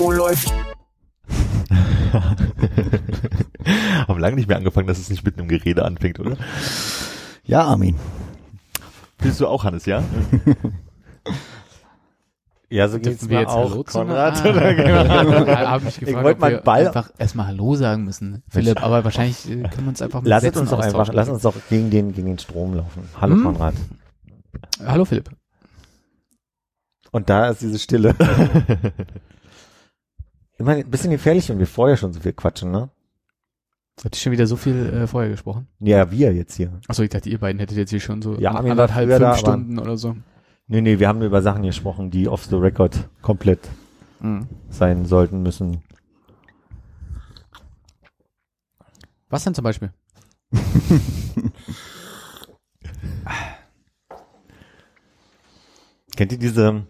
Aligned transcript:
Oh, 0.00 0.10
läuft. 0.12 0.52
Haben 4.08 4.20
lange 4.20 4.36
nicht 4.36 4.48
mehr 4.48 4.56
angefangen, 4.56 4.86
dass 4.86 4.98
es 4.98 5.10
nicht 5.10 5.24
mit 5.24 5.36
einem 5.38 5.48
Gerede 5.48 5.84
anfängt, 5.84 6.20
oder? 6.20 6.36
Ja, 7.44 7.64
Armin. 7.64 7.96
Bist 9.18 9.40
du 9.40 9.46
auch, 9.48 9.64
Hannes, 9.64 9.86
ja? 9.86 10.02
Ja, 12.70 12.86
so 12.86 12.98
geht's 12.98 13.26
mir 13.26 13.40
jetzt 13.40 13.48
auch, 13.48 13.70
Hallo 13.70 13.82
zu 13.82 13.98
Konrad. 13.98 14.44
hab 14.44 15.82
mich 15.84 15.94
Ich 15.94 16.00
gefragt, 16.04 16.22
wollte 16.24 16.42
wir 16.42 16.58
Ball- 16.58 16.86
einfach 16.88 17.10
erstmal 17.16 17.46
Hallo 17.46 17.74
sagen 17.76 18.04
müssen, 18.04 18.42
Philipp, 18.50 18.82
aber 18.82 19.04
wahrscheinlich 19.04 19.48
äh, 19.48 19.62
können 19.62 19.84
wir 19.84 19.88
uns 19.88 20.02
einfach 20.02 20.20
mit 20.20 20.28
Lass 20.28 20.42
Sätzen 20.42 20.58
uns 20.60 20.70
doch 20.70 20.80
einfach, 20.80 21.08
lass 21.14 21.30
uns 21.30 21.40
doch 21.40 21.54
gegen 21.70 21.88
den, 21.88 22.12
gegen 22.12 22.26
den 22.26 22.38
Strom 22.38 22.74
laufen. 22.74 23.08
Hallo 23.18 23.36
Hm? 23.36 23.42
Konrad. 23.44 23.72
Hallo 24.84 25.06
Philipp. 25.06 25.30
Und 27.10 27.30
da 27.30 27.48
ist 27.48 27.62
diese 27.62 27.78
Stille. 27.78 28.14
Immer 30.58 30.72
ein 30.72 30.90
bisschen 30.90 31.10
gefährlich, 31.10 31.48
wenn 31.48 31.58
wir 31.58 31.66
vorher 31.66 31.96
schon 31.96 32.12
so 32.12 32.20
viel 32.20 32.32
quatschen, 32.32 32.70
ne? 32.70 32.90
Hat 34.04 34.14
ich 34.14 34.22
schon 34.22 34.32
wieder 34.32 34.46
so 34.46 34.56
viel 34.56 34.86
äh, 34.92 35.06
vorher 35.06 35.30
gesprochen? 35.30 35.66
Ja, 35.80 36.10
wir 36.10 36.32
jetzt 36.32 36.54
hier. 36.56 36.72
Achso, 36.86 37.02
ich 37.02 37.10
dachte, 37.10 37.28
ihr 37.28 37.38
beiden 37.38 37.58
hättet 37.58 37.76
jetzt 37.76 37.90
hier 37.90 38.00
schon 38.00 38.22
so 38.22 38.34
Ja, 38.38 38.52
anderthalb, 38.52 39.08
fünf 39.08 39.20
da, 39.20 39.34
Stunden 39.36 39.78
oder 39.78 39.96
so. 39.96 40.16
Nee, 40.66 40.80
nee, 40.82 40.98
wir 40.98 41.08
haben 41.08 41.22
über 41.22 41.42
Sachen 41.42 41.62
gesprochen, 41.62 42.10
die 42.10 42.28
off 42.28 42.44
the 42.44 42.56
record 42.56 43.08
komplett 43.22 43.68
Mhm. 44.20 44.48
sein 44.68 45.06
sollten 45.06 45.42
müssen. 45.42 45.82
Was 49.28 49.44
denn 49.44 49.54
zum 49.54 49.62
Beispiel? 49.64 49.92
Kennt 56.16 56.32
ihr 56.32 56.38
diese, 56.38 56.86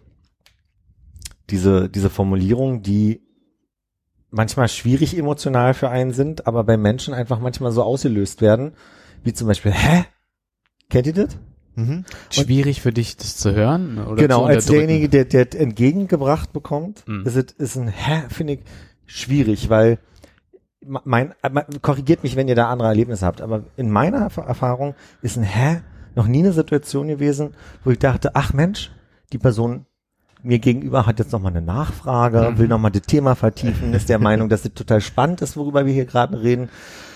diese, 1.51 1.89
diese 1.89 2.11
Formulierung, 2.11 2.83
die 2.83 3.23
manchmal 4.31 4.69
schwierig 4.69 5.17
emotional 5.17 5.75
für 5.75 5.89
einen 5.89 6.13
sind, 6.13 6.47
aber 6.47 6.65
bei 6.65 6.77
Menschen 6.77 7.15
einfach 7.15 7.39
manchmal 7.41 7.73
so 7.73 7.83
ausgelöst 7.83 8.41
werden, 8.43 8.73
wie 9.25 9.33
zum 9.33 9.49
Beispiel, 9.49 9.73
hä? 9.73 10.05
Kennt 10.91 11.07
ihr 11.07 11.15
das? 11.15 11.39
Mhm. 11.75 12.05
Schwierig 12.31 12.81
für 12.83 12.93
dich, 12.93 13.17
das 13.17 13.37
zu 13.37 13.55
hören? 13.55 13.99
Oder 14.05 14.23
genau, 14.23 14.45
als 14.45 14.67
derjenige, 14.67 15.09
der, 15.09 15.25
der 15.25 15.61
entgegengebracht 15.61 16.53
bekommt, 16.53 17.07
Mhm. 17.07 17.25
ist 17.27 17.37
es, 17.37 17.53
ist 17.53 17.77
ein 17.77 17.89
hä, 17.89 18.23
finde 18.29 18.55
ich 18.55 18.61
schwierig, 19.07 19.71
weil 19.71 19.99
mein, 20.85 21.35
mein, 21.51 21.65
korrigiert 21.83 22.23
mich, 22.23 22.37
wenn 22.37 22.49
ihr 22.49 22.55
da 22.55 22.69
andere 22.69 22.89
Erlebnisse 22.89 23.25
habt, 23.27 23.41
aber 23.41 23.65
in 23.77 23.91
meiner 23.91 24.29
Erf- 24.29 24.45
Erfahrung 24.45 24.95
ist 25.23 25.37
ein 25.37 25.43
hä 25.43 25.81
noch 26.15 26.27
nie 26.27 26.41
eine 26.41 26.53
Situation 26.53 27.09
gewesen, 27.09 27.55
wo 27.85 27.91
ich 27.91 27.99
dachte, 27.99 28.35
ach 28.35 28.53
Mensch, 28.53 28.91
die 29.33 29.39
Person 29.39 29.87
mir 30.43 30.59
gegenüber 30.59 31.07
hat 31.07 31.19
jetzt 31.19 31.33
nochmal 31.33 31.53
eine 31.53 31.63
Nachfrage, 31.65 32.51
Mhm. 32.53 32.59
will 32.59 32.69
nochmal 32.69 32.91
das 32.91 33.03
Thema 33.03 33.35
vertiefen, 33.35 33.93
ist 33.95 34.09
der 34.09 34.19
Meinung, 34.29 34.49
dass 34.49 34.65
es 34.65 34.75
total 34.75 35.01
spannend 35.01 35.41
ist, 35.43 35.57
worüber 35.57 35.87
wir 35.87 35.93
hier 35.93 36.05
gerade 36.07 36.41
reden, 36.43 36.69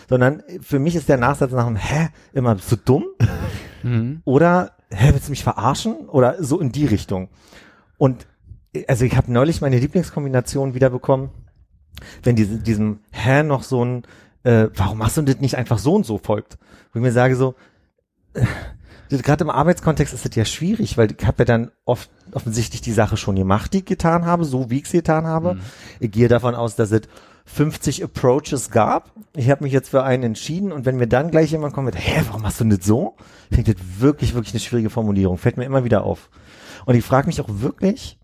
sondern 0.09 0.43
für 0.61 0.79
mich 0.79 0.95
ist 0.97 1.09
der 1.09 1.17
Nachsatz 1.19 1.53
nach 1.53 1.67
dem 1.67 1.77
hä 1.77 2.09
immer 2.33 2.57
so 2.59 2.77
dumm 2.77 3.05
Mhm. 3.83 4.23
oder 4.25 4.73
hä, 4.91 5.11
willst 5.13 5.27
du 5.29 5.33
mich 5.33 5.43
verarschen? 5.43 6.09
Oder 6.09 6.43
so 6.43 6.61
in 6.61 6.71
die 6.71 6.87
Richtung. 6.87 7.29
Und 7.99 8.27
also 8.89 9.05
ich 9.05 9.17
habe 9.17 9.33
neulich 9.33 9.61
meine 9.61 9.79
Lieblingskombination 9.79 10.75
wiederbekommen, 10.75 11.31
wenn 12.23 12.37
diese, 12.37 12.59
diesem 12.59 13.01
hä 13.11 13.43
noch 13.43 13.63
so 13.65 13.85
ein 13.85 14.03
äh, 14.45 14.69
warum 14.75 14.99
machst 14.99 15.17
du 15.17 15.23
das 15.23 15.39
nicht 15.41 15.57
einfach 15.57 15.79
so 15.79 15.95
und 15.95 16.05
so 16.05 16.19
folgt. 16.19 16.59
Wo 16.93 16.99
ich 16.99 17.03
mir 17.03 17.13
sage 17.13 17.37
so, 17.37 17.55
äh, 18.35 18.45
gerade 19.19 19.45
im 19.45 19.51
Arbeitskontext 19.51 20.15
ist 20.15 20.25
das 20.25 20.35
ja 20.35 20.45
schwierig, 20.45 20.97
weil 20.97 21.13
ich 21.13 21.27
habe 21.27 21.39
ja 21.41 21.45
dann 21.45 21.71
oft 21.85 22.11
offensichtlich 22.33 22.81
die 22.81 22.93
Sache 22.93 23.17
schon 23.17 23.37
gemacht, 23.37 23.73
die 23.73 23.79
ich 23.79 23.85
getan 23.85 24.25
habe, 24.25 24.45
so 24.45 24.71
wie 24.71 24.79
ich 24.79 24.89
sie 24.89 24.99
getan 24.99 25.27
habe. 25.27 25.59
Ich 26.01 26.11
gehe 26.11 26.29
davon 26.29 26.55
aus, 26.55 26.77
dass 26.77 26.93
es 26.93 27.03
50 27.45 28.05
Approaches 28.05 28.71
gab. 28.71 29.11
Ich 29.37 29.51
habe 29.51 29.65
mich 29.65 29.73
jetzt 29.73 29.91
für 29.91 30.05
einen 30.05 30.23
entschieden 30.23 30.73
und 30.73 30.87
wenn 30.87 30.97
mir 30.97 31.09
dann 31.09 31.31
gleich 31.31 31.51
jemand 31.51 31.75
kommt 31.75 31.87
mit, 31.87 31.97
hä, 31.97 32.23
warum 32.27 32.43
machst 32.43 32.61
du 32.61 32.65
das 32.65 32.87
so? 32.87 33.17
Finde 33.51 33.73
ich 33.73 33.77
das 33.77 33.87
wirklich, 33.99 34.35
wirklich 34.35 34.55
eine 34.55 34.61
schwierige 34.61 34.91
Formulierung. 34.91 35.39
Fällt 35.39 35.57
mir 35.57 35.65
immer 35.65 35.85
wieder 35.85 36.05
auf. 36.05 36.31
Und 36.87 36.95
ich 36.95 37.05
frage 37.05 37.27
mich 37.27 37.41
auch 37.41 37.49
wirklich, 37.49 38.19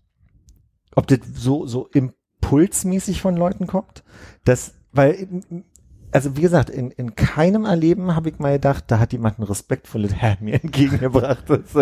ob 0.95 1.07
das 1.07 1.19
so, 1.35 1.67
so 1.67 1.89
impulsmäßig 1.93 3.21
von 3.21 3.35
Leuten 3.35 3.67
kommt, 3.67 4.03
dass, 4.45 4.73
weil, 4.91 5.27
also 6.11 6.35
wie 6.35 6.41
gesagt, 6.41 6.69
in, 6.69 6.91
in 6.91 7.15
keinem 7.15 7.65
Erleben 7.65 8.15
habe 8.15 8.29
ich 8.29 8.39
mal 8.39 8.53
gedacht, 8.53 8.85
da 8.87 8.99
hat 8.99 9.13
jemand 9.13 9.39
ein 9.39 9.43
respektvolles 9.43 10.13
Hä 10.21 10.37
mir 10.39 10.61
entgegengebracht. 10.61 11.43
Das 11.47 11.59
ist 11.59 11.73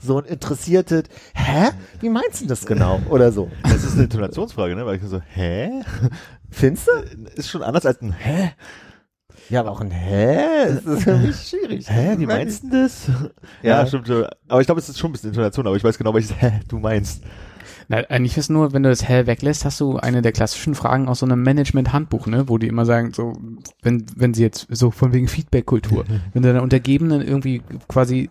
so 0.00 0.18
ein, 0.18 0.24
interessiertes, 0.26 1.04
hä? 1.34 1.70
Wie 2.00 2.08
meinst 2.08 2.42
du 2.42 2.46
das 2.46 2.66
genau? 2.66 3.00
Oder 3.08 3.32
so. 3.32 3.50
Das 3.62 3.84
ist 3.84 3.94
eine 3.94 4.04
Intonationsfrage, 4.04 4.76
ne? 4.76 4.86
Weil 4.86 4.96
ich 4.96 5.02
so, 5.02 5.20
hä? 5.20 5.82
Findest 6.50 6.88
du? 6.88 6.92
Ist 7.36 7.50
schon 7.50 7.62
anders 7.62 7.86
als 7.86 8.00
ein 8.02 8.12
hä? 8.12 8.52
Ja, 9.48 9.60
aber 9.60 9.72
auch 9.72 9.80
ein 9.80 9.90
Hä? 9.90 10.74
Das 10.74 10.84
ist 10.84 11.02
für 11.02 11.16
mich 11.16 11.36
schwierig. 11.36 11.90
Hä, 11.90 12.14
wie 12.18 12.26
meinst 12.26 12.62
du 12.62 12.70
das? 12.70 13.08
Ja. 13.62 13.80
Ja, 13.80 13.86
stimmt. 13.86 14.08
Aber 14.46 14.60
ich 14.60 14.66
glaube, 14.66 14.80
es 14.80 14.88
ist 14.88 14.98
schon 14.98 15.10
ein 15.10 15.12
bisschen 15.12 15.30
Intonation, 15.30 15.66
aber 15.66 15.76
ich 15.76 15.82
weiß 15.82 15.98
genau, 15.98 16.14
welches 16.14 16.40
hä 16.40 16.60
du 16.68 16.78
meinst. 16.78 17.24
Na, 17.90 17.96
eigentlich 18.08 18.38
ist 18.38 18.50
nur, 18.50 18.72
wenn 18.72 18.84
du 18.84 18.88
das 18.88 19.02
hell 19.02 19.26
weglässt, 19.26 19.64
hast 19.64 19.80
du 19.80 19.96
eine 19.96 20.22
der 20.22 20.30
klassischen 20.30 20.76
Fragen 20.76 21.08
aus 21.08 21.18
so 21.18 21.26
einem 21.26 21.42
Management-Handbuch, 21.42 22.28
ne, 22.28 22.48
wo 22.48 22.56
die 22.56 22.68
immer 22.68 22.86
sagen, 22.86 23.12
so, 23.12 23.32
wenn, 23.82 24.06
wenn 24.14 24.32
sie 24.32 24.42
jetzt 24.42 24.68
so 24.70 24.92
von 24.92 25.12
wegen 25.12 25.26
Feedback-Kultur, 25.26 26.04
wenn 26.32 26.42
du 26.42 26.48
deiner 26.48 26.62
Untergebenen 26.62 27.20
irgendwie 27.20 27.62
quasi 27.88 28.30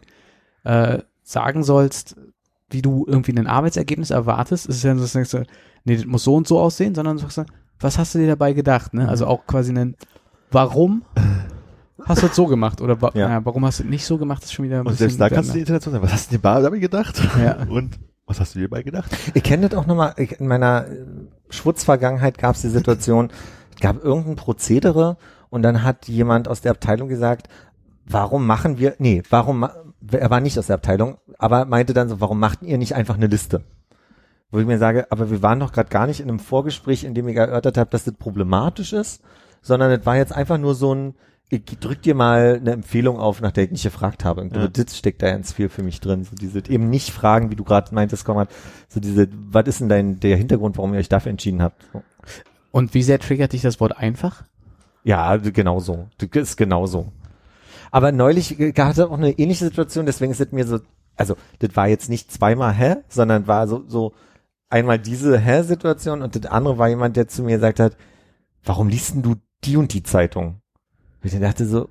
äh, 0.64 1.00
sagen 1.24 1.66
sollst, 1.66 2.16
wie 2.70 2.82
du 2.82 3.04
irgendwie 3.06 3.38
ein 3.38 3.48
Arbeitsergebnis 3.48 4.12
erwartest, 4.12 4.66
ist 4.66 4.78
es 4.78 4.84
ja 4.84 4.96
so, 4.96 5.02
dass 5.02 5.12
du 5.12 5.18
denkst, 5.18 5.52
nee, 5.84 5.98
das 5.98 6.06
muss 6.06 6.24
so 6.24 6.36
und 6.36 6.48
so 6.48 6.58
aussehen, 6.58 6.96
sondern 6.96 7.18
du 7.18 7.24
sagst, 7.24 7.44
was 7.82 7.98
hast 7.98 8.16
du 8.16 8.20
dir 8.20 8.28
dabei 8.28 8.54
gedacht, 8.54 8.94
ne? 8.94 9.10
Also 9.10 9.28
auch 9.28 9.46
quasi 9.46 9.74
ein, 9.74 9.98
warum 10.52 11.02
hast 12.06 12.24
du 12.24 12.28
es 12.28 12.36
so 12.36 12.46
gemacht 12.46 12.80
oder 12.80 13.02
wa 13.02 13.12
Ja. 13.14 13.30
ja. 13.30 13.46
warum 13.46 13.66
hast 13.66 13.80
du 13.80 13.84
es 13.84 13.90
nicht 13.90 14.06
so 14.06 14.18
gemacht, 14.18 14.42
ist 14.42 14.54
schon 14.54 14.64
wieder 14.64 14.78
ein 14.78 14.88
Und 14.88 14.94
bisschen 14.94 15.10
selbst 15.10 15.20
da 15.20 15.30
kannst 15.30 15.50
du 15.50 15.56
die 15.56 15.60
Intonation 15.60 15.92
sagen. 15.92 16.04
Was 16.06 16.14
hast 16.14 16.32
du 16.32 16.38
dir 16.38 16.62
dabei 16.62 16.80
gedacht? 16.80 17.22
Ja. 17.38 17.64
Und 17.70 18.00
was 18.30 18.40
hast 18.40 18.56
du 18.56 18.60
dir 18.60 18.70
dabei 18.70 18.84
gedacht? 18.84 19.12
Ich 19.34 19.44
kenne 19.44 19.68
das 19.68 19.78
auch 19.78 19.88
nochmal, 19.88 20.14
in 20.18 20.48
meiner 20.48 20.88
äh, 20.88 21.06
Schwutzvergangenheit 21.50 22.38
gab 22.38 22.56
es 22.56 22.62
die 22.62 22.70
Situation, 22.70 23.32
es 23.74 23.82
gab 23.82 24.04
irgendein 24.04 24.36
Prozedere 24.36 25.18
und 25.50 25.64
dann 25.64 25.84
hat 25.84 26.08
jemand 26.08 26.48
aus 26.48 26.62
der 26.62 26.72
Abteilung 26.72 27.10
gesagt, 27.10 27.50
warum 28.06 28.46
machen 28.46 28.78
wir, 28.78 28.96
nee, 29.00 29.24
warum, 29.30 29.68
er 30.12 30.30
war 30.30 30.42
nicht 30.42 30.60
aus 30.60 30.68
der 30.68 30.76
Abteilung, 30.76 31.18
aber 31.38 31.66
meinte 31.66 31.94
dann 31.94 32.08
so, 32.08 32.22
warum 32.22 32.40
macht 32.40 32.62
ihr 32.62 32.78
nicht 32.78 32.96
einfach 32.96 33.16
eine 33.16 33.28
Liste? 33.28 33.64
Wo 34.52 34.60
ich 34.60 34.66
mir 34.66 34.80
sage, 34.80 35.08
aber 35.12 35.30
wir 35.30 35.42
waren 35.42 35.60
doch 35.60 35.72
gerade 35.72 35.90
gar 35.90 36.08
nicht 36.08 36.20
in 36.20 36.30
einem 36.30 36.40
Vorgespräch, 36.40 37.04
in 37.04 37.14
dem 37.14 37.28
ich 37.28 37.36
erörtert 37.36 37.78
habe, 37.78 37.90
dass 37.90 38.04
das 38.04 38.16
problematisch 38.16 38.94
ist, 38.94 39.22
sondern 39.62 39.92
es 39.92 40.06
war 40.06 40.18
jetzt 40.18 40.34
einfach 40.34 40.58
nur 40.58 40.76
so 40.76 40.94
ein, 40.94 41.16
ich 41.50 41.66
drück 41.80 42.02
dir 42.02 42.14
mal 42.14 42.58
eine 42.58 42.72
Empfehlung 42.72 43.20
auf, 43.20 43.42
nach 43.42 43.52
der 43.52 43.64
ich 43.66 43.72
nicht 43.72 43.84
gefragt 43.84 44.24
habe. 44.24 44.42
Und 44.42 44.56
Ja. 44.56 44.68
das 44.68 44.96
steckt 44.98 45.22
da 45.24 45.32
ganz 45.32 45.52
viel 45.52 45.68
für 45.70 45.82
mich 45.82 46.00
drin. 46.00 46.24
So 46.24 46.36
diese 46.36 46.60
eben 46.70 46.90
nicht 46.90 47.12
fragen, 47.12 47.50
wie 47.50 47.56
du 47.56 47.64
gerade 47.64 47.94
meintest, 47.94 48.24
Konrad, 48.24 48.50
so 48.88 49.00
diese, 49.00 49.28
was 49.32 49.68
ist 49.68 49.80
denn 49.82 49.90
dein, 49.90 50.20
der 50.20 50.38
Hintergrund, 50.38 50.78
warum 50.78 50.94
ihr 50.94 51.00
euch 51.00 51.10
dafür 51.10 51.32
entschieden 51.32 51.62
habt? 51.62 51.84
So. 51.92 52.04
Und 52.72 52.94
wie 52.94 53.02
sehr 53.02 53.20
triggert 53.20 53.54
dich 53.54 53.64
das 53.64 53.80
Wort 53.80 53.98
einfach? 53.98 54.44
Ja, 55.04 55.38
genau 55.38 55.80
so. 55.80 56.08
Das 56.18 56.30
ist 56.34 56.56
genau 56.56 56.86
so. 56.86 57.12
Aber 57.90 58.12
neulich 58.12 58.60
es 58.60 59.00
auch 59.00 59.18
eine 59.18 59.32
ähnliche 59.32 59.66
Situation, 59.66 60.06
deswegen 60.06 60.32
ist 60.32 60.42
es 60.42 60.52
mir 60.52 60.68
so, 60.68 60.80
also 61.16 61.36
das 61.60 61.76
war 61.76 61.88
jetzt 61.88 62.10
nicht 62.10 62.32
zweimal 62.32 62.74
hä, 62.74 62.98
sondern 63.08 63.48
war 63.48 63.68
so, 63.68 63.84
so 63.88 64.14
einmal 64.70 65.00
diese 65.00 65.40
hä-Situation 65.40 66.22
und 66.22 66.36
das 66.36 66.46
andere 66.52 66.78
war 66.78 66.90
jemand, 66.90 67.18
der 67.18 67.28
zu 67.28 67.42
mir 67.42 67.56
gesagt 67.56 67.80
hat, 67.80 67.98
warum 68.64 68.88
liest 68.88 69.16
denn 69.16 69.24
du 69.24 69.36
die 69.64 69.78
und 69.78 69.94
die 69.94 70.04
Zeitung? 70.04 70.62
Ich 71.24 71.38
dachte 71.38 71.66
so, 71.66 71.90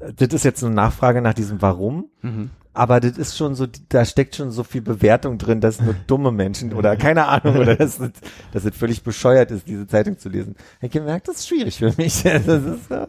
das 0.00 0.28
ist 0.32 0.44
jetzt 0.44 0.64
eine 0.64 0.74
Nachfrage 0.74 1.20
nach 1.22 1.34
diesem 1.34 1.60
Warum, 1.62 2.06
Mhm. 2.22 2.50
aber 2.72 3.00
das 3.00 3.18
ist 3.18 3.36
schon 3.36 3.54
so, 3.54 3.66
da 3.88 4.04
steckt 4.04 4.34
schon 4.36 4.50
so 4.50 4.64
viel 4.64 4.80
Bewertung 4.82 5.38
drin, 5.38 5.60
dass 5.60 5.80
nur 5.80 5.94
dumme 6.06 6.32
Menschen 6.32 6.72
oder 6.72 6.96
keine 6.96 7.26
Ahnung 7.28 7.56
oder 7.56 7.76
dass 7.76 7.98
es, 8.00 8.10
dass 8.52 8.64
es 8.64 8.76
völlig 8.76 9.02
bescheuert 9.02 9.50
ist, 9.50 9.68
diese 9.68 9.86
Zeitung 9.86 10.18
zu 10.18 10.28
lesen. 10.28 10.54
Ich 10.80 10.84
habe 10.84 11.00
gemerkt, 11.00 11.28
das 11.28 11.36
ist 11.36 11.48
schwierig 11.48 11.78
für 11.78 11.92
mich. 11.96 12.22
Das 12.46 12.46
ist, 12.64 12.90
äh, 12.90 13.06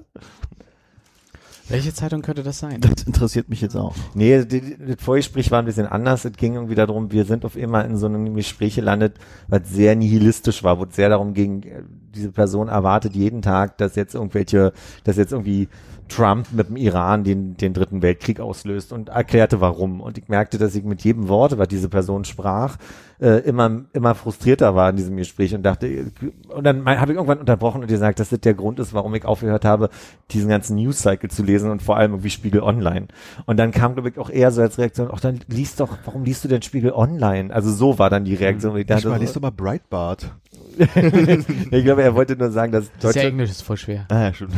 Welche 1.70 1.94
Zeitung 1.94 2.22
könnte 2.22 2.44
das 2.44 2.60
sein? 2.60 2.80
Das 2.80 3.04
interessiert 3.04 3.50
mich 3.50 3.60
jetzt 3.60 3.76
auch. 3.76 3.96
Nee, 4.14 4.46
das 4.46 5.04
Vorgespräch 5.04 5.52
war 5.52 5.60
ein 5.60 5.66
bisschen 5.66 5.88
anders. 5.88 6.24
Es 6.24 6.34
ging 6.34 6.56
irgendwie 6.56 6.76
darum, 6.76 7.12
wir 7.12 7.26
sind 7.26 7.44
auf 7.44 7.58
immer 7.58 7.84
in 7.84 7.98
so 7.98 8.06
einem 8.06 8.36
Gespräch 8.36 8.76
gelandet, 8.76 9.16
was 9.48 9.62
sehr 9.70 9.96
nihilistisch 9.96 10.64
war, 10.64 10.80
wo 10.80 10.86
es 10.86 10.96
sehr 10.96 11.10
darum 11.10 11.34
ging, 11.34 11.64
äh, 11.64 11.84
diese 12.16 12.32
Person 12.32 12.70
erwartet 12.70 13.16
jeden 13.16 13.42
Tag, 13.42 13.78
dass 13.78 13.96
jetzt 13.96 14.16
irgendwelche, 14.16 14.72
dass 15.04 15.18
jetzt 15.18 15.34
irgendwie 15.34 15.68
Trump 16.10 16.48
mit 16.52 16.70
dem 16.70 16.78
Iran 16.78 17.24
den, 17.24 17.58
den 17.58 17.74
dritten 17.74 18.02
Weltkrieg 18.02 18.40
auslöst 18.40 18.94
und 18.94 19.10
erklärte 19.10 19.62
warum. 19.62 20.02
Und 20.02 20.18
ich 20.18 20.28
merkte, 20.28 20.58
dass 20.58 20.76
ich 20.76 20.84
mit 20.84 21.04
jedem 21.04 21.28
Wort, 21.28 21.58
was 21.58 21.68
diese 21.68 21.90
Person 21.90 22.26
sprach, 22.26 22.78
äh, 23.20 23.40
immer, 23.40 23.86
immer 23.94 24.16
frustrierter 24.16 24.76
war 24.76 24.90
in 24.90 24.96
diesem 24.96 25.18
Gespräch 25.18 25.56
und 25.56 25.64
dachte, 25.64 26.12
und 26.50 26.64
dann 26.64 26.86
habe 26.86 27.12
ich 27.12 27.16
irgendwann 27.16 27.40
unterbrochen 27.40 27.82
und 27.82 27.88
gesagt, 27.88 28.20
dass 28.20 28.30
das 28.30 28.40
der 28.40 28.54
Grund 28.54 28.80
ist, 28.80 28.94
warum 28.94 29.14
ich 29.16 29.26
aufgehört 29.26 29.66
habe, 29.66 29.90
diesen 30.32 30.50
ganzen 30.50 30.76
News-Cycle 30.76 31.30
zu 31.30 31.44
lesen 31.44 31.72
und 31.72 31.82
vor 31.82 31.98
allem 31.98 32.12
irgendwie 32.12 32.30
Spiegel 32.30 32.62
Online. 32.62 33.08
Und 33.46 33.58
dann 33.58 33.72
kam, 33.72 33.94
glaube 33.94 34.10
ich, 34.10 34.20
auch 34.20 34.30
eher 34.30 34.52
so 34.52 34.62
als 34.62 34.78
Reaktion, 34.78 35.10
ach, 35.12 35.20
dann 35.20 35.40
liest 35.48 35.80
doch, 35.80 35.98
warum 36.06 36.24
liest 36.24 36.44
du 36.44 36.48
denn 36.48 36.62
Spiegel 36.62 36.92
Online? 36.92 37.54
Also 37.54 37.72
so 37.72 37.98
war 37.98 38.10
dann 38.10 38.26
die 38.26 38.36
Reaktion. 38.36 38.74
Und 38.74 38.78
Ich, 38.78 38.82
Ich 38.82 38.88
dachte, 38.88 39.10
mal, 39.10 39.20
liest 39.20 39.36
doch 39.36 39.42
mal 39.42 39.52
Breitbart. 39.52 40.32
ich 40.78 41.84
glaube, 41.84 42.04
er 42.04 42.14
wollte 42.14 42.36
nur 42.36 42.52
sagen, 42.52 42.72
dass 42.72 42.86
Das 42.86 42.94
ist 42.96 43.04
ja 43.04 43.08
Deutschland, 43.10 43.28
Englisch 43.30 43.50
ist 43.50 43.62
voll 43.64 43.78
schwer. 43.78 44.06
Ah, 44.10 44.24
ja, 44.24 44.34
stimmt. 44.34 44.54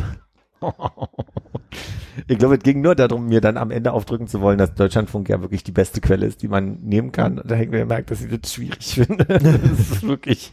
Ich 2.27 2.38
glaube, 2.38 2.56
es 2.56 2.63
ging 2.63 2.81
nur 2.81 2.95
darum, 2.95 3.27
mir 3.27 3.41
dann 3.41 3.57
am 3.57 3.71
Ende 3.71 3.94
aufdrücken 3.94 4.27
zu 4.27 4.41
wollen, 4.41 4.57
dass 4.57 4.73
Deutschlandfunk 4.75 5.29
ja 5.29 5.41
wirklich 5.41 5.63
die 5.63 5.71
beste 5.71 6.01
Quelle 6.01 6.25
ist, 6.25 6.41
die 6.41 6.47
man 6.47 6.79
nehmen 6.81 7.11
kann. 7.11 7.39
Und 7.39 7.50
da 7.50 7.56
habe 7.56 7.65
ich 7.65 7.71
mir 7.71 7.79
gemerkt, 7.79 8.11
dass 8.11 8.21
ich 8.21 8.39
das 8.39 8.53
schwierig 8.53 8.95
finde. 8.95 9.25
das 9.25 9.79
ist 9.79 10.03
wirklich, 10.03 10.51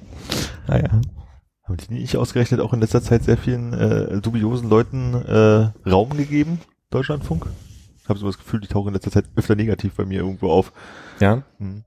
naja. 0.66 1.00
Haben 1.64 1.76
die 1.78 1.94
nicht 1.94 2.16
ausgerechnet 2.16 2.60
auch 2.60 2.72
in 2.72 2.80
letzter 2.80 3.02
Zeit 3.02 3.24
sehr 3.24 3.36
vielen 3.36 3.72
äh, 3.72 4.20
dubiosen 4.20 4.68
Leuten 4.68 5.14
äh, 5.14 5.88
Raum 5.88 6.16
gegeben, 6.16 6.60
Deutschlandfunk? 6.90 7.46
Ich 8.00 8.08
habe 8.08 8.20
so 8.20 8.26
das 8.26 8.38
Gefühl, 8.38 8.60
die 8.60 8.68
tauchen 8.68 8.88
in 8.88 8.94
letzter 8.94 9.10
Zeit 9.10 9.24
öfter 9.34 9.56
negativ 9.56 9.94
bei 9.94 10.04
mir 10.04 10.20
irgendwo 10.20 10.50
auf. 10.50 10.72
Ja. 11.18 11.42
Hm. 11.58 11.82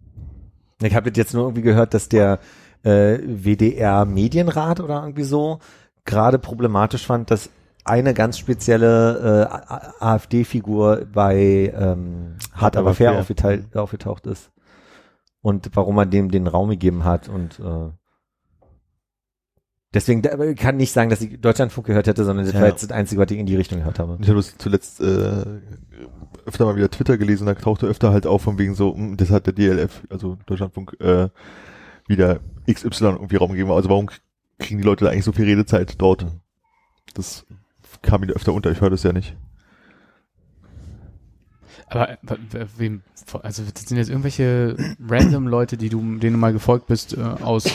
Ich 0.82 0.96
habe 0.96 1.12
jetzt 1.14 1.34
nur 1.34 1.44
irgendwie 1.44 1.62
gehört, 1.62 1.94
dass 1.94 2.10
der 2.10 2.40
äh, 2.84 3.20
WDR 3.20 4.04
Medienrat 4.04 4.82
oder 4.82 5.02
irgendwie 5.02 5.24
so 5.24 5.60
gerade 6.06 6.40
problematisch 6.40 7.06
fand, 7.06 7.32
dass 7.32 7.50
eine 7.90 8.14
ganz 8.14 8.38
spezielle 8.38 9.50
äh, 9.50 10.04
AfD-Figur 10.04 11.08
bei 11.12 11.74
ähm, 11.76 12.36
Hart 12.54 12.78
aber 12.78 12.94
fair 12.94 13.12
fair. 13.12 13.20
aufgeteilt, 13.20 13.76
aufgetaucht 13.76 14.28
ist. 14.28 14.52
Und 15.42 15.70
warum 15.74 15.96
man 15.96 16.10
dem 16.12 16.32
den 16.32 16.48
Raum 16.48 16.70
gegeben 16.70 17.04
hat 17.04 17.30
und 17.30 17.60
äh, 17.60 17.90
Deswegen 19.92 20.22
da, 20.22 20.30
kann 20.54 20.78
nicht 20.78 20.92
sagen, 20.92 21.10
dass 21.10 21.20
ich 21.20 21.42
Deutschlandfunk 21.42 21.88
gehört 21.88 22.06
hätte, 22.06 22.24
sondern 22.24 22.46
das 22.46 22.54
Ja. 22.54 22.62
war 22.62 22.68
jetzt 22.68 22.84
das 22.84 22.92
Einzige, 22.92 23.20
was 23.20 23.32
ich 23.32 23.40
in 23.40 23.48
die 23.48 23.56
Richtung 23.56 23.80
gehört 23.80 23.98
habe. 23.98 24.20
Ich 24.22 24.28
habe 24.28 24.38
das 24.38 24.56
zuletzt 24.60 25.02
äh, 25.02 25.44
öfter 26.46 26.66
mal 26.66 26.76
wieder 26.76 26.92
Twitter 26.92 27.18
gelesen, 27.18 27.48
da 27.48 27.56
tauchte 27.56 27.88
öfter 27.88 28.12
halt 28.12 28.28
auf 28.28 28.44
von 28.44 28.60
wegen 28.60 28.76
so, 28.76 28.94
hm, 28.94 29.18
das 29.18 29.32
hat 29.32 29.48
der 29.48 29.54
DLF, 29.54 30.04
also 30.12 30.38
Deutschlandfunk, 30.46 30.96
äh, 31.00 31.30
wieder 32.08 32.40
XY 32.72 33.06
irgendwie 33.06 33.38
Raum 33.38 33.52
gegeben. 33.52 33.72
Also 33.72 33.90
warum 33.90 34.12
kriegen 34.60 34.78
die 34.80 34.86
Leute 34.86 35.06
da 35.06 35.12
eigentlich 35.12 35.26
so 35.26 35.32
viel 35.32 35.46
Redezeit 35.46 36.00
dort? 36.00 36.28
Das 37.16 37.48
kam 38.02 38.22
mir 38.22 38.28
öfter 38.34 38.54
unter, 38.54 38.72
ich 38.72 38.82
höre 38.82 38.90
das 38.90 39.04
ja 39.04 39.14
nicht. 39.14 39.36
Aber 41.88 42.12
äh, 42.12 42.18
wem, 42.78 43.02
also 43.42 43.64
das 43.64 43.84
sind 43.84 43.98
jetzt 43.98 44.10
irgendwelche 44.10 44.76
random 45.08 45.48
Leute, 45.48 45.76
die 45.76 45.90
du, 45.90 46.00
denen 46.18 46.34
du 46.34 46.38
mal 46.38 46.54
gefolgt 46.54 46.88
bist, 46.88 47.18
äh, 47.18 47.22
aus, 47.22 47.66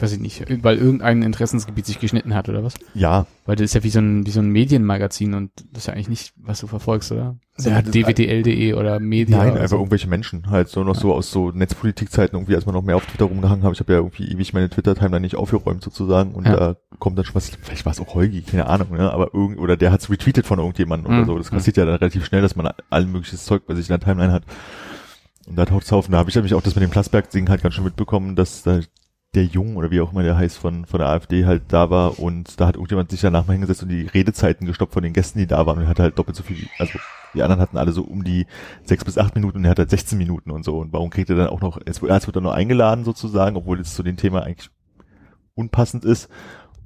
weiß 0.00 0.12
ich 0.12 0.20
nicht, 0.20 0.44
weil 0.62 0.78
irgendein 0.78 1.22
Interessensgebiet 1.22 1.84
sich 1.86 1.98
geschnitten 1.98 2.34
hat 2.34 2.48
oder 2.48 2.62
was? 2.62 2.74
Ja, 2.94 3.26
Weil 3.46 3.56
das 3.56 3.64
ist 3.64 3.74
ja 3.74 3.82
wie 3.82 3.90
so 3.90 3.98
ein, 3.98 4.26
wie 4.26 4.30
so 4.30 4.40
ein 4.40 4.48
Medienmagazin 4.50 5.34
und 5.34 5.50
das 5.72 5.82
ist 5.82 5.86
ja 5.86 5.94
eigentlich 5.94 6.08
nicht, 6.08 6.32
was 6.36 6.60
du 6.60 6.66
verfolgst, 6.68 7.10
oder? 7.10 7.36
So 7.56 7.70
Ja, 7.70 7.82
das- 7.82 7.90
dwdl.de 7.90 8.74
oder 8.74 9.00
Media. 9.00 9.38
Nein, 9.38 9.46
oder 9.52 9.56
einfach 9.60 9.70
so. 9.70 9.76
irgendwelche 9.76 10.08
Menschen, 10.08 10.50
halt 10.50 10.68
so 10.68 10.84
noch 10.84 10.94
so 10.94 11.12
aus 11.14 11.30
so 11.32 11.50
Netzpolitikzeiten 11.50 12.36
irgendwie, 12.38 12.54
als 12.54 12.64
man 12.66 12.74
noch 12.74 12.82
mehr 12.82 12.94
auf 12.96 13.06
Twitter 13.06 13.24
rumgehangen 13.24 13.64
habe. 13.64 13.74
Ich 13.74 13.80
habe 13.80 13.92
ja 13.92 13.98
irgendwie 13.98 14.30
ewig 14.30 14.52
meine 14.52 14.68
Twitter-Timeline 14.70 15.20
nicht 15.22 15.34
aufgeräumt 15.36 15.82
sozusagen 15.82 16.32
und 16.34 16.46
Ja. 16.46 16.56
da 16.56 16.76
kommt 17.00 17.18
dann 17.18 17.24
schon 17.24 17.34
was, 17.34 17.48
vielleicht 17.62 17.84
war 17.84 17.92
es 17.92 18.00
auch 18.00 18.14
Holgi, 18.14 18.42
keine 18.42 18.66
Ahnung, 18.66 18.92
ne? 18.92 19.12
aber 19.12 19.34
irgend, 19.34 19.58
oder 19.58 19.76
der 19.76 19.90
hat's 19.90 20.08
retweetet 20.10 20.46
von 20.46 20.58
irgendjemandem 20.60 21.10
Mhm. 21.12 21.18
oder 21.18 21.26
so. 21.26 21.38
Das 21.38 21.50
passiert 21.50 21.76
ja 21.76 21.84
dann 21.84 21.96
relativ 21.96 22.24
schnell, 22.24 22.42
dass 22.42 22.54
man 22.54 22.70
allen 22.90 23.10
mögliches 23.10 23.44
Zeug 23.44 23.66
bei 23.66 23.74
sich 23.74 23.88
in 23.90 23.98
der 23.98 24.00
Timeline 24.00 24.32
hat. 24.32 24.44
Und 25.48 25.56
da 25.56 25.64
taucht's 25.64 25.92
auf 25.92 26.06
und 26.06 26.12
da 26.12 26.18
habe 26.18 26.28
ich 26.30 26.36
nämlich 26.36 26.54
auch 26.54 26.62
das 26.62 26.74
mit 26.74 26.84
dem 26.84 26.90
Plasberg-Ding 26.90 27.48
halt 27.48 27.62
ganz 27.62 27.74
schön 27.74 27.84
mitbekommen, 27.84 28.36
dass 28.36 28.62
da 28.62 28.80
der 29.34 29.44
Jung 29.44 29.76
oder 29.76 29.90
wie 29.90 30.00
auch 30.00 30.12
immer 30.12 30.22
der 30.22 30.36
heißt 30.36 30.56
von, 30.56 30.86
von 30.86 31.00
der 31.00 31.08
AfD 31.10 31.44
halt 31.44 31.64
da 31.68 31.90
war 31.90 32.18
und 32.18 32.58
da 32.60 32.66
hat 32.66 32.76
irgendjemand 32.76 33.10
sich 33.10 33.20
danach 33.20 33.46
mal 33.46 33.52
hingesetzt 33.52 33.82
und 33.82 33.90
die 33.90 34.06
Redezeiten 34.06 34.66
gestoppt 34.66 34.94
von 34.94 35.02
den 35.02 35.12
Gästen, 35.12 35.38
die 35.38 35.46
da 35.46 35.66
waren 35.66 35.76
und 35.78 35.84
er 35.84 35.88
hatte 35.90 36.02
halt 36.02 36.18
doppelt 36.18 36.36
so 36.36 36.42
viel, 36.42 36.66
also 36.78 36.98
die 37.34 37.42
anderen 37.42 37.60
hatten 37.60 37.76
alle 37.76 37.92
so 37.92 38.02
um 38.02 38.24
die 38.24 38.46
sechs 38.84 39.04
bis 39.04 39.18
acht 39.18 39.34
Minuten 39.34 39.58
und 39.58 39.64
er 39.64 39.72
hat 39.72 39.78
halt 39.78 39.90
16 39.90 40.16
Minuten 40.16 40.50
und 40.50 40.64
so 40.64 40.78
und 40.78 40.92
warum 40.94 41.10
kriegt 41.10 41.28
er 41.28 41.36
dann 41.36 41.48
auch 41.48 41.60
noch, 41.60 41.78
es, 41.84 42.00
wird 42.00 42.36
dann 42.36 42.42
nur 42.42 42.54
eingeladen 42.54 43.04
sozusagen, 43.04 43.56
obwohl 43.56 43.78
es 43.80 43.94
zu 43.94 44.02
dem 44.02 44.16
Thema 44.16 44.44
eigentlich 44.44 44.70
unpassend 45.54 46.06
ist 46.06 46.30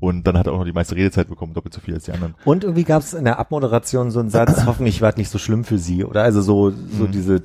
und 0.00 0.26
dann 0.26 0.36
hat 0.36 0.48
er 0.48 0.52
auch 0.52 0.58
noch 0.58 0.64
die 0.64 0.72
meiste 0.72 0.96
Redezeit 0.96 1.28
bekommen, 1.28 1.54
doppelt 1.54 1.72
so 1.72 1.80
viel 1.80 1.94
als 1.94 2.04
die 2.06 2.12
anderen. 2.12 2.34
Und 2.44 2.64
irgendwie 2.64 2.82
gab 2.82 3.02
es 3.02 3.14
in 3.14 3.24
der 3.24 3.38
Abmoderation 3.38 4.10
so 4.10 4.18
einen 4.18 4.30
Satz, 4.30 4.62
hoffentlich 4.66 5.00
war 5.00 5.10
es 5.10 5.16
nicht 5.16 5.28
so 5.28 5.38
schlimm 5.38 5.62
für 5.62 5.78
sie. 5.78 6.04
Oder 6.04 6.24
also 6.24 6.42
so, 6.42 6.70
so 6.70 7.04
Mhm. 7.04 7.12
dieses, 7.12 7.42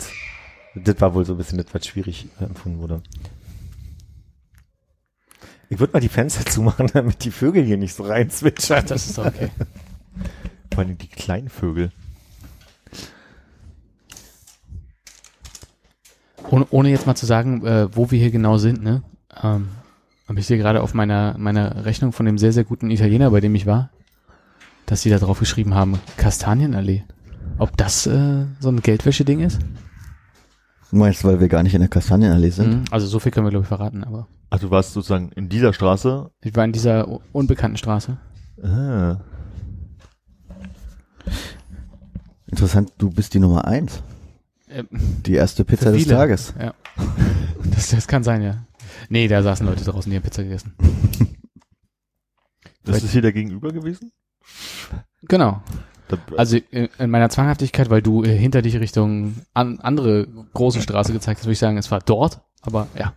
das 0.73 0.99
war 0.99 1.13
wohl 1.13 1.23
so 1.23 1.35
ein 1.35 1.37
bisschen 1.37 1.59
das, 1.59 1.67
was 1.71 1.85
schwierig 1.85 2.29
empfunden 2.39 2.79
wurde. 2.79 3.03
Ich 5.69 5.79
würde 5.79 5.93
mal 5.93 5.99
die 5.99 6.09
Fenster 6.09 6.45
zumachen, 6.45 6.87
damit 6.93 7.23
die 7.23 7.31
Vögel 7.31 7.63
hier 7.63 7.77
nicht 7.77 7.93
so 7.93 8.03
rein 8.03 8.29
zwitschern. 8.29 8.85
Das 8.87 9.09
ist 9.09 9.19
okay. 9.19 9.49
Vor 10.73 10.83
allem 10.83 10.97
die 10.97 11.07
kleinen 11.07 11.49
Vögel. 11.49 11.91
Ohne, 16.49 16.67
ohne 16.69 16.89
jetzt 16.89 17.07
mal 17.07 17.15
zu 17.15 17.25
sagen, 17.25 17.65
äh, 17.65 17.95
wo 17.95 18.09
wir 18.11 18.19
hier 18.19 18.31
genau 18.31 18.57
sind, 18.57 18.81
ne? 18.81 19.03
Ähm, 19.43 19.69
aber 20.27 20.39
ich 20.39 20.47
sehe 20.47 20.57
gerade 20.57 20.81
auf 20.81 20.93
meiner, 20.93 21.37
meiner 21.37 21.85
Rechnung 21.85 22.11
von 22.11 22.25
dem 22.25 22.37
sehr, 22.37 22.53
sehr 22.53 22.63
guten 22.63 22.89
Italiener, 22.89 23.31
bei 23.31 23.41
dem 23.41 23.55
ich 23.55 23.65
war, 23.65 23.89
dass 24.85 25.01
sie 25.01 25.09
da 25.09 25.19
drauf 25.19 25.39
geschrieben 25.39 25.73
haben, 25.73 25.99
Kastanienallee. 26.17 27.03
Ob 27.57 27.75
das 27.75 28.07
äh, 28.07 28.45
so 28.59 28.69
ein 28.69 28.81
Geldwäsche-Ding 28.81 29.39
ist? 29.39 29.59
Du 30.91 30.95
meinst, 30.97 31.23
weil 31.23 31.39
wir 31.39 31.47
gar 31.49 31.63
nicht 31.63 31.73
in 31.73 31.81
der 31.81 31.89
Kastanienallee 31.89 32.49
sind? 32.49 32.69
Mhm. 32.69 32.83
Also 32.91 33.07
so 33.07 33.19
viel 33.19 33.31
können 33.31 33.45
wir, 33.45 33.51
glaube 33.51 33.63
ich, 33.63 33.67
verraten, 33.67 34.03
aber 34.03 34.27
Also 34.49 34.67
du 34.67 34.71
warst 34.71 34.93
sozusagen 34.93 35.31
in 35.33 35.49
dieser 35.49 35.73
Straße. 35.73 36.31
ich 36.41 36.55
war 36.55 36.63
in 36.65 36.71
dieser 36.71 37.07
u- 37.09 37.19
unbekannten 37.33 37.77
Straße. 37.77 38.17
Ah, 38.63 39.17
Interessant, 42.47 42.93
du 42.97 43.09
bist 43.09 43.33
die 43.33 43.39
Nummer 43.39 43.65
eins. 43.65 44.01
Ähm, 44.69 44.87
Die 45.25 45.33
erste 45.33 45.65
Pizza 45.65 45.91
des 45.91 46.03
viele. 46.03 46.15
Tages. 46.15 46.53
Ja. 46.59 46.73
Das, 47.75 47.89
das 47.89 48.07
kann 48.07 48.23
sein, 48.23 48.41
ja. 48.41 48.65
Nee, 49.09 49.27
da 49.27 49.43
saßen 49.43 49.65
Leute 49.67 49.83
draußen, 49.83 50.09
die 50.09 50.15
haben 50.15 50.23
Pizza 50.23 50.41
gegessen. 50.43 50.73
das 52.83 53.03
ist 53.03 53.11
hier 53.11 53.21
der 53.21 53.33
Gegenüber 53.33 53.71
gewesen? 53.71 54.11
Genau. 55.27 55.61
Da, 56.07 56.17
Also 56.37 56.57
äh, 56.71 56.87
in 56.99 57.09
meiner 57.09 57.29
Zwanghaftigkeit, 57.29 57.89
weil 57.89 58.01
du 58.01 58.23
äh, 58.23 58.37
hinter 58.37 58.61
dich 58.61 58.79
Richtung 58.79 59.35
an, 59.53 59.79
andere 59.81 60.27
große 60.53 60.81
Straße 60.81 61.13
gezeigt 61.13 61.39
hast, 61.39 61.45
würde 61.45 61.53
ich 61.53 61.59
sagen, 61.59 61.77
es 61.77 61.91
war 61.91 61.99
dort, 61.99 62.41
aber 62.61 62.87
ja. 62.97 63.13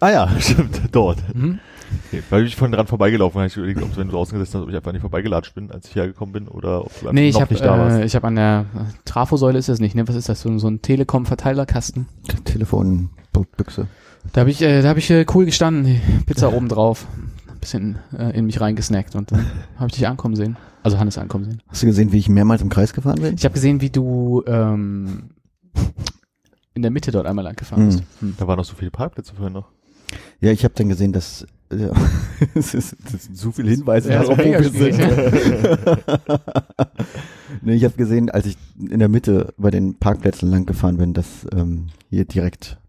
ah 0.00 0.10
ja, 0.10 0.30
stimmt, 0.40 0.80
dort. 0.92 1.18
Mhm. 1.34 1.58
Okay, 2.06 2.22
weil 2.30 2.46
ich 2.46 2.54
vorhin 2.54 2.72
dran 2.72 2.86
vorbeigelaufen 2.86 3.38
habe, 3.40 3.48
ich 3.48 3.56
überlegt, 3.56 3.82
ob 3.82 3.90
du, 3.92 3.96
wenn 3.96 4.06
du 4.06 4.12
draußen 4.14 4.38
gesessen 4.38 4.58
hast, 4.58 4.62
ob 4.64 4.70
ich 4.70 4.76
einfach 4.76 4.92
nicht 4.92 5.00
vorbeigelatscht 5.00 5.54
bin, 5.56 5.72
als 5.72 5.88
ich 5.88 5.96
hergekommen 5.96 6.32
bin, 6.32 6.46
oder 6.48 6.82
ob 6.84 6.92
du 6.92 6.98
einfach 7.00 7.12
Nee, 7.12 7.28
ich 7.28 7.34
noch 7.34 7.40
habe 7.42 7.52
nicht 7.52 7.64
da 7.64 7.78
warst. 7.78 7.96
äh, 7.98 8.04
ich 8.04 8.14
hab 8.14 8.22
an 8.24 8.36
der 8.36 8.66
äh, 8.76 8.78
Trafosäule 9.04 9.58
ist 9.58 9.68
das 9.68 9.80
nicht, 9.80 9.96
ne? 9.96 10.06
Was 10.06 10.14
ist 10.14 10.28
das? 10.28 10.40
So, 10.40 10.56
so 10.58 10.68
ein 10.68 10.82
Telekom-Verteilerkasten. 10.82 12.06
Telefonbüchse. 12.44 13.88
Da 14.32 14.42
habe 14.42 14.50
ich, 14.50 14.62
äh, 14.62 14.82
da 14.82 14.88
habe 14.90 14.98
ich 15.00 15.10
äh, 15.10 15.26
cool 15.34 15.46
gestanden, 15.46 16.00
Pizza 16.26 16.52
oben 16.54 16.68
drauf, 16.68 17.06
bisschen 17.60 17.98
äh, 18.16 18.36
in 18.36 18.46
mich 18.46 18.60
reingesnackt 18.60 19.14
und 19.14 19.32
dann 19.32 19.46
habe 19.76 19.88
ich 19.88 19.94
dich 19.94 20.06
ankommen 20.06 20.36
sehen. 20.36 20.56
Also 20.82 20.98
Hannes 20.98 21.18
ankommen 21.18 21.44
sehen. 21.44 21.62
Hast 21.68 21.82
du 21.82 21.86
gesehen, 21.86 22.12
wie 22.12 22.18
ich 22.18 22.28
mehrmals 22.28 22.62
im 22.62 22.70
Kreis 22.70 22.92
gefahren 22.92 23.20
bin? 23.20 23.34
Ich 23.34 23.44
habe 23.44 23.54
gesehen, 23.54 23.80
wie 23.80 23.90
du 23.90 24.42
ähm, 24.46 25.30
in 26.74 26.82
der 26.82 26.90
Mitte 26.90 27.10
dort 27.10 27.26
einmal 27.26 27.44
lang 27.44 27.56
gefahren 27.56 27.86
bist. 27.86 28.02
Hm. 28.20 28.34
Da 28.38 28.46
waren 28.46 28.56
noch 28.56 28.64
so 28.64 28.74
viele 28.74 28.90
Parkplätze 28.90 29.34
vorhin 29.34 29.52
noch. 29.52 29.68
Ja, 30.40 30.50
ich 30.50 30.64
habe 30.64 30.74
dann 30.74 30.88
gesehen, 30.88 31.12
dass 31.12 31.46
ja, 31.72 31.92
es 32.54 32.74
ist, 32.74 32.96
das 33.04 33.24
sind 33.24 33.38
so 33.38 33.52
viele 33.52 33.70
Hinweise 33.70 34.10
Ja, 34.10 34.22
darauf, 34.22 34.38
wo 34.38 34.44
wir 34.44 34.70
sind. 34.70 34.98
nee, 37.62 37.74
ich 37.74 37.84
habe 37.84 37.94
gesehen, 37.94 38.30
als 38.30 38.46
ich 38.46 38.56
in 38.78 38.98
der 38.98 39.08
Mitte 39.08 39.54
bei 39.56 39.70
den 39.70 39.94
Parkplätzen 39.94 40.50
lang 40.50 40.66
gefahren 40.66 40.96
bin, 40.96 41.14
dass 41.14 41.46
ähm, 41.54 41.86
hier 42.08 42.24
direkt 42.24 42.79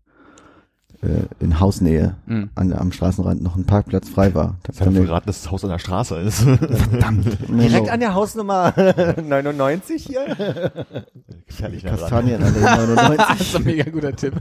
äh, 1.02 1.24
in 1.44 1.60
Hausnähe 1.60 2.16
Hm. 2.28 2.50
an, 2.56 2.74
am 2.74 2.92
Straßenrand 2.92 3.42
noch 3.42 3.56
ein 3.56 3.66
Parkplatz 3.66 4.08
frei 4.10 4.34
war. 4.36 4.58
Da 4.64 4.74
Das 4.78 4.80
mir 4.88 5.00
mir 5.00 5.06
verraten, 5.06 5.28
dass 5.28 5.42
das 5.44 5.52
Haus 5.52 5.64
an 5.64 5.70
der 5.72 5.80
Straße 5.80 6.16
ist. 6.20 6.46
Direkt 7.50 7.90
an 7.90 8.00
der 8.00 8.14
Hausnummer 8.14 8.74
99 9.22 10.04
hier. 10.06 10.72
Gefährlich 11.48 11.84
dran. 11.84 11.98
Kastanienallee 11.98 12.60
Das 12.62 12.78
99. 12.88 13.42
ist 13.42 13.56
ein 13.56 13.64
mega 13.64 13.90
guter 13.90 14.16
Tipp. 14.16 14.34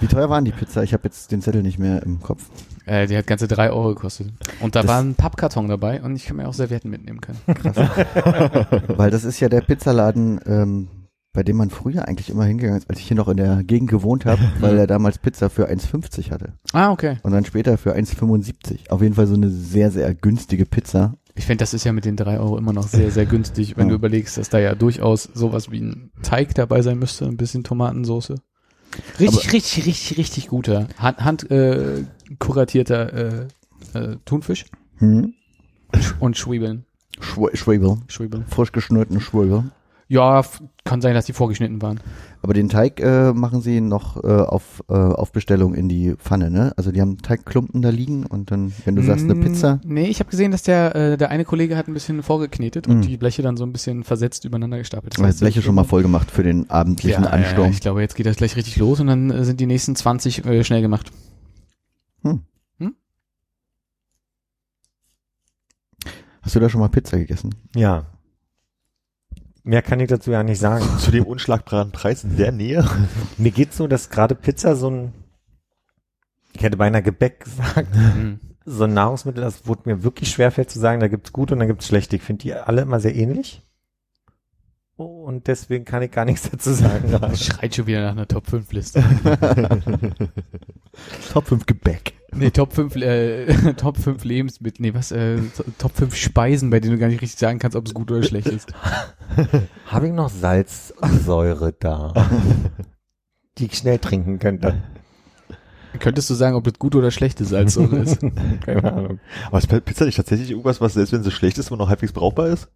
Wie 0.00 0.06
teuer 0.06 0.28
waren 0.28 0.44
die 0.44 0.52
Pizza? 0.52 0.82
Ich 0.82 0.92
habe 0.92 1.04
jetzt 1.04 1.30
den 1.32 1.40
Zettel 1.40 1.62
nicht 1.62 1.78
mehr 1.78 2.02
im 2.02 2.20
Kopf. 2.20 2.44
Äh, 2.86 3.06
die 3.06 3.16
hat 3.16 3.26
ganze 3.26 3.48
drei 3.48 3.70
Euro 3.70 3.88
gekostet. 3.94 4.28
Und 4.60 4.74
da 4.74 4.82
Das- 4.82 4.90
war 4.90 5.00
ein 5.00 5.14
Pappkarton 5.14 5.68
dabei 5.68 6.02
und 6.02 6.16
ich 6.16 6.26
kann 6.26 6.36
mir 6.36 6.48
auch 6.48 6.52
Servietten 6.54 6.90
mitnehmen 6.90 7.20
können. 7.20 7.38
Weil 8.88 9.10
das 9.10 9.24
ist 9.24 9.40
ja 9.40 9.48
der 9.48 9.60
Pizzaladen, 9.62 10.40
ähm, 10.46 10.88
bei 11.32 11.42
dem 11.42 11.56
man 11.56 11.70
früher 11.70 12.08
eigentlich 12.08 12.28
immer 12.30 12.44
hingegangen 12.44 12.78
ist, 12.78 12.90
als 12.90 12.98
ich 12.98 13.06
hier 13.06 13.16
noch 13.16 13.28
in 13.28 13.36
der 13.36 13.62
Gegend 13.62 13.90
gewohnt 13.90 14.24
habe, 14.24 14.40
weil 14.60 14.78
er 14.78 14.86
damals 14.86 15.18
Pizza 15.18 15.48
für 15.50 15.68
1,50 15.70 16.30
hatte. 16.30 16.54
Ah, 16.72 16.90
okay. 16.90 17.18
Und 17.22 17.32
dann 17.32 17.44
später 17.44 17.78
für 17.78 17.94
1,75. 17.94 18.90
Auf 18.90 19.02
jeden 19.02 19.14
Fall 19.14 19.26
so 19.26 19.34
eine 19.34 19.48
sehr, 19.50 19.90
sehr 19.90 20.12
günstige 20.14 20.66
Pizza. 20.66 21.14
Ich 21.36 21.46
finde, 21.46 21.62
das 21.62 21.72
ist 21.74 21.84
ja 21.84 21.92
mit 21.92 22.04
den 22.04 22.16
drei 22.16 22.38
Euro 22.40 22.58
immer 22.58 22.72
noch 22.72 22.88
sehr, 22.88 23.10
sehr 23.12 23.24
günstig, 23.26 23.76
wenn 23.76 23.86
Ja. 23.86 23.90
du 23.90 23.94
überlegst, 23.94 24.36
dass 24.36 24.48
da 24.50 24.58
ja 24.58 24.74
durchaus 24.74 25.22
sowas 25.22 25.70
wie 25.70 25.80
ein 25.80 26.10
Teig 26.22 26.54
dabei 26.54 26.82
sein 26.82 26.98
müsste, 26.98 27.24
ein 27.26 27.36
bisschen 27.36 27.62
Tomatensoße. 27.64 28.34
Richtig, 29.20 29.52
richtig, 29.52 29.86
richtig, 29.86 30.18
richtig 30.18 30.48
guter, 30.48 30.88
hand, 30.98 31.18
hand 31.24 31.50
äh, 31.52 32.04
kuratierter 32.40 33.12
äh, 33.12 33.46
äh, 33.94 34.16
Thunfisch 34.24 34.64
Hm? 34.98 35.34
und 36.18 36.36
Schwebeln. 36.36 36.84
Schw 37.20 37.48
Schwebel. 37.54 37.98
Schwebeln. 38.08 38.44
Frisch 38.48 38.72
geschnürten 38.72 39.20
Schwebel. 39.20 39.70
Ja, 40.12 40.42
kann 40.84 41.00
sein, 41.00 41.14
dass 41.14 41.26
die 41.26 41.32
vorgeschnitten 41.32 41.80
waren. 41.82 42.00
Aber 42.42 42.52
den 42.52 42.68
Teig 42.68 42.98
äh, 42.98 43.32
machen 43.32 43.60
sie 43.60 43.80
noch 43.80 44.16
äh, 44.24 44.26
auf, 44.26 44.82
äh, 44.88 44.92
auf 44.94 45.30
Bestellung 45.30 45.72
in 45.72 45.88
die 45.88 46.16
Pfanne, 46.16 46.50
ne? 46.50 46.72
Also 46.76 46.90
die 46.90 47.00
haben 47.00 47.18
Teigklumpen 47.18 47.80
da 47.80 47.90
liegen 47.90 48.26
und 48.26 48.50
dann, 48.50 48.72
wenn 48.84 48.96
du 48.96 49.02
sagst, 49.02 49.24
eine 49.24 49.36
Mm, 49.36 49.40
Pizza, 49.40 49.80
Nee, 49.84 50.06
ich 50.08 50.18
habe 50.18 50.28
gesehen, 50.28 50.50
dass 50.50 50.64
der, 50.64 50.96
äh, 50.96 51.16
der 51.16 51.30
eine 51.30 51.44
Kollege 51.44 51.76
hat 51.76 51.86
ein 51.86 51.94
bisschen 51.94 52.24
vorgeknetet 52.24 52.88
und 52.88 52.98
Mm. 52.98 53.02
die 53.02 53.16
Bleche 53.18 53.42
dann 53.42 53.56
so 53.56 53.62
ein 53.64 53.70
bisschen 53.72 54.02
versetzt 54.02 54.44
übereinander 54.44 54.78
gestapelt. 54.78 55.16
das 55.16 55.38
Bleche 55.38 55.62
schon 55.62 55.76
mal 55.76 55.84
voll 55.84 56.02
gemacht 56.02 56.28
für 56.32 56.42
den 56.42 56.68
abendlichen 56.70 57.22
ja, 57.22 57.30
Ansturm. 57.30 57.66
ja, 57.66 57.70
ich 57.70 57.80
glaube, 57.80 58.00
jetzt 58.00 58.16
geht 58.16 58.26
das 58.26 58.36
gleich 58.36 58.56
richtig 58.56 58.78
los 58.78 58.98
und 58.98 59.06
dann 59.06 59.30
äh, 59.30 59.44
sind 59.44 59.60
die 59.60 59.66
nächsten 59.66 59.94
20 59.94 60.44
äh, 60.44 60.64
schnell 60.64 60.82
gemacht. 60.82 61.12
Hast 66.42 66.56
du 66.56 66.60
da 66.60 66.68
schon 66.68 66.80
mal 66.80 66.88
Pizza 66.88 67.18
gegessen? 67.18 67.54
Ja. 67.76 68.06
Mehr 69.62 69.82
kann 69.82 70.00
ich 70.00 70.08
dazu 70.08 70.30
ja 70.30 70.42
nicht 70.42 70.58
sagen. 70.58 70.84
Zu 70.98 71.10
dem 71.10 71.24
unschlagbaren 71.24 71.92
Preis 71.92 72.24
in 72.24 72.36
der 72.36 72.52
Nähe. 72.52 72.84
Mir 73.38 73.50
geht's 73.50 73.76
so, 73.76 73.86
dass 73.86 74.10
gerade 74.10 74.34
Pizza 74.34 74.74
so 74.76 74.90
ein, 74.90 75.12
ich 76.52 76.62
hätte 76.62 76.76
beinahe 76.76 77.02
Gebäck 77.02 77.40
gesagt, 77.44 77.94
Mhm. 77.94 78.40
so 78.64 78.84
ein 78.84 78.94
Nahrungsmittel, 78.94 79.42
das 79.42 79.66
wurde 79.66 79.82
mir 79.86 80.02
wirklich 80.02 80.30
schwerfällt 80.30 80.70
zu 80.70 80.78
sagen, 80.78 81.00
da 81.00 81.08
gibt's 81.08 81.32
gut 81.32 81.52
und 81.52 81.58
da 81.58 81.66
gibt's 81.66 81.86
schlecht. 81.86 82.12
Ich 82.12 82.22
finde 82.22 82.42
die 82.42 82.54
alle 82.54 82.82
immer 82.82 83.00
sehr 83.00 83.14
ähnlich. 83.14 83.62
Und 85.04 85.46
deswegen 85.46 85.84
kann 85.84 86.02
ich 86.02 86.10
gar 86.10 86.24
nichts 86.24 86.50
dazu 86.50 86.72
sagen. 86.72 87.08
Schreit 87.36 87.74
schon 87.74 87.86
wieder 87.86 88.02
nach 88.02 88.12
einer 88.12 88.28
Top 88.28 88.46
5 88.46 88.72
Liste. 88.72 89.02
Top 91.32 91.46
5 91.46 91.66
Gebäck. 91.66 92.14
nee, 92.34 92.50
Top 92.50 92.72
5, 92.72 92.96
äh, 92.96 93.74
Top 93.76 93.96
5 93.96 94.24
Lebensmittel, 94.24 94.82
nee, 94.82 94.94
was, 94.94 95.12
äh, 95.12 95.38
Top 95.78 95.96
5 95.96 96.14
Speisen, 96.14 96.70
bei 96.70 96.80
denen 96.80 96.94
du 96.94 96.98
gar 96.98 97.08
nicht 97.08 97.22
richtig 97.22 97.38
sagen 97.38 97.58
kannst, 97.58 97.76
ob 97.76 97.86
es 97.86 97.94
gut 97.94 98.10
oder 98.10 98.22
schlecht 98.22 98.48
ist. 98.48 98.72
Habe 99.86 100.08
ich 100.08 100.12
noch 100.12 100.28
Salzsäure 100.28 101.72
da, 101.72 102.12
die 103.58 103.66
ich 103.66 103.74
schnell 103.78 103.98
trinken 103.98 104.38
könnte? 104.38 104.82
Könntest 105.98 106.30
du 106.30 106.34
sagen, 106.34 106.54
ob 106.54 106.64
das 106.64 106.74
gut 106.78 106.94
oder 106.94 107.10
schlechte 107.10 107.44
Salzsäure 107.44 107.96
ist? 107.98 108.20
Keine 108.64 108.92
Ahnung. 108.92 109.20
Aber 109.46 109.58
ist 109.58 109.84
Pizza 109.84 110.04
nicht 110.04 110.16
tatsächlich 110.16 110.50
irgendwas, 110.50 110.80
was 110.80 110.94
selbst 110.94 111.12
wenn 111.12 111.24
sie 111.24 111.32
schlecht 111.32 111.58
ist, 111.58 111.68
immer 111.68 111.78
noch 111.78 111.88
halbwegs 111.88 112.12
brauchbar 112.12 112.48
ist? 112.48 112.68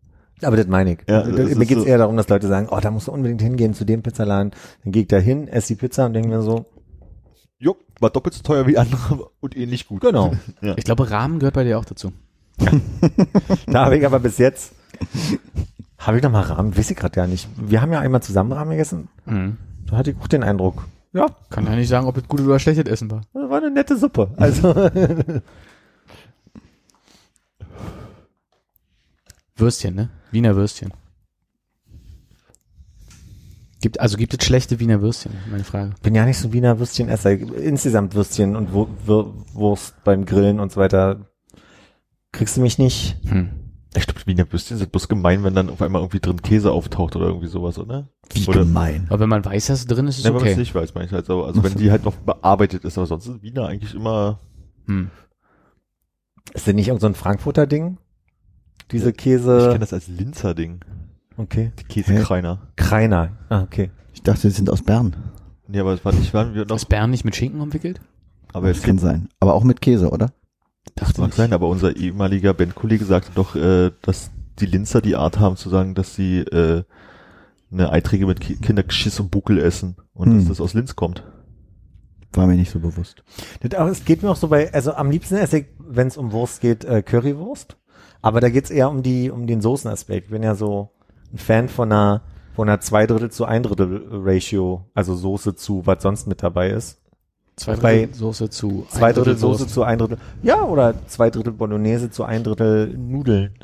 Aber 0.43 0.57
das 0.57 0.67
meine 0.67 0.93
ich. 0.95 0.99
Ja, 1.09 1.23
das 1.23 1.33
mir 1.33 1.43
ist 1.63 1.69
geht's 1.69 1.81
so- 1.83 1.87
eher 1.87 1.99
darum, 1.99 2.17
dass 2.17 2.29
Leute 2.29 2.49
sagen, 2.49 2.69
oh, 2.71 2.79
da 2.81 2.91
musst 2.91 3.09
du 3.09 3.13
unbedingt 3.13 3.41
hingehen 3.41 3.73
zu 3.75 3.85
dem 3.85 4.03
Pizzaladen. 4.03 4.53
Dann 4.83 4.93
gehe 4.93 5.03
ich 5.03 5.09
da 5.09 5.17
hin, 5.19 5.49
esse 5.49 5.69
die 5.69 5.75
Pizza 5.77 6.07
und 6.07 6.13
denke 6.15 6.29
mir 6.29 6.43
so, 6.43 6.65
Jo, 7.59 7.77
war 8.01 8.11
doppelt 8.11 8.35
so 8.35 8.43
teuer 8.43 8.67
wie 8.67 8.77
andere 8.77 9.29
und 9.41 9.57
ähnlich 9.57 9.87
gut. 9.87 10.01
genau. 10.03 10.33
Ja. 10.61 10.75
Ich 10.77 10.85
glaube, 10.85 11.11
Rahmen 11.11 11.39
gehört 11.39 11.55
bei 11.55 11.65
dir 11.65 11.79
auch 11.79 11.85
dazu. 11.85 12.13
Da 13.67 13.85
habe 13.87 13.97
ich 13.97 14.05
aber 14.07 14.19
bis 14.21 14.39
jetzt, 14.39 14.73
habe 15.99 16.19
ich 16.19 16.23
noch 16.23 16.31
mal 16.31 16.43
Rahmen, 16.43 16.77
weiß 16.77 16.91
ich 16.91 16.97
gerade 16.97 17.19
ja 17.21 17.27
nicht. 17.27 17.49
Wir 17.57 17.81
haben 17.81 17.93
ja 17.93 18.01
einmal 18.01 18.23
zusammen 18.23 18.53
Rahmen 18.53 18.71
gegessen. 18.73 19.09
Mhm. 19.27 19.57
Da 19.87 19.97
hatte 19.97 20.11
ich 20.11 20.17
auch 20.21 20.29
den 20.29 20.43
Eindruck, 20.43 20.87
ja, 21.13 21.27
Kann 21.51 21.65
ja 21.67 21.77
nicht 21.77 21.89
sagen, 21.89 22.07
ob 22.07 22.17
es 22.17 22.27
gut 22.29 22.41
oder 22.41 22.59
schlechtes 22.59 22.87
Essen 22.87 23.11
war. 23.11 23.23
das 23.33 23.49
war 23.49 23.59
eine 23.59 23.71
nette 23.71 23.97
Suppe. 23.97 24.33
Also, 24.37 24.73
Würstchen, 29.57 29.95
ne? 29.95 30.11
Wiener 30.31 30.57
Würstchen. 30.57 30.93
Gibt, 33.81 34.01
also 34.01 34.17
gibt 34.17 34.35
es 34.35 34.45
schlechte 34.47 34.81
Wiener 34.81 35.03
Würstchen? 35.03 35.33
Meine 35.51 35.65
Frage. 35.65 35.93
bin 36.03 36.15
ja 36.15 36.25
nicht 36.25 36.39
so 36.39 36.53
Wiener 36.53 36.79
Würstchenesser. 36.79 37.33
Insgesamt 37.33 38.15
Würstchen 38.15 38.57
und 38.57 38.73
Wur 38.73 38.89
Wur 39.05 39.35
Wurst 39.53 39.95
beim 40.05 40.25
Grillen 40.25 40.59
und 40.59 40.73
so 40.73 40.81
weiter. 40.81 41.29
Kriegst 42.33 42.57
du 42.57 42.63
mich 42.63 42.79
nicht? 42.79 43.17
Hm. 43.29 43.51
Ich 43.97 44.07
glaube, 44.07 44.21
Wiener 44.27 44.51
Würstchen 44.51 44.79
sind 44.79 44.91
bloß 44.91 45.07
gemein, 45.07 45.45
wenn 45.45 45.55
dann 45.55 45.69
auf 45.71 45.83
einmal 45.83 46.01
irgendwie 46.03 46.19
drin 46.19 46.41
Käse 46.43 46.73
auftaucht 46.73 47.15
oder 47.15 47.27
irgendwie 47.27 47.47
sowas, 47.47 47.79
oder? 47.79 48.09
Wie 48.33 48.47
Oder- 48.49 48.61
gemein. 48.61 49.07
Aber 49.11 49.21
wenn 49.21 49.29
man 49.29 49.45
weiß, 49.45 49.67
dass 49.67 49.81
es 49.81 49.87
drin 49.87 50.09
ist, 50.09 50.17
ist 50.19 50.25
Ne, 50.25 50.31
wenn 50.31 50.37
man 50.37 50.45
es 50.47 50.53
okay. 50.53 50.61
nicht 50.61 50.75
weiß, 50.75 50.95
meine 50.95 51.07
ich 51.07 51.13
halt 51.13 51.27
so. 51.27 51.45
Also 51.45 51.63
wenn 51.63 51.75
die 51.75 51.91
halt 51.91 52.05
noch 52.05 52.17
bearbeitet 52.17 52.85
ist, 52.85 52.97
aber 52.99 53.07
sonst 53.07 53.27
ist 53.29 53.43
Wiener 53.43 53.67
eigentlich 53.69 53.95
immer 53.95 54.41
Hm. 54.87 55.11
Ist 56.55 56.67
denn 56.67 56.77
nicht 56.77 56.89
irgend 56.89 57.01
so 57.03 57.07
ein 57.07 57.15
Frankfurter 57.15 57.67
Ding? 57.67 57.99
Diese 58.91 59.11
Ich 59.11 59.17
Käse. 59.17 59.69
kenne 59.69 59.79
das 59.81 59.93
als 59.93 60.09
Linzer-Ding. 60.09 60.81
Okay. 61.37 61.73
Die 61.81 61.85
Käsekreiner. 61.85 62.61
Kreiner. 62.77 63.33
Ah, 63.49 63.63
okay. 63.63 63.91
Ich 64.13 64.23
dachte, 64.23 64.43
sie 64.43 64.51
sind 64.51 64.71
aus 64.71 64.83
Bern. 64.83 65.17
Nee, 65.67 65.81
aber 65.81 65.95
es 65.95 66.05
war 66.05 66.13
nicht, 66.13 66.33
waren 66.35 66.55
wir 66.55 66.65
noch. 66.67 66.77
Ist 66.77 66.89
Bern 66.89 67.11
nicht 67.11 67.25
mit 67.25 67.35
Schinken 67.35 67.61
umwickelt? 67.61 68.01
Aber 68.53 68.69
Das 68.69 68.79
es 68.79 68.83
kann 68.85 68.99
sein. 68.99 69.29
Aber 69.41 69.55
auch 69.55 69.65
mit 69.65 69.81
Käse, 69.81 70.11
oder? 70.11 70.33
Das 70.95 71.17
mag 71.19 71.33
sein, 71.33 71.53
aber 71.53 71.69
unser 71.69 71.97
ehemaliger 71.97 72.55
Bandkollege 72.55 73.05
sagte 73.05 73.31
doch, 73.35 73.57
äh, 73.57 73.91
dass 74.03 74.31
die 74.61 74.67
Linzer 74.67 75.01
die 75.01 75.17
Art 75.17 75.41
haben 75.41 75.57
zu 75.57 75.71
sagen, 75.71 75.95
dass 75.95 76.15
sie 76.15 76.41
äh, 76.41 76.85
eine 77.73 77.91
Eiträge 77.91 78.27
mit 78.27 78.41
Ki 78.41 78.57
Kindergeschiss 78.57 79.19
und 79.19 79.31
Buckel 79.31 79.59
essen 79.59 79.97
und 80.13 80.29
Hm. 80.31 80.39
dass 80.39 80.49
das 80.49 80.61
aus 80.61 80.75
Linz 80.75 80.95
kommt. 80.95 81.25
War 82.35 82.47
mir 82.47 82.55
nicht 82.57 82.71
so 82.71 82.79
bewusst. 82.81 83.25
Das, 83.61 83.79
aber 83.81 83.91
es 83.91 84.05
geht 84.05 84.23
mir 84.23 84.31
auch 84.31 84.37
so 84.37 84.49
bei, 84.49 84.73
also 84.73 84.93
am 84.95 85.11
liebsten 85.11 85.37
esse 85.37 85.59
ich, 85.61 85.67
wenn 85.79 86.07
es 86.09 86.17
um 86.17 86.31
Wurst 86.33 86.61
geht, 86.61 86.85
äh, 86.85 87.03
Currywurst. 87.03 87.77
Aber 88.25 88.41
da 88.41 88.49
geht's 88.49 88.71
eher 88.71 88.89
um 88.89 89.03
die, 89.03 89.31
um 89.31 89.47
den 89.47 89.61
Soßenaspekt. 89.61 90.27
Ich 90.27 90.31
bin 90.31 90.43
ja 90.43 90.55
so 90.55 90.89
ein 91.31 91.37
Fan 91.37 91.69
von 91.69 91.93
einer, 91.93 92.23
von 92.55 92.67
einer 92.69 92.81
zwei 92.81 93.07
Drittel 93.07 93.31
zu 93.31 93.45
ein 93.45 93.63
Drittel 93.63 94.03
Ratio, 94.11 94.87
also 94.95 95.15
Soße 95.15 95.57
zu, 95.57 95.87
was 95.87 96.03
sonst 96.03 96.27
mit 96.27 96.43
dabei 96.43 96.71
ist. 96.71 97.03
Zwei 97.57 97.77
Bei- 97.77 97.97
Drittel 97.99 98.15
Soße 98.15 98.49
zu 98.49 98.87
Zwei 98.89 99.09
ein 99.09 99.15
Drittel 99.15 99.37
Soße 99.37 99.67
zu 99.67 99.83
ein 99.83 99.99
Drittel, 99.99 100.17
ja, 100.43 100.63
oder 100.65 100.95
zwei 101.07 101.29
Drittel 101.29 101.53
Bolognese 101.53 102.11
zu 102.11 102.25
ein 102.25 102.43
Drittel 102.43 102.97
Nudeln. 102.97 103.55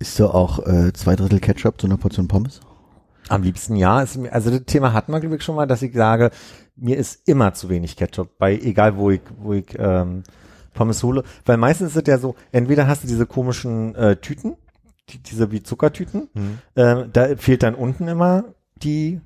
Ist 0.00 0.16
so 0.16 0.30
auch 0.30 0.58
äh, 0.66 0.92
zwei 0.94 1.14
Drittel 1.14 1.38
Ketchup 1.38 1.80
zu 1.80 1.86
einer 1.86 1.96
Portion 1.96 2.26
Pommes? 2.26 2.60
Am 3.28 3.44
liebsten 3.44 3.76
ja. 3.76 4.02
Ist 4.02 4.18
also 4.32 4.50
das 4.50 4.64
Thema 4.66 4.92
hatten 4.92 5.12
wir, 5.12 5.20
glaube 5.20 5.36
ich, 5.36 5.42
schon 5.44 5.54
mal, 5.54 5.66
dass 5.66 5.80
ich 5.80 5.94
sage, 5.94 6.32
mir 6.74 6.96
ist 6.98 7.26
immer 7.28 7.54
zu 7.54 7.68
wenig 7.68 7.96
Ketchup, 7.96 8.36
bei 8.36 8.58
egal 8.58 8.96
wo 8.96 9.10
ich, 9.10 9.22
wo 9.38 9.52
ich 9.52 9.66
ähm, 9.78 10.24
Pommes 10.74 11.02
hole. 11.02 11.22
Weil 11.46 11.56
meistens 11.56 11.90
ist 11.90 11.96
es 11.96 12.08
ja 12.08 12.18
so, 12.18 12.34
entweder 12.52 12.86
hast 12.86 13.02
du 13.04 13.08
diese 13.08 13.26
komischen 13.26 13.94
äh, 13.94 14.16
Tüten, 14.16 14.56
die, 15.08 15.18
diese 15.18 15.50
wie 15.50 15.62
Zuckertüten, 15.62 16.28
Hm. 16.34 16.58
ähm, 16.76 17.10
da 17.12 17.36
fehlt 17.36 17.62
dann 17.62 17.74
unten 17.74 18.08
immer 18.08 18.44
die 18.82 19.20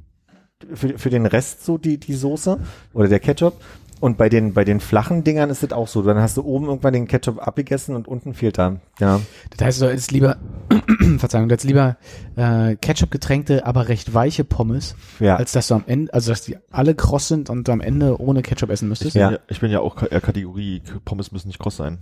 für, 0.74 0.98
für 0.98 1.10
den 1.10 1.26
Rest 1.26 1.64
so 1.64 1.78
die, 1.78 1.98
die 1.98 2.14
Soße 2.14 2.58
oder 2.92 3.08
der 3.08 3.20
Ketchup. 3.20 3.60
Und 4.00 4.16
bei 4.16 4.28
den, 4.28 4.54
bei 4.54 4.64
den 4.64 4.78
flachen 4.80 5.24
Dingern 5.24 5.50
ist 5.50 5.62
es 5.64 5.72
auch 5.72 5.88
so. 5.88 6.02
Dann 6.02 6.18
hast 6.18 6.36
du 6.36 6.42
oben 6.44 6.66
irgendwann 6.66 6.92
den 6.92 7.08
Ketchup 7.08 7.44
abgegessen 7.44 7.96
und 7.96 8.06
unten 8.06 8.32
fehlt 8.34 8.56
da. 8.58 8.76
Ja. 9.00 9.20
Das 9.56 9.66
heißt, 9.66 9.82
du 9.82 9.90
hättest 9.90 10.12
lieber, 10.12 10.36
Verzeihung, 11.18 11.48
du 11.48 11.54
hättest 11.54 11.66
lieber 11.66 11.96
äh, 12.36 12.76
Ketchup 12.76 13.10
getränkte, 13.10 13.66
aber 13.66 13.88
recht 13.88 14.14
weiche 14.14 14.44
Pommes, 14.44 14.94
Ja. 15.18 15.36
als 15.36 15.52
dass 15.52 15.68
du 15.68 15.74
am 15.74 15.84
Ende, 15.86 16.12
also 16.14 16.30
dass 16.30 16.42
die 16.42 16.56
alle 16.70 16.94
kross 16.94 17.28
sind 17.28 17.50
und 17.50 17.66
du 17.66 17.72
am 17.72 17.80
Ende 17.80 18.20
ohne 18.20 18.42
Ketchup 18.42 18.70
essen 18.70 18.86
Ich 18.86 18.90
müsstest. 18.90 19.12
bin 19.14 19.22
Ja. 19.22 19.30
ja. 19.32 19.38
ich 19.48 19.60
bin 19.60 19.70
ja 19.72 19.80
auch 19.80 20.00
eher 20.02 20.20
Kategorie, 20.20 20.80
Pommes 21.04 21.32
müssen 21.32 21.48
nicht 21.48 21.58
kross 21.58 21.76
sein. 21.76 21.98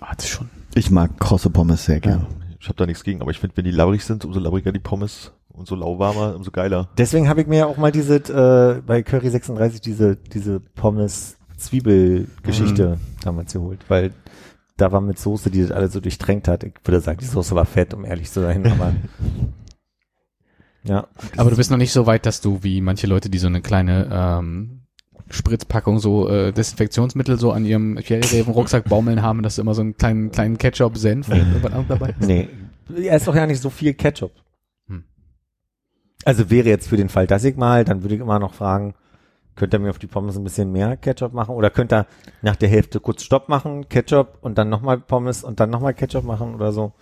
Ah, 0.00 0.14
das 0.14 0.26
ist 0.26 0.30
schon. 0.30 0.50
Ich 0.74 0.90
mag 0.90 1.18
krosse 1.18 1.50
Pommes 1.50 1.84
sehr 1.86 2.00
gern. 2.00 2.26
Ich 2.60 2.68
habe 2.68 2.76
da 2.76 2.86
nichts 2.86 3.04
gegen, 3.04 3.20
aber 3.20 3.30
ich 3.30 3.38
finde, 3.40 3.56
wenn 3.56 3.64
die 3.64 3.70
labrig 3.70 4.04
sind, 4.04 4.24
umso 4.24 4.38
labriger 4.40 4.72
die 4.72 4.78
Pommes, 4.78 5.32
umso 5.54 5.74
lauwarmer, 5.74 6.36
umso 6.36 6.50
geiler. 6.50 6.88
Deswegen 6.98 7.28
habe 7.28 7.40
ich 7.40 7.46
mir 7.46 7.58
ja 7.58 7.66
auch 7.66 7.76
mal 7.76 7.92
diese, 7.92 8.16
äh, 8.16 8.82
bei 8.86 9.02
Curry 9.02 9.30
36 9.30 9.80
diese, 9.80 10.16
diese 10.16 10.60
Pommes-Zwiebel-Geschichte 10.60 12.98
damals 13.22 13.52
geholt, 13.52 13.80
weil 13.88 14.12
da 14.76 14.92
war 14.92 15.00
mit 15.00 15.18
Soße, 15.18 15.50
die 15.50 15.62
das 15.62 15.70
alles 15.70 15.92
so 15.92 16.00
durchtränkt 16.00 16.48
hat. 16.48 16.64
Ich 16.64 16.74
würde 16.84 17.00
sagen, 17.00 17.18
die 17.20 17.26
Soße 17.26 17.54
war 17.54 17.64
fett, 17.64 17.94
um 17.94 18.04
ehrlich 18.04 18.28
zu 18.30 18.40
sein, 18.40 18.66
aber 18.66 18.92
ja. 20.84 21.06
Aber 21.36 21.50
du 21.50 21.56
bist 21.56 21.70
noch 21.70 21.78
nicht 21.78 21.92
so 21.92 22.06
weit, 22.06 22.26
dass 22.26 22.40
du 22.40 22.62
wie 22.62 22.80
manche 22.80 23.06
Leute, 23.06 23.30
die 23.30 23.38
so 23.38 23.46
eine 23.46 23.60
kleine 23.60 24.08
ähm, 24.10 24.80
Spritzpackung 25.30 26.00
so 26.00 26.28
äh, 26.28 26.52
Desinfektionsmittel 26.52 27.38
so 27.38 27.52
an 27.52 27.64
ihrem 27.64 27.98
Rucksack 28.48 28.88
baumeln 28.88 29.22
haben, 29.22 29.42
dass 29.42 29.56
du 29.56 29.62
immer 29.62 29.74
so 29.74 29.82
einen 29.82 29.96
kleinen 29.96 30.32
kleinen 30.32 30.58
Ketchup 30.58 30.98
Senf 30.98 31.28
oder 31.28 31.38
irgendwas 31.38 31.72
anderes 31.72 31.88
dabei 31.88 32.14
hast. 32.18 32.26
Nee, 32.26 32.48
er 32.94 33.16
ist 33.16 33.26
doch 33.26 33.34
ja 33.34 33.46
nicht 33.46 33.62
so 33.62 33.70
viel 33.70 33.94
Ketchup. 33.94 34.32
Also 36.24 36.50
wäre 36.50 36.68
jetzt 36.68 36.88
für 36.88 36.96
den 36.96 37.08
Fall, 37.08 37.26
dass 37.26 37.44
ich 37.44 37.56
mal, 37.56 37.84
dann 37.84 38.02
würde 38.02 38.14
ich 38.14 38.20
immer 38.20 38.38
noch 38.38 38.54
fragen, 38.54 38.94
Könnt 39.56 39.72
ihr 39.72 39.78
mir 39.78 39.90
auf 39.90 40.00
die 40.00 40.08
Pommes 40.08 40.36
ein 40.36 40.42
bisschen 40.42 40.72
mehr 40.72 40.96
Ketchup 40.96 41.32
machen? 41.32 41.54
Oder 41.54 41.70
könnt 41.70 41.92
ihr 41.92 42.06
nach 42.42 42.56
der 42.56 42.68
Hälfte 42.68 42.98
kurz 42.98 43.22
Stopp 43.22 43.48
machen, 43.48 43.88
Ketchup 43.88 44.38
und 44.40 44.58
dann 44.58 44.68
nochmal 44.68 44.98
Pommes 44.98 45.44
und 45.44 45.60
dann 45.60 45.70
nochmal 45.70 45.94
Ketchup 45.94 46.24
machen 46.24 46.56
oder 46.56 46.72
so? 46.72 46.92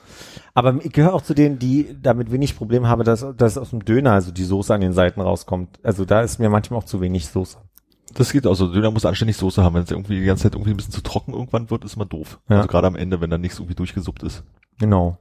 Aber 0.52 0.78
ich 0.84 0.92
gehöre 0.92 1.14
auch 1.14 1.22
zu 1.22 1.32
denen, 1.32 1.58
die 1.58 1.96
damit 2.00 2.30
wenig 2.30 2.56
Problem 2.56 2.86
haben, 2.86 3.04
dass, 3.04 3.24
dass 3.36 3.56
aus 3.56 3.70
dem 3.70 3.84
Döner 3.84 4.12
also 4.12 4.32
die 4.32 4.44
Soße 4.44 4.74
an 4.74 4.82
den 4.82 4.92
Seiten 4.92 5.22
rauskommt. 5.22 5.80
Also 5.82 6.04
da 6.04 6.20
ist 6.20 6.38
mir 6.38 6.50
manchmal 6.50 6.80
auch 6.80 6.84
zu 6.84 7.00
wenig 7.00 7.26
Soße. 7.28 7.56
Das 8.14 8.32
geht 8.32 8.46
auch 8.46 8.54
so. 8.54 8.70
Döner 8.70 8.90
muss 8.90 9.06
anständig 9.06 9.38
Soße 9.38 9.62
haben. 9.62 9.74
Wenn 9.74 9.84
es 9.84 9.90
irgendwie 9.90 10.20
die 10.20 10.26
ganze 10.26 10.42
Zeit 10.42 10.54
irgendwie 10.54 10.72
ein 10.72 10.76
bisschen 10.76 10.92
zu 10.92 11.02
trocken 11.02 11.32
irgendwann 11.32 11.70
wird, 11.70 11.84
ist 11.84 11.96
immer 11.96 12.04
doof. 12.04 12.38
Ja. 12.50 12.56
Also 12.56 12.68
gerade 12.68 12.86
am 12.86 12.96
Ende, 12.96 13.22
wenn 13.22 13.30
dann 13.30 13.40
nichts 13.40 13.58
irgendwie 13.58 13.76
durchgesuppt 13.76 14.22
ist. 14.24 14.44
Genau. 14.78 15.16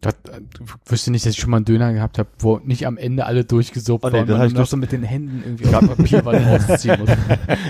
Das, 0.00 0.14
äh, 0.30 0.40
wüsste 0.86 1.10
nicht, 1.10 1.26
dass 1.26 1.32
ich 1.32 1.40
schon 1.40 1.50
mal 1.50 1.56
einen 1.56 1.64
Döner 1.64 1.92
gehabt 1.92 2.18
habe, 2.18 2.28
wo 2.38 2.58
nicht 2.58 2.86
am 2.86 2.96
Ende 2.98 3.26
alle 3.26 3.44
durchgesuppt 3.44 4.04
Oh, 4.04 4.08
nee, 4.08 4.18
waren, 4.18 4.28
das 4.28 4.38
man 4.38 4.46
ich 4.46 4.54
noch 4.54 4.66
so 4.66 4.76
mit 4.76 4.92
den 4.92 5.02
Händen 5.02 5.42
irgendwie 5.44 5.74
auf 5.74 5.96
Papierwand 5.96 6.46
rausziehen 6.70 7.00
muss. 7.00 7.10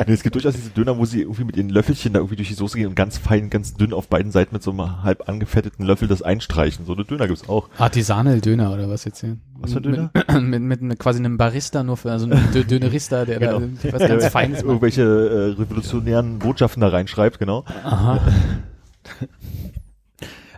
Nee, 0.06 0.12
es 0.12 0.22
gibt 0.22 0.34
durchaus 0.34 0.52
diese 0.54 0.68
Döner, 0.68 0.98
wo 0.98 1.06
sie 1.06 1.22
irgendwie 1.22 1.44
mit 1.44 1.56
ihren 1.56 1.70
Löffelchen 1.70 2.12
da 2.12 2.18
irgendwie 2.18 2.36
durch 2.36 2.48
die 2.48 2.54
Soße 2.54 2.76
gehen 2.76 2.88
und 2.88 2.94
ganz 2.96 3.16
fein, 3.16 3.48
ganz 3.48 3.72
dünn 3.74 3.94
auf 3.94 4.08
beiden 4.08 4.30
Seiten 4.30 4.54
mit 4.54 4.62
so 4.62 4.72
einem 4.72 5.02
halb 5.02 5.26
angefetteten 5.26 5.86
Löffel 5.86 6.06
das 6.06 6.20
einstreichen. 6.20 6.84
So 6.84 6.92
eine 6.92 7.06
Döner 7.06 7.28
gibt's 7.28 7.48
auch. 7.48 7.70
Artisanal 7.78 8.42
Döner 8.42 8.74
oder 8.74 8.90
was 8.90 9.06
jetzt 9.06 9.20
hier? 9.20 9.38
Was 9.60 9.72
für 9.72 9.78
ein 9.78 9.84
Döner? 9.84 10.10
Mit, 10.38 10.42
mit, 10.42 10.62
mit, 10.62 10.80
einem- 10.82 10.98
quasi 10.98 11.20
einem 11.20 11.38
Barista 11.38 11.82
nur 11.82 11.96
für, 11.96 12.12
also 12.12 12.26
einem 12.26 12.38
Dö- 12.52 12.64
Dönerista, 12.64 13.24
der 13.24 13.38
Genau. 13.38 13.60
da 13.60 13.92
was 13.92 14.06
ganz 14.06 14.26
Feines 14.26 14.58
macht. 14.58 14.66
Irgendwelche 14.66 15.02
äh, 15.02 15.60
revolutionären 15.60 16.38
Botschaften 16.38 16.82
da 16.82 16.88
reinschreibt, 16.88 17.38
genau. 17.38 17.64
Aha. 17.84 18.20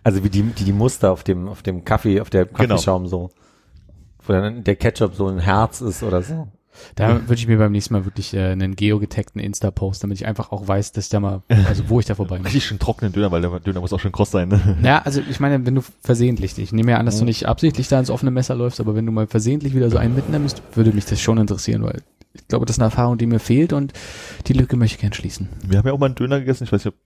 Also 0.03 0.25
wie 0.25 0.31
die, 0.31 0.43
die, 0.43 0.65
die 0.65 0.73
Muster 0.73 1.13
auf 1.13 1.23
dem, 1.25 1.49
auf 1.49 1.63
dem 1.63 1.85
Kaffee, 1.85 2.21
auf 2.21 2.31
der 2.31 2.47
Genau. 2.47 2.59
Kaffeeschaum 2.75 3.07
so. 3.07 3.31
Wo 4.27 4.33
dann 4.33 4.65
der 4.65 4.77
Ketchup 4.77 5.15
so 5.15 5.27
ein 5.29 5.39
Herz 5.39 5.81
ist 5.81 6.03
oder 6.03 6.23
so. 6.23 6.49
Da 6.95 7.21
würde 7.23 7.35
ich 7.35 7.47
mir 7.49 7.59
beim 7.59 7.73
nächsten 7.73 7.93
Mal 7.93 8.05
wirklich 8.07 8.33
äh, 8.33 8.53
einen 8.53 8.77
geogetagten 8.77 9.41
Insta-Post, 9.41 10.03
damit 10.03 10.19
ich 10.19 10.27
einfach 10.27 10.53
auch 10.53 10.67
weiß, 10.67 10.93
dass 10.93 11.05
ich 11.07 11.11
da 11.11 11.21
mal, 11.21 11.43
also 11.67 11.89
wo 11.89 12.01
ich 12.01 12.07
da 12.07 12.15
vorbei 12.15 12.39
muss. 12.39 12.47
Richtig 12.47 12.65
schön 12.65 12.79
trockenen 12.79 13.13
Döner, 13.13 13.31
weil 13.33 13.43
der 13.43 13.59
Döner 13.61 13.81
muss 13.81 13.93
auch 13.93 14.01
schön 14.01 14.13
kross 14.13 14.31
sein. 14.31 14.49
Ne? 14.49 14.79
Naja, 14.81 15.03
also 15.05 15.21
ich 15.29 15.41
meine, 15.41 15.67
wenn 15.67 15.75
du 15.75 15.83
versehentlich, 16.01 16.57
ich 16.59 16.73
nehme 16.73 16.93
ja 16.93 16.99
an, 16.99 17.07
dass 17.07 17.19
du 17.19 17.25
nicht 17.25 17.47
absichtlich 17.47 17.89
da 17.89 17.99
ins 17.99 18.09
offene 18.09 18.31
Messer 18.31 18.55
läufst, 18.55 18.81
aber 18.81 18.95
wenn 18.95 19.05
du 19.05 19.13
mal 19.13 19.27
versehentlich 19.27 19.75
wieder 19.75 19.91
so 19.91 19.99
einen 19.99 20.15
mitnimmst, 20.15 20.63
würde 20.75 20.93
mich 20.93 21.05
das 21.07 21.21
schon 21.21 21.39
interessieren, 21.39 21.83
weil 21.83 22.03
ich 22.33 22.47
glaube, 22.47 22.65
das 22.67 22.77
ist 22.77 22.81
eine 22.81 22.87
Erfahrung, 22.87 23.19
die 23.19 23.27
mir 23.27 23.41
fehlt 23.41 23.73
und 23.73 23.93
die 24.47 24.53
Lücke 24.53 24.77
möchte 24.77 24.95
ich 24.95 25.01
gern 25.01 25.13
schließen. 25.13 25.49
Wir 25.67 25.79
haben 25.79 25.87
ja 25.89 25.93
auch 25.93 25.99
mal 25.99 26.07
einen 26.07 26.15
Döner 26.15 26.39
gegessen, 26.39 26.65
ich 26.65 26.73
weiß 26.73 26.85
nicht, 26.85 26.95
ob, 26.95 27.01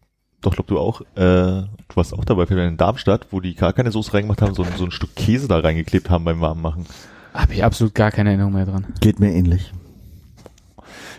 doch, 0.46 0.52
glaub 0.54 0.66
du 0.66 0.78
auch, 0.78 1.00
äh, 1.00 1.04
du 1.16 1.66
warst 1.94 2.14
auch 2.14 2.24
dabei, 2.24 2.44
in 2.44 2.76
Darmstadt, 2.76 3.26
wo 3.30 3.40
die 3.40 3.54
gar 3.54 3.72
keine 3.72 3.90
Soße 3.90 4.14
reingemacht 4.14 4.42
haben, 4.42 4.54
so, 4.54 4.62
ein- 4.62 4.72
so 4.76 4.84
ein 4.84 4.90
Stück 4.90 5.14
Käse 5.16 5.48
da 5.48 5.58
reingeklebt 5.58 6.10
haben 6.10 6.24
beim 6.24 6.40
Warmmachen. 6.40 6.86
Habe 7.32 7.52
ich 7.54 7.64
absolut 7.64 7.94
gar 7.94 8.10
keine 8.10 8.30
Erinnerung 8.30 8.52
mehr 8.54 8.66
dran. 8.66 8.86
Geht 9.00 9.18
mir 9.20 9.32
ähnlich. 9.32 9.72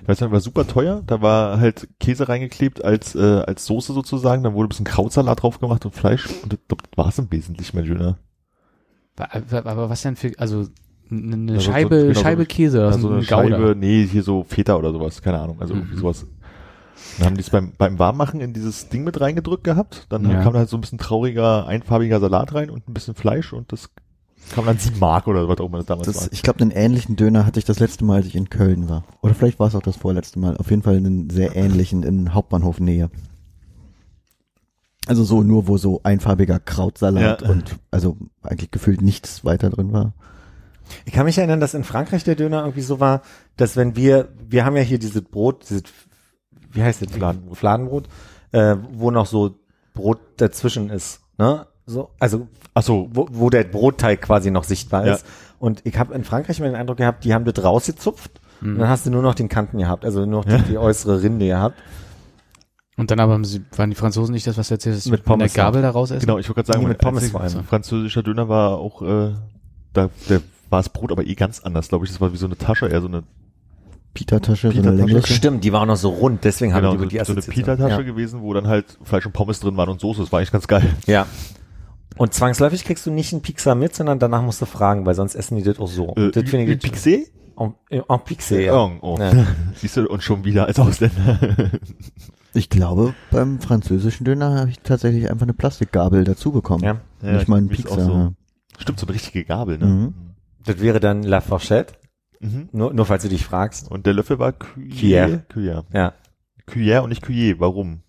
Ich 0.01 0.08
weiß 0.08 0.22
nicht, 0.22 0.32
war 0.32 0.39
super 0.39 0.67
teuer, 0.67 1.01
da 1.08 1.22
war 1.22 1.60
halt 1.60 1.88
Käse 2.00 2.29
reingeklebt 2.29 2.84
als, 2.86 3.15
äh, 3.15 3.41
als 3.46 3.65
Soße 3.65 3.91
sozusagen, 3.94 4.44
dann 4.44 4.53
wurde 4.53 4.67
ein 4.67 4.70
bisschen 4.70 4.86
Krautsalat 4.86 5.41
drauf 5.41 5.60
gemacht 5.60 5.84
und 5.86 5.96
Fleisch 5.96 6.27
und 6.44 6.53
ich 6.53 6.60
glaub, 6.67 6.84
das 6.84 6.91
war 6.96 7.08
es 7.10 7.17
im 7.17 7.32
Wesentlichen 7.32 7.75
mein 7.75 7.86
Döner. 7.86 8.17
Aber, 9.17 9.89
was 9.89 10.01
denn 10.03 10.15
für, 10.15 10.32
also 10.38 10.65
eine 11.10 11.53
Also 11.53 11.65
so- 11.65 11.72
Scheibe, 11.72 12.01
genau 12.01 12.13
so- 12.13 12.22
Scheibe 12.22 12.46
Käse, 12.46 12.86
Also 12.86 13.08
ein 13.10 13.13
eine 13.15 13.25
Gouda. 13.25 13.41
Scheibe, 13.50 13.75
nee, 13.77 14.05
hier 14.08 14.24
so 14.24 14.44
Feta 14.44 14.75
oder 14.75 14.91
sowas, 14.91 15.22
keine 15.22 15.39
Ahnung, 15.39 15.58
also 15.62 15.74
Mhm. 15.75 15.96
sowas. 15.98 16.25
Dann 17.17 17.27
haben 17.27 17.35
die 17.35 17.41
es 17.41 17.50
beim, 17.50 17.71
beim 17.77 17.97
Warmmachen 18.00 18.41
in 18.41 18.53
dieses 18.53 18.89
Ding 18.89 19.03
mit 19.03 19.19
reingedrückt 19.21 19.63
gehabt, 19.63 20.05
dann 20.09 20.29
Ja. 20.29 20.41
kam 20.43 20.53
da 20.53 20.59
halt 20.59 20.69
so 20.69 20.77
ein 20.77 20.81
bisschen 20.81 20.97
trauriger, 20.97 21.65
einfarbiger 21.67 22.19
Salat 22.19 22.53
rein 22.53 22.69
und 22.69 22.88
ein 22.89 22.93
bisschen 22.93 23.15
Fleisch 23.15 23.53
und 23.53 23.71
das 23.71 23.89
kam 24.53 24.65
dann 24.65 24.77
sieben 24.77 25.00
Mark 25.00 25.27
oder 25.27 25.47
was 25.47 25.59
auch 25.59 25.67
immer 25.67 25.77
das 25.77 25.88
damals 25.88 26.07
Das, 26.07 26.21
war. 26.24 26.27
ich 26.33 26.43
glaube, 26.43 26.59
einen 26.62 26.71
ähnlichen 26.71 27.15
Döner 27.15 27.45
hatte 27.45 27.57
ich 27.59 27.65
das 27.65 27.79
letzte 27.79 28.05
Mal, 28.05 28.17
als 28.17 28.25
ich 28.27 28.35
in 28.35 28.50
Köln 28.50 28.89
war. 28.89 29.03
Oder 29.21 29.33
vielleicht 29.33 29.59
war 29.59 29.67
es 29.67 29.75
auch 29.75 29.81
das 29.81 29.95
vorletzte 29.95 30.38
Mal. 30.39 30.57
Auf 30.57 30.69
jeden 30.69 30.83
Fall 30.83 30.97
einen 30.97 31.29
sehr 31.31 31.55
ähnlichen 31.55 32.03
in 32.03 32.33
Hauptbahnhof 32.33 32.79
Nähe. 32.79 33.09
Also 35.07 35.24
so 35.24 35.43
nur, 35.43 35.67
wo 35.67 35.77
so 35.77 36.01
einfarbiger 36.03 36.59
Krautsalat 36.59 37.41
Ja. 37.43 37.50
und 37.50 37.75
also 37.91 38.17
eigentlich 38.41 38.71
gefühlt 38.71 39.01
nichts 39.01 39.45
weiter 39.45 39.69
drin 39.69 39.93
war. 39.93 40.13
Ich 41.05 41.13
kann 41.13 41.25
mich 41.25 41.38
erinnern, 41.38 41.59
dass 41.59 41.74
in 41.74 41.83
Frankreich 41.83 42.24
der 42.24 42.35
Döner 42.35 42.62
irgendwie 42.62 42.81
so 42.81 43.00
war, 43.00 43.21
dass 43.57 43.75
wenn 43.75 43.95
wir, 43.95 44.29
wir 44.47 44.65
haben 44.65 44.75
ja 44.75 44.81
hier 44.83 45.00
dieses 45.00 45.21
Brot, 45.24 45.63
dieses, 45.69 45.83
wie 46.75 46.83
heißt 46.83 47.01
das? 47.01 47.11
Fladenbrot. 47.11 47.57
Fladenbrot, 47.57 48.07
äh, 48.51 48.75
wo 48.94 49.11
noch 49.11 49.25
so 49.25 49.55
Brot 49.94 50.20
dazwischen 50.38 50.90
ist, 50.90 51.22
ne? 51.38 51.66
So, 51.88 52.09
also 52.20 52.48
Ach 52.74 52.81
so, 52.83 53.09
wo, 53.14 53.27
wo 53.31 53.50
der 53.50 53.64
Brotteig 53.64 54.22
quasi 54.22 54.50
noch 54.51 54.64
sichtbar 54.64 55.05
Ja. 55.05 55.14
ist. 55.16 55.25
Und 55.59 55.81
ich 55.85 55.98
habe 55.98 56.14
in 56.16 56.24
Frankreich 56.24 56.59
immer 56.59 56.68
den 56.70 56.75
Eindruck 56.75 56.98
gehabt, 56.98 57.24
die 57.24 57.33
haben 57.33 57.46
das 57.46 57.64
rausgezupft 57.64 58.42
und 58.61 58.77
dann 58.79 58.90
hast 58.90 59.05
du 59.05 59.11
nur 59.11 59.22
noch 59.22 59.35
den 59.35 59.50
Kanten 59.50 59.77
gehabt, 59.77 60.03
also 60.05 60.25
nur 60.25 60.44
noch 60.44 60.46
die, 60.46 60.57
die 60.64 60.77
äußere 60.77 61.22
Rinde 61.22 61.46
gehabt. 61.48 61.77
Und 62.98 63.11
dann 63.11 63.20
aber 63.20 63.33
haben 63.33 63.44
sie, 63.46 63.61
waren 63.75 63.90
die 63.90 63.96
Franzosen 63.96 64.33
nicht 64.33 64.48
das, 64.48 64.57
was 64.57 64.70
du 64.70 64.75
erzählst, 64.75 65.05
Mit 65.07 65.20
mit 65.20 65.25
Pommes, 65.25 65.53
der 65.53 65.64
Gabel 65.66 65.81
da 65.81 65.90
raus 65.92 66.11
essen? 66.11 66.22
genau, 66.25 66.38
ich 66.40 66.48
wollte 66.48 66.55
gerade 66.64 66.68
sagen, 66.68 66.81
Nee, 66.81 66.88
mit 66.90 66.98
Pommes 66.98 67.29
vor 67.29 67.42
allem. 67.42 67.64
französischer 67.66 68.24
Döner 68.24 68.48
war 68.50 68.77
auch, 68.77 69.01
äh, 69.01 69.33
da, 69.94 70.09
der 70.29 70.42
war 70.70 70.79
das 70.79 70.90
Brot 70.90 71.11
aber 71.11 71.25
eh 71.25 71.35
ganz 71.35 71.59
anders, 71.59 71.90
glaube 71.90 72.05
ich. 72.05 72.11
Das 72.11 72.20
war 72.22 72.31
wie 72.33 72.38
so 72.38 72.46
eine 72.48 72.57
Tasche, 72.57 72.88
eher 72.88 73.01
so 73.01 73.07
eine, 73.07 73.24
Pita-Tasche, 74.16 74.72
so 74.72 74.80
eine 74.80 74.92
längliche. 74.92 75.32
Stimmt, 75.34 75.64
die 75.64 75.72
war 75.72 75.82
auch 75.82 75.86
noch 75.86 75.96
so 75.98 76.10
rund, 76.10 76.44
deswegen 76.44 76.74
genau, 76.74 76.90
haben 76.94 76.98
so, 77.00 77.06
die 77.06 77.18
die 77.20 77.24
so 77.24 77.34
eine. 77.34 77.42
Pita-Tasche 77.42 77.90
Ja. 77.90 78.01
gewesen, 78.01 78.42
wo 78.42 78.51
dann 78.54 78.68
halt 78.68 78.98
Fleisch 79.04 79.25
und 79.28 79.34
Pommes 79.34 79.60
drin 79.60 79.78
waren 79.78 79.90
und 79.90 80.01
Soße. 80.01 80.22
Das 80.22 80.32
war 80.32 80.40
eigentlich 80.40 80.51
ganz 80.51 80.68
geil. 80.68 80.84
ja. 81.06 81.28
Und 82.18 82.34
zwangsläufig 82.34 82.86
kriegst 82.86 83.06
du 83.06 83.12
nicht 83.12 83.34
einen 83.34 83.42
Pizza 83.42 83.75
mit, 83.75 83.94
sondern 83.94 84.20
danach 84.20 84.42
musst 84.42 84.62
du 84.62 84.66
fragen, 84.66 85.06
weil 85.06 85.16
sonst 85.16 85.36
essen 85.36 85.58
die 85.58 85.64
das 85.64 85.80
auch 85.80 85.88
so. 85.90 86.16
Äh, 86.16 86.32
das 86.32 86.50
finde 86.50 86.72
ich 86.72 86.80
Pixé? 86.80 87.25
en, 87.60 87.74
en 87.90 88.01
Pixé, 88.04 88.60
ja. 88.62 88.74
Oh, 88.74 88.92
oh. 89.01 89.18
Ja. 89.20 89.32
Siehst 89.75 89.98
du, 89.98 90.08
und 90.08 90.24
schon 90.24 90.46
wieder 90.46 90.66
als 90.66 90.80
Ausländer. 90.80 91.40
Ich 92.58 92.70
glaube, 92.70 93.14
beim 93.32 93.60
französischen 93.60 94.24
Döner 94.24 94.58
habe 94.62 94.70
ich 94.70 94.80
tatsächlich 94.80 95.30
einfach 95.30 95.44
eine 95.44 95.54
Plastikgabel 95.54 96.24
dazu 96.24 96.54
bekommen. 96.54 96.86
Ja. 96.86 97.01
Ja, 97.22 97.34
Nicht 97.34 97.50
mal 97.50 97.58
einen 97.58 97.68
Pizza. 97.68 98.00
so. 98.00 98.32
Stimmt, 98.78 98.98
so 98.98 99.06
eine 99.08 99.14
richtige 99.14 99.44
Gabel, 99.44 99.78
ne? 99.78 99.86
Mhm. 99.86 100.14
Das 100.66 100.80
wäre 100.80 101.01
dann 101.01 101.24
La 101.24 101.42
Fourchette, 101.42 101.96
Mhm. 102.46 102.70
nur, 102.72 102.94
nur 102.94 103.05
falls 103.05 103.24
du 103.24 103.29
dich 103.29 103.44
fragst. 103.46 103.90
Und 103.92 104.05
der 104.05 104.14
Löffel 104.14 104.40
war 104.40 104.51
Cuillère. 104.51 105.42
Cuillère. 105.51 105.84
Ja. 105.94 106.14
Cuillère 106.68 107.00
und 107.01 107.10
nicht 107.10 107.24
Cuillère. 107.24 107.55
Warum? 107.60 108.01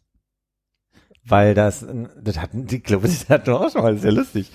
Weil 1.28 1.54
das, 1.54 1.82
ein- 1.82 2.08
das 2.22 2.38
hat, 2.38 2.50
ich 2.54 2.82
glaube, 2.84 3.08
das 3.08 3.28
hatten 3.28 3.46
wir 3.48 3.60
auch 3.60 3.70
schon 3.72 3.82
mal, 3.82 3.92
das 3.94 4.04
ist 4.04 4.04
ja 4.04 4.10
lustig. 4.12 4.50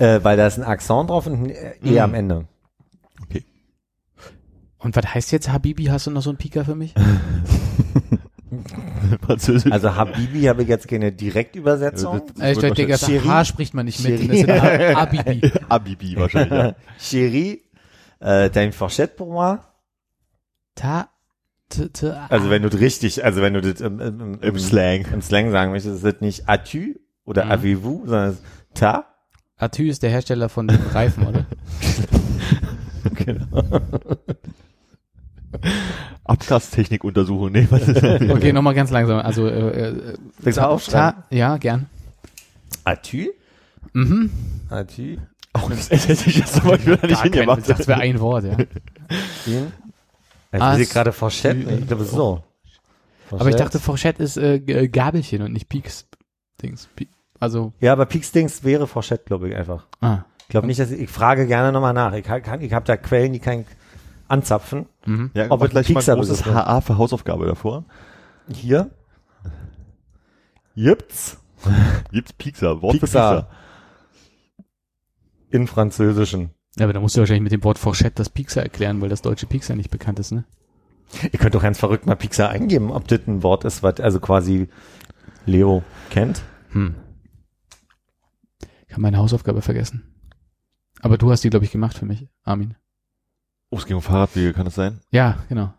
Äh, 0.00 0.20
weil 0.24 0.36
da 0.36 0.46
ist 0.46 0.58
ein 0.58 0.64
Akzent 0.64 1.08
drauf 1.10 1.26
und 1.26 1.34
ein 1.34 1.50
E 1.50 1.92
Mhm. 1.92 1.98
am 1.98 2.14
Ende. 2.14 2.48
Und 4.78 4.94
was 4.94 5.14
heißt 5.14 5.32
jetzt 5.32 5.48
Habibi? 5.50 5.84
Hast 5.86 6.06
du 6.06 6.10
noch 6.10 6.22
so 6.22 6.30
einen 6.30 6.36
Pika 6.38 6.62
für 6.64 6.74
mich? 6.74 6.94
Französisch. 9.22 9.72
Also 9.72 9.94
Habibi 9.94 10.42
habe 10.44 10.62
ich 10.62 10.68
jetzt 10.68 10.86
keine 10.88 11.12
Direktübersetzung. 11.12 12.22
Das 12.36 12.40
Äh, 12.42 12.52
ich 12.52 12.58
denke, 12.58 12.86
das. 12.88 13.08
H 13.08 13.44
spricht 13.44 13.74
man 13.74 13.86
nicht 13.86 14.02
mit. 14.04 14.48
Das 14.48 14.96
Habibi. 14.96 15.52
Abibi 15.68 16.16
wahrscheinlich, 16.16 16.52
ja. 16.52 16.74
Chérie, 17.00 17.60
äh, 18.20 18.48
t'as 18.50 18.64
une 18.64 18.72
fourchette 18.72 19.16
pour 19.16 19.32
moi? 19.32 19.60
Ta, 20.74 21.08
t, 21.68 21.88
t, 21.88 22.10
Also 22.30 22.50
wenn 22.50 22.62
du 22.62 22.68
das 22.70 22.80
richtig, 22.80 23.24
also 23.24 23.40
wenn 23.42 23.54
du 23.54 23.60
das 23.60 23.80
im, 23.80 24.00
im, 24.00 24.20
im, 24.20 24.40
Im 24.42 24.58
Slang. 24.58 25.06
im 25.12 25.22
Slang 25.22 25.50
sagen 25.50 25.72
möchtest, 25.72 25.96
ist 25.96 26.04
das 26.04 26.20
nicht 26.20 26.48
as-tu 26.48 26.94
oder 27.24 27.44
Mhm. 27.46 27.50
avez-vous, 27.52 28.02
sondern 28.06 28.30
es 28.30 28.34
ist 28.36 28.44
ta. 28.74 29.04
Atü 29.58 29.88
ist 29.88 30.02
der 30.02 30.10
Hersteller 30.10 30.48
von 30.50 30.68
den 30.68 30.78
Reifen, 30.92 31.26
oder? 31.26 31.46
Abgastechnikuntersuchung, 36.24 37.52
nee, 37.52 37.66
was 37.70 37.88
ist 37.88 38.02
das? 38.02 38.20
Okay, 38.22 38.52
nochmal 38.52 38.74
ganz 38.74 38.90
langsam. 38.90 39.18
Also, 39.20 39.46
äh, 39.46 39.88
äh, 39.88 40.14
Willst 40.38 40.58
du 40.58 40.62
ta, 40.62 40.68
aufschreiben? 40.68 41.22
ja, 41.30 41.56
gern. 41.56 41.86
As-tu? 42.84 43.28
Mhm. 43.92 44.30
As-tu? 44.68 45.16
Auch 45.56 45.70
das 45.70 45.90
hätte 45.90 46.12
ich 46.30 46.36
jetzt 46.36 46.54
zum 46.54 46.64
Beispiel 46.70 46.92
nicht 47.02 47.22
kein, 47.22 47.32
hingemacht. 47.32 47.68
das 47.68 47.86
wäre 47.88 48.00
ein 48.00 48.20
Wort, 48.20 48.44
ja. 48.44 48.56
In? 49.46 49.72
Also 50.52 50.64
As- 50.66 50.78
ich 50.78 50.86
sehe 50.86 50.94
gerade 50.94 51.12
Fourchette, 51.12 51.70
ich 51.70 51.86
glaube 51.86 52.04
so. 52.04 52.42
Aber 53.30 53.48
ich 53.48 53.56
dachte, 53.56 53.78
Fourchette 53.80 54.22
ist 54.22 54.36
äh, 54.36 54.60
G- 54.60 54.88
Gabelchen 54.88 55.42
und 55.42 55.52
nicht 55.52 55.68
Peaks. 55.68 56.06
Dings. 56.62 56.88
Also, 57.40 57.72
Ja, 57.80 57.92
aber 57.92 58.06
Peaks-Dings 58.06 58.64
wäre 58.64 58.86
Fourchette, 58.86 59.24
glaube 59.24 59.48
ich 59.48 59.56
einfach. 59.56 59.86
ah. 60.00 60.24
Ich 60.42 60.48
glaube 60.50 60.68
nicht, 60.68 60.78
dass 60.78 60.92
ich, 60.92 61.00
ich 61.00 61.10
frage 61.10 61.48
gerne 61.48 61.72
nochmal 61.72 61.92
nach. 61.92 62.12
Ich, 62.12 62.22
kann, 62.22 62.60
ich 62.60 62.72
habe 62.72 62.86
da 62.86 62.96
Quellen, 62.96 63.32
die 63.32 63.40
kann 63.40 63.62
ich 63.62 63.66
anzapfen. 64.28 64.86
Mhm. 65.04 65.32
Ja, 65.34 65.50
Ob 65.50 65.60
es 65.64 65.70
gleich 65.70 65.88
mal 65.88 65.94
Pixar 65.98 66.14
ein 66.14 66.20
großes. 66.20 66.44
HA 66.46 66.80
für 66.82 66.96
Hausaufgabe 66.98 67.46
davor. 67.46 67.84
Hier. 68.54 68.90
Gibt's 70.76 71.38
Gibt's 72.12 72.32
Pixar, 72.38 72.80
Wort 72.82 73.00
Pixar. 73.00 73.42
für 73.42 73.46
in 75.56 75.66
Französischen. 75.66 76.50
Ja, 76.76 76.84
aber 76.84 76.92
da 76.92 77.00
musst 77.00 77.16
du 77.16 77.20
wahrscheinlich 77.20 77.42
mit 77.42 77.52
dem 77.52 77.64
Wort 77.64 77.78
Fourchette 77.78 78.14
das 78.14 78.28
Pixar 78.28 78.62
erklären, 78.62 79.00
weil 79.00 79.08
das 79.08 79.22
deutsche 79.22 79.46
Pixar 79.46 79.76
nicht 79.76 79.90
bekannt 79.90 80.18
ist, 80.18 80.32
ne? 80.32 80.44
Ihr 81.22 81.38
könnt 81.38 81.54
doch 81.54 81.62
ganz 81.62 81.78
verrückt 81.78 82.06
mal 82.06 82.16
Pixar 82.16 82.50
eingeben, 82.50 82.90
ob 82.90 83.08
das 83.08 83.20
ein 83.26 83.42
Wort 83.42 83.64
ist, 83.64 83.82
was 83.82 84.00
also 84.00 84.20
quasi 84.20 84.68
Leo 85.46 85.82
kennt. 86.10 86.42
Hm. 86.70 86.94
Ich 88.86 88.92
habe 88.92 89.02
meine 89.02 89.18
Hausaufgabe 89.18 89.62
vergessen. 89.62 90.02
Aber 91.00 91.16
du 91.16 91.30
hast 91.30 91.44
die, 91.44 91.50
glaube 91.50 91.64
ich, 91.64 91.70
gemacht 91.70 91.96
für 91.96 92.06
mich, 92.06 92.28
Armin. 92.42 92.74
Oh, 93.70 93.78
es 93.78 93.86
ging 93.86 93.96
um 93.96 94.02
Fahrradwege, 94.02 94.52
kann 94.52 94.64
das 94.64 94.74
sein? 94.74 95.00
Ja, 95.10 95.38
genau. 95.48 95.72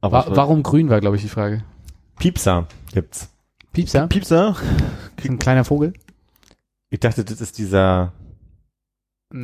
Aber 0.00 0.26
Wa 0.26 0.36
warum 0.36 0.62
grün 0.62 0.88
war, 0.88 1.00
glaube 1.00 1.16
ich, 1.16 1.22
die 1.22 1.28
Frage. 1.28 1.64
Piepser 2.18 2.68
gibt's. 2.92 3.30
Piepser? 3.72 4.06
Piepser? 4.06 4.56
Ein 5.24 5.38
kleiner 5.38 5.64
Vogel? 5.64 5.92
Ich 6.96 7.00
dachte, 7.00 7.26
das 7.26 7.42
ist 7.42 7.58
dieser 7.58 8.14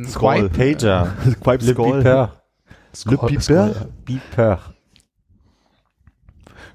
Squall. 0.05 0.49
Pager. 0.49 1.13
Le 1.23 1.33
Skull. 1.61 2.01
Beeper. 2.01 2.41
Le 2.65 2.75
Squall- 2.95 3.27
Piper? 3.29 3.41
Squall. 3.41 3.91
Beeper. 4.05 4.59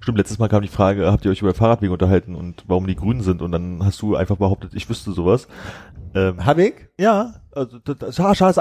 Stimmt, 0.09 0.17
letztes 0.17 0.39
Mal 0.39 0.49
kam 0.49 0.63
die 0.63 0.69
Frage, 0.69 1.13
habt 1.13 1.27
ihr 1.27 1.31
euch 1.31 1.43
über 1.43 1.53
Fahrradwege 1.53 1.93
unterhalten 1.93 2.35
und 2.35 2.65
warum 2.67 2.87
die 2.87 2.97
grün 2.97 3.21
sind? 3.21 3.43
Und 3.43 3.53
dann 3.53 3.85
hast 3.85 4.01
du 4.01 4.17
einfach 4.17 4.39
behauptet, 4.39 4.73
ich 4.73 4.89
wüsste 4.89 5.13
sowas. 5.13 5.49
Ähm, 6.15 6.47
Hab 6.47 6.57
ich? 6.57 6.73
ja, 6.99 7.35
also 7.53 7.77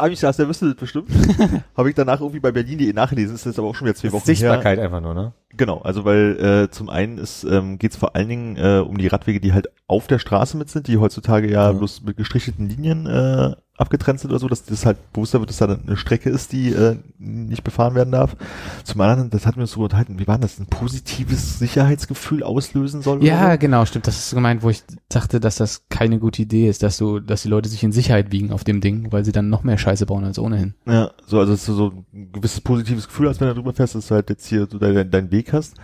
eigentlich 0.02 0.20
das, 0.20 0.36
der 0.36 0.50
wüsste 0.50 0.66
das 0.66 0.76
bestimmt. 0.76 1.08
Habe 1.78 1.88
ich 1.88 1.96
danach 1.96 2.20
irgendwie 2.20 2.42
bei 2.42 2.52
Berlin.de 2.52 2.92
nachgelesen, 2.92 3.36
ist 3.36 3.46
jetzt 3.46 3.60
aber 3.60 3.70
auch 3.70 3.76
schon 3.76 3.88
wieder 3.88 3.96
zwei 3.96 4.12
Wochen 4.12 4.26
her. 4.26 4.36
Sichtbarkeit 4.36 4.78
einfach 4.78 5.00
nur, 5.00 5.14
ne? 5.14 5.32
Genau, 5.56 5.80
also 5.80 6.04
weil 6.04 6.66
äh, 6.68 6.70
zum 6.70 6.90
einen 6.90 7.18
ist 7.18 7.46
ähm, 7.46 7.80
geht 7.80 7.92
es 7.92 7.98
vor 7.98 8.18
allen 8.18 8.28
Dingen 8.28 8.58
äh, 8.58 8.80
um 8.86 8.98
die 8.98 9.08
Radwege, 9.08 9.40
die 9.40 9.54
halt 9.54 9.70
auf 9.88 10.08
der 10.08 10.20
Straße 10.20 10.58
mit 10.58 10.70
sind, 10.70 10.90
die 10.90 10.98
heutzutage 10.98 11.50
ja, 11.50 11.68
Ja. 11.68 11.72
bloß 11.72 12.02
mit 12.04 12.18
gestrichelten 12.18 12.68
Linien 12.68 13.06
äh, 13.06 13.56
abgetrennt 13.78 14.20
sind 14.20 14.32
oder 14.32 14.40
so, 14.40 14.48
dass 14.48 14.66
das 14.66 14.86
halt 14.86 15.14
bewusster 15.14 15.40
wird, 15.40 15.52
dass 15.52 15.58
da 15.58 15.66
eine 15.68 15.98
Strecke 15.98 16.30
ist, 16.30 16.52
die 16.52 16.70
äh, 16.70 16.98
nicht 17.20 17.64
befahren 17.64 17.94
werden 17.94 18.12
darf. 18.12 18.36
Zum 18.84 19.00
anderen, 19.02 19.30
das 19.30 19.46
hatten 19.46 19.58
wir 19.58 19.62
uns 19.62 19.72
so 19.72 19.84
unterhalten, 19.84 20.20
wie 20.20 20.28
war 20.28 20.40
das, 20.40 20.60
ein 20.60 20.66
positives 20.66 21.60
Sicherheitsgefühl 21.60 22.44
auslösen 22.44 23.04
soll? 23.04 23.24
Ja, 23.24 23.52
so? 23.52 23.58
genau, 23.60 23.86
stimmt. 23.86 24.08
Das 24.08 24.18
ist 24.18 24.34
gemeint, 24.34 24.64
wo 24.64 24.70
ich 24.70 24.84
dachte, 25.10 25.40
dass 25.40 25.58
das 25.58 25.88
keine 25.90 26.20
gute 26.20 26.42
Idee 26.42 26.68
ist, 26.68 26.82
dass 26.82 26.98
du, 26.98 27.20
dass 27.20 27.44
die 27.44 27.50
Leute 27.50 27.70
sich 27.70 27.84
in 27.84 27.92
Sicherheit 27.92 28.32
wiegen 28.32 28.52
auf 28.52 28.64
dem 28.64 28.82
Ding, 28.82 29.12
weil 29.12 29.24
sie 29.24 29.32
dann 29.32 29.50
noch 29.50 29.64
mehr 29.64 29.78
Scheiße 29.78 30.08
bauen 30.08 30.24
als 30.24 30.40
ohnehin. 30.40 30.74
Ja, 30.88 31.12
so, 31.28 31.40
also 31.40 31.54
es 31.54 31.68
ist 31.68 31.76
so 31.76 32.04
ein 32.14 32.32
gewisses 32.32 32.62
positives 32.62 33.08
Gefühl, 33.08 33.28
als 33.28 33.40
wenn 33.40 33.48
du 33.50 33.54
drüber 33.54 33.74
fährst, 33.74 33.94
dass 33.94 34.08
du 34.08 34.16
halt 34.16 34.30
jetzt 34.30 34.48
hier 34.48 34.68
so 34.70 34.80
deinen 34.80 35.12
dein 35.12 35.32
Weg 35.32 35.54
hast. 35.54 35.76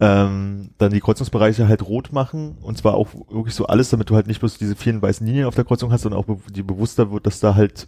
Ähm, 0.00 0.70
dann 0.78 0.90
die 0.92 1.00
Kreuzungsbereiche 1.00 1.68
halt 1.68 1.86
rot 1.86 2.12
machen 2.12 2.58
und 2.60 2.76
zwar 2.76 2.94
auch 2.94 3.08
wirklich 3.30 3.54
so 3.54 3.66
alles, 3.66 3.90
damit 3.90 4.10
du 4.10 4.16
halt 4.16 4.26
nicht 4.26 4.40
bloß 4.40 4.58
diese 4.58 4.74
vielen 4.74 5.00
weißen 5.00 5.24
Linien 5.24 5.46
auf 5.46 5.54
der 5.54 5.64
Kreuzung 5.64 5.92
hast, 5.92 6.02
sondern 6.02 6.20
auch 6.20 6.24
be 6.26 6.36
die 6.50 6.64
bewusster 6.64 7.12
wird, 7.12 7.26
dass 7.26 7.38
da 7.38 7.54
halt 7.54 7.86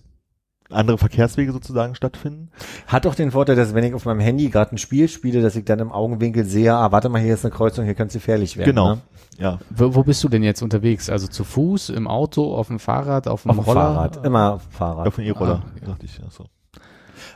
andere 0.70 0.98
Verkehrswege 0.98 1.52
sozusagen 1.52 1.94
stattfinden. 1.94 2.50
Hat 2.86 3.04
doch 3.04 3.14
den 3.14 3.30
Vorteil, 3.32 3.56
dass 3.56 3.74
wenn 3.74 3.84
ich 3.84 3.94
auf 3.94 4.04
meinem 4.04 4.20
Handy 4.20 4.48
gerade 4.48 4.74
ein 4.74 4.78
Spiel 4.78 5.08
spiele, 5.08 5.42
dass 5.42 5.56
ich 5.56 5.64
dann 5.64 5.78
im 5.78 5.92
Augenwinkel 5.92 6.44
sehe, 6.44 6.74
ah, 6.74 6.90
warte 6.92 7.08
mal, 7.08 7.20
hier 7.20 7.34
ist 7.34 7.44
eine 7.44 7.54
Kreuzung, 7.54 7.84
hier 7.84 7.94
könnte 7.94 8.08
es 8.16 8.22
gefährlich 8.22 8.56
werden. 8.56 8.70
Genau. 8.70 8.94
Ne? 8.94 9.00
Ja. 9.38 9.58
Wo, 9.70 9.94
wo 9.94 10.02
bist 10.02 10.22
du 10.24 10.28
denn 10.28 10.42
jetzt 10.42 10.62
unterwegs? 10.62 11.10
Also 11.10 11.26
zu 11.28 11.44
Fuß, 11.44 11.90
im 11.90 12.08
Auto, 12.08 12.54
auf 12.54 12.68
dem 12.68 12.78
Fahrrad, 12.80 13.28
auf 13.28 13.42
dem 13.42 13.50
Auf 13.52 13.56
dem 13.58 13.64
Roller? 13.64 13.80
Fahrrad, 13.80 14.24
immer 14.24 14.52
auf 14.54 14.62
dem 14.66 14.72
Fahrrad. 14.72 15.06
Auf 15.06 15.16
dem 15.16 15.24
E-Roller, 15.24 15.62
Ah, 15.64 15.70
okay. 15.76 15.86
dachte 15.86 16.04
ich. 16.06 16.18
Ja, 16.18 16.24
so. 16.30 16.46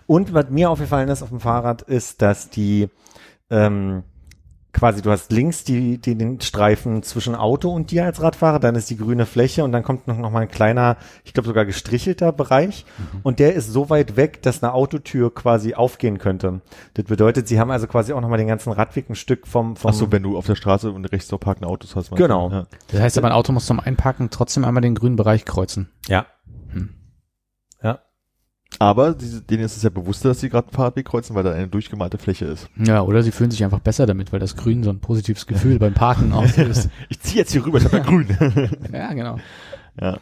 Und 0.07 0.33
was 0.35 0.51
mir 0.51 0.71
aufgefallen 0.71 1.09
ist 1.09 1.23
auf 1.23 1.29
dem 1.29 1.41
Fahrrad, 1.41 1.83
ist, 1.83 2.23
dass 2.23 2.51
die 2.51 2.89
ähm, 3.51 4.03
quasi, 4.73 5.03
du 5.03 5.11
hast 5.11 5.33
links 5.33 5.65
die, 5.65 5.99
die 5.99 6.15
den 6.15 6.41
Streifen 6.41 7.03
zwischen 7.03 7.35
Auto 7.35 7.71
und 7.71 7.91
dir 7.91 8.05
als 8.05 8.23
Radfahrer, 8.23 8.59
dann 8.59 8.75
ist 8.75 8.91
die 8.91 8.97
grüne 8.97 9.27
Fläche 9.27 9.65
und 9.65 9.73
dann 9.73 9.83
kommt 9.83 10.07
noch, 10.07 10.17
noch 10.17 10.31
mal 10.31 10.41
ein 10.41 10.49
kleiner, 10.49 10.97
ich 11.25 11.33
glaube 11.33 11.49
sogar 11.49 11.65
gestrichelter 11.65 12.33
Bereich 12.33 12.85
und 13.23 13.39
der 13.39 13.55
ist 13.55 13.69
so 13.73 13.91
weit 13.91 14.17
weg, 14.17 14.43
dass 14.43 14.63
eine 14.63 14.73
Autotür 14.73 15.35
quasi 15.35 15.75
aufgehen 15.75 16.19
könnte. 16.19 16.61
Das 16.95 17.05
bedeutet, 17.07 17.49
sie 17.49 17.59
haben 17.59 17.71
also 17.71 17.87
quasi 17.87 18.13
auch 18.13 18.21
noch 18.21 18.29
mal 18.29 18.37
den 18.37 18.49
ganzen 18.49 18.73
Radweg 18.73 19.11
ein 19.11 19.15
Stück 19.15 19.47
vom, 19.47 19.77
vom 19.77 19.91
Ach 19.91 19.95
so, 19.95 20.13
wenn 20.13 20.23
du 20.23 20.37
auf 20.37 20.47
der 20.47 20.57
Straße 20.57 20.91
und 20.91 21.05
rechts 21.07 21.31
noch 21.31 21.41
parkende 21.41 21.69
Autos 21.69 21.97
hast. 21.97 22.15
Genau. 22.15 22.51
Ja. 22.51 22.67
Das 22.89 23.01
heißt 23.01 23.19
aber, 23.19 23.29
ein 23.29 23.35
Auto 23.35 23.53
muss 23.53 23.67
zum 23.67 23.81
Einparken 23.81 24.31
trotzdem 24.31 24.65
einmal 24.65 24.83
den 24.83 24.95
grünen 24.95 25.17
Bereich 25.17 25.45
kreuzen. 25.45 25.91
ja. 26.09 26.27
Hm. 26.73 27.00
Aber 28.83 29.13
diese, 29.13 29.43
denen 29.43 29.63
ist 29.63 29.77
es 29.77 29.83
ja 29.83 29.91
bewusster, 29.91 30.31
dass 30.31 30.41
sie 30.41 30.49
gerade 30.49 30.69
einen 30.69 30.75
Fahrradweg 30.75 31.05
kreuzen, 31.05 31.37
weil 31.37 31.43
da 31.43 31.53
eine 31.53 31.69
durchgemalte 31.69 32.17
Fläche 32.17 32.47
ist. 32.47 32.71
Ja, 32.77 33.03
oder 33.03 33.23
sie 33.23 33.31
fühlen 33.31 33.51
sich 33.51 33.63
einfach 33.63 33.81
besser 33.81 34.07
damit, 34.07 34.33
weil 34.33 34.41
das 34.41 34.57
Grün 34.57 34.83
so 34.83 34.89
ein 34.89 35.01
positives 35.01 35.47
Gefühl 35.47 35.79
beim 35.79 35.93
Parken 35.93 36.33
auslöst. 36.33 36.89
Ich 37.11 37.21
ziehe 37.21 37.41
jetzt 37.41 37.53
hier 37.53 37.65
rüber, 37.65 37.77
ich 37.77 37.85
habe 37.85 37.99
ja 37.99 38.03
grün. 38.03 38.29
ja, 38.93 39.13
genau. 39.13 39.37
Ja. 40.01 40.19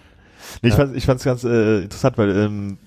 Nee, 0.60 0.70
ich 0.70 0.74
fand 0.74 0.96
ich 0.96 1.06
fand's 1.06 1.22
ganz 1.22 1.44
äh, 1.44 1.82
interessant, 1.82 2.18
weil 2.18 2.36
ähm, 2.36 2.78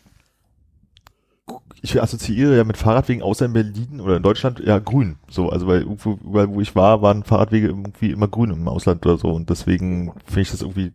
ich 1.81 2.01
assoziiere 2.01 2.57
ja 2.57 2.65
mit 2.65 2.75
Fahrradwegen 2.75 3.23
außer 3.23 3.45
in 3.45 3.53
Berlin 3.53 4.01
oder 4.01 4.17
in 4.17 4.23
Deutschland 4.23 4.60
ja 4.60 4.77
grün. 4.79 5.19
So, 5.29 5.49
also 5.49 5.67
weil 5.67 5.84
irgendwo, 5.84 6.19
überall, 6.21 6.49
wo 6.49 6.60
ich 6.60 6.75
war, 6.75 7.01
waren 7.01 7.23
Fahrradwege 7.23 7.67
irgendwie 7.67 8.12
immer 8.12 8.27
grün 8.27 8.51
im 8.51 8.67
Ausland 8.67 9.05
oder 9.05 9.17
so 9.17 9.29
und 9.29 9.49
deswegen 9.49 10.12
finde 10.25 10.41
ich 10.41 10.51
das 10.51 10.63
irgendwie 10.63 10.91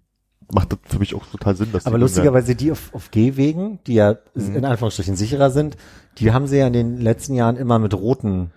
macht 0.52 0.72
das 0.72 0.78
für 0.84 0.98
mich 0.98 1.14
auch 1.14 1.24
total 1.26 1.56
Sinn, 1.56 1.72
dass 1.72 1.84
die 1.84 1.86
Aber 1.88 1.94
grün 1.96 2.02
lustigerweise 2.02 2.54
die 2.54 2.70
auf, 2.72 2.94
auf 2.94 3.10
Gehwegen, 3.10 3.78
die 3.86 3.94
ja 3.94 4.16
Mhm. 4.34 4.56
in 4.56 4.64
Anführungsstrichen 4.64 5.16
sicherer 5.16 5.50
sind, 5.50 5.76
die 6.18 6.32
haben 6.32 6.46
sie 6.46 6.58
ja 6.58 6.66
in 6.66 6.72
den 6.72 7.00
letzten 7.00 7.34
Jahren 7.34 7.56
immer 7.56 7.78
mit 7.78 7.94
roten, 7.94 8.50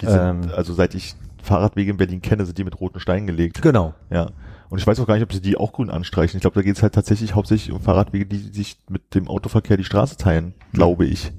die 0.00 0.06
sind, 0.06 0.18
ähm, 0.20 0.50
also 0.54 0.74
seit 0.74 0.94
ich 0.94 1.14
Fahrradwege 1.42 1.90
in 1.92 1.96
Berlin 1.96 2.20
kenne, 2.20 2.44
sind 2.44 2.58
die 2.58 2.64
mit 2.64 2.78
roten 2.80 3.00
Steinen 3.00 3.26
gelegt. 3.26 3.62
genau. 3.62 3.94
Ja. 4.10 4.30
Und 4.68 4.78
ich 4.78 4.86
weiß 4.86 5.00
auch 5.00 5.06
gar 5.06 5.14
nicht, 5.14 5.24
ob 5.24 5.32
sie 5.32 5.40
die 5.40 5.56
auch 5.56 5.72
grün 5.72 5.90
anstreichen. 5.90 6.36
Ich 6.36 6.42
glaube, 6.42 6.54
da 6.54 6.62
geht 6.62 6.76
es 6.76 6.82
halt 6.82 6.94
tatsächlich 6.94 7.34
hauptsächlich 7.34 7.72
um 7.74 7.80
Fahrradwege, 7.80 8.24
die 8.26 8.36
sich 8.38 8.78
mit 8.88 9.14
dem 9.16 9.26
Autoverkehr 9.26 9.76
die 9.76 9.82
Straße 9.84 10.16
teilen, 10.16 10.54
glaube 10.72 11.06
ich. 11.06 11.32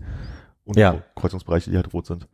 Und 0.66 0.76
Ja. 0.78 0.98
Kreuzungsbereiche, 1.16 1.70
die 1.72 1.78
halt 1.78 1.94
rot 1.94 2.08
sind. 2.08 2.28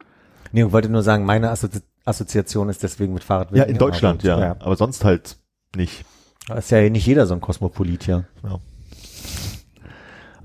Nee, 0.53 0.63
ich 0.63 0.71
wollte 0.71 0.89
nur 0.89 1.03
sagen, 1.03 1.25
meine 1.25 1.51
Assozi 1.51 1.81
Assoziation 2.05 2.69
ist 2.69 2.81
deswegen 2.81 3.13
mit 3.13 3.23
Fahrradwegen. 3.23 3.57
Ja, 3.57 3.65
in 3.65 3.77
Deutschland, 3.77 4.21
Autos. 4.25 4.39
ja. 4.41 4.55
Aber 4.59 4.75
sonst 4.77 5.03
halt 5.03 5.37
nicht. 5.75 6.05
Ja. 6.49 6.55
Ist 6.55 6.71
ja 6.71 6.89
nicht 6.89 7.05
jeder 7.05 7.25
so 7.27 7.33
ein 7.33 7.41
Kosmopolit 7.41 8.03
hier. 8.03 8.25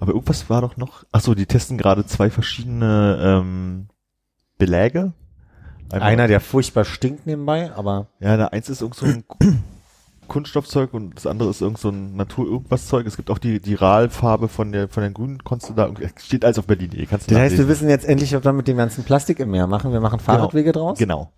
Aber 0.00 0.12
irgendwas 0.12 0.50
war 0.50 0.60
doch 0.60 0.76
noch. 0.76 1.04
Ach 1.12 1.20
so, 1.20 1.34
die 1.34 1.46
testen 1.46 1.78
gerade 1.78 2.04
zwei 2.06 2.28
verschiedene 2.30 3.18
ähm, 3.22 3.86
Beläge. 4.58 5.12
Einmal- 5.90 6.08
Einer, 6.10 6.26
der 6.28 6.40
furchtbar 6.40 6.84
stinkt 6.84 7.26
nebenbei, 7.26 7.70
aber 7.76 8.06
Ja, 8.18 8.36
der 8.36 8.52
eins 8.52 8.68
ist 8.68 8.80
irgend 8.80 8.96
so 8.96 9.06
ein 9.06 9.24
Kunststoffzeug 10.28 10.94
und 10.94 11.14
das 11.16 11.26
andere 11.26 11.50
ist 11.50 11.60
irgend 11.60 11.78
so 11.78 11.90
ein 11.90 12.16
Natur-Irgendwas-Zeug. 12.16 13.06
Es 13.06 13.16
gibt 13.16 13.30
auch 13.30 13.38
die, 13.38 13.60
die 13.60 13.74
RAL-Farbe 13.74 14.48
von 14.48 14.72
der, 14.72 14.88
von 14.88 15.02
den 15.02 15.12
grünen 15.14 15.44
konntest 15.44 15.70
du 15.70 15.74
da, 15.74 15.90
steht 16.16 16.44
alles 16.44 16.58
auf 16.58 16.66
Berlin. 16.66 16.90
Kannst 17.08 17.30
das 17.30 17.38
heißt, 17.38 17.58
wir 17.58 17.68
wissen 17.68 17.88
jetzt 17.88 18.06
endlich, 18.06 18.32
was 18.34 18.42
wir 18.42 18.52
mit 18.52 18.66
dem 18.66 18.78
ganzen 18.78 19.04
Plastik 19.04 19.38
im 19.40 19.50
Meer 19.50 19.66
machen. 19.66 19.92
Wir 19.92 20.00
machen 20.00 20.18
Fahrradwege 20.18 20.72
draus. 20.72 20.98
Genau. 20.98 21.30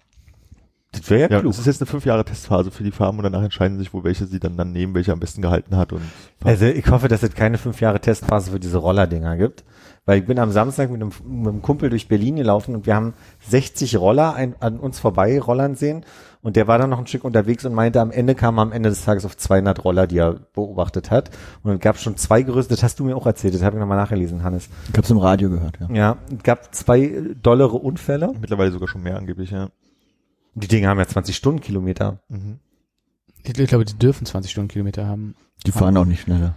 Das 0.99 1.11
wäre 1.11 1.23
ja, 1.23 1.29
Ja, 1.31 1.41
klug. 1.41 1.53
das 1.53 1.61
ist 1.61 1.67
jetzt 1.67 1.81
eine 1.83 1.87
fünf 1.87 2.05
Jahre 2.07 2.25
Testphase 2.25 2.71
für 2.71 2.85
die 2.85 2.91
Farben 2.93 3.19
und 3.19 3.25
danach 3.25 3.43
entscheiden 3.43 3.79
sich 3.79 3.93
wohl, 3.93 4.05
welche 4.05 4.27
sie 4.27 4.41
dann, 4.41 4.57
dann 4.57 4.73
nehmen, 4.73 4.95
welche 4.95 5.13
am 5.13 5.21
besten 5.21 5.43
gehalten 5.43 5.77
hat 5.77 5.93
und 5.93 6.03
Also 6.43 6.67
ich 6.67 6.89
hoffe, 6.91 7.09
dass 7.09 7.23
es 7.23 7.35
keine 7.35 7.59
fünf 7.59 7.81
Jahre 7.81 8.01
Testphase 8.01 8.51
für 8.51 8.61
diese 8.61 8.79
Roller-Dinger 8.79 9.37
gibt. 9.37 9.65
Weil 10.07 10.19
ich 10.19 10.27
bin 10.27 10.39
am 10.39 10.51
Samstag 10.51 10.91
mit 10.91 11.01
einem, 11.01 11.13
mit 11.27 11.49
einem 11.49 11.63
Kumpel 11.63 11.89
durch 11.89 12.09
Berlin 12.09 12.37
gelaufen 12.37 12.75
und 12.75 12.85
wir 12.85 12.95
haben 12.95 13.15
60 13.49 13.97
Roller 13.97 14.35
ein, 14.35 14.55
an 14.61 14.79
uns 14.79 14.99
vorbei 15.01 15.41
rollern 15.41 15.77
sehen. 15.77 16.05
Und 16.43 16.57
der 16.57 16.69
war 16.69 16.77
dann 16.77 16.91
noch 16.91 16.99
ein 16.99 17.07
Stück 17.07 17.25
unterwegs 17.25 17.65
und 17.65 17.73
meinte, 17.73 18.03
am 18.03 18.11
Ende 18.11 18.35
kam 18.35 18.59
er 18.59 18.63
am 18.63 18.73
Ende 18.73 18.91
des 18.91 19.03
Tages 19.03 19.25
auf 19.25 19.35
200 19.35 19.83
Roller, 19.83 20.07
die 20.07 20.19
er 20.19 20.35
beobachtet 20.53 21.11
hat. 21.11 21.31
Und 21.63 21.73
es 21.73 21.81
gab 21.81 21.97
schon 21.97 22.19
zwei 22.19 22.43
Größen, 22.43 22.69
das 22.69 22.83
hast 22.83 23.01
du 23.01 23.05
mir 23.05 23.17
auch 23.17 23.25
erzählt, 23.25 23.55
das 23.55 23.63
habe 23.63 23.77
ich 23.77 23.81
nochmal 23.81 23.97
nachgelesen, 23.97 24.43
Hannes. 24.45 24.69
Ich 24.93 24.99
hab's 24.99 25.09
im 25.09 25.17
Radio 25.17 25.49
gehört, 25.49 25.79
ja. 25.81 25.89
Ja, 25.91 26.17
es 26.37 26.43
gab 26.43 26.75
zwei 26.75 27.23
dollere 27.43 27.77
Unfälle. 27.79 28.31
mittlerweile 28.39 28.73
sogar 28.73 28.89
schon 28.89 29.03
mehr 29.03 29.17
angeblich, 29.17 29.53
ja. 29.53 29.71
Die 30.55 30.69
Dinge 30.69 30.89
haben 30.89 30.99
ja 30.99 31.07
20 31.07 31.35
Stundenkilometer. 31.37 32.21
Mhm. 32.29 32.61
Ich, 33.43 33.59
ich 33.59 33.69
glaube, 33.69 33.85
die 33.85 33.99
dürfen 33.99 34.27
20 34.27 34.51
Stundenkilometer 34.51 35.07
haben. 35.07 35.35
Die 35.67 35.73
fahren 35.73 35.97
auch 35.97 36.05
nicht 36.05 36.23
schneller. 36.23 36.57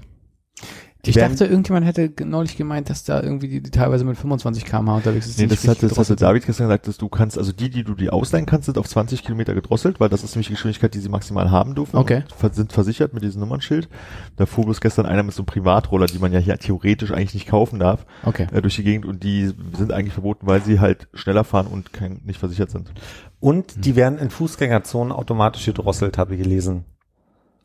Die 1.05 1.11
ich 1.11 1.15
dachte, 1.15 1.45
irgendjemand 1.45 1.85
hätte 1.85 2.11
neulich 2.25 2.57
gemeint, 2.57 2.89
dass 2.89 3.03
da 3.03 3.21
irgendwie 3.21 3.47
die, 3.47 3.61
die 3.61 3.69
teilweise 3.71 4.03
mit 4.03 4.17
25 4.17 4.65
km/h 4.65 4.95
unterwegs 4.97 5.27
ist. 5.27 5.37
Nee, 5.37 5.45
die 5.45 5.55
das 5.55 5.67
hat, 5.67 5.81
das 5.83 5.91
hatte 5.91 6.03
sind. 6.05 6.21
David 6.21 6.45
gestern 6.45 6.67
gesagt, 6.67 6.87
dass 6.87 6.97
du 6.97 7.07
kannst, 7.07 7.37
also 7.37 7.51
die, 7.51 7.69
die 7.69 7.83
du 7.83 7.93
dir 7.93 8.13
ausleihen 8.13 8.45
kannst, 8.45 8.65
sind 8.65 8.77
auf 8.77 8.87
20 8.87 9.23
Kilometer 9.23 9.53
gedrosselt, 9.53 9.99
weil 9.99 10.09
das 10.09 10.23
ist 10.23 10.35
nämlich 10.35 10.47
die 10.47 10.53
Geschwindigkeit, 10.53 10.93
die 10.93 10.99
sie 10.99 11.09
maximal 11.09 11.51
haben 11.51 11.75
dürfen. 11.75 11.95
Okay. 11.97 12.23
Sind 12.51 12.73
versichert 12.73 13.13
mit 13.13 13.23
diesem 13.23 13.39
Nummernschild. 13.41 13.87
Da 14.35 14.45
fuhr 14.45 14.65
bloß 14.65 14.81
gestern 14.81 15.05
einer 15.05 15.23
mit 15.23 15.33
so 15.35 15.43
einem 15.43 15.47
Privatroller, 15.47 16.07
die 16.07 16.19
man 16.19 16.31
ja 16.33 16.39
hier 16.39 16.57
theoretisch 16.57 17.11
eigentlich 17.11 17.35
nicht 17.35 17.47
kaufen 17.47 17.79
darf, 17.79 18.05
Okay. 18.23 18.47
äh, 18.51 18.61
durch 18.61 18.75
die 18.75 18.83
Gegend 18.83 19.05
und 19.05 19.23
die 19.23 19.53
sind 19.77 19.91
eigentlich 19.91 20.13
verboten, 20.13 20.47
weil 20.47 20.61
sie 20.63 20.79
halt 20.79 21.07
schneller 21.13 21.43
fahren 21.43 21.67
und 21.67 21.93
kein, 21.93 22.21
nicht 22.25 22.39
versichert 22.39 22.71
sind. 22.71 22.91
Und 23.39 23.85
die 23.85 23.95
werden 23.95 24.17
in 24.17 24.29
Fußgängerzonen 24.29 25.13
automatisch 25.13 25.65
gedrosselt, 25.65 26.17
habe 26.17 26.35
ich 26.35 26.41
gelesen. 26.41 26.85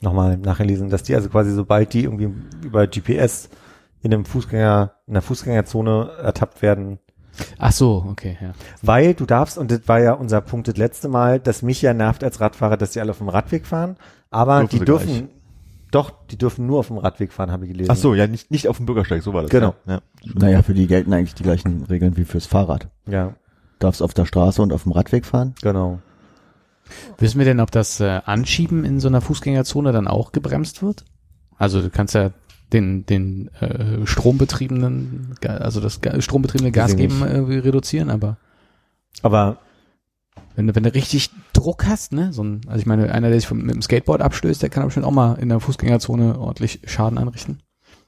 Nochmal 0.03 0.37
nachgelesen, 0.37 0.91
dass 0.91 1.05
die 1.05 1.15
also 1.15 1.29
quasi 1.31 1.53
sobald 1.53 1.95
die 1.95 2.05
irgendwie 2.05 2.31
über 2.63 2.87
GPS 2.87 3.49
in 4.03 4.13
einem 4.13 4.25
Fußgänger, 4.25 4.93
in 5.07 5.15
einer 5.15 5.23
Fußgängerzone 5.23 6.11
ertappt 6.23 6.61
werden, 6.61 6.99
Ach 7.59 7.73
so, 7.73 8.05
okay, 8.11 8.37
ja. 8.43 8.53
weil 8.83 9.15
du 9.15 9.25
darfst, 9.25 9.57
und 9.57 9.71
das 9.71 9.81
war 9.87 10.01
ja 10.01 10.13
unser 10.13 10.43
Punkt 10.43 10.69
das 10.69 10.77
letzte 10.77 11.09
Mal, 11.09 11.41
dass 11.41 11.63
mich 11.63 11.81
ja 11.81 11.95
nervt 11.95 12.23
als 12.23 12.41
Radfahrer, 12.41 12.77
dass 12.77 12.91
die 12.91 13.01
alle 13.01 13.13
auf 13.13 13.19
dem 13.19 13.31
Radweg 13.31 13.67
fahren, 13.67 13.97
aber 14.31 14.61
Dürfen 14.61 14.79
die 14.79 14.85
dürfen, 14.85 15.07
gleich. 15.07 15.25
doch, 15.93 16.13
die 16.31 16.37
dürfen 16.37 16.67
nur 16.67 16.81
auf 16.81 16.89
dem 16.89 16.99
Radweg 16.99 17.33
fahren, 17.33 17.51
habe 17.51 17.65
ich 17.65 17.73
gelesen. 17.73 17.91
Ach 17.91 17.97
so, 17.97 18.15
ja, 18.15 18.27
nicht, 18.27 18.51
nicht 18.51 18.69
auf 18.69 18.77
dem 18.77 18.85
Bürgersteig, 18.85 19.23
so 19.23 19.33
war 19.33 19.43
das. 19.43 19.51
Genau. 19.51 19.75
Ja. 19.87 20.01
ja. 20.23 20.33
Naja, 20.35 20.63
für 20.63 20.75
die 20.75 20.87
gelten 20.87 21.13
eigentlich 21.15 21.35
die 21.35 21.43
gleichen 21.43 21.85
Regeln 21.85 22.19
wie 22.19 22.25
fürs 22.25 22.45
Fahrrad. 22.47 22.89
Ja, 23.07 23.35
Darfst 23.79 24.03
auf 24.03 24.13
der 24.13 24.27
Straße 24.27 24.61
und 24.61 24.73
auf 24.73 24.83
dem 24.83 24.93
Radweg 24.93 25.25
fahren? 25.25 25.55
genau. 25.63 26.01
Wissen 27.19 27.39
wir 27.39 27.45
denn, 27.45 27.61
ob 27.61 27.71
das 27.71 28.01
äh, 28.01 28.21
Anschieben 28.25 28.85
in 28.85 29.01
so 29.01 29.09
einer 29.09 29.21
Fußgängerzone 29.21 29.93
dann 29.93 30.09
auch 30.09 30.33
gebremst 30.33 30.83
wird? 30.83 31.05
Also 31.57 31.81
du 31.81 31.91
kannst 31.91 32.15
ja 32.15 32.33
den, 32.73 33.07
den 33.07 33.49
äh, 33.61 34.07
strombetriebenen, 34.07 35.35
also 35.47 35.81
das 35.81 36.01
Ga- 36.01 36.21
strombetriebene 36.21 36.73
Gas 36.73 36.97
geben 36.97 37.23
irgendwie 37.23 37.59
reduzieren, 37.59 38.11
aber 38.11 38.37
Aber 39.23 39.59
Wenn 40.57 40.67
du, 40.67 40.75
wenn 40.75 40.83
du 40.83 40.93
richtig 40.95 41.31
Druck 41.53 41.87
hast, 41.87 42.13
ne, 42.13 42.33
so 42.33 42.43
ein, 42.43 42.63
also 42.67 42.81
ich 42.81 42.87
meine, 42.87 43.13
einer, 43.13 43.29
der 43.29 43.39
sich 43.39 43.47
vom, 43.47 43.63
mit 43.63 43.75
dem 43.75 43.83
Skateboard 43.83 44.21
abstößt, 44.23 44.63
der 44.63 44.71
kann 44.71 44.85
bestimmt 44.85 45.07
auch 45.07 45.13
mal 45.13 45.35
in 45.35 45.49
der 45.51 45.61
Fußgängerzone 45.61 46.39
ordentlich 46.39 46.81
Schaden 46.87 47.19
anrichten. 47.19 47.61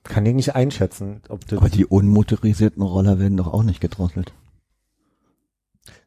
Kann 0.02 0.26
ich 0.26 0.34
nicht 0.34 0.54
einschätzen, 0.54 1.22
ob 1.28 1.46
das 1.46 1.58
Aber 1.58 1.70
die 1.70 1.86
unmotorisierten 1.86 2.82
Roller 2.82 3.18
werden 3.18 3.36
doch 3.36 3.52
auch 3.52 3.62
nicht 3.62 3.80
gedrosselt. 3.80 4.32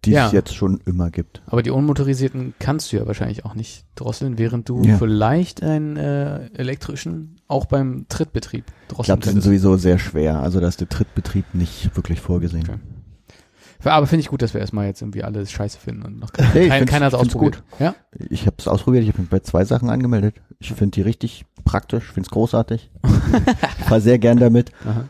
Die 0.05 0.11
Ja. 0.11 0.27
es 0.27 0.31
jetzt 0.31 0.53
schon 0.55 0.79
immer 0.85 1.09
gibt. 1.09 1.41
Aber 1.47 1.63
die 1.63 1.71
unmotorisierten 1.71 2.53
kannst 2.59 2.91
du 2.91 2.97
ja 2.97 3.07
wahrscheinlich 3.07 3.45
auch 3.45 3.55
nicht 3.55 3.85
drosseln, 3.95 4.37
während 4.37 4.69
du 4.69 4.81
Ja. 4.83 4.97
vielleicht 4.97 5.63
einen 5.63 5.97
äh, 5.97 6.45
elektrischen 6.53 7.37
auch 7.47 7.65
beim 7.65 8.05
Trittbetrieb 8.07 8.65
Ich 8.67 8.87
drosseln 8.89 9.05
glaube, 9.05 9.19
die 9.21 9.25
sind 9.29 9.33
könntest. 9.35 9.45
sowieso 9.45 9.77
sehr 9.77 9.97
schwer. 9.99 10.39
Also 10.39 10.59
da 10.59 10.67
ist 10.67 10.79
der 10.81 10.89
Trittbetrieb 10.89 11.45
nicht 11.53 11.95
wirklich 11.95 12.21
vorgesehen. 12.21 12.63
Okay. 12.69 12.79
Aber 13.89 14.07
finde 14.07 14.21
ich 14.21 14.27
gut, 14.29 14.41
dass 14.41 14.53
wir 14.53 14.59
erstmal 14.61 14.85
jetzt 14.87 15.01
irgendwie 15.01 15.23
alles 15.23 15.51
scheiße 15.51 15.77
finden 15.79 16.01
und 16.03 16.19
noch 16.19 16.33
kein, 16.33 16.47
Nee, 16.53 16.63
ich 16.63 16.69
kein, 16.69 16.85
keiner 16.85 17.05
hat 17.05 17.13
es 17.13 17.19
ausprobiert. 17.19 17.63
Ja? 17.79 17.95
Ich 18.29 18.45
habe 18.45 18.55
es 18.59 18.67
ausprobiert, 18.67 19.03
ich 19.03 19.09
habe 19.09 19.21
mich 19.21 19.29
bei 19.29 19.39
zwei 19.39 19.65
Sachen 19.65 19.89
angemeldet. 19.89 20.35
Ich 20.59 20.73
finde 20.73 20.91
die 20.95 21.01
richtig 21.03 21.45
praktisch, 21.63 22.05
finde 22.11 22.27
es 22.27 22.31
großartig. 22.31 22.91
ich 23.79 23.85
fahre 23.85 24.01
sehr 24.01 24.19
gern 24.19 24.39
damit. 24.39 24.71
Aha. 24.85 25.05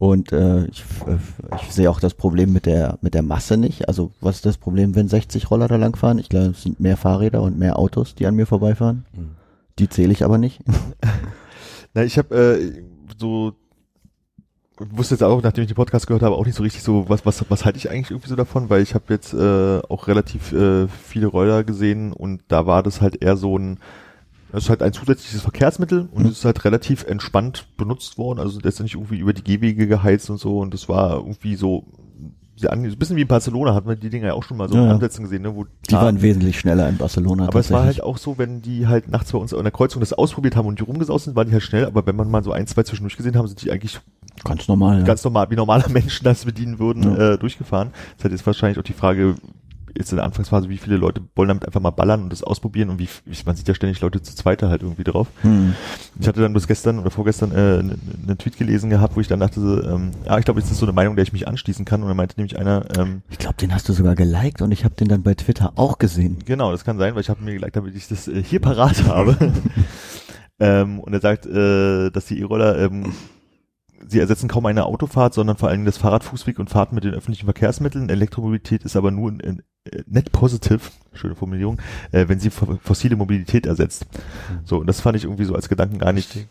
Und 0.00 0.32
äh, 0.32 0.64
ich, 0.64 0.82
äh, 1.06 1.18
ich 1.56 1.74
sehe 1.74 1.90
auch 1.90 2.00
das 2.00 2.14
Problem 2.14 2.54
mit 2.54 2.64
der 2.64 2.96
mit 3.02 3.12
der 3.12 3.20
Masse 3.20 3.58
nicht. 3.58 3.86
Also 3.86 4.12
was 4.22 4.36
ist 4.36 4.46
das 4.46 4.56
Problem, 4.56 4.94
wenn 4.94 5.08
60 5.08 5.50
Roller 5.50 5.68
da 5.68 5.76
lang 5.76 5.94
fahren? 5.94 6.18
Ich 6.18 6.30
glaube, 6.30 6.46
es 6.46 6.62
sind 6.62 6.80
mehr 6.80 6.96
Fahrräder 6.96 7.42
und 7.42 7.58
mehr 7.58 7.78
Autos, 7.78 8.14
die 8.14 8.24
an 8.24 8.34
mir 8.34 8.46
vorbeifahren. 8.46 9.04
Hm. 9.14 9.32
Die 9.78 9.90
zähle 9.90 10.12
ich 10.14 10.24
aber 10.24 10.38
nicht. 10.38 10.62
Na, 11.94 12.02
ich 12.02 12.16
habe 12.16 12.34
äh, 12.34 12.82
so 13.18 13.52
wusste 14.78 15.16
jetzt 15.16 15.22
auch, 15.22 15.42
nachdem 15.42 15.64
ich 15.64 15.68
den 15.68 15.76
Podcast 15.76 16.06
gehört 16.06 16.22
habe, 16.22 16.34
auch 16.34 16.46
nicht 16.46 16.54
so 16.54 16.62
richtig 16.62 16.82
so, 16.82 17.06
was, 17.10 17.26
was, 17.26 17.44
was 17.50 17.66
halte 17.66 17.76
ich 17.76 17.90
eigentlich 17.90 18.10
irgendwie 18.10 18.30
so 18.30 18.36
davon, 18.36 18.70
weil 18.70 18.82
ich 18.82 18.94
habe 18.94 19.04
jetzt 19.12 19.34
äh, 19.34 19.80
auch 19.86 20.08
relativ 20.08 20.52
äh, 20.52 20.88
viele 20.88 21.26
Roller 21.26 21.62
gesehen 21.62 22.14
und 22.14 22.40
da 22.48 22.64
war 22.64 22.82
das 22.82 23.02
halt 23.02 23.22
eher 23.22 23.36
so 23.36 23.58
ein, 23.58 23.78
es 24.52 24.64
ist 24.64 24.70
halt 24.70 24.82
ein 24.82 24.92
zusätzliches 24.92 25.42
Verkehrsmittel 25.42 26.08
und 26.12 26.26
es 26.26 26.38
ist 26.38 26.44
halt 26.44 26.64
relativ 26.64 27.04
entspannt 27.04 27.66
benutzt 27.76 28.18
worden, 28.18 28.38
also 28.40 28.58
der 28.60 28.68
ist 28.70 28.78
ja 28.78 28.82
nicht 28.84 28.94
irgendwie 28.94 29.18
über 29.18 29.32
die 29.32 29.44
Gehwege 29.44 29.86
geheizt 29.86 30.30
und 30.30 30.38
so 30.38 30.58
und 30.58 30.74
das 30.74 30.88
war 30.88 31.16
irgendwie 31.16 31.56
so 31.56 31.84
sehr 32.56 32.72
angenehm, 32.72 32.92
ein 32.92 32.98
bisschen 32.98 33.16
wie 33.16 33.22
in 33.22 33.26
Barcelona 33.28 33.74
hat 33.74 33.86
man 33.86 33.98
die 33.98 34.10
Dinger 34.10 34.26
ja 34.26 34.32
auch 34.34 34.42
schon 34.42 34.58
mal 34.58 34.68
so 34.68 34.74
Ja, 34.74 34.82
in 34.82 34.88
ja. 34.88 34.94
Ansätzen 34.94 35.24
gesehen, 35.24 35.40
ne, 35.42 35.54
wo 35.56 35.64
Die 35.88 35.94
waren 35.94 36.20
wesentlich 36.20 36.58
schneller 36.60 36.88
in 36.90 36.98
Barcelona. 36.98 37.46
aber 37.48 37.58
es 37.60 37.70
war 37.70 37.84
halt 37.84 38.02
auch 38.02 38.18
so, 38.18 38.36
wenn 38.36 38.60
die 38.60 38.86
halt 38.86 39.08
nachts 39.08 39.32
bei 39.32 39.38
uns 39.38 39.54
an 39.54 39.62
der 39.62 39.72
Kreuzung 39.72 40.00
das 40.00 40.12
ausprobiert 40.12 40.56
haben 40.56 40.66
und 40.68 40.78
die 40.78 40.82
rumgesaust 40.84 41.24
sind, 41.24 41.36
waren 41.36 41.46
die 41.46 41.54
halt 41.54 41.62
schnell, 41.62 41.86
aber 41.86 42.04
wenn 42.06 42.16
man 42.16 42.30
mal 42.30 42.44
so 42.44 42.52
ein, 42.52 42.66
zwei 42.66 42.82
zwischendurch 42.82 43.16
gesehen 43.16 43.34
haben, 43.36 43.46
sind 43.48 43.62
die 43.62 43.70
eigentlich 43.72 43.98
ganz 44.44 44.68
normal. 44.68 44.98
Ja. 44.98 45.04
ganz 45.04 45.24
normal, 45.24 45.48
wie 45.50 45.56
normale 45.56 45.88
Menschen 45.88 46.24
das 46.24 46.44
bedienen 46.44 46.78
würden, 46.78 47.02
Ja. 47.04 47.32
äh, 47.32 47.38
durchgefahren. 47.38 47.92
Das 48.18 48.24
hat 48.26 48.32
jetzt 48.32 48.44
wahrscheinlich 48.46 48.78
auch 48.78 48.82
die 48.84 48.92
Frage, 48.92 49.36
jetzt 49.96 50.12
in 50.12 50.16
der 50.16 50.24
Anfangsphase, 50.24 50.68
wie 50.68 50.78
viele 50.78 50.96
Leute 50.96 51.22
wollen 51.34 51.48
damit 51.48 51.66
einfach 51.66 51.80
mal 51.80 51.90
ballern 51.90 52.22
und 52.22 52.32
das 52.32 52.42
ausprobieren 52.42 52.90
und 52.90 52.98
wie, 52.98 53.08
man 53.46 53.56
sieht 53.56 53.68
ja 53.68 53.74
ständig 53.74 54.00
Leute 54.00 54.22
zu 54.22 54.34
zweiter 54.34 54.68
halt 54.68 54.82
irgendwie 54.82 55.04
drauf. 55.04 55.28
Hm. 55.42 55.74
Ich 56.18 56.28
hatte 56.28 56.40
dann 56.40 56.52
bis 56.52 56.66
gestern 56.66 56.98
oder 56.98 57.10
vorgestern 57.10 57.52
äh, 57.52 57.78
einen 57.78 58.00
einen 58.26 58.38
Tweet 58.38 58.56
gelesen 58.56 58.90
gehabt, 58.90 59.16
wo 59.16 59.20
ich 59.20 59.28
dann 59.28 59.40
dachte, 59.40 59.60
so, 59.60 59.82
ähm, 59.82 60.10
ja, 60.24 60.38
ich 60.38 60.44
glaube, 60.44 60.60
das 60.60 60.70
ist 60.70 60.78
so 60.78 60.86
eine 60.86 60.92
Meinung, 60.92 61.16
der 61.16 61.22
ich 61.22 61.32
mich 61.32 61.48
anschließen 61.48 61.84
kann 61.84 62.02
und 62.02 62.08
dann 62.08 62.16
meinte 62.16 62.36
nämlich 62.36 62.58
einer, 62.58 62.84
ähm, 62.98 63.22
Ich 63.30 63.38
glaube, 63.38 63.56
den 63.56 63.74
hast 63.74 63.88
du 63.88 63.92
sogar 63.92 64.14
geliked 64.14 64.62
und 64.62 64.72
ich 64.72 64.84
habe 64.84 64.94
den 64.94 65.08
dann 65.08 65.22
bei 65.22 65.34
Twitter 65.34 65.72
auch 65.76 65.98
gesehen. 65.98 66.38
Genau, 66.44 66.70
das 66.72 66.84
kann 66.84 66.98
sein, 66.98 67.14
weil 67.14 67.22
ich 67.22 67.30
habe 67.30 67.42
mir 67.42 67.54
geliked, 67.54 67.76
damit 67.76 67.94
ich 67.94 68.08
das 68.08 68.28
äh, 68.28 68.42
hier 68.42 68.60
parat 68.60 69.04
habe. 69.04 69.36
ähm, 70.60 71.00
und 71.00 71.12
er 71.12 71.20
sagt, 71.20 71.46
äh, 71.46 72.10
dass 72.10 72.26
die 72.26 72.40
E-Roller, 72.40 72.78
ähm, 72.78 73.12
sie 74.06 74.18
ersetzen 74.18 74.48
kaum 74.48 74.66
eine 74.66 74.84
Autofahrt, 74.84 75.34
sondern 75.34 75.56
vor 75.56 75.68
allen 75.68 75.78
Dingen 75.78 75.86
das 75.86 75.98
Fahrradfußweg 75.98 76.58
und 76.58 76.70
Fahrten 76.70 76.94
mit 76.94 77.04
den 77.04 77.14
öffentlichen 77.14 77.46
Verkehrsmitteln. 77.46 78.08
Elektromobilität 78.08 78.84
ist 78.84 78.96
aber 78.96 79.10
nur 79.10 79.30
in, 79.30 79.40
in, 79.40 79.62
net 80.06 80.32
positive, 80.32 80.80
schöne 81.12 81.34
Formulierung, 81.34 81.78
äh, 82.12 82.26
wenn 82.28 82.40
sie 82.40 82.50
fo- 82.50 82.78
fossile 82.82 83.16
Mobilität 83.16 83.66
ersetzt. 83.66 84.06
So, 84.64 84.78
und 84.78 84.86
das 84.86 85.00
fand 85.00 85.16
ich 85.16 85.24
irgendwie 85.24 85.44
so 85.44 85.54
als 85.54 85.68
Gedanken 85.68 85.98
gar 85.98 86.12
nicht 86.12 86.46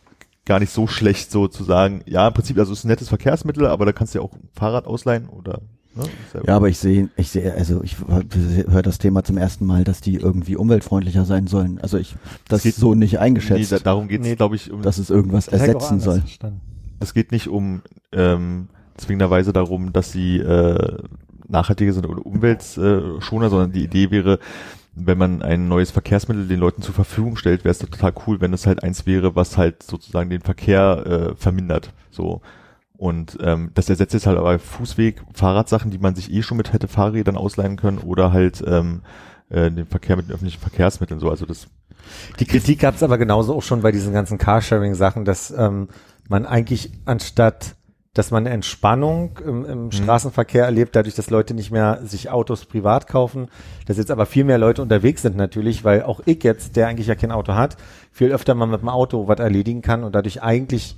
gar 0.45 0.60
nicht 0.60 0.71
so 0.73 0.88
schlecht, 0.88 1.30
so 1.32 1.47
zu 1.47 1.63
sagen, 1.63 2.02
ja, 2.08 2.28
im 2.28 2.34
Prinzip, 2.34 2.58
also 2.58 2.73
es 2.73 2.80
ist 2.80 2.86
ein 2.86 2.88
nettes 2.88 3.10
Verkehrsmittel, 3.10 3.67
aber 3.67 3.86
da 3.86 3.91
kannst 3.91 4.15
du 4.15 4.19
ja 4.19 4.25
auch 4.25 4.34
ein 4.34 4.49
Fahrrad 4.54 4.88
ausleihen 4.88 5.28
oder 5.30 5.62
ne, 5.93 6.06
ja 6.34 6.41
Ja, 6.47 6.56
aber 6.56 6.69
ich 6.69 6.80
sehe, 6.80 7.10
ich 7.17 7.30
sehe, 7.30 7.54
also 7.54 7.84
ich 7.84 7.97
höre 8.08 8.82
das 8.82 8.97
Thema 8.97 9.23
zum 9.23 9.38
ersten 9.38 9.65
Mal, 9.67 9.84
dass 9.84 10.02
die 10.02 10.15
irgendwie 10.15 10.56
umweltfreundlicher 10.56 11.25
sein 11.25 11.45
sollen. 11.45 11.80
Also 11.82 11.97
ich 11.99 12.15
das 12.47 12.63
geht- 12.63 12.73
so 12.75 12.95
nicht 12.95 13.12
nee, 13.13 13.17
eingeschätzt, 13.19 13.71
da, 13.71 13.78
darum 13.80 14.08
geht's, 14.08 14.23
Nee, 14.25 14.36
glaube 14.36 14.56
ich, 14.56 14.71
um 14.71 14.82
dass 14.82 14.97
es 14.97 15.12
irgendwas 15.12 15.49
ersetzen 15.49 15.99
soll. 15.99 16.21
verstanden. 16.21 16.62
es 16.99 17.13
geht 17.13 17.32
nicht 17.32 17.47
um 17.47 17.84
ähm, 18.12 18.69
zwingenderweise 18.97 19.54
darum, 19.54 19.93
dass 19.93 20.12
sie 20.12 20.38
äh, 20.39 20.97
nachhaltiger 21.50 21.94
sind 21.94 22.06
oder 22.06 22.26
umweltschoner, 22.26 23.50
sondern 23.50 23.72
die 23.72 23.84
Idee 23.84 24.12
wäre, 24.12 24.40
wenn 24.96 25.18
man 25.18 25.42
ein 25.42 25.68
neues 25.68 25.92
Verkehrsmittel 25.92 26.48
den 26.48 26.60
Leuten 26.60 26.82
zur 26.82 26.94
Verfügung 26.94 27.36
stellt, 27.36 27.64
wäre 27.64 27.72
es 27.72 27.80
total 27.80 28.14
cool, 28.28 28.42
wenn 28.42 28.54
es 28.54 28.66
halt 28.66 28.84
eins 28.84 29.06
wäre, 29.06 29.36
was 29.36 29.58
halt 29.58 29.84
sozusagen 29.84 30.30
den 30.30 30.42
Verkehr 30.42 31.06
äh, 31.06 31.36
vermindert. 31.36 31.94
So. 32.12 32.42
Und 32.98 33.38
ähm, 33.42 33.72
das 33.76 33.90
ersetzt 33.90 34.14
jetzt 34.14 34.28
halt 34.28 34.38
aber 34.38 34.60
Fußweg, 34.60 35.22
Fahrradsachen, 35.34 35.90
die 35.90 36.00
man 36.00 36.16
sich 36.16 36.34
eh 36.34 36.42
schon 36.42 36.58
mit 36.58 36.74
hätte 36.74 36.90
Fahrrädern 36.90 37.38
ausleihen 37.38 37.78
können 37.78 38.00
oder 38.00 38.34
halt 38.34 38.62
ähm, 38.68 39.04
äh, 39.50 39.72
den 39.72 39.86
Verkehr 39.86 40.18
mit 40.18 40.28
den 40.28 40.34
öffentlichen 40.34 40.60
Verkehrsmitteln. 40.60 41.20
So, 41.20 41.30
also 41.30 41.46
das 41.46 41.68
Die 42.40 42.46
Kritik 42.46 42.80
gab 42.80 42.96
es 42.96 43.04
aber 43.04 43.18
genauso 43.18 43.56
auch 43.56 43.64
schon 43.64 43.82
bei 43.82 43.94
diesen 43.94 44.12
ganzen 44.12 44.38
Carsharing-Sachen, 44.38 45.24
dass 45.24 45.52
ähm, 45.52 45.88
man 46.28 46.46
eigentlich 46.46 46.92
anstatt, 47.06 47.76
dass 48.13 48.32
man 48.32 48.48
Entspannung 48.48 49.38
im, 49.45 49.65
im 49.65 49.91
Straßenverkehr 49.91 50.65
erlebt, 50.65 50.95
dadurch, 50.95 51.15
dass 51.15 51.30
Leute 51.30 51.54
nicht 51.54 51.69
mehr 51.69 52.00
sich 52.04 52.30
Autos 52.30 52.65
privat 52.65 53.08
kaufen, 53.08 53.50
dass 53.86 53.98
jetzt 53.98 54.10
aber 54.10 54.26
viel 54.26 54.43
mehr 54.43 54.58
Leute 54.58 54.82
unterwegs 54.82 55.22
sind 55.22 55.38
natürlich, 55.38 55.84
weil 55.84 56.04
auch 56.04 56.19
ich 56.26 56.43
jetzt, 56.43 56.76
der 56.76 56.88
eigentlich 56.88 57.08
ja 57.08 57.15
kein 57.15 57.32
Auto 57.32 57.54
hat, 57.54 57.78
viel 58.12 58.32
öfter 58.32 58.56
mal 58.56 58.65
mit 58.65 58.82
dem 58.82 58.89
Auto 58.89 59.28
was 59.28 59.39
erledigen 59.39 59.82
kann 59.82 60.04
und 60.04 60.15
dadurch 60.15 60.41
eigentlich 60.41 60.95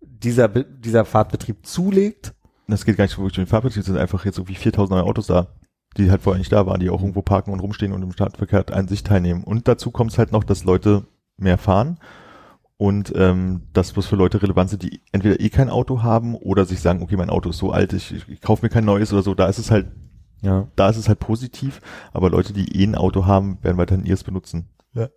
dieser, 0.00 0.48
dieser 0.48 1.04
Fahrtbetrieb 1.04 1.64
zulegt. 1.64 2.34
Das 2.66 2.84
geht 2.84 2.96
gar 2.96 3.04
nicht 3.04 3.14
so 3.14 3.22
wirklich 3.22 3.38
um 3.38 3.44
den 3.44 3.50
Fahrbetrieb, 3.50 3.80
es 3.80 3.86
sind 3.86 3.96
einfach 3.96 4.24
jetzt 4.24 4.38
irgendwie 4.38 4.54
4000 4.56 4.90
neue 4.98 5.08
Autos 5.08 5.28
da, 5.28 5.48
die 5.96 6.10
halt 6.10 6.22
vorher 6.22 6.38
nicht 6.38 6.52
da 6.52 6.66
waren, 6.66 6.80
die 6.80 6.90
auch 6.90 7.00
irgendwo 7.00 7.22
parken 7.22 7.52
und 7.52 7.60
rumstehen 7.60 7.92
und 7.92 8.02
im 8.02 8.12
Stadtverkehr 8.12 8.64
an 8.72 8.88
sich 8.88 9.04
teilnehmen. 9.04 9.44
Und 9.44 9.68
dazu 9.68 9.92
kommt 9.92 10.10
es 10.10 10.18
halt 10.18 10.32
noch, 10.32 10.42
dass 10.42 10.64
Leute 10.64 11.06
mehr 11.36 11.58
fahren 11.58 11.98
und 12.80 13.12
ähm, 13.14 13.64
das, 13.74 13.94
was 13.98 14.06
für 14.06 14.16
Leute 14.16 14.42
relevant 14.42 14.70
sind, 14.70 14.82
die 14.82 15.02
entweder 15.12 15.38
eh 15.38 15.50
kein 15.50 15.68
Auto 15.68 16.02
haben 16.02 16.34
oder 16.34 16.64
sich 16.64 16.80
sagen, 16.80 17.02
okay, 17.02 17.14
mein 17.18 17.28
Auto 17.28 17.50
ist 17.50 17.58
so 17.58 17.72
alt, 17.72 17.92
ich, 17.92 18.10
ich, 18.10 18.26
ich 18.26 18.40
kaufe 18.40 18.64
mir 18.64 18.70
kein 18.70 18.86
neues 18.86 19.12
oder 19.12 19.20
so, 19.22 19.34
da 19.34 19.48
ist 19.48 19.58
es 19.58 19.70
halt, 19.70 19.92
Ja. 20.40 20.66
da 20.76 20.88
ist 20.88 20.96
es 20.96 21.06
halt 21.06 21.18
positiv, 21.18 21.82
aber 22.14 22.30
Leute, 22.30 22.54
die 22.54 22.80
eh 22.80 22.86
ein 22.86 22.94
Auto 22.94 23.26
haben, 23.26 23.58
werden 23.60 23.76
weiterhin 23.76 24.06
ihres 24.06 24.24
benutzen. 24.24 24.70
Ja. 24.94 25.10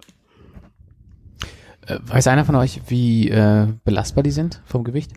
Äh, 1.87 1.99
weiß 2.05 2.27
einer 2.27 2.43
von 2.43 2.55
euch, 2.55 2.81
wie 2.87 3.29
äh, 3.29 3.67
belastbar 3.85 4.23
die 4.23 4.31
sind 4.31 4.61
vom 4.65 4.83
Gewicht? 4.83 5.13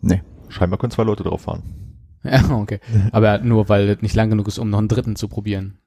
Nee. 0.00 0.22
Scheinbar 0.48 0.78
können 0.78 0.90
zwei 0.90 1.04
Leute 1.04 1.22
drauf 1.22 1.42
fahren. 1.42 1.62
Ja, 2.24 2.50
okay. 2.50 2.80
Aber 3.12 3.38
nur, 3.40 3.68
weil 3.68 3.90
es 3.90 4.00
nicht 4.00 4.14
lang 4.16 4.30
genug 4.30 4.48
ist, 4.48 4.58
um 4.58 4.70
noch 4.70 4.78
einen 4.78 4.88
dritten 4.88 5.16
zu 5.16 5.28
probieren. 5.28 5.78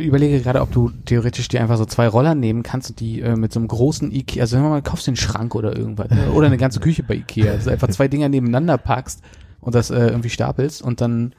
Ich 0.00 0.06
überlege 0.06 0.40
gerade, 0.40 0.60
ob 0.60 0.72
du 0.72 0.90
theoretisch 1.04 1.48
dir 1.48 1.60
einfach 1.60 1.76
so 1.76 1.84
zwei 1.84 2.08
Roller 2.08 2.34
nehmen 2.34 2.62
kannst 2.62 2.90
und 2.90 3.00
die 3.00 3.20
äh, 3.20 3.36
mit 3.36 3.52
so 3.52 3.60
einem 3.60 3.68
großen 3.68 4.10
Ikea, 4.10 4.42
also 4.42 4.56
wenn 4.56 4.62
man 4.62 4.72
mal 4.72 4.82
kaufst 4.82 5.06
den 5.06 5.16
Schrank 5.16 5.54
oder 5.54 5.76
irgendwas, 5.76 6.10
ne? 6.10 6.32
oder 6.32 6.46
eine 6.46 6.56
ganze 6.56 6.80
Küche 6.80 7.02
bei 7.02 7.14
Ikea, 7.14 7.52
also 7.52 7.70
einfach 7.70 7.88
zwei 7.88 8.08
Dinger 8.08 8.28
nebeneinander 8.28 8.76
packst 8.76 9.22
und 9.60 9.74
das 9.74 9.90
äh, 9.90 10.06
irgendwie 10.06 10.30
stapelst 10.30 10.82
und 10.82 11.00
dann 11.00 11.34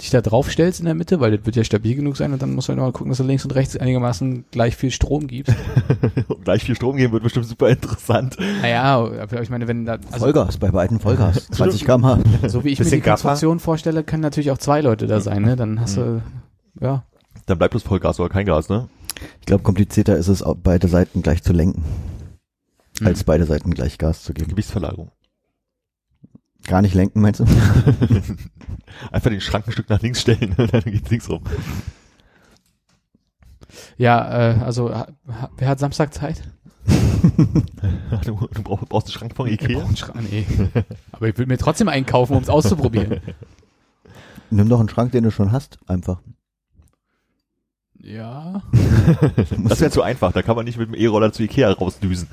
dich 0.00 0.10
da 0.10 0.20
draufstellst 0.20 0.80
in 0.80 0.86
der 0.86 0.94
Mitte, 0.94 1.20
weil 1.20 1.36
das 1.36 1.46
wird 1.46 1.56
ja 1.56 1.64
stabil 1.64 1.94
genug 1.94 2.16
sein 2.16 2.32
und 2.32 2.40
dann 2.42 2.54
musst 2.54 2.68
du 2.68 2.72
halt 2.72 2.80
mal 2.80 2.92
gucken, 2.92 3.10
dass 3.10 3.18
du 3.18 3.24
links 3.24 3.44
und 3.44 3.54
rechts 3.54 3.76
einigermaßen 3.76 4.44
gleich 4.50 4.76
viel 4.76 4.90
Strom 4.90 5.26
gibst. 5.26 5.54
Und 6.28 6.44
gleich 6.44 6.64
viel 6.64 6.74
Strom 6.74 6.96
geben 6.96 7.12
wird 7.12 7.22
bestimmt 7.22 7.46
super 7.46 7.68
interessant. 7.68 8.36
Naja, 8.62 8.96
aber 8.96 9.42
ich 9.42 9.50
meine, 9.50 9.68
wenn 9.68 9.84
da, 9.84 9.98
also 10.10 10.24
Vollgas, 10.24 10.58
bei 10.58 10.70
beiden 10.70 11.00
Vollgas. 11.00 11.46
20 11.50 11.84
km/h. 11.84 12.18
so 12.48 12.64
wie 12.64 12.70
ich 12.70 12.78
mir 12.78 12.86
die 12.86 13.00
Konstruktion 13.00 13.58
vorstelle, 13.58 14.04
können 14.04 14.22
natürlich 14.22 14.50
auch 14.50 14.58
zwei 14.58 14.80
Leute 14.80 15.06
da 15.06 15.20
sein, 15.20 15.42
ne? 15.42 15.56
Dann 15.56 15.80
hast 15.80 15.96
du, 15.96 16.22
ja. 16.80 17.04
Dann 17.50 17.58
bleibt 17.58 17.74
es 17.74 17.82
Vollgas 17.82 18.20
oder 18.20 18.28
kein 18.28 18.46
Gas, 18.46 18.68
ne? 18.68 18.88
Ich 19.40 19.46
glaube, 19.46 19.64
komplizierter 19.64 20.16
ist 20.16 20.28
es, 20.28 20.40
auch 20.40 20.54
beide 20.54 20.86
Seiten 20.86 21.20
gleich 21.20 21.42
zu 21.42 21.52
lenken, 21.52 21.82
als 23.02 23.24
beide 23.24 23.44
Seiten 23.44 23.72
gleich 23.72 23.98
Gas 23.98 24.22
zu 24.22 24.32
geben. 24.32 24.50
Gewichtsverlagerung. 24.50 25.10
Gar 26.68 26.82
nicht 26.82 26.94
lenken, 26.94 27.20
meinst 27.20 27.40
du? 27.40 27.44
Einfach 29.10 29.30
den 29.30 29.40
Schrank 29.40 29.66
ein 29.66 29.72
Stück 29.72 29.88
nach 29.90 30.00
links 30.00 30.20
stellen 30.20 30.54
und 30.56 30.72
dann 30.72 30.82
geht's 30.82 31.10
links 31.10 31.28
rum. 31.28 31.42
Ja, 33.96 34.52
äh, 34.52 34.60
also 34.60 34.94
ha, 34.94 35.08
wer 35.56 35.68
hat 35.68 35.80
Samstag 35.80 36.14
Zeit? 36.14 36.44
Du, 38.24 38.48
du 38.54 38.62
brauchst, 38.62 38.88
brauchst 38.88 39.06
einen 39.08 39.12
Schrank 39.12 39.36
von 39.36 39.48
Ich 39.48 39.54
Ikea. 39.60 39.78
brauch 39.78 39.88
einen 39.88 39.96
Schrank, 39.96 40.30
nee. 40.30 40.46
Aber 41.12 41.28
ich 41.28 41.36
will 41.36 41.46
mir 41.46 41.58
trotzdem 41.58 41.88
einkaufen, 41.88 42.34
um 42.36 42.42
es 42.42 42.48
auszuprobieren. 42.48 43.20
Nimm 44.50 44.68
doch 44.68 44.78
einen 44.80 44.88
Schrank, 44.88 45.12
den 45.12 45.24
du 45.24 45.30
schon 45.32 45.52
hast, 45.52 45.78
einfach. 45.86 46.22
Ja. 48.02 48.62
Das 49.68 49.80
wäre 49.80 49.90
zu 49.90 50.02
einfach, 50.02 50.32
da 50.32 50.42
kann 50.42 50.56
man 50.56 50.64
nicht 50.64 50.78
mit 50.78 50.88
dem 50.88 50.94
E-Roller 50.94 51.32
zu 51.32 51.42
Ikea 51.42 51.70
rausdüsen. 51.72 52.28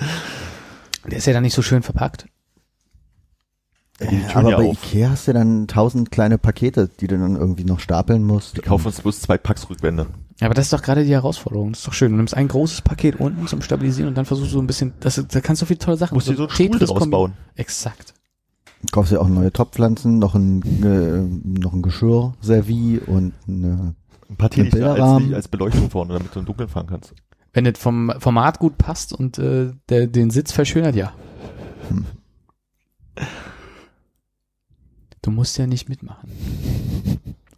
Der 1.10 1.18
ist 1.18 1.26
ja 1.28 1.34
dann 1.34 1.44
nicht 1.44 1.54
so 1.54 1.62
schön 1.62 1.84
verpackt. 1.84 2.28
Die 4.00 4.06
tun 4.22 4.30
aber 4.42 4.50
ja 4.52 4.58
bei 4.58 4.66
auf. 4.68 4.84
Ikea 4.84 5.10
hast 5.10 5.28
du 5.28 5.34
dann 5.34 5.68
tausend 5.68 6.12
kleine 6.12 6.38
Pakete, 6.38 6.88
die 7.00 7.08
du 7.08 7.18
dann 7.18 7.36
irgendwie 7.36 7.64
noch 7.64 7.80
stapeln 7.80 8.24
musst. 8.24 8.56
Wir 8.56 8.64
kaufen 8.64 8.88
uns 8.88 9.02
bloß 9.02 9.22
zwei 9.22 9.38
Packs 9.38 9.70
Rückwände. 9.70 10.08
Ja, 10.40 10.46
aber 10.46 10.54
das 10.54 10.66
ist 10.68 10.74
doch 10.74 10.84
gerade 10.84 11.04
die 11.04 11.12
Herausforderung. 11.14 11.72
Das 11.72 11.80
ist 11.80 11.88
doch 11.88 11.94
schön. 11.94 12.12
Du 12.12 12.18
nimmst 12.18 12.36
ein 12.36 12.48
großes 12.48 12.82
Paket 12.84 13.20
unten 13.20 13.48
zum 13.48 13.64
Stabilisieren 13.64 14.10
und 14.10 14.16
dann 14.16 14.26
versuchst 14.26 14.52
du 14.52 14.56
so 14.58 14.62
ein 14.62 14.68
bisschen, 14.68 14.94
das, 15.00 15.24
da 15.28 15.42
kannst 15.42 15.64
du 15.64 15.66
viele 15.66 15.80
tolle 15.80 15.98
Sachen. 15.98 16.14
Musst 16.14 16.28
du 16.30 16.36
so 16.36 16.44
einen 16.44 16.52
Stuhl 16.52 16.70
Tetris 16.70 16.90
draus 16.90 17.02
kombi- 17.02 17.10
bauen. 17.12 17.34
Exakt. 17.56 18.14
Du 18.84 18.88
kaufst 18.92 19.12
ja 19.12 19.20
auch 19.20 19.28
neue 19.28 19.52
Topfpflanzen, 19.52 20.20
noch 20.20 20.36
ein, 20.36 20.62
äh, 20.84 21.60
noch 21.60 21.74
ein 21.74 21.82
Geschirr, 21.82 22.36
Servi 22.42 23.00
und 23.04 23.34
eine, 23.48 23.96
Ein 24.30 24.36
paar 24.36 24.50
Teelichter 24.50 24.94
als, 24.94 25.34
als 25.34 25.48
Beleuchtung 25.48 25.90
vorne, 25.90 26.14
damit 26.14 26.36
du 26.36 26.40
im 26.40 26.46
Dunkeln 26.46 26.70
fahren 26.70 26.88
kannst. 26.88 27.14
Wenn 27.54 27.64
das 27.64 27.78
vom 27.78 28.12
Format 28.20 28.60
gut 28.60 28.78
passt 28.78 29.14
und 29.14 29.40
äh, 29.40 29.72
der, 29.90 30.08
den 30.08 30.30
Sitz 30.30 30.52
verschönert, 30.52 30.96
ja. 30.96 31.14
Hm. 31.90 32.06
Du 35.22 35.32
musst 35.32 35.58
ja 35.58 35.66
nicht 35.68 35.90
mitmachen. 35.90 36.30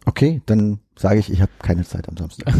okay, 0.06 0.42
dann 0.46 0.80
sage 0.96 1.20
ich, 1.20 1.30
ich 1.30 1.40
habe 1.40 1.52
keine 1.60 1.84
Zeit 1.84 2.08
am 2.08 2.16
Samstag. 2.16 2.54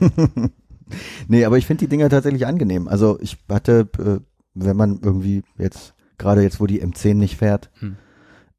nee, 1.28 1.44
aber 1.44 1.58
ich 1.58 1.66
finde 1.66 1.84
die 1.84 1.88
Dinger 1.88 2.08
tatsächlich 2.08 2.46
angenehm. 2.46 2.88
Also 2.88 3.18
ich 3.20 3.36
hatte, 3.48 3.88
äh, 3.98 4.20
wenn 4.54 4.76
man 4.76 5.00
irgendwie 5.02 5.42
jetzt, 5.58 5.94
gerade 6.18 6.42
jetzt, 6.42 6.60
wo 6.60 6.66
die 6.66 6.82
M10 6.82 7.14
nicht 7.14 7.36
fährt, 7.36 7.70
Hm. 7.80 7.96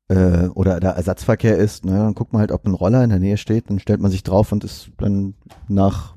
Äh, 0.08 0.48
oder 0.48 0.80
da 0.80 0.92
Ersatzverkehr 0.92 1.58
ist, 1.58 1.86
ne, 1.86 1.98
dann 1.98 2.14
guckt 2.14 2.34
man 2.34 2.42
halt, 2.42 2.52
ob 2.52 2.66
ein 2.66 2.74
Roller 2.74 3.04
in 3.04 3.10
der 3.10 3.20
Nähe 3.20 3.38
steht, 3.38 3.70
dann 3.70 3.80
stellt 3.80 4.02
man 4.02 4.12
sich 4.12 4.24
drauf 4.24 4.52
und 4.52 4.64
ist 4.64 4.92
dann 4.98 5.36
nach 5.68 6.16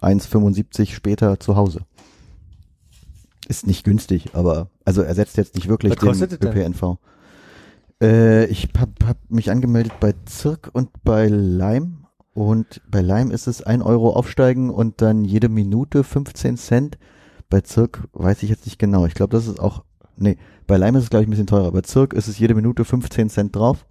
1,75 0.00 0.92
später 0.92 1.38
zu 1.38 1.56
Hause. 1.56 1.80
Ist 3.48 3.66
nicht 3.66 3.84
günstig, 3.84 4.30
aber 4.34 4.70
also 4.84 5.02
ersetzt 5.02 5.36
jetzt 5.36 5.54
nicht 5.54 5.68
wirklich 5.68 5.92
Was 6.00 6.18
den? 6.18 6.48
ÖPNV. 6.48 6.98
Äh, 8.02 8.46
ich 8.46 8.68
hab, 8.78 8.90
hab 9.04 9.18
mich 9.28 9.50
angemeldet 9.50 9.92
bei 10.00 10.14
Zirk 10.24 10.70
und 10.72 10.90
bei 11.04 11.26
Lime 11.26 11.98
und 12.32 12.80
bei 12.88 13.00
Lime 13.00 13.32
ist 13.32 13.46
es 13.46 13.62
ein 13.62 13.82
Euro 13.82 14.10
aufsteigen 14.14 14.70
und 14.70 15.02
dann 15.02 15.24
jede 15.24 15.48
Minute 15.48 16.04
15 16.04 16.56
Cent. 16.56 16.98
Bei 17.48 17.60
Zirk 17.60 18.08
weiß 18.12 18.42
ich 18.42 18.50
jetzt 18.50 18.66
nicht 18.66 18.78
genau. 18.78 19.06
Ich 19.06 19.14
glaube, 19.14 19.36
das 19.36 19.48
ist 19.48 19.58
auch, 19.58 19.84
nee, 20.16 20.38
bei 20.70 20.78
Lime 20.78 20.98
ist 20.98 21.04
es 21.04 21.10
glaube 21.10 21.24
ich 21.24 21.28
ein 21.28 21.30
bisschen 21.30 21.48
teurer. 21.48 21.72
Bei 21.72 21.80
Zirk 21.80 22.12
ist 22.12 22.28
es 22.28 22.38
jede 22.38 22.54
Minute 22.54 22.84
15 22.84 23.28
Cent 23.28 23.56
drauf. 23.56 23.84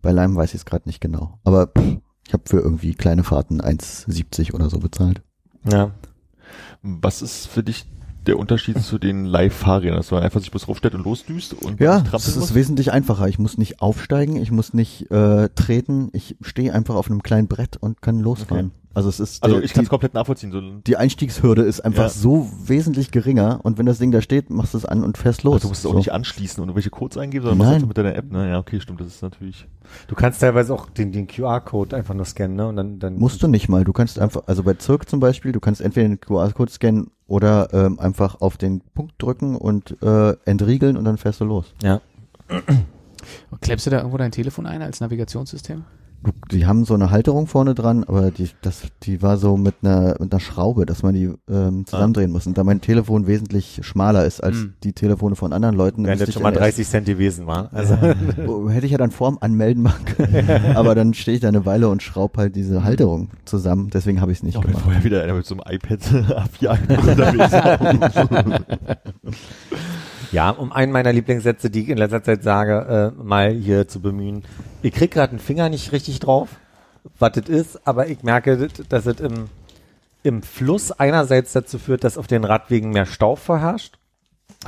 Bei 0.00 0.12
Lime 0.12 0.36
weiß 0.36 0.50
ich 0.50 0.60
es 0.60 0.64
gerade 0.64 0.88
nicht 0.88 1.00
genau. 1.00 1.38
Aber 1.42 1.66
pff, 1.66 1.98
ich 2.26 2.32
habe 2.32 2.44
für 2.46 2.60
irgendwie 2.60 2.94
kleine 2.94 3.24
Fahrten 3.24 3.60
1,70 3.60 4.54
oder 4.54 4.70
so 4.70 4.78
bezahlt. 4.78 5.20
Ja. 5.68 5.90
Was 6.82 7.22
ist 7.22 7.48
für 7.48 7.62
dich 7.64 7.86
der 8.26 8.38
Unterschied 8.38 8.80
zu 8.80 8.98
den 8.98 9.24
Live-Fahrrädern, 9.24 9.96
dass 9.96 10.12
man 10.12 10.22
einfach 10.22 10.38
sich 10.40 10.52
bloß 10.52 10.62
draufstellt 10.66 10.94
und 10.94 11.04
losdüst 11.04 11.54
und 11.54 11.80
Ja, 11.80 12.00
trampeln 12.02 12.34
ist 12.34 12.36
muss? 12.36 12.54
wesentlich 12.54 12.92
einfacher. 12.92 13.26
Ich 13.26 13.40
muss 13.40 13.58
nicht 13.58 13.80
aufsteigen, 13.82 14.36
ich 14.36 14.52
muss 14.52 14.74
nicht 14.74 15.10
äh, 15.10 15.48
treten. 15.56 16.10
Ich 16.12 16.36
stehe 16.40 16.72
einfach 16.72 16.94
auf 16.94 17.10
einem 17.10 17.24
kleinen 17.24 17.48
Brett 17.48 17.76
und 17.76 18.00
kann 18.00 18.20
losfahren. 18.20 18.70
Also 18.94 19.08
es 19.08 19.20
ist 19.20 19.42
Also 19.42 19.56
der- 19.56 19.64
ich 19.64 19.72
kann 19.72 19.84
es 19.84 19.90
komplett 19.90 20.12
nachvollziehen. 20.14 20.52
So, 20.52 20.60
die 20.60 20.96
Einstiegshürde 20.96 21.62
ist 21.62 21.80
einfach 21.80 22.04
Ja. 22.04 22.08
so 22.10 22.50
wesentlich 22.66 23.10
geringer 23.10 23.60
und 23.62 23.78
wenn 23.78 23.86
das 23.86 23.98
Ding 23.98 24.10
da 24.12 24.20
steht, 24.20 24.50
machst 24.50 24.74
du 24.74 24.78
es 24.78 24.84
an 24.84 25.02
und 25.02 25.16
fährst 25.18 25.42
los. 25.44 25.54
also 25.54 25.62
du 25.64 25.68
musst 25.70 25.80
es 25.80 25.86
auch 25.86 25.92
So. 25.92 25.96
nicht 25.98 26.12
anschließen 26.12 26.62
und 26.62 26.68
irgendwelche 26.68 26.90
Codes 26.90 27.16
eingeben, 27.16 27.42
sondern 27.44 27.58
machst 27.58 27.68
Nein. 27.68 27.74
einfach 27.76 27.88
mit 27.88 27.96
deiner 27.98 28.14
App. 28.14 28.30
Ne? 28.30 28.50
Ja, 28.50 28.58
okay, 28.58 28.80
stimmt, 28.80 29.00
das 29.00 29.06
ist 29.08 29.22
natürlich. 29.22 29.66
Du 30.08 30.14
kannst 30.14 30.40
teilweise 30.40 30.74
auch 30.74 30.90
den, 30.90 31.10
den 31.12 31.26
QR-Code 31.26 31.96
einfach 31.96 32.14
nur 32.14 32.24
scannen, 32.26 32.56
ne? 32.56 32.68
Und 32.68 32.76
dann, 32.76 32.98
dann 32.98 33.16
Musst 33.18 33.42
du 33.42 33.48
nicht 33.48 33.68
mal. 33.68 33.84
Du 33.84 33.92
kannst 33.92 34.18
einfach, 34.18 34.42
also 34.46 34.62
bei 34.62 34.74
Zirk 34.74 35.08
zum 35.08 35.20
Beispiel, 35.20 35.52
du 35.52 35.60
kannst 35.60 35.80
entweder 35.80 36.08
den 36.08 36.20
QR-Code 36.20 36.70
scannen 36.70 37.10
oder 37.26 37.68
ähm, 37.72 37.98
einfach 37.98 38.40
auf 38.42 38.56
den 38.58 38.80
Punkt 38.94 39.14
drücken 39.18 39.56
und 39.56 39.96
äh, 40.02 40.36
entriegeln 40.44 40.96
und 40.98 41.04
dann 41.04 41.16
fährst 41.16 41.40
du 41.40 41.44
los. 41.46 41.72
Ja. 41.82 42.00
Klemmst 43.60 43.86
du 43.86 43.90
da 43.90 43.98
irgendwo 43.98 44.16
dein 44.18 44.32
Telefon 44.32 44.66
ein 44.66 44.82
als 44.82 45.00
Navigationssystem? 45.00 45.84
Die 46.52 46.66
haben 46.66 46.84
so 46.84 46.94
eine 46.94 47.10
Halterung 47.10 47.46
vorne 47.46 47.74
dran, 47.74 48.04
aber 48.04 48.30
die, 48.30 48.48
das, 48.60 48.82
die 49.02 49.22
war 49.22 49.38
so 49.38 49.56
mit 49.56 49.74
einer, 49.82 50.16
mit 50.20 50.32
einer 50.32 50.40
Schraube, 50.40 50.86
dass 50.86 51.02
man 51.02 51.14
die 51.14 51.32
ähm, 51.50 51.84
zusammendrehen 51.86 52.30
muss. 52.30 52.46
Und 52.46 52.56
da 52.56 52.62
mein 52.64 52.80
Telefon 52.80 53.26
wesentlich 53.26 53.80
schmaler 53.82 54.24
ist 54.24 54.40
als 54.42 54.56
Hm. 54.56 54.74
die 54.84 54.92
Telefone 54.92 55.34
von 55.34 55.52
anderen 55.52 55.74
Leuten, 55.74 56.04
Wenn 56.04 56.18
das 56.18 56.28
ich 56.28 56.34
schon 56.34 56.42
mal 56.44 56.52
dann 56.52 56.62
erst- 56.62 56.78
30 56.78 56.88
Cent 56.88 57.06
gewesen 57.06 57.46
war. 57.46 57.70
Also, 57.72 57.94
hätte 58.68 58.86
ich 58.86 58.92
ja 58.92 58.98
dann 58.98 59.10
Form 59.10 59.38
anmelden 59.40 59.82
machen 59.82 60.04
können. 60.04 60.48
aber 60.76 60.94
dann 60.94 61.14
stehe 61.14 61.34
ich 61.34 61.40
da 61.40 61.48
eine 61.48 61.66
Weile 61.66 61.88
und 61.88 62.02
schraube 62.02 62.38
halt 62.40 62.54
diese 62.54 62.84
Halterung 62.84 63.30
zusammen. 63.44 63.90
Deswegen 63.92 64.20
habe 64.20 64.30
ich 64.32 64.38
es 64.38 64.42
nicht 64.44 64.54
wenn 64.56 64.62
gemacht. 64.62 64.82
vorher 64.84 65.02
wieder 65.04 65.22
einer 65.22 65.34
mit 65.34 65.46
so 65.46 65.56
einem 65.56 65.64
iPad 65.74 66.00
A4 66.60 67.08
unterwegs. 67.08 67.52
Ja, 70.32 70.50
um 70.50 70.72
einen 70.72 70.92
meiner 70.92 71.12
Lieblingssätze, 71.12 71.70
die 71.70 71.82
ich 71.82 71.88
in 71.88 71.98
letzter 71.98 72.22
Zeit 72.22 72.42
sage, 72.42 73.12
äh, 73.16 73.22
mal 73.22 73.50
hier 73.52 73.86
zu 73.86 74.00
bemühen. 74.00 74.44
Ich 74.82 74.92
krieg 74.92 75.10
gerade 75.10 75.30
einen 75.30 75.38
Finger 75.38 75.68
nicht 75.68 75.92
richtig 75.92 76.20
drauf, 76.20 76.48
was 77.18 77.32
das 77.32 77.48
ist, 77.48 77.86
aber 77.86 78.08
ich 78.08 78.22
merke, 78.22 78.68
dass- 78.88 79.06
es 79.06 79.20
im, 79.20 79.48
im 80.22 80.42
Fluss 80.42 80.90
einerseits 80.92 81.52
dazu 81.52 81.78
führt, 81.78 82.04
dass 82.04 82.18
auf 82.18 82.26
den 82.26 82.44
Radwegen 82.44 82.90
mehr 82.90 83.06
Stau 83.06 83.36
verherrscht. 83.36 83.98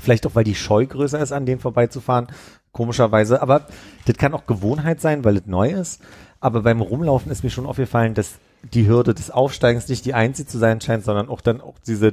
Vielleicht 0.01 0.27
auch, 0.27 0.35
weil 0.35 0.45
die 0.45 0.55
Scheu 0.57 0.87
größer 0.87 1.21
ist, 1.21 1.33
an 1.33 1.47
denen 1.47 1.61
vorbeizufahren. 1.61 2.27
Komischerweise. 2.73 3.41
Aber 3.41 3.67
das 4.07 4.17
kann 4.17 4.35
auch 4.35 4.47
Gewohnheit 4.47 5.01
sein, 5.01 5.25
weil 5.25 5.37
es 5.37 5.47
neu 5.47 5.71
ist. 5.71 6.01
Aber 6.41 6.63
beim 6.63 6.81
Rumlaufen 6.81 7.31
ist 7.31 7.45
mir 7.45 7.51
schon 7.51 7.67
aufgefallen, 7.67 8.15
dass 8.15 8.33
die 8.73 8.89
Hürde 8.89 9.15
des 9.15 9.31
Aufsteigens 9.31 9.89
nicht 9.89 10.05
die 10.05 10.15
einzige 10.15 10.49
zu 10.49 10.59
sein 10.59 10.81
scheint, 10.81 11.05
sondern 11.05 11.29
auch 11.29 11.41
dann 11.41 11.61
auch 11.61 11.77
diese 11.87 12.13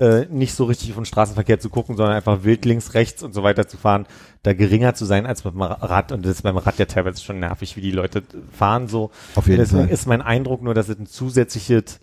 äh, 0.00 0.26
nicht 0.26 0.54
so 0.54 0.64
richtig 0.64 0.90
den 0.94 1.04
Straßenverkehr 1.04 1.58
zu 1.58 1.70
gucken, 1.70 1.96
sondern 1.96 2.14
einfach 2.14 2.44
wild 2.44 2.64
links, 2.64 2.94
rechts 2.94 3.22
und 3.22 3.34
so 3.34 3.42
weiter 3.42 3.66
zu 3.66 3.76
fahren, 3.76 4.06
da 4.42 4.52
geringer 4.52 4.94
zu 4.94 5.04
sein 5.04 5.26
als 5.26 5.42
dem 5.52 5.62
Rad. 5.62 6.12
Und 6.12 6.24
das 6.24 6.32
ist 6.32 6.42
beim 6.42 6.56
Rad 6.56 6.78
ja 6.78 6.84
teilweise 6.84 7.22
schon 7.22 7.40
nervig, 7.40 7.76
wie 7.76 7.80
die 7.80 7.90
Leute 7.90 8.22
fahren 8.52 8.88
so. 8.88 9.10
Auf 9.34 9.46
jeden 9.46 9.58
Deswegen 9.58 9.84
Fall. 9.86 9.92
ist 9.92 10.06
mein 10.06 10.22
Eindruck 10.22 10.62
nur, 10.62 10.74
dass 10.74 10.88
es 10.88 10.98
ein 10.98 11.06
zusätzliches 11.06 12.00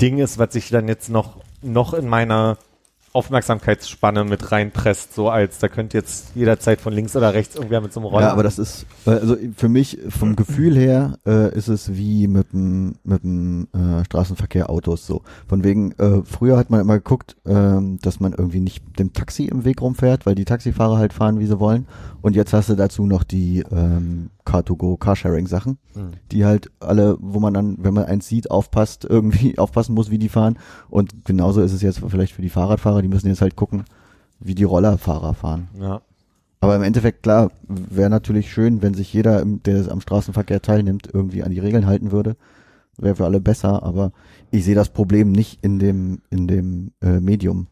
Ding 0.00 0.18
ist, 0.18 0.38
was 0.38 0.52
sich 0.52 0.68
dann 0.70 0.88
jetzt 0.88 1.08
noch, 1.08 1.42
noch 1.62 1.94
in 1.94 2.08
meiner 2.08 2.56
Aufmerksamkeitsspanne 3.14 4.24
mit 4.24 4.50
reinpresst, 4.50 5.14
so 5.14 5.30
als 5.30 5.58
da 5.58 5.68
könnte 5.68 5.96
jetzt 5.96 6.34
jederzeit 6.34 6.80
von 6.80 6.92
links 6.92 7.14
oder 7.14 7.32
rechts 7.32 7.54
irgendwer 7.54 7.80
mit 7.80 7.92
so 7.92 8.00
einem 8.00 8.08
Roller. 8.08 8.26
Ja, 8.26 8.32
aber 8.32 8.42
das 8.42 8.58
ist, 8.58 8.86
äh, 9.06 9.10
also 9.10 9.36
für 9.56 9.68
mich 9.68 9.98
vom 10.08 10.34
Gefühl 10.34 10.76
her 10.76 11.18
äh, 11.24 11.56
ist 11.56 11.68
es 11.68 11.96
wie 11.96 12.26
mit 12.26 12.52
dem 12.52 12.96
mit 13.04 13.22
dem 13.22 13.68
äh, 13.72 14.04
Straßenverkehr 14.04 14.68
Autos 14.68 15.06
so. 15.06 15.22
Von 15.46 15.62
wegen, 15.62 15.92
äh, 15.92 16.22
früher 16.24 16.56
hat 16.56 16.70
man 16.70 16.80
immer 16.80 16.96
geguckt, 16.96 17.36
ähm, 17.46 17.98
dass 18.02 18.18
man 18.18 18.32
irgendwie 18.32 18.60
nicht 18.60 18.82
dem 18.98 19.12
Taxi 19.12 19.44
im 19.44 19.64
Weg 19.64 19.80
rumfährt, 19.80 20.26
weil 20.26 20.34
die 20.34 20.44
Taxifahrer 20.44 20.98
halt 20.98 21.12
fahren, 21.12 21.38
wie 21.38 21.46
sie 21.46 21.60
wollen. 21.60 21.86
Und 22.24 22.34
jetzt 22.34 22.54
hast 22.54 22.70
du 22.70 22.74
dazu 22.74 23.04
noch 23.04 23.22
die 23.22 23.62
ähm, 23.70 24.30
Car2Go 24.46 24.96
Carsharing 24.96 25.46
Sachen, 25.46 25.76
Hm. 25.92 26.12
die 26.32 26.46
halt 26.46 26.70
alle, 26.80 27.18
wo 27.20 27.38
man 27.38 27.52
dann, 27.52 27.76
wenn 27.82 27.92
man 27.92 28.06
eins 28.06 28.26
sieht, 28.26 28.50
aufpasst, 28.50 29.04
irgendwie 29.04 29.58
aufpassen 29.58 29.94
muss, 29.94 30.10
wie 30.10 30.16
die 30.16 30.30
fahren. 30.30 30.58
Und 30.88 31.26
genauso 31.26 31.60
ist 31.60 31.74
es 31.74 31.82
jetzt 31.82 32.00
vielleicht 32.08 32.32
für 32.32 32.40
die 32.40 32.48
Fahrradfahrer, 32.48 33.02
die 33.02 33.08
müssen 33.08 33.28
jetzt 33.28 33.42
halt 33.42 33.56
gucken, 33.56 33.84
wie 34.40 34.54
die 34.54 34.64
Rollerfahrer 34.64 35.34
fahren. 35.34 35.68
Ja. 35.78 36.00
Aber 36.60 36.74
im 36.76 36.82
Endeffekt, 36.82 37.24
klar, 37.24 37.50
wäre 37.68 38.08
natürlich 38.08 38.50
schön, 38.50 38.80
wenn 38.80 38.94
sich 38.94 39.12
jeder, 39.12 39.44
der 39.44 39.92
am 39.92 40.00
Straßenverkehr 40.00 40.62
teilnimmt, 40.62 41.10
irgendwie 41.12 41.42
an 41.42 41.50
die 41.50 41.60
Regeln 41.60 41.84
halten 41.84 42.10
würde. 42.10 42.36
Wäre 42.96 43.16
für 43.16 43.26
alle 43.26 43.42
besser, 43.42 43.82
aber 43.82 44.12
ich 44.54 44.64
sehe 44.64 44.74
das 44.74 44.88
Problem 44.90 45.32
nicht 45.32 45.58
in 45.62 45.78
dem, 45.78 46.22
in 46.30 46.46
dem 46.46 46.92
äh, 47.02 47.20
Medium. 47.20 47.66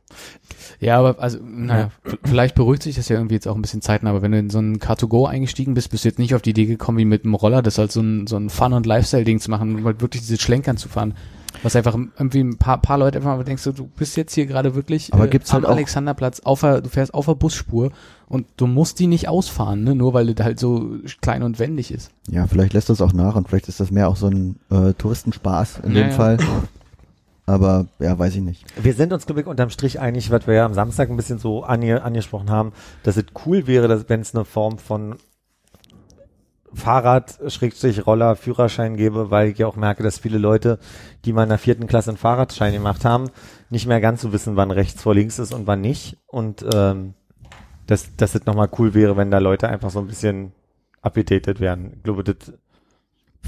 Ja, 0.80 0.98
aber 0.98 1.20
also, 1.22 1.38
naja, 1.42 1.90
vielleicht 2.24 2.54
beruhigt 2.54 2.82
sich 2.82 2.96
das 2.96 3.08
ja 3.08 3.16
irgendwie 3.16 3.34
jetzt 3.36 3.46
auch 3.48 3.54
ein 3.54 3.62
bisschen 3.62 3.82
zeitnah, 3.82 4.10
aber 4.10 4.22
wenn 4.22 4.32
du 4.32 4.38
in 4.38 4.50
so 4.50 4.58
ein 4.58 4.78
Car2Go 4.78 5.26
eingestiegen 5.28 5.74
bist, 5.74 5.90
bist 5.90 6.04
du 6.04 6.08
jetzt 6.08 6.18
nicht 6.18 6.34
auf 6.34 6.42
die 6.42 6.50
Idee 6.50 6.66
gekommen, 6.66 6.98
wie 6.98 7.04
mit 7.04 7.24
dem 7.24 7.34
Roller, 7.34 7.62
das 7.62 7.78
halt 7.78 7.92
so 7.92 8.00
ein, 8.00 8.26
so 8.26 8.36
ein 8.36 8.50
Fun- 8.50 8.72
und 8.72 8.84
Lifestyle-Ding 8.86 9.38
zu 9.40 9.50
machen, 9.50 9.76
um 9.76 9.84
halt 9.84 10.00
wirklich 10.00 10.22
diese 10.22 10.38
Schlenkern 10.40 10.76
zu 10.76 10.88
fahren. 10.88 11.14
Was 11.62 11.76
einfach 11.76 11.94
irgendwie 11.94 12.40
ein 12.40 12.56
paar, 12.56 12.80
paar 12.80 12.96
Leute 12.98 13.18
einfach 13.18 13.36
mal 13.36 13.44
denkst, 13.44 13.62
du, 13.64 13.72
du 13.72 13.86
bist 13.86 14.16
jetzt 14.16 14.34
hier 14.34 14.46
gerade 14.46 14.74
wirklich 14.74 15.12
Aber 15.12 15.28
gibt's 15.28 15.50
am 15.50 15.56
halt 15.56 15.66
auch- 15.66 15.70
Alexanderplatz, 15.72 16.40
auf 16.40 16.60
der, 16.62 16.80
du 16.80 16.88
fährst 16.88 17.12
auf 17.14 17.26
der 17.26 17.34
Busspur 17.34 17.92
und 18.26 18.46
du 18.56 18.66
musst 18.66 18.98
die 18.98 19.06
nicht 19.06 19.28
ausfahren, 19.28 19.84
ne, 19.84 19.94
nur 19.94 20.14
weil 20.14 20.32
das 20.34 20.44
halt 20.44 20.58
so 20.58 20.96
klein 21.20 21.42
und 21.42 21.58
wendig 21.58 21.92
ist. 21.92 22.10
Ja, 22.30 22.46
vielleicht 22.46 22.72
lässt 22.72 22.88
das 22.88 23.02
auch 23.02 23.12
nach 23.12 23.36
und 23.36 23.48
vielleicht 23.48 23.68
ist 23.68 23.80
das 23.80 23.90
mehr 23.90 24.08
auch 24.08 24.16
so 24.16 24.28
ein 24.28 24.56
äh, 24.70 24.94
Touristenspaß 24.94 25.80
in 25.84 25.94
Ja, 25.94 26.04
dem. 26.04 26.12
Fall. 26.12 26.38
Aber 27.52 27.86
ja, 27.98 28.18
weiß 28.18 28.36
ich 28.36 28.40
nicht. 28.40 28.64
Wir 28.82 28.94
sind 28.94 29.12
uns, 29.12 29.26
glaube 29.26 29.42
ich, 29.42 29.46
unterm 29.46 29.68
Strich 29.68 30.00
einig, 30.00 30.30
was 30.30 30.46
wir 30.46 30.54
ja 30.54 30.64
am 30.64 30.72
Samstag 30.72 31.10
ein 31.10 31.16
bisschen 31.16 31.38
so 31.38 31.64
ange 31.64 32.02
angesprochen 32.02 32.48
haben, 32.48 32.72
dass 33.02 33.18
es 33.18 33.26
cool 33.44 33.66
wäre, 33.66 34.08
wenn 34.08 34.22
es 34.22 34.34
eine 34.34 34.46
Form 34.46 34.78
von 34.78 35.16
Fahrrad, 36.72 37.38
Schrägstrich, 37.48 38.06
Roller, 38.06 38.36
Führerschein 38.36 38.96
gäbe, 38.96 39.30
weil 39.30 39.50
ich 39.50 39.58
ja 39.58 39.66
auch 39.66 39.76
merke, 39.76 40.02
dass 40.02 40.18
viele 40.18 40.38
Leute, 40.38 40.78
die 41.26 41.34
mal 41.34 41.42
in 41.42 41.50
der 41.50 41.58
vierten 41.58 41.86
Klasse 41.86 42.08
einen 42.08 42.16
Fahrradschein 42.16 42.72
gemacht 42.72 43.04
haben, 43.04 43.28
nicht 43.68 43.86
mehr 43.86 44.00
ganz 44.00 44.22
so 44.22 44.32
wissen, 44.32 44.56
wann 44.56 44.70
rechts 44.70 45.02
vor 45.02 45.14
links 45.14 45.38
ist 45.38 45.52
und 45.52 45.66
wann 45.66 45.82
nicht. 45.82 46.16
Und 46.28 46.64
ähm, 46.72 47.12
dass, 47.86 48.16
dass 48.16 48.34
es 48.34 48.46
nochmal 48.46 48.70
cool 48.78 48.94
wäre, 48.94 49.18
wenn 49.18 49.30
da 49.30 49.36
Leute 49.36 49.68
einfach 49.68 49.90
so 49.90 49.98
ein 49.98 50.06
bisschen 50.06 50.52
updated 51.02 51.60
werden. 51.60 51.92
Ich 51.96 52.02
glaube, 52.02 52.24
das, 52.24 52.54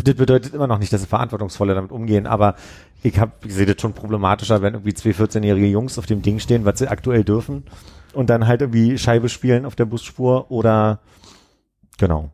das 0.03 0.15
bedeutet 0.15 0.55
immer 0.55 0.67
noch 0.67 0.79
nicht, 0.79 0.93
dass 0.93 1.03
sie 1.03 1.07
verantwortungsvoller 1.07 1.75
damit 1.75 1.93
umgehen, 1.93 2.27
aber 2.27 2.57
ich, 3.03 3.19
hab, 3.21 3.45
ich 3.45 3.55
sehe 3.55 3.67
das 3.67 3.81
schon 3.81 3.93
problematischer, 3.93 4.61
wenn 4.63 4.75
irgendwie 4.75 4.95
zwei 4.95 5.11
14-jährige 5.11 5.67
Jungs 5.69 5.99
auf 5.99 6.07
dem 6.07 6.23
Ding 6.23 6.39
stehen, 6.41 6.65
was 6.65 6.79
sie 6.79 6.89
aktuell 6.89 7.23
dürfen 7.25 7.65
und 8.13 8.31
dann 8.31 8.47
halt 8.47 8.61
irgendwie 8.63 8.99
Scheibe 8.99 9.29
spielen 9.29 9.67
auf 9.67 9.77
der 9.77 9.85
Busspur 9.85 10.51
oder 10.51 11.01
genau. 11.99 12.31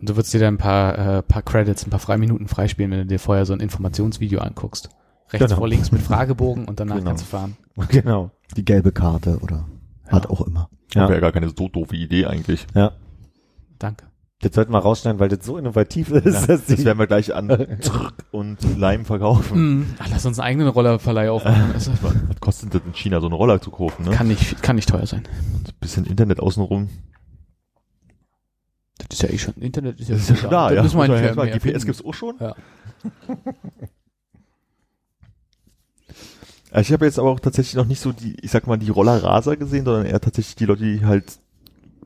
Und 0.00 0.08
du 0.08 0.16
würdest 0.16 0.32
dir 0.34 0.40
dann 0.40 0.54
ein 0.54 0.58
paar, 0.58 0.98
äh, 1.18 1.22
paar 1.22 1.42
Credits, 1.42 1.86
ein 1.86 1.90
paar 1.90 2.00
Freiminuten 2.00 2.48
freispielen, 2.48 2.90
wenn 2.90 2.98
du 3.00 3.06
dir 3.06 3.18
vorher 3.18 3.46
so 3.46 3.52
ein 3.52 3.60
Informationsvideo 3.60 4.40
anguckst. 4.40 4.88
Rechts 5.30 5.46
Genau. 5.46 5.56
vor 5.58 5.68
links 5.68 5.90
mit 5.92 6.02
Fragebogen 6.02 6.66
und 6.66 6.80
danach 6.80 6.96
Genau. 6.96 7.10
kannst 7.10 7.24
du 7.24 7.28
fahren. 7.28 7.56
Genau. 7.88 8.30
Die 8.56 8.64
gelbe 8.64 8.92
Karte 8.92 9.38
oder 9.40 9.66
hat 10.06 10.28
auch 10.28 10.42
immer. 10.42 10.68
Ja. 10.94 11.08
Wäre 11.08 11.20
gar 11.20 11.32
keine 11.32 11.48
so 11.48 11.68
doofe 11.68 11.96
Idee 11.96 12.26
eigentlich. 12.26 12.66
Ja. 12.74 12.92
Danke. 13.78 14.06
Das 14.40 14.54
sollten 14.54 14.72
wir 14.72 14.78
rausschneiden, 14.80 15.20
weil 15.20 15.28
das 15.28 15.46
so 15.46 15.56
innovativ 15.56 16.10
ist. 16.10 16.24
Ja, 16.34 16.46
dass 16.46 16.66
das 16.66 16.84
werden 16.84 16.98
wir 16.98 17.06
gleich 17.06 17.34
an 17.34 17.48
und 18.30 18.58
Leim 18.78 19.04
verkaufen. 19.06 19.58
Mhm. 19.78 19.86
Ach, 19.98 20.08
lass 20.10 20.26
uns 20.26 20.38
einen 20.38 20.46
eigenen 20.48 20.68
Rollerverleih 20.68 21.30
aufmachen. 21.30 21.70
Das 21.72 21.88
Was 22.02 22.40
kostet 22.40 22.74
das 22.74 22.82
in 22.84 22.92
China, 22.92 23.20
so 23.20 23.26
einen 23.26 23.34
Roller 23.34 23.60
zu 23.60 23.70
kaufen, 23.70 24.04
ne? 24.04 24.10
kann 24.10 24.28
nicht, 24.28 24.60
kann 24.62 24.76
nicht 24.76 24.88
teuer 24.88 25.06
sein. 25.06 25.22
Ein 25.26 25.72
bisschen 25.80 26.04
Internet 26.04 26.40
außenrum. 26.40 26.90
Das 28.98 29.08
ist 29.18 29.22
ja 29.22 29.28
eh 29.30 29.38
schon, 29.38 29.54
Internet 29.54 29.98
ist 30.00 30.08
ja, 30.08 30.14
Das 30.14 30.24
ist 30.24 30.30
ja 30.30 30.36
schon 30.36 30.50
da, 30.50 30.68
Das 30.68 30.74
ja. 30.76 30.82
nicht 30.82 31.22
jetzt 31.22 31.36
mal- 31.36 31.46
mehr 31.46 31.58
GPS 31.58 31.86
gibt's 31.86 32.04
auch 32.04 32.14
schon? 32.14 32.34
Ja. 32.40 32.54
Ich 36.80 36.92
habe 36.92 37.04
jetzt 37.04 37.18
aber 37.18 37.30
auch 37.30 37.40
tatsächlich 37.40 37.74
noch 37.76 37.86
nicht 37.86 38.00
so 38.00 38.12
die, 38.12 38.34
ich 38.40 38.50
sag 38.50 38.66
mal, 38.66 38.76
die 38.76 38.90
Rollerraser 38.90 39.56
gesehen, 39.56 39.84
sondern 39.84 40.06
eher 40.06 40.20
tatsächlich 40.20 40.56
die 40.56 40.66
Leute, 40.66 40.82
die 40.82 41.04
halt 41.04 41.38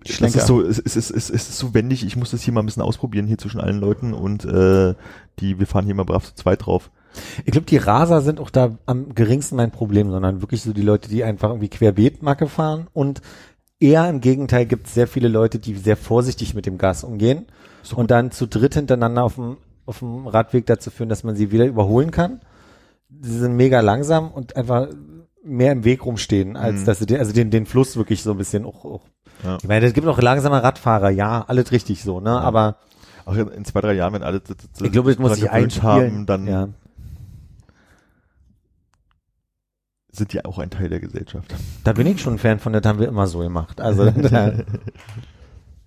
das 0.05 0.15
Schlenker. 0.17 0.39
ist 0.39 0.47
so, 0.47 0.63
es, 0.63 0.79
es, 0.79 0.97
es, 0.97 1.11
es, 1.11 1.31
es 1.31 1.49
ist 1.49 1.59
so 1.59 1.75
wendig, 1.75 2.05
ich 2.05 2.17
muss 2.17 2.31
das 2.31 2.43
hier 2.43 2.53
mal 2.53 2.61
ein 2.61 2.67
bisschen 2.67 2.83
ausprobieren 2.83 3.27
hier 3.27 3.39
zwischen 3.39 3.61
allen 3.61 3.79
Leuten 3.81 4.15
und 4.15 4.45
äh, 4.45 4.95
die, 5.41 5.59
wir 5.59 5.67
fahren 5.67 5.85
hier 5.87 5.95
mal 5.95 6.05
brav 6.05 6.25
zu 6.25 6.35
zweit 6.35 6.67
drauf. 6.67 6.91
Ich 7.45 7.53
glaube, 7.53 7.67
die 7.67 7.79
Raser 7.79 8.21
sind 8.21 8.39
auch 8.39 8.51
da 8.51 8.79
am 8.87 9.15
geringsten 9.15 9.57
mein 9.57 9.71
Problem, 9.71 10.11
sondern 10.11 10.41
wirklich 10.41 10.63
so 10.63 10.73
die 10.73 10.83
Leute, 10.83 11.09
die 11.09 11.25
einfach 11.25 11.49
irgendwie 11.51 11.69
Querbeetmacke 11.69 12.49
fahren 12.49 12.87
und 12.93 13.23
eher 13.81 14.09
im 14.09 14.21
Gegenteil 14.21 14.67
gibt 14.67 14.87
es 14.89 14.95
sehr 14.95 15.07
viele 15.09 15.29
Leute, 15.29 15.59
die 15.59 15.75
sehr 15.75 15.97
vorsichtig 15.97 16.55
mit 16.55 16.67
dem 16.67 16.79
Gas 16.79 17.05
umgehen 17.05 17.47
und 17.95 18.11
dann 18.11 18.31
zu 18.31 18.47
dritt 18.47 18.75
hintereinander 18.75 19.25
auf 19.25 19.37
dem, 19.37 19.57
auf 19.87 20.01
dem 20.01 20.27
Radweg 20.27 20.67
dazu 20.67 20.91
führen, 20.91 21.09
dass 21.09 21.25
man 21.25 21.37
sie 21.37 21.51
wieder 21.51 21.65
überholen 21.67 22.11
kann. 22.11 22.41
Sie 23.23 23.39
sind 23.39 23.57
mega 23.57 23.81
langsam 23.81 24.31
und 24.31 24.55
einfach 24.57 24.89
mehr 25.43 25.73
im 25.73 25.85
Weg 25.85 26.05
rumstehen, 26.05 26.57
als 26.57 26.81
Mhm. 26.81 26.85
dass 26.85 26.99
sie 26.99 27.07
den, 27.07 27.19
also 27.19 27.33
den, 27.33 27.51
den 27.51 27.65
Fluss 27.65 27.97
wirklich 27.97 28.23
so 28.23 28.33
ein 28.33 28.37
bisschen 28.37 28.67
auch, 28.67 28.85
auch 28.85 29.01
Ja. 29.45 29.57
ich 29.61 29.69
meine, 29.69 29.87
es 29.87 29.93
gibt 29.95 30.07
auch 30.07 30.21
langsame 30.21 30.63
Radfahrer, 30.63 31.11
ja, 31.11 31.45
alles 31.47 31.71
richtig 31.73 32.03
so, 32.03 32.21
ne, 32.21 32.41
aber 32.41 32.77
Auch 33.25 33.35
in, 33.35 33.65
zwei, 33.65 33.81
drei 33.83 33.93
Jahren, 33.93 34.15
wenn 34.15 34.23
alle 34.23 34.41
das- 34.41 34.57
das- 34.57 34.81
ich 34.81 34.91
glaube, 34.93 35.11
das 35.11 35.19
muss 35.19 35.43
einspielen. 35.45 35.83
haben, 35.83 36.27
dann 36.27 36.47
ja. 36.47 36.69
sind 40.11 40.33
die 40.33 40.45
auch 40.45 40.59
ein 40.59 40.71
Teil 40.71 40.89
der 40.89 41.01
Gesellschaft. 41.01 41.55
Da 41.85 41.93
bin 41.93 42.07
ich 42.07 42.21
schon 42.21 42.35
ein 42.35 42.39
Fan 42.39 42.59
von, 42.59 42.73
das 42.73 42.85
haben 42.85 42.99
wir 42.99 43.07
immer 43.09 43.27
so 43.27 43.41
gemacht. 43.41 43.81
Also, 43.81 44.11
da, 44.11 44.53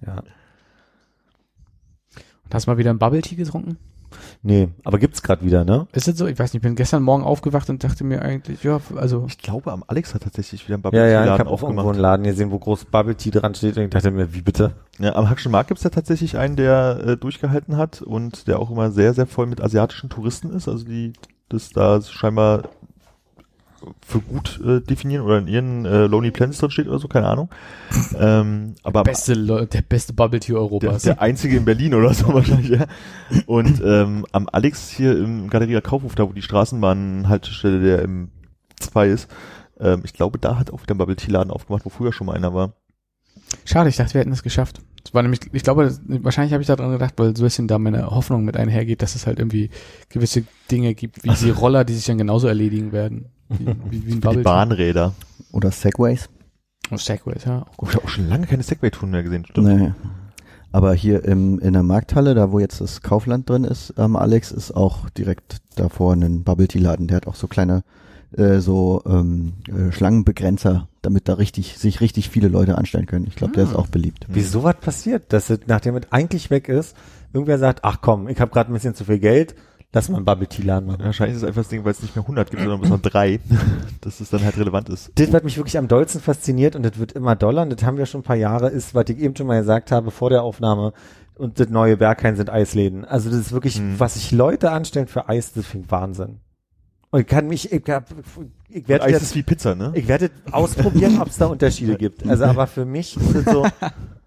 ja. 0.05 0.17
Und 2.43 2.53
hast 2.53 2.67
du 2.67 2.71
mal 2.71 2.77
wieder 2.77 2.91
einen 2.91 2.99
Bubble 2.99 3.21
Tea 3.21 3.35
getrunken? 3.35 3.77
Nee, 4.43 4.69
aber 4.83 4.99
gibt's 4.99 5.21
gerade 5.21 5.45
wieder, 5.45 5.63
ne? 5.65 5.87
Ist 5.93 6.07
das 6.07 6.17
so? 6.17 6.27
Ich 6.27 6.37
weiß 6.37 6.53
nicht, 6.53 6.61
ich 6.61 6.67
bin 6.67 6.75
gestern 6.75 7.03
Morgen 7.03 7.23
aufgewacht 7.23 7.69
und 7.69 7.83
dachte 7.83 8.03
mir 8.03 8.21
eigentlich, 8.21 8.63
ja, 8.63 8.79
also 8.95 9.25
Ich 9.27 9.37
glaube, 9.37 9.71
am 9.71 9.83
Alex 9.87 10.13
hat 10.13 10.23
tatsächlich 10.23 10.67
wieder 10.67 10.77
ein 10.77 10.81
Bubble 10.81 10.99
Ja, 10.99 11.05
ja, 11.05 11.11
Tea 11.11 11.23
ich 11.23 11.29
Laden 11.29 11.39
habe 11.39 11.49
auch 11.49 11.63
irgendwo 11.63 11.89
einen 11.89 11.99
Laden 11.99 12.23
gesehen, 12.23 12.51
wo 12.51 12.59
groß 12.59 12.85
Bubble 12.85 13.15
Tea 13.15 13.31
dran 13.31 13.55
steht 13.55 13.77
und 13.77 13.83
ich 13.83 13.89
dachte 13.89 14.11
mir, 14.11 14.33
wie 14.33 14.41
bitte? 14.41 14.73
Ja, 14.99 15.15
am 15.15 15.29
Hackschen 15.29 15.51
Markt 15.51 15.69
gibt's 15.69 15.83
ja 15.83 15.89
tatsächlich 15.89 16.37
einen, 16.37 16.55
der 16.55 17.01
äh, 17.05 17.17
durchgehalten 17.17 17.77
hat 17.77 18.01
und 18.01 18.47
der 18.47 18.59
auch 18.59 18.71
immer 18.71 18.91
sehr, 18.91 19.13
sehr 19.13 19.27
voll 19.27 19.47
mit 19.47 19.61
asiatischen 19.61 20.09
Touristen 20.09 20.51
ist. 20.51 20.67
Also 20.67 20.85
die 20.85 21.13
das 21.49 21.69
da 21.69 22.01
scheinbar 22.01 22.63
für 24.05 24.19
gut 24.19 24.59
äh, 24.65 24.79
definieren 24.81 25.23
oder 25.25 25.39
in 25.39 25.47
ihren 25.47 25.85
äh, 25.85 26.05
Lonely 26.07 26.31
Planet 26.31 26.61
drin 26.61 26.71
steht 26.71 26.87
oder 26.87 26.99
so, 26.99 27.07
keine 27.07 27.27
Ahnung. 27.27 27.49
ähm, 28.17 28.75
aber 28.83 29.03
beste, 29.03 29.33
Le- 29.33 29.67
der 29.67 29.81
beste 29.81 30.13
Bubble 30.13 30.39
Tea 30.39 30.53
der, 30.53 30.61
Europas. 30.61 31.03
der 31.03 31.21
einzige 31.21 31.57
in 31.57 31.65
Berlin 31.65 31.93
oder 31.93 32.13
so 32.13 32.27
wahrscheinlich, 32.33 32.69
ja. 32.69 32.85
Und 33.45 33.81
ähm, 33.83 34.25
am 34.31 34.47
Alex 34.51 34.89
hier 34.89 35.17
im 35.17 35.49
Galeria 35.49 35.81
Kaufhof, 35.81 36.15
da 36.15 36.27
wo 36.27 36.33
die 36.33 36.41
Straßenbahn-Haltestelle 36.41 37.81
der 37.81 38.01
im 38.03 38.29
2 38.79 39.07
ist, 39.07 39.29
ähm, 39.79 40.01
ich 40.03 40.13
glaube, 40.13 40.37
da 40.39 40.57
hat 40.57 40.71
auch 40.71 40.81
wieder 40.83 40.95
ein 40.95 40.97
Bubble 40.97 41.15
Tea 41.15 41.31
Laden 41.31 41.51
aufgemacht, 41.51 41.85
wo 41.85 41.89
früher 41.89 42.13
schon 42.13 42.27
mal 42.27 42.35
einer 42.35 42.53
war. 42.53 42.73
Schade, 43.65 43.89
ich 43.89 43.97
dachte, 43.97 44.13
wir 44.13 44.21
hätten 44.21 44.31
es 44.31 44.43
geschafft. 44.43 44.81
Es 45.03 45.13
war 45.13 45.21
nämlich, 45.23 45.41
ich 45.51 45.63
glaube, 45.63 45.83
das, 45.83 45.99
wahrscheinlich 46.07 46.53
habe 46.53 46.61
ich 46.61 46.67
daran 46.67 46.91
gedacht, 46.91 47.15
weil 47.17 47.35
so 47.35 47.43
ein 47.43 47.47
bisschen 47.47 47.67
da 47.67 47.79
meine 47.79 48.11
Hoffnung 48.11 48.45
mit 48.45 48.55
einhergeht, 48.55 49.01
dass 49.01 49.15
es 49.15 49.25
halt 49.27 49.39
irgendwie 49.39 49.69
gewisse 50.09 50.43
Dinge 50.69 50.93
gibt, 50.93 51.23
wie 51.23 51.29
die 51.29 51.49
Roller, 51.49 51.83
die 51.83 51.93
sich 51.93 52.05
dann 52.05 52.17
genauso 52.19 52.47
erledigen 52.47 52.91
werden. 52.91 53.25
Wie, 53.59 53.75
wie, 53.89 54.23
wie. 54.23 54.43
Bahnräder. 54.43 55.13
Oder 55.51 55.71
Segways. 55.71 56.29
Oh, 56.91 56.97
Segways, 56.97 57.45
ja. 57.45 57.65
Oh, 57.77 57.85
ich 57.87 57.95
habe 57.95 58.05
auch 58.05 58.09
schon 58.09 58.27
lange 58.27 58.47
keine 58.47 58.63
Segway-Touren 58.63 59.11
mehr 59.11 59.23
gesehen, 59.23 59.45
stimmt. 59.45 59.67
Nee. 59.67 59.91
Aber 60.71 60.93
hier 60.93 61.25
im, 61.25 61.59
in 61.59 61.73
der 61.73 61.83
Markthalle, 61.83 62.33
da 62.33 62.51
wo 62.51 62.59
jetzt 62.59 62.79
das 62.79 63.01
Kaufland 63.01 63.49
drin 63.49 63.65
ist, 63.65 63.93
ähm, 63.97 64.15
Alex, 64.15 64.51
ist 64.51 64.71
auch 64.71 65.09
direkt 65.09 65.57
davor 65.75 66.13
ein 66.13 66.43
Bubble 66.43 66.67
Tea 66.67 66.79
Laden. 66.79 67.07
Der 67.07 67.17
hat 67.17 67.27
auch 67.27 67.35
so 67.35 67.47
kleine 67.47 67.83
äh, 68.37 68.59
so 68.59 69.01
ähm, 69.05 69.53
äh, 69.67 69.91
Schlangenbegrenzer, 69.91 70.87
damit 71.01 71.27
da 71.27 71.33
richtig 71.33 71.77
sich 71.77 71.99
richtig 71.99 72.29
viele 72.29 72.47
Leute 72.47 72.77
anstellen 72.77 73.05
können. 73.05 73.27
Ich 73.27 73.35
glaube, 73.35 73.53
der 73.53 73.65
ist 73.65 73.75
auch 73.75 73.87
beliebt. 73.87 74.25
Wie 74.29 74.41
sowas 74.41 74.75
passiert, 74.79 75.33
dass 75.33 75.49
es, 75.49 75.59
nachdem 75.67 75.97
es 75.97 76.11
eigentlich 76.11 76.49
weg 76.49 76.69
ist, 76.69 76.95
irgendwer 77.33 77.57
sagt, 77.57 77.83
ach 77.83 77.99
komm, 78.01 78.29
ich 78.29 78.39
habe 78.39 78.51
gerade 78.51 78.71
ein 78.71 78.73
bisschen 78.73 78.95
zu 78.95 79.03
viel 79.03 79.19
Geld, 79.19 79.55
lass 79.93 80.09
mal 80.09 80.17
einen 80.17 80.25
Bubble 80.25 80.47
Tea 80.47 80.63
Laden 80.63 80.87
machen. 80.87 81.03
Wahrscheinlich 81.03 81.35
ist 81.35 81.43
es 81.43 81.47
einfach 81.47 81.61
das 81.61 81.69
Ding, 81.69 81.83
weil 81.83 81.91
es 81.91 82.01
nicht 82.01 82.15
mehr 82.15 82.23
100 82.23 82.49
gibt, 82.49 82.61
sondern 82.61 82.79
bloß 82.79 82.91
noch 82.91 83.01
drei, 83.01 83.39
dass 84.01 84.19
es 84.19 84.29
dann 84.29 84.43
halt 84.43 84.57
relevant 84.57 84.89
ist. 84.89 85.11
Das, 85.15 85.31
was 85.33 85.43
mich 85.43 85.57
wirklich 85.57 85.77
am 85.77 85.87
dollsten 85.87 86.21
fasziniert 86.21 86.75
und 86.75 86.83
das 86.83 86.97
wird 86.97 87.11
immer 87.13 87.35
doller 87.35 87.63
und 87.63 87.71
das 87.71 87.83
haben 87.83 87.97
wir 87.97 88.05
schon 88.05 88.21
ein 88.21 88.25
paar 88.25 88.35
Jahre, 88.35 88.69
ist, 88.69 88.95
was 88.95 89.05
ich 89.09 89.19
eben 89.19 89.35
schon 89.35 89.47
mal 89.47 89.59
gesagt 89.59 89.91
habe 89.91 90.11
vor 90.11 90.29
der 90.29 90.43
Aufnahme 90.43 90.93
und 91.35 91.59
das 91.59 91.69
neue 91.69 91.97
Berghain 91.97 92.35
sind 92.35 92.49
Eisläden. 92.49 93.03
Also 93.05 93.29
das 93.29 93.39
ist 93.39 93.51
wirklich, 93.51 93.77
Hm. 93.77 93.99
was 93.99 94.13
sich 94.13 94.31
Leute 94.31 94.71
anstellen 94.71 95.07
für 95.07 95.27
Eis, 95.27 95.53
das 95.53 95.65
finde 95.65 95.85
ich 95.85 95.91
Wahnsinn. 95.91 96.39
Und 97.09 97.19
ich 97.19 97.27
kann 97.27 97.47
mich, 97.47 97.73
ich, 97.73 97.89
hab, 97.89 98.05
ich 98.69 98.87
werde 98.87 99.03
Eis 99.03 99.11
jetzt, 99.11 99.23
ist 99.23 99.35
wie 99.35 99.43
Pizza, 99.43 99.75
ne? 99.75 99.91
ich 99.95 100.07
werde 100.07 100.31
ausprobieren, 100.51 101.17
ob 101.21 101.27
es 101.27 101.37
da 101.37 101.47
Unterschiede 101.47 101.97
gibt. 101.97 102.25
Also 102.25 102.45
aber 102.45 102.67
für 102.67 102.85
mich 102.85 103.17
ist 103.17 103.35
es 103.35 103.45
so, 103.45 103.67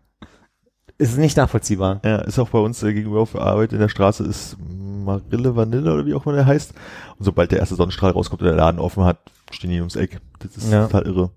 ist 0.99 1.19
nicht 1.19 1.37
nachvollziehbar. 1.37 2.01
Ja, 2.05 2.17
ist 2.19 2.39
auch 2.39 2.49
bei 2.51 2.59
uns 2.59 2.83
äh, 2.83 2.93
gegenüber 2.93 3.21
auf 3.21 3.35
Arbeit 3.37 3.73
in 3.73 3.81
der 3.81 3.89
Straße 3.89 4.25
ist 4.25 4.57
Marille 5.05 5.55
Vanille 5.57 5.93
oder 5.93 6.07
wie 6.07 6.15
auch 6.15 6.25
immer 6.27 6.35
der 6.37 6.47
heißt. 6.47 6.73
Und 7.19 7.25
sobald 7.25 7.51
der 7.53 7.59
erste 7.59 7.75
Sonnenstrahl 7.75 8.13
rauskommt 8.13 8.43
und 8.43 8.47
der 8.49 8.57
Laden 8.57 8.81
offen 8.81 9.05
hat, 9.05 9.19
stehen 9.51 9.71
die 9.71 9.79
ums 9.81 9.97
Eck. 9.97 10.21
Das 10.39 10.57
ist 10.57 10.71
Ja. 10.73 10.87
total 10.87 11.07
irre. 11.07 11.31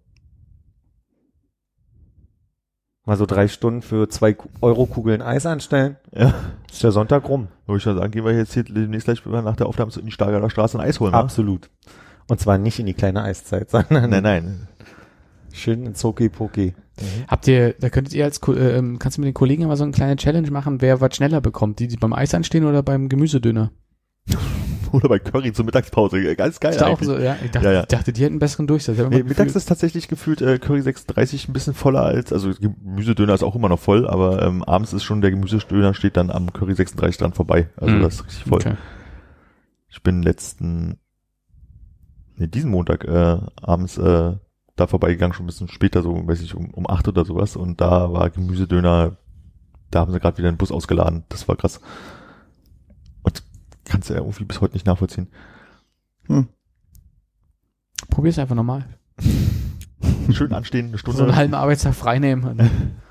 Mal 3.06 3.16
so 3.18 3.26
drei 3.26 3.48
Stunden 3.48 3.82
für 3.82 4.10
zwei 4.10 4.36
Euro 4.62 4.86
Kugeln 4.86 5.22
Eis 5.22 5.46
anstellen, 5.46 5.96
Ja. 6.14 6.34
ist 6.70 6.84
der 6.84 6.92
Sonntag 6.92 7.28
rum. 7.30 7.48
Würde 7.66 7.80
ich 7.80 7.86
mal 7.86 7.96
sagen, 7.96 8.12
gehen 8.12 8.26
wir 8.26 8.34
jetzt 8.36 8.54
hier 8.54 8.64
demnächst 8.64 9.06
gleich 9.06 9.26
nach 9.26 9.56
der 9.56 9.68
Aufnahme 9.68 9.92
in 9.98 10.06
die 10.06 10.12
Stargarder 10.12 10.50
Straße 10.50 10.78
ein 10.78 10.86
Eis 10.86 11.00
holen. 11.00 11.12
ne? 11.14 11.18
Absolut. 11.18 11.70
Und 12.28 12.42
zwar 12.42 12.58
nicht 12.58 12.80
in 12.80 12.86
die 12.86 12.94
kleine 12.94 13.24
Eiszeit, 13.24 13.70
sondern 13.72 14.10
Nein, 14.10 14.24
nein. 14.24 14.68
Schön 15.58 15.86
in 15.86 15.96
Zoki 15.96 16.30
Poki. 16.30 16.74
Habt 17.28 17.48
ihr, 17.48 17.74
da 17.80 17.90
könntet 17.90 18.14
ihr 18.14 18.26
als, 18.26 18.40
äh, 18.48 18.78
ähm, 18.78 18.98
kannst 19.00 19.18
du 19.18 19.22
mit 19.22 19.28
den 19.28 19.34
Kollegen 19.34 19.64
immer 19.64 19.78
so 19.78 19.84
eine 19.84 19.92
kleine 19.94 20.16
Challenge 20.16 20.50
machen, 20.52 20.82
wer 20.82 21.00
was 21.02 21.16
schneller 21.16 21.42
bekommt, 21.42 21.80
die, 21.80 21.88
die 21.88 21.98
beim 21.98 22.14
Eis 22.14 22.34
anstehen 22.34 22.66
oder 22.66 22.82
beim 22.84 23.10
Gemüsedöner? 23.10 23.72
Oder 24.94 25.10
bei 25.10 25.20
Curry 25.20 25.52
zur 25.52 25.66
Mittagspause. 25.66 26.34
Ganz 26.38 26.62
geil 26.62 26.72
Ist 26.72 26.80
da 26.80 26.86
auch 26.86 26.92
eigentlich. 27.02 27.08
so, 27.08 27.18
ja? 27.18 27.36
Ich 27.44 27.52
dachte, 27.52 27.68
Ja, 27.68 27.74
ja. 27.74 27.82
ich 27.82 27.88
dachte, 27.88 28.14
die 28.14 28.22
hätten 28.24 28.34
einen 28.36 28.40
besseren 28.40 28.68
Durchsatz. 28.68 28.98
Ich 28.98 29.08
Nee, 29.10 29.24
mittags 29.24 29.54
ist 29.54 29.66
tatsächlich 29.66 30.08
gefühlt 30.08 30.42
äh, 30.42 30.60
Curry 30.60 30.82
36 30.82 31.50
ein 31.50 31.54
bisschen 31.54 31.74
voller 31.74 32.04
als, 32.04 32.32
also 32.32 32.52
Gemüsedöner 32.58 33.34
ist 33.34 33.44
auch 33.44 33.56
immer 33.56 33.68
noch 33.68 33.80
voll, 33.80 34.08
aber 34.08 34.42
ähm, 34.44 34.64
abends 34.64 34.94
ist 34.94 35.04
schon 35.04 35.20
der 35.20 35.32
Gemüsedöner 35.32 35.94
steht 35.94 36.16
dann 36.16 36.32
am 36.32 36.54
Curry 36.54 36.74
36 36.74 37.18
dran 37.18 37.34
vorbei. 37.34 37.68
Also 37.76 37.96
Mhm. 37.96 38.02
das 38.02 38.14
ist 38.16 38.26
richtig 38.28 38.44
voll. 38.46 38.60
Okay. 38.62 38.76
Ich 39.90 40.02
bin 40.04 40.24
letzten, 40.24 41.00
nee, 42.38 42.48
diesen 42.48 42.72
Montag 42.72 43.04
äh, 43.04 43.40
abends 43.62 43.98
äh, 43.98 44.36
da 44.78 44.88
vorbeigegangen, 44.88 45.34
schon 45.34 45.46
ein 45.46 45.48
bisschen 45.48 45.68
später, 45.68 46.02
so, 46.02 46.26
weiß 46.26 46.42
ich, 46.42 46.56
um, 46.56 46.70
um 46.72 46.90
acht 46.90 47.08
oder 47.08 47.26
sowas. 47.26 47.56
Und 47.56 47.82
da 47.82 48.14
war 48.14 48.30
Gemüsedöner, 48.30 49.18
da 49.92 50.00
haben 50.00 50.12
sie 50.14 50.20
gerade 50.20 50.38
wieder 50.38 50.48
einen 50.48 50.58
Bus 50.58 50.72
ausgeladen. 50.72 51.24
Das 51.30 51.48
war 51.48 51.58
krass. 51.58 51.82
Und 53.24 53.44
kannst 53.86 54.10
du 54.10 54.14
ja 54.14 54.20
irgendwie 54.20 54.46
bis 54.46 54.62
heute 54.62 54.76
nicht 54.76 54.86
nachvollziehen. 54.86 55.28
Hm. 56.28 56.48
Probier's 58.10 58.40
einfach 58.40 58.56
nochmal. 58.56 58.86
Schön 60.32 60.54
anstehen, 60.54 60.88
eine 60.88 60.98
Stunde. 60.98 61.18
So 61.18 61.24
einen 61.24 61.36
halben 61.36 61.54
Arbeitstag 61.56 61.94
freinehmen. 61.94 62.70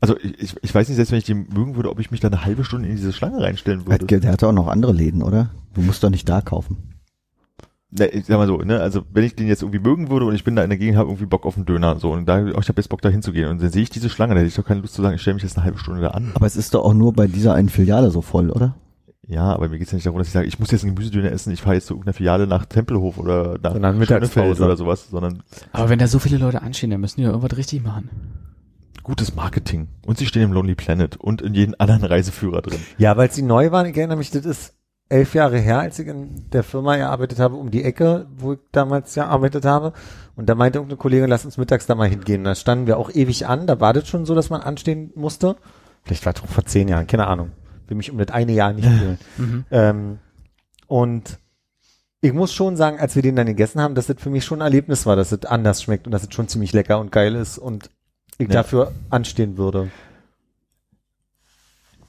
Also 0.00 0.16
ich, 0.20 0.38
ich, 0.40 0.56
ich 0.62 0.72
weiß 0.72 0.88
nicht, 0.88 0.94
selbst 0.94 1.10
wenn 1.10 1.18
ich 1.18 1.24
den 1.24 1.48
mögen 1.48 1.74
würde, 1.74 1.90
ob 1.90 1.98
ich 1.98 2.12
mich 2.12 2.20
da 2.20 2.28
eine 2.28 2.44
halbe 2.44 2.62
Stunde 2.62 2.88
in 2.88 2.94
diese 2.94 3.12
Schlange 3.12 3.40
reinstellen 3.40 3.84
würde. 3.84 4.06
Der, 4.06 4.20
der 4.20 4.30
hatte 4.30 4.46
auch 4.46 4.52
noch 4.52 4.68
andere 4.68 4.92
Läden, 4.92 5.24
oder? 5.24 5.50
Du 5.74 5.80
musst 5.80 6.04
doch 6.04 6.10
nicht 6.10 6.28
da 6.28 6.40
kaufen. 6.40 6.97
Ne, 7.90 8.06
ich 8.08 8.26
sag 8.26 8.36
mal 8.36 8.46
so, 8.46 8.58
ne, 8.58 8.80
also 8.80 9.02
wenn 9.12 9.24
ich 9.24 9.34
den 9.34 9.48
jetzt 9.48 9.62
irgendwie 9.62 9.78
mögen 9.78 10.10
würde 10.10 10.26
und 10.26 10.34
ich 10.34 10.44
bin 10.44 10.54
da 10.54 10.62
in 10.62 10.68
der 10.68 10.78
Gegend, 10.78 10.98
habe 10.98 11.08
irgendwie 11.08 11.24
Bock 11.24 11.46
auf 11.46 11.56
einen 11.56 11.64
Döner 11.64 11.96
so 11.98 12.12
und 12.12 12.26
da, 12.26 12.42
oh, 12.42 12.60
ich 12.60 12.68
habe 12.68 12.80
jetzt 12.80 12.88
Bock 12.88 13.00
da 13.00 13.08
hinzugehen 13.08 13.48
und 13.48 13.62
dann 13.62 13.70
sehe 13.70 13.82
ich 13.82 13.88
diese 13.88 14.10
Schlange, 14.10 14.34
da 14.34 14.40
hätte 14.40 14.48
ich 14.48 14.54
doch 14.56 14.64
keine 14.64 14.80
Lust 14.82 14.92
zu 14.92 15.00
sagen, 15.00 15.14
ich 15.14 15.22
stelle 15.22 15.34
mich 15.34 15.42
jetzt 15.42 15.56
eine 15.56 15.64
halbe 15.64 15.78
Stunde 15.78 16.02
da 16.02 16.08
an. 16.08 16.32
Aber 16.34 16.44
es 16.44 16.56
ist 16.56 16.74
doch 16.74 16.84
auch 16.84 16.92
nur 16.92 17.14
bei 17.14 17.26
dieser 17.26 17.54
einen 17.54 17.70
Filiale 17.70 18.10
so 18.10 18.20
voll, 18.20 18.50
oder? 18.50 18.76
Ja, 19.26 19.52
aber 19.54 19.68
mir 19.68 19.78
geht's 19.78 19.90
ja 19.90 19.96
nicht 19.96 20.06
darum, 20.06 20.18
dass 20.18 20.26
ich 20.26 20.32
sage, 20.34 20.46
ich 20.46 20.58
muss 20.58 20.70
jetzt 20.70 20.84
einen 20.84 20.94
Gemüsedöner 20.94 21.32
essen, 21.32 21.52
ich 21.52 21.60
fahre 21.62 21.76
jetzt 21.76 21.86
zu 21.86 21.94
irgendeiner 21.94 22.14
Filiale 22.14 22.46
nach 22.46 22.66
Tempelhof 22.66 23.18
oder 23.18 23.58
nach 23.62 23.72
Sondern. 23.72 24.04
Schönefeld 24.04 24.60
oder 24.60 24.76
sowas, 24.76 25.08
sondern 25.10 25.42
Aber 25.72 25.88
wenn 25.88 25.98
da 25.98 26.08
so 26.08 26.18
viele 26.18 26.38
Leute 26.38 26.62
anstehen, 26.62 26.90
dann 26.90 27.00
müssen 27.00 27.16
die 27.20 27.24
ja 27.24 27.30
irgendwas 27.30 27.56
richtig 27.56 27.82
machen. 27.82 28.10
gutes 29.02 29.34
Marketing. 29.34 29.88
Und 30.06 30.18
sie 30.18 30.26
stehen 30.26 30.42
im 30.42 30.52
Lonely 30.52 30.74
Planet 30.74 31.16
und 31.16 31.40
in 31.42 31.54
jedem 31.54 31.74
anderen 31.78 32.04
Reiseführer 32.04 32.60
drin. 32.62 32.80
Ja, 32.98 33.16
weil 33.16 33.30
sie 33.30 33.42
neu 33.42 33.70
waren, 33.70 33.86
ich 33.86 33.96
erinnere 33.96 34.18
mich, 34.18 34.30
das 34.30 34.44
ist 34.44 34.74
elf 35.10 35.34
Jahre 35.34 35.58
her, 35.58 35.78
als 35.80 35.98
ich 35.98 36.06
in 36.08 36.50
der 36.50 36.62
Firma 36.62 36.96
gearbeitet 36.96 37.38
habe, 37.38 37.56
um 37.56 37.70
die 37.70 37.82
Ecke, 37.84 38.26
wo 38.36 38.52
ich 38.54 38.58
damals 38.72 39.14
gearbeitet 39.14 39.64
habe. 39.64 39.92
Und 40.36 40.48
da 40.48 40.54
meinte 40.54 40.78
irgendeine 40.78 40.98
Kollegin, 40.98 41.28
lass 41.30 41.44
uns 41.44 41.56
mittags 41.56 41.86
da 41.86 41.94
mal 41.94 42.08
hingehen. 42.08 42.44
Da 42.44 42.54
standen 42.54 42.86
wir 42.86 42.98
auch 42.98 43.10
ewig 43.10 43.46
an. 43.46 43.66
Da 43.66 43.80
war 43.80 43.92
das 43.92 44.06
schon 44.08 44.26
so, 44.26 44.34
dass 44.34 44.50
man 44.50 44.60
anstehen 44.60 45.10
musste. 45.14 45.56
Vielleicht 46.04 46.26
war 46.26 46.34
es 46.34 46.42
auch 46.42 46.46
vor 46.48 46.64
zehn 46.64 46.88
Jahren, 46.88 47.06
keine 47.06 47.26
Ahnung. 47.26 47.52
Will 47.86 47.96
mich 47.96 48.10
um 48.10 48.18
das 48.18 48.28
eine 48.30 48.52
Jahr 48.52 48.72
nicht 48.72 48.86
fühlen. 48.88 49.18
Mhm. 49.38 49.64
ähm, 49.70 50.18
und 50.86 51.38
ich 52.20 52.32
muss 52.32 52.52
schon 52.52 52.76
sagen, 52.76 52.98
als 52.98 53.14
wir 53.14 53.22
den 53.22 53.36
dann 53.36 53.46
gegessen 53.46 53.80
haben, 53.80 53.94
dass 53.94 54.06
das 54.08 54.16
für 54.18 54.30
mich 54.30 54.44
schon 54.44 54.58
ein 54.60 54.66
Erlebnis 54.66 55.06
war, 55.06 55.16
dass 55.16 55.32
es 55.32 55.44
anders 55.44 55.82
schmeckt 55.82 56.06
und 56.06 56.12
dass 56.12 56.24
es 56.24 56.34
schon 56.34 56.48
ziemlich 56.48 56.72
lecker 56.72 56.98
und 56.98 57.12
geil 57.12 57.34
ist 57.34 57.58
und 57.58 57.90
ich 58.38 58.48
Ja. 58.48 58.54
dafür 58.54 58.92
anstehen 59.10 59.56
würde. 59.56 59.90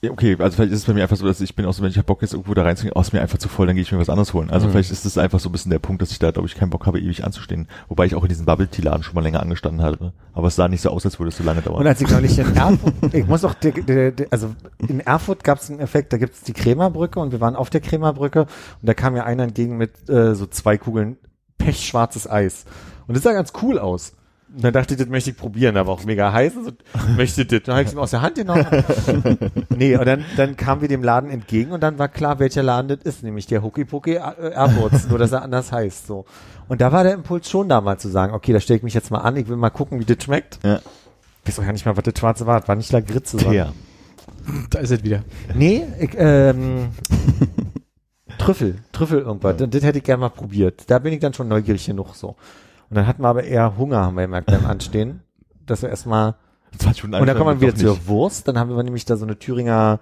Ja, 0.02 0.12
okay, 0.12 0.38
also 0.40 0.56
vielleicht 0.56 0.72
ist 0.72 0.80
es 0.80 0.86
bei 0.86 0.94
mir 0.94 1.02
einfach 1.04 1.18
so, 1.18 1.26
dass 1.26 1.42
ich 1.42 1.56
bin 1.56 1.66
auch 1.66 1.74
so, 1.74 1.84
wenn 1.84 1.90
ich 1.90 1.98
hab 1.98 2.06
Bock 2.06 2.22
jetzt 2.22 2.32
irgendwo 2.34 2.54
da 2.54 2.64
reinzugehen, 2.64 2.94
oh, 2.96 3.02
ist 3.02 3.12
mir 3.12 3.22
einfach 3.22 3.38
zu 3.38 3.50
voll, 3.50 3.68
dann 3.68 3.76
gehe 3.76 3.84
ich 3.84 3.92
mir 3.92 4.00
was 4.00 4.10
anderes 4.10 4.34
holen. 4.34 4.50
Also 4.50 4.68
Mhm. 4.68 4.72
vielleicht 4.72 4.92
ist 4.92 5.04
das 5.06 5.18
einfach 5.18 5.42
so 5.42 5.50
ein 5.50 5.52
bisschen 5.52 5.72
der 5.72 5.80
Punkt, 5.80 6.02
dass 6.02 6.12
ich 6.12 6.20
da, 6.20 6.32
glaube 6.32 6.48
ich, 6.48 6.56
keinen 6.56 6.70
Bock 6.70 6.86
habe, 6.86 7.02
ewig 7.02 7.26
anzustehen. 7.26 7.68
Wobei 7.90 8.06
ich 8.06 8.16
auch 8.16 8.24
in 8.24 8.30
diesem 8.30 8.46
Bubble-Tea-Laden 8.46 9.04
schon 9.04 9.16
mal 9.16 9.22
länger 9.22 9.42
angestanden 9.42 9.82
hatte. 9.82 10.14
Aber 10.34 10.48
es 10.48 10.56
sah 10.56 10.70
nicht 10.70 10.80
so 10.82 10.90
aus, 10.90 11.04
als 11.06 11.20
würde 11.20 11.30
es 11.30 11.38
so 11.38 11.44
lange 11.44 11.62
dauern. 11.62 11.82
Und 11.82 11.88
als 11.88 12.00
ich 12.00 12.10
neulich 12.10 12.40
in 12.40 12.56
Erfurt, 12.56 12.94
ich 13.14 13.28
muss 13.28 13.44
auch, 13.44 13.54
der, 13.56 13.72
der, 13.74 14.12
der, 14.14 14.28
also 14.32 14.56
in 14.88 15.02
Erfurt 15.02 15.44
gab 15.44 15.60
es 15.60 15.70
einen 15.70 15.82
Effekt, 15.82 16.14
da 16.14 16.18
gibt 16.18 16.34
es 16.34 16.42
die 16.44 16.54
Kremerbrücke 16.54 17.20
und 17.20 17.34
wir 17.34 17.42
waren 17.42 17.58
auf 17.58 17.70
der 17.70 17.82
Kremerbrücke 17.82 18.44
und 18.44 18.48
da 18.82 18.94
kam 18.94 19.14
mir 19.14 19.26
einer 19.26 19.44
entgegen 19.44 19.76
mit 19.76 20.08
äh, 20.10 20.34
so 20.34 20.46
zwei 20.46 20.78
Kugeln 20.78 21.18
pechschwarzes 21.58 22.30
Eis. 22.30 22.64
Und 23.08 23.16
das 23.18 23.24
sah 23.24 23.34
ganz 23.34 23.52
cool 23.62 23.78
aus. 23.80 24.14
Und 24.56 24.64
dann 24.64 24.74
dachte 24.74 24.96
ich, 24.96 25.00
das 25.00 25.08
möchte 25.10 25.30
ich 25.30 25.38
probieren, 25.38 25.78
aber 25.78 25.92
auch 25.92 26.04
mega 26.06 26.34
heiß. 26.34 26.56
Und 26.58 26.66
so, 26.66 26.72
möchte 27.16 27.46
das. 27.46 27.62
Dann 27.64 27.76
habe 27.76 27.84
ich 27.84 27.90
es 27.90 27.96
mir 27.96 28.02
aus 28.02 28.12
der 28.12 28.22
Hand 28.22 28.36
genommen. 28.36 28.66
nee, 29.70 29.96
und 29.96 30.06
dann, 30.06 30.26
dann 30.38 30.58
kamen 30.58 30.82
wir 30.82 30.88
dem 30.88 31.04
Laden 31.04 31.30
entgegen 31.30 31.72
und 31.72 31.82
dann 31.82 32.00
war 32.00 32.08
klar, 32.08 32.40
welcher 32.40 32.64
Laden 32.64 32.88
das 32.88 33.00
ist, 33.04 33.24
nämlich 33.24 33.46
der 33.46 33.62
Hooky 33.64 33.86
Pooky 33.86 34.16
äh, 34.16 34.20
Airports, 34.54 35.08
nur 35.08 35.20
dass 35.20 35.32
er 35.32 35.44
anders 35.44 35.72
heißt. 35.72 36.08
so. 36.08 36.26
Und 36.68 36.82
da 36.82 36.92
war 36.92 37.04
der 37.04 37.14
Impuls 37.14 37.50
schon 37.50 37.70
da 37.70 37.80
mal 37.82 37.98
zu 38.00 38.10
sagen, 38.10 38.34
okay, 38.34 38.54
da 38.54 38.60
stelle 38.60 38.78
ich 38.78 38.84
mich 38.84 38.94
jetzt 38.96 39.12
mal 39.12 39.20
an, 39.20 39.36
ich 39.38 39.48
will 39.48 39.56
mal 39.56 39.70
gucken, 39.70 40.00
wie 40.00 40.06
das 40.06 40.24
schmeckt. 40.24 40.60
Ja. 40.64 40.80
Ich 41.44 41.50
weiß 41.50 41.60
auch 41.60 41.64
gar 41.66 41.72
nicht 41.74 41.86
mal, 41.86 41.96
was 41.96 42.04
das 42.04 42.18
schwarze 42.18 42.46
war. 42.48 42.60
Das 42.60 42.68
war 42.68 42.76
nicht 42.76 42.92
Lagritze. 42.92 43.38
sondern- 43.38 43.52
Teer. 43.52 43.74
Da 44.72 44.80
ist 44.80 44.92
es 44.92 45.04
wieder. 45.04 45.24
Nee, 45.54 45.84
ich, 46.00 46.12
ähm, 46.16 46.90
Trüffel, 48.38 48.78
Trüffel 48.92 49.20
irgendwas. 49.20 49.58
Das, 49.58 49.70
das 49.70 49.84
hätte 49.84 49.98
ich 50.00 50.04
gerne 50.04 50.22
mal 50.22 50.30
probiert. 50.30 50.84
Da 50.88 51.00
bin 51.00 51.14
ich 51.14 51.20
dann 51.20 51.34
schon 51.34 51.48
neugierig 51.48 51.86
genug 51.86 52.16
so. 52.16 52.36
Und 52.90 52.96
dann 52.98 53.08
hatten 53.08 53.22
wir 53.22 53.28
aber 53.30 53.44
eher 53.44 53.78
Hunger, 53.78 54.02
haben 54.06 54.16
wir 54.16 54.24
gemerkt 54.24 54.48
beim 54.48 54.66
Anstehen. 54.68 55.22
Dass 55.66 55.82
wir 55.84 55.90
erstmal, 55.90 56.36
20 56.78 57.00
Stunden 57.00 57.16
und 57.20 57.28
dann 57.28 57.38
kommen 57.38 57.60
wir 57.60 57.68
wieder 57.68 57.72
doch 57.72 57.94
nicht. 57.94 58.04
zur 58.06 58.08
Wurst. 58.08 58.48
Dann 58.48 58.58
haben 58.58 58.76
wir 58.76 58.82
nämlich 58.84 59.06
da 59.06 59.18
so 59.18 59.26
eine 59.26 59.38
Thüringer, 59.38 60.00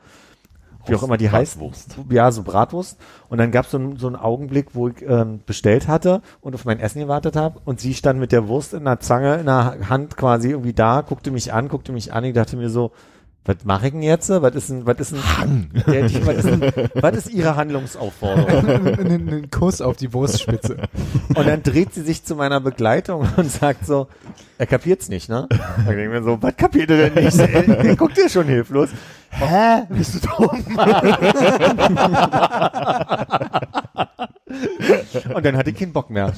wie 0.85 0.95
auch 0.95 1.03
immer 1.03 1.17
die 1.17 1.29
heißt. 1.29 1.59
Bratwurst. 1.59 1.97
Ja, 2.09 2.31
so 2.31 2.43
Bratwurst. 2.43 2.97
Und 3.29 3.37
dann 3.39 3.51
gab 3.51 3.65
es 3.65 3.71
so, 3.71 3.77
einen- 3.77 3.97
so 3.97 4.07
einen 4.07 4.15
Augenblick, 4.15 4.67
wo 4.73 4.87
ich 4.87 5.01
ähm, 5.01 5.41
bestellt 5.45 5.87
hatte 5.89 6.21
und 6.41 6.55
auf 6.55 6.63
mein 6.65 6.79
Essen 6.79 6.99
gewartet 7.01 7.35
habe. 7.35 7.59
Und 7.65 7.79
sie 7.81 7.93
stand 7.93 8.19
mit 8.19 8.31
der 8.31 8.47
Wurst 8.47 8.73
in 8.73 8.85
der 8.85 8.99
Zange, 9.01 9.35
in 9.35 9.45
der 9.45 9.89
Hand 9.89 10.15
quasi 10.15 10.49
irgendwie 10.51 10.73
da, 10.73 11.01
guckte 11.01 11.31
mich 11.31 11.51
an, 11.53 11.67
guckte 11.67 11.91
mich 11.91 12.13
an. 12.13 12.23
Ich 12.23 12.33
dachte 12.33 12.55
mir 12.57 12.69
so, 12.69 12.91
was 13.47 13.57
mache 13.63 13.87
ich 13.87 13.93
denn 13.93 14.03
jetzt? 14.03 14.29
Was 14.29 14.53
ist 14.55 14.69
denn, 14.69 14.85
was 14.85 14.99
ist 14.99 15.13
denn, 15.13 15.69
Ja, 15.87 16.05
die, 16.05 16.25
was, 16.25 16.35
ist 16.37 16.45
denn 16.45 16.61
was 16.93 17.15
ist 17.15 17.29
ihre 17.29 17.55
Handlungsaufforderung? 17.55 18.87
Einen 18.99 19.49
Kuss 19.49 19.81
auf 19.81 19.95
die 19.95 20.13
Wurstspitze. 20.13 20.75
Und 21.33 21.47
dann 21.47 21.63
dreht 21.63 21.93
sie 21.93 22.01
sich 22.01 22.25
zu 22.25 22.35
meiner 22.35 22.59
Begleitung 22.59 23.25
und 23.37 23.49
sagt 23.49 23.85
so, 23.85 24.07
er 24.57 24.65
kapiert's 24.65 25.07
nicht, 25.07 25.29
ne? 25.29 25.47
Ich 25.51 25.85
denke 25.85 26.09
mir 26.09 26.23
so, 26.23 26.41
was 26.41 26.57
kapiert 26.57 26.91
er 26.91 27.09
denn 27.09 27.23
nicht? 27.23 27.39
Er, 27.39 27.67
er 27.67 27.95
guckt 27.95 28.17
dir 28.17 28.29
schon 28.29 28.47
hilflos. 28.47 28.89
Hä? 29.29 29.83
Bist 29.89 30.15
du 30.15 30.19
dumm? 30.27 30.77
Und 35.33 35.45
dann 35.45 35.57
hatte 35.57 35.71
ich 35.71 35.75
keinen 35.77 35.93
Bock 35.93 36.09
mehr. 36.09 36.33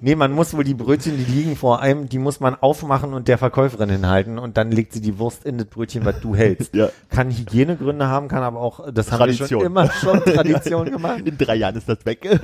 Nee, 0.00 0.14
man 0.14 0.32
muss 0.32 0.54
wohl 0.54 0.64
die 0.64 0.74
Brötchen, 0.74 1.16
die 1.16 1.24
liegen 1.24 1.56
vor 1.56 1.80
einem, 1.80 2.08
die 2.08 2.18
muss 2.18 2.40
man 2.40 2.54
aufmachen 2.54 3.14
und 3.14 3.28
der 3.28 3.38
Verkäuferin 3.38 3.88
hinhalten 3.88 4.38
und 4.38 4.56
dann 4.56 4.70
legt 4.70 4.92
sie 4.92 5.00
die 5.00 5.18
Wurst 5.18 5.44
in 5.44 5.58
das 5.58 5.66
Brötchen, 5.66 6.04
was 6.04 6.20
du 6.20 6.34
hältst. 6.34 6.74
Ja. 6.74 6.88
Kann 7.08 7.30
Hygienegründe 7.30 8.06
haben, 8.08 8.28
kann 8.28 8.42
aber 8.42 8.60
auch, 8.60 8.92
das 8.92 9.10
haben 9.10 9.26
wir 9.26 9.32
schon 9.32 9.46
Tradition. 9.48 9.64
immer 9.64 9.90
schon 9.90 10.20
Tradition 10.22 10.90
gemacht. 10.90 11.20
In 11.24 11.38
drei 11.38 11.56
Jahren 11.56 11.76
ist 11.76 11.88
das 11.88 12.04
weg. 12.04 12.20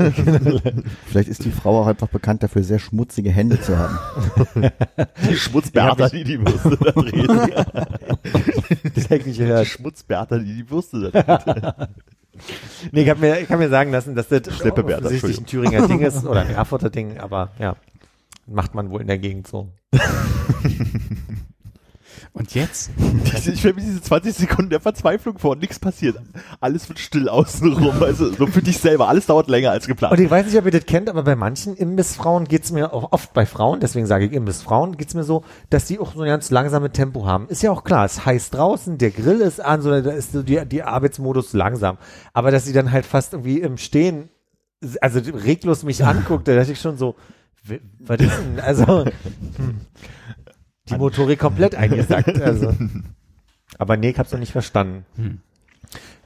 Vielleicht 1.06 1.28
ist 1.28 1.44
die 1.44 1.50
Frau 1.50 1.82
auch 1.82 1.86
einfach 1.86 2.08
bekannt 2.08 2.42
dafür, 2.42 2.62
sehr 2.62 2.78
schmutzige 2.78 3.30
Hände 3.30 3.60
zu 3.60 3.76
haben. 3.78 3.98
Die 5.28 5.36
Schmutzbärter, 5.36 6.08
die 6.08 6.24
die 6.24 6.40
Würste 6.40 6.76
da 6.76 6.90
drehen. 6.92 7.26
Das 8.94 9.04
hätte 9.10 9.16
ich 9.16 9.26
nicht 9.26 9.40
Die 9.40 9.44
gehört. 9.44 9.66
Schmutzbärter, 9.66 10.38
die 10.38 10.54
die 10.56 10.70
Würste 10.70 11.10
da 11.10 11.36
drehen. 11.38 11.72
Nee, 12.92 13.02
ich 13.02 13.10
habe 13.10 13.20
mir, 13.20 13.40
ich 13.40 13.50
hab 13.50 13.58
mir 13.58 13.68
sagen 13.68 13.90
lassen, 13.92 14.14
dass 14.14 14.28
das 14.28 14.42
offensichtlich 14.48 15.38
ein 15.38 15.46
Thüringer 15.46 15.86
Ding 15.86 16.00
ist 16.00 16.24
oder 16.26 16.40
ein 16.40 16.50
Erfurter 16.50 16.90
Ding, 16.90 17.18
aber 17.18 17.50
ja, 17.58 17.76
macht 18.46 18.74
man 18.74 18.90
wohl 18.90 19.00
in 19.02 19.06
der 19.06 19.18
Gegend 19.18 19.46
so. 19.46 19.68
Und 22.32 22.54
jetzt? 22.54 22.90
Diese- 22.98 23.52
Ich 23.52 23.58
stelle 23.58 23.74
mir 23.74 23.80
diese 23.82 24.00
20 24.00 24.34
Sekunden 24.34 24.70
der 24.70 24.78
Verzweiflung 24.80 25.38
vor, 25.38 25.56
nichts 25.56 25.78
passiert. 25.80 26.16
Alles 26.60 26.88
wird 26.88 26.98
still 27.00 27.28
außenrum, 27.28 28.02
also 28.02 28.32
so 28.32 28.46
für 28.46 28.62
dich 28.62 28.78
selber. 28.78 29.08
Alles 29.08 29.26
dauert 29.26 29.48
länger 29.48 29.72
als 29.72 29.86
geplant. 29.88 30.12
Und 30.16 30.24
ich 30.24 30.30
weiß 30.30 30.46
nicht, 30.46 30.56
ob 30.56 30.64
ihr 30.64 30.70
das 30.70 30.86
kennt, 30.86 31.08
aber 31.08 31.24
bei 31.24 31.34
manchen 31.34 31.76
Imbissfrauen 31.76 32.46
geht's 32.46 32.70
mir, 32.70 32.92
auch 32.94 33.12
oft 33.12 33.32
bei 33.34 33.46
Frauen, 33.46 33.80
deswegen 33.80 34.06
sage 34.06 34.26
ich 34.26 34.32
Imbissfrauen, 34.32 34.96
geht's 34.96 35.14
mir 35.14 35.24
so, 35.24 35.42
dass 35.70 35.86
die 35.86 35.98
auch 35.98 36.14
so 36.14 36.20
ein 36.22 36.28
ganz 36.28 36.50
langsames 36.50 36.92
Tempo 36.92 37.26
haben. 37.26 37.48
Ist 37.48 37.62
ja 37.62 37.72
auch 37.72 37.82
klar, 37.82 38.04
es 38.04 38.24
heißt 38.24 38.54
draußen, 38.54 38.96
der 38.98 39.10
Grill 39.10 39.40
ist 39.40 39.60
an, 39.60 39.82
so, 39.82 39.90
da 40.00 40.10
ist 40.12 40.32
so 40.32 40.42
die, 40.44 40.64
die 40.66 40.82
Arbeitsmodus 40.84 41.52
langsam. 41.52 41.98
Aber 42.32 42.50
dass 42.52 42.64
sie 42.64 42.72
dann 42.72 42.92
halt 42.92 43.06
fast 43.06 43.32
irgendwie 43.32 43.58
im 43.60 43.76
Stehen, 43.76 44.28
also 45.00 45.18
reglos 45.18 45.82
mich 45.82 46.04
anguckt, 46.04 46.46
da 46.48 46.54
dachte 46.54 46.72
ich 46.72 46.80
schon 46.80 46.96
so, 46.96 47.16
was 47.98 48.20
ist 48.20 48.30
denn, 48.38 48.60
also, 48.60 49.04
hm, 49.04 49.80
die 50.90 50.96
Motorik 50.96 51.38
komplett 51.38 51.74
eingesackt, 51.74 52.40
also. 52.40 52.74
Aber 53.78 53.96
nee, 53.96 54.10
ich 54.10 54.18
hab's 54.18 54.32
noch 54.32 54.38
nicht 54.38 54.52
verstanden. 54.52 55.04
Hm. 55.16 55.38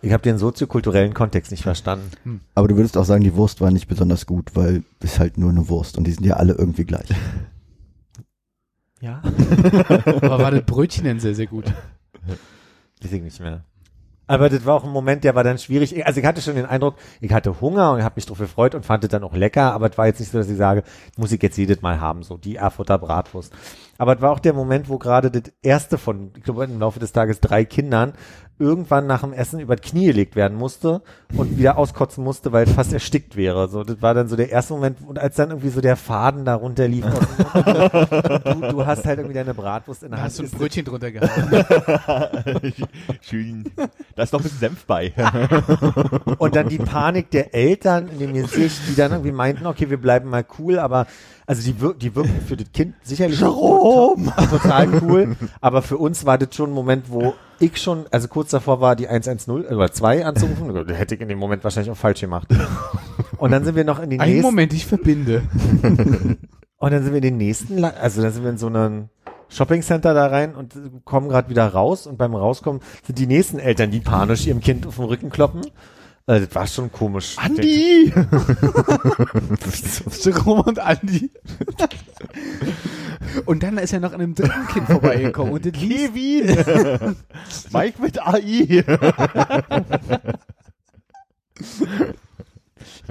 Ich 0.02 0.12
habe 0.12 0.22
den 0.22 0.38
soziokulturellen 0.38 1.14
Kontext 1.14 1.50
nicht 1.50 1.62
verstanden. 1.62 2.40
Aber 2.54 2.68
du 2.68 2.76
würdest 2.76 2.96
auch 2.98 3.04
sagen, 3.04 3.24
die 3.24 3.34
Wurst 3.36 3.60
war 3.60 3.70
nicht 3.70 3.88
besonders 3.88 4.26
gut, 4.26 4.50
weil 4.54 4.82
ist 5.00 5.18
halt 5.18 5.38
nur 5.38 5.50
eine 5.50 5.68
Wurst 5.68 5.96
und 5.96 6.06
die 6.06 6.12
sind 6.12 6.26
ja 6.26 6.34
alle 6.36 6.54
irgendwie 6.54 6.84
gleich. 6.84 7.08
Ja. 9.00 9.22
Aber 10.04 10.38
war 10.38 10.50
das 10.50 10.62
Brötchen 10.62 11.04
denn 11.04 11.20
sehr, 11.20 11.34
sehr 11.34 11.46
gut? 11.46 11.66
Weiß 13.02 13.12
ich 13.12 13.22
nicht 13.22 13.40
mehr. 13.40 13.64
Aber 14.26 14.48
das 14.48 14.64
war 14.64 14.74
auch 14.74 14.84
ein 14.84 14.90
Moment, 14.90 15.24
der 15.24 15.34
war 15.34 15.44
dann 15.44 15.58
schwierig. 15.58 16.06
Also 16.06 16.20
ich 16.20 16.26
hatte 16.26 16.40
schon 16.40 16.54
den 16.54 16.64
Eindruck, 16.64 16.96
ich 17.20 17.32
hatte 17.32 17.60
Hunger 17.60 17.92
und 17.92 18.02
habe 18.02 18.14
mich 18.16 18.24
drauf 18.24 18.38
gefreut 18.38 18.74
und 18.74 18.86
fand 18.86 19.04
es 19.04 19.10
dann 19.10 19.22
auch 19.22 19.34
lecker, 19.34 19.72
aber 19.72 19.90
es 19.90 19.98
war 19.98 20.06
jetzt 20.06 20.20
nicht 20.20 20.32
so, 20.32 20.38
dass 20.38 20.48
ich 20.48 20.56
sage, 20.56 20.82
muss 21.18 21.32
ich 21.32 21.42
jetzt 21.42 21.58
jedes 21.58 21.82
Mal 21.82 22.00
haben, 22.00 22.22
so 22.22 22.38
die 22.38 22.56
Erfurter 22.56 22.98
Bratwurst. 22.98 23.52
Aber 23.98 24.16
es 24.16 24.20
war 24.20 24.32
auch 24.32 24.40
der 24.40 24.52
Moment, 24.52 24.88
wo 24.88 24.98
gerade 24.98 25.30
das 25.30 25.52
erste 25.62 25.98
von, 25.98 26.32
ich 26.36 26.42
glaube 26.42 26.64
im 26.64 26.80
Laufe 26.80 27.00
des 27.00 27.12
Tages 27.12 27.40
drei 27.40 27.64
Kindern 27.64 28.14
irgendwann 28.58 29.06
nach 29.06 29.22
dem 29.22 29.32
Essen 29.32 29.58
über 29.58 29.74
das 29.74 29.84
Knie 29.90 30.06
gelegt 30.06 30.36
werden 30.36 30.56
musste 30.56 31.02
und 31.36 31.58
wieder 31.58 31.76
auskotzen 31.76 32.22
musste, 32.22 32.52
weil 32.52 32.66
fast 32.66 32.92
erstickt 32.92 33.34
wäre. 33.36 33.68
So, 33.68 33.82
das 33.82 34.00
war 34.00 34.14
dann 34.14 34.28
so 34.28 34.36
der 34.36 34.50
erste 34.50 34.74
Moment, 34.74 34.98
und 35.04 35.18
als 35.18 35.34
dann 35.36 35.50
irgendwie 35.50 35.70
so 35.70 35.80
der 35.80 35.96
Faden 35.96 36.44
da 36.44 36.54
runterlief, 36.54 37.04
du, 37.54 38.60
du 38.70 38.86
hast 38.86 39.04
halt 39.06 39.18
irgendwie 39.18 39.34
deine 39.34 39.54
Bratwurst 39.54 40.04
in 40.04 40.10
der 40.10 40.18
Da 40.18 40.22
Hand. 40.22 40.30
hast 40.32 40.38
du 40.38 40.44
ein 40.44 40.50
Brötchen 40.50 40.84
drunter 40.84 41.10
gehabt. 41.12 41.32
Schön. 43.22 43.64
Da 44.14 44.22
ist 44.22 44.32
noch 44.32 44.40
ein 44.40 44.44
bisschen 44.44 44.60
Senf 44.60 44.84
bei. 44.86 45.12
Und 46.38 46.54
dann 46.54 46.68
die 46.68 46.78
Panik 46.78 47.30
der 47.32 47.54
Eltern 47.54 48.08
in 48.08 48.18
dem 48.20 48.34
Gesicht, 48.34 48.80
die 48.88 48.94
dann 48.94 49.12
irgendwie 49.12 49.32
meinten, 49.32 49.66
okay, 49.66 49.90
wir 49.90 50.00
bleiben 50.00 50.30
mal 50.30 50.44
cool, 50.58 50.78
aber 50.78 51.06
also 51.46 51.62
die, 51.62 51.80
wir 51.80 51.94
die 51.94 52.14
wirken 52.14 52.40
für 52.46 52.56
das 52.56 52.70
Kind 52.72 52.94
sicherlich 53.02 53.38
total, 53.40 54.16
total 54.48 55.02
cool, 55.02 55.36
aber 55.60 55.82
für 55.82 55.98
uns 55.98 56.24
war 56.24 56.38
das 56.38 56.54
schon 56.54 56.70
ein 56.70 56.74
Moment, 56.74 57.10
wo 57.10 57.34
ich 57.60 57.76
schon, 57.80 58.04
also 58.10 58.28
kurz 58.28 58.50
davor 58.50 58.80
war, 58.80 58.96
die 58.96 59.08
110 59.08 59.52
oder 59.66 59.92
2 59.92 60.24
anzurufen, 60.26 60.86
hätte 60.94 61.14
ich 61.14 61.20
in 61.20 61.28
dem 61.28 61.38
Moment 61.38 61.64
wahrscheinlich 61.64 61.90
auch 61.90 61.96
falsch 61.96 62.20
gemacht. 62.20 62.48
Und 63.38 63.50
dann 63.50 63.64
sind 63.64 63.74
wir 63.76 63.84
noch 63.84 64.00
in 64.00 64.10
den 64.10 64.20
Einen 64.20 64.32
nächsten, 64.34 64.46
Moment, 64.50 64.72
ich 64.72 64.86
verbinde. 64.86 65.42
und 66.78 66.92
dann 66.92 67.02
sind 67.02 67.12
wir 67.12 67.16
in 67.18 67.22
den 67.22 67.36
nächsten, 67.36 67.78
La- 67.78 67.90
also 68.00 68.22
dann 68.22 68.32
sind 68.32 68.42
wir 68.44 68.50
in 68.50 68.58
so 68.58 68.68
einem 68.68 69.08
Shoppingcenter 69.48 70.14
da 70.14 70.26
rein 70.28 70.54
und 70.54 70.74
kommen 71.04 71.28
gerade 71.28 71.50
wieder 71.50 71.66
raus 71.66 72.06
und 72.06 72.16
beim 72.16 72.34
Rauskommen 72.34 72.80
sind 73.06 73.18
die 73.18 73.26
nächsten 73.26 73.58
Eltern, 73.58 73.90
die 73.90 74.00
panisch 74.00 74.46
ihrem 74.46 74.60
Kind 74.60 74.86
auf 74.86 74.96
den 74.96 75.04
Rücken 75.04 75.30
kloppen. 75.30 75.62
Also 76.26 76.46
das 76.46 76.54
war 76.54 76.66
schon 76.66 76.90
komisch. 76.90 77.36
Andi! 77.38 78.12
Jerome 80.22 80.62
und 80.62 80.78
Andi. 80.78 81.30
Und 83.46 83.62
dann 83.62 83.78
ist 83.78 83.92
er 83.92 84.00
noch 84.00 84.12
an 84.12 84.20
einem 84.20 84.34
dritten 84.34 84.66
Kind 84.68 84.86
vorbeigekommen 84.86 85.52
und 85.52 85.64
das 85.66 85.72
Kevin! 85.72 86.46
Mike 87.72 88.00
mit 88.00 88.20
AI! 88.20 88.84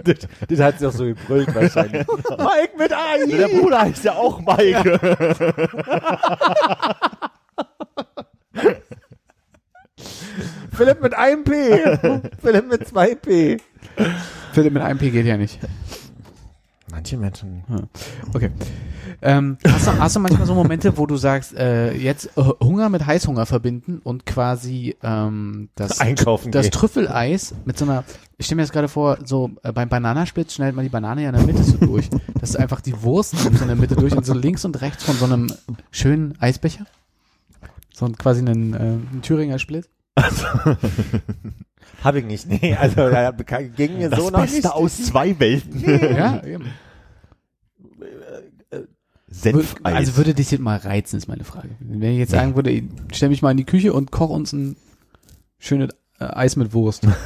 das, 0.04 0.16
das 0.48 0.60
hat 0.60 0.80
sie 0.80 0.88
auch 0.88 0.92
so 0.92 1.06
gebrüllt 1.06 1.54
wahrscheinlich. 1.54 2.06
Mike 2.30 2.74
mit 2.78 2.94
AI! 2.94 3.26
Der 3.28 3.48
Bruder 3.48 3.82
heißt 3.82 4.04
ja 4.04 4.14
auch 4.14 4.40
Mike. 4.40 5.00
Philipp 10.72 11.02
mit 11.02 11.14
einem 11.14 11.44
P. 11.44 12.32
Philipp 12.42 12.68
mit 12.68 12.88
zwei 12.88 13.14
P. 13.16 13.58
Philipp 14.54 14.74
mit 14.74 14.82
einem 14.82 14.98
P 14.98 15.12
geht 15.12 15.26
ja 15.26 15.38
nicht. 15.38 15.60
Manche 16.90 17.18
Menschen. 17.18 17.64
Okay. 18.34 18.50
Ähm, 19.22 19.58
hast, 19.68 19.88
du, 19.88 19.98
hast 20.00 20.16
du 20.16 20.20
manchmal 20.20 20.46
so 20.48 20.54
Momente, 20.56 20.98
wo 20.98 21.06
du 21.06 21.16
sagst, 21.18 21.54
äh, 21.56 21.94
jetzt 21.94 22.32
äh, 22.38 22.42
Hunger 22.42 22.90
mit 22.90 23.06
Heißhunger 23.06 23.46
verbinden 23.46 24.00
und 24.04 24.26
quasi 24.26 24.96
ähm, 25.04 25.70
das, 25.76 26.00
Einkaufen 26.00 26.52
das. 26.52 26.70
Trüffeleis 26.70 27.54
mit 27.66 27.78
so 27.78 27.86
einer, 27.86 28.04
ich 28.38 28.46
stelle 28.46 28.58
mir 28.58 28.64
jetzt 28.64 28.74
gerade 28.74 28.88
vor, 28.88 29.18
so 29.26 29.52
äh, 29.64 29.72
beim 29.72 29.90
Bananaspitz 29.90 30.56
schneidet 30.56 30.76
man 30.76 30.84
die 30.86 30.90
Banane 30.90 31.24
ja 31.24 31.30
in 31.30 31.36
der 31.36 31.46
Mitte 31.46 31.64
so 31.64 31.78
durch. 31.78 32.10
Das 32.40 32.50
ist 32.52 32.56
einfach 32.58 32.82
die 32.82 33.02
Wurst 33.04 33.38
so 33.38 33.50
in 33.50 33.68
der 33.68 33.76
Mitte 33.76 33.96
durch 33.96 34.16
und 34.16 34.26
so 34.26 34.34
links 34.34 34.66
und 34.66 34.82
rechts 34.82 35.04
von 35.04 35.16
so 35.16 35.26
einem 35.26 35.52
schönen 35.92 36.36
Eisbecher. 36.40 36.86
So 37.94 38.06
ein, 38.06 38.18
quasi 38.18 38.42
einen, 38.42 38.74
äh, 38.74 38.78
einen 38.78 39.20
Thüringer 39.22 39.60
Split. 39.60 39.90
Hab 42.04 42.16
ich 42.16 42.26
nicht. 42.26 42.48
Nee, 42.48 42.76
also 42.80 43.10
da 43.10 43.32
ging 43.32 43.98
mir 43.98 44.10
Das 44.10 44.20
so 44.20 44.30
noch 44.30 44.42
Beste 44.42 44.58
nicht. 44.58 44.72
aus 44.72 44.98
zwei 45.04 45.40
Welten. 45.40 45.80
Ja, 46.16 46.44
eben. 46.44 46.66
Senfeis. 49.34 49.94
Also 49.96 50.18
würde 50.18 50.34
dich 50.34 50.52
jetzt 50.52 50.62
mal 50.62 50.78
reizen, 50.78 51.18
ist 51.18 51.28
meine 51.28 51.44
Frage. 51.44 51.70
Wenn 51.80 52.12
ich 52.14 52.20
jetzt 52.20 52.32
sagen 52.32 52.56
würde, 52.56 52.72
ich 52.72 52.86
stell 53.14 53.30
mich 53.30 53.42
mal 53.42 53.52
in 53.52 53.58
die 53.58 53.66
Küche 53.66 53.94
und 53.94 54.12
koch 54.12 54.30
uns 54.30 54.54
ein 54.54 54.76
schönes 55.58 55.90
äh, 56.20 56.26
Eis 56.26 56.56
mit 56.56 56.74
Wurst. 56.74 57.08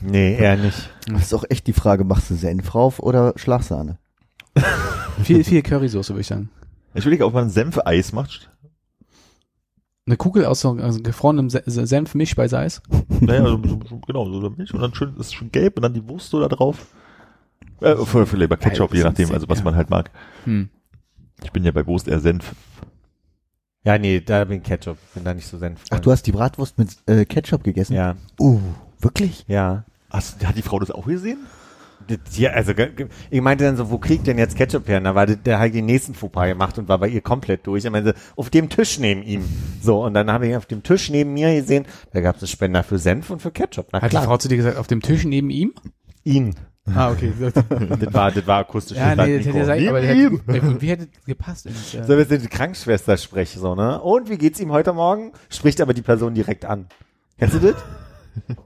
Nee, 0.00 0.36
eher 0.36 0.56
nicht. 0.56 0.90
Das 1.08 1.22
ist 1.22 1.34
auch 1.34 1.44
echt 1.48 1.66
die 1.66 1.72
Frage, 1.72 2.04
machst 2.04 2.30
du 2.30 2.34
Senf 2.34 2.70
drauf 2.70 3.00
oder 3.00 3.32
Schlagsahne? 3.36 3.98
viel, 5.22 5.42
viel 5.42 5.62
Currysoße, 5.62 6.10
würde 6.12 6.20
ich 6.20 6.26
sagen. 6.26 6.50
ich 6.94 7.02
überlege, 7.04 7.26
ob 7.26 7.34
man 7.34 7.50
Senfeis 7.50 8.12
macht. 8.12 8.50
Eine 10.06 10.16
Kugel 10.16 10.44
aus 10.44 10.60
so 10.60 10.72
also 10.74 11.02
gefrorenem 11.02 11.50
Se 11.50 11.62
Se- 11.66 11.86
Senf-Mischspeiseeis. 11.86 12.82
Naja, 13.20 13.44
so, 13.46 13.58
genau, 14.06 14.30
so 14.30 14.50
Milch 14.50 14.72
und 14.72 14.80
dann 14.80 14.94
schön, 14.94 15.16
ist 15.16 15.34
schön 15.34 15.50
gelb 15.50 15.76
und 15.76 15.82
dann 15.82 15.94
die 15.94 16.08
Wurst 16.08 16.30
so 16.30 16.38
da 16.40 16.48
drauf. 16.48 16.86
Äh, 17.80 17.96
für, 17.96 18.26
für 18.26 18.36
lieber 18.36 18.56
Ketchup, 18.56 18.94
je 18.94 19.02
nachdem, 19.02 19.32
also 19.32 19.48
was 19.48 19.58
ja. 19.58 19.64
man 19.64 19.74
halt 19.74 19.90
mag. 19.90 20.10
Hm. 20.44 20.68
Ich 21.42 21.52
bin 21.52 21.64
ja 21.64 21.70
bei 21.72 21.86
Wurst 21.86 22.08
eher 22.08 22.20
Senf. 22.20 22.52
Ja, 23.84 23.98
nee, 23.98 24.20
da 24.20 24.44
bin 24.44 24.58
ich 24.58 24.64
Ketchup. 24.64 24.98
Bin 25.14 25.22
da 25.24 25.32
nicht 25.32 25.46
so 25.46 25.58
senf. 25.58 25.80
Ach, 25.90 26.00
du 26.00 26.10
hast 26.10 26.26
die 26.26 26.32
Bratwurst 26.32 26.76
mit 26.76 26.96
äh, 27.06 27.24
Ketchup 27.24 27.62
gegessen? 27.62 27.94
Ja, 27.94 28.16
Uh, 28.40 28.60
wirklich? 29.00 29.44
ja. 29.46 29.84
Hast, 30.10 30.44
hat 30.46 30.56
die 30.56 30.62
Frau 30.62 30.78
das 30.80 30.90
auch 30.90 31.06
gesehen? 31.06 31.38
Ja, 32.32 32.50
also 32.50 32.72
ich 33.30 33.40
meinte 33.40 33.64
dann 33.64 33.76
so, 33.76 33.90
wo 33.90 33.98
kriegt 33.98 34.26
denn 34.28 34.38
jetzt 34.38 34.56
Ketchup 34.56 34.86
her? 34.88 34.98
Und 34.98 35.04
da 35.04 35.14
war 35.16 35.26
der, 35.26 35.36
der 35.36 35.58
halt 35.58 35.74
den 35.74 35.86
nächsten 35.86 36.14
Fauxpas 36.14 36.46
gemacht 36.46 36.78
und 36.78 36.88
war 36.88 36.98
bei 36.98 37.08
ihr 37.08 37.20
komplett 37.20 37.66
durch. 37.66 37.84
Ich 37.84 37.90
meinte, 37.90 38.14
auf 38.36 38.48
dem 38.50 38.68
Tisch 38.68 38.98
neben 39.00 39.22
ihm. 39.22 39.44
So, 39.82 40.04
und 40.04 40.14
dann 40.14 40.30
habe 40.30 40.46
ich 40.46 40.56
auf 40.56 40.66
dem 40.66 40.82
Tisch 40.84 41.10
neben 41.10 41.32
mir 41.34 41.52
gesehen, 41.54 41.84
da 42.12 42.20
gab 42.20 42.36
es 42.36 42.42
einen 42.42 42.48
Spender 42.48 42.82
für 42.84 42.98
Senf 42.98 43.30
und 43.30 43.42
für 43.42 43.50
Ketchup. 43.50 43.88
Na 43.92 44.00
Hat 44.00 44.10
die 44.10 44.16
klar, 44.16 44.24
Frau 44.24 44.36
zu 44.36 44.48
dir 44.48 44.56
gesagt, 44.56 44.76
auf 44.78 44.86
dem 44.86 45.00
Tisch 45.02 45.24
neben 45.24 45.50
ihm? 45.50 45.74
ihn. 46.22 46.54
Ah, 46.94 47.10
okay. 47.10 47.32
Das 47.40 47.54
war, 48.14 48.30
das 48.30 48.46
war 48.46 48.58
akustisch. 48.60 48.96
ja, 48.96 49.14
das 49.16 49.26
nee, 49.26 49.38
das 49.38 49.46
hätte 49.46 49.64
sein, 49.64 49.88
aber 49.88 50.00
der 50.00 50.14
hätte, 50.14 50.80
wie 50.80 50.88
hätte 50.88 51.08
gepasst? 51.26 51.66
ins, 51.66 51.94
äh, 51.94 52.04
So, 52.04 52.16
wir 52.16 52.24
sind 52.24 52.42
die 52.44 52.48
Krankenschwester 52.48 53.16
spreche, 53.16 53.58
so, 53.58 53.74
ne? 53.74 54.00
Und 54.00 54.30
wie 54.30 54.38
geht's 54.38 54.60
ihm 54.60 54.70
heute 54.72 54.92
Morgen? 54.92 55.32
Spricht 55.50 55.80
aber 55.80 55.94
die 55.94 56.02
Person 56.02 56.34
direkt 56.34 56.64
an. 56.64 56.86
Kennst 57.38 57.54
du 57.54 57.58
das? 57.60 57.74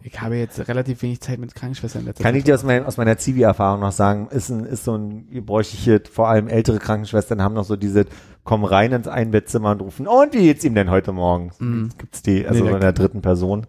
Ich 0.03 0.21
habe 0.21 0.35
jetzt 0.35 0.67
relativ 0.67 1.01
wenig 1.03 1.21
Zeit 1.21 1.39
mit 1.39 1.55
Krankenschwestern 1.55 2.05
letzter 2.05 2.25
Kann 2.25 2.35
ich 2.35 2.43
Zeit. 2.43 2.49
dir 2.49 2.55
aus, 2.57 2.65
mein, 2.65 2.85
aus 2.85 2.97
meiner 2.97 3.17
Zivi-Erfahrung 3.19 3.79
noch 3.79 3.93
sagen, 3.93 4.27
ist, 4.33 4.49
ein, 4.51 4.65
ist 4.65 4.83
so 4.83 4.97
ein 4.97 5.31
gebräuchliches, 5.31 6.09
vor 6.13 6.27
allem 6.29 6.49
ältere 6.49 6.81
Krankenschwestern 6.81 7.41
haben 7.41 7.55
noch 7.55 7.63
so 7.63 7.77
diese, 7.77 8.07
kommen 8.43 8.65
rein 8.65 8.91
ins 8.91 9.07
Einbettzimmer 9.07 9.71
und 9.71 9.83
rufen, 9.83 10.09
und 10.09 10.35
wie 10.35 10.39
geht's 10.41 10.65
ihm 10.65 10.75
denn 10.75 10.91
heute 10.91 11.13
Morgen? 11.13 11.53
Mhm. 11.61 11.91
Gibt's 11.99 12.21
die, 12.23 12.45
also 12.45 12.65
Nee, 12.65 12.71
so 12.71 12.75
in 12.75 12.81
der 12.81 12.93
dritten 12.93 13.23
Person. 13.23 13.65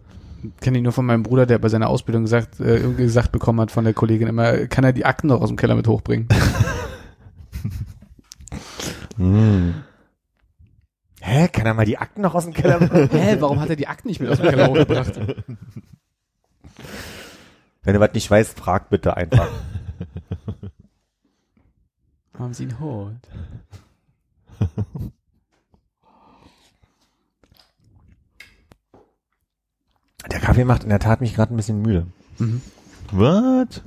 Kenne 0.60 0.78
ich 0.78 0.84
nur 0.84 0.92
von 0.92 1.06
meinem 1.06 1.22
Bruder, 1.22 1.46
der 1.46 1.58
bei 1.58 1.68
seiner 1.68 1.88
Ausbildung 1.88 2.24
gesagt, 2.24 2.60
äh, 2.60 2.80
gesagt 2.94 3.32
bekommen 3.32 3.60
hat 3.60 3.70
von 3.70 3.84
der 3.84 3.94
Kollegin 3.94 4.28
immer, 4.28 4.66
kann 4.66 4.84
er 4.84 4.92
die 4.92 5.04
Akten 5.04 5.28
noch 5.28 5.40
aus 5.40 5.48
dem 5.48 5.56
Keller 5.56 5.76
mit 5.76 5.86
hochbringen? 5.86 6.28
Hä, 11.20 11.48
kann 11.48 11.66
er 11.66 11.74
mal 11.74 11.84
die 11.84 11.98
Akten 11.98 12.22
noch 12.22 12.34
aus 12.34 12.44
dem 12.44 12.54
Keller 12.54 12.80
machen? 12.80 13.08
Hä, 13.12 13.36
warum 13.38 13.60
hat 13.60 13.70
er 13.70 13.76
die 13.76 13.86
Akten 13.86 14.08
nicht 14.08 14.20
mit 14.20 14.30
aus 14.30 14.38
dem 14.38 14.50
Keller 14.50 14.68
hochgebracht? 14.68 15.20
Wenn 17.84 17.94
du 17.94 18.00
was 18.00 18.12
nicht 18.12 18.30
weißt, 18.30 18.58
frag 18.58 18.90
bitte 18.90 19.16
einfach. 19.16 19.48
Haben 22.38 22.54
sie 22.54 22.64
ihn 22.64 22.80
holt? 22.80 23.28
Der 30.30 30.40
Kaffee 30.40 30.64
macht 30.64 30.84
in 30.84 30.88
der 30.90 30.98
Tat 31.00 31.20
mich 31.20 31.34
gerade 31.34 31.52
ein 31.52 31.56
bisschen 31.56 31.82
müde. 31.82 32.06
Mhm. 32.38 32.60
Was? 33.10 33.82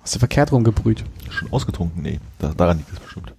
Hast 0.00 0.14
du 0.14 0.18
verkehrt 0.18 0.52
rumgebrüht? 0.52 1.04
Schon 1.30 1.52
ausgetrunken? 1.52 2.02
Nee, 2.02 2.20
da, 2.38 2.52
daran 2.54 2.78
liegt 2.78 2.92
es 2.92 3.00
bestimmt. 3.00 3.34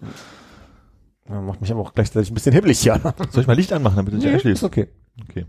Ja, 1.30 1.42
Macht 1.42 1.62
mich 1.62 1.72
aber 1.72 1.82
auch 1.82 1.94
gleichzeitig 1.94 2.32
ein 2.32 2.34
bisschen 2.34 2.54
hibbelig, 2.54 2.84
ja. 2.84 3.00
Soll 3.32 3.42
ich 3.42 3.48
mal 3.48 3.54
Licht 3.56 3.72
anmachen, 3.74 3.96
damit 3.96 4.14
du 4.14 4.18
dich 4.18 4.26
ist 4.28 4.34
einschläfst? 4.34 4.64
okay. 4.64 4.88
Okay. 5.30 5.46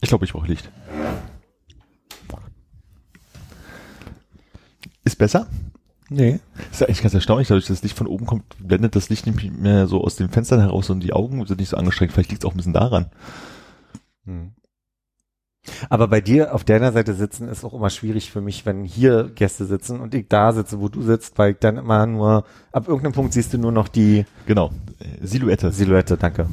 Ich 0.00 0.08
glaube, 0.08 0.24
ich 0.24 0.32
brauche 0.32 0.46
Licht. 0.46 0.70
Ist 5.04 5.16
besser? 5.16 5.46
Nee. 6.08 6.38
Ist 6.70 6.80
ja 6.80 6.86
eigentlich 6.86 7.02
ganz 7.02 7.14
erstaunlich, 7.14 7.48
dadurch, 7.48 7.66
dass 7.66 7.78
das 7.78 7.82
Licht 7.82 7.96
von 7.96 8.06
oben 8.06 8.26
kommt, 8.26 8.44
blendet 8.60 8.94
das 8.94 9.08
Licht 9.08 9.26
nicht 9.26 9.58
mehr 9.58 9.86
so 9.86 10.02
aus 10.02 10.16
den 10.16 10.28
Fenstern 10.28 10.60
heraus 10.60 10.88
und 10.90 11.00
die 11.00 11.12
Augen 11.12 11.44
sind 11.46 11.58
nicht 11.58 11.70
so 11.70 11.76
angestrengt. 11.76 12.12
Vielleicht 12.12 12.30
liegt 12.30 12.44
es 12.44 12.48
auch 12.48 12.54
ein 12.54 12.58
bisschen 12.58 12.72
daran. 12.72 13.06
Hm. 14.24 14.52
Aber 15.88 16.06
bei 16.06 16.20
dir 16.20 16.54
auf 16.54 16.62
deiner 16.62 16.92
Seite 16.92 17.14
sitzen 17.14 17.48
ist 17.48 17.64
auch 17.64 17.74
immer 17.74 17.90
schwierig 17.90 18.30
für 18.30 18.40
mich, 18.40 18.64
wenn 18.66 18.84
hier 18.84 19.30
Gäste 19.34 19.66
sitzen 19.66 20.00
und 20.00 20.14
ich 20.14 20.28
da 20.28 20.52
sitze, 20.52 20.80
wo 20.80 20.88
du 20.88 21.02
sitzt, 21.02 21.38
weil 21.38 21.52
ich 21.52 21.58
dann 21.58 21.76
immer 21.76 22.06
nur, 22.06 22.44
ab 22.70 22.86
irgendeinem 22.86 23.12
Punkt 23.12 23.32
siehst 23.32 23.52
du 23.52 23.58
nur 23.58 23.72
noch 23.72 23.88
die 23.88 24.24
Genau. 24.46 24.70
Silhouette. 25.20 25.72
Silhouette, 25.72 26.16
danke. 26.16 26.48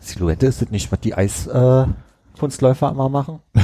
Silhouette 0.00 0.46
ist 0.46 0.60
das 0.60 0.70
nicht, 0.70 0.92
was 0.92 1.00
die 1.00 1.14
Eiskunstläufer 1.14 1.88
äh, 1.88 2.38
Kunstläufer 2.38 2.90
immer 2.90 3.08
machen? 3.08 3.40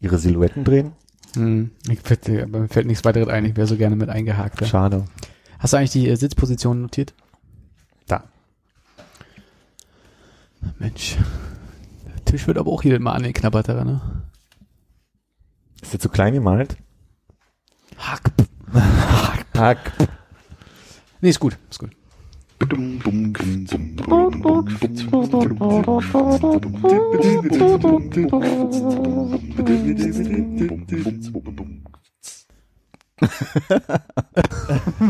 Ihre 0.00 0.18
Silhouetten 0.18 0.64
drehen? 0.64 0.92
Hm, 1.34 1.70
ich 1.88 2.00
aber 2.42 2.60
mir 2.60 2.68
fällt 2.68 2.86
nichts 2.86 3.04
weiteres 3.04 3.28
ein, 3.28 3.44
ich 3.44 3.56
wäre 3.56 3.66
so 3.66 3.76
gerne 3.76 3.96
mit 3.96 4.08
eingehakt. 4.08 4.60
Ja. 4.60 4.66
Schade. 4.66 5.04
Hast 5.58 5.72
du 5.72 5.76
eigentlich 5.76 5.92
die 5.92 6.08
äh, 6.08 6.16
Sitzposition 6.16 6.82
notiert? 6.82 7.14
Da. 8.06 8.24
Mensch. 10.78 11.16
Der 12.06 12.24
Tisch 12.24 12.46
wird 12.46 12.58
aber 12.58 12.70
auch 12.70 12.82
jedes 12.82 13.00
Mal 13.00 13.12
angeknabbert 13.12 13.68
ne? 13.84 14.00
Ist 15.80 15.92
der 15.92 16.00
zu 16.00 16.08
klein 16.08 16.34
gemalt? 16.34 16.76
Hack. 17.98 18.32
Hack. 19.56 19.92
Nee, 21.20 21.30
ist 21.30 21.40
gut, 21.40 21.56
ist 21.70 21.78
gut. 21.78 21.90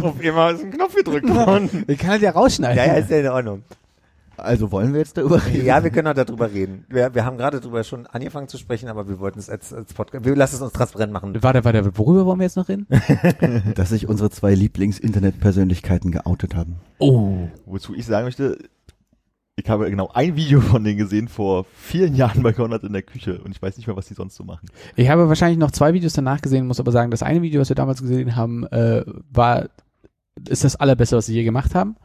Auf 0.02 0.22
immer 0.22 0.50
ist 0.50 0.64
ein 0.64 0.70
Knopf 0.70 0.94
gedrückt 0.94 1.28
worden. 1.34 1.84
Ich 1.86 1.98
kann 1.98 2.10
halt 2.10 2.22
ja 2.22 2.30
rausschneiden. 2.30 2.76
ja, 2.76 2.86
ja, 2.86 2.94
ist 2.94 3.10
ja 3.10 3.18
in 3.18 3.28
Ordnung. 3.28 3.62
Also 4.42 4.72
wollen 4.72 4.92
wir 4.92 5.00
jetzt 5.00 5.16
darüber 5.16 5.44
reden? 5.44 5.64
Ja, 5.64 5.82
wir 5.82 5.90
können 5.90 6.08
auch 6.08 6.14
darüber 6.14 6.50
reden. 6.50 6.84
Wir, 6.88 7.14
wir 7.14 7.24
haben 7.24 7.36
gerade 7.36 7.60
darüber 7.60 7.84
schon 7.84 8.06
angefangen 8.06 8.48
zu 8.48 8.58
sprechen, 8.58 8.88
aber 8.88 9.08
wir 9.08 9.18
wollten 9.20 9.38
es 9.38 9.48
als, 9.48 9.72
als 9.72 9.94
Podcast, 9.94 10.24
wir 10.24 10.36
lassen 10.36 10.56
es 10.56 10.62
uns 10.62 10.72
transparent 10.72 11.12
machen. 11.12 11.36
Warte, 11.40 11.64
warte, 11.64 11.98
worüber 11.98 12.26
wollen 12.26 12.38
wir 12.38 12.44
jetzt 12.44 12.56
noch 12.56 12.68
reden? 12.68 12.86
Dass 13.74 13.90
sich 13.90 14.08
unsere 14.08 14.30
zwei 14.30 14.54
Lieblings-Internet-Persönlichkeiten 14.54 16.10
geoutet 16.10 16.54
haben. 16.54 16.76
Oh. 16.98 17.48
Wozu 17.66 17.94
ich 17.94 18.06
sagen 18.06 18.24
möchte, 18.26 18.58
ich 19.56 19.68
habe 19.68 19.90
genau 19.90 20.08
ein 20.14 20.36
Video 20.36 20.60
von 20.60 20.82
denen 20.82 20.98
gesehen 20.98 21.28
vor 21.28 21.66
vielen 21.74 22.14
Jahren 22.14 22.42
bei 22.42 22.52
Konrad 22.52 22.82
in 22.82 22.92
der 22.92 23.02
Küche 23.02 23.40
und 23.42 23.50
ich 23.50 23.60
weiß 23.60 23.76
nicht 23.76 23.86
mehr, 23.86 23.96
was 23.96 24.06
die 24.06 24.14
sonst 24.14 24.36
so 24.36 24.44
machen. 24.44 24.68
Ich 24.96 25.08
habe 25.10 25.28
wahrscheinlich 25.28 25.58
noch 25.58 25.70
zwei 25.70 25.92
Videos 25.92 26.14
danach 26.14 26.40
gesehen, 26.40 26.66
muss 26.66 26.80
aber 26.80 26.92
sagen, 26.92 27.10
das 27.10 27.22
eine 27.22 27.42
Video, 27.42 27.60
was 27.60 27.68
wir 27.68 27.76
damals 27.76 28.00
gesehen 28.00 28.36
haben, 28.36 28.66
äh, 28.68 29.04
war, 29.30 29.68
ist 30.48 30.64
das 30.64 30.76
allerbeste, 30.76 31.16
was 31.16 31.26
sie 31.26 31.34
je 31.34 31.44
gemacht 31.44 31.74
haben. 31.74 31.96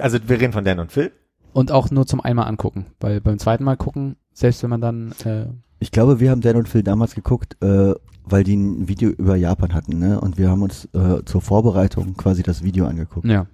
Also 0.00 0.18
wir 0.26 0.40
reden 0.40 0.52
von 0.52 0.64
Dan 0.64 0.80
und 0.80 0.90
Phil. 0.90 1.12
Und 1.54 1.72
auch 1.72 1.90
nur 1.90 2.06
zum 2.06 2.20
einmal 2.20 2.46
angucken. 2.48 2.86
Weil 3.00 3.20
beim 3.22 3.38
zweiten 3.38 3.64
Mal 3.64 3.76
gucken, 3.76 4.16
selbst 4.34 4.62
wenn 4.62 4.70
man 4.70 4.80
dann, 4.82 5.12
äh, 5.24 5.46
Ich 5.78 5.90
glaube, 5.92 6.20
wir 6.20 6.30
haben 6.30 6.40
Dan 6.42 6.56
und 6.56 6.68
Phil 6.68 6.82
damals 6.82 7.14
geguckt, 7.14 7.56
äh, 7.62 7.94
weil 8.24 8.44
die 8.44 8.56
ein 8.56 8.88
Video 8.88 9.08
über 9.10 9.36
Japan 9.36 9.72
hatten, 9.72 9.98
ne? 9.98 10.20
Und 10.20 10.36
wir 10.36 10.50
haben 10.50 10.62
uns 10.62 10.86
äh, 10.94 11.24
zur 11.24 11.40
Vorbereitung 11.40 12.14
quasi 12.16 12.42
das 12.42 12.62
Video 12.62 12.86
angeguckt. 12.86 13.26
ja. 13.26 13.46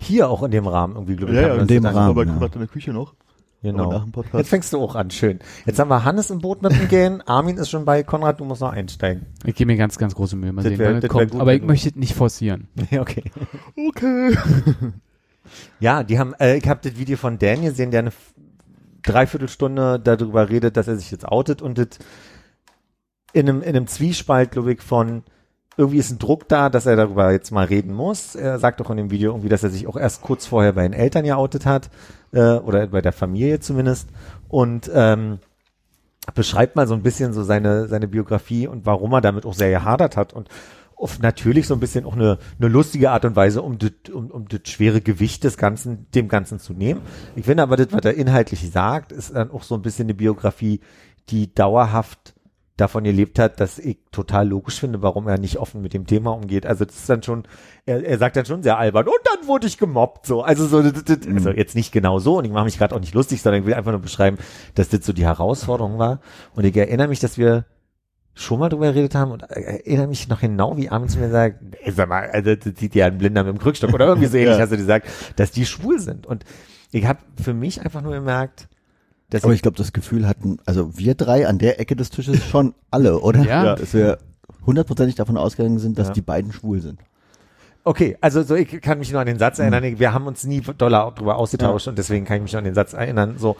Hier 0.00 0.28
auch 0.30 0.44
in 0.44 0.52
dem 0.52 0.68
Rahmen 0.68 0.94
irgendwie, 0.94 1.16
glaube 1.16 1.32
ich. 1.32 1.40
Ja, 1.40 1.48
ja, 1.48 1.54
in 1.56 1.66
dem 1.66 1.84
Rahmen. 1.84 2.14
bei 2.14 2.22
ja. 2.22 2.30
Konrad 2.32 2.54
in 2.54 2.60
der 2.60 2.68
Küche 2.68 2.92
noch. 2.92 3.14
Genau. 3.62 3.90
Aber. 3.92 4.06
Jetzt 4.34 4.50
fängst 4.50 4.72
du 4.72 4.78
auch 4.78 4.94
an, 4.94 5.10
schön. 5.10 5.40
Jetzt 5.66 5.80
haben 5.80 5.88
wir 5.90 6.04
Hannes 6.04 6.30
im 6.30 6.38
Boot 6.38 6.62
mit 6.62 6.70
dem 6.70 6.86
Gehen, 6.86 7.20
Armin 7.26 7.56
ist 7.56 7.68
schon 7.70 7.84
bei, 7.84 8.04
Konrad, 8.04 8.38
du 8.38 8.44
musst 8.44 8.60
noch 8.60 8.70
einsteigen. 8.72 9.26
Ich 9.44 9.56
gebe 9.56 9.72
mir 9.72 9.76
ganz, 9.76 9.98
ganz 9.98 10.14
große 10.14 10.36
Mühe. 10.36 10.52
Mal 10.52 10.62
Das 10.62 10.70
sehen, 10.70 10.78
wär- 10.78 10.92
wann 10.94 11.00
das 11.00 11.10
kommt. 11.10 11.30
gut, 11.32 11.40
Aber 11.40 11.52
ich 11.52 11.64
möchte 11.64 11.88
es 11.88 11.96
nicht 11.96 12.14
forcieren. 12.14 12.68
Ja, 12.92 13.00
okay. 13.00 13.24
Okay. 13.88 14.36
Ja, 15.80 16.02
die 16.02 16.18
haben, 16.18 16.34
äh, 16.34 16.56
ich 16.56 16.68
habe 16.68 16.80
das 16.82 16.98
Video 16.98 17.16
von 17.16 17.38
Dan 17.38 17.62
gesehen, 17.62 17.90
der 17.90 18.00
eine 18.00 18.12
Dreiviertelstunde 19.02 20.00
darüber 20.00 20.48
redet, 20.48 20.76
dass 20.76 20.88
er 20.88 20.96
sich 20.96 21.10
jetzt 21.10 21.26
outet 21.26 21.62
und 21.62 21.78
das 21.78 21.98
in 23.32 23.48
einem, 23.48 23.62
in 23.62 23.68
einem 23.68 23.86
Zwiespalt, 23.86 24.52
glaube 24.52 24.72
ich, 24.72 24.82
von 24.82 25.22
irgendwie 25.76 25.98
ist 25.98 26.10
ein 26.10 26.18
Druck 26.18 26.48
da, 26.48 26.70
dass 26.70 26.86
er 26.86 26.96
darüber 26.96 27.30
jetzt 27.30 27.52
mal 27.52 27.66
reden 27.66 27.94
muss. 27.94 28.34
Er 28.34 28.58
sagt 28.58 28.80
auch 28.82 28.90
in 28.90 28.96
dem 28.96 29.10
Video 29.10 29.30
irgendwie, 29.30 29.48
dass 29.48 29.62
er 29.62 29.70
sich 29.70 29.86
auch 29.86 29.96
erst 29.96 30.22
kurz 30.22 30.44
vorher 30.44 30.72
bei 30.72 30.82
den 30.82 30.92
Eltern 30.92 31.24
ja 31.24 31.36
outet 31.36 31.66
hat, 31.66 31.88
äh, 32.32 32.54
oder 32.54 32.88
bei 32.88 33.00
der 33.00 33.12
Familie 33.12 33.60
zumindest. 33.60 34.08
Und 34.48 34.90
ähm, 34.92 35.38
beschreibt 36.34 36.76
mal 36.76 36.86
so 36.86 36.94
ein 36.94 37.02
bisschen 37.02 37.32
so 37.32 37.42
seine, 37.42 37.86
seine 37.86 38.08
Biografie 38.08 38.66
und 38.66 38.86
warum 38.86 39.12
er 39.12 39.20
damit 39.20 39.46
auch 39.46 39.54
sehr 39.54 39.70
gehadert 39.70 40.16
hat 40.16 40.32
und 40.32 40.48
auf 40.98 41.20
natürlich 41.20 41.66
so 41.66 41.74
ein 41.74 41.80
bisschen 41.80 42.04
auch 42.04 42.14
eine, 42.14 42.38
eine 42.58 42.68
lustige 42.68 43.10
Art 43.10 43.24
und 43.24 43.36
Weise, 43.36 43.62
um 43.62 43.78
das, 43.78 43.92
um, 44.12 44.30
um 44.30 44.48
das 44.48 44.60
schwere 44.64 45.00
Gewicht 45.00 45.44
des 45.44 45.56
Ganzen, 45.56 46.10
dem 46.14 46.28
Ganzen 46.28 46.58
zu 46.58 46.72
nehmen. 46.72 47.00
Ich 47.36 47.44
finde 47.44 47.62
aber 47.62 47.76
das, 47.76 47.88
was 47.92 48.04
er 48.04 48.14
inhaltlich 48.14 48.70
sagt, 48.70 49.12
ist 49.12 49.34
dann 49.34 49.50
auch 49.50 49.62
so 49.62 49.74
ein 49.74 49.82
bisschen 49.82 50.06
eine 50.06 50.14
Biografie, 50.14 50.80
die 51.30 51.54
dauerhaft 51.54 52.34
davon 52.78 53.04
gelebt 53.04 53.38
hat, 53.38 53.60
dass 53.60 53.78
ich 53.78 53.98
total 54.12 54.48
logisch 54.48 54.78
finde, 54.78 55.02
warum 55.02 55.26
er 55.26 55.36
nicht 55.38 55.58
offen 55.58 55.82
mit 55.82 55.94
dem 55.94 56.06
Thema 56.06 56.30
umgeht. 56.30 56.64
Also 56.64 56.84
das 56.84 56.94
ist 56.94 57.08
dann 57.10 57.22
schon, 57.22 57.42
er, 57.86 58.04
er 58.04 58.18
sagt 58.18 58.36
dann 58.36 58.46
schon 58.46 58.62
sehr 58.62 58.78
albern, 58.78 59.06
und 59.06 59.18
dann 59.24 59.48
wurde 59.48 59.66
ich 59.66 59.78
gemobbt, 59.78 60.26
so. 60.26 60.42
Also 60.42 60.66
so, 60.66 60.80
das, 60.82 61.04
das, 61.04 61.26
also 61.26 61.50
jetzt 61.50 61.74
nicht 61.74 61.90
genau 61.90 62.20
so, 62.20 62.38
und 62.38 62.44
ich 62.44 62.52
mache 62.52 62.66
mich 62.66 62.78
gerade 62.78 62.94
auch 62.94 63.00
nicht 63.00 63.14
lustig, 63.14 63.42
sondern 63.42 63.62
ich 63.62 63.66
will 63.66 63.74
einfach 63.74 63.90
nur 63.90 64.00
beschreiben, 64.00 64.38
dass 64.76 64.88
das 64.88 65.04
so 65.04 65.12
die 65.12 65.26
Herausforderung 65.26 65.98
war. 65.98 66.20
Und 66.54 66.64
ich 66.64 66.76
erinnere 66.76 67.08
mich, 67.08 67.18
dass 67.18 67.36
wir 67.36 67.64
schon 68.40 68.60
mal 68.60 68.68
drüber 68.68 68.92
geredet 68.92 69.14
haben 69.16 69.32
und 69.32 69.42
erinnere 69.42 70.06
mich 70.06 70.28
noch 70.28 70.40
genau, 70.40 70.76
wie 70.76 70.88
Armin 70.88 71.08
zu 71.08 71.18
mir 71.18 71.28
sagt, 71.28 71.56
ey, 71.82 71.90
sag 71.92 72.08
mal, 72.08 72.30
also 72.30 72.54
das 72.54 72.78
sieht 72.78 72.94
ja 72.94 73.06
ein 73.06 73.18
Blinder 73.18 73.42
mit 73.42 73.52
dem 73.54 73.58
Krückstock 73.58 73.92
oder 73.92 74.06
irgendwie 74.06 74.28
so 74.28 74.36
ähnlich, 74.38 74.56
Ja. 74.56 74.62
hast 74.62 74.70
du 74.72 74.76
gesagt, 74.76 75.08
dass 75.36 75.50
die 75.50 75.66
schwul 75.66 75.98
sind. 75.98 76.24
Und 76.26 76.44
ich 76.92 77.04
habe 77.06 77.18
für 77.42 77.52
mich 77.52 77.82
einfach 77.82 78.00
nur 78.00 78.12
gemerkt, 78.12 78.68
dass 79.30 79.42
Aber 79.42 79.52
ich, 79.52 79.56
ich 79.58 79.62
glaube, 79.62 79.76
das 79.76 79.92
Gefühl 79.92 80.26
hatten, 80.28 80.58
also 80.66 80.96
wir 80.96 81.14
drei 81.16 81.48
an 81.48 81.58
der 81.58 81.80
Ecke 81.80 81.96
des 81.96 82.10
Tisches 82.10 82.44
schon 82.46 82.74
alle, 82.92 83.18
oder? 83.18 83.42
Ja. 83.42 83.74
Dass 83.74 83.92
wir 83.92 84.18
hundertprozentig 84.64 85.16
davon 85.16 85.36
ausgegangen 85.36 85.78
sind, 85.80 85.98
dass 85.98 86.08
Ja. 86.08 86.14
die 86.14 86.22
beiden 86.22 86.52
schwul 86.52 86.80
sind. 86.80 87.00
okay, 87.84 88.18
also 88.20 88.42
so 88.42 88.54
ich 88.54 88.68
kann 88.82 88.98
mich 88.98 89.10
nur 89.12 89.20
an 89.20 89.26
den 89.26 89.38
Satz 89.38 89.58
erinnern, 89.58 89.82
ich- 89.82 89.98
wir 89.98 90.12
haben 90.12 90.26
uns 90.26 90.44
nie 90.44 90.60
doller 90.60 91.10
drüber 91.16 91.36
ausgetauscht 91.38 91.88
und 91.88 91.96
deswegen 91.98 92.24
kann 92.26 92.36
ich 92.36 92.42
mich 92.42 92.52
noch 92.52 92.58
an 92.58 92.64
den 92.64 92.74
Satz 92.74 92.92
erinnern, 92.92 93.36
so. 93.38 93.56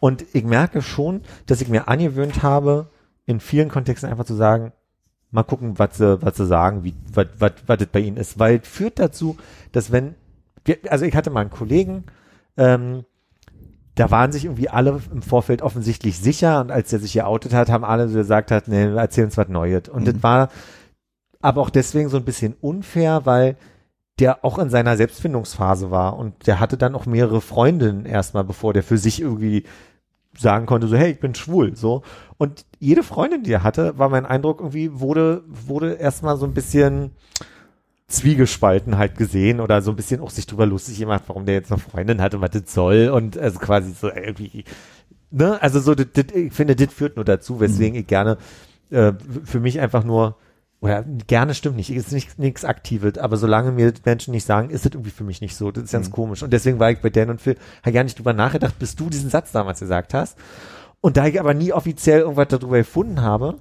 Und 0.00 0.24
ich 0.34 0.44
merke 0.44 0.82
schon, 0.82 1.22
dass 1.46 1.60
ich 1.62 1.68
mir 1.68 1.88
angewöhnt 1.88 2.42
habe, 2.42 2.88
in 3.30 3.40
vielen 3.40 3.68
Kontexten 3.68 4.10
einfach 4.10 4.24
zu 4.24 4.34
sagen, 4.34 4.72
mal 5.30 5.44
gucken, 5.44 5.78
was 5.78 5.96
sie, 5.96 6.20
was 6.22 6.36
sie 6.36 6.46
sagen, 6.46 6.84
wie, 6.84 6.94
was, 7.12 7.28
was, 7.38 7.52
was 7.66 7.78
das 7.78 7.88
bei 7.88 8.00
ihnen 8.00 8.16
ist, 8.16 8.38
weil 8.38 8.60
es 8.62 8.68
führt 8.68 8.98
dazu, 8.98 9.36
dass 9.72 9.92
wenn, 9.92 10.14
wir, 10.64 10.78
also 10.88 11.04
ich 11.04 11.14
hatte 11.14 11.30
mal 11.30 11.42
einen 11.42 11.50
Kollegen, 11.50 12.04
ähm, 12.56 13.04
da 13.94 14.10
waren 14.10 14.32
sich 14.32 14.44
irgendwie 14.44 14.68
alle 14.68 15.00
im 15.12 15.22
Vorfeld 15.22 15.62
offensichtlich 15.62 16.18
sicher 16.18 16.60
und 16.60 16.70
als 16.70 16.90
der 16.90 16.98
sich 16.98 17.12
geoutet 17.12 17.52
hat, 17.52 17.70
haben 17.70 17.84
alle 17.84 18.08
so 18.08 18.18
gesagt 18.18 18.50
hat, 18.50 18.66
nee, 18.68 18.94
erzähl 18.94 19.24
uns 19.24 19.36
was 19.36 19.48
Neues. 19.48 19.88
Und 19.88 20.06
das 20.08 20.22
war 20.22 20.48
aber 21.40 21.60
auch 21.60 21.70
deswegen 21.70 22.08
so 22.08 22.16
ein 22.16 22.24
bisschen 22.24 22.54
unfair, 22.60 23.22
weil 23.24 23.56
der 24.18 24.44
auch 24.44 24.58
in 24.58 24.70
seiner 24.70 24.96
Selbstfindungsphase 24.96 25.90
war 25.90 26.16
und 26.18 26.46
der 26.46 26.60
hatte 26.60 26.76
dann 26.76 26.94
auch 26.94 27.06
mehrere 27.06 27.40
Freundinnen 27.40 28.04
erstmal, 28.04 28.44
bevor 28.44 28.72
der 28.72 28.82
für 28.82 28.98
sich 28.98 29.20
irgendwie 29.20 29.64
sagen 30.36 30.66
konnte, 30.66 30.88
so, 30.88 30.96
hey, 30.96 31.12
ich 31.12 31.20
bin 31.20 31.34
schwul, 31.34 31.76
so. 31.76 32.02
Und 32.38 32.64
jede 32.78 33.02
Freundin, 33.02 33.42
die 33.42 33.52
er 33.52 33.62
hatte, 33.62 33.98
war 33.98 34.08
mein 34.08 34.26
Eindruck 34.26 34.60
irgendwie, 34.60 35.00
wurde, 35.00 35.42
wurde 35.46 35.94
erstmal 35.94 36.36
so 36.36 36.46
ein 36.46 36.54
bisschen 36.54 37.10
zwiegespalten 38.06 38.98
halt 38.98 39.16
gesehen 39.16 39.60
oder 39.60 39.82
so 39.82 39.90
ein 39.90 39.96
bisschen 39.96 40.20
auch 40.20 40.30
sich 40.30 40.46
drüber 40.46 40.66
lustig 40.66 40.98
gemacht, 40.98 41.24
warum 41.28 41.46
der 41.46 41.54
jetzt 41.54 41.70
eine 41.70 41.80
Freundin 41.80 42.20
hat 42.20 42.34
und 42.34 42.40
was 42.40 42.50
das 42.50 42.72
soll. 42.72 43.08
Und 43.08 43.38
also 43.38 43.58
quasi 43.58 43.92
so 43.92 44.08
irgendwie, 44.08 44.64
ne, 45.30 45.60
also 45.62 45.80
so, 45.80 45.94
das, 45.94 46.06
das, 46.12 46.26
ich 46.34 46.52
finde, 46.52 46.74
das 46.74 46.92
führt 46.92 47.16
nur 47.16 47.24
dazu, 47.24 47.60
weswegen 47.60 47.98
ich 47.98 48.06
gerne 48.06 48.38
äh, 48.90 49.12
für 49.44 49.60
mich 49.60 49.80
einfach 49.80 50.04
nur 50.04 50.36
oder 50.80 51.04
gerne 51.26 51.54
stimmt 51.54 51.76
nicht, 51.76 51.90
ist 51.90 52.12
nicht 52.12 52.38
nichts 52.38 52.64
Aktives, 52.64 53.18
aber 53.18 53.36
solange 53.36 53.70
mir 53.70 53.92
Menschen 54.04 54.32
nicht 54.32 54.46
sagen, 54.46 54.70
ist 54.70 54.86
das 54.86 54.92
irgendwie 54.92 55.10
für 55.10 55.24
mich 55.24 55.40
nicht 55.42 55.54
so. 55.54 55.70
Das 55.70 55.84
ist 55.84 55.92
ganz 55.92 56.10
komisch. 56.10 56.42
Und 56.42 56.52
deswegen 56.52 56.78
war 56.78 56.90
ich 56.90 57.00
bei 57.00 57.10
Dan 57.10 57.28
und 57.30 57.40
Phil, 57.40 57.56
habe 57.82 57.92
gar 57.92 58.04
nicht 58.04 58.18
drüber 58.18 58.32
nachgedacht, 58.32 58.78
bis 58.78 58.96
du 58.96 59.10
diesen 59.10 59.28
Satz 59.28 59.52
damals 59.52 59.80
gesagt 59.80 60.14
hast. 60.14 60.38
Und 61.02 61.16
da 61.16 61.26
ich 61.26 61.38
aber 61.38 61.54
nie 61.54 61.72
offiziell 61.72 62.20
irgendwas 62.20 62.48
darüber 62.48 62.78
gefunden 62.78 63.20
habe, 63.20 63.58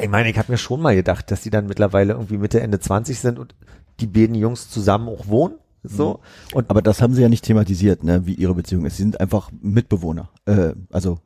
ich 0.00 0.08
meine, 0.08 0.28
ich 0.28 0.36
habe 0.36 0.52
mir 0.52 0.58
schon 0.58 0.82
mal 0.82 0.94
gedacht, 0.94 1.30
dass 1.30 1.42
die 1.42 1.50
dann 1.50 1.66
mittlerweile 1.66 2.12
irgendwie 2.14 2.38
Mitte, 2.38 2.60
Ende 2.60 2.78
20 2.78 3.18
sind 3.18 3.38
und 3.38 3.54
die 4.00 4.06
beiden 4.06 4.34
Jungs 4.34 4.68
zusammen 4.68 5.08
auch 5.08 5.28
wohnen. 5.28 5.54
So. 5.82 6.20
Und 6.52 6.68
Aber 6.68 6.82
das 6.82 7.00
haben 7.00 7.14
sie 7.14 7.22
ja 7.22 7.28
nicht 7.28 7.44
thematisiert, 7.44 8.02
ne, 8.02 8.26
wie 8.26 8.34
ihre 8.34 8.54
Beziehung 8.54 8.84
ist. 8.84 8.96
Sie 8.96 9.02
sind 9.02 9.20
einfach 9.20 9.50
Mitbewohner. 9.62 10.28
Äh, 10.44 10.72
also, 10.90 11.18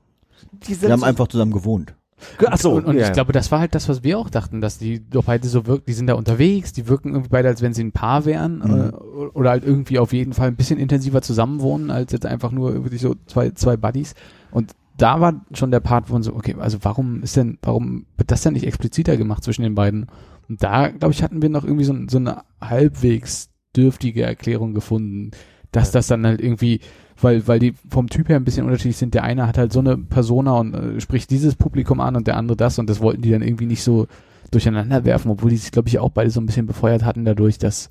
die 0.53 0.75
sie 0.75 0.91
haben 0.91 1.01
so, 1.01 1.07
einfach 1.07 1.29
zusammen 1.29 1.53
gewohnt. 1.53 1.95
Ach 2.47 2.59
so, 2.59 2.73
und 2.73 2.85
und 2.87 2.99
ja. 2.99 3.07
ich 3.07 3.13
glaube, 3.13 3.33
das 3.33 3.51
war 3.51 3.61
halt 3.61 3.75
das, 3.75 3.89
was 3.89 4.03
wir 4.03 4.19
auch 4.19 4.31
dachten, 4.31 4.61
dass 4.61 4.79
die 4.79 5.09
doch 5.09 5.25
beide 5.25 5.49
so 5.49 5.67
wirken, 5.67 5.85
die 5.87 5.93
sind 5.93 6.07
da 6.07 6.15
unterwegs, 6.15 6.73
die 6.73 6.89
wirken 6.89 7.11
irgendwie 7.11 7.31
beide, 7.31 7.49
als 7.49 7.63
wenn 7.63 7.73
sie 7.75 7.83
ein 7.85 7.93
Paar 7.93 8.25
wären 8.25 8.59
Mhm. 8.59 8.71
äh, 8.91 8.93
oder 9.35 9.51
halt 9.51 9.65
irgendwie 9.65 9.99
auf 9.99 10.13
jeden 10.13 10.33
Fall 10.33 10.49
ein 10.49 10.57
bisschen 10.57 10.79
intensiver 10.79 11.23
zusammenwohnen, 11.23 11.91
als 11.91 12.13
jetzt 12.13 12.27
einfach 12.27 12.53
nur 12.53 12.75
wirklich 12.85 13.01
so 13.01 13.15
zwei, 13.27 13.51
zwei 13.51 13.77
Buddies. 13.77 14.15
Und 14.51 14.73
da 14.97 15.21
war 15.21 15.41
schon 15.55 15.71
der 15.71 15.81
Part, 15.81 16.09
wo 16.11 16.13
man 16.15 16.23
so, 16.23 16.35
okay, 16.35 16.55
also 16.59 16.79
warum 16.83 17.23
ist 17.23 17.37
denn, 17.37 17.59
warum 17.63 18.05
wird 18.19 18.31
das 18.31 18.43
denn 18.43 18.53
nicht 18.53 18.67
expliziter 18.67 19.17
gemacht 19.17 19.43
zwischen 19.43 19.63
den 19.63 19.75
beiden? 19.75 20.07
Und 20.49 20.63
da, 20.63 20.89
glaube 20.89 21.13
ich, 21.13 21.23
hatten 21.23 21.41
wir 21.41 21.49
noch 21.49 21.65
irgendwie 21.65 21.85
so, 21.85 21.95
so 22.09 22.19
eine 22.19 22.43
halbwegs 22.61 23.49
dürftige 23.77 24.23
Erklärung 24.23 24.75
gefunden, 24.75 25.31
dass 25.73 25.89
Ja. 25.89 25.93
das 26.01 26.09
dann 26.09 26.27
halt 26.27 26.41
irgendwie, 26.41 26.81
weil, 27.23 27.47
weil 27.47 27.59
die 27.59 27.75
vom 27.89 28.09
Typ 28.09 28.29
her 28.29 28.37
ein 28.37 28.45
bisschen 28.45 28.65
unterschiedlich 28.67 28.97
sind. 28.97 29.15
Der 29.15 29.25
eine 29.25 29.47
hat 29.47 29.59
halt 29.59 29.73
so 29.73 29.81
eine 29.81 29.97
Persona 29.97 30.59
und 30.59 30.75
äh, 30.75 31.01
spricht 31.01 31.31
dieses 31.31 31.55
Publikum 31.55 32.01
an 32.01 32.17
und 32.17 32.27
der 32.27 32.37
andere 32.37 32.57
das 32.57 32.79
und 32.79 32.89
das 32.89 33.01
wollten 33.01 33.23
die 33.23 33.31
dann 33.31 33.43
irgendwie 33.43 33.67
nicht 33.67 33.83
so 33.83 34.07
durcheinander 34.51 35.05
werfen, 35.05 35.31
obwohl 35.31 35.51
die 35.51 35.57
sich, 35.57 35.71
glaube 35.73 35.89
ich, 35.89 35.99
auch 35.99 36.11
beide 36.11 36.31
so 36.31 36.41
ein 36.41 36.47
bisschen 36.47 36.67
befeuert 36.67 37.05
hatten 37.05 37.25
dadurch, 37.25 37.59
dass, 37.59 37.91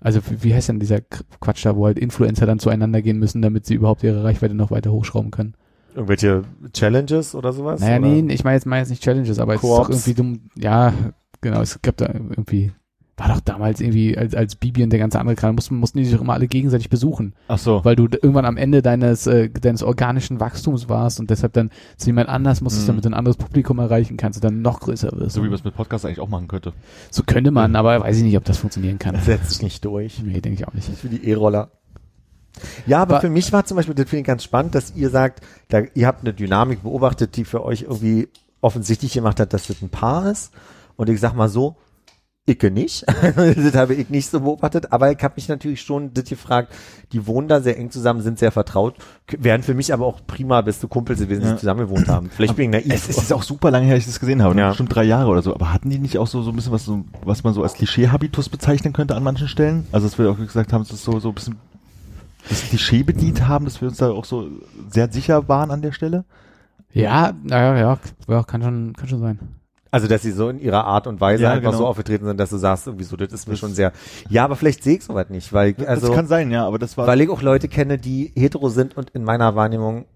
also 0.00 0.20
wie, 0.40 0.54
heißt 0.54 0.68
denn 0.68 0.80
dieser 0.80 1.00
Quatsch 1.00 1.64
da, 1.64 1.76
wo 1.76 1.86
halt 1.86 1.98
Influencer 1.98 2.46
dann 2.46 2.58
zueinander 2.58 3.00
gehen 3.02 3.18
müssen, 3.18 3.40
damit 3.42 3.66
sie 3.66 3.74
überhaupt 3.74 4.02
ihre 4.02 4.22
Reichweite 4.22 4.54
noch 4.54 4.70
weiter 4.70 4.92
hochschrauben 4.92 5.30
können. 5.30 5.54
irgendwelche 5.94 6.42
Challenges 6.72 7.34
oder 7.34 7.52
sowas? 7.52 7.80
naja, 7.80 7.98
oder? 7.98 8.08
nee, 8.08 8.34
ich 8.34 8.44
meine 8.44 8.56
jetzt, 8.56 8.66
meine 8.66 8.82
jetzt 8.82 8.90
nicht 8.90 9.02
Challenges, 9.02 9.38
aber 9.38 9.54
es 9.54 9.62
ist 9.62 9.68
doch 9.68 9.86
Koops. 9.86 10.06
irgendwie 10.06 10.14
dumm, 10.14 10.40
ja, 10.56 10.92
genau, 11.40 11.62
es 11.62 11.80
gab 11.80 11.96
da 11.96 12.06
irgendwie, 12.06 12.72
war 13.18 13.28
doch 13.28 13.40
damals 13.40 13.80
irgendwie, 13.80 14.16
als, 14.18 14.34
als 14.34 14.56
Bibi 14.56 14.82
und 14.82 14.90
der 14.90 14.98
ganze 14.98 15.18
andere 15.18 15.36
Kram, 15.36 15.54
mussten, 15.54 15.76
mussten 15.76 15.96
die 15.98 16.04
sich 16.04 16.12
doch 16.14 16.20
immer 16.20 16.34
alle 16.34 16.48
gegenseitig 16.48 16.90
besuchen. 16.90 17.32
Ach 17.48 17.56
so. 17.56 17.82
weil 17.82 17.96
du 17.96 18.04
irgendwann 18.04 18.44
am 18.44 18.58
Ende 18.58 18.82
deines, 18.82 19.26
äh, 19.26 19.48
deines 19.48 19.82
organischen 19.82 20.38
Wachstums 20.38 20.88
warst 20.90 21.18
und 21.18 21.30
deshalb 21.30 21.54
dann 21.54 21.70
zu 21.96 22.08
jemand 22.08 22.28
anders 22.28 22.60
musstest, 22.60 22.84
Mhm. 22.86 22.88
damit 22.88 23.04
du 23.06 23.08
ein 23.10 23.14
anderes 23.14 23.38
Publikum 23.38 23.78
erreichen 23.78 24.18
kannst 24.18 24.38
und 24.38 24.44
dann 24.44 24.60
noch 24.60 24.80
größer 24.80 25.10
wirst. 25.12 25.34
So 25.34 25.42
wie 25.42 25.46
man 25.46 25.54
es 25.54 25.64
mit 25.64 25.74
Podcasts 25.74 26.04
eigentlich 26.04 26.20
auch 26.20 26.28
machen 26.28 26.46
könnte. 26.46 26.74
so 27.10 27.22
könnte 27.22 27.50
man, 27.52 27.74
aber 27.74 28.00
weiß 28.00 28.18
ich 28.18 28.22
nicht, 28.22 28.36
ob 28.36 28.44
das 28.44 28.58
funktionieren 28.58 28.98
kann. 28.98 29.14
Das 29.14 29.24
setzt 29.24 29.48
sich 29.50 29.62
nicht 29.62 29.82
durch. 29.86 30.22
Nee, 30.22 30.40
denke 30.42 30.60
ich 30.60 30.68
auch 30.68 30.74
nicht. 30.74 30.86
für 30.98 31.08
die 31.08 31.26
E-Roller. 31.26 31.70
Ja, 32.86 33.02
aber 33.02 33.16
Wa- 33.16 33.20
für 33.20 33.30
mich 33.30 33.52
war 33.52 33.64
zum 33.64 33.76
Beispiel, 33.76 33.94
das 33.94 34.08
finde 34.08 34.20
ich 34.20 34.26
ganz 34.26 34.42
spannend, 34.44 34.74
dass 34.74 34.94
ihr 34.94 35.10
sagt, 35.10 35.40
da, 35.68 35.80
ihr 35.94 36.06
habt 36.06 36.22
eine 36.22 36.32
Dynamik 36.34 36.82
beobachtet, 36.82 37.36
die 37.36 37.44
für 37.44 37.64
euch 37.64 37.82
irgendwie 37.82 38.28
offensichtlich 38.60 39.12
gemacht 39.14 39.40
hat, 39.40 39.52
dass 39.52 39.66
das 39.66 39.82
ein 39.82 39.88
Paar 39.90 40.30
ist. 40.30 40.52
Und 40.96 41.08
ich 41.10 41.20
sag 41.20 41.34
mal 41.34 41.48
so, 41.48 41.76
ich 42.46 42.62
nicht. 42.70 43.04
das 43.36 43.74
habe 43.74 43.94
ich 43.94 44.08
nicht 44.08 44.30
so 44.30 44.40
beobachtet, 44.40 44.92
aber 44.92 45.10
ich 45.10 45.22
habe 45.22 45.34
mich 45.36 45.48
natürlich 45.48 45.82
schon 45.82 46.14
das 46.14 46.24
gefragt, 46.24 46.72
die 47.12 47.26
wohnen 47.26 47.48
da 47.48 47.60
sehr 47.60 47.76
eng 47.76 47.90
zusammen, 47.90 48.22
sind 48.22 48.38
sehr 48.38 48.52
vertraut, 48.52 48.94
wären 49.38 49.62
für 49.62 49.74
mich 49.74 49.92
aber 49.92 50.06
auch 50.06 50.20
prima 50.26 50.60
beste 50.62 50.88
Kumpels 50.88 51.18
gewesen, 51.20 51.42
die 51.42 51.48
Ja. 51.48 51.56
zusammen 51.56 51.80
gewohnt 51.80 52.08
haben. 52.08 52.30
Vielleicht 52.30 52.56
bin 52.56 52.72
ich 52.72 52.86
naiv. 52.86 53.08
Es, 53.08 53.18
ist 53.18 53.32
auch 53.32 53.42
super 53.42 53.70
lange 53.70 53.86
her, 53.86 53.96
dass 53.96 54.04
ich 54.04 54.12
das 54.12 54.20
gesehen 54.20 54.42
habe. 54.42 54.54
Ja. 54.54 54.60
Ja. 54.62 54.68
Bestimmt 54.68 54.94
drei 54.94 55.04
Jahre 55.04 55.28
oder 55.28 55.42
so. 55.42 55.54
Aber 55.54 55.72
hatten 55.72 55.90
die 55.90 55.98
nicht 55.98 56.18
auch 56.18 56.26
so, 56.26 56.42
so 56.42 56.50
ein 56.50 56.56
bisschen 56.56 56.72
was, 56.72 56.84
so, 56.84 57.04
was 57.24 57.44
man 57.44 57.52
so 57.52 57.62
als 57.62 57.74
Klischee-Habitus 57.74 58.48
bezeichnen 58.48 58.92
könnte 58.92 59.14
an 59.16 59.22
manchen 59.22 59.48
Stellen? 59.48 59.86
Also, 59.92 60.06
dass 60.06 60.18
wir 60.18 60.30
auch 60.30 60.38
gesagt 60.38 60.72
haben, 60.72 60.82
dass 60.84 60.92
es 60.92 61.04
so, 61.04 61.18
so 61.20 61.28
ein 61.30 61.34
bisschen 61.34 61.56
das 62.48 62.62
Klischee 62.62 63.02
bedient 63.02 63.48
haben, 63.48 63.64
dass 63.64 63.80
wir 63.80 63.88
uns 63.88 63.98
da 63.98 64.10
auch 64.10 64.24
so 64.24 64.48
sehr 64.88 65.10
sicher 65.12 65.48
waren 65.48 65.70
an 65.72 65.82
der 65.82 65.92
Stelle? 65.92 66.24
Ja, 66.92 67.34
naja, 67.42 67.76
ja, 67.76 67.98
ja, 68.28 68.42
kann 68.44 68.62
schon, 68.62 68.92
kann 68.94 69.08
schon 69.08 69.20
sein. 69.20 69.38
Also, 69.96 70.08
dass 70.08 70.22
sie 70.22 70.32
so 70.32 70.48
in 70.48 70.58
ihrer 70.60 70.84
Art 70.84 71.06
und 71.06 71.20
Weise 71.20 71.42
Ja, 71.44 71.50
einfach 71.52 71.70
genau. 71.70 71.78
so 71.78 71.86
aufgetreten 71.86 72.24
sind, 72.26 72.38
dass 72.38 72.50
du 72.50 72.56
sagst, 72.58 72.86
irgendwie 72.86 73.04
so, 73.04 73.16
das 73.16 73.32
ist 73.32 73.48
mir 73.48 73.56
schon 73.56 73.72
sehr, 73.72 73.92
ja, 74.28 74.44
aber 74.44 74.56
vielleicht 74.56 74.82
sehe 74.84 74.96
ich 74.96 75.04
sowas 75.04 75.28
nicht, 75.30 75.52
weil, 75.52 75.74
also, 75.86 76.06
das 76.08 76.16
kann 76.16 76.26
sein, 76.26 76.50
ja, 76.50 76.66
aber 76.66 76.78
das 76.78 76.96
war. 76.96 77.06
weil 77.06 77.20
ich 77.20 77.28
auch 77.30 77.42
Leute 77.42 77.68
kenne, 77.68 77.98
die 77.98 78.32
hetero 78.36 78.68
sind 78.68 78.96
und 78.96 79.10
in 79.10 79.24
meiner 79.24 79.54
Wahrnehmung 79.56 80.06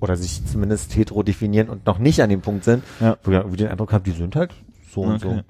oder 0.00 0.16
sich 0.16 0.44
zumindest 0.46 0.94
hetero 0.96 1.22
definieren 1.22 1.68
und 1.68 1.86
noch 1.86 1.98
nicht 1.98 2.20
an 2.22 2.30
dem 2.30 2.40
Punkt 2.40 2.64
sind, 2.64 2.84
Ja. 3.00 3.16
wo 3.24 3.30
ich 3.30 3.36
irgendwie 3.36 3.56
den 3.56 3.68
Eindruck 3.68 3.92
habe, 3.92 4.04
die 4.04 4.12
sind 4.12 4.36
halt 4.36 4.52
so 4.92 5.00
und 5.02 5.20
so. 5.20 5.28
Okay. 5.28 5.42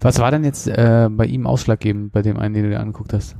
Was 0.00 0.18
war 0.18 0.30
denn 0.30 0.44
jetzt 0.44 0.66
äh, 0.68 1.08
bei 1.10 1.24
ihm 1.26 1.46
ausschlaggebend, 1.46 2.12
bei 2.12 2.22
dem 2.22 2.36
einen, 2.38 2.54
den 2.54 2.64
du 2.64 2.70
dir 2.70 2.80
angeguckt 2.80 3.12
hast? 3.12 3.36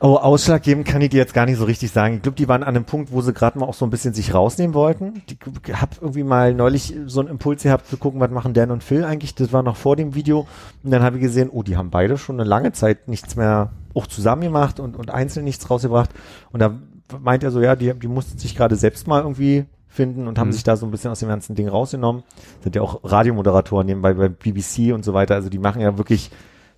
Oh, 0.00 0.14
ausschlaggebend 0.14 0.86
kann 0.86 1.02
ich 1.02 1.10
dir 1.10 1.16
jetzt 1.16 1.34
gar 1.34 1.44
nicht 1.44 1.58
so 1.58 1.64
richtig 1.64 1.90
sagen. 1.90 2.16
Ich 2.16 2.22
glaube, 2.22 2.36
die 2.36 2.46
waren 2.46 2.62
an 2.62 2.68
einem 2.76 2.84
Punkt, 2.84 3.10
wo 3.10 3.20
sie 3.20 3.32
gerade 3.32 3.58
mal 3.58 3.66
auch 3.66 3.74
so 3.74 3.84
ein 3.84 3.90
bisschen 3.90 4.14
sich 4.14 4.32
rausnehmen 4.32 4.72
wollten. 4.74 5.22
Ich 5.26 5.36
habe 5.74 5.96
irgendwie 6.00 6.22
mal 6.22 6.54
neulich 6.54 6.94
so 7.06 7.18
einen 7.18 7.28
Impuls 7.28 7.64
gehabt 7.64 7.88
zu 7.88 7.96
gucken, 7.96 8.20
was 8.20 8.30
machen 8.30 8.54
Dan 8.54 8.70
und 8.70 8.84
Phil 8.84 9.04
eigentlich. 9.04 9.34
Das 9.34 9.52
war 9.52 9.64
noch 9.64 9.74
vor 9.76 9.96
dem 9.96 10.14
Video. 10.14 10.46
Und 10.84 10.92
dann 10.92 11.02
habe 11.02 11.16
ich 11.16 11.22
gesehen, 11.22 11.50
oh, 11.50 11.64
die 11.64 11.76
haben 11.76 11.90
beide 11.90 12.16
schon 12.16 12.38
eine 12.38 12.48
lange 12.48 12.70
Zeit 12.70 13.08
nichts 13.08 13.34
mehr 13.34 13.72
auch 13.94 14.06
zusammen 14.06 14.42
gemacht 14.42 14.78
und, 14.78 14.96
und 14.96 15.10
einzeln 15.10 15.44
nichts 15.44 15.68
rausgebracht. 15.68 16.10
Und 16.52 16.60
da 16.60 16.78
meint 17.20 17.42
er 17.42 17.50
so, 17.50 17.60
ja, 17.60 17.74
die, 17.74 17.92
die 17.94 18.08
mussten 18.08 18.38
sich 18.38 18.54
gerade 18.54 18.76
selbst 18.76 19.08
mal 19.08 19.22
irgendwie 19.22 19.64
finden 19.88 20.28
und 20.28 20.38
haben 20.38 20.48
Mhm. 20.48 20.52
sich 20.52 20.62
da 20.62 20.76
so 20.76 20.86
ein 20.86 20.92
bisschen 20.92 21.10
aus 21.10 21.18
dem 21.18 21.28
ganzen 21.28 21.56
Ding 21.56 21.66
rausgenommen. 21.66 22.22
Sind 22.62 22.76
ja 22.76 22.82
auch 22.82 23.00
Radiomoderatoren 23.02 23.86
nebenbei 23.86 24.12
bei 24.14 24.28
BBC 24.28 24.92
und 24.94 25.04
so 25.04 25.12
weiter. 25.12 25.34
Also 25.34 25.48
die 25.48 25.58
machen 25.58 25.80
ja 25.80 25.98
wirklich 25.98 26.30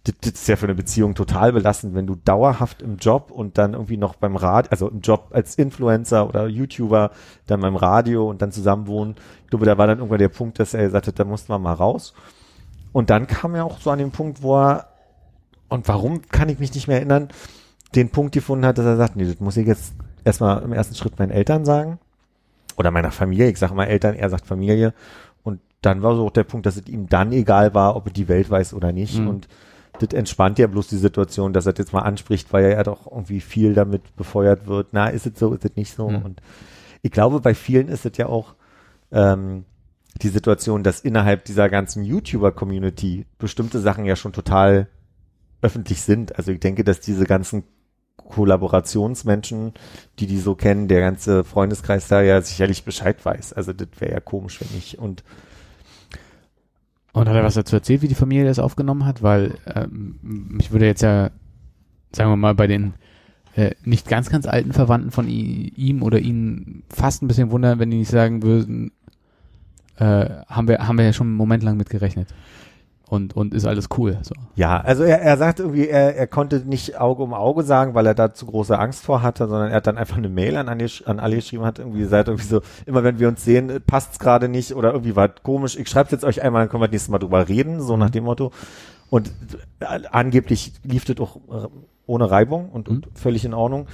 das, 0.04 0.14
das 0.20 0.32
ist 0.32 0.48
ja 0.48 0.56
für 0.56 0.66
eine 0.66 0.74
Beziehung 0.74 1.14
total 1.14 1.52
belastend, 1.52 1.94
wenn 1.94 2.06
du 2.06 2.14
dauerhaft 2.16 2.80
im 2.82 2.96
Job 2.96 3.30
und 3.30 3.58
dann 3.58 3.74
irgendwie 3.74 3.98
noch 3.98 4.14
beim 4.14 4.36
Rad, 4.36 4.70
also 4.70 4.88
im 4.88 5.00
Job 5.00 5.28
als 5.30 5.56
Influencer 5.56 6.26
oder 6.26 6.46
YouTuber, 6.46 7.10
dann 7.46 7.60
beim 7.60 7.76
Radio 7.76 8.28
und 8.28 8.40
dann 8.40 8.52
zusammen 8.52 8.86
wohnen. 8.86 9.16
Ich 9.44 9.50
glaube, 9.50 9.66
da 9.66 9.76
war 9.76 9.86
dann 9.86 9.98
irgendwann 9.98 10.18
der 10.18 10.28
Punkt, 10.28 10.58
dass 10.58 10.74
er 10.74 10.84
gesagt 10.84 11.06
hat, 11.06 11.18
da 11.18 11.24
mussten 11.24 11.52
wir 11.52 11.58
mal 11.58 11.74
raus. 11.74 12.14
Und 12.92 13.10
dann 13.10 13.26
kam 13.26 13.54
er 13.54 13.64
auch 13.64 13.80
so 13.80 13.90
an 13.90 13.98
den 13.98 14.10
Punkt, 14.10 14.42
wo 14.42 14.56
er, 14.58 14.88
und 15.68 15.86
warum 15.86 16.22
kann 16.22 16.48
ich 16.48 16.58
mich 16.58 16.74
nicht 16.74 16.88
mehr 16.88 16.96
erinnern, 16.96 17.28
den 17.94 18.08
Punkt 18.08 18.32
gefunden 18.32 18.64
hat, 18.64 18.78
dass 18.78 18.86
er 18.86 18.96
sagt, 18.96 19.16
nee, 19.16 19.24
das 19.24 19.40
muss 19.40 19.56
ich 19.56 19.66
jetzt 19.66 19.92
erstmal 20.24 20.62
im 20.62 20.72
ersten 20.72 20.94
Schritt 20.94 21.18
meinen 21.18 21.30
Eltern 21.30 21.64
sagen. 21.64 21.98
Oder 22.76 22.90
meiner 22.90 23.10
Familie. 23.10 23.50
Ich 23.50 23.58
sage 23.58 23.74
mal 23.74 23.84
Eltern, 23.84 24.14
er 24.14 24.30
sagt 24.30 24.46
Familie. 24.46 24.94
Und 25.42 25.60
dann 25.82 26.02
war 26.02 26.16
so 26.16 26.26
auch 26.26 26.30
der 26.30 26.44
Punkt, 26.44 26.66
dass 26.66 26.76
es 26.76 26.86
ihm 26.86 27.08
dann 27.08 27.32
egal 27.32 27.74
war, 27.74 27.96
ob 27.96 28.06
er 28.06 28.12
die 28.12 28.28
Welt 28.28 28.48
weiß 28.48 28.74
oder 28.74 28.92
nicht. 28.92 29.18
Mhm. 29.18 29.28
Und 29.28 29.48
das 30.00 30.16
entspannt 30.16 30.58
ja 30.58 30.66
bloß 30.66 30.88
die 30.88 30.96
Situation, 30.96 31.52
dass 31.52 31.66
er 31.66 31.72
das 31.72 31.78
jetzt 31.78 31.92
mal 31.92 32.00
anspricht, 32.00 32.52
weil 32.52 32.64
er 32.64 32.70
ja 32.70 32.82
doch 32.82 33.06
irgendwie 33.06 33.40
viel 33.40 33.74
damit 33.74 34.16
befeuert 34.16 34.66
wird. 34.66 34.88
Na, 34.92 35.08
ist 35.08 35.26
es 35.26 35.38
so, 35.38 35.52
ist 35.52 35.64
es 35.64 35.76
nicht 35.76 35.94
so? 35.94 36.08
Mhm. 36.08 36.22
Und 36.22 36.42
ich 37.02 37.10
glaube, 37.10 37.40
bei 37.40 37.54
vielen 37.54 37.88
ist 37.88 38.06
es 38.06 38.16
ja 38.16 38.26
auch 38.26 38.54
ähm, 39.12 39.64
die 40.22 40.28
Situation, 40.28 40.82
dass 40.82 41.00
innerhalb 41.00 41.44
dieser 41.44 41.68
ganzen 41.68 42.04
YouTuber-Community 42.04 43.26
bestimmte 43.38 43.80
Sachen 43.80 44.04
ja 44.04 44.16
schon 44.16 44.32
total 44.32 44.88
öffentlich 45.62 46.02
sind. 46.02 46.36
Also 46.36 46.52
ich 46.52 46.60
denke, 46.60 46.84
dass 46.84 47.00
diese 47.00 47.24
ganzen 47.24 47.64
Kollaborationsmenschen, 48.16 49.74
die 50.18 50.26
die 50.26 50.38
so 50.38 50.54
kennen, 50.54 50.88
der 50.88 51.00
ganze 51.00 51.44
Freundeskreis 51.44 52.08
da 52.08 52.22
ja 52.22 52.40
sicherlich 52.40 52.84
Bescheid 52.84 53.22
weiß. 53.24 53.52
Also 53.52 53.72
das 53.72 53.88
wäre 53.98 54.12
ja 54.12 54.20
komisch, 54.20 54.60
wenn 54.60 54.74
nicht. 54.74 54.98
Und 54.98 55.24
Und 57.12 57.28
hat 57.28 57.34
er 57.36 57.44
was 57.44 57.54
dazu 57.54 57.76
erzählt, 57.76 58.02
wie 58.02 58.08
die 58.08 58.14
Familie 58.14 58.44
das 58.44 58.58
aufgenommen 58.58 59.04
hat? 59.04 59.22
Weil 59.22 59.54
ähm, 59.74 60.18
mich 60.22 60.70
würde 60.70 60.86
jetzt 60.86 61.02
ja, 61.02 61.30
sagen 62.12 62.30
wir 62.30 62.36
mal, 62.36 62.54
bei 62.54 62.66
den 62.66 62.94
äh, 63.56 63.72
nicht 63.84 64.08
ganz, 64.08 64.30
ganz 64.30 64.46
alten 64.46 64.72
Verwandten 64.72 65.10
von 65.10 65.28
ihm 65.28 66.02
oder 66.02 66.20
ihnen 66.20 66.84
fast 66.88 67.22
ein 67.22 67.28
bisschen 67.28 67.50
wundern, 67.50 67.78
wenn 67.78 67.90
die 67.90 67.98
nicht 67.98 68.10
sagen 68.10 68.42
würden, 68.42 68.92
äh, 69.96 70.28
haben 70.46 70.68
wir, 70.68 70.86
haben 70.86 70.98
wir 70.98 71.04
ja 71.04 71.12
schon 71.12 71.28
einen 71.28 71.36
Moment 71.36 71.62
lang 71.62 71.76
mit 71.76 71.90
gerechnet. 71.90 72.28
Und, 73.10 73.34
und 73.34 73.54
ist 73.54 73.66
alles 73.66 73.88
cool. 73.98 74.18
So. 74.22 74.36
ja, 74.54 74.80
also 74.80 75.02
er, 75.02 75.20
er 75.20 75.36
sagt 75.36 75.58
irgendwie, 75.58 75.88
er, 75.88 76.14
er 76.14 76.28
konnte 76.28 76.60
nicht 76.60 77.00
Auge 77.00 77.24
um 77.24 77.34
Auge 77.34 77.64
sagen, 77.64 77.92
weil 77.92 78.06
er 78.06 78.14
da 78.14 78.32
zu 78.32 78.46
große 78.46 78.78
Angst 78.78 79.04
vor 79.04 79.20
hatte, 79.20 79.48
sondern 79.48 79.70
er 79.70 79.78
hat 79.78 79.88
dann 79.88 79.98
einfach 79.98 80.16
eine 80.16 80.28
Mail 80.28 80.56
an, 80.56 80.68
alle, 80.68 80.86
an 81.06 81.18
alle 81.18 81.34
geschrieben, 81.34 81.64
hat 81.64 81.80
irgendwie 81.80 81.98
gesagt, 81.98 82.28
irgendwie 82.28 82.46
so, 82.46 82.60
immer 82.86 83.02
wenn 83.02 83.18
wir 83.18 83.26
uns 83.26 83.44
sehen, 83.44 83.82
passt's 83.84 84.20
gerade 84.20 84.48
nicht 84.48 84.76
oder 84.76 84.92
irgendwie 84.92 85.16
war 85.16 85.26
es 85.26 85.42
komisch, 85.42 85.76
ich 85.76 85.88
schreibe 85.88 86.12
jetzt 86.12 86.22
euch 86.22 86.40
einmal, 86.40 86.62
dann 86.62 86.68
können 86.70 86.84
wir 86.84 86.88
nächstes 86.88 87.10
Mal 87.10 87.18
drüber 87.18 87.48
reden, 87.48 87.80
so 87.80 87.96
nach 87.96 88.10
dem 88.10 88.22
Motto. 88.22 88.52
Und 89.08 89.32
äh, 89.80 89.86
angeblich 90.12 90.74
lief 90.84 91.04
das 91.04 91.18
auch 91.18 91.34
äh, 91.36 91.66
ohne 92.06 92.30
Reibung 92.30 92.68
und, 92.68 92.88
und 92.88 93.08
völlig 93.14 93.44
in 93.44 93.54
Ordnung. 93.54 93.88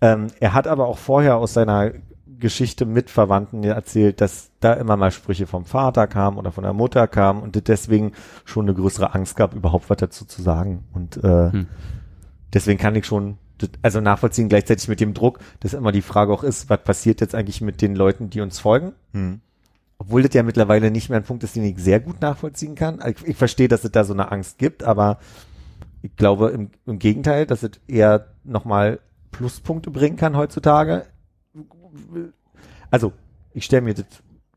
Ähm, 0.00 0.28
er 0.38 0.54
hat 0.54 0.68
aber 0.68 0.86
auch 0.86 0.98
vorher 0.98 1.36
aus 1.38 1.52
seiner 1.52 1.90
Geschichte 2.38 2.86
mit 2.86 3.10
Verwandten 3.10 3.64
erzählt, 3.64 4.20
dass 4.20 4.50
da 4.60 4.74
immer 4.74 4.96
mal 4.96 5.10
Sprüche 5.10 5.46
vom 5.46 5.64
Vater 5.64 6.06
kamen 6.06 6.38
oder 6.38 6.52
von 6.52 6.64
der 6.64 6.72
Mutter 6.72 7.06
kamen 7.08 7.42
und 7.42 7.68
deswegen 7.68 8.12
schon 8.44 8.66
eine 8.66 8.74
größere 8.74 9.14
Angst 9.14 9.36
gab, 9.36 9.54
überhaupt 9.54 9.88
was 9.90 9.98
dazu 9.98 10.24
zu 10.24 10.42
sagen. 10.42 10.84
Und 10.92 11.16
äh, 11.18 11.52
Hm. 11.52 11.66
deswegen 12.52 12.78
kann 12.78 12.94
ich 12.94 13.06
schon 13.06 13.38
also 13.82 14.00
nachvollziehen, 14.00 14.48
gleichzeitig 14.48 14.86
mit 14.88 15.00
dem 15.00 15.14
Druck, 15.14 15.38
dass 15.60 15.72
immer 15.72 15.92
die 15.92 16.02
Frage 16.02 16.32
auch 16.32 16.42
ist, 16.42 16.68
was 16.68 16.82
passiert 16.82 17.20
jetzt 17.22 17.34
eigentlich 17.34 17.60
mit 17.62 17.80
den 17.80 17.96
Leuten, 17.96 18.28
die 18.28 18.40
uns 18.40 18.58
folgen? 18.58 18.92
Hm. 19.12 19.40
Obwohl 19.98 20.22
das 20.22 20.34
ja 20.34 20.42
mittlerweile 20.42 20.90
nicht 20.90 21.08
mehr 21.08 21.18
ein 21.18 21.24
Punkt 21.24 21.42
ist, 21.42 21.56
den 21.56 21.64
ich 21.64 21.78
sehr 21.78 22.00
gut 22.00 22.20
nachvollziehen 22.20 22.74
kann. 22.74 23.02
Ich, 23.06 23.26
ich 23.26 23.36
verstehe, 23.36 23.68
dass 23.68 23.82
es 23.84 23.92
da 23.92 24.04
so 24.04 24.12
eine 24.12 24.30
Angst 24.30 24.58
gibt, 24.58 24.82
aber 24.82 25.18
ich 26.02 26.14
glaube 26.16 26.50
im, 26.50 26.70
im 26.84 26.98
Gegenteil, 26.98 27.46
dass 27.46 27.62
es 27.62 27.72
eher 27.88 28.26
nochmal 28.44 29.00
Pluspunkte 29.32 29.90
bringen 29.90 30.16
kann 30.16 30.36
heutzutage. 30.36 31.06
Also, 32.90 33.12
ich 33.52 33.64
stelle 33.64 33.82
mir 33.82 33.94
das 33.94 34.06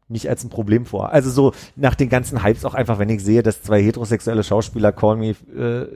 nicht 0.09 0.27
als 0.27 0.43
ein 0.43 0.49
Problem 0.49 0.85
vor. 0.85 1.13
Also 1.13 1.29
so 1.29 1.53
nach 1.75 1.95
den 1.95 2.09
ganzen 2.09 2.43
Hypes 2.43 2.65
auch 2.65 2.73
einfach, 2.73 2.99
wenn 2.99 3.09
ich 3.09 3.23
sehe, 3.23 3.43
dass 3.43 3.61
zwei 3.61 3.81
heterosexuelle 3.81 4.43
Schauspieler 4.43 4.91
Call 4.91 5.17
Me 5.17 5.29
äh, 5.29 5.87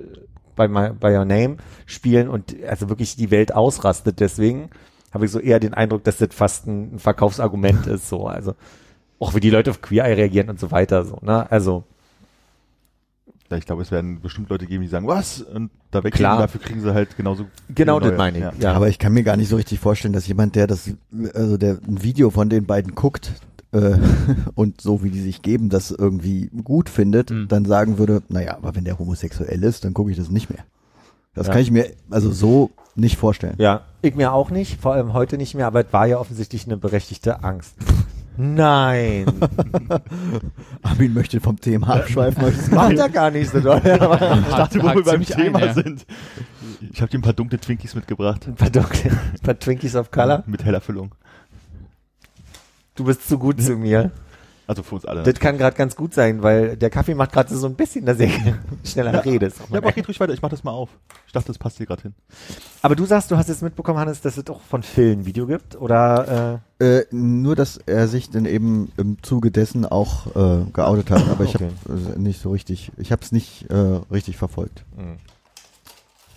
bei, 0.55 0.67
my, 0.67 0.91
by 0.91 1.07
Your 1.07 1.25
Name 1.25 1.57
spielen 1.87 2.29
und 2.29 2.55
also 2.63 2.89
wirklich 2.89 3.15
die 3.15 3.31
Welt 3.31 3.55
ausrastet. 3.55 4.19
Deswegen 4.19 4.69
habe 5.11 5.25
ich 5.25 5.31
so 5.31 5.39
eher 5.39 5.59
den 5.59 5.73
Eindruck, 5.73 6.03
dass 6.03 6.17
das 6.17 6.29
fast 6.31 6.67
ein, 6.67 6.95
ein 6.95 6.99
Verkaufsargument 6.99 7.87
ist. 7.87 8.07
So, 8.07 8.27
also 8.27 8.53
auch 9.19 9.33
wie 9.33 9.39
die 9.39 9.49
Leute 9.49 9.71
auf 9.71 9.81
Queer 9.81 10.05
Eye 10.05 10.13
reagieren 10.13 10.49
und 10.49 10.59
so 10.59 10.71
weiter. 10.71 11.05
So, 11.05 11.17
ne? 11.21 11.49
Also 11.51 11.83
Ja, 13.53 13.59
ich 13.59 13.67
glaube, 13.67 13.83
es 13.83 13.91
werden 13.91 14.19
bestimmt 14.19 14.49
Leute 14.49 14.65
geben, 14.65 14.81
die 14.81 14.87
sagen, 14.89 15.05
was? 15.07 15.41
Und 15.43 15.69
da 15.91 16.03
weg 16.03 16.15
Klar. 16.15 16.39
dafür 16.39 16.59
kriegen 16.59 16.81
sie 16.81 16.91
halt 16.91 17.15
genauso. 17.15 17.45
genau 17.69 17.99
das 17.99 18.17
meine 18.17 18.37
ich. 18.39 18.43
Ja. 18.43 18.51
Ja. 18.59 18.73
Aber 18.73 18.89
ich 18.89 18.97
kann 18.97 19.13
mir 19.13 19.21
gar 19.23 19.37
nicht 19.37 19.47
so 19.49 19.57
richtig 19.57 19.79
vorstellen, 19.79 20.11
dass 20.13 20.27
jemand, 20.27 20.55
der 20.55 20.65
das, 20.65 20.89
also 21.35 21.57
der 21.57 21.77
ein 21.87 22.01
Video 22.01 22.31
von 22.31 22.49
den 22.49 22.65
beiden 22.65 22.95
guckt 22.95 23.31
äh, 23.73 23.95
und 24.55 24.81
so 24.81 25.03
wie 25.03 25.11
die 25.11 25.21
sich 25.21 25.43
geben, 25.43 25.69
das 25.69 25.91
irgendwie 25.91 26.49
gut 26.63 26.89
findet, 26.89 27.29
Mhm. 27.29 27.47
dann 27.47 27.65
sagen 27.65 27.99
würde, 27.99 28.23
naja, 28.27 28.57
aber 28.57 28.75
wenn 28.75 28.85
der 28.85 28.97
homosexuell 28.97 29.61
ist, 29.63 29.85
dann 29.85 29.93
gucke 29.93 30.09
ich 30.09 30.17
das 30.17 30.31
nicht 30.31 30.49
mehr. 30.49 30.63
Das 31.35 31.45
Ja. 31.45 31.53
kann 31.53 31.61
ich 31.61 31.69
mir 31.69 31.91
also 32.09 32.31
so 32.31 32.71
nicht 32.95 33.17
vorstellen. 33.17 33.53
Ja, 33.59 33.81
ich 34.01 34.15
mir 34.15 34.33
auch 34.33 34.49
nicht, 34.49 34.81
vor 34.81 34.93
allem 34.93 35.13
heute 35.13 35.37
nicht 35.37 35.53
mehr, 35.53 35.67
aber 35.67 35.85
es 35.85 35.93
war 35.93 36.07
ja 36.07 36.17
offensichtlich 36.17 36.65
eine 36.65 36.77
berechtigte 36.77 37.43
Angst. 37.43 37.75
Nein, 38.37 39.25
Armin 40.81 41.13
möchte 41.13 41.39
vom 41.39 41.59
Thema 41.59 41.95
abschweifen. 41.95 42.43
das 42.43 42.71
macht 42.71 42.97
er 42.97 43.09
gar 43.09 43.29
nicht 43.29 43.51
so 43.51 43.59
doll. 43.59 43.81
Ich 43.83 44.55
dachte, 44.55 44.81
wo 44.81 44.87
wir 44.87 45.03
beim 45.03 45.23
Thema 45.23 45.59
ein, 45.59 45.65
ja. 45.65 45.73
sind. 45.73 46.05
Ich 46.91 47.01
habe 47.01 47.11
dir 47.11 47.19
ein 47.19 47.21
paar 47.21 47.33
dunkle 47.33 47.59
Twinkies 47.59 47.93
mitgebracht. 47.95 48.47
ein 48.47 48.55
paar, 48.55 48.69
dunkle, 48.69 49.11
ein 49.11 49.39
paar 49.43 49.57
Twinkies 49.59 49.95
of 49.95 50.09
Color. 50.11 50.43
Mit 50.47 50.65
heller 50.65 50.81
Füllung. 50.81 51.13
Du 52.95 53.03
bist 53.05 53.27
zu 53.27 53.37
gut 53.37 53.61
zu 53.61 53.75
mir. 53.75 54.11
Also 54.73 54.83
für 54.83 54.95
uns 54.95 55.05
alle. 55.05 55.23
Das 55.23 55.35
kann 55.35 55.57
gerade 55.57 55.77
ganz 55.77 55.95
gut 55.95 56.13
sein, 56.13 56.41
weil 56.43 56.75
der 56.77 56.89
Kaffee 56.89 57.13
macht 57.15 57.31
gerade 57.31 57.55
so 57.55 57.67
ein 57.67 57.75
bisschen, 57.75 58.05
dass 58.05 58.19
ich 58.19 58.33
schneller 58.83 59.23
rede. 59.23 59.45
Ist 59.45 59.61
auch 59.61 59.69
ja, 59.69 59.77
aber 59.77 59.91
geht 59.91 60.07
ruhig 60.07 60.19
weiter. 60.19 60.33
Ich 60.33 60.41
mach 60.41 60.49
das 60.49 60.63
mal 60.63 60.71
auf. 60.71 60.89
Ich 61.27 61.31
dachte, 61.31 61.47
das 61.47 61.57
passt 61.57 61.77
hier 61.77 61.85
gerade 61.85 62.01
hin. 62.01 62.13
Aber 62.81 62.95
du 62.95 63.05
sagst, 63.05 63.29
du 63.31 63.37
hast 63.37 63.49
jetzt 63.49 63.61
mitbekommen, 63.61 63.99
Hannes, 63.99 64.21
dass 64.21 64.37
es 64.37 64.47
auch 64.47 64.61
von 64.61 64.83
Phil 64.83 65.11
ein 65.13 65.25
Video 65.25 65.45
gibt? 65.47 65.75
Oder 65.79 66.61
Äh, 66.79 67.03
nur, 67.11 67.55
dass 67.55 67.77
er 67.85 68.07
sich 68.07 68.29
dann 68.29 68.45
eben 68.45 68.91
im 68.97 69.21
Zuge 69.23 69.51
dessen 69.51 69.85
auch 69.85 70.27
äh, 70.35 70.65
geoutet 70.73 71.11
hat, 71.11 71.27
aber 71.29 71.43
ich 71.45 71.55
Okay. 71.55 71.69
habe 71.87 72.13
äh, 72.15 72.19
nicht 72.19 72.41
so 72.41 72.49
richtig, 72.51 72.91
ich 72.97 73.11
habe 73.11 73.21
es 73.21 73.31
nicht 73.31 73.69
äh, 73.71 73.75
richtig 74.11 74.35
verfolgt. 74.37 74.83
äh, 74.97 75.01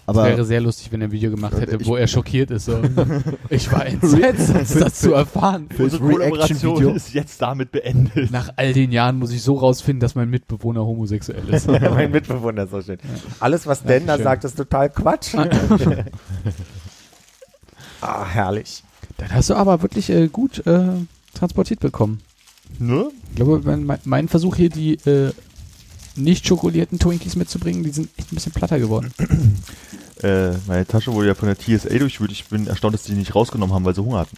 mh. 0.06 0.12
Es 0.12 0.18
Aber 0.18 0.24
wäre 0.28 0.44
sehr 0.44 0.60
lustig, 0.60 0.92
wenn 0.92 1.00
er 1.00 1.08
ein 1.08 1.12
Video 1.12 1.30
gemacht 1.30 1.54
hätte, 1.58 1.76
Ich- 1.80 1.86
wo 1.86 1.96
er 1.96 2.06
schockiert 2.06 2.50
ist. 2.50 2.66
So. 2.66 2.78
Ich 3.50 3.70
war 3.72 3.84
entsetzt, 3.86 4.54
das, 4.54 4.74
das 4.74 4.94
zu 5.00 5.12
erfahren. 5.12 5.68
Fürs 5.74 6.00
Reaction-Video. 6.00 6.90
ist 6.92 7.12
jetzt 7.14 7.40
damit 7.42 7.72
beendet. 7.72 8.30
Nach 8.30 8.50
all 8.56 8.72
den 8.72 8.92
Jahren 8.92 9.18
muss 9.18 9.32
ich 9.32 9.42
so 9.42 9.54
rausfinden, 9.54 10.00
dass 10.00 10.14
mein 10.14 10.30
Mitbewohner 10.30 10.84
homosexuell 10.84 11.48
ist. 11.48 11.66
mein 11.68 12.10
Mitbewohner 12.10 12.64
ist 12.64 12.70
so 12.70 12.82
schön. 12.82 12.98
Alles, 13.40 13.66
was 13.66 13.82
Dan 13.82 14.06
da 14.06 14.18
sagt, 14.18 14.44
ist 14.44 14.56
total 14.56 14.90
Quatsch. 14.90 15.34
ah, 18.00 18.24
herrlich. 18.26 18.82
Dann 19.18 19.32
hast 19.32 19.50
du 19.50 19.54
aber 19.54 19.82
wirklich 19.82 20.10
äh, 20.10 20.28
gut 20.28 20.66
äh, 20.66 20.88
transportiert 21.34 21.80
bekommen. 21.80 22.20
Ne? 22.78 23.08
Ich 23.30 23.36
glaube, 23.36 23.60
mein, 23.64 23.84
mein- 23.84 24.00
mein 24.04 24.28
Versuch 24.28 24.56
hier, 24.56 24.68
die 24.68 24.94
äh, 25.08 25.32
nicht 26.16 26.46
schokolierten 26.46 26.98
Twinkies 26.98 27.36
mitzubringen, 27.36 27.82
die 27.84 27.90
sind 27.90 28.08
echt 28.16 28.32
ein 28.32 28.36
bisschen 28.36 28.52
platter 28.52 28.78
geworden. 28.78 29.12
Äh, 30.22 30.52
meine 30.66 30.86
Tasche 30.86 31.12
wurde 31.12 31.28
ja 31.28 31.34
von 31.34 31.46
der 31.46 31.58
TSA 31.58 31.90
durchwühlt. 31.98 32.32
Ich 32.32 32.46
bin 32.46 32.66
erstaunt, 32.66 32.94
dass 32.94 33.02
die 33.02 33.12
die 33.12 33.18
nicht 33.18 33.34
rausgenommen 33.34 33.74
haben, 33.74 33.84
weil 33.84 33.94
sie 33.94 34.00
Hunger 34.02 34.20
hatten. 34.20 34.34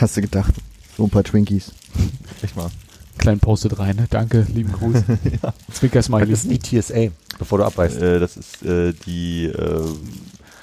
hast 0.00 0.16
du 0.16 0.22
gedacht, 0.22 0.54
so 0.96 1.04
ein 1.04 1.10
paar 1.10 1.22
Twinkies. 1.22 1.72
Echt 2.42 2.56
mal. 2.56 2.70
Kleinen 3.18 3.40
Postet 3.40 3.78
rein, 3.78 3.96
ne? 3.96 4.06
Danke, 4.08 4.46
lieben 4.54 4.72
Gruß. 4.72 5.02
Zwinker 5.74 5.98
Das 5.98 6.06
Smiley. 6.06 6.32
ist 6.32 6.50
die 6.50 6.58
TSA, 6.58 7.08
bevor 7.38 7.58
du 7.58 7.64
abweist. 7.64 8.00
Äh, 8.00 8.20
das 8.20 8.38
ist 8.38 8.62
äh, 8.64 8.94
die 9.04 9.44
äh, 9.48 9.84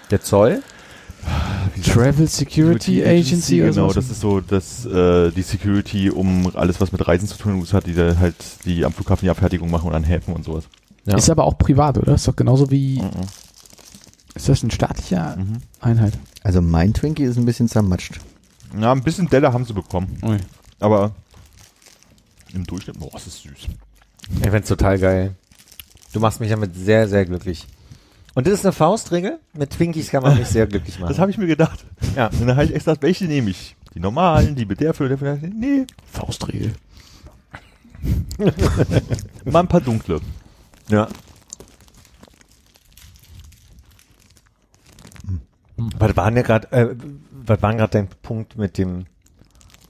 Der 0.10 0.20
Zoll? 0.22 0.64
Travel 1.84 2.28
Security 2.28 3.04
Agency 3.04 3.62
oder 3.62 3.72
Genau, 3.72 3.88
so. 3.90 3.96
das 3.96 4.10
ist 4.10 4.22
so 4.22 4.42
das, 4.42 4.86
äh, 4.86 5.32
die 5.32 5.42
Security, 5.42 6.10
um 6.10 6.52
alles, 6.56 6.80
was 6.82 6.92
mit 6.92 7.08
Reisen 7.08 7.28
zu 7.28 7.38
tun 7.38 7.66
hat, 7.72 7.86
die 7.88 7.94
da 7.94 8.18
halt 8.18 8.36
die 8.66 8.86
am 8.86 8.94
Flughafen 8.94 9.26
die 9.26 9.30
Abfertigung 9.30 9.70
machen 9.70 9.90
und 9.90 9.96
an 9.96 10.04
Häfen 10.04 10.34
und 10.34 10.44
sowas. 10.46 10.66
Ja. 11.06 11.18
Ist 11.18 11.30
aber 11.30 11.44
auch 11.44 11.58
privat, 11.58 11.98
oder? 11.98 12.16
Ist 12.16 12.28
doch 12.28 12.36
genauso 12.36 12.72
wie. 12.72 13.00
Mhm. 13.02 13.10
Ist 14.34 14.50
das 14.50 14.64
ein 14.64 14.72
staatlicher 14.72 15.36
Mhm. 15.38 15.58
Einheit? 15.80 16.14
Also 16.44 16.62
mein 16.62 16.94
Twinkie 16.94 17.24
ist 17.24 17.38
ein 17.38 17.46
bisschen 17.46 17.68
zermatscht. 17.70 18.20
Ja, 18.80 18.92
ein 18.92 19.04
bisschen 19.04 19.30
Delle 19.30 19.54
haben 19.54 19.66
sie 19.66 19.74
bekommen. 19.74 20.18
Ui. 20.24 20.38
Aber 20.80 21.12
im 22.54 22.66
Durchschnitt, 22.66 23.00
boah, 23.00 23.16
ist 23.16 23.28
das 23.28 23.42
süß. 23.42 23.52
Ich 24.44 24.50
find's 24.50 24.68
total 24.68 24.98
geil. 25.00 25.36
Du 26.14 26.20
machst 26.20 26.40
mich 26.40 26.50
damit 26.50 26.76
sehr, 26.76 27.08
sehr 27.08 27.26
glücklich. 27.26 27.66
Und 28.36 28.46
das 28.46 28.56
ist 28.56 28.66
eine 28.66 28.74
Faustregel. 28.74 29.40
Mit 29.54 29.72
Twinkies 29.72 30.12
kann 30.12 30.22
man 30.22 30.38
mich 30.38 30.50
sehr 30.50 30.68
glücklich 30.68 31.00
machen. 31.00 31.10
Das 31.10 31.20
habe 31.20 31.32
ich 31.32 31.38
mir 31.38 31.48
gedacht. 31.48 31.86
Ja. 32.16 32.28
Und 32.28 32.42
dann 32.42 32.58
habe 32.58 32.66
ich 32.66 32.76
extra 32.76 32.96
welche 33.00 33.26
nehme 33.26 33.50
ich? 33.50 33.76
Die 33.96 34.00
normalen, 34.02 34.56
die 34.56 34.66
mit 34.66 34.82
der 34.82 34.94
Fülle, 34.94 35.10
der 35.10 35.18
Fülle. 35.18 35.40
Nee, 35.54 35.88
Faustregel. 36.12 36.74
mal 39.46 39.62
ein 39.62 39.68
paar 39.68 39.80
dunkle. 39.80 40.20
Ja. 40.90 41.08
Was 45.78 46.18
war 46.18 46.30
denn 46.30 46.44
gerade, 46.44 46.72
äh, 46.72 46.96
was 47.32 47.62
war 47.62 47.74
gerade 47.74 47.92
dein 47.92 48.10
Punkt 48.22 48.58
mit 48.58 48.78
dem 48.78 49.06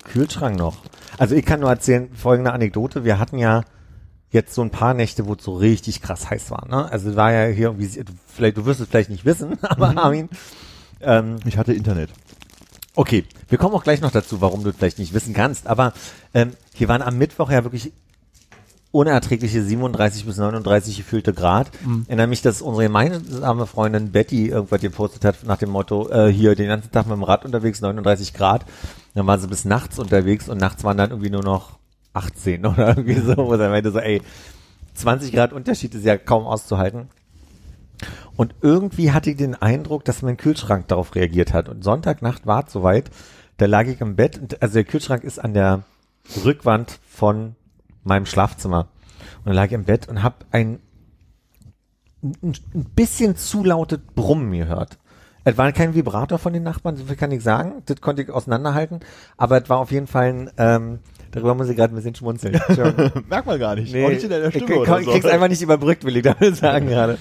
Kühlschrank 0.04 0.56
noch? 0.56 0.78
Also 1.18 1.34
ich 1.34 1.46
kann 1.46 1.62
nur 1.62 1.70
erzählen, 1.70 2.10
folgende 2.14 2.54
Anekdote. 2.54 3.04
Wir 3.06 3.18
hatten 3.18 3.40
ja 3.40 3.64
jetzt 4.36 4.54
so 4.54 4.62
ein 4.62 4.70
paar 4.70 4.94
Nächte, 4.94 5.26
wo 5.26 5.34
es 5.34 5.44
so 5.44 5.56
richtig 5.56 6.02
krass 6.04 6.30
heiß 6.30 6.52
war. 6.52 6.68
Ne? 6.68 6.92
Also 6.92 7.10
es 7.10 7.16
war 7.16 7.32
ja 7.32 7.48
hier 7.52 7.68
irgendwie, 7.70 7.88
du- 7.88 8.14
vielleicht, 8.28 8.58
du 8.58 8.66
wirst 8.66 8.80
es 8.82 8.88
vielleicht 8.88 9.10
nicht 9.10 9.26
wissen, 9.26 9.58
aber 9.64 9.98
Armin, 9.98 10.30
ähm, 11.02 11.38
Ich 11.46 11.58
hatte 11.58 11.74
Internet. 11.74 12.12
Okay, 12.96 13.26
wir 13.50 13.58
kommen 13.58 13.74
auch 13.76 13.84
gleich 13.84 14.00
noch 14.00 14.12
dazu, 14.12 14.40
warum 14.40 14.64
du 14.64 14.70
es 14.70 14.76
vielleicht 14.78 15.00
nicht 15.00 15.14
wissen 15.14 15.34
kannst. 15.34 15.68
Aber 15.68 15.92
ähm, 16.34 16.52
hier 16.74 16.88
waren 16.88 17.02
am 17.02 17.18
Mittwoch 17.18 17.50
ja 17.52 17.64
wirklich 17.66 17.92
unerträgliche 18.92 19.62
37 19.62 20.26
bis 20.26 20.38
39 20.38 20.96
gefühlte 20.96 21.34
Grad. 21.34 21.70
Ich 22.04 22.08
erinnere 22.10 22.28
mich, 22.28 22.42
dass 22.42 22.62
unsere 22.62 22.84
gemeinsame 22.86 23.66
Freundin 23.68 24.12
Betty 24.12 24.48
irgendwas 24.48 24.80
gepostet 24.80 25.26
hat 25.26 25.44
nach 25.44 25.58
dem 25.58 25.70
Motto, 25.72 26.08
äh, 26.10 26.32
hier 26.32 26.56
den 26.56 26.68
ganzen 26.70 26.92
Tag 26.92 27.06
mit 27.08 27.16
dem 27.18 27.24
Rad 27.24 27.44
unterwegs, 27.44 27.82
39 27.82 28.34
Grad. 28.34 28.64
Dann 29.14 29.28
waren 29.28 29.42
sie 29.42 29.48
bis 29.48 29.66
nachts 29.66 30.00
unterwegs 30.00 30.48
und 30.48 30.60
nachts 30.60 30.86
waren 30.86 30.96
dann 30.98 31.10
irgendwie 31.10 31.30
nur 31.30 31.44
noch 31.44 31.78
18 32.16 32.66
oder 32.66 32.90
irgendwie 32.90 33.20
so, 33.20 33.36
wo 33.38 33.56
sie 33.56 33.70
meinte 33.70 33.92
so, 33.92 34.00
ey, 34.00 34.22
20 34.96 35.34
Grad 35.34 35.54
Unterschied 35.54 35.94
ist 35.94 36.06
ja 36.06 36.18
kaum 36.18 36.46
auszuhalten. 36.46 37.10
Und 38.36 38.56
irgendwie 38.62 39.12
hatte 39.12 39.30
ich 39.30 39.38
den 39.38 39.56
Eindruck, 39.56 40.04
dass 40.06 40.22
mein 40.22 40.38
Kühlschrank 40.38 40.88
darauf 40.88 41.16
reagiert 41.16 41.54
hat. 41.54 41.70
Und 41.70 41.84
Sonntagnacht 41.84 42.46
war 42.46 42.66
es 42.66 42.74
soweit, 42.74 43.10
da 43.58 43.66
lag 43.66 43.88
ich 43.88 44.02
im 44.02 44.16
Bett, 44.16 44.38
und, 44.38 44.62
also 44.62 44.74
der 44.74 44.84
Kühlschrank 44.84 45.24
ist 45.24 45.40
an 45.40 45.54
der 45.54 45.84
Rückwand 46.44 47.00
von 47.08 47.56
meinem 48.04 48.26
Schlafzimmer. 48.26 48.88
Und 49.40 49.48
dann 49.48 49.56
lag 49.56 49.68
ich 49.68 49.74
im 49.74 49.86
Bett 49.86 50.10
und 50.10 50.24
habe 50.24 50.38
ein, 50.52 50.80
ein, 52.22 52.54
ein 52.74 52.86
bisschen 52.96 53.38
zu 53.38 53.64
lautes 53.64 54.00
Brummen 54.16 54.52
gehört. 54.52 54.98
Es 55.46 55.58
war 55.58 55.72
kein 55.72 55.94
Vibrator 55.94 56.40
von 56.40 56.54
den 56.54 56.64
Nachbarn, 56.64 56.98
so 56.98 57.06
viel 57.06 57.16
kann 57.16 57.32
ich 57.32 57.44
sagen. 57.44 57.84
Das 57.86 58.02
konnte 58.02 58.24
ich 58.24 58.32
auseinanderhalten. 58.32 59.02
Aber 59.38 59.62
es 59.62 59.70
war 59.70 59.78
auf 59.78 59.92
jeden 59.92 60.08
Fall 60.08 60.30
ein, 60.30 60.52
ähm, 60.58 61.00
darüber 61.36 61.54
muss 61.54 61.70
ich 61.70 61.76
gerade 61.76 61.94
ein 61.94 61.96
bisschen 61.96 62.16
schmunzeln. 62.16 62.54
Merkt 63.30 63.46
man 63.46 63.60
gar 63.60 63.76
nicht. 63.76 63.94
Nee, 63.94 64.08
nicht 64.08 64.24
in 64.24 64.30
deiner 64.30 64.48
ich, 64.48 64.56
Stimme 64.56 64.74
ich, 64.74 64.80
oder 64.80 65.00
ich 65.00 65.06
so. 65.06 65.12
krieg's 65.12 65.26
einfach 65.26 65.48
nicht 65.48 65.62
überbrückt, 65.62 66.04
will 66.04 66.18
ich 66.18 66.24
damit 66.24 66.56
sagen 66.56 66.88
gerade. 66.88 67.18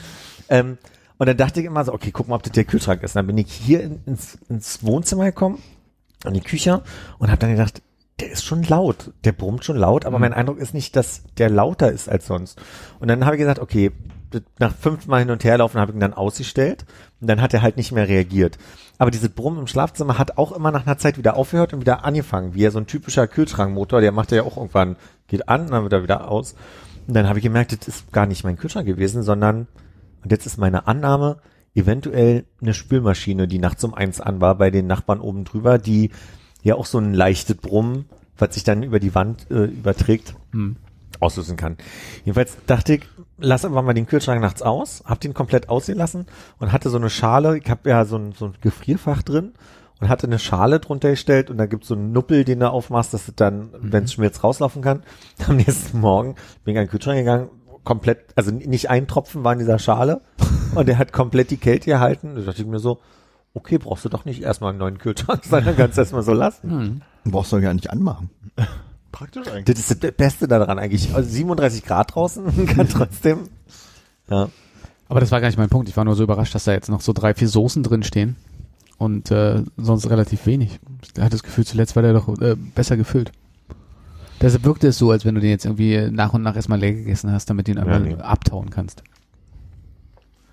Ähm, 0.48 0.78
und 1.18 1.28
dann 1.28 1.36
dachte 1.36 1.60
ich 1.60 1.66
immer 1.66 1.84
so, 1.84 1.92
okay, 1.92 2.10
guck 2.10 2.28
mal, 2.28 2.36
ob 2.36 2.42
das 2.42 2.52
der 2.52 2.64
Kühlschrank 2.64 3.02
ist. 3.02 3.12
Und 3.12 3.20
dann 3.20 3.26
bin 3.26 3.38
ich 3.38 3.52
hier 3.52 3.82
in, 3.82 4.00
ins, 4.06 4.38
ins 4.48 4.82
Wohnzimmer 4.82 5.26
gekommen, 5.26 5.62
in 6.24 6.34
die 6.34 6.40
Küche 6.40 6.82
und 7.18 7.28
habe 7.28 7.38
dann 7.38 7.50
gedacht, 7.50 7.82
der 8.20 8.30
ist 8.30 8.44
schon 8.44 8.62
laut, 8.62 9.12
der 9.24 9.32
brummt 9.32 9.64
schon 9.64 9.76
laut, 9.76 10.06
aber 10.06 10.18
mein 10.18 10.32
Eindruck 10.32 10.58
ist 10.58 10.72
nicht, 10.72 10.94
dass 10.94 11.22
der 11.36 11.50
lauter 11.50 11.90
ist 11.90 12.08
als 12.08 12.26
sonst. 12.26 12.60
Und 13.00 13.08
dann 13.08 13.24
habe 13.24 13.36
ich 13.36 13.40
gesagt, 13.40 13.58
okay, 13.58 13.90
nach 14.58 14.74
fünfmal 14.74 15.20
hin 15.20 15.30
und 15.30 15.44
her 15.44 15.58
laufen 15.58 15.80
habe 15.80 15.92
ich 15.92 15.96
ihn 15.96 16.00
dann 16.00 16.14
ausgestellt 16.14 16.84
und 17.20 17.28
dann 17.28 17.40
hat 17.40 17.54
er 17.54 17.62
halt 17.62 17.76
nicht 17.76 17.92
mehr 17.92 18.08
reagiert. 18.08 18.58
Aber 18.98 19.10
dieses 19.10 19.28
Brummen 19.28 19.58
im 19.58 19.66
Schlafzimmer 19.66 20.18
hat 20.18 20.38
auch 20.38 20.52
immer 20.52 20.70
nach 20.70 20.86
einer 20.86 20.98
Zeit 20.98 21.18
wieder 21.18 21.36
aufgehört 21.36 21.72
und 21.72 21.80
wieder 21.80 22.04
angefangen, 22.04 22.54
wie 22.54 22.64
er 22.64 22.70
so 22.70 22.78
ein 22.78 22.86
typischer 22.86 23.26
Kühlschrankmotor, 23.26 24.00
der 24.00 24.12
macht 24.12 24.30
ja 24.32 24.42
auch 24.44 24.56
irgendwann, 24.56 24.96
geht 25.26 25.48
an, 25.48 25.68
dann 25.68 25.82
wird 25.82 25.92
er 25.92 26.02
wieder 26.02 26.30
aus. 26.30 26.54
Und 27.06 27.14
dann 27.14 27.28
habe 27.28 27.38
ich 27.38 27.42
gemerkt, 27.42 27.72
das 27.72 27.88
ist 27.88 28.12
gar 28.12 28.26
nicht 28.26 28.44
mein 28.44 28.56
Kühlschrank 28.56 28.86
gewesen, 28.86 29.22
sondern, 29.22 29.66
und 30.22 30.30
jetzt 30.30 30.46
ist 30.46 30.58
meine 30.58 30.86
Annahme, 30.86 31.38
eventuell 31.74 32.44
eine 32.62 32.72
Spülmaschine, 32.72 33.48
die 33.48 33.58
nachts 33.58 33.82
um 33.84 33.94
eins 33.94 34.20
an 34.20 34.40
war 34.40 34.54
bei 34.56 34.70
den 34.70 34.86
Nachbarn 34.86 35.20
oben 35.20 35.44
drüber, 35.44 35.78
die 35.78 36.10
ja 36.62 36.76
auch 36.76 36.86
so 36.86 36.98
ein 36.98 37.12
leichtes 37.12 37.56
Brummen, 37.56 38.06
was 38.38 38.54
sich 38.54 38.64
dann 38.64 38.82
über 38.82 39.00
die 39.00 39.14
Wand 39.14 39.50
äh, 39.50 39.64
überträgt, 39.64 40.34
auslösen 41.24 41.56
kann. 41.56 41.76
Jedenfalls 42.24 42.56
dachte 42.66 42.94
ich, 42.94 43.02
lass 43.38 43.64
einfach 43.64 43.82
mal 43.82 43.94
den 43.94 44.06
Kühlschrank 44.06 44.40
nachts 44.40 44.62
aus, 44.62 45.02
hab 45.06 45.20
den 45.20 45.34
komplett 45.34 45.68
ausgelassen 45.68 46.26
und 46.58 46.72
hatte 46.72 46.90
so 46.90 46.96
eine 46.96 47.10
Schale, 47.10 47.58
ich 47.58 47.68
habe 47.68 47.88
ja 47.88 48.04
so 48.04 48.16
ein, 48.16 48.32
so 48.32 48.46
ein 48.46 48.54
Gefrierfach 48.60 49.22
drin 49.22 49.52
und 50.00 50.08
hatte 50.08 50.26
eine 50.26 50.38
Schale 50.38 50.80
drunter 50.80 51.10
gestellt 51.10 51.50
und 51.50 51.58
da 51.58 51.66
gibt's 51.66 51.88
so 51.88 51.94
einen 51.94 52.12
Nuppel, 52.12 52.44
den 52.44 52.60
du 52.60 52.70
aufmachst, 52.70 53.14
dass 53.14 53.28
es 53.28 53.34
dann, 53.34 53.70
wenn 53.80 54.04
es 54.04 54.12
schmilzt, 54.12 54.44
rauslaufen 54.44 54.82
kann. 54.82 55.02
Am 55.48 55.56
nächsten 55.56 55.98
Morgen 55.98 56.36
bin 56.64 56.74
ich 56.74 56.78
an 56.78 56.84
den 56.84 56.90
Kühlschrank 56.90 57.18
gegangen, 57.18 57.48
komplett, 57.84 58.18
also 58.36 58.50
nicht 58.50 58.90
ein 58.90 59.06
Tropfen 59.06 59.44
war 59.44 59.52
in 59.52 59.58
dieser 59.58 59.78
Schale 59.78 60.20
und 60.74 60.88
der 60.88 60.98
hat 60.98 61.12
komplett 61.12 61.50
die 61.50 61.56
Kälte 61.56 61.86
gehalten. 61.86 62.34
Da 62.36 62.42
dachte 62.42 62.62
ich 62.62 62.68
mir 62.68 62.78
so, 62.78 63.00
okay, 63.54 63.78
brauchst 63.78 64.04
du 64.04 64.08
doch 64.08 64.24
nicht 64.24 64.42
erstmal 64.42 64.70
einen 64.70 64.78
neuen 64.78 64.98
Kühlschrank, 64.98 65.44
sondern 65.44 65.76
kannst 65.76 65.98
erstmal 65.98 66.22
so 66.22 66.32
lassen. 66.32 67.02
Brauchst 67.24 67.52
du 67.52 67.58
ja 67.58 67.72
nicht 67.72 67.90
anmachen. 67.90 68.30
Praktisch 69.14 69.46
eigentlich. 69.46 69.76
Das 69.76 69.90
ist 69.90 70.02
das 70.02 70.12
Beste 70.12 70.48
daran 70.48 70.76
eigentlich. 70.80 71.14
Also 71.14 71.30
37 71.30 71.84
Grad 71.84 72.16
draußen 72.16 72.66
kann 72.66 72.88
trotzdem. 72.88 73.48
Ja. 74.28 74.48
Aber 75.08 75.20
das 75.20 75.30
war 75.30 75.40
gar 75.40 75.46
nicht 75.46 75.56
mein 75.56 75.68
Punkt. 75.68 75.88
Ich 75.88 75.96
war 75.96 76.04
nur 76.04 76.16
so 76.16 76.24
überrascht, 76.24 76.52
dass 76.52 76.64
da 76.64 76.72
jetzt 76.72 76.88
noch 76.88 77.00
so 77.00 77.12
drei, 77.12 77.32
vier 77.32 77.46
Soßen 77.48 77.84
drin 77.84 78.02
stehen. 78.02 78.34
Und 78.98 79.30
äh, 79.30 79.62
sonst 79.76 80.10
relativ 80.10 80.46
wenig. 80.46 80.80
Ich 81.02 81.20
hatte 81.20 81.30
das 81.30 81.44
Gefühl, 81.44 81.64
zuletzt 81.64 81.94
war 81.94 82.02
der 82.02 82.12
doch 82.12 82.28
äh, 82.40 82.56
besser 82.56 82.96
gefüllt. 82.96 83.30
Deshalb 84.40 84.64
wirkte 84.64 84.88
es 84.88 84.98
so, 84.98 85.12
als 85.12 85.24
wenn 85.24 85.36
du 85.36 85.40
den 85.40 85.50
jetzt 85.50 85.64
irgendwie 85.64 86.10
nach 86.10 86.34
und 86.34 86.42
nach 86.42 86.56
erstmal 86.56 86.80
leer 86.80 86.94
gegessen 86.94 87.30
hast, 87.30 87.48
damit 87.48 87.68
du 87.68 87.72
ihn 87.72 87.78
einmal 87.78 88.00
nee. 88.00 88.14
abtauen 88.14 88.70
kannst. 88.70 89.04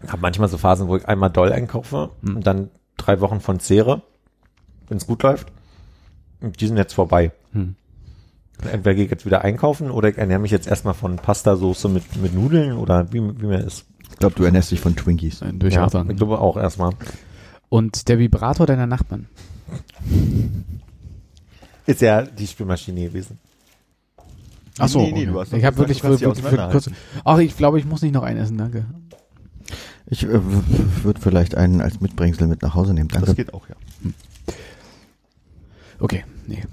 Ich 0.04 0.12
habe 0.12 0.22
manchmal 0.22 0.50
so 0.50 0.60
Phasen, 0.60 0.88
wo 0.88 0.98
ich 0.98 1.08
einmal 1.08 1.32
doll 1.32 1.52
einkaufe 1.52 2.12
Hm. 2.24 2.36
und 2.36 2.46
dann 2.46 2.70
drei 2.98 3.22
Wochen 3.22 3.40
von 3.40 3.60
Zehre, 3.60 4.04
wenn 4.88 4.98
es 4.98 5.08
gut 5.08 5.24
läuft. 5.24 5.52
Und 6.42 6.62
die 6.62 6.68
sind 6.68 6.78
jetzt 6.78 6.94
vorbei. 6.94 7.32
Hm. 7.54 7.76
Entweder 8.72 8.96
gehe 8.96 9.06
ich 9.06 9.12
jetzt 9.12 9.26
wieder 9.26 9.44
einkaufen 9.44 9.92
oder 9.92 10.10
ich 10.10 10.18
ernähre 10.18 10.40
mich 10.40 10.52
jetzt 10.52 10.68
erstmal 10.68 10.94
von 10.94 11.18
Pastasoße 11.18 11.90
mit, 11.90 12.16
mit 12.22 12.34
Nudeln 12.34 12.74
oder 12.74 13.12
wie, 13.12 13.22
wie 13.42 13.46
mir 13.46 13.60
ist. 13.60 13.86
Ich 14.12 14.18
glaube, 14.18 14.36
du 14.36 14.44
ernährst 14.44 14.72
dich 14.72 14.80
von 14.80 14.96
Twinkies. 14.96 15.42
Äh, 15.42 15.54
Durchaus 15.54 15.94
ich 15.94 16.16
glaube 16.18 16.40
auch 16.40 16.58
erstmal. 16.58 16.92
Und 17.70 18.08
der 18.10 18.20
Vibrator 18.20 18.66
deiner 18.66 18.88
Nachbarn. 18.88 19.28
Ist 21.86 22.02
ja 22.02 22.24
die 22.24 22.48
Spülmaschine 22.48 23.06
gewesen. 23.06 23.40
Ach 24.78 24.88
so, 24.88 25.02
Nee, 25.02 25.12
nee, 25.12 25.26
du 25.26 25.40
okay. 25.40 25.58
ich 25.58 25.66
habe 25.66 25.78
wirklich 25.78 26.02
für, 26.02 26.18
für 26.18 26.70
kurz. 26.72 26.90
Ach, 27.24 27.38
ich 27.40 27.58
glaube, 27.58 27.80
ich 27.80 27.86
muss 27.86 28.02
nicht 28.02 28.14
noch 28.14 28.24
ein 28.24 28.38
essen, 28.38 28.58
danke. 28.58 28.86
Ich 30.08 30.24
äh, 30.24 30.40
würde 31.04 31.22
vielleicht 31.22 31.56
einen 31.56 31.82
als 31.82 32.02
Mitbringsel 32.02 32.48
mit 32.48 32.62
nach 32.62 32.76
Hause 32.76 32.94
nehmen. 32.94 33.08
Das 33.10 33.22
Danke. 33.24 33.36
geht 33.36 33.54
auch, 33.54 33.68
ja. 33.70 33.76
Okay, 36.00 36.26
nee. 36.48 36.64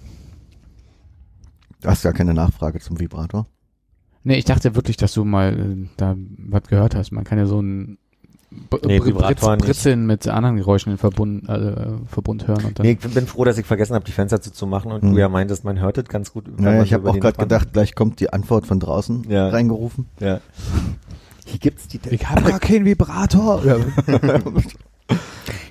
Du 1.82 1.88
hast 1.88 2.02
gar 2.02 2.12
keine 2.12 2.34
Nachfrage 2.34 2.80
zum 2.80 2.98
Vibrator. 2.98 3.46
Nee, 4.24 4.36
ich 4.36 4.44
dachte 4.44 4.74
wirklich, 4.74 4.96
dass 4.96 5.12
du 5.14 5.24
mal 5.24 5.58
äh, 5.58 5.88
da 5.96 6.16
was 6.48 6.64
gehört 6.64 6.94
hast. 6.94 7.12
Man 7.12 7.24
kann 7.24 7.38
ja 7.38 7.46
so 7.46 7.60
ein 7.60 7.98
B 8.50 8.78
Nee, 8.86 8.98
Britz. 8.98 9.40
Britzeln 9.40 10.06
mit 10.06 10.26
anderen 10.26 10.56
Geräuschen 10.56 10.90
in 10.92 10.98
Verbund, 10.98 11.46
äh, 11.48 11.98
Verbund 12.06 12.48
hören 12.48 12.64
und 12.64 12.78
dann. 12.78 12.86
Nee, 12.86 12.98
ich 13.00 13.14
bin 13.14 13.26
froh, 13.26 13.44
dass 13.44 13.58
ich 13.58 13.66
vergessen 13.66 13.94
habe, 13.94 14.04
die 14.06 14.12
Fenster 14.12 14.40
zuzumachen 14.40 14.90
und 14.90 15.02
Hm. 15.02 15.12
du 15.12 15.18
ja 15.20 15.28
meintest, 15.28 15.64
man 15.64 15.78
hört 15.78 15.98
es 15.98 16.04
ganz 16.06 16.32
gut. 16.32 16.58
Naja, 16.58 16.82
ich 16.82 16.94
habe 16.94 17.08
auch 17.10 17.18
gerade 17.20 17.36
gedacht, 17.38 17.72
gleich 17.74 17.94
kommt 17.94 18.20
die 18.20 18.32
Antwort 18.32 18.66
von 18.66 18.80
draußen 18.80 19.24
Ja. 19.28 19.48
reingerufen. 19.50 20.06
Ja. 20.18 20.40
Hier 21.44 21.58
gibt's 21.58 21.88
die 21.88 22.00
ich 22.10 22.28
habe 22.28 22.42
gar 22.42 22.58
keinen 22.58 22.84
Vibrator. 22.86 23.62
Ja. 23.66 23.76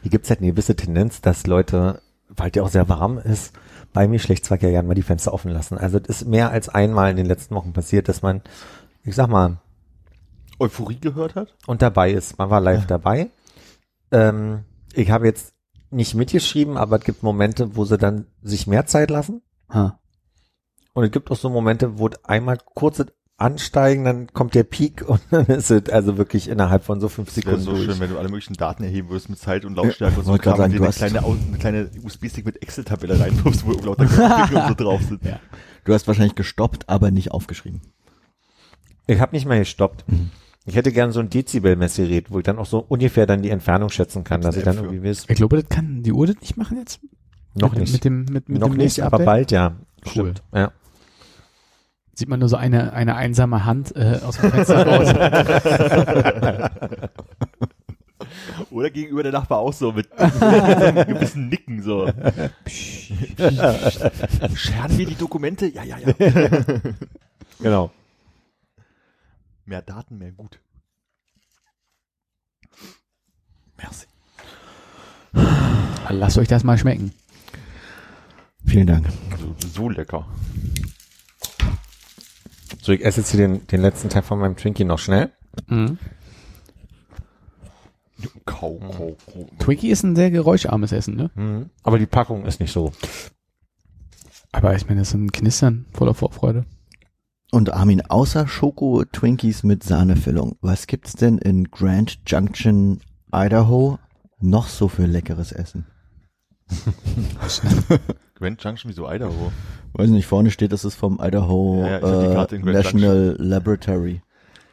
Hier 0.01 0.11
gibt's 0.11 0.29
halt 0.29 0.39
eine 0.41 0.51
gewisse 0.51 0.75
Tendenz, 0.75 1.21
dass 1.21 1.45
Leute, 1.47 2.01
weil 2.29 2.49
der 2.51 2.63
auch 2.63 2.69
sehr 2.69 2.87
warm 2.89 3.17
ist, 3.17 3.53
bei 3.97 4.07
mir 4.07 4.19
Schlechtsverkehr 4.19 4.69
gerne 4.69 4.87
mal 4.87 4.93
die 4.93 5.01
Fenster 5.01 5.33
offen 5.33 5.49
lassen. 5.49 5.75
Also 5.75 5.97
es 5.97 6.21
ist 6.21 6.27
mehr 6.27 6.51
als 6.51 6.69
einmal 6.69 7.09
in 7.09 7.17
den 7.17 7.25
letzten 7.25 7.55
Wochen 7.55 7.73
passiert, 7.73 8.07
dass 8.07 8.21
man, 8.21 8.43
ich 9.03 9.15
sag 9.15 9.27
mal, 9.27 9.57
Euphorie 10.59 10.99
gehört 10.99 11.33
hat? 11.33 11.55
und 11.65 11.81
dabei 11.81 12.11
ist. 12.11 12.37
Man 12.37 12.51
war 12.51 12.61
live 12.61 12.85
dabei. 12.85 13.31
Ähm, 14.11 14.65
ich 14.93 15.09
habe 15.09 15.25
jetzt 15.25 15.55
nicht 15.89 16.13
mitgeschrieben, 16.13 16.77
aber 16.77 16.97
es 16.99 17.05
gibt 17.05 17.23
Momente, 17.23 17.75
wo 17.75 17.85
sie 17.85 17.97
dann 17.97 18.27
sich 18.43 18.67
mehr 18.67 18.85
Zeit 18.85 19.09
lassen. 19.09 19.41
Ha. 19.69 19.99
Und 20.93 21.03
es 21.03 21.09
gibt 21.09 21.31
auch 21.31 21.35
so 21.35 21.49
Momente, 21.49 21.97
wo 21.97 22.07
einmal 22.21 22.59
kurz 22.75 23.03
ansteigen, 23.37 24.03
dann 24.03 24.27
kommt 24.33 24.55
der 24.55 24.63
Peak 24.63 25.03
und 25.07 25.21
dann 25.31 25.45
ist 25.45 25.69
es 25.71 25.89
also 25.89 26.17
wirklich 26.17 26.49
innerhalb 26.49 26.83
von 26.83 26.99
so 26.99 27.07
fünf 27.07 27.27
Das 27.33 27.37
wäre 27.37 27.57
Sekunden 27.57 27.65
so 27.65 27.71
durch. 27.71 27.85
schön, 27.85 27.99
wenn 27.99 28.09
du 28.09 28.17
alle 28.17 28.29
möglichen 28.29 28.55
Daten 28.55 28.83
erheben 28.83 29.09
würdest 29.09 29.29
mit 29.29 29.39
Zeit 29.39 29.63
und 29.65 29.75
Lautstärke 29.75 30.17
und 30.17 30.25
so 30.25 30.31
wollte 30.31 30.43
gerade 30.43 30.57
Kram 30.57 30.71
und 30.71 30.79
dir 30.79 30.91
sagen, 30.91 31.15
eine 31.15 31.25
du 31.25 31.37
kleine, 31.37 31.47
eine 31.47 31.57
kleine 31.57 31.91
USB-Stick 32.03 32.45
mit 32.45 32.61
Excel-Tabelle 32.61 33.19
reinwirfst, 33.19 33.65
wo 33.65 33.71
lauter 33.73 34.05
Grafiken 34.07 34.57
und 34.57 34.67
so 34.67 34.73
drauf 34.73 35.01
sind. 35.03 35.21
Du 35.85 35.93
hast 35.93 36.07
wahrscheinlich 36.07 36.35
gestoppt, 36.35 36.89
aber 36.89 37.11
nicht 37.11 37.31
aufgeschrieben. 37.31 37.81
Ich 39.05 39.21
habe 39.21 39.35
nicht 39.35 39.45
mehr 39.45 39.59
gestoppt. 39.59 40.03
Mhm. 40.07 40.31
Ich 40.65 40.75
hätte 40.75 40.91
gern 40.91 41.13
so 41.13 41.21
ein 41.21 41.29
Dezibel-Messgerät, 41.29 42.29
wo 42.29 42.39
ich 42.39 42.43
dann 42.43 42.57
auch 42.59 42.65
so 42.65 42.79
ungefähr 42.79 43.25
dann 43.25 43.41
die 43.41 43.51
Entfernung 43.51 43.89
schätzen 43.89 44.25
kann, 44.25 44.41
dass 44.41 44.57
ich 44.57 44.63
dann 44.63 44.75
irgendwie 44.75 45.01
weiß. 45.01 45.25
Ich 45.29 45.35
glaube, 45.37 45.61
das 45.61 45.69
kann 45.69 46.03
die 46.03 46.11
Uhr 46.11 46.27
das 46.27 46.35
nicht 46.41 46.57
machen 46.57 46.77
jetzt? 46.77 46.99
Noch 47.55 47.71
mit, 47.71 47.79
nicht. 47.79 47.93
Mit 47.93 48.03
dem, 48.03 48.25
mit, 48.25 48.49
mit 48.49 48.59
Noch 48.59 48.69
dem 48.69 48.77
nicht, 48.77 48.99
aber 49.01 49.19
bald 49.19 49.51
ja. 49.51 49.77
Cool. 50.03 50.11
Stimmt. 50.11 50.43
Ja. 50.53 50.71
Sieht 52.17 52.27
man 52.29 52.39
nur 52.39 52.49
so 52.49 52.55
eine, 52.55 52.93
eine 52.93 53.15
einsame 53.15 53.63
Hand 53.63 53.95
äh, 53.95 54.19
aus 54.25 54.37
dem 54.37 54.49
Fenster 54.49 54.87
raus. 54.87 55.07
Oder 58.71 58.89
gegenüber 58.89 59.21
der 59.21 59.33
Nachbar 59.33 59.59
auch 59.59 59.71
so 59.71 59.91
mit, 59.91 60.11
einem 60.19 61.05
gewissen 61.05 61.49
Nicken 61.49 61.83
so. 61.83 62.07
Scheren 64.55 64.97
wir 64.97 65.05
die 65.05 65.13
Dokumente? 65.13 65.67
Ja, 65.67 65.83
ja, 65.83 65.99
ja. 65.99 66.11
Genau. 67.59 67.91
Mehr 69.65 69.83
Daten, 69.83 70.17
mehr 70.17 70.31
gut. 70.31 70.59
Merci. 73.77 74.07
Lasst 76.09 76.39
euch 76.39 76.47
das 76.47 76.63
mal 76.63 76.79
schmecken. 76.79 77.11
Vielen 78.65 78.87
Dank. 78.87 79.05
So, 79.37 79.55
so 79.67 79.89
lecker. 79.89 80.25
So, 82.81 82.91
ich 82.91 83.03
esse 83.03 83.21
jetzt 83.21 83.31
hier 83.31 83.47
den, 83.47 83.67
den 83.67 83.81
letzten 83.81 84.09
Teil 84.09 84.23
von 84.23 84.39
meinem 84.39 84.55
Twinkie 84.55 84.85
noch 84.85 84.99
schnell. 84.99 85.31
Mhm. 85.67 85.97
Kau, 88.45 88.79
kau, 88.79 89.15
kau. 89.25 89.49
Twinkie 89.59 89.89
ist 89.89 90.03
ein 90.03 90.15
sehr 90.15 90.31
geräuscharmes 90.31 90.91
Essen, 90.91 91.15
ne? 91.15 91.31
Mhm. 91.35 91.69
Aber 91.83 91.99
die 91.99 92.05
Packung 92.05 92.45
ist 92.45 92.59
nicht 92.59 92.71
so. 92.71 92.91
Aber 94.51 94.75
ich 94.75 94.87
meine, 94.87 95.01
das 95.01 95.09
ist 95.09 95.13
ein 95.13 95.31
Knistern 95.31 95.85
voller 95.93 96.13
Vorfreude. 96.13 96.65
Und 97.51 97.71
Armin, 97.71 98.01
außer 98.01 98.47
Schoko-Twinkies 98.47 99.63
mit 99.63 99.83
Sahnefüllung, 99.83 100.57
was 100.61 100.87
gibt's 100.87 101.13
denn 101.13 101.37
in 101.37 101.65
Grand 101.65 102.19
Junction, 102.27 102.99
Idaho 103.31 103.99
noch 104.39 104.67
so 104.67 104.87
für 104.87 105.05
leckeres 105.05 105.51
Essen? 105.51 105.85
Grand 108.37 108.63
Junction, 108.63 108.89
wieso 108.89 109.09
Idaho? 109.09 109.51
Weiß 109.93 110.09
nicht, 110.09 110.27
vorne 110.27 110.51
steht, 110.51 110.71
das 110.71 110.85
ist 110.85 110.95
vom 110.95 111.19
Idaho 111.21 111.83
Ja, 111.83 111.99
Karte 111.99 112.57
äh, 112.57 112.59
National 112.59 113.35
Laboratory. 113.39 114.21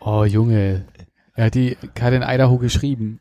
Oh, 0.01 0.25
Junge. 0.25 0.85
Er 1.35 1.47
hat 1.47 1.55
die 1.55 1.77
Karte 1.95 2.17
in 2.17 2.23
Idaho 2.23 2.59
geschrieben. 2.59 3.21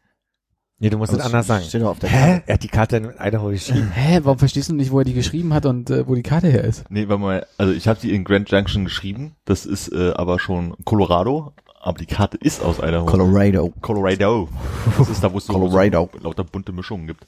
Nee, 0.80 0.89
du 0.89 0.98
musst 0.98 1.14
es 1.14 1.20
anders 1.22 1.48
sagen. 1.48 1.64
Steht 1.64 1.82
doch 1.82 1.91
auf 1.91 2.00
der 2.00 2.10
Hä? 2.10 2.18
Karte. 2.18 2.44
Er 2.48 2.54
hat 2.56 2.64
die 2.64 2.68
Karte 2.68 2.98
in 2.98 3.14
Idaho 3.18 3.48
geschrieben. 3.50 3.89
Hä, 3.94 4.20
warum 4.24 4.38
verstehst 4.38 4.70
du 4.70 4.76
nicht, 4.76 4.91
wo 4.91 5.00
er 5.00 5.06
die 5.06 5.14
geschrieben 5.14 5.54
hat 5.54 5.66
und 5.66 5.89
äh, 5.89 6.06
wo 6.08 6.14
die 6.14 6.24
Karte 6.24 6.48
her 6.48 6.66
ist? 6.66 6.84
Nee, 6.91 7.08
warte 7.08 7.22
mal, 7.22 7.48
also 7.58 7.72
ich 7.72 7.88
habe 7.88 8.00
die 8.02 8.14
in 8.14 8.26
Grand 8.26 8.52
Junction 8.52 8.84
geschrieben, 8.84 9.38
das 9.46 9.66
ist 9.66 9.94
äh, 9.94 10.12
aber 10.16 10.39
schon 10.39 10.76
Colorado, 10.84 11.54
aber 11.80 12.00
die 12.00 12.06
Karte 12.06 12.36
ist 12.36 12.62
aus 12.62 12.80
Idaho. 12.80 13.06
Colorado. 13.06 13.74
Colorado. 13.80 14.50
Das 14.98 15.10
ist 15.10 15.24
da, 15.24 15.32
wo 15.32 15.38
es 15.38 15.46
so, 15.46 15.58
lauter 15.58 16.44
bunte 16.44 16.74
Mischungen 16.74 17.08
gibt. 17.08 17.26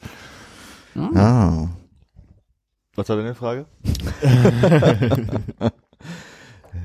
Ah. 1.15 1.69
Was 2.95 3.09
war 3.09 3.17
deine 3.17 3.35
Frage? 3.35 3.65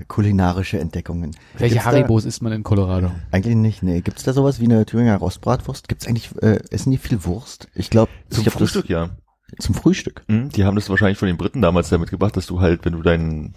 Kulinarische 0.08 0.78
Entdeckungen. 0.78 1.32
Welche 1.58 1.74
Gibt's 1.74 1.84
da- 1.84 1.92
Haribos 1.92 2.24
isst 2.24 2.42
man 2.42 2.52
in 2.52 2.62
Colorado? 2.62 3.10
Eigentlich 3.32 3.56
nicht, 3.56 3.82
nee. 3.82 4.00
Gibt's 4.00 4.22
da 4.22 4.32
sowas 4.32 4.60
wie 4.60 4.64
eine 4.64 4.86
Thüringer 4.86 5.16
Rostbratwurst? 5.16 5.88
Gibt's 5.88 6.06
eigentlich, 6.06 6.30
äh, 6.42 6.60
essen 6.70 6.90
die 6.90 6.98
viel 6.98 7.24
Wurst? 7.24 7.68
Ich 7.74 7.90
glaube, 7.90 8.10
Zum 8.28 8.46
ich 8.46 8.52
Frühstück, 8.52 8.88
ja. 8.88 9.10
Das, 9.56 9.66
zum 9.66 9.74
Frühstück. 9.74 10.22
Mhm, 10.28 10.50
die 10.50 10.64
haben 10.64 10.76
das 10.76 10.88
wahrscheinlich 10.90 11.18
von 11.18 11.26
den 11.26 11.36
Briten 11.36 11.60
damals 11.60 11.88
da 11.88 11.98
mitgebracht, 11.98 12.36
dass 12.36 12.46
du 12.46 12.60
halt, 12.60 12.84
wenn 12.84 12.92
du 12.92 13.02
dein 13.02 13.54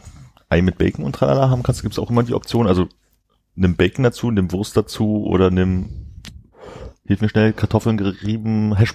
Ei 0.50 0.62
mit 0.62 0.78
Bacon 0.80 1.06
und 1.06 1.14
tralala 1.16 1.50
haben 1.50 1.62
kannst, 1.64 1.84
gibt's 1.84 2.00
auch 2.00 2.10
immer 2.10 2.24
die 2.24 2.34
Option, 2.34 2.68
also 2.68 2.88
nimm 3.56 3.76
Bacon 3.76 4.04
dazu, 4.04 4.32
nimm 4.32 4.52
Wurst 4.52 4.76
dazu 4.76 5.24
oder 5.26 5.52
nimm, 5.52 5.90
hilf 7.06 7.22
mir 7.22 7.30
schnell, 7.30 7.54
Kartoffeln 7.54 7.98
gerieben, 7.98 8.76
Hash 8.78 8.94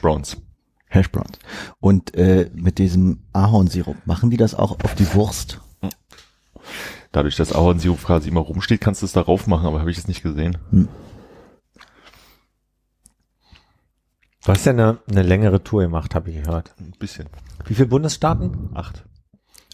Browns. 0.89 0.95
Hash 0.95 1.11
Browns. 1.11 1.39
Und 1.81 2.15
äh, 2.15 2.51
mit 2.55 2.79
diesem 2.79 3.21
Ahornsirup, 3.33 3.97
machen 4.07 4.31
die 4.31 4.37
das 4.37 4.55
auch 4.55 4.79
auf 4.83 4.95
die 4.95 5.13
Wurst? 5.15 5.61
Dadurch, 7.13 7.37
dass 7.37 7.53
Ahornsirup 7.53 8.05
quasi 8.05 8.29
immer 8.29 8.41
rumsteht, 8.41 8.81
kannst 8.81 9.03
du 9.03 9.07
es 9.07 9.13
darauf 9.13 9.47
machen, 9.47 9.67
aber 9.67 9.81
habe 9.81 9.91
ich 9.91 9.97
jetzt 9.97 10.09
nicht 10.09 10.23
gesehen. 10.23 10.59
Du 10.71 10.89
hast 14.55 14.65
ja 14.67 14.73
eine, 14.73 14.99
eine 15.11 15.23
längere 15.23 15.63
Tour 15.63 15.83
gemacht, 15.83 16.15
habe 16.15 16.31
ich 16.31 16.43
gehört. 16.43 16.75
Ein 16.79 16.93
bisschen. 16.99 17.29
Wie 17.67 17.75
viele 17.75 17.89
Bundesstaaten? 17.89 18.71
Acht. 18.75 19.05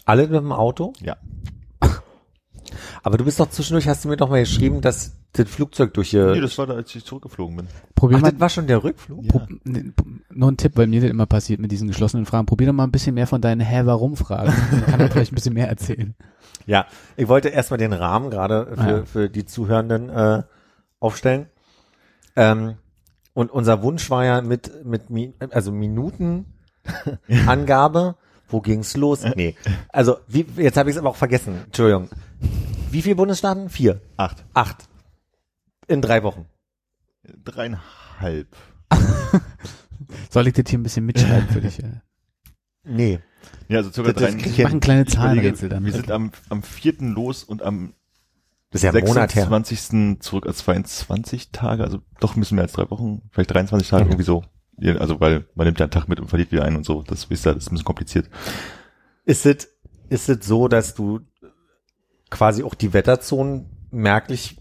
Alle 0.05 0.23
mit 0.23 0.33
dem 0.33 0.51
Auto? 0.51 0.93
Ja. 1.01 1.17
Aber 3.03 3.17
du 3.17 3.25
bist 3.25 3.39
doch 3.39 3.49
zwischendurch, 3.49 3.87
hast 3.87 4.03
du 4.05 4.09
mir 4.09 4.17
doch 4.17 4.29
mal 4.29 4.39
geschrieben, 4.39 4.81
dass 4.81 5.13
das 5.33 5.49
Flugzeug 5.49 5.93
durch 5.93 6.09
hier... 6.09 6.31
Nee, 6.31 6.41
das 6.41 6.57
war 6.57 6.67
da, 6.67 6.75
als 6.75 6.95
ich 6.95 7.03
zurückgeflogen 7.03 7.57
bin. 7.57 7.67
Probier 7.93 8.17
Ach, 8.17 8.21
mal, 8.21 8.31
das 8.31 8.39
war 8.39 8.49
schon 8.49 8.67
der 8.67 8.83
Rückflug? 8.83 9.27
Pro, 9.27 9.41
ne, 9.63 9.93
nur 10.31 10.51
ein 10.51 10.57
Tipp, 10.57 10.73
weil 10.75 10.87
mir 10.87 11.01
das 11.01 11.09
immer 11.09 11.25
passiert 11.25 11.59
mit 11.59 11.71
diesen 11.71 11.87
geschlossenen 11.87 12.25
Fragen. 12.25 12.45
Probier 12.45 12.67
doch 12.67 12.73
mal 12.73 12.83
ein 12.85 12.91
bisschen 12.91 13.15
mehr 13.15 13.27
von 13.27 13.41
deinen 13.41 13.61
Hä, 13.61 13.81
warum 13.85 14.15
Fragen. 14.15 14.53
Dann 14.71 14.85
kann 14.85 14.99
er 14.99 15.11
vielleicht 15.11 15.31
ein 15.31 15.35
bisschen 15.35 15.53
mehr 15.53 15.67
erzählen. 15.69 16.15
Ja, 16.65 16.85
ich 17.15 17.27
wollte 17.27 17.49
erstmal 17.49 17.77
den 17.77 17.93
Rahmen 17.93 18.29
gerade 18.29 18.67
für, 18.75 18.81
Ah, 18.81 18.89
ja. 18.89 19.05
für 19.05 19.29
die 19.29 19.45
Zuhörenden 19.45 20.09
äh, 20.09 20.43
aufstellen. 20.99 21.47
Ähm, 22.35 22.75
und 23.33 23.51
unser 23.51 23.83
Wunsch 23.83 24.09
war 24.09 24.23
ja 24.25 24.41
mit, 24.41 24.85
mit 24.85 25.09
Mi 25.09 25.33
also 25.51 25.71
Minutenangabe. 25.71 26.45
Wo 28.47 28.61
ging's 28.61 28.95
los? 28.95 29.23
Nee. 29.35 29.55
Also, 29.89 30.17
wie, 30.27 30.45
jetzt 30.57 30.77
habe 30.77 30.89
ich 30.89 30.95
es 30.95 30.99
aber 30.99 31.09
auch 31.09 31.15
vergessen. 31.15 31.61
Entschuldigung. 31.65 32.09
Wie 32.91 33.01
viele 33.01 33.15
Bundesstaaten? 33.15 33.69
Vier. 33.69 34.01
Acht. 34.17 34.45
Acht. 34.53 34.87
In 35.87 36.01
drei 36.01 36.23
Wochen. 36.23 36.45
Dreieinhalb. 37.43 38.55
Soll 40.29 40.47
ich 40.47 40.53
das 40.53 40.65
hier 40.69 40.79
ein 40.79 40.83
bisschen 40.83 41.05
mitschreiben 41.05 41.47
für 41.49 41.61
dich? 41.61 41.81
äh? 41.83 41.89
Nee. 42.87 43.19
Ja, 43.67 43.77
also 43.79 43.91
circa 43.91 44.13
Das- 44.13 44.31
drei. 44.35 44.39
Ich 44.39 44.59
mache 44.59 44.73
ein 44.73 44.79
kleines 44.79 45.07
Ich 45.07 45.15
überlege, 45.15 45.15
Zahlenrätsel 45.55 45.69
dann. 45.69 45.85
Wir 45.85 45.91
sind 45.91 46.11
am, 46.11 46.31
am 46.49 46.61
vierten 46.61 47.13
los 47.13 47.43
und 47.43 47.63
am 47.63 47.93
Das 48.69 48.83
ist 48.83 48.83
ja 48.83 48.91
ein 48.91 49.03
Monat 49.07 49.33
her. 49.33 49.47
26. 49.47 50.19
zurück 50.21 50.45
als 50.45 50.59
22 50.59 51.51
Tage, 51.51 51.83
also 51.83 51.99
doch 52.19 52.35
ein 52.35 52.41
bisschen 52.41 52.55
mehr 52.57 52.65
als 52.65 52.73
drei 52.73 52.89
Wochen, 52.91 53.23
vielleicht 53.31 53.51
23 53.51 53.89
Tage, 53.89 54.05
Mhm. 54.05 54.11
irgendwie 54.11 54.25
so. 54.25 54.43
Also 54.99 55.19
weil 55.19 55.45
man 55.55 55.65
nimmt 55.65 55.79
ja 55.79 55.85
einen 55.85 55.91
Tag 55.91 56.07
mit 56.07 56.19
und 56.19 56.27
verliert 56.27 56.51
wieder 56.51 56.65
einen 56.65 56.77
und 56.77 56.85
so. 56.85 57.03
Das 57.03 57.25
ist 57.25 57.45
ja 57.45 57.53
das 57.53 57.63
ist 57.63 57.69
ein 57.69 57.75
bisschen 57.75 57.85
kompliziert. 57.85 58.29
Ist 59.25 59.45
es, 59.45 59.69
ist 60.09 60.29
es 60.29 60.45
so, 60.45 60.67
dass 60.67 60.93
du 60.93 61.21
quasi 62.29 62.63
auch 62.63 62.75
die 62.75 62.93
Wetterzonen 62.93 63.69
merklich 63.91 64.57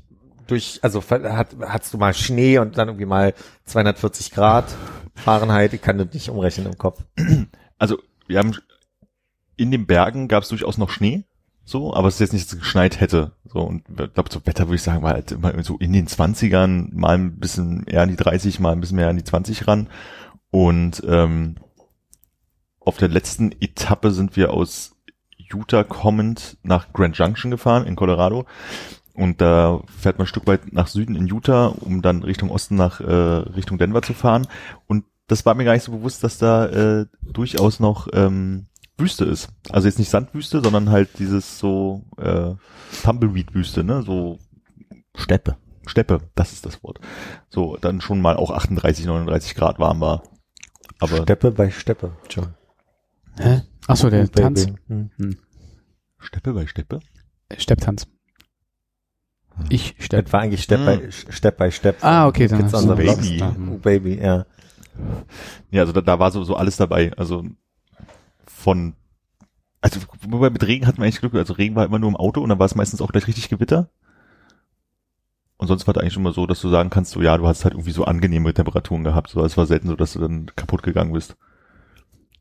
durch, 0.46 0.80
also 0.82 1.02
hat, 1.02 1.56
hast 1.60 1.92
du 1.92 1.98
mal 1.98 2.14
Schnee 2.14 2.58
und 2.58 2.78
dann 2.78 2.88
irgendwie 2.88 3.06
mal 3.06 3.34
240 3.64 4.30
Grad 4.30 4.66
Fahrenheit? 5.14 5.72
Ich 5.72 5.82
kann 5.82 5.98
das 5.98 6.12
nicht 6.12 6.28
umrechnen 6.28 6.66
im 6.66 6.78
Kopf. 6.78 7.02
Also 7.76 7.98
wir 8.28 8.38
haben 8.38 8.56
in 9.56 9.70
den 9.70 9.86
Bergen 9.86 10.28
gab 10.28 10.44
es 10.44 10.48
durchaus 10.48 10.78
noch 10.78 10.90
Schnee, 10.90 11.24
so, 11.64 11.94
aber 11.94 12.08
es 12.08 12.14
ist 12.14 12.20
jetzt 12.20 12.32
nicht, 12.34 12.46
dass 12.46 12.52
es 12.54 12.60
geschneit 12.60 13.00
hätte. 13.00 13.32
So 13.46 13.60
und 13.60 13.84
ich 13.88 14.12
glaube, 14.12 14.30
so 14.30 14.44
Wetter 14.44 14.66
würde 14.66 14.76
ich 14.76 14.82
sagen, 14.82 15.02
war 15.02 15.14
halt 15.14 15.32
immer 15.32 15.62
so 15.62 15.76
in 15.78 15.92
den 15.92 16.06
20ern, 16.06 16.88
mal 16.92 17.14
ein 17.14 17.38
bisschen 17.38 17.86
eher 17.86 18.02
an 18.02 18.10
die 18.10 18.16
30, 18.16 18.60
mal 18.60 18.72
ein 18.72 18.80
bisschen 18.80 18.96
mehr 18.96 19.08
an 19.08 19.16
die 19.16 19.24
20 19.24 19.66
ran. 19.66 19.88
Und 20.50 21.02
ähm, 21.06 21.56
auf 22.80 22.98
der 22.98 23.08
letzten 23.08 23.52
Etappe 23.60 24.10
sind 24.10 24.36
wir 24.36 24.52
aus 24.52 24.94
Utah 25.38 25.84
kommend 25.84 26.58
nach 26.62 26.92
Grand 26.92 27.16
Junction 27.16 27.50
gefahren 27.50 27.86
in 27.86 27.96
Colorado. 27.96 28.46
Und 29.14 29.40
da 29.40 29.80
fährt 29.86 30.18
man 30.18 30.24
ein 30.24 30.28
Stück 30.28 30.46
weit 30.46 30.72
nach 30.72 30.88
Süden 30.88 31.14
in 31.14 31.28
Utah, 31.28 31.66
um 31.66 32.02
dann 32.02 32.22
Richtung 32.24 32.50
Osten 32.50 32.74
nach 32.74 33.00
äh, 33.00 33.04
Richtung 33.04 33.78
Denver 33.78 34.02
zu 34.02 34.12
fahren. 34.12 34.46
Und 34.86 35.04
das 35.28 35.46
war 35.46 35.54
mir 35.54 35.64
gar 35.64 35.72
nicht 35.72 35.84
so 35.84 35.92
bewusst, 35.92 36.24
dass 36.24 36.38
da 36.38 36.66
äh, 36.66 37.06
durchaus 37.22 37.80
noch 37.80 38.08
ähm, 38.12 38.66
Wüste 38.96 39.24
ist. 39.24 39.48
Also 39.70 39.88
jetzt 39.88 39.98
nicht 39.98 40.10
Sandwüste, 40.10 40.62
sondern 40.62 40.90
halt 40.90 41.18
dieses 41.18 41.58
so 41.58 42.04
äh, 42.16 42.52
Tumbleweed-Wüste, 43.02 43.82
ne? 43.84 44.02
So 44.02 44.38
Steppe. 45.16 45.56
Steppe, 45.86 46.20
das 46.34 46.52
ist 46.52 46.64
das 46.64 46.82
Wort. 46.82 47.00
So, 47.50 47.76
dann 47.76 48.00
schon 48.00 48.20
mal 48.20 48.36
auch 48.36 48.50
38, 48.50 49.04
39 49.04 49.54
Grad 49.54 49.78
warm 49.78 50.00
war. 50.00 50.22
Aber 51.00 51.18
Steppe 51.22 51.50
bei 51.50 51.70
Steppe. 51.70 52.16
Schon. 52.28 52.54
Hä? 53.38 53.62
Achso, 53.86 54.08
der 54.08 54.30
Tanz. 54.30 54.66
Hm. 54.88 55.10
Steppe 56.18 56.54
bei 56.54 56.66
Steppe? 56.66 57.00
Äh, 57.48 57.58
Stepptanz. 57.60 58.06
Ich 59.68 59.94
Stepp. 59.98 60.24
Das 60.24 60.32
war 60.32 60.40
eigentlich 60.40 60.62
Step 60.62 60.80
Hm. 60.80 61.00
by 61.00 61.12
Step 61.12 61.58
by 61.58 61.70
Step. 61.70 62.02
Ah, 62.02 62.26
okay, 62.26 62.48
dann 62.48 62.60
Kids 62.62 62.74
on 62.74 62.82
the. 62.88 62.94
Baby. 62.94 63.36
Da, 63.38 63.54
hm. 63.54 63.72
Oh, 63.72 63.78
Baby, 63.78 64.14
ja. 64.20 64.46
Ja, 65.70 65.82
also 65.82 65.92
da, 65.92 66.00
da 66.00 66.18
war 66.18 66.30
so, 66.30 66.44
so 66.44 66.56
alles 66.56 66.76
dabei. 66.76 67.12
Also 67.16 67.44
von, 68.64 68.94
also 69.82 70.00
mit 70.30 70.66
Regen 70.66 70.86
hatten 70.86 70.98
wir 70.98 71.04
eigentlich 71.04 71.20
Glück. 71.20 71.34
Also 71.34 71.52
Regen 71.52 71.76
war 71.76 71.84
immer 71.84 71.98
nur 71.98 72.08
im 72.08 72.16
Auto 72.16 72.40
und 72.40 72.48
dann 72.48 72.58
war 72.58 72.66
es 72.66 72.74
meistens 72.74 73.02
auch 73.02 73.12
gleich 73.12 73.26
richtig 73.26 73.50
Gewitter. 73.50 73.90
Und 75.58 75.68
sonst 75.68 75.86
war 75.86 75.94
es 75.94 76.00
eigentlich 76.00 76.16
immer 76.16 76.32
so, 76.32 76.46
dass 76.46 76.60
du 76.60 76.70
sagen 76.70 76.90
kannst, 76.90 77.12
so 77.12 77.20
ja, 77.20 77.36
du 77.36 77.46
hast 77.46 77.64
halt 77.64 77.74
irgendwie 77.74 77.92
so 77.92 78.04
angenehme 78.04 78.52
Temperaturen 78.54 79.04
gehabt. 79.04 79.28
So, 79.28 79.44
es 79.44 79.56
war 79.56 79.66
selten 79.66 79.88
so, 79.88 79.96
dass 79.96 80.14
du 80.14 80.18
dann 80.18 80.50
kaputt 80.56 80.82
gegangen 80.82 81.12
bist. 81.12 81.36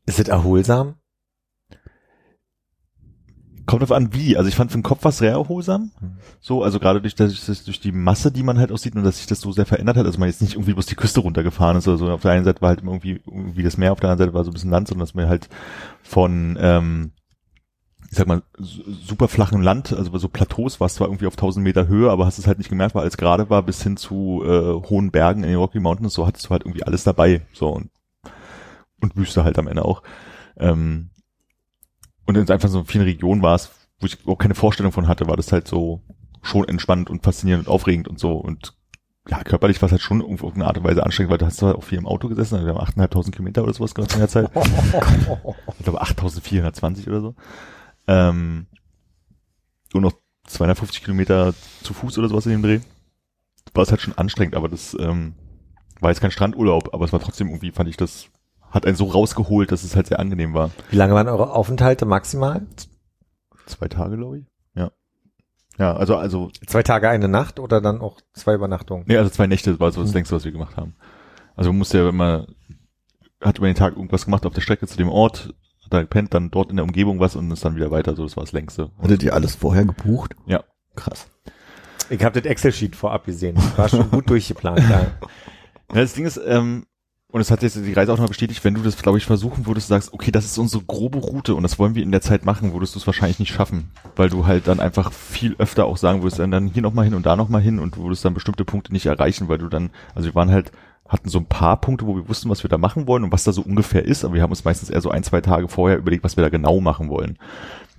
Ist 0.06 0.18
es 0.18 0.28
erholsam? 0.28 0.94
Kommt 3.66 3.82
drauf 3.82 3.92
an, 3.92 4.12
wie. 4.12 4.36
Also 4.36 4.48
ich 4.48 4.54
fand 4.56 4.70
für 4.70 4.78
den 4.78 4.82
Kopf 4.82 5.00
was 5.04 5.18
sehr 5.18 5.32
erholsam. 5.32 5.90
So, 6.40 6.62
also 6.62 6.78
gerade 6.78 7.00
durch, 7.00 7.14
das, 7.14 7.64
durch 7.64 7.80
die 7.80 7.92
Masse, 7.92 8.30
die 8.30 8.42
man 8.42 8.58
halt 8.58 8.70
auch 8.72 8.78
sieht 8.78 8.94
und 8.94 9.04
dass 9.04 9.16
sich 9.18 9.26
das 9.26 9.40
so 9.40 9.52
sehr 9.52 9.64
verändert 9.66 9.96
hat. 9.96 10.04
Also 10.06 10.18
man 10.18 10.28
jetzt 10.28 10.42
nicht 10.42 10.54
irgendwie 10.54 10.74
bloß 10.74 10.86
die 10.86 10.96
Küste 10.96 11.20
runtergefahren 11.20 11.76
ist 11.78 11.88
oder 11.88 11.96
so. 11.96 12.10
Auf 12.10 12.22
der 12.22 12.32
einen 12.32 12.44
Seite 12.44 12.60
war 12.60 12.70
halt 12.70 12.82
irgendwie, 12.82 13.20
irgendwie 13.26 13.62
das 13.62 13.76
Meer, 13.78 13.92
auf 13.92 14.00
der 14.00 14.10
anderen 14.10 14.26
Seite 14.26 14.34
war 14.34 14.44
so 14.44 14.50
ein 14.50 14.54
bisschen 14.54 14.70
Land, 14.70 14.88
sondern 14.88 15.06
dass 15.06 15.14
man 15.14 15.28
halt 15.28 15.48
von, 16.02 16.58
ähm, 16.60 17.12
ich 18.10 18.18
sag 18.18 18.26
mal, 18.28 18.42
su- 18.58 18.82
super 19.02 19.28
flachen 19.28 19.62
Land, 19.62 19.92
also 19.92 20.10
bei 20.10 20.18
so 20.18 20.28
Plateaus 20.28 20.78
war 20.78 20.86
es 20.86 20.94
zwar 20.94 21.08
irgendwie 21.08 21.26
auf 21.26 21.34
1000 21.36 21.64
Meter 21.64 21.88
Höhe, 21.88 22.10
aber 22.10 22.26
hast 22.26 22.38
es 22.38 22.46
halt 22.46 22.58
nicht 22.58 22.68
gemerkt, 22.68 22.94
weil 22.94 23.02
alles 23.02 23.16
gerade 23.16 23.48
war, 23.50 23.62
bis 23.62 23.82
hin 23.82 23.96
zu 23.96 24.42
äh, 24.44 24.88
hohen 24.88 25.10
Bergen 25.10 25.42
in 25.42 25.48
den 25.48 25.58
Rocky 25.58 25.80
Mountains, 25.80 26.14
so 26.14 26.26
hattest 26.26 26.46
du 26.46 26.50
halt 26.50 26.62
irgendwie 26.62 26.84
alles 26.84 27.02
dabei. 27.02 27.40
So 27.54 27.70
und, 27.70 27.90
und 29.00 29.16
Wüste 29.16 29.42
halt 29.42 29.58
am 29.58 29.66
Ende 29.68 29.84
auch. 29.84 30.02
Ähm, 30.58 31.10
und 32.26 32.36
in 32.36 32.50
einfach 32.50 32.68
so 32.68 32.84
vielen 32.84 33.04
Regionen 33.04 33.42
war 33.42 33.54
es, 33.54 33.70
wo 34.00 34.06
ich 34.06 34.18
auch 34.26 34.36
keine 34.36 34.54
Vorstellung 34.54 34.92
von 34.92 35.08
hatte, 35.08 35.26
war 35.26 35.36
das 35.36 35.52
halt 35.52 35.68
so 35.68 36.02
schon 36.42 36.68
entspannt 36.68 37.10
und 37.10 37.22
faszinierend 37.22 37.66
und 37.66 37.72
aufregend 37.72 38.08
und 38.08 38.18
so 38.18 38.32
und 38.32 38.74
ja, 39.28 39.42
körperlich 39.42 39.80
war 39.80 39.86
es 39.86 39.92
halt 39.92 40.02
schon 40.02 40.20
auf 40.20 40.42
irgendeine 40.42 40.66
Art 40.66 40.76
und 40.76 40.84
Weise 40.84 41.02
anstrengend, 41.02 41.30
weil 41.30 41.38
du 41.38 41.46
hast 41.46 41.56
zwar 41.56 41.76
auch 41.76 41.84
viel 41.84 41.98
im 41.98 42.06
Auto 42.06 42.28
gesessen, 42.28 42.56
also 42.56 42.66
wir 42.66 42.74
haben 42.74 42.86
8.500 42.86 43.30
Kilometer 43.30 43.62
oder 43.62 43.72
sowas 43.72 43.94
gemacht 43.94 44.12
in 44.12 44.18
der 44.18 44.28
Zeit. 44.28 44.50
ich 45.78 45.84
glaube 45.84 46.02
8.420 46.02 47.08
oder 47.08 47.20
so. 47.20 47.34
Ähm, 48.06 48.66
und 49.94 50.02
noch 50.02 50.12
250 50.46 51.02
Kilometer 51.02 51.54
zu 51.82 51.94
Fuß 51.94 52.18
oder 52.18 52.28
sowas 52.28 52.44
in 52.46 52.52
dem 52.52 52.62
Dreh. 52.62 52.80
War 53.72 53.82
es 53.82 53.90
halt 53.90 54.02
schon 54.02 54.16
anstrengend, 54.18 54.56
aber 54.56 54.68
das 54.68 54.94
ähm, 55.00 55.34
war 56.00 56.10
jetzt 56.10 56.20
kein 56.20 56.30
Strandurlaub, 56.30 56.92
aber 56.92 57.04
es 57.06 57.12
war 57.12 57.20
trotzdem 57.20 57.48
irgendwie, 57.48 57.70
fand 57.70 57.88
ich 57.88 57.96
das, 57.96 58.28
hat 58.74 58.84
einen 58.86 58.96
so 58.96 59.04
rausgeholt, 59.06 59.72
dass 59.72 59.84
es 59.84 59.96
halt 59.96 60.08
sehr 60.08 60.18
angenehm 60.20 60.52
war. 60.52 60.70
Wie 60.90 60.96
lange 60.96 61.14
waren 61.14 61.28
eure 61.28 61.52
Aufenthalte 61.52 62.04
maximal? 62.04 62.66
Zwei 63.66 63.88
Tage, 63.88 64.16
glaube 64.16 64.40
ich. 64.40 64.44
Ja. 64.74 64.90
Ja, 65.78 65.96
also, 65.96 66.16
also, 66.16 66.50
Zwei 66.66 66.82
Tage, 66.82 67.08
eine 67.08 67.28
Nacht 67.28 67.58
oder 67.58 67.80
dann 67.80 68.00
auch 68.00 68.20
zwei 68.34 68.54
Übernachtungen? 68.54 69.04
nee, 69.08 69.16
also 69.16 69.30
zwei 69.30 69.46
Nächte 69.46 69.80
war 69.80 69.90
so 69.92 70.00
das 70.02 70.10
Mhm. 70.10 70.14
längste, 70.16 70.34
was 70.36 70.44
wir 70.44 70.52
gemacht 70.52 70.76
haben. 70.76 70.94
Also 71.56 71.70
man 71.70 71.78
musste 71.78 71.98
ja 71.98 72.08
immer, 72.08 72.46
hat 73.40 73.58
über 73.58 73.68
den 73.68 73.76
Tag 73.76 73.94
irgendwas 73.96 74.24
gemacht 74.24 74.44
auf 74.44 74.52
der 74.54 74.60
Strecke 74.60 74.86
zu 74.86 74.96
dem 74.96 75.08
Ort, 75.08 75.54
hat 75.84 75.92
da 75.92 76.00
gepennt, 76.02 76.34
dann 76.34 76.50
dort 76.50 76.70
in 76.70 76.76
der 76.76 76.84
Umgebung 76.84 77.20
was 77.20 77.36
und 77.36 77.50
ist 77.50 77.64
dann 77.64 77.76
wieder 77.76 77.90
weiter, 77.90 78.14
so 78.16 78.24
das 78.24 78.36
war 78.36 78.44
das 78.44 78.52
längste. 78.52 78.90
Hattet 79.00 79.22
ihr 79.22 79.34
alles 79.34 79.54
vorher 79.54 79.84
gebucht? 79.84 80.34
Ja. 80.46 80.64
Krass. 80.96 81.28
Ich 82.10 82.22
habe 82.22 82.40
das 82.40 82.50
Excel-Sheet 82.50 82.94
vorab 82.96 83.24
gesehen. 83.24 83.56
War 83.76 83.88
schon 83.88 84.10
gut 84.10 84.28
durchgeplant. 84.30 84.80
Ja. 84.80 85.00
Ja, 85.00 86.00
das 86.00 86.14
Ding 86.14 86.24
ist, 86.26 86.40
ähm, 86.44 86.86
und 87.34 87.40
es 87.40 87.50
hat 87.50 87.64
jetzt 87.64 87.74
die 87.74 87.92
Reise 87.92 88.12
auch 88.12 88.18
noch 88.18 88.28
bestätigt, 88.28 88.62
wenn 88.62 88.74
du 88.74 88.82
das, 88.82 88.96
glaube 88.96 89.18
ich, 89.18 89.26
versuchen 89.26 89.66
würdest, 89.66 89.88
sagst, 89.88 90.12
okay, 90.12 90.30
das 90.30 90.44
ist 90.44 90.56
unsere 90.56 90.84
grobe 90.84 91.18
Route 91.18 91.56
und 91.56 91.64
das 91.64 91.80
wollen 91.80 91.96
wir 91.96 92.04
in 92.04 92.12
der 92.12 92.20
Zeit 92.20 92.44
machen, 92.44 92.72
würdest 92.72 92.94
du 92.94 93.00
es 93.00 93.08
wahrscheinlich 93.08 93.40
nicht 93.40 93.52
schaffen, 93.52 93.90
weil 94.14 94.28
du 94.28 94.46
halt 94.46 94.68
dann 94.68 94.78
einfach 94.78 95.12
viel 95.12 95.56
öfter 95.58 95.86
auch 95.86 95.96
sagen 95.96 96.22
würdest, 96.22 96.38
dann, 96.38 96.52
dann 96.52 96.68
hier 96.68 96.82
nochmal 96.82 97.06
hin 97.06 97.14
und 97.14 97.26
da 97.26 97.34
nochmal 97.34 97.60
hin 97.60 97.80
und 97.80 97.96
du 97.96 98.04
würdest 98.04 98.24
dann 98.24 98.34
bestimmte 98.34 98.64
Punkte 98.64 98.92
nicht 98.92 99.06
erreichen, 99.06 99.48
weil 99.48 99.58
du 99.58 99.66
dann, 99.66 99.90
also 100.14 100.28
wir 100.28 100.34
waren 100.36 100.52
halt, 100.52 100.70
hatten 101.08 101.28
so 101.28 101.38
ein 101.40 101.46
paar 101.46 101.80
Punkte, 101.80 102.06
wo 102.06 102.14
wir 102.14 102.28
wussten, 102.28 102.50
was 102.50 102.62
wir 102.62 102.70
da 102.70 102.78
machen 102.78 103.08
wollen 103.08 103.24
und 103.24 103.32
was 103.32 103.42
da 103.42 103.50
so 103.50 103.62
ungefähr 103.62 104.04
ist, 104.04 104.24
aber 104.24 104.34
wir 104.34 104.42
haben 104.42 104.52
uns 104.52 104.64
meistens 104.64 104.90
eher 104.90 105.00
so 105.00 105.10
ein, 105.10 105.24
zwei 105.24 105.40
Tage 105.40 105.66
vorher 105.66 105.98
überlegt, 105.98 106.22
was 106.22 106.36
wir 106.36 106.44
da 106.44 106.50
genau 106.50 106.78
machen 106.78 107.08
wollen. 107.08 107.36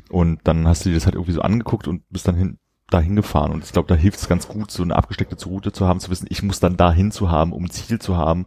Und 0.09 0.39
dann 0.45 0.65
hast 0.65 0.85
du 0.85 0.89
dir 0.89 0.95
das 0.95 1.07
halt 1.07 1.15
irgendwie 1.15 1.33
so 1.33 1.41
angeguckt 1.41 1.89
und 1.89 2.03
bist 2.09 2.25
dann 2.25 2.35
hin, 2.35 2.57
dahin 2.89 3.15
gefahren. 3.15 3.51
Und 3.51 3.63
ich 3.63 3.71
glaube, 3.71 3.87
da 3.87 3.95
hilft 3.95 4.19
es 4.19 4.29
ganz 4.29 4.47
gut, 4.47 4.71
so 4.71 4.83
eine 4.83 4.95
abgesteckte 4.95 5.43
Route 5.45 5.71
zu 5.71 5.87
haben, 5.87 5.99
zu 5.99 6.09
wissen, 6.09 6.27
ich 6.29 6.41
muss 6.41 6.61
dann 6.61 6.77
dahin 6.77 7.11
zu 7.11 7.31
haben, 7.31 7.51
um 7.51 7.69
Ziel 7.69 7.99
zu 7.99 8.15
haben, 8.15 8.45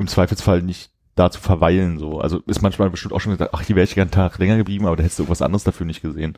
im 0.00 0.08
Zweifelsfall 0.08 0.62
nicht 0.62 0.90
da 1.14 1.30
zu 1.30 1.40
verweilen. 1.40 1.98
So. 1.98 2.20
Also 2.20 2.40
ist 2.46 2.62
manchmal 2.62 2.90
bestimmt 2.90 3.12
auch 3.14 3.20
schon 3.20 3.32
gesagt, 3.32 3.52
ach, 3.54 3.62
hier 3.62 3.76
wäre 3.76 3.84
ich 3.84 3.94
gern 3.94 4.06
einen 4.06 4.10
Tag 4.12 4.38
länger 4.38 4.56
geblieben, 4.56 4.86
aber 4.86 4.96
da 4.96 5.02
hättest 5.02 5.18
du 5.18 5.24
irgendwas 5.24 5.42
anderes 5.42 5.64
dafür 5.64 5.86
nicht 5.86 6.02
gesehen. 6.02 6.36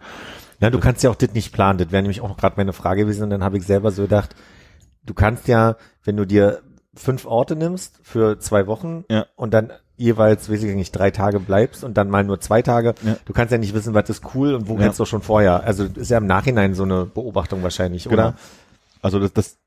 Na, 0.60 0.70
du 0.70 0.78
kannst 0.80 1.02
ja 1.02 1.10
auch 1.10 1.14
das 1.16 1.32
nicht 1.34 1.52
planen. 1.52 1.78
Das 1.78 1.90
wäre 1.92 2.02
nämlich 2.02 2.20
auch 2.20 2.28
noch 2.28 2.36
gerade 2.36 2.54
meine 2.56 2.72
Frage 2.72 3.02
gewesen. 3.02 3.24
Und 3.24 3.30
dann 3.30 3.44
habe 3.44 3.58
ich 3.58 3.64
selber 3.64 3.90
so 3.90 4.02
gedacht, 4.02 4.34
du 5.04 5.14
kannst 5.14 5.48
ja, 5.48 5.76
wenn 6.04 6.16
du 6.16 6.26
dir 6.26 6.62
fünf 6.94 7.24
Orte 7.24 7.56
nimmst 7.56 8.00
für 8.02 8.38
zwei 8.38 8.66
Wochen 8.66 9.04
Ja. 9.08 9.26
und 9.36 9.54
dann 9.54 9.72
jeweils, 9.96 10.50
weiß 10.50 10.62
ich 10.62 10.74
nicht, 10.74 10.92
drei 10.92 11.10
Tage 11.10 11.38
bleibst 11.38 11.84
und 11.84 11.96
dann 11.96 12.10
mal 12.10 12.24
nur 12.24 12.40
zwei 12.40 12.60
Tage, 12.62 12.94
Ja. 13.02 13.16
du 13.24 13.32
kannst 13.32 13.52
ja 13.52 13.58
nicht 13.58 13.72
wissen, 13.74 13.94
was 13.94 14.08
ist 14.10 14.34
cool 14.34 14.54
und 14.54 14.68
wo 14.68 14.74
Ja. 14.74 14.80
kennst 14.80 14.98
du 15.00 15.04
schon 15.04 15.22
vorher. 15.22 15.62
Also 15.64 15.84
ist 15.84 16.10
ja 16.10 16.18
im 16.18 16.26
Nachhinein 16.26 16.74
so 16.74 16.82
eine 16.82 17.06
Beobachtung 17.06 17.62
wahrscheinlich, 17.62 18.04
Genau. 18.04 18.14
oder? 18.14 18.34
Also 19.00 19.18
das, 19.20 19.32
das 19.32 19.58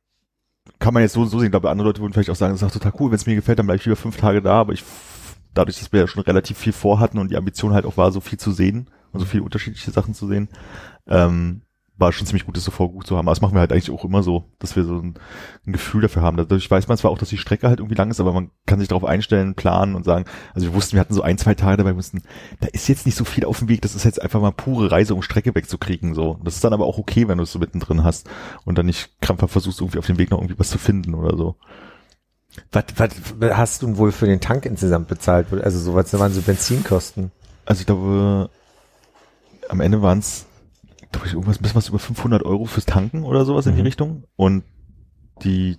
kann 0.79 0.93
man 0.93 1.03
jetzt 1.03 1.13
so, 1.13 1.25
so 1.25 1.39
sehen. 1.39 1.47
Ich 1.47 1.51
glaube, 1.51 1.69
andere 1.69 1.87
Leute 1.87 2.01
würden 2.01 2.13
vielleicht 2.13 2.29
auch 2.29 2.35
sagen, 2.35 2.53
das 2.53 2.61
ist 2.61 2.73
total 2.73 2.93
cool, 2.99 3.11
wenn 3.11 3.15
es 3.15 3.25
mir 3.25 3.35
gefällt, 3.35 3.59
dann 3.59 3.65
bleibe 3.65 3.77
ich 3.77 3.85
lieber 3.85 3.95
fünf 3.95 4.17
Tage 4.17 4.41
da, 4.41 4.59
aber 4.59 4.73
ich 4.73 4.83
dadurch, 5.55 5.79
dass 5.79 5.91
wir 5.91 6.01
ja 6.01 6.07
schon 6.07 6.23
relativ 6.23 6.57
viel 6.57 6.73
vorhatten 6.73 7.17
und 7.17 7.31
die 7.31 7.37
Ambition 7.37 7.73
halt 7.73 7.85
auch 7.85 7.97
war, 7.97 8.11
so 8.11 8.19
viel 8.19 8.37
zu 8.37 8.51
sehen 8.51 8.87
und 9.11 9.19
so 9.19 9.25
viele 9.25 9.43
unterschiedliche 9.43 9.89
Sachen 9.89 10.13
zu 10.13 10.27
sehen, 10.27 10.49
ähm, 11.07 11.61
war 11.97 12.11
schon 12.11 12.27
ziemlich 12.27 12.45
gut, 12.45 12.57
das 12.57 12.63
so 12.65 12.71
vorgut 12.71 13.07
zu 13.07 13.15
haben. 13.15 13.27
Aber 13.27 13.33
das 13.33 13.41
machen 13.41 13.53
wir 13.53 13.61
halt 13.61 13.71
eigentlich 13.71 13.91
auch 13.91 14.03
immer 14.03 14.21
so, 14.21 14.43
dass 14.59 14.75
wir 14.75 14.83
so 14.83 14.95
ein, 14.95 15.15
ein 15.65 15.71
Gefühl 15.71 16.01
dafür 16.01 16.21
haben. 16.21 16.35
Dadurch 16.35 16.69
weiß 16.69 16.87
man 16.87 16.97
zwar 16.97 17.11
auch, 17.11 17.17
dass 17.17 17.29
die 17.29 17.37
Strecke 17.37 17.69
halt 17.69 17.79
irgendwie 17.79 17.95
lang 17.95 18.11
ist, 18.11 18.19
aber 18.19 18.33
man 18.33 18.51
kann 18.65 18.79
sich 18.79 18.89
darauf 18.89 19.05
einstellen, 19.05 19.55
planen 19.55 19.95
und 19.95 20.03
sagen, 20.03 20.25
also 20.53 20.67
wir 20.67 20.73
wussten, 20.73 20.93
wir 20.93 20.99
hatten 20.99 21.13
so 21.13 21.21
ein, 21.21 21.37
zwei 21.37 21.55
Tage 21.55 21.77
dabei, 21.77 21.91
wir 21.91 21.97
wussten, 21.97 22.21
da 22.59 22.67
ist 22.67 22.89
jetzt 22.89 23.05
nicht 23.05 23.15
so 23.15 23.23
viel 23.23 23.45
auf 23.45 23.59
dem 23.59 23.69
Weg, 23.69 23.81
das 23.81 23.95
ist 23.95 24.03
jetzt 24.03 24.21
einfach 24.21 24.41
mal 24.41 24.51
pure 24.51 24.91
Reise, 24.91 25.15
um 25.15 25.21
Strecke 25.21 25.55
wegzukriegen, 25.55 26.13
so. 26.13 26.39
Das 26.43 26.55
ist 26.55 26.63
dann 26.63 26.73
aber 26.73 26.85
auch 26.85 26.97
okay, 26.97 27.27
wenn 27.27 27.37
du 27.37 27.43
es 27.43 27.51
so 27.51 27.59
mittendrin 27.59 28.03
hast 28.03 28.29
und 28.65 28.77
dann 28.77 28.87
nicht 28.87 29.21
krampfhaft 29.21 29.53
versuchst, 29.53 29.79
irgendwie 29.79 29.99
auf 29.99 30.05
dem 30.05 30.17
Weg 30.17 30.31
noch 30.31 30.39
irgendwie 30.39 30.59
was 30.59 30.69
zu 30.69 30.77
finden 30.77 31.13
oder 31.13 31.37
so. 31.37 31.55
Was, 32.71 32.85
was 32.97 33.11
hast 33.57 33.81
du 33.81 33.97
wohl 33.97 34.11
für 34.11 34.27
den 34.27 34.39
Tank 34.41 34.65
insgesamt 34.65 35.07
bezahlt? 35.07 35.47
Also 35.53 35.79
so 35.79 35.93
was 35.93 36.17
waren 36.17 36.33
so 36.33 36.41
Benzinkosten? 36.41 37.31
Also 37.65 37.81
ich 37.81 37.85
glaube, 37.85 38.49
am 39.69 39.81
Ende 39.81 40.01
waren 40.01 40.19
es, 40.19 40.45
glaube 41.11 41.27
ich, 41.27 41.33
irgendwas, 41.33 41.57
ein 41.59 41.63
bisschen 41.63 41.77
was 41.77 41.89
über 41.89 41.99
500 41.99 42.43
Euro 42.43 42.65
fürs 42.65 42.85
Tanken 42.85 43.23
oder 43.23 43.45
sowas 43.45 43.65
in 43.65 43.75
die 43.75 43.81
Mhm. 43.81 43.85
Richtung. 43.87 44.23
Und 44.35 44.63
die 45.43 45.77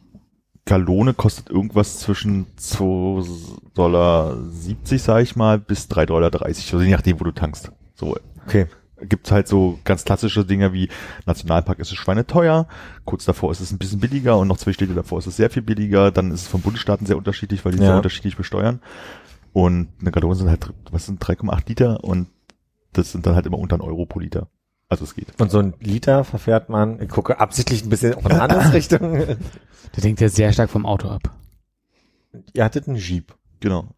Gallone 0.65 1.15
kostet 1.15 1.49
irgendwas 1.51 2.01
zwischen 2.01 2.47
2,70 2.57 3.75
Dollar, 3.75 4.37
sag 4.85 5.23
ich 5.23 5.37
mal, 5.37 5.59
bis 5.59 5.87
3,30 5.89 6.07
Dollar, 6.07 6.43
also 6.43 6.81
je 6.81 6.91
nachdem, 6.91 7.21
wo 7.21 7.25
du 7.25 7.31
tankst. 7.33 7.71
So 7.95 8.17
Okay. 8.47 8.67
gibt's 9.03 9.31
halt 9.31 9.47
so 9.49 9.79
ganz 9.85 10.05
klassische 10.05 10.45
Dinge 10.45 10.73
wie 10.73 10.89
Nationalpark 11.27 11.79
ist 11.79 11.93
es 11.93 11.97
schweineteuer, 11.99 12.67
kurz 13.05 13.25
davor 13.25 13.51
ist 13.53 13.61
es 13.61 13.71
ein 13.71 13.79
bisschen 13.79 14.01
billiger 14.01 14.39
und 14.39 14.49
noch 14.49 14.57
zwei 14.57 14.73
Städte 14.73 14.95
davor 14.95 15.19
ist 15.19 15.27
es 15.27 15.37
sehr 15.37 15.51
viel 15.51 15.63
billiger, 15.63 16.11
dann 16.11 16.31
ist 16.31 16.43
es 16.43 16.49
von 16.49 16.63
Bundesstaaten 16.63 17.07
sehr 17.07 17.17
unterschiedlich, 17.19 17.65
weil 17.65 17.73
die 17.73 17.79
Ja. 17.79 17.87
sehr 17.87 17.97
unterschiedlich 17.97 18.37
besteuern. 18.37 18.81
Und 19.53 19.89
eine 20.01 20.11
Gallone 20.11 20.35
sind 20.35 20.49
halt, 20.49 20.73
was 20.91 21.07
sind 21.07 21.21
3,8 21.21 21.69
Liter 21.69 22.03
und 22.05 22.29
das 22.93 23.13
sind 23.13 23.27
dann 23.27 23.35
halt 23.35 23.47
immer 23.47 23.59
unter 23.59 23.77
ein 23.77 23.81
Euro 23.83 24.07
pro 24.07 24.19
Liter. 24.21 24.49
Also 24.89 25.05
es 25.05 25.15
geht. 25.15 25.41
Und 25.41 25.51
so 25.51 25.59
ein 25.59 25.75
Liter 25.81 26.25
verfährt 26.25 26.69
man, 26.69 27.01
ich 27.01 27.09
gucke 27.09 27.41
absichtlich 27.41 27.85
ein 27.85 27.89
bisschen 27.89 28.15
auch 28.15 28.25
in 28.25 28.33
eine 28.33 28.43
andere 28.43 28.73
Richtung. 28.73 29.01
Der 29.01 29.37
denkt 30.03 30.21
ja 30.21 30.29
sehr 30.29 30.53
stark 30.53 30.71
vom 30.71 30.87
Auto 30.87 31.09
ab. 31.09 31.35
Ihr 32.53 32.65
hattet 32.65 32.87
einen 32.87 32.97
Jeep. 32.97 33.35
Genau. 33.61 33.89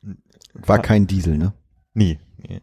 War 0.54 0.80
kein 0.80 1.06
Diesel, 1.06 1.36
ne? 1.36 1.52
Nee. 1.92 2.18
nee. 2.38 2.62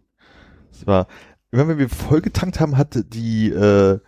Es 0.71 0.87
war, 0.87 1.07
wenn 1.51 1.77
wir 1.77 1.89
voll 1.89 2.21
getankt 2.21 2.59
haben, 2.59 2.77
hatte 2.77 3.03
die, 3.03 3.49
äh, 3.49 3.99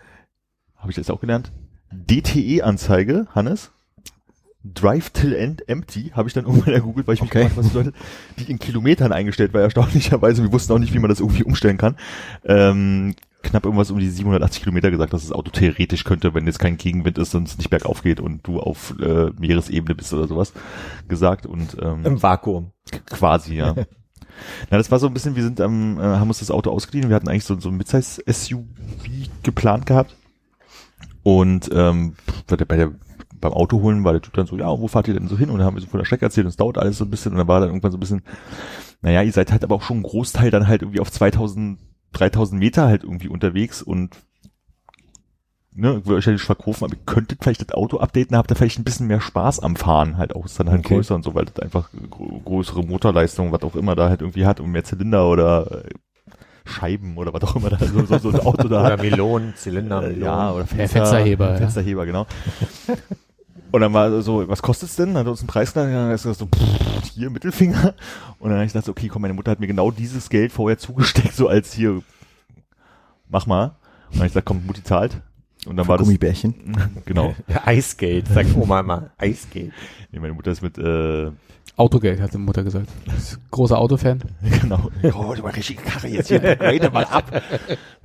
habe 0.76 0.89
ich 0.89 0.95
das 0.95 1.10
auch 1.10 1.19
gelernt, 1.22 1.52
DTE-Anzeige, 1.91 3.27
Hannes, 3.34 3.72
Drive 4.64 5.11
till 5.11 5.34
End 5.34 5.68
Empty, 5.69 6.11
habe 6.14 6.27
ich 6.27 6.34
dann 6.34 6.45
irgendwann 6.48 6.73
ergoogelt, 6.73 7.07
weil 7.07 7.14
ich 7.15 7.22
mich 7.22 7.30
Okay. 7.30 7.44
gefragt 7.44 7.57
was 7.57 7.65
das 7.68 7.73
bedeutet, 7.73 7.95
die 8.39 8.52
in 8.52 8.60
Kilometern 8.60 9.14
eingestellt 9.14 9.53
war, 9.53 9.61
erstaunlicherweise. 9.61 10.44
Wir 10.44 10.52
wussten 10.52 10.73
auch 10.73 10.80
nicht, 10.80 10.94
wie 10.94 10.99
man 10.99 11.10
das 11.10 11.19
irgendwie 11.19 11.44
umstellen 11.44 11.77
kann. 11.77 11.98
Ähm, 12.44 13.15
knapp 13.48 13.65
irgendwas 13.65 13.91
um 13.91 13.99
die 13.99 14.10
780 14.10 14.64
Kilometer 14.64 14.91
gesagt, 14.91 15.14
dass 15.14 15.24
das 15.24 15.32
Auto 15.32 15.52
theoretisch 15.52 16.03
könnte, 16.03 16.34
wenn 16.34 16.45
jetzt 16.45 16.60
kein 16.60 16.78
Gegenwind 16.78 17.18
ist 17.18 17.34
und 17.36 17.48
es 17.48 17.57
nicht 17.57 17.69
bergauf 17.69 18.03
geht 18.03 18.19
und 18.19 18.45
du 18.45 18.60
auf 18.60 18.94
äh, 18.99 19.32
Meeresebene 19.40 19.95
bist 19.95 20.14
oder 20.14 20.28
sowas 20.28 20.53
gesagt 21.07 21.45
und 21.45 21.78
ähm, 21.82 22.06
Im 22.06 22.22
Vakuum. 22.22 22.72
Quasi, 23.10 23.56
ja. 23.56 23.76
Na, 24.69 24.78
das 24.78 24.91
war 24.91 24.99
so 24.99 25.07
ein 25.07 25.14
bisschen, 25.14 25.36
wir 25.36 25.44
sind 25.44 25.61
am, 25.61 25.99
äh, 25.99 26.03
haben 26.03 26.28
uns 26.28 26.40
das 26.40 26.52
Auto 26.52 26.72
ausgeliehen. 26.72 27.10
Wir 27.10 27.15
hatten 27.15 27.28
eigentlich 27.28 27.45
so, 27.45 27.60
so 27.60 27.69
ein 27.69 27.78
Midsize-SUV 27.78 28.65
geplant 29.44 29.86
gehabt. 29.86 30.15
Und 31.24 31.69
ähm, 31.74 32.15
bei 32.48 32.56
der, 32.56 32.65
bei 32.65 32.78
der, 32.78 32.91
beim 33.40 33.53
Auto 33.53 33.82
holen 33.82 34.03
war 34.03 34.14
der 34.14 34.22
Typ 34.22 34.34
dann 34.34 34.48
so, 34.48 34.57
ja, 34.57 34.68
wo 34.68 34.88
fahrt 34.88 35.07
ihr 35.07 35.14
denn 35.14 35.28
so 35.28 35.38
hin? 35.38 35.49
Und 35.49 35.57
dann 35.57 35.68
haben 35.68 35.76
wir 35.76 35.82
so 35.82 35.88
von 35.88 35.99
der 35.99 36.06
Strecke 36.06 36.26
erzählt 36.26 36.45
und 36.45 36.49
es 36.49 36.57
dauert 36.57 36.78
alles 36.78 36.98
so 36.98 37.06
ein 37.06 37.10
bisschen. 37.10 37.34
Und 37.34 37.40
dann 37.40 37.48
war 37.48 37.60
dann 37.60 37.69
irgendwann 37.69 37.91
so 37.91 37.98
ein 37.98 38.02
bisschen, 38.02 38.22
naja, 39.02 39.22
ihr 39.22 39.34
seid 39.34 39.52
halt 39.52 39.64
aber 39.64 39.76
auch 39.76 39.82
schon 39.82 39.98
ein 39.98 40.03
Großteil 40.03 40.52
dann 40.52 40.68
halt 40.68 40.82
irgendwie 40.82 40.99
auf 40.99 41.11
2000, 41.11 41.80
3000 42.13 42.59
Meter 42.59 42.88
halt 42.88 43.03
irgendwie 43.03 43.27
unterwegs 43.29 43.81
und 43.81 44.15
ne, 45.73 45.99
ich 46.01 46.07
will 46.07 46.17
euch 46.17 46.25
ja 46.25 46.31
nicht 46.31 46.41
verkaufen, 46.43 46.85
aber 46.85 46.93
ihr 46.93 46.99
könntet 47.05 47.39
vielleicht 47.43 47.61
das 47.61 47.71
Auto 47.75 47.97
updaten, 47.99 48.35
habt 48.35 48.51
ihr 48.51 48.55
vielleicht 48.55 48.79
ein 48.79 48.84
bisschen 48.84 49.07
mehr 49.07 49.21
Spaß 49.21 49.59
am 49.59 49.75
Fahren 49.75 50.17
halt 50.17 50.35
auch, 50.35 50.45
ist 50.45 50.59
dann 50.59 50.69
halt 50.69 50.79
Okay. 50.79 50.95
größer 50.95 51.15
und 51.15 51.23
so, 51.23 51.35
weil 51.35 51.45
das 51.45 51.59
einfach 51.63 51.89
größere 52.45 52.84
Motorleistung, 52.84 53.51
was 53.51 53.61
auch 53.63 53.75
immer 53.75 53.95
da 53.95 54.09
halt 54.09 54.21
irgendwie 54.21 54.45
hat 54.45 54.59
und 54.59 54.71
mehr 54.71 54.84
Zylinder 54.84 55.27
oder 55.29 55.85
äh, 55.85 55.89
Scheiben 56.65 57.17
oder 57.17 57.34
was 57.34 57.43
auch 57.43 57.55
immer 57.55 57.69
da 57.69 57.77
so, 57.79 58.05
so, 58.05 58.17
so 58.17 58.29
ein 58.29 58.39
Auto 58.39 58.67
da 58.67 58.81
Oder 58.81 58.93
hat. 58.93 59.01
Melonen, 59.01 59.55
Zylinder, 59.55 60.03
Äh, 60.03 60.09
Melonen. 60.09 60.23
ja, 60.23 60.51
oder 60.51 60.65
Ja, 60.77 60.88
Fensterheber, 60.88 61.51
ja. 61.51 61.57
Fensterheber, 61.57 62.05
genau. 62.05 62.25
Und 63.72 63.81
dann 63.81 63.94
war 63.94 64.22
so, 64.22 64.48
was 64.48 64.61
kostet's 64.61 64.95
denn? 64.95 65.10
Dann 65.10 65.18
hat 65.18 65.27
er 65.27 65.31
uns 65.31 65.41
einen 65.41 65.48
Preis 65.48 65.73
genannt, 65.73 65.94
dann 65.94 66.03
hat 66.03 66.10
er 66.10 66.14
gesagt, 66.14 66.39
so, 66.39 66.45
pff, 66.45 67.11
hier, 67.14 67.30
Mittelfinger. 67.30 67.94
Und 68.39 68.49
dann 68.49 68.60
habe 68.60 68.65
ich 68.65 68.72
gedacht, 68.72 68.85
so, 68.85 68.91
okay, 68.91 69.07
komm, 69.07 69.23
meine 69.23 69.34
Mutter 69.34 69.52
hat 69.52 69.60
mir 69.60 69.68
genau 69.68 69.91
dieses 69.91 70.30
Geld 70.30 70.52
vorher 70.52 70.77
zugesteckt, 70.77 71.34
so 71.34 71.48
als 71.48 71.73
hier, 71.73 72.02
mach 73.30 73.45
mal. 73.45 73.65
Und 73.65 73.73
dann 74.14 74.19
hab 74.19 74.26
ich 74.27 74.31
gesagt, 74.31 74.45
komm, 74.45 74.65
Mutti 74.65 74.84
zahlt. 74.84 75.22
Und 75.65 75.76
dann 75.76 75.85
Für 75.85 75.89
war 75.89 75.98
das, 75.98 76.06
Gummibärchen. 76.07 76.56
genau. 77.06 77.35
Ja, 77.48 77.61
Eisgate, 77.65 78.31
sagt 78.31 78.56
Oma 78.56 78.80
immer. 78.80 79.10
Eisgate. 79.18 79.72
Nee, 80.11 80.19
meine 80.19 80.34
Mutter 80.34 80.52
ist 80.52 80.61
mit, 80.61 80.77
äh, 80.77 81.31
Autogeld, 81.77 82.19
hat 82.19 82.33
die 82.33 82.39
Mutter 82.39 82.63
gesagt. 82.63 82.89
Großer 83.51 83.77
Autofan. 83.77 84.23
genau. 84.61 84.89
Oh, 85.13 85.33
die 85.35 85.43
mal 85.43 85.51
richtige 85.51 85.83
Karre 85.83 86.07
jetzt 86.07 86.27
hier, 86.27 86.39
grade 86.39 86.89
mal 86.89 87.05
ab. 87.05 87.41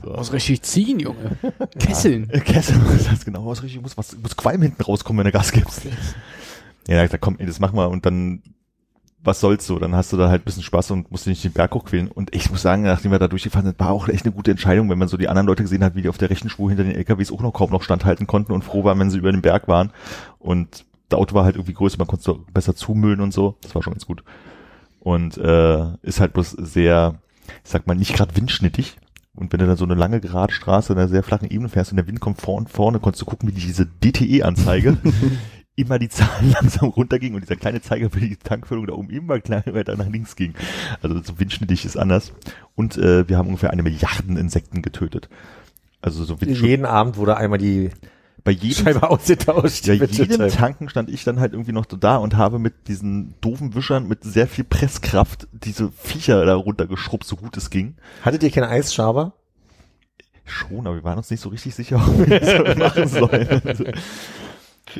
Muss 0.04 0.30
richtig 0.30 0.60
ziehen, 0.62 1.00
Junge. 1.00 1.38
Kesseln. 1.78 2.28
Äh, 2.28 2.40
Kessel, 2.40 2.78
das 2.92 3.10
ist 3.10 3.24
genau 3.24 3.46
was 3.46 3.62
richtig, 3.62 3.80
muss 3.80 3.96
was, 3.96 4.14
muss 4.18 4.36
Qualm 4.36 4.60
hinten 4.60 4.82
rauskommen, 4.82 5.20
wenn 5.20 5.32
du 5.32 5.32
Gas 5.32 5.52
gibst. 5.52 5.86
Ja, 6.86 6.96
da 6.96 7.02
gesagt, 7.02 7.22
komm, 7.22 7.36
ey, 7.38 7.46
das 7.46 7.60
machen 7.60 7.76
wir 7.76 7.88
und 7.88 8.04
dann, 8.04 8.42
was 9.24 9.40
soll's 9.40 9.66
so, 9.66 9.78
dann 9.78 9.96
hast 9.96 10.12
du 10.12 10.18
da 10.18 10.28
halt 10.28 10.42
ein 10.42 10.44
bisschen 10.44 10.64
Spaß 10.64 10.90
und 10.90 11.10
musst 11.10 11.24
dich 11.24 11.30
nicht 11.30 11.44
den 11.44 11.52
Berg 11.52 11.72
hochquälen. 11.72 12.08
Und 12.08 12.34
ich 12.34 12.50
muss 12.50 12.60
sagen, 12.60 12.82
nachdem 12.82 13.10
wir 13.10 13.18
da 13.18 13.28
durchgefahren 13.28 13.64
sind, 13.64 13.80
war 13.80 13.92
auch 13.92 14.08
echt 14.08 14.26
eine 14.26 14.34
gute 14.34 14.50
Entscheidung, 14.50 14.90
wenn 14.90 14.98
man 14.98 15.08
so 15.08 15.16
die 15.16 15.28
anderen 15.28 15.46
Leute 15.46 15.62
gesehen 15.62 15.82
hat, 15.82 15.94
wie 15.94 16.02
die 16.02 16.10
auf 16.10 16.18
der 16.18 16.28
rechten 16.28 16.50
Spur 16.50 16.68
hinter 16.68 16.84
den 16.84 16.94
LKWs 16.94 17.32
auch 17.32 17.40
noch 17.40 17.52
kaum 17.52 17.70
noch 17.70 17.82
standhalten 17.82 18.26
konnten 18.26 18.52
und 18.52 18.64
froh 18.64 18.84
waren, 18.84 18.98
wenn 18.98 19.10
sie 19.10 19.18
über 19.18 19.32
den 19.32 19.40
Berg 19.40 19.66
waren. 19.66 19.92
Und 20.38 20.84
das 21.12 21.18
Auto 21.20 21.34
war 21.34 21.44
halt 21.44 21.56
irgendwie 21.56 21.74
größer, 21.74 21.98
man 21.98 22.06
konnte 22.06 22.30
es 22.30 22.52
besser 22.52 22.74
zumüllen 22.74 23.20
und 23.20 23.32
so. 23.32 23.56
Das 23.62 23.74
war 23.74 23.82
schon 23.82 23.92
ganz 23.92 24.06
gut. 24.06 24.24
Und 25.00 25.36
äh, 25.36 25.96
ist 26.02 26.20
halt 26.20 26.32
bloß 26.32 26.50
sehr, 26.52 27.16
ich 27.64 27.70
sag 27.70 27.86
mal, 27.86 27.94
nicht 27.94 28.14
gerade 28.14 28.34
windschnittig. 28.36 28.96
Und 29.34 29.52
wenn 29.52 29.60
du 29.60 29.66
dann 29.66 29.76
so 29.76 29.84
eine 29.84 29.94
lange 29.94 30.20
gerade 30.20 30.52
Straße 30.52 30.92
in 30.92 30.98
einer 30.98 31.08
sehr 31.08 31.22
flachen 31.22 31.50
Ebene 31.50 31.68
fährst 31.68 31.90
und 31.90 31.96
der 31.96 32.06
Wind 32.06 32.20
kommt 32.20 32.40
vorn, 32.40 32.66
vorne, 32.66 32.98
konntest 32.98 33.22
du 33.22 33.26
gucken, 33.26 33.48
wie 33.48 33.52
diese 33.52 33.86
DTE-Anzeige 33.86 34.98
immer 35.76 35.98
die 35.98 36.08
Zahlen 36.08 36.50
langsam 36.52 36.90
runterging 36.90 37.34
und 37.34 37.42
dieser 37.42 37.56
kleine 37.56 37.80
Zeiger 37.80 38.10
für 38.10 38.20
die 38.20 38.36
Tankfüllung 38.36 38.86
da 38.86 38.92
oben 38.92 39.10
immer 39.10 39.40
kleiner 39.40 39.74
weiter 39.74 39.96
nach 39.96 40.08
links 40.08 40.36
ging. 40.36 40.54
Also 41.02 41.20
so 41.22 41.38
windschnittig 41.38 41.84
ist 41.84 41.96
anders. 41.96 42.32
Und 42.74 42.98
äh, 42.98 43.28
wir 43.28 43.38
haben 43.38 43.48
ungefähr 43.48 43.70
eine 43.70 43.82
Milliarden 43.82 44.36
Insekten 44.36 44.82
getötet. 44.82 45.28
Also 46.02 46.24
so 46.24 46.40
Windschutz. 46.40 46.66
Jeden 46.66 46.84
Abend 46.84 47.16
wurde 47.16 47.36
einmal 47.36 47.58
die 47.58 47.90
Bei 48.44 48.50
jedem 48.50 48.84
Scheibe 48.84 49.08
ausgetauscht. 49.08 49.86
ja, 49.86 49.94
Mit 49.94 50.12
jedem. 50.12 50.48
Tanken 50.48 50.88
stand 50.88 51.08
ich 51.10 51.22
dann 51.24 51.38
halt 51.38 51.52
irgendwie 51.52 51.72
noch 51.72 51.86
so 51.88 51.96
da 51.96 52.16
und 52.16 52.36
habe 52.36 52.58
mit 52.58 52.88
diesen 52.88 53.34
doofen 53.40 53.74
Wischern 53.74 54.08
mit 54.08 54.24
sehr 54.24 54.48
viel 54.48 54.64
Presskraft 54.64 55.46
diese 55.52 55.92
Viecher 55.92 56.44
da 56.44 56.54
runtergeschrubbt, 56.56 57.24
so 57.24 57.36
gut 57.36 57.56
es 57.56 57.70
ging. 57.70 57.96
Hattet 58.24 58.42
ihr 58.42 58.50
keinen 58.50 58.68
Eisschaber? 58.70 59.34
Schon, 60.44 60.86
aber 60.86 60.96
wir 60.96 61.04
waren 61.04 61.18
uns 61.18 61.30
nicht 61.30 61.40
so 61.40 61.50
richtig 61.50 61.74
sicher, 61.74 61.96
ob 62.06 62.28
wir 62.28 62.40
das 62.40 62.76
machen 62.76 63.08
sollen. 63.08 63.62
Also, 63.64 63.84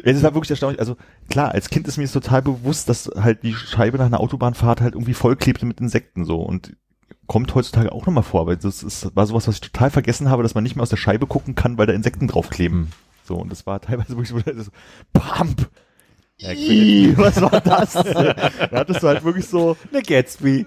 es 0.05 0.23
war 0.23 0.35
wirklich 0.35 0.51
erstaunlich. 0.51 0.81
Also 0.81 0.97
klar, 1.29 1.53
als 1.53 1.69
Kind 1.69 1.89
ist 1.89 1.97
mir 1.99 2.05
es 2.05 2.13
total 2.13 2.43
bewusst, 2.43 2.89
dass 2.89 3.11
halt 3.17 3.43
die 3.43 3.55
Scheibe 3.55 3.99
nach 3.99 4.07
einer 4.07 4.21
Autobahnfahrt 4.21 4.81
halt 4.81 4.95
irgendwie 4.95 5.15
vollklebte 5.15 5.67
mit 5.67 5.81
Insekten 5.81 6.25
so 6.25 6.41
und 6.41 6.77
kommt 7.27 7.55
heutzutage 7.55 7.93
auch 7.93 8.07
nochmal 8.07 8.23
vor, 8.23 8.47
weil 8.47 8.57
das 8.57 8.83
ist, 8.83 9.15
war 9.17 9.27
sowas, 9.27 9.49
was 9.49 9.57
ich 9.57 9.61
total 9.61 9.91
vergessen 9.91 10.29
habe, 10.31 10.43
dass 10.43 10.55
man 10.55 10.63
nicht 10.63 10.77
mehr 10.77 10.83
aus 10.83 10.91
der 10.91 10.97
Scheibe 10.97 11.27
gucken 11.27 11.55
kann, 11.55 11.79
weil 11.79 11.87
da 11.87 11.93
Insekten 11.93 12.29
draufkleben. 12.29 12.93
So, 13.33 13.39
und 13.39 13.51
das 13.51 13.65
war 13.67 13.81
teilweise 13.81 14.11
wirklich 14.11 14.29
so, 14.29 14.39
so 14.63 14.71
Pump! 15.15 15.71
Ih, 16.39 17.15
was 17.17 17.41
war 17.41 17.61
das? 17.63 17.93
da 17.95 18.51
hattest 18.73 19.03
du 19.03 19.09
halt 19.09 19.25
wirklich 19.25 19.47
so, 19.47 19.77
Eine 19.91 20.03
Gatsby. 20.03 20.67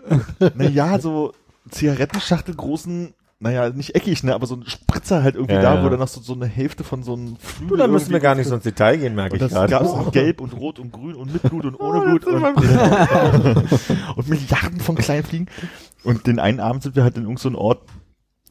naja, 0.55 0.97
so 0.99 1.33
Zigarettenschachtel 1.69 2.55
großen, 2.55 3.13
naja, 3.39 3.69
nicht 3.69 3.93
eckig, 3.93 4.23
ne, 4.23 4.33
aber 4.33 4.47
so 4.47 4.55
ein 4.55 4.65
Spritzer 4.65 5.21
halt 5.21 5.35
irgendwie 5.35 5.53
Ja, 5.55 5.61
da, 5.61 5.75
ja. 5.75 5.83
wo 5.85 5.89
dann 5.89 5.99
noch 5.99 6.07
so, 6.07 6.21
so 6.21 6.33
eine 6.33 6.47
Hälfte 6.47 6.83
von 6.83 7.03
so 7.03 7.13
einem 7.13 7.35
Flügel 7.37 7.67
Du, 7.67 7.75
da 7.75 7.87
müssen 7.87 8.09
wir 8.11 8.19
gar 8.19 8.33
nicht 8.33 8.47
so 8.47 8.55
ins 8.55 8.63
Detail 8.63 8.97
gehen, 8.97 9.13
merke 9.13 9.35
ich 9.35 9.41
das 9.41 9.51
gerade. 9.51 9.69
gab 9.69 9.83
es 9.83 9.89
auch 9.89 10.11
gelb 10.11 10.41
und 10.41 10.53
rot 10.53 10.79
und 10.79 10.91
grün 10.91 11.15
und 11.15 11.31
mit 11.31 11.43
Blut 11.43 11.65
und 11.65 11.75
ohne 11.75 12.01
Blut 12.01 12.25
und, 12.25 12.43
und 14.15 14.27
Milliarden 14.27 14.79
von 14.79 14.95
kleinen 14.95 15.23
Fliegen. 15.23 15.47
Und 16.03 16.25
den 16.25 16.39
einen 16.39 16.59
Abend 16.59 16.81
sind 16.81 16.95
wir 16.95 17.03
halt 17.03 17.15
in 17.17 17.23
irgendeinem 17.23 17.53
so 17.53 17.59
Ort, 17.59 17.83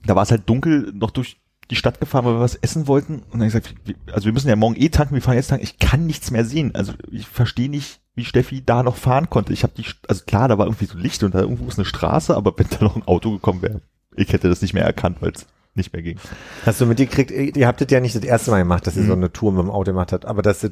da 0.07 0.15
war 0.15 0.23
es 0.23 0.31
halt 0.31 0.49
dunkel, 0.49 0.93
noch 0.95 1.11
durch 1.11 1.39
die 1.70 1.77
Stadt 1.77 2.01
gefahren, 2.01 2.24
weil 2.24 2.35
wir 2.35 2.41
was 2.41 2.57
essen 2.57 2.86
wollten. 2.89 3.23
Und 3.31 3.41
dann 3.41 3.49
gesagt, 3.49 3.74
also 4.12 4.27
wir 4.27 4.32
müssen 4.32 4.49
ja 4.49 4.57
morgen 4.57 4.77
eh 4.77 4.89
tanken, 4.91 5.15
wir 5.15 5.23
fahren 5.23 5.36
jetzt 5.36 5.49
tanken. 5.49 5.65
Ich 5.65 5.78
kann 5.78 6.07
nichts 6.07 6.31
mehr 6.31 6.45
sehen. 6.45 6.74
Also 6.74 6.93
ich 7.11 7.27
verstehe 7.27 7.69
nicht, 7.70 8.01
wie 8.15 8.24
Steffi 8.24 8.62
da 8.65 8.82
noch 8.82 8.97
fahren 8.97 9.31
konnte. 9.31 9.53
Ich 9.53 9.62
habe 9.62 9.73
die, 9.77 9.85
also 10.09 10.24
klar, 10.27 10.49
da 10.49 10.59
war 10.59 10.66
irgendwie 10.66 10.85
so 10.86 10.97
Licht 10.99 11.23
und 11.23 11.35
da 11.35 11.41
irgendwo 11.41 11.66
ist 11.66 11.78
eine 11.78 11.85
Straße, 11.86 12.35
aber 12.36 12.53
wenn 12.57 12.66
da 12.70 12.85
noch 12.85 12.97
ein 12.97 13.07
Auto 13.09 13.31
gekommen 13.32 13.62
wäre, 13.62 13.81
ich 14.15 14.32
hätte 14.32 14.49
das 14.49 14.62
nicht 14.62 14.74
mehr 14.74 14.85
erkannt, 14.85 15.16
weil 15.20 15.32
es 15.32 15.47
nicht 15.74 15.93
mehr 15.93 16.03
ging. 16.03 16.19
Hast 16.65 16.81
du 16.81 16.86
mitgekriegt, 16.86 17.32
ihr 17.32 17.66
habt 17.66 17.81
das 17.81 17.91
ja 17.91 17.99
nicht 17.99 18.15
das 18.15 18.23
erste 18.23 18.53
Mal 18.53 18.59
gemacht, 18.61 18.86
dass 18.86 18.95
ihr 18.97 19.03
Mhm. 19.03 19.07
so 19.09 19.12
eine 19.15 19.32
Tour 19.32 19.51
mit 19.53 19.62
dem 19.62 19.70
Auto 19.70 19.91
gemacht 19.91 20.12
habt, 20.12 20.24
aber 20.24 20.43
dass 20.43 20.61
das 20.61 20.70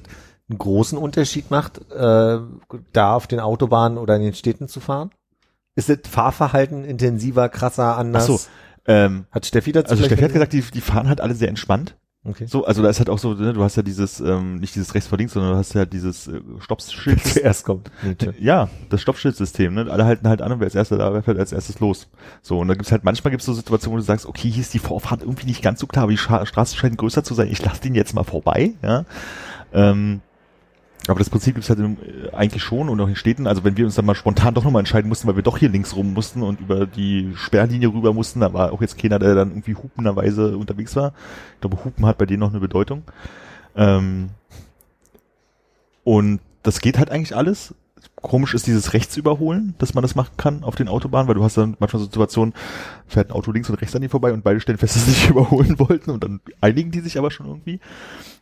einen 0.49 0.59
großen 0.59 0.97
Unterschied 0.97 1.51
macht, 1.51 1.79
äh, 1.91 2.39
da 2.93 3.15
auf 3.15 3.27
den 3.27 3.41
Autobahnen 3.41 3.99
oder 3.99 4.15
in 4.15 4.23
den 4.23 4.35
Städten 4.35 4.69
zu 4.69 4.79
fahren? 4.79 5.11
Ist 5.75 5.89
das 5.89 5.99
Fahrverhalten 6.09 6.85
intensiver, 6.85 7.49
krasser, 7.49 7.95
Ach 7.95 7.99
anders? 7.99 8.27
so, 8.27 8.39
ähm, 8.87 9.27
Hat 9.31 9.47
Steffi 9.47 9.73
dazu 9.73 9.93
also 9.93 10.05
Steffi 10.05 10.23
hat 10.23 10.33
gesagt, 10.33 10.53
die, 10.53 10.63
die 10.63 10.81
fahren 10.81 11.09
halt 11.09 11.21
alle 11.21 11.35
sehr 11.35 11.49
entspannt. 11.49 11.97
Okay. 12.25 12.47
So, 12.47 12.65
also 12.65 12.83
da 12.83 12.89
ist 12.89 13.01
halt 13.01 13.11
auch 13.11 13.19
so, 13.19 13.35
ne, 13.35 13.53
du 13.53 13.65
hast 13.65 13.77
ja 13.77 13.83
dieses, 13.83 14.21
ähm, 14.21 14.57
nicht 14.57 14.77
dieses 14.77 14.95
rechts 14.95 15.09
vor 15.09 15.19
links, 15.19 15.33
sondern 15.33 15.53
du 15.53 15.59
hast 15.59 15.75
ja 15.75 15.85
dieses 15.85 16.29
äh, 16.29 16.41
Stoppschild. 16.61 17.21
Zuerst 17.25 17.65
kommt 17.65 17.91
Nietzsche. 18.05 18.33
Ja, 18.39 18.69
das 18.91 19.01
Stoppschildsystem, 19.03 19.75
ne? 19.75 19.91
Alle 19.91 20.05
halten 20.05 20.29
halt 20.29 20.41
an 20.41 20.53
und 20.53 20.61
wer 20.61 20.67
als 20.67 20.77
erster 20.77 20.99
da 20.99 21.13
wäre, 21.13 21.25
fährt 21.25 21.39
als 21.39 21.51
erstes 21.51 21.81
los. 21.81 22.09
So, 22.41 22.61
und 22.61 22.69
da 22.69 22.75
gibt's 22.75 22.93
halt, 22.93 23.03
manchmal 23.03 23.33
gibt's 23.33 23.47
so 23.47 23.53
Situationen, 23.53 23.95
wo 23.95 23.99
du 23.99 24.05
sagst, 24.05 24.27
okay, 24.27 24.49
hier 24.49 24.61
ist 24.61 24.73
die 24.73 24.79
Vorfahrt 24.79 25.23
irgendwie 25.23 25.47
nicht 25.47 25.63
ganz 25.63 25.81
so 25.81 25.89
klar, 25.89 26.05
aber 26.05 26.13
die 26.13 26.19
Scha 26.19 26.47
Straße 26.47 26.77
scheint 26.77 26.97
größer 26.97 27.25
zu 27.25 27.35
sein, 27.35 27.49
ich 27.51 27.65
lasse 27.65 27.83
den 27.83 27.97
jetzt 27.97 28.15
mal 28.15 28.25
vorbei, 28.25 28.75
ja. 28.83 29.05
Ähm, 29.73 30.21
aber 31.09 31.19
das 31.19 31.31
Prinzip 31.31 31.55
gibt's 31.55 31.69
halt 31.69 31.81
im, 31.81 31.97
äh, 31.97 32.35
eigentlich 32.35 32.63
schon 32.63 32.89
und 32.89 33.01
auch 33.01 33.09
in 33.09 33.17
Städten. 33.17 33.47
Also 33.47 33.65
wenn 33.65 33.77
wir 33.77 33.85
uns 33.85 33.97
dann 33.97 34.05
mal 34.05 34.15
spontan 34.15 34.55
doch 34.55 34.65
nochmal 34.65 34.81
entscheiden 34.81 35.09
mussten, 35.09 35.27
weil 35.27 35.37
wir 35.37 35.43
doch 35.43 35.59
hier 35.59 35.69
links 35.69 35.97
rum 35.97 36.13
mussten 36.13 36.43
und 36.43 36.61
über 36.61 36.87
die 36.87 37.33
Sperrlinie 37.35 37.89
rüber 37.89 38.13
mussten, 38.13 38.41
da 38.41 38.53
war 38.53 38.73
auch 38.73 38.81
jetzt 38.81 38.99
keiner, 38.99 39.19
der 39.19 39.35
dann 39.35 39.51
irgendwie 39.51 39.75
hupenderweise 39.75 40.57
unterwegs 40.57 40.95
war. 40.95 41.13
Ich 41.55 41.61
glaube, 41.61 41.85
Hupen 41.85 42.07
hat 42.07 42.19
bei 42.19 42.27
denen 42.27 42.41
noch 42.41 42.51
eine 42.51 42.61
Bedeutung. 42.61 43.03
Ähm, 43.75 44.31
und 46.05 46.41
das 46.63 46.81
geht 46.81 46.99
halt 46.99 47.11
eigentlich 47.11 47.37
alles. 47.37 47.75
Komisch 48.23 48.55
ist 48.55 48.67
dieses 48.67 48.93
Rechtsüberholen, 48.93 49.75
dass 49.79 49.95
man 49.95 50.03
das 50.03 50.15
machen 50.15 50.37
kann 50.37 50.65
auf 50.65 50.77
den 50.77 50.89
Autobahnen, 50.89 51.29
weil 51.29 51.35
du 51.35 51.45
hast 51.45 51.57
dann 51.57 51.77
manchmal 51.81 52.01
so 52.01 52.07
Situationen, 52.07 52.55
fährt 53.07 53.31
ein 53.31 53.33
Auto 53.33 53.53
links 53.53 53.69
und 53.69 53.77
rechts 53.77 53.95
an 53.95 54.03
dir 54.03 54.09
vorbei 54.09 54.33
und 54.33 54.45
beide 54.45 54.61
stellen 54.61 54.79
fest, 54.79 54.97
dass 54.97 55.05
sie 55.05 55.13
sich 55.13 55.29
überholen 55.31 55.79
wollten 55.79 56.11
und 56.11 56.23
dann 56.25 56.41
einigen 56.61 56.91
die 56.91 57.01
sich 57.01 57.19
aber 57.19 57.31
schon 57.31 57.47
irgendwie. 57.47 57.81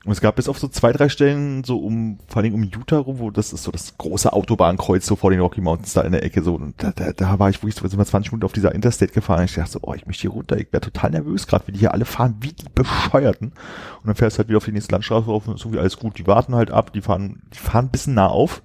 Und 0.07 0.12
es 0.12 0.23
gab 0.23 0.36
bis 0.36 0.48
auf 0.48 0.59
so 0.59 0.66
zwei, 0.66 0.93
drei 0.93 1.11
Stellen, 1.11 1.62
so 1.62 1.78
um, 1.78 2.19
vor 2.27 2.40
allem 2.40 2.55
um 2.55 2.62
Utah 2.62 2.98
rum, 2.98 3.19
wo 3.19 3.31
das 3.31 3.52
ist 3.52 3.65
so 3.65 3.70
das 3.70 3.98
große 3.98 4.32
Autobahnkreuz 4.32 5.05
so 5.05 5.15
vor 5.15 5.31
den 5.31 5.40
Rocky 5.40 5.61
Mountains 5.61 5.93
da 5.93 6.01
in 6.01 6.12
der 6.12 6.24
Ecke 6.24 6.43
so. 6.43 6.55
Und 6.55 6.82
da, 6.82 6.90
da, 6.93 7.12
da 7.12 7.39
war 7.39 7.51
ich 7.51 7.59
wirklich 7.59 7.74
so, 7.74 7.86
sind 7.86 7.98
wir 7.98 8.07
20 8.07 8.32
Minuten 8.32 8.47
auf 8.47 8.55
dieser 8.55 8.74
Interstate 8.74 9.12
gefahren. 9.12 9.44
Ich 9.44 9.55
dachte 9.55 9.73
so, 9.73 9.81
oh, 9.82 9.93
ich 9.93 10.07
möchte 10.07 10.23
hier 10.23 10.31
runter. 10.31 10.57
Ich 10.57 10.73
wäre 10.73 10.81
total 10.81 11.11
nervös 11.11 11.47
gerade, 11.47 11.66
wie 11.66 11.73
die 11.73 11.81
hier 11.81 11.93
alle 11.93 12.07
fahren, 12.07 12.36
wie 12.40 12.52
die 12.55 12.65
Bescheuerten. 12.74 13.48
Und 13.48 14.07
dann 14.07 14.15
fährst 14.15 14.36
du 14.36 14.39
halt 14.39 14.48
wieder 14.48 14.57
auf 14.57 14.65
die 14.65 14.73
nächste 14.73 14.93
Landstraße 14.93 15.27
rauf 15.27 15.47
und 15.47 15.59
so 15.59 15.70
wie 15.70 15.78
alles 15.78 15.98
gut. 15.98 16.16
Die 16.16 16.27
warten 16.27 16.55
halt 16.55 16.70
ab, 16.70 16.94
die 16.94 17.02
fahren, 17.02 17.43
die 17.52 17.59
fahren 17.59 17.86
ein 17.86 17.90
bisschen 17.90 18.15
nah 18.15 18.28
auf. 18.28 18.62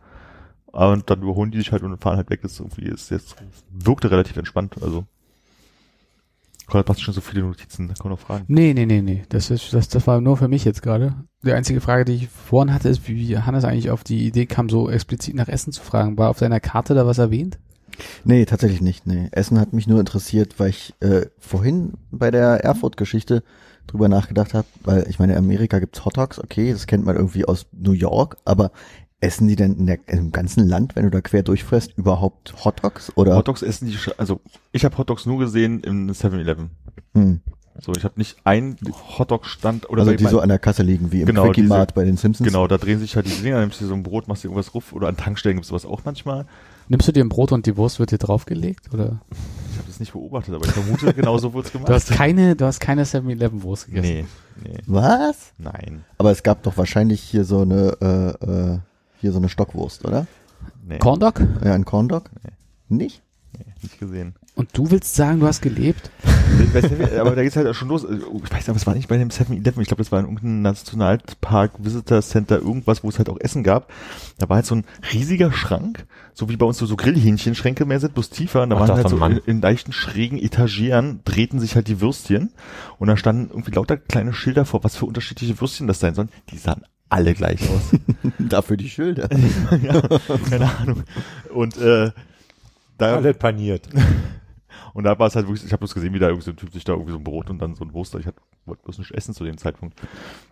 Und 0.76 1.10
dann 1.10 1.22
überholen 1.22 1.52
die 1.52 1.57
sich 1.57 1.72
halt 1.72 1.84
und 1.84 1.97
fahren 2.02 2.18
halt 2.18 2.30
weg. 2.30 2.41
Das 2.41 2.53
ist 2.53 2.60
irgendwie 2.60 2.85
ist 2.85 3.10
jetzt, 3.10 3.35
wirkte 3.72 4.11
relativ 4.11 4.35
entspannt. 4.35 4.76
Also, 4.81 5.06
Konrad 6.68 6.89
macht 6.89 6.99
schon 6.99 7.14
so 7.14 7.22
viele 7.22 7.43
Notizen, 7.43 7.88
da 7.88 7.93
kann 7.93 8.10
man 8.10 8.14
noch 8.14 8.19
fragen. 8.19 8.45
Nee, 8.47 8.73
nee, 8.73 8.85
nee, 8.85 9.02
nee. 9.02 9.23
Das, 9.30 9.52
ist, 9.52 9.73
das, 9.73 9.88
das 9.88 10.06
war 10.06 10.19
nur 10.19 10.35
für 10.35 10.47
mich 10.47 10.65
jetzt 10.65 10.81
gerade. 10.81 11.14
Die 11.43 11.53
einzige 11.53 11.80
Frage, 11.80 12.03
die 12.03 12.15
ich 12.15 12.27
vorhin 12.27 12.73
hatte, 12.73 12.89
ist, 12.89 13.07
wie 13.07 13.38
Hannes 13.38 13.64
eigentlich 13.64 13.89
auf 13.89 14.03
die 14.03 14.26
Idee 14.26 14.47
kam, 14.47 14.68
so 14.68 14.89
explizit 14.89 15.35
nach 15.35 15.47
Essen 15.47 15.72
zu 15.72 15.81
fragen. 15.81 16.18
War 16.18 16.30
auf 16.30 16.39
seiner 16.39 16.60
Karte 16.60 16.93
da 16.93 17.06
was 17.06 17.19
erwähnt? 17.19 17.57
Nee, 18.26 18.45
tatsächlich 18.45 18.81
nicht. 18.81 19.07
Nee. 19.07 19.30
Essen 19.31 19.60
hat 19.60 19.72
mich 19.72 19.88
nur 19.88 19.99
interessiert, 20.02 20.56
weil 20.60 20.72
ich 20.72 20.93
äh, 20.99 21.27
vorhin 21.39 21.93
bei 22.11 22.31
der 22.31 22.65
Erfurt-Geschichte 22.65 23.43
drüber 23.88 24.10
nachgedacht 24.10 24.53
habe, 24.53 24.68
weil 24.84 25.06
ich 25.07 25.19
meine, 25.19 25.34
in 25.34 25.39
Amerika 25.39 25.80
gibt's 25.80 26.03
Hot 26.03 26.18
Dogs, 26.18 26.39
okay, 26.39 26.73
das 26.73 26.88
kennt 26.88 27.06
man 27.06 27.15
irgendwie 27.15 27.45
aus 27.45 27.68
New 27.72 27.91
York, 27.91 28.38
aber 28.43 28.72
essen 29.26 29.47
die 29.47 29.56
denn 29.56 29.76
in 29.77 29.88
der, 29.88 29.99
im 30.07 30.31
ganzen 30.31 30.68
Land, 30.68 30.95
wenn 30.95 31.03
du 31.03 31.11
da 31.11 31.22
quer 31.22 31.43
durchfährst, 31.43 31.97
überhaupt 31.97 32.53
Hot 32.64 32.84
Dogs? 32.84 33.11
Oder? 33.15 33.35
Hotdogs 33.35 33.61
essen 33.61 33.88
die, 33.88 33.97
also 34.18 34.39
ich 34.72 34.85
habe 34.85 34.97
Hotdogs 34.97 35.26
nur 35.26 35.39
gesehen 35.39 35.81
im 35.81 36.10
7-Eleven. 36.10 36.69
Hm. 37.14 37.41
So, 37.81 37.91
ich 37.91 38.06
habe 38.06 38.14
nicht 38.15 38.38
einen 38.45 38.77
Hotdog-Stand 39.18 39.89
oder 39.89 40.03
Also 40.03 40.14
die 40.14 40.26
so 40.26 40.39
an 40.39 40.47
der 40.47 40.60
Kasse 40.60 40.81
liegen, 40.81 41.11
wie 41.11 41.22
im 41.22 41.26
Genau, 41.27 41.47
Quickie 41.47 41.64
Mart 41.64 41.93
bei 41.93 42.06
den 42.06 42.15
Simpsons. 42.15 42.47
Genau, 42.47 42.68
da 42.68 42.77
drehen 42.77 42.99
sich 42.99 43.18
halt 43.18 43.26
die 43.26 43.41
Dinger, 43.41 43.60
nimmst 43.60 43.81
du 43.81 43.84
dir 43.84 43.89
so 43.89 43.95
ein 43.95 44.03
Brot, 44.03 44.30
machst 44.30 44.43
dir 44.43 44.47
irgendwas 44.47 44.73
ruf 44.73 44.93
oder 44.93 45.10
an 45.10 45.18
Tankstellen 45.18 45.57
gibt's 45.57 45.68
sowas 45.69 45.85
auch 45.85 46.02
manchmal. 46.06 46.45
Nimmst 46.88 47.07
du 47.07 47.11
dir 47.11 47.22
ein 47.23 47.27
Brot 47.30 47.52
und 47.52 47.65
die 47.65 47.76
Wurst 47.76 47.99
wird 47.99 48.11
dir 48.11 48.18
draufgelegt? 48.18 48.93
Oder? 48.93 49.19
Ich 49.72 49.77
habe 49.77 49.88
das 49.88 49.99
nicht 49.99 50.14
beobachtet, 50.14 50.56
aber 50.56 50.65
ich 50.65 50.72
vermute, 50.72 51.14
genau 51.15 51.38
so 51.38 51.53
wird's 51.53 51.73
gemacht. 51.73 51.89
Du 51.89 51.93
hast 51.93 52.11
keine, 52.11 52.56
du 52.56 52.65
hast 52.65 52.80
keine 52.80 53.03
7-Eleven-Wurst 53.03 53.88
gegessen. 53.88 54.07
nee, 54.07 54.26
nee, 54.64 54.77
Was? 54.88 55.52
nein, 55.57 56.06
Aber 56.18 56.31
es 56.31 56.43
gab 56.43 56.64
doch 56.64 56.77
wahrscheinlich 56.77 57.19
hier 57.22 57.43
so 57.43 57.61
eine, 57.61 57.97
äh, 58.02 58.73
äh, 58.73 58.80
hier 59.20 59.32
so 59.32 59.38
eine 59.38 59.50
Stockwurst, 59.50 60.06
oder? 60.06 60.28
nee, 60.86 61.00
Corn 61.00 61.20
Dog? 61.20 61.42
Ja, 61.64 61.74
ein 61.74 61.86
Corn 61.86 62.08
Dog? 62.08 62.30
Nicht? 62.88 63.22
nee, 63.58 63.74
nicht 63.82 64.00
gesehen. 64.00 64.36
Und 64.56 64.70
du 64.78 64.90
willst 64.90 65.16
sagen, 65.16 65.42
du 65.42 65.48
hast 65.48 65.62
gelebt? 65.62 66.12
Ich 66.62 66.74
weiß 66.74 66.90
nicht, 66.92 67.14
aber 67.14 67.36
da 67.36 67.44
geht's 67.44 67.56
halt 67.56 67.68
auch 67.68 67.74
schon 67.74 67.90
los. 67.90 68.06
Ich 68.06 68.52
weiß 68.52 68.70
aber 68.70 68.78
es 68.78 68.88
war 68.88 68.96
nicht 68.96 69.10
bei 69.10 69.18
dem 69.18 69.30
7-Eleven. 69.30 69.82
Ich 69.82 69.88
glaube, 69.88 70.02
das 70.02 70.12
war 70.12 70.20
in 70.20 70.26
irgendeinem 70.26 70.62
Nationalpark, 70.62 71.74
Visitor 71.80 72.22
Center, 72.22 72.58
irgendwas, 72.60 73.04
wo 73.04 73.10
es 73.10 73.18
halt 73.18 73.30
auch 73.30 73.40
Essen 73.40 73.64
gab. 73.64 73.92
Da 74.38 74.48
war 74.48 74.58
halt 74.58 74.66
so 74.66 74.76
ein 74.76 74.86
riesiger 75.12 75.52
Schrank, 75.52 76.06
so 76.34 76.48
wie 76.48 76.56
bei 76.56 76.66
uns 76.66 76.78
so, 76.78 76.86
so 76.86 76.96
Grillhähnchenschränke 76.96 77.86
mehr 77.86 78.00
sind, 78.00 78.14
bloß 78.14 78.30
tiefer. 78.30 78.64
Und 78.64 78.70
da 78.70 78.78
Ach, 78.78 78.88
waren 78.88 78.96
halt 78.96 79.10
so 79.10 79.18
in, 79.26 79.38
in 79.46 79.62
leichten 79.62 79.92
schrägen 79.92 80.38
Etagieren 80.38 81.20
drehten 81.26 81.60
sich 81.60 81.76
halt 81.76 81.88
die 81.88 82.00
Würstchen. 82.00 82.54
Und 82.98 83.08
da 83.08 83.18
standen 83.18 83.50
irgendwie 83.50 83.72
lauter 83.72 83.98
kleine 83.98 84.34
Schilder 84.34 84.66
vor, 84.66 84.84
was 84.84 84.96
für 84.96 85.06
unterschiedliche 85.06 85.60
Würstchen 85.60 85.88
das 85.88 86.00
sein 86.00 86.16
sollen. 86.16 86.30
Die 86.52 86.58
sahen 86.58 86.84
alle 87.10 87.34
gleich 87.34 87.61
aus. 87.69 87.91
Dafür 88.40 88.77
die 88.77 88.90
Schilder. 88.90 89.30
ja, 89.82 90.02
keine 90.49 90.77
Ahnung. 90.77 91.03
Und 91.53 91.77
äh, 91.77 92.11
da, 92.98 93.15
Alles 93.15 93.38
paniert. 93.38 93.90
und 94.94 95.03
da 95.03 95.18
war 95.19 95.27
es 95.27 95.36
halt 95.36 95.48
wirklich, 95.48 95.65
ich 95.65 95.72
habe 95.72 95.80
bloß 95.80 95.94
gesehen, 95.94 96.14
wie 96.14 96.19
da 96.19 96.27
irgendwie 96.27 96.45
so 96.45 96.52
ein 96.52 96.57
Typ 96.57 96.72
sich 96.72 96.84
da 96.84 96.94
irgendwie 96.94 97.11
so 97.11 97.18
ein 97.18 97.23
Brot 97.23 97.49
und 97.49 97.60
dann 97.61 97.76
so 97.76 97.84
ein 97.84 97.94
Wurst, 97.94 98.15
ich 98.15 98.26
hatte, 98.26 98.40
wollte 98.65 98.84
bloß 98.84 98.98
nicht 98.99 99.11
essen 99.11 99.34
zu 99.34 99.44
dem 99.44 99.57
Zeitpunkt. 99.57 99.99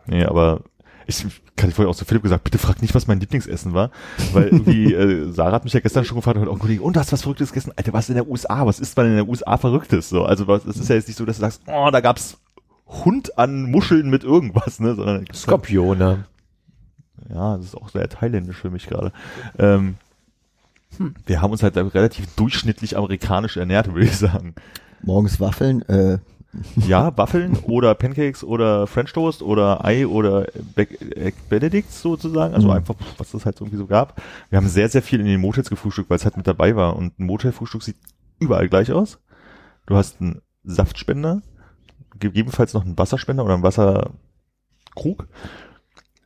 Nee, 0.05 0.25
aber 0.25 0.61
ich 1.05 1.25
kann 1.55 1.69
ich 1.69 1.75
vorher 1.75 1.89
auch 1.89 1.95
zu 1.95 2.05
Philipp 2.05 2.23
gesagt, 2.23 2.43
bitte 2.43 2.57
frag 2.57 2.81
nicht, 2.81 2.95
was 2.95 3.07
mein 3.07 3.19
Lieblingsessen 3.19 3.73
war, 3.73 3.91
weil 4.31 4.47
irgendwie, 4.47 4.93
äh, 4.93 5.31
Sarah 5.31 5.55
hat 5.55 5.63
mich 5.65 5.73
ja 5.73 5.79
gestern 5.79 6.05
schon 6.05 6.15
gefragt 6.15 6.37
und 6.37 6.47
auch 6.47 6.59
Kollege, 6.59 6.81
und 6.81 6.95
hast 6.95 7.11
du 7.11 7.13
was 7.13 7.21
Verrücktes 7.23 7.49
gegessen? 7.49 7.73
Alter, 7.75 7.93
was 7.93 8.09
in 8.09 8.15
der 8.15 8.27
USA? 8.27 8.65
Was 8.65 8.79
ist 8.79 8.95
man 8.95 9.07
in 9.07 9.15
der 9.15 9.27
USA 9.27 9.57
Verrücktes? 9.57 10.09
So, 10.09 10.23
also 10.23 10.47
was, 10.47 10.65
es 10.65 10.77
ist 10.77 10.89
ja 10.89 10.95
jetzt 10.95 11.07
nicht 11.07 11.17
so, 11.17 11.25
dass 11.25 11.37
du 11.37 11.41
sagst, 11.41 11.61
oh, 11.67 11.89
da 11.91 11.99
gab's 11.99 12.37
Hund 12.87 13.37
an 13.37 13.63
Muscheln 13.69 14.09
mit 14.09 14.23
irgendwas, 14.23 14.79
ne, 14.79 14.95
sondern 14.95 15.25
Skorpione. 15.33 16.25
Ja, 17.29 17.57
das 17.57 17.67
ist 17.67 17.75
auch 17.75 17.89
sehr 17.89 18.07
thailändisch 18.09 18.57
für 18.57 18.69
mich 18.69 18.87
gerade. 18.87 19.11
Ähm, 19.57 19.95
Wir 21.25 21.41
haben 21.41 21.51
uns 21.51 21.63
halt 21.63 21.75
relativ 21.77 22.33
durchschnittlich 22.35 22.97
amerikanisch 22.97 23.57
ernährt, 23.57 23.87
würde 23.93 24.05
ich 24.05 24.17
sagen. 24.17 24.53
Morgens 25.01 25.39
Waffeln, 25.39 25.81
äh, 25.89 26.19
Ja, 26.75 27.17
Waffeln 27.17 27.57
oder 27.63 27.95
Pancakes 27.95 28.43
oder 28.43 28.85
French 28.85 29.11
Toast 29.11 29.41
oder 29.41 29.83
Ei 29.83 30.05
oder 30.05 30.45
Be- 30.75 30.87
Egg 31.15 31.35
Benedict 31.49 31.91
sozusagen. 31.91 32.53
Also 32.53 32.67
Mhm. 32.67 32.73
einfach, 32.75 32.93
was 33.17 33.31
das 33.31 33.43
halt 33.45 33.57
so 33.57 33.65
irgendwie 33.65 33.79
so 33.79 33.87
gab. 33.87 34.21
Wir 34.51 34.57
haben 34.57 34.67
sehr, 34.67 34.87
sehr 34.87 35.01
viel 35.01 35.19
in 35.19 35.25
den 35.25 35.41
Motels 35.41 35.71
gefrühstückt, 35.71 36.11
weil 36.11 36.17
es 36.17 36.25
halt 36.25 36.37
mit 36.37 36.45
dabei 36.45 36.75
war. 36.75 36.95
Und 36.95 37.17
ein 37.19 37.25
Motelfrühstück 37.25 37.81
sieht 37.81 37.95
überall 38.39 38.69
gleich 38.69 38.91
aus. 38.91 39.17
Du 39.87 39.95
hast 39.95 40.21
einen 40.21 40.41
Saftspender, 40.63 41.41
gegebenenfalls 42.19 42.75
noch 42.75 42.85
einen 42.85 42.99
Wasserspender 42.99 43.43
oder 43.43 43.55
einen 43.55 43.63
Wasserkrug. 43.63 45.27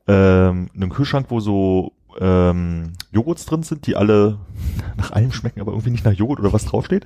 Ähm, 0.07 0.69
einen 0.73 0.89
Kühlschrank, 0.89 1.27
wo 1.29 1.39
so 1.39 1.93
ähm, 2.19 2.93
Joghurts 3.11 3.45
drin 3.45 3.63
sind, 3.63 3.87
die 3.87 3.95
alle 3.95 4.39
nach 4.97 5.11
allem 5.11 5.31
schmecken, 5.31 5.61
aber 5.61 5.71
irgendwie 5.71 5.91
nicht 5.91 6.05
nach 6.05 6.13
Joghurt 6.13 6.39
oder 6.39 6.53
was 6.53 6.65
draufsteht. 6.65 7.05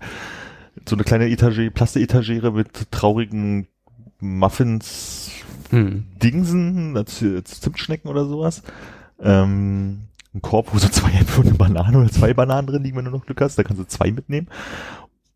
So 0.88 0.96
eine 0.96 1.04
kleine 1.04 1.28
Etage, 1.30 1.70
Plaste-Etagere 1.74 2.52
mit 2.52 2.92
traurigen 2.92 3.68
Muffins, 4.20 5.32
Hm. 5.72 6.06
Dingsen, 6.22 7.02
Zimtschnecken 7.06 8.10
oder 8.10 8.26
sowas. 8.26 8.62
Ähm, 9.22 10.02
ein 10.34 10.42
Korb, 10.42 10.74
wo 10.74 10.78
so 10.78 10.90
zwei 10.90 11.12
Äpfel 11.20 11.42
und 11.42 11.48
eine 11.48 11.58
Banane 11.58 11.98
oder 11.98 12.12
zwei 12.12 12.34
Bananen 12.34 12.68
drin 12.68 12.84
liegen, 12.84 12.98
wenn 12.98 13.06
du 13.06 13.12
noch 13.12 13.26
Glück 13.26 13.42
hast. 13.42 13.58
Da 13.58 13.64
kannst 13.64 13.82
du 13.82 13.88
zwei 13.88 14.12
mitnehmen. 14.12 14.48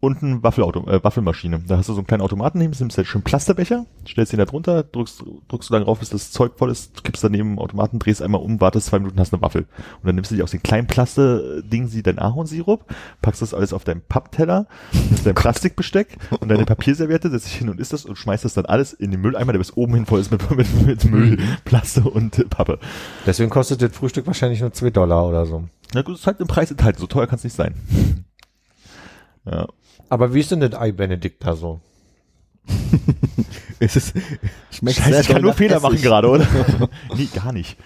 Und 0.05 0.21
ein 0.21 0.43
Waffelauto, 0.43 0.87
äh, 0.87 1.03
Waffelmaschine. 1.03 1.61
Da 1.67 1.77
hast 1.77 1.89
du 1.89 1.93
so 1.93 1.97
einen 1.97 2.05
kleinen 2.05 2.21
Automaten 2.21 2.59
neben, 2.59 2.75
nimmst 2.77 2.95
halt 2.95 3.07
schön 3.07 3.23
Plasterbecher, 3.23 3.87
stellst 4.07 4.33
den 4.33 4.37
da 4.37 4.45
drunter, 4.45 4.83
drückst, 4.83 5.23
drückst 5.47 5.71
du 5.71 5.73
dann 5.73 5.81
rauf, 5.81 5.97
bis 5.97 6.11
das 6.11 6.29
Zeug 6.29 6.51
voll 6.57 6.69
ist, 6.69 7.03
kippst 7.03 7.23
daneben 7.23 7.53
im 7.53 7.59
Automaten, 7.59 7.97
drehst 7.97 8.21
einmal 8.21 8.41
um, 8.41 8.61
wartest 8.61 8.85
zwei 8.85 8.99
Minuten, 8.99 9.19
hast 9.19 9.33
eine 9.33 9.41
Waffel. 9.41 9.61
Und 9.63 10.05
dann 10.05 10.13
nimmst 10.13 10.29
du 10.29 10.35
dir 10.35 10.43
aus 10.43 10.51
den 10.51 10.61
kleinen 10.61 10.85
Plaste-Ding 10.85 11.87
sie 11.87 12.03
dein 12.03 12.19
Ahornsirup, 12.19 12.85
packst 13.23 13.41
das 13.41 13.55
alles 13.55 13.73
auf 13.73 13.83
deinen 13.83 14.01
Pappteller, 14.01 14.67
nimmst 14.93 15.25
dein 15.25 15.33
Plastikbesteck 15.45 16.19
und 16.39 16.49
deine 16.49 16.65
Papierserviette, 16.65 17.31
setzt 17.31 17.47
dich 17.47 17.55
hin 17.55 17.69
und 17.69 17.79
isst 17.79 17.91
das 17.91 18.05
und 18.05 18.15
schmeißt 18.15 18.45
das 18.45 18.53
dann 18.53 18.67
alles 18.67 18.93
in 18.93 19.09
den 19.09 19.21
Mülleimer, 19.21 19.53
der 19.53 19.59
bis 19.59 19.75
oben 19.75 19.95
hin 19.95 20.05
voll 20.05 20.19
ist 20.19 20.29
mit, 20.29 20.51
mit, 20.55 20.85
mit 20.85 21.03
Müll, 21.05 21.39
Plaste 21.65 22.01
und 22.03 22.37
äh, 22.37 22.43
Pappe. 22.43 22.77
Deswegen 23.25 23.49
kostet 23.49 23.81
das 23.81 23.97
Frühstück 23.97 24.27
wahrscheinlich 24.27 24.61
nur 24.61 24.71
2 24.71 24.91
Dollar 24.91 25.27
oder 25.27 25.47
so. 25.47 25.63
Na 25.95 26.03
gut, 26.03 26.13
ist 26.13 26.27
halt 26.27 26.39
im 26.41 26.47
Preis 26.47 26.69
enthalten, 26.69 26.99
so 26.99 27.07
teuer 27.07 27.25
kann 27.25 27.37
es 27.37 27.43
nicht 27.43 27.55
sein. 27.55 27.73
Ja. 29.45 29.67
Aber 30.09 30.33
wie 30.33 30.39
ist 30.39 30.51
denn 30.51 30.59
das 30.59 30.73
Ei 30.73 30.91
Benedikt 30.91 31.43
da 31.45 31.55
so? 31.55 31.81
es 33.79 33.95
ist, 33.95 34.13
schmeckt 34.71 34.97
Scheiße, 34.97 35.09
sehr 35.11 35.21
ich 35.21 35.27
kann 35.27 35.41
nur 35.41 35.53
Fehler 35.53 35.77
Essig. 35.77 35.83
machen 35.89 36.01
gerade, 36.01 36.29
oder? 36.29 36.47
nee, 37.15 37.27
gar 37.33 37.51
nicht. 37.51 37.77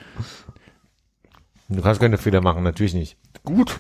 Du 1.68 1.82
kannst 1.82 2.00
keine 2.02 2.18
Fehler 2.18 2.42
machen, 2.42 2.64
natürlich 2.64 2.94
nicht. 2.94 3.18
Gut. 3.44 3.80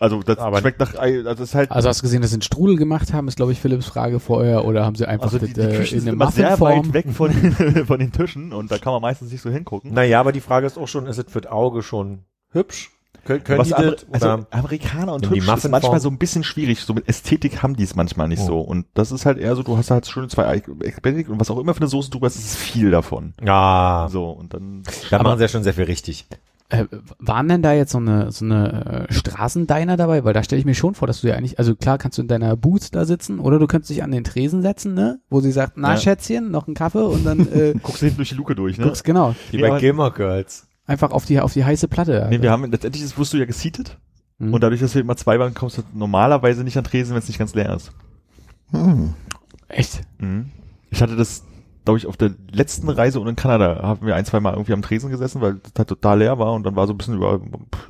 Also 0.00 0.22
das 0.22 0.38
Aber- 0.38 0.60
schmeckt 0.60 0.78
nach 0.78 0.94
Ei, 0.94 1.16
also 1.18 1.24
das 1.24 1.40
ist 1.40 1.54
halt 1.56 1.70
Also 1.72 1.88
hast 1.88 1.98
du 1.98 2.02
gesehen, 2.02 2.22
dass 2.22 2.30
sie 2.30 2.36
einen 2.36 2.42
Strudel 2.42 2.76
gemacht 2.76 3.12
haben, 3.12 3.26
ist 3.26 3.34
glaube 3.36 3.50
ich 3.52 3.60
Philipps 3.60 3.86
Frage 3.86 4.20
vorher, 4.20 4.64
oder 4.64 4.84
haben 4.84 4.94
sie 4.94 5.06
einfach 5.06 5.24
also 5.32 5.38
die, 5.44 5.52
das, 5.52 5.66
die 5.66 5.72
äh, 5.72 5.76
Küchen 5.76 5.94
in 5.98 6.00
sind 6.04 6.08
eine 6.10 6.14
immer 6.16 6.30
sehr 6.30 6.60
weit 6.60 6.92
weg 6.92 7.06
von, 7.12 7.32
den- 7.32 7.86
von 7.86 7.98
den 7.98 8.12
Tischen 8.12 8.52
und 8.52 8.70
da 8.70 8.78
kann 8.78 8.92
man 8.92 9.02
meistens 9.02 9.32
nicht 9.32 9.40
so 9.42 9.50
hingucken. 9.50 9.92
Naja, 9.92 10.20
aber 10.20 10.30
die 10.30 10.40
Frage 10.40 10.66
ist 10.68 10.78
auch 10.78 10.86
schon, 10.86 11.06
ist 11.06 11.18
es 11.18 11.24
für 11.32 11.40
das 11.40 11.50
Auge 11.50 11.82
schon 11.82 12.20
hübsch? 12.52 12.92
Können, 13.28 13.44
können 13.44 13.58
Was 13.58 13.68
die 13.68 13.74
Amer 13.74 13.94
also 14.10 14.26
Oder? 14.26 14.46
Amerikaner 14.50 15.12
und 15.12 15.28
hübsch 15.28 15.46
ist 15.46 15.68
manchmal 15.68 16.00
so 16.00 16.08
ein 16.08 16.16
bisschen 16.16 16.44
schwierig. 16.44 16.80
So 16.80 16.94
mit 16.94 17.06
Ästhetik 17.08 17.62
haben 17.62 17.76
die 17.76 17.82
es 17.84 17.94
manchmal 17.94 18.26
nicht 18.26 18.40
Oh. 18.44 18.46
so. 18.46 18.60
Und 18.60 18.86
das 18.94 19.12
ist 19.12 19.26
halt 19.26 19.36
eher 19.36 19.54
so, 19.54 19.62
du 19.62 19.76
hast 19.76 19.90
halt 19.90 20.06
schöne 20.06 20.28
zwei 20.28 20.46
Ei- 20.46 20.62
Benedikt 21.02 21.28
und 21.28 21.38
was 21.38 21.50
auch 21.50 21.58
immer 21.58 21.74
für 21.74 21.80
eine 21.82 21.88
Soße 21.88 22.10
du 22.10 22.20
hast, 22.22 22.36
ist 22.36 22.56
viel 22.56 22.90
davon. 22.90 23.34
Ja, 23.44 24.08
So, 24.10 24.30
und 24.30 24.54
dann 24.54 24.82
da 25.10 25.22
machen 25.22 25.36
sie 25.36 25.44
ja 25.44 25.48
schon 25.48 25.62
sehr 25.62 25.74
viel 25.74 25.84
richtig. 25.84 26.26
Äh, 26.70 26.84
waren 27.18 27.48
denn 27.48 27.62
da 27.62 27.72
jetzt 27.72 27.92
so 27.92 27.98
eine 27.98 28.30
so 28.30 28.44
eine 28.44 29.06
äh, 29.08 29.12
Straßendiner 29.12 29.96
dabei? 29.96 30.24
Weil 30.24 30.34
da 30.34 30.42
stelle 30.42 30.60
ich 30.60 30.66
mir 30.66 30.74
schon 30.74 30.94
vor, 30.94 31.06
dass 31.06 31.22
du 31.22 31.28
ja 31.28 31.34
eigentlich, 31.34 31.58
also 31.58 31.74
klar 31.74 31.96
kannst 31.96 32.18
du 32.18 32.22
in 32.22 32.28
deiner 32.28 32.56
Boots 32.56 32.90
da 32.90 33.04
sitzen 33.06 33.38
oder 33.40 33.58
du 33.58 33.66
könntest 33.66 33.88
dich 33.90 34.02
an 34.02 34.10
den 34.10 34.22
Tresen 34.24 34.60
setzen, 34.62 34.92
ne? 34.94 35.18
Wo 35.30 35.40
sie 35.40 35.50
sagt, 35.52 35.74
na 35.76 35.92
Ja. 35.92 35.96
Schätzchen, 35.98 36.50
noch 36.50 36.66
einen 36.66 36.74
Kaffee 36.74 37.02
und 37.06 37.24
dann 37.24 37.40
äh, 37.52 37.72
guckst 37.82 38.02
du 38.02 38.06
hinten 38.06 38.18
durch 38.18 38.28
die 38.30 38.34
Luke 38.34 38.54
durch, 38.54 38.76
ne? 38.76 38.84
guckst 38.84 39.02
genau 39.04 39.34
Wie 39.50 39.56
Nee, 39.62 39.68
bei 39.68 39.78
Gilmore 39.80 40.12
Girls. 40.12 40.66
Einfach 40.88 41.12
auf 41.12 41.24
die 41.24 41.38
auf 41.40 41.52
die 41.52 41.64
heiße 41.64 41.86
Platte. 41.86 42.12
Nee, 42.12 42.34
Alter. 42.36 42.42
wir 42.42 42.50
haben, 42.50 42.70
letztendlich 42.70 43.04
ist, 43.04 43.16
wirst 43.18 43.32
du 43.32 43.36
ja 43.36 43.44
geseatet. 43.44 43.96
Mhm. 44.38 44.54
Und 44.54 44.60
dadurch, 44.62 44.80
dass 44.80 44.94
wir 44.94 45.02
immer 45.02 45.16
zwei 45.16 45.38
waren, 45.38 45.54
kommst 45.54 45.78
du 45.78 45.82
normalerweise 45.94 46.64
nicht 46.64 46.76
an 46.76 46.84
Tresen, 46.84 47.12
wenn 47.12 47.18
es 47.18 47.28
nicht 47.28 47.38
ganz 47.38 47.54
leer 47.54 47.74
ist. 47.76 47.92
Hm. 48.72 49.14
Echt? 49.68 50.00
Mhm. 50.18 50.46
Ich 50.90 51.02
hatte 51.02 51.16
das, 51.16 51.42
glaube 51.84 51.98
ich, 51.98 52.06
auf 52.06 52.16
der 52.16 52.30
letzten 52.52 52.88
Reise 52.88 53.18
und 53.20 53.28
in 53.28 53.36
Kanada 53.36 53.82
haben 53.82 54.06
wir 54.06 54.14
ein, 54.14 54.24
zwei 54.24 54.40
Mal 54.40 54.52
irgendwie 54.52 54.72
am 54.74 54.82
Tresen 54.82 55.10
gesessen, 55.10 55.40
weil 55.40 55.54
das 55.54 55.72
halt 55.78 55.88
total 55.88 56.18
leer 56.18 56.38
war 56.38 56.52
und 56.52 56.64
dann 56.64 56.76
war 56.76 56.86
so 56.86 56.92
ein 56.94 56.98
bisschen 56.98 57.14
über, 57.16 57.40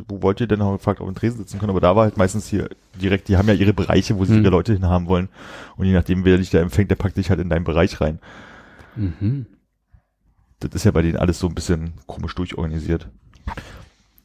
wo 0.08 0.22
wollt 0.22 0.40
ihr 0.40 0.46
denn? 0.46 0.60
Haben 0.60 0.72
wir 0.72 0.78
gefragt, 0.78 1.00
ob 1.00 1.06
wir 1.06 1.10
am 1.10 1.14
Tresen 1.16 1.38
sitzen 1.38 1.58
können, 1.58 1.70
aber 1.70 1.80
da 1.80 1.94
war 1.96 2.04
halt 2.04 2.16
meistens 2.16 2.46
hier 2.48 2.68
direkt, 3.00 3.28
die 3.28 3.36
haben 3.36 3.48
ja 3.48 3.54
ihre 3.54 3.72
Bereiche, 3.74 4.16
wo 4.18 4.24
sie 4.24 4.32
Mhm. 4.34 4.42
ihre 4.42 4.50
Leute 4.50 4.72
hinhaben 4.72 5.06
wollen 5.08 5.28
und 5.76 5.86
je 5.86 5.92
nachdem, 5.92 6.24
wer 6.24 6.38
dich 6.38 6.50
da 6.50 6.60
empfängt, 6.60 6.90
der 6.90 6.96
packt 6.96 7.16
dich 7.16 7.30
halt 7.30 7.40
in 7.40 7.48
deinen 7.50 7.64
Bereich 7.64 8.00
rein. 8.00 8.18
Mhm. 8.96 9.46
Das 10.60 10.74
ist 10.74 10.84
ja 10.84 10.90
bei 10.90 11.02
denen 11.02 11.16
alles 11.16 11.38
so 11.38 11.46
ein 11.46 11.54
bisschen 11.54 11.92
komisch 12.06 12.34
durchorganisiert. 12.34 13.08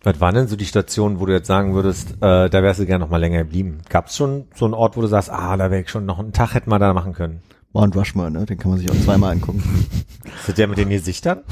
Was 0.01 0.19
waren 0.19 0.35
denn 0.35 0.47
so 0.47 0.55
die 0.55 0.65
Stationen, 0.65 1.19
wo 1.19 1.25
du 1.25 1.33
jetzt 1.33 1.47
sagen 1.47 1.73
würdest, 1.75 2.15
äh, 2.21 2.49
da 2.49 2.63
wärst 2.63 2.79
du 2.79 2.85
gerne 2.85 3.05
noch 3.05 3.11
mal 3.11 3.17
länger 3.17 3.39
geblieben? 3.39 3.81
Gab 3.87 4.07
es 4.07 4.17
schon 4.17 4.47
so 4.53 4.65
einen 4.65 4.73
Ort, 4.73 4.97
wo 4.97 5.01
du 5.01 5.07
sagst, 5.07 5.29
ah, 5.29 5.55
da 5.55 5.71
wäre 5.71 5.81
ich 5.81 5.89
schon 5.89 6.05
noch 6.05 6.19
einen 6.19 6.33
Tag 6.33 6.55
hätten 6.55 6.69
wir 6.69 6.79
da 6.79 6.93
machen 6.93 7.13
können? 7.13 7.41
Mount 7.71 7.95
Rushmore, 7.95 8.29
ne? 8.29 8.45
Den 8.45 8.57
kann 8.57 8.71
man 8.71 8.79
sich 8.79 8.91
auch 8.91 8.99
zweimal 9.01 9.31
angucken. 9.31 9.63
Ist 10.25 10.49
das 10.49 10.55
der 10.55 10.67
mit 10.67 10.77
den 10.77 10.89
Gesichtern? 10.89 11.43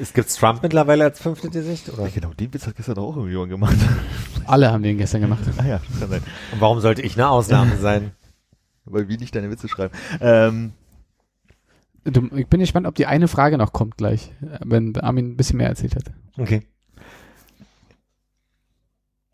Es 0.00 0.12
gibt's 0.12 0.36
Trump 0.36 0.62
mittlerweile 0.62 1.04
als 1.04 1.20
fünfte 1.20 1.50
Gesicht? 1.50 1.92
Oder? 1.92 2.04
Ja, 2.04 2.10
genau, 2.14 2.32
den 2.32 2.54
Witz 2.54 2.66
hat 2.66 2.76
gestern 2.76 2.98
auch 2.98 3.16
irgendwie 3.16 3.32
jemand 3.32 3.50
gemacht. 3.50 3.76
Alle 4.46 4.70
haben 4.70 4.82
den 4.82 4.96
gestern 4.96 5.20
gemacht. 5.20 5.42
ah 5.58 5.66
ja, 5.66 5.80
das 5.90 6.00
kann 6.00 6.10
sein. 6.10 6.22
Und 6.52 6.60
warum 6.60 6.80
sollte 6.80 7.02
ich 7.02 7.14
eine 7.16 7.28
Ausnahme 7.28 7.76
sein? 7.76 8.12
Weil 8.84 9.08
wir 9.08 9.18
nicht 9.18 9.34
deine 9.34 9.50
Witze 9.50 9.68
schreiben. 9.68 9.92
Ähm, 10.20 10.72
ich 12.04 12.46
bin 12.46 12.60
gespannt, 12.60 12.86
ob 12.86 12.94
die 12.94 13.06
eine 13.06 13.28
Frage 13.28 13.58
noch 13.58 13.72
kommt 13.72 13.96
gleich, 13.96 14.32
wenn 14.64 14.96
Armin 14.96 15.32
ein 15.32 15.36
bisschen 15.36 15.58
mehr 15.58 15.68
erzählt 15.68 15.96
hat. 15.96 16.04
Okay. 16.38 16.62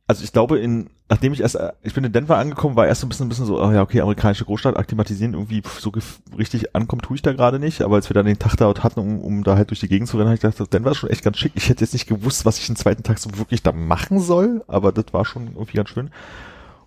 also 0.08 0.22
ich 0.22 0.32
glaube, 0.32 0.58
in, 0.58 0.88
nachdem 1.08 1.32
ich 1.32 1.40
erst, 1.40 1.56
äh, 1.56 1.72
ich 1.82 1.94
bin 1.94 2.04
in 2.04 2.12
Denver 2.12 2.36
angekommen, 2.36 2.76
war 2.76 2.86
erst 2.86 3.00
so 3.00 3.06
ein 3.06 3.08
bisschen, 3.08 3.26
ein 3.26 3.28
bisschen 3.28 3.46
so, 3.46 3.60
oh 3.60 3.72
ja, 3.72 3.82
okay, 3.82 4.00
amerikanische 4.00 4.44
Großstadt, 4.44 4.76
akklimatisieren, 4.76 5.34
irgendwie 5.34 5.62
so 5.78 5.92
richtig 6.38 6.74
ankommen 6.76 7.02
tue 7.02 7.16
ich 7.16 7.22
da 7.22 7.32
gerade 7.32 7.58
nicht, 7.58 7.82
aber 7.82 7.96
als 7.96 8.08
wir 8.08 8.14
dann 8.14 8.26
den 8.26 8.38
Tag 8.38 8.56
da 8.56 8.72
hatten, 8.82 9.00
um, 9.00 9.20
um 9.20 9.44
da 9.44 9.56
halt 9.56 9.70
durch 9.70 9.80
die 9.80 9.88
Gegend 9.88 10.08
zu 10.08 10.16
rennen, 10.16 10.28
habe 10.28 10.36
ich 10.36 10.40
gedacht, 10.40 10.72
Denver 10.72 10.92
ist 10.92 10.98
schon 10.98 11.10
echt 11.10 11.24
ganz 11.24 11.38
schick. 11.38 11.52
Ich 11.54 11.68
hätte 11.68 11.82
jetzt 11.84 11.92
nicht 11.92 12.06
gewusst, 12.06 12.44
was 12.44 12.58
ich 12.58 12.66
den 12.66 12.76
zweiten 12.76 13.02
Tag 13.02 13.18
so 13.18 13.36
wirklich 13.36 13.62
da 13.62 13.72
machen 13.72 14.20
soll, 14.20 14.64
aber 14.68 14.92
das 14.92 15.06
war 15.12 15.24
schon 15.24 15.48
irgendwie 15.54 15.76
ganz 15.76 15.90
schön. 15.90 16.10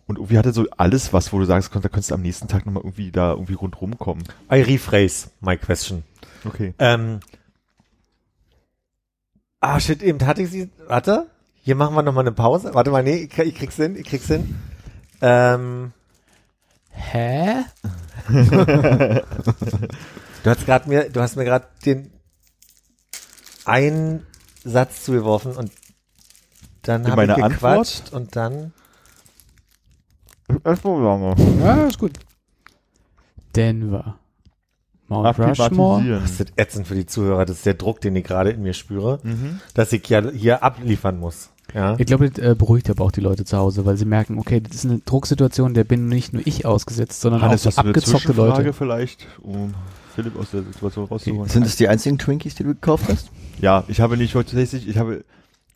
Und 0.09 0.17
irgendwie 0.17 0.39
hatte 0.39 0.53
so 0.53 0.65
alles 0.75 1.13
was, 1.13 1.31
wo 1.31 1.37
du 1.37 1.45
sagst, 1.45 1.69
da 1.75 1.81
könntest 1.81 2.09
du 2.09 2.15
am 2.15 2.23
nächsten 2.23 2.47
Tag 2.47 2.65
nochmal 2.65 2.81
irgendwie 2.81 3.11
da 3.11 3.29
irgendwie 3.29 3.53
rundrum 3.53 3.95
kommen. 3.99 4.23
I 4.51 4.61
rephrase 4.61 5.29
my 5.39 5.55
question. 5.55 6.03
Okay. 6.43 6.73
Ähm, 6.79 7.19
ah, 9.59 9.79
shit, 9.79 10.01
eben 10.01 10.25
hatte 10.25 10.41
ich 10.41 10.49
sie, 10.49 10.71
warte, 10.87 11.27
hier 11.61 11.75
machen 11.75 11.93
wir 11.93 12.01
noch 12.01 12.13
mal 12.13 12.21
eine 12.21 12.31
Pause. 12.31 12.73
Warte 12.73 12.89
mal, 12.89 13.03
nee, 13.03 13.29
ich, 13.31 13.37
ich 13.37 13.53
krieg's 13.53 13.75
hin, 13.75 13.95
ich 13.95 14.07
krieg's 14.07 14.25
hin. 14.25 14.59
Ähm, 15.21 15.93
Hä? 16.89 17.65
du 18.29 19.23
hast 20.43 20.65
gerade 20.65 20.89
mir, 20.89 21.11
du 21.11 21.21
hast 21.21 21.35
mir 21.35 21.45
gerade 21.45 21.67
den 21.85 22.09
einen 23.63 24.25
Satz 24.63 25.03
zugeworfen 25.05 25.55
und 25.55 25.71
dann 26.81 27.07
habe 27.11 27.25
ich 27.25 27.35
gequatscht 27.35 28.11
und 28.11 28.35
dann 28.35 28.73
Erst 30.63 30.83
so 30.83 30.99
lange. 30.99 31.35
Ja, 31.61 31.85
ist 31.87 31.99
gut. 31.99 32.13
Denver. 33.55 34.15
Mount 35.07 35.39
Rushmore. 35.39 36.19
Das 36.21 36.39
ist 36.39 36.53
ätzend 36.55 36.87
für 36.87 36.95
die 36.95 37.05
Zuhörer. 37.05 37.45
Das 37.45 37.57
ist 37.57 37.65
der 37.65 37.73
Druck, 37.73 37.99
den 38.01 38.15
ich 38.15 38.23
gerade 38.23 38.51
in 38.51 38.61
mir 38.61 38.73
spüre, 38.73 39.19
Mhm. 39.23 39.59
dass 39.73 39.91
ich 39.91 40.07
ja 40.07 40.21
hier 40.29 40.63
abliefern 40.63 41.19
muss. 41.19 41.49
Ja. 41.73 41.95
Ich 41.99 42.05
glaube, 42.07 42.29
das 42.29 42.43
äh, 42.43 42.55
beruhigt 42.55 42.89
aber 42.89 43.03
auch 43.05 43.11
die 43.11 43.21
Leute 43.21 43.45
zu 43.45 43.57
Hause, 43.57 43.85
weil 43.85 43.95
sie 43.97 44.05
merken, 44.05 44.39
okay, 44.39 44.59
das 44.59 44.75
ist 44.75 44.85
eine 44.85 44.99
Drucksituation, 44.99 45.73
der 45.75 45.83
bin 45.83 46.07
nicht 46.07 46.33
nur 46.33 46.45
ich 46.45 46.65
ausgesetzt, 46.65 47.21
sondern 47.21 47.41
Hannes, 47.43 47.65
auch 47.67 47.77
eine 47.77 47.89
abgezockte 47.89 48.19
Zwischenfrage 48.27 48.63
Leute. 48.63 48.73
vielleicht, 48.73 49.27
um 49.41 49.73
Philipp 50.15 50.35
aus 50.39 50.49
der 50.51 50.63
Situation 50.63 51.05
rauszuholen? 51.05 51.47
Sind 51.49 51.65
es 51.67 51.75
die 51.75 51.87
einzigen 51.87 52.17
Twinkies, 52.17 52.55
die 52.55 52.63
du 52.63 52.69
gekauft 52.69 53.05
hast? 53.07 53.29
Ja, 53.61 53.83
ich 53.87 54.01
habe 54.01 54.17
nicht 54.17 54.33
heute 54.35 54.51
tatsächlich, 54.55 54.87
ich 54.89 54.97
habe 54.97 55.23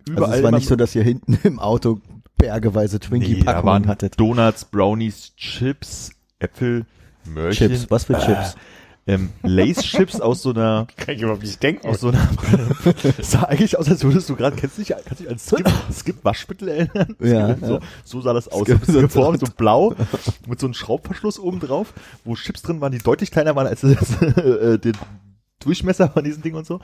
überall 0.07 0.25
also 0.31 0.37
es 0.37 0.43
war 0.43 0.51
nicht 0.51 0.67
so, 0.67 0.75
dass 0.75 0.95
ihr 0.95 1.03
hinten 1.03 1.37
im 1.43 1.59
Auto 1.59 1.99
bergeweise 2.47 2.97
nee, 2.97 2.99
Twinkie-Packungen 3.07 3.65
waren 3.65 3.87
hattet. 3.87 4.19
Donuts, 4.19 4.65
Brownies, 4.65 5.33
Chips, 5.37 6.11
Äpfel, 6.39 6.85
Möhrchen. 7.25 7.69
Chips, 7.69 7.89
was 7.89 8.05
für 8.05 8.19
Chips? 8.19 8.55
Ähm, 9.05 9.31
Lace-Chips 9.43 10.21
aus 10.21 10.41
so 10.41 10.51
einer, 10.51 10.87
Kann 10.95 11.15
ich 11.15 11.21
überhaupt 11.21 11.41
nicht 11.43 11.61
denken. 11.61 11.87
aus 11.89 11.99
so 11.99 12.07
einer, 12.09 12.25
sah 13.21 13.43
eigentlich 13.43 13.77
aus, 13.77 13.89
als 13.89 14.01
würdest 14.03 14.29
du 14.29 14.35
gerade, 14.37 14.55
kennst 14.55 14.77
du 14.77 14.81
dich, 14.81 14.89
kannst 15.05 15.19
du 15.19 15.23
dich 15.25 15.29
an 15.29 15.39
Skip, 15.39 15.69
Skip 15.93 16.23
Waschmittel 16.23 16.69
erinnern? 16.69 17.15
Ja, 17.19 17.55
So, 17.57 17.73
ja. 17.75 17.79
so 18.05 18.21
sah 18.21 18.31
das 18.33 18.47
aus. 18.47 18.59
So 18.59 18.63
Skip- 18.75 18.79
bisschen 18.79 19.01
geformt, 19.01 19.39
so 19.41 19.47
blau, 19.57 19.93
mit 20.47 20.59
so 20.59 20.67
einem 20.67 20.73
Schraubverschluss 20.73 21.37
oben 21.37 21.59
drauf, 21.59 21.93
wo 22.23 22.35
Chips 22.35 22.61
drin 22.61 22.79
waren, 22.79 22.93
die 22.93 22.99
deutlich 22.99 23.29
kleiner 23.31 23.55
waren 23.57 23.67
als 23.67 23.81
das, 23.81 24.21
äh, 24.21 24.79
der 24.79 24.93
Durchmesser 25.59 26.09
von 26.09 26.23
diesem 26.23 26.41
Ding 26.41 26.55
und 26.55 26.65
so. 26.65 26.79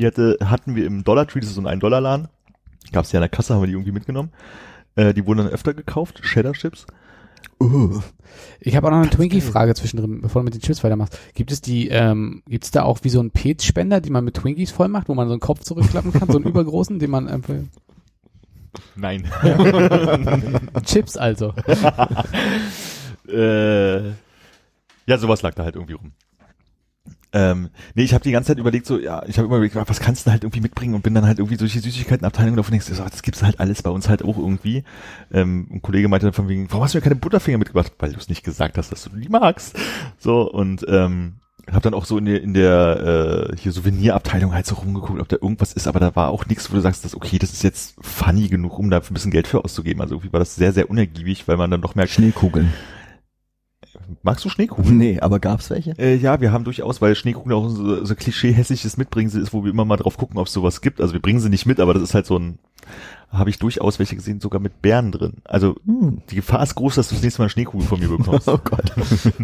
Die 0.00 0.06
hatte, 0.06 0.38
hatten 0.44 0.74
wir 0.74 0.84
im 0.86 1.04
Dollar 1.04 1.26
Tree, 1.28 1.38
das 1.40 1.50
ist 1.50 1.54
so 1.56 1.60
ein 1.60 1.78
1-Dollar-Laden. 1.78 2.26
Gab's 2.90 3.12
ja 3.12 3.18
in 3.18 3.22
der 3.22 3.28
Kasse, 3.28 3.54
haben 3.54 3.62
wir 3.62 3.66
die 3.68 3.72
irgendwie 3.74 3.92
mitgenommen. 3.92 4.30
Äh, 4.96 5.14
die 5.14 5.26
wurden 5.26 5.38
dann 5.38 5.48
öfter 5.48 5.74
gekauft, 5.74 6.22
Cheddar-Chips. 6.22 6.86
Uh, 7.60 8.00
Ich 8.60 8.76
habe 8.76 8.86
auch 8.88 8.90
noch 8.92 8.98
eine 8.98 9.10
Twinkie-Frage 9.10 9.74
zwischendrin, 9.74 10.20
bevor 10.20 10.42
du 10.42 10.44
mit 10.44 10.54
den 10.54 10.60
Chips 10.60 10.82
weitermachst. 10.84 11.18
Gibt 11.34 11.52
es 11.52 11.60
die, 11.60 11.88
ähm, 11.88 12.42
gibt 12.46 12.64
es 12.64 12.70
da 12.70 12.82
auch 12.82 13.00
wie 13.02 13.08
so 13.08 13.20
einen 13.20 13.30
Pet-Spender, 13.30 14.00
die 14.00 14.10
man 14.10 14.24
mit 14.24 14.34
Twinkies 14.34 14.70
voll 14.70 14.88
macht, 14.88 15.08
wo 15.08 15.14
man 15.14 15.28
so 15.28 15.34
einen 15.34 15.40
Kopf 15.40 15.60
zurückklappen 15.60 16.12
kann, 16.12 16.28
so 16.28 16.38
einen 16.38 16.46
übergroßen, 16.48 16.98
den 16.98 17.10
man 17.10 17.28
einfach, 17.28 17.54
Nein. 18.96 19.30
Chips 20.84 21.16
also. 21.16 21.52
äh, 23.28 24.08
ja, 25.06 25.18
sowas 25.18 25.42
lag 25.42 25.54
da 25.54 25.64
halt 25.64 25.74
irgendwie 25.74 25.94
rum. 25.94 26.12
Ähm, 27.34 27.70
nee, 27.94 28.02
ich 28.02 28.12
habe 28.12 28.24
die 28.24 28.32
ganze 28.32 28.48
Zeit 28.48 28.58
überlegt, 28.58 28.86
so, 28.86 28.98
ja, 28.98 29.22
ich 29.26 29.38
habe 29.38 29.46
immer 29.46 29.56
überlegt, 29.56 29.76
was 29.76 30.00
kannst 30.00 30.26
du 30.26 30.30
halt 30.30 30.44
irgendwie 30.44 30.60
mitbringen 30.60 30.94
und 30.94 31.02
bin 31.02 31.14
dann 31.14 31.26
halt 31.26 31.38
irgendwie 31.38 31.56
durch 31.56 31.72
die 31.72 31.78
Süßigkeitenabteilung 31.78 32.56
davon 32.56 32.72
denkst, 32.72 32.86
so, 32.86 33.02
das 33.02 33.22
gibt's 33.22 33.42
halt 33.42 33.58
alles 33.58 33.82
bei 33.82 33.90
uns 33.90 34.08
halt 34.08 34.22
auch 34.22 34.36
irgendwie. 34.36 34.84
Ähm, 35.32 35.66
ein 35.70 35.82
Kollege 35.82 36.08
meinte 36.08 36.26
dann 36.26 36.34
von 36.34 36.48
wegen, 36.48 36.70
warum 36.70 36.84
hast 36.84 36.94
du 36.94 36.98
mir 36.98 37.02
keine 37.02 37.16
Butterfinger 37.16 37.58
mitgebracht? 37.58 37.92
Weil 37.98 38.12
du 38.12 38.18
es 38.18 38.28
nicht 38.28 38.44
gesagt 38.44 38.76
hast, 38.76 38.92
dass 38.92 39.04
du 39.04 39.10
die 39.10 39.28
magst. 39.28 39.78
So, 40.18 40.50
und 40.50 40.84
ähm, 40.88 41.34
habe 41.70 41.80
dann 41.80 41.94
auch 41.94 42.04
so 42.04 42.18
in 42.18 42.24
der, 42.24 42.42
in 42.42 42.54
der 42.54 43.50
äh, 43.52 43.56
hier 43.56 43.72
Souvenirabteilung 43.72 44.52
halt 44.52 44.66
so 44.66 44.74
rumgeguckt, 44.74 45.20
ob 45.20 45.28
da 45.28 45.36
irgendwas 45.40 45.72
ist, 45.72 45.86
aber 45.86 46.00
da 46.00 46.14
war 46.16 46.30
auch 46.30 46.46
nichts, 46.46 46.70
wo 46.70 46.74
du 46.74 46.80
sagst, 46.80 47.04
dass, 47.04 47.14
okay, 47.14 47.38
das 47.38 47.52
ist 47.52 47.62
jetzt 47.62 47.94
funny 48.00 48.48
genug, 48.48 48.78
um 48.78 48.90
da 48.90 48.98
ein 48.98 49.14
bisschen 49.14 49.30
Geld 49.30 49.46
für 49.46 49.64
auszugeben. 49.64 50.02
Also 50.02 50.16
irgendwie 50.16 50.32
war 50.32 50.40
das 50.40 50.56
sehr, 50.56 50.72
sehr 50.72 50.90
unergiebig, 50.90 51.46
weil 51.48 51.56
man 51.56 51.70
dann 51.70 51.80
doch 51.80 51.94
merkt, 51.94 52.12
Schneekugeln. 52.12 52.72
Magst 54.22 54.44
du 54.44 54.48
Schneekugeln? 54.48 54.96
Nee, 54.96 55.20
aber 55.20 55.40
gab's 55.40 55.70
welche? 55.70 55.92
Äh, 55.98 56.16
ja, 56.16 56.40
wir 56.40 56.52
haben 56.52 56.64
durchaus, 56.64 57.00
weil 57.00 57.14
Schneekugeln 57.14 57.56
auch 57.56 57.68
so, 57.68 58.04
so 58.04 58.14
klischee-hässliches 58.14 58.96
Mitbringsel 58.96 59.42
ist, 59.42 59.52
wo 59.52 59.64
wir 59.64 59.70
immer 59.70 59.84
mal 59.84 59.96
drauf 59.96 60.16
gucken, 60.16 60.38
ob 60.38 60.46
es 60.46 60.52
sowas 60.52 60.80
gibt. 60.80 61.00
Also 61.00 61.12
wir 61.12 61.22
bringen 61.22 61.40
sie 61.40 61.48
nicht 61.48 61.66
mit, 61.66 61.80
aber 61.80 61.94
das 61.94 62.02
ist 62.02 62.14
halt 62.14 62.26
so 62.26 62.38
ein, 62.38 62.58
habe 63.32 63.50
ich 63.50 63.58
durchaus 63.58 63.98
welche 63.98 64.14
gesehen, 64.14 64.40
sogar 64.40 64.60
mit 64.60 64.82
Bären 64.82 65.10
drin. 65.10 65.34
Also 65.44 65.74
Hm. 65.86 66.22
die 66.30 66.36
Gefahr 66.36 66.62
ist 66.62 66.74
groß, 66.74 66.94
dass 66.96 67.08
du 67.08 67.14
das 67.14 67.22
nächste 67.24 67.40
Mal 67.40 67.44
eine 67.46 67.50
Schneekugel 67.50 67.86
von 67.86 67.98
mir 67.98 68.08
bekommst. 68.08 68.46
Oh 68.52 68.58
Gott. 68.62 68.92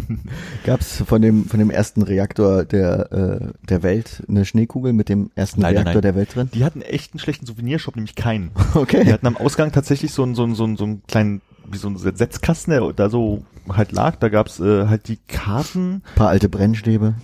Gab's 0.65 1.03
von 1.05 1.21
dem 1.21 1.45
von 1.45 1.59
dem 1.59 1.69
ersten 1.69 2.01
Reaktor 2.03 2.65
der 2.65 3.11
äh, 3.11 3.47
der 3.67 3.83
Welt 3.83 4.23
eine 4.27 4.45
Schneekugel 4.45 4.93
mit 4.93 5.09
dem 5.09 5.31
ersten 5.35 5.61
Leider 5.61 5.79
Reaktor 5.79 5.93
nein. 5.95 6.01
der 6.03 6.15
Welt 6.15 6.35
drin? 6.35 6.49
Die 6.53 6.63
hatten 6.63 6.81
echt 6.81 7.13
einen 7.13 7.19
schlechten 7.19 7.45
Souvenirshop, 7.45 7.95
nämlich 7.95 8.15
keinen. 8.15 8.51
Die 8.73 8.77
Okay. 8.79 9.11
hatten 9.11 9.27
am 9.27 9.37
Ausgang 9.37 9.71
tatsächlich 9.71 10.11
so 10.13 10.23
einen, 10.23 10.35
so 10.35 10.43
einen, 10.43 10.55
so 10.55 10.63
einen, 10.63 10.77
so 10.77 10.83
einen 10.83 11.03
kleinen, 11.07 11.41
wie 11.69 11.77
so 11.77 11.87
einen 11.87 11.97
Setzkasten, 11.97 12.71
der 12.71 12.93
da 12.93 13.09
so 13.09 13.43
halt 13.67 13.91
lag. 13.91 14.15
Da 14.17 14.29
gab's 14.29 14.59
äh, 14.59 14.87
halt 14.87 15.07
die 15.07 15.17
Karten. 15.27 16.03
paar 16.15 16.29
alte 16.29 16.49
Brennstäbe. 16.49 17.15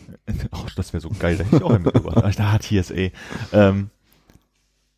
Oh, 0.52 0.66
das 0.76 0.92
wäre 0.94 1.02
so 1.02 1.12
geil, 1.20 1.38
da 1.38 1.44
hätte 1.44 1.58
ich 1.58 1.64
auch 1.64 1.70
einen 1.72 1.84
mitgebracht. 1.84 2.40
Da 2.40 2.52
hat 2.52 2.64
TSA. 2.64 3.10
Ähm, 3.54 3.90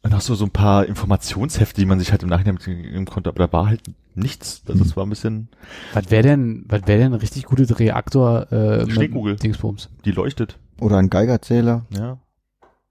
und 0.08 0.16
auch 0.16 0.22
so, 0.22 0.36
so 0.36 0.46
ein 0.46 0.52
paar 0.52 0.86
Informationshefte, 0.86 1.82
die 1.82 1.86
man 1.86 2.00
sich 2.00 2.12
halt 2.12 2.24
im 2.24 2.30
Nachhinein 2.30 2.56
mitnehmen 2.56 3.06
konnte, 3.06 3.30
aber 3.30 3.46
da 3.46 3.54
war 3.54 3.68
halt 3.68 3.82
nichts. 4.16 4.64
Also 4.68 4.84
das 4.84 4.96
war 4.96 5.06
ein 5.06 5.10
bisschen, 5.10 5.50
Was 5.94 6.10
wäre 6.10 6.24
denn, 6.24 6.66
was 6.68 6.88
wäre 6.88 7.00
denn 7.00 7.14
ein 7.14 7.20
richtig 7.20 7.46
gutes 7.46 7.78
Reaktor, 7.78 8.52
äh, 8.52 8.90
Schneekugel. 8.90 9.36
Dingsbums? 9.36 9.90
die 10.06 10.12
leuchtet, 10.12 10.58
Oder 10.80 10.98
ein 10.98 11.10
Geigerzähler. 11.10 11.86
ja. 11.90 12.18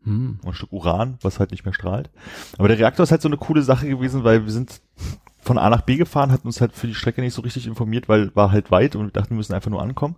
Hm. 0.05 0.39
Und 0.43 0.51
ein 0.51 0.55
Stück 0.55 0.73
Uran, 0.73 1.19
was 1.21 1.41
halt 1.41 1.51
nicht 1.51 1.65
mehr 1.65 1.75
strahlt. 1.75 2.11
Aber 2.59 2.69
der 2.69 2.79
Reaktor 2.79 3.03
ist 3.03 3.11
halt 3.11 3.23
so 3.23 3.29
eine 3.29 3.39
coole 3.39 3.63
Sache 3.63 3.89
gewesen, 3.89 4.23
weil 4.23 4.45
wir 4.45 4.53
sind 4.53 4.81
von 5.41 5.59
A 5.59 5.69
nach 5.69 5.81
B 5.81 5.97
gefahren, 5.97 6.31
hatten 6.31 6.47
uns 6.47 6.61
halt 6.61 6.75
für 6.75 6.87
die 6.87 6.95
Strecke 6.95 7.23
nicht 7.23 7.35
so 7.35 7.43
richtig 7.43 7.67
informiert, 7.67 8.09
weil 8.09 8.35
war 8.37 8.53
halt 8.53 8.71
weit 8.71 8.95
und 8.95 9.07
wir 9.07 9.11
dachten, 9.11 9.31
wir 9.31 9.39
müssen 9.39 9.53
einfach 9.55 9.71
nur 9.71 9.83
ankommen. 9.83 10.15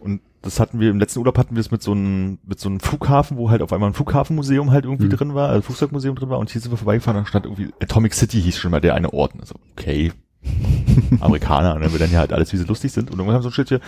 Und 0.00 0.22
das 0.46 0.60
hatten 0.60 0.80
wir, 0.80 0.90
im 0.90 0.98
letzten 0.98 1.18
Urlaub 1.18 1.36
hatten 1.38 1.54
wir 1.56 1.60
es 1.60 1.70
mit 1.70 1.82
so 1.82 1.92
einem, 1.92 2.38
mit 2.46 2.58
so 2.58 2.68
einem 2.68 2.80
Flughafen, 2.80 3.36
wo 3.36 3.50
halt 3.50 3.60
auf 3.62 3.72
einmal 3.72 3.90
ein 3.90 3.94
Flughafenmuseum 3.94 4.70
halt 4.70 4.84
irgendwie 4.84 5.06
Mhm. 5.06 5.10
drin 5.10 5.34
war, 5.34 5.48
also 5.50 5.62
Flugzeugmuseum 5.62 6.16
drin 6.16 6.30
war 6.30 6.38
und 6.38 6.50
hier 6.50 6.60
sind 6.60 6.70
wir 6.70 6.78
vorbeigefahren, 6.78 7.22
da 7.22 7.26
stand 7.26 7.44
irgendwie 7.46 7.70
Atomic 7.82 8.14
City 8.14 8.40
hieß 8.40 8.56
schon 8.58 8.70
mal 8.70 8.80
der 8.80 8.94
eine 8.94 9.12
Ort. 9.12 9.32
Also, 9.38 9.56
okay. 9.76 10.12
Amerikaner, 11.20 11.74
und 11.74 11.82
dann 11.82 11.92
wir 11.92 11.98
dann 11.98 12.12
ja 12.12 12.20
halt 12.20 12.32
alles, 12.32 12.52
wie 12.52 12.56
sie 12.56 12.64
lustig 12.64 12.92
sind. 12.92 13.10
Und 13.10 13.18
irgendwann 13.18 13.34
haben 13.34 13.40
wir 13.40 13.42
so 13.42 13.48
ein 13.48 13.52
Schild 13.52 13.68
hier 13.68 13.80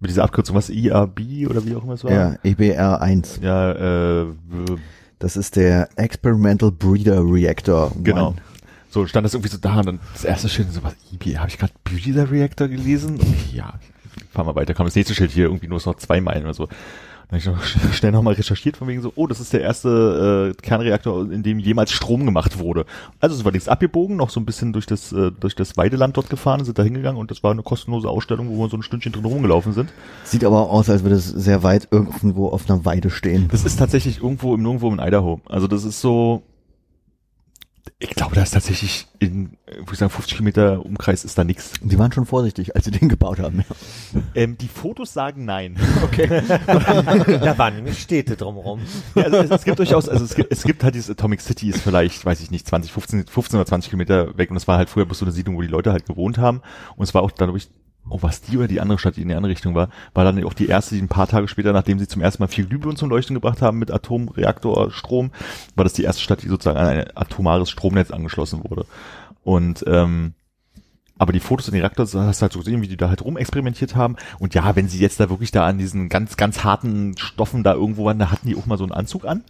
mit 0.00 0.10
dieser 0.10 0.24
Abkürzung, 0.24 0.54
was 0.54 0.68
IAB 0.68 1.48
oder 1.48 1.64
wie 1.64 1.74
auch 1.74 1.82
immer 1.84 1.94
es 1.94 2.04
war. 2.04 2.12
Ja, 2.12 2.34
E 2.44 2.52
EBR1. 2.52 3.42
Ja, 3.42 4.20
äh, 4.20 4.26
Das 5.18 5.36
ist 5.38 5.56
der 5.56 5.88
Experimental 5.96 6.70
Breeder 6.70 7.22
Reactor. 7.24 7.92
Genau. 8.02 8.28
One. 8.28 8.36
So 8.90 9.06
stand 9.06 9.24
das 9.24 9.34
irgendwie 9.34 9.48
so 9.50 9.58
da 9.58 9.78
und 9.78 9.86
dann 9.86 10.00
das 10.12 10.24
erste 10.24 10.48
Schild 10.48 10.72
so 10.72 10.82
was, 10.82 10.94
IB, 11.12 11.38
habe 11.38 11.48
ich 11.48 11.58
gerade 11.58 11.72
Breeder 11.84 12.30
Reactor 12.30 12.68
gelesen? 12.68 13.18
Okay, 13.20 13.34
ja, 13.56 13.74
fahren 14.36 14.46
wir 14.46 14.54
weiter. 14.54 14.74
Kam 14.74 14.86
das 14.86 14.94
nächste 14.94 15.14
Schild 15.14 15.32
hier 15.32 15.46
irgendwie 15.46 15.66
nur 15.66 15.80
noch 15.84 15.96
zwei 15.96 16.20
Meilen 16.20 16.44
oder 16.44 16.54
so. 16.54 16.68
Dann 17.28 17.40
habe 17.40 17.56
ich 17.56 17.82
noch 17.82 17.92
schnell 17.92 18.12
nochmal 18.12 18.34
recherchiert 18.34 18.76
von 18.76 18.86
wegen 18.86 19.02
so, 19.02 19.12
oh, 19.16 19.26
das 19.26 19.40
ist 19.40 19.52
der 19.52 19.62
erste 19.62 20.54
äh, 20.54 20.62
Kernreaktor, 20.62 21.30
in 21.32 21.42
dem 21.42 21.58
jemals 21.58 21.90
Strom 21.90 22.24
gemacht 22.24 22.58
wurde. 22.58 22.86
Also 23.18 23.34
es 23.34 23.44
war 23.44 23.50
links 23.50 23.66
abgebogen, 23.66 24.16
noch 24.16 24.30
so 24.30 24.38
ein 24.38 24.46
bisschen 24.46 24.72
durch 24.72 24.86
das 24.86 25.12
äh, 25.12 25.32
durch 25.32 25.56
das 25.56 25.76
Weideland 25.76 26.16
dort 26.16 26.30
gefahren, 26.30 26.64
sind 26.64 26.78
da 26.78 26.84
hingegangen 26.84 27.20
und 27.20 27.32
das 27.32 27.42
war 27.42 27.50
eine 27.50 27.64
kostenlose 27.64 28.08
Ausstellung, 28.08 28.48
wo 28.50 28.62
wir 28.62 28.68
so 28.68 28.76
ein 28.76 28.82
Stündchen 28.82 29.12
drin 29.12 29.24
rumgelaufen 29.24 29.72
sind. 29.72 29.92
Sieht 30.22 30.44
aber 30.44 30.70
aus, 30.70 30.88
als 30.88 31.02
würde 31.02 31.16
es 31.16 31.26
sehr 31.26 31.64
weit 31.64 31.88
irgendwo 31.90 32.48
auf 32.48 32.70
einer 32.70 32.84
Weide 32.84 33.10
stehen. 33.10 33.48
Das 33.50 33.64
ist 33.64 33.78
tatsächlich 33.78 34.22
irgendwo 34.22 34.54
im 34.54 34.62
Nirgendwo 34.62 34.92
in 34.92 35.00
Idaho. 35.00 35.40
Also 35.46 35.66
das 35.66 35.84
ist 35.84 36.00
so, 36.00 36.42
ich 37.98 38.10
glaube, 38.10 38.34
da 38.34 38.42
ist 38.42 38.52
tatsächlich 38.52 39.06
in, 39.18 39.56
würde 39.66 39.92
ich 39.92 39.98
sagen, 39.98 40.10
50 40.10 40.34
Kilometer 40.34 40.84
Umkreis 40.84 41.24
ist 41.24 41.38
da 41.38 41.44
nichts. 41.44 41.72
Die 41.82 41.98
waren 41.98 42.12
schon 42.12 42.26
vorsichtig, 42.26 42.76
als 42.76 42.84
sie 42.84 42.90
den 42.90 43.08
gebaut 43.08 43.38
haben. 43.38 43.64
Ähm, 44.34 44.58
die 44.58 44.68
Fotos 44.68 45.12
sagen 45.12 45.44
nein. 45.44 45.76
Okay. 46.02 46.42
da 46.66 47.58
waren 47.58 47.76
nämlich 47.76 48.00
Städte 48.00 48.36
drumherum. 48.36 48.80
Ja, 49.14 49.24
also 49.24 49.38
es, 49.38 49.50
es 49.50 49.64
gibt 49.64 49.78
durchaus, 49.78 50.08
also 50.08 50.24
es 50.24 50.34
gibt, 50.34 50.52
es 50.52 50.62
gibt 50.62 50.84
halt 50.84 50.94
dieses 50.94 51.10
Atomic 51.10 51.40
City 51.40 51.70
ist 51.70 51.80
vielleicht, 51.80 52.24
weiß 52.24 52.40
ich 52.40 52.50
nicht, 52.50 52.66
20, 52.66 52.92
15, 52.92 53.26
15 53.26 53.58
oder 53.58 53.66
20 53.66 53.90
Kilometer 53.90 54.36
weg 54.36 54.50
und 54.50 54.56
es 54.56 54.68
war 54.68 54.78
halt 54.78 54.88
früher 54.88 55.06
bloß 55.06 55.18
so 55.18 55.24
eine 55.24 55.32
Siedlung, 55.32 55.56
wo 55.56 55.62
die 55.62 55.68
Leute 55.68 55.92
halt 55.92 56.06
gewohnt 56.06 56.38
haben 56.38 56.60
und 56.96 57.04
es 57.04 57.14
war 57.14 57.22
auch 57.22 57.30
dadurch, 57.30 57.68
oh, 58.08 58.18
was 58.22 58.40
die 58.40 58.56
oder 58.56 58.68
die 58.68 58.80
andere 58.80 58.98
Stadt, 58.98 59.16
die 59.16 59.22
in 59.22 59.28
die 59.28 59.34
andere 59.34 59.50
Richtung 59.50 59.74
war, 59.74 59.88
war 60.14 60.24
dann 60.24 60.42
auch 60.44 60.54
die 60.54 60.66
erste, 60.66 60.94
die 60.94 61.02
ein 61.02 61.08
paar 61.08 61.26
Tage 61.26 61.48
später, 61.48 61.72
nachdem 61.72 61.98
sie 61.98 62.08
zum 62.08 62.22
ersten 62.22 62.42
Mal 62.42 62.48
vier 62.48 62.66
Glühbirnen 62.66 62.96
zum 62.96 63.10
Leuchten 63.10 63.34
gebracht 63.34 63.62
haben 63.62 63.78
mit 63.78 63.90
Atomreaktorstrom, 63.90 65.30
war 65.74 65.84
das 65.84 65.94
die 65.94 66.04
erste 66.04 66.22
Stadt, 66.22 66.42
die 66.42 66.48
sozusagen 66.48 66.78
an 66.78 66.86
ein 66.86 67.16
atomares 67.16 67.70
Stromnetz 67.70 68.10
angeschlossen 68.10 68.62
wurde. 68.64 68.86
Und 69.42 69.84
ähm, 69.86 70.34
aber 71.18 71.32
die 71.32 71.40
Fotos 71.40 71.68
in 71.68 71.72
den 71.72 71.80
Reaktor, 71.80 72.04
hast 72.04 72.40
du 72.40 72.42
halt 72.42 72.52
so 72.52 72.58
gesehen, 72.58 72.82
wie 72.82 72.88
die 72.88 72.96
da 72.96 73.08
halt 73.08 73.24
rumexperimentiert 73.24 73.96
haben. 73.96 74.16
Und 74.38 74.54
ja, 74.54 74.76
wenn 74.76 74.88
sie 74.88 74.98
jetzt 74.98 75.18
da 75.18 75.30
wirklich 75.30 75.50
da 75.50 75.66
an 75.66 75.78
diesen 75.78 76.08
ganz, 76.10 76.36
ganz 76.36 76.62
harten 76.62 77.16
Stoffen 77.16 77.62
da 77.62 77.72
irgendwo 77.72 78.04
waren, 78.04 78.18
da 78.18 78.30
hatten 78.30 78.48
die 78.48 78.56
auch 78.56 78.66
mal 78.66 78.76
so 78.76 78.84
einen 78.84 78.92
Anzug 78.92 79.24
an. 79.24 79.42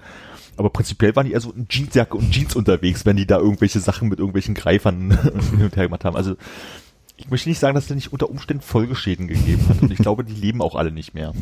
Aber 0.57 0.71
prinzipiell 0.71 1.15
waren 1.17 1.27
die 1.27 1.33
eher 1.33 1.41
so 1.41 1.51
in 1.53 1.67
Jeansjacke 1.69 2.17
und 2.17 2.31
Jeans 2.31 2.55
unterwegs, 2.55 3.05
wenn 3.05 3.17
die 3.17 3.27
da 3.27 3.39
irgendwelche 3.39 3.81
Sachen 3.81 4.09
mit 4.09 4.21
irgendwelchen 4.21 4.55
Greifern 4.55 5.11
hin 5.51 5.63
und 5.63 5.77
her 5.77 5.85
gemacht 5.85 6.05
haben. 6.05 6.17
Also 6.17 6.37
ich 7.17 7.31
möchte 7.31 7.49
nicht 7.49 7.59
sagen, 7.59 7.75
dass 7.75 7.87
der 7.87 7.97
nicht 7.97 8.13
unter 8.13 8.31
Umständen 8.31 8.63
Folgeschäden 8.63 9.27
gegeben 9.27 9.69
hat. 9.69 9.83
Und 9.83 9.91
ich 9.91 9.99
glaube, 9.99 10.25
die 10.25 10.35
leben 10.35 10.61
auch 10.63 10.75
alle 10.75 10.91
nicht 10.91 11.15
mehr. 11.15 11.33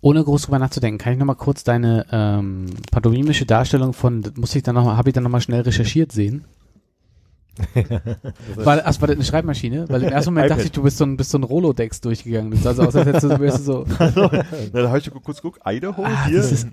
Ohne 0.00 0.22
groß 0.22 0.42
drüber 0.42 0.58
nachzudenken, 0.58 0.98
kann 0.98 1.12
ich 1.12 1.18
nochmal 1.18 1.36
kurz 1.36 1.64
deine 1.64 2.06
ähm, 2.12 2.66
pantomimische 2.90 3.46
Darstellung 3.46 3.92
von, 3.92 4.22
das 4.22 4.36
muss 4.36 4.54
ich 4.54 4.62
dann 4.62 4.76
noch, 4.76 4.86
habe 4.86 5.10
ich 5.10 5.14
dann 5.14 5.24
nochmal 5.24 5.40
schnell 5.40 5.62
recherchiert 5.62 6.12
sehen. 6.12 6.44
War, 8.54 8.82
ach, 8.84 9.00
war 9.00 9.08
das 9.08 9.16
eine 9.16 9.24
Schreibmaschine? 9.24 9.88
Weil 9.88 10.04
im 10.04 10.12
ersten 10.12 10.32
Moment 10.32 10.50
dachte 10.50 10.60
iPad. 10.60 10.66
ich, 10.66 10.72
du 10.72 10.82
bist 10.84 10.98
so 10.98 11.04
ein, 11.04 11.16
bist 11.16 11.30
so 11.30 11.38
ein 11.38 11.42
Rolodex 11.42 12.00
durchgegangen. 12.00 12.52
Das 12.52 12.62
sah 12.62 12.74
so 12.74 12.84
aus, 12.84 12.94
als 12.94 13.06
hättest 13.06 13.24
du, 13.24 13.40
wärst 13.40 13.58
du 13.58 13.62
so, 13.64 13.84
da 14.72 14.88
habe 14.88 14.98
ich 14.98 15.10
kurz 15.10 15.42
geguckt, 15.42 15.60
Idaho 15.66 16.04
ah, 16.04 16.26
hier. 16.26 16.36
das 16.36 16.52
ist 16.52 16.68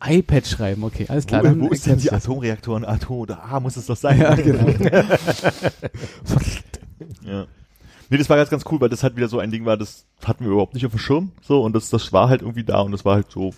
Nee, 8.09 8.17
das 8.17 8.29
war 8.29 8.37
ganz, 8.37 8.49
ganz 8.49 8.63
cool, 8.71 8.79
weil 8.81 8.89
das 8.89 9.03
halt 9.03 9.15
wieder 9.15 9.27
so 9.27 9.39
ein 9.39 9.51
Ding 9.51 9.65
war, 9.65 9.77
das 9.77 10.05
hatten 10.23 10.43
wir 10.45 10.51
überhaupt 10.51 10.73
nicht 10.73 10.85
auf 10.85 10.91
dem 10.91 10.99
Schirm, 10.99 11.31
so, 11.41 11.63
und 11.63 11.75
das, 11.75 11.89
das 11.89 12.13
war 12.13 12.29
halt 12.29 12.41
irgendwie 12.41 12.63
da 12.63 12.81
und 12.81 12.91
das 12.91 13.05
war 13.05 13.15
halt 13.15 13.31
so 13.31 13.53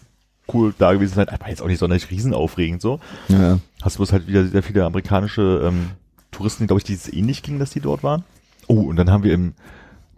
cool 0.54 0.74
da 0.78 0.94
gewesen 0.94 1.16
sein, 1.16 1.30
aber 1.30 1.50
jetzt 1.50 1.62
auch 1.62 1.68
nicht 1.68 1.80
sonderlich 1.80 2.10
riesenaufregend, 2.10 2.82
so. 2.82 3.00
Ja. 3.28 3.60
Hast 3.82 3.96
du 3.96 4.00
bloß 4.00 4.14
halt 4.14 4.28
wieder 4.28 4.46
sehr 4.48 4.64
viele 4.64 4.86
amerikanische 4.86 5.62
ähm, 5.66 5.92
Touristen, 6.32 6.68
glaube 6.68 6.80
ich, 6.80 6.86
die 6.86 6.94
es 6.94 7.12
ähnlich 7.12 7.44
ging, 7.44 7.60
dass 7.60 7.72
die 7.72 7.82
dort 7.82 8.04
waren. 8.04 8.24
Oh, 8.68 8.82
und 8.82 8.96
dann 8.96 9.12
haben 9.12 9.24
wir 9.24 9.34
im 9.34 9.54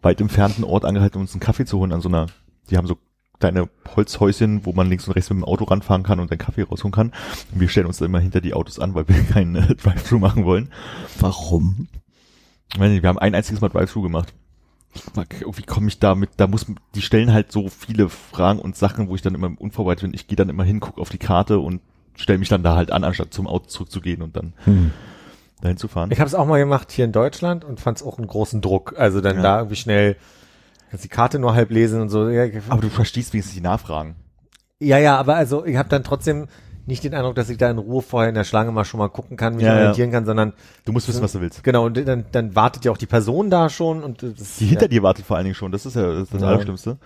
weit 0.01 0.21
entfernten 0.21 0.63
Ort 0.63 0.85
angehalten, 0.85 1.17
um 1.17 1.21
uns 1.23 1.33
einen 1.33 1.41
Kaffee 1.41 1.65
zu 1.65 1.79
holen 1.79 1.91
an 1.91 2.01
so 2.01 2.09
einer, 2.09 2.27
die 2.69 2.77
haben 2.77 2.87
so 2.87 2.97
kleine 3.39 3.69
Holzhäuschen, 3.95 4.65
wo 4.65 4.73
man 4.73 4.89
links 4.89 5.07
und 5.07 5.13
rechts 5.13 5.29
mit 5.29 5.39
dem 5.39 5.45
Auto 5.45 5.63
ranfahren 5.65 6.03
kann 6.03 6.19
und 6.19 6.29
einen 6.31 6.39
Kaffee 6.39 6.63
rausholen 6.63 6.91
kann. 6.91 7.11
Und 7.53 7.59
wir 7.59 7.69
stellen 7.69 7.87
uns 7.87 7.97
da 7.97 8.05
immer 8.05 8.19
hinter 8.19 8.41
die 8.41 8.53
Autos 8.53 8.79
an, 8.79 8.95
weil 8.95 9.07
wir 9.07 9.23
keinen 9.33 9.55
äh, 9.55 9.75
Drive-Thru 9.75 10.19
machen 10.19 10.45
wollen. 10.45 10.69
Warum? 11.19 11.87
Ich 12.73 12.79
weiß 12.79 12.89
nicht, 12.91 13.01
Wir 13.03 13.09
haben 13.09 13.19
ein 13.19 13.35
einziges 13.35 13.61
Mal 13.61 13.69
Drive-Thru 13.69 14.01
gemacht. 14.01 14.33
Wie 15.55 15.63
komme 15.63 15.87
ich 15.87 15.99
da 15.99 16.15
mit, 16.15 16.31
da 16.37 16.47
muss, 16.47 16.65
die 16.95 17.01
stellen 17.01 17.31
halt 17.31 17.51
so 17.51 17.69
viele 17.69 18.09
Fragen 18.09 18.59
und 18.59 18.75
Sachen, 18.75 19.07
wo 19.07 19.15
ich 19.15 19.21
dann 19.21 19.35
immer 19.35 19.51
unvorbereitet 19.59 20.01
bin. 20.03 20.13
Ich 20.13 20.27
gehe 20.27 20.35
dann 20.35 20.49
immer 20.49 20.63
hin, 20.63 20.79
gucke 20.79 20.99
auf 20.99 21.09
die 21.09 21.19
Karte 21.19 21.59
und 21.59 21.81
stelle 22.15 22.39
mich 22.39 22.49
dann 22.49 22.63
da 22.63 22.75
halt 22.75 22.91
an, 22.91 23.03
anstatt 23.03 23.33
zum 23.33 23.47
Auto 23.47 23.65
zurückzugehen 23.67 24.21
und 24.23 24.35
dann 24.35 24.53
Hm. 24.65 24.91
dahin 25.61 25.77
zu 25.77 25.87
fahren. 25.87 26.09
Ich 26.11 26.19
habe 26.19 26.27
es 26.27 26.33
auch 26.35 26.47
mal 26.47 26.57
gemacht 26.57 26.91
hier 26.91 27.05
in 27.05 27.11
Deutschland 27.11 27.63
und 27.63 27.79
fand 27.79 27.97
es 27.97 28.03
auch 28.03 28.17
einen 28.17 28.27
großen 28.27 28.61
Druck. 28.61 28.95
Also 28.97 29.21
dann 29.21 29.37
Ja. 29.37 29.41
da 29.43 29.57
irgendwie 29.59 29.75
schnell 29.75 30.15
kannst 30.89 31.05
die 31.05 31.09
Karte 31.09 31.37
nur 31.37 31.53
halb 31.53 31.69
lesen 31.69 32.01
und 32.01 32.09
so. 32.09 32.27
Ja, 32.29 32.45
Aber 32.69 32.81
du 32.81 32.89
verstehst 32.89 33.31
wenigstens 33.33 33.55
die 33.55 33.61
Nachfragen. 33.61 34.15
ja, 34.79 34.97
ja, 34.97 35.17
aber 35.17 35.35
also 35.35 35.65
ich 35.65 35.77
habe 35.77 35.89
dann 35.89 36.03
trotzdem 36.03 36.47
nicht 36.89 37.03
den 37.05 37.13
Eindruck, 37.13 37.35
dass 37.35 37.49
ich 37.49 37.57
da 37.57 37.69
in 37.71 37.77
Ruhe 37.77 38.01
vorher 38.01 38.27
in 38.27 38.35
der 38.35 38.43
Schlange 38.43 38.71
mal 38.73 38.83
schon 38.83 38.97
mal 38.97 39.07
gucken 39.07 39.37
kann, 39.37 39.55
mich 39.55 39.63
Ja, 39.63 39.69
ja. 39.73 39.77
orientieren 39.79 40.11
kann, 40.11 40.25
sondern 40.25 40.51
Du 40.83 40.91
musst 40.91 41.07
wissen, 41.07 41.21
was 41.21 41.31
du 41.31 41.39
willst. 41.39 41.63
genau, 41.63 41.85
und 41.85 41.95
dann, 42.05 42.25
dann 42.33 42.55
wartet 42.55 42.83
ja 42.83 42.91
auch 42.91 42.97
die 42.97 43.05
Person 43.05 43.49
da 43.49 43.69
schon 43.69 44.03
und 44.03 44.21
das 44.23 44.57
Die 44.57 44.65
hinter 44.65 44.87
dir 44.89 45.01
wartet 45.03 45.25
vor 45.25 45.37
allen 45.37 45.45
Dingen 45.45 45.55
schon, 45.55 45.71
das 45.71 45.85
ist 45.85 45.95
ja 45.95 46.01
das, 46.11 46.23
ist 46.23 46.33
das 46.33 46.41
Ja. 46.41 46.49
Allerschlimmste. 46.49 46.97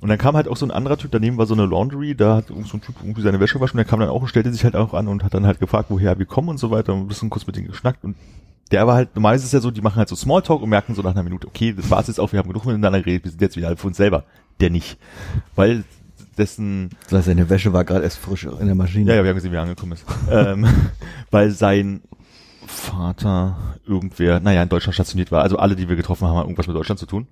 Und 0.00 0.08
dann 0.08 0.18
kam 0.18 0.34
halt 0.36 0.48
auch 0.48 0.56
so 0.56 0.66
ein 0.66 0.70
anderer 0.72 0.98
Typ, 0.98 1.10
daneben 1.12 1.38
war 1.38 1.46
so 1.46 1.54
eine 1.54 1.64
Laundry, 1.66 2.14
da 2.14 2.36
hat 2.36 2.50
irgend 2.50 2.66
so 2.68 2.76
ein 2.76 2.80
Typ 2.82 2.96
irgendwie 3.00 3.22
seine 3.22 3.40
Wäsche 3.40 3.60
waschen, 3.60 3.76
der 3.78 3.86
kam 3.86 4.00
dann 4.00 4.08
auch 4.10 4.20
und 4.22 4.28
stellte 4.28 4.52
sich 4.52 4.64
halt 4.64 4.74
auch 4.76 4.92
an 4.92 5.08
und 5.08 5.22
hat 5.24 5.32
dann 5.34 5.46
halt 5.46 5.60
gefragt, 5.60 5.86
woher 5.90 6.18
wir 6.18 6.26
kommen 6.26 6.48
und 6.50 6.58
so 6.58 6.70
weiter 6.70 6.92
und 6.92 7.00
ein 7.02 7.08
bisschen 7.08 7.30
kurz 7.30 7.46
mit 7.46 7.56
denen 7.56 7.68
geschnackt 7.68 8.04
und 8.04 8.16
der 8.72 8.84
war 8.86 8.96
halt, 8.96 9.14
normal 9.14 9.36
ist 9.36 9.44
es 9.44 9.52
ja 9.52 9.60
so, 9.60 9.70
die 9.70 9.80
machen 9.80 9.96
halt 9.96 10.08
so 10.08 10.16
Smalltalk 10.16 10.60
und 10.60 10.68
merken 10.68 10.94
so 10.96 11.00
nach 11.02 11.12
einer 11.12 11.22
Minute, 11.22 11.46
okay, 11.46 11.72
das 11.72 11.88
war's 11.88 12.08
jetzt 12.08 12.18
auch, 12.18 12.32
wir 12.32 12.40
haben 12.40 12.48
genug 12.48 12.64
miteinander 12.66 12.98
geredet, 13.00 13.22
wir 13.24 13.30
sind 13.30 13.40
jetzt 13.40 13.56
wieder 13.56 13.76
für 13.76 13.86
uns 13.86 13.96
selber. 13.96 14.24
Der 14.60 14.70
nicht. 14.70 14.98
Weil 15.54 15.84
dessen, 16.38 16.90
So, 17.08 17.20
Seine 17.20 17.48
Wäsche 17.50 17.72
war 17.72 17.84
gerade 17.84 18.04
erst 18.04 18.18
frisch 18.18 18.44
in 18.44 18.66
der 18.66 18.74
Maschine. 18.74 19.10
ja, 19.10 19.16
ja, 19.16 19.22
wir 19.22 19.30
haben 19.30 19.36
gesehen, 19.36 19.52
wie 19.52 19.56
er 19.56 19.62
angekommen 19.62 19.92
ist. 19.92 20.04
ähm, 20.30 20.66
weil 21.30 21.50
sein 21.50 22.02
Vater 22.66 23.56
irgendwer, 23.86 24.40
naja, 24.40 24.62
in 24.62 24.68
Deutschland 24.68 24.94
stationiert 24.94 25.32
war. 25.32 25.42
Also 25.42 25.56
alle, 25.58 25.76
die 25.76 25.88
wir 25.88 25.96
getroffen 25.96 26.26
haben, 26.26 26.36
haben 26.36 26.46
irgendwas 26.46 26.66
mit 26.66 26.76
Deutschland 26.76 26.98
zu 26.98 27.06
tun. 27.06 27.26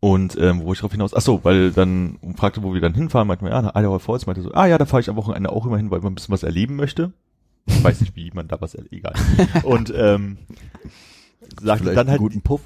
Und 0.00 0.36
ähm, 0.38 0.62
wo 0.62 0.72
ich 0.72 0.78
darauf 0.78 0.92
hinaus, 0.92 1.14
ach 1.14 1.20
so, 1.20 1.40
weil 1.44 1.72
dann 1.72 2.18
fragte, 2.36 2.62
wo 2.62 2.72
wir 2.74 2.80
dann 2.80 2.94
hinfahren, 2.94 3.26
meinte 3.26 3.44
man, 3.44 3.52
ja, 3.52 3.62
nach 3.62 3.74
Idaho 3.74 3.98
Falls, 3.98 4.26
meinte 4.26 4.42
so, 4.42 4.52
ah 4.52 4.66
ja, 4.66 4.78
da 4.78 4.86
fahre 4.86 5.00
ich 5.00 5.10
am 5.10 5.16
Wochenende 5.16 5.50
auch 5.50 5.66
immer 5.66 5.76
hin, 5.76 5.90
weil 5.90 6.00
man 6.00 6.12
ein 6.12 6.14
bisschen 6.14 6.32
was 6.32 6.44
erleben 6.44 6.76
möchte. 6.76 7.12
Ich 7.66 7.82
weiß 7.82 8.00
nicht, 8.00 8.14
wie 8.16 8.30
man 8.32 8.48
da 8.48 8.60
was 8.60 8.74
erlebt, 8.74 8.94
egal. 8.94 9.14
Und 9.64 9.92
ähm, 9.94 10.38
sagte 11.60 11.84
Vielleicht 11.84 11.98
dann 11.98 12.08
halt, 12.08 12.08
einen 12.08 12.18
guten 12.18 12.42
Puff. 12.42 12.62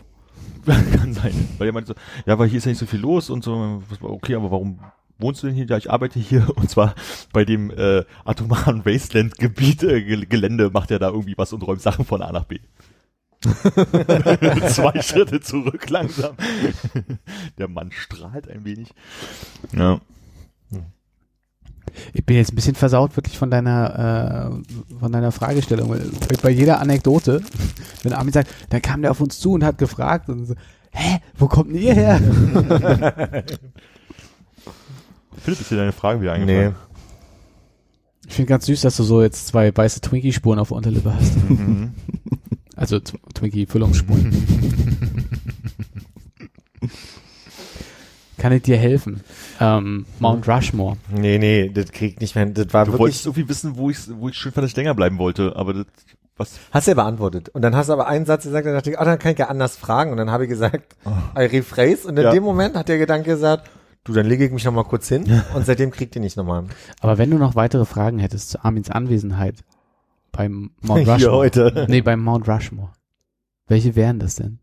kann 0.66 1.12
sein. 1.12 1.48
Weil 1.59 1.69
er 1.69 1.73
meinte 1.73 1.89
so, 1.89 1.94
ja, 2.31 2.39
weil 2.39 2.48
hier 2.48 2.59
ist 2.59 2.66
ja 2.66 2.70
nicht 2.70 2.78
so 2.78 2.86
viel 2.86 3.01
los 3.01 3.31
und 3.31 3.43
so, 3.43 3.82
okay, 4.02 4.36
aber 4.36 4.51
warum 4.51 4.78
wohnst 5.23 5.43
du 5.43 5.47
denn 5.47 5.57
hier? 5.57 5.66
Ja, 5.66 5.77
ich 5.78 5.90
arbeite 5.90 6.19
hier 6.19 6.47
und 6.57 6.69
zwar 6.69 6.94
bei 7.32 7.44
dem 7.44 7.70
äh, 7.70 8.05
atomaren 8.24 8.85
Wasteland-Gebiet, 8.85 9.82
äh, 9.85 10.03
Gel- 10.03 10.27
Gelände 10.27 10.70
macht 10.70 10.90
er 10.90 10.99
da 10.99 11.09
irgendwie 11.09 11.35
was 11.39 11.53
und 11.53 11.62
räumt 11.62 11.81
Sachen 11.81 12.05
von 12.05 12.20
A 12.23 12.31
nach 12.32 12.44
B. 12.44 12.59
Zwei 14.69 15.03
Schritte 15.03 15.40
zurück 15.40 15.90
langsam. 15.90 16.36
Der 17.59 17.66
Mann 17.69 17.90
strahlt 17.90 18.49
ein 18.49 18.65
wenig. 18.65 18.90
Ja. 19.77 20.01
Ich 22.15 22.24
bin 22.24 22.36
jetzt 22.36 22.53
ein 22.53 22.55
bisschen 22.55 22.77
versaut 22.77 23.16
wirklich 23.16 23.36
von 23.36 23.51
deiner 23.51 24.53
äh, 24.93 24.97
von 24.99 25.11
deiner 25.11 25.32
Fragestellung. 25.32 25.94
Bei 26.40 26.51
jeder 26.51 26.81
Anekdote, 26.81 27.43
wenn 28.05 28.12
Armin 28.12 28.32
sagt, 28.32 28.55
da 28.70 28.78
kam 28.78 29.03
der 29.03 29.11
auf 29.11 29.20
uns 29.20 29.40
zu 29.40 29.53
und 29.53 29.65
hat 29.65 29.77
gefragt 29.77 30.28
und 30.28 30.47
so, 30.47 30.55
hä, 30.93 31.19
wo 31.36 31.49
kommt 31.49 31.70
denn 31.74 31.82
ihr 31.82 31.94
her? 31.94 32.20
Philipp, 35.39 35.61
ist 35.61 35.71
dir 35.71 35.77
deine 35.77 35.93
Frage 35.93 36.21
wieder 36.21 36.37
Nee. 36.39 36.43
eingefallen? 36.43 36.75
Ich 38.29 38.35
finde 38.35 38.49
ganz 38.49 38.67
süß, 38.67 38.81
dass 38.83 38.97
du 38.97 39.03
so 39.03 39.23
jetzt 39.23 39.47
zwei 39.49 39.77
weiße 39.77 40.01
Twinkie-Spuren 40.01 40.59
auf 40.59 40.69
der 40.69 40.77
Unterlippe 40.79 41.15
hast. 41.15 41.37
Mhm. 41.49 41.95
Also 42.75 42.97
Tw- 42.97 43.19
Twinkie-Füllungsspuren. 43.35 44.33
Kann 48.39 48.53
ich 48.53 48.63
dir 48.63 48.77
helfen? 48.77 49.21
Ähm, 49.61 50.07
Mount 50.19 50.49
Rushmore. 50.49 50.97
Nee, 51.11 51.39
nee, 51.39 51.71
das 51.73 51.93
kriegt 51.93 52.21
nicht 52.21 52.35
mehr 52.35 52.45
hin. 52.47 52.55
Das 52.55 52.73
war 52.73 52.85
Du 52.87 52.93
wirklich. 52.93 53.01
wolltest 53.01 53.27
irgendwie 53.27 53.49
wissen, 53.49 53.77
wo 53.77 53.91
ich, 53.91 53.99
wo 54.17 54.29
ich 54.31 54.35
schön 54.37 54.51
fand, 54.53 54.65
dass 54.65 54.71
ich 54.73 54.77
länger 54.77 54.95
bleiben 54.95 55.19
wollte, 55.19 55.55
aber 55.55 55.75
das, 55.75 55.87
was, 56.37 56.59
Hast 56.73 56.87
du 56.89 56.93
ja 56.93 56.95
beantwortet. 56.97 57.51
Und 57.51 57.63
dann 57.63 57.77
hast 57.77 57.89
du 57.89 57.93
aber 57.93 58.09
einen 58.09 58.25
Satz 58.27 58.45
gesagt, 58.45 58.67
dann 58.67 58.73
dachte 58.75 58.91
ich, 58.91 58.99
ah, 58.99 59.05
dann 59.05 59.19
kann 59.19 59.33
ich 59.33 59.39
ja 59.39 59.47
anders 59.49 59.77
fragen. 59.77 60.11
Und 60.11 60.17
dann 60.17 60.31
habe 60.31 60.45
ich 60.45 60.49
gesagt, 60.51 60.97
I 61.39 61.43
rephrase. 61.43 62.09
Und 62.09 62.17
in 62.17 62.25
Ja. 62.25 62.33
dem 62.33 62.43
Moment 62.43 62.75
hat 62.75 62.89
der 62.89 62.99
Gedanke 62.99 63.31
gesagt, 63.31 63.71
du, 64.05 64.12
dann 64.12 64.27
lege 64.27 64.45
ich 64.45 64.53
mich 64.53 64.65
noch 64.65 64.73
mal 64.73 64.85
kurz 64.85 65.09
hin. 65.09 65.43
Und 65.55 65.66
seitdem 65.66 65.91
kriegt 65.91 66.15
ihr 66.15 66.20
nicht 66.20 66.37
nochmal. 66.37 66.65
Aber 67.01 67.19
wenn 67.19 67.31
du 67.31 67.39
noch 67.39 67.55
weitere 67.55 67.85
Fragen 67.85 68.19
hättest 68.19 68.51
zu 68.51 68.65
Armins 68.65 68.91
Anwesenheit 68.91 69.65
beim 70.31 70.70
Mount 70.81 71.01
Hier 71.05 71.12
Rushmore. 71.15 71.37
heute. 71.37 71.87
Nee, 71.89 72.03
beim 72.03 72.23
Mount 72.23 72.49
Rushmore. 72.49 72.93
Welche 73.66 73.97
wären 73.97 74.19
das 74.19 74.37
denn? 74.37 74.59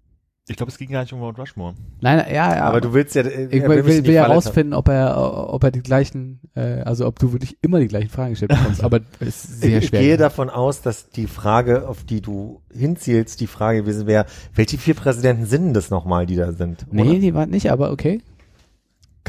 ich 0.49 0.57
glaube, 0.57 0.72
es 0.72 0.78
ging 0.80 0.90
gar 0.90 1.02
nicht 1.02 1.14
um 1.14 1.20
Mount 1.20 1.38
Rushmore. 1.38 1.76
Nein, 2.02 2.26
ja, 2.28 2.56
ja. 2.56 2.64
Aber 2.64 2.82
du 2.82 2.94
willst 2.94 3.14
ja, 3.14 3.22
äh, 3.22 3.45
ich 3.52 3.61
er 3.61 3.70
will, 3.70 3.86
will, 3.86 4.06
will 4.06 4.14
ja 4.14 4.26
rausfinden, 4.26 4.74
ob 4.74 4.88
er, 4.90 5.53
ob 5.53 5.64
er 5.64 5.70
die 5.70 5.82
gleichen, 5.82 6.40
äh, 6.56 6.82
also 6.82 7.06
ob 7.06 7.20
du 7.20 7.32
wirklich 7.34 7.57
immer 7.61 7.80
die 7.80 7.88
gleichen 7.88 8.10
Fragen 8.10 8.32
gestellt 8.32 8.49
bekommst. 8.49 8.84
Aber 8.84 9.02
es 9.20 9.45
ist 9.45 9.61
sehr 9.61 9.78
ich, 9.78 9.84
ich 9.84 9.90
schwer. 9.90 10.02
gehe 10.02 10.18
davon 10.18 10.49
aus, 10.49 10.82
dass 10.82 11.10
die 11.10 11.28
Frage, 11.28 11.88
auf 11.88 12.03
die 12.03 12.22
du 12.22 12.61
hinzielst, 12.74 13.40
die 13.40 13.48
Frage 13.48 13.82
gewesen 13.82 14.07
wäre, 14.07 14.26
welche 14.56 14.80
vier 14.80 14.95
Präsidenten 14.95 15.45
sind 15.45 15.66
denn 15.66 15.74
das 15.76 15.91
nochmal, 15.91 16.26
die 16.26 16.36
da 16.36 16.52
sind? 16.52 16.88
nee, 16.91 17.03
Oder? 17.03 17.20
die 17.20 17.34
waren 17.36 17.52
nicht, 17.52 17.72
aber 17.72 17.91
okay. 17.91 18.22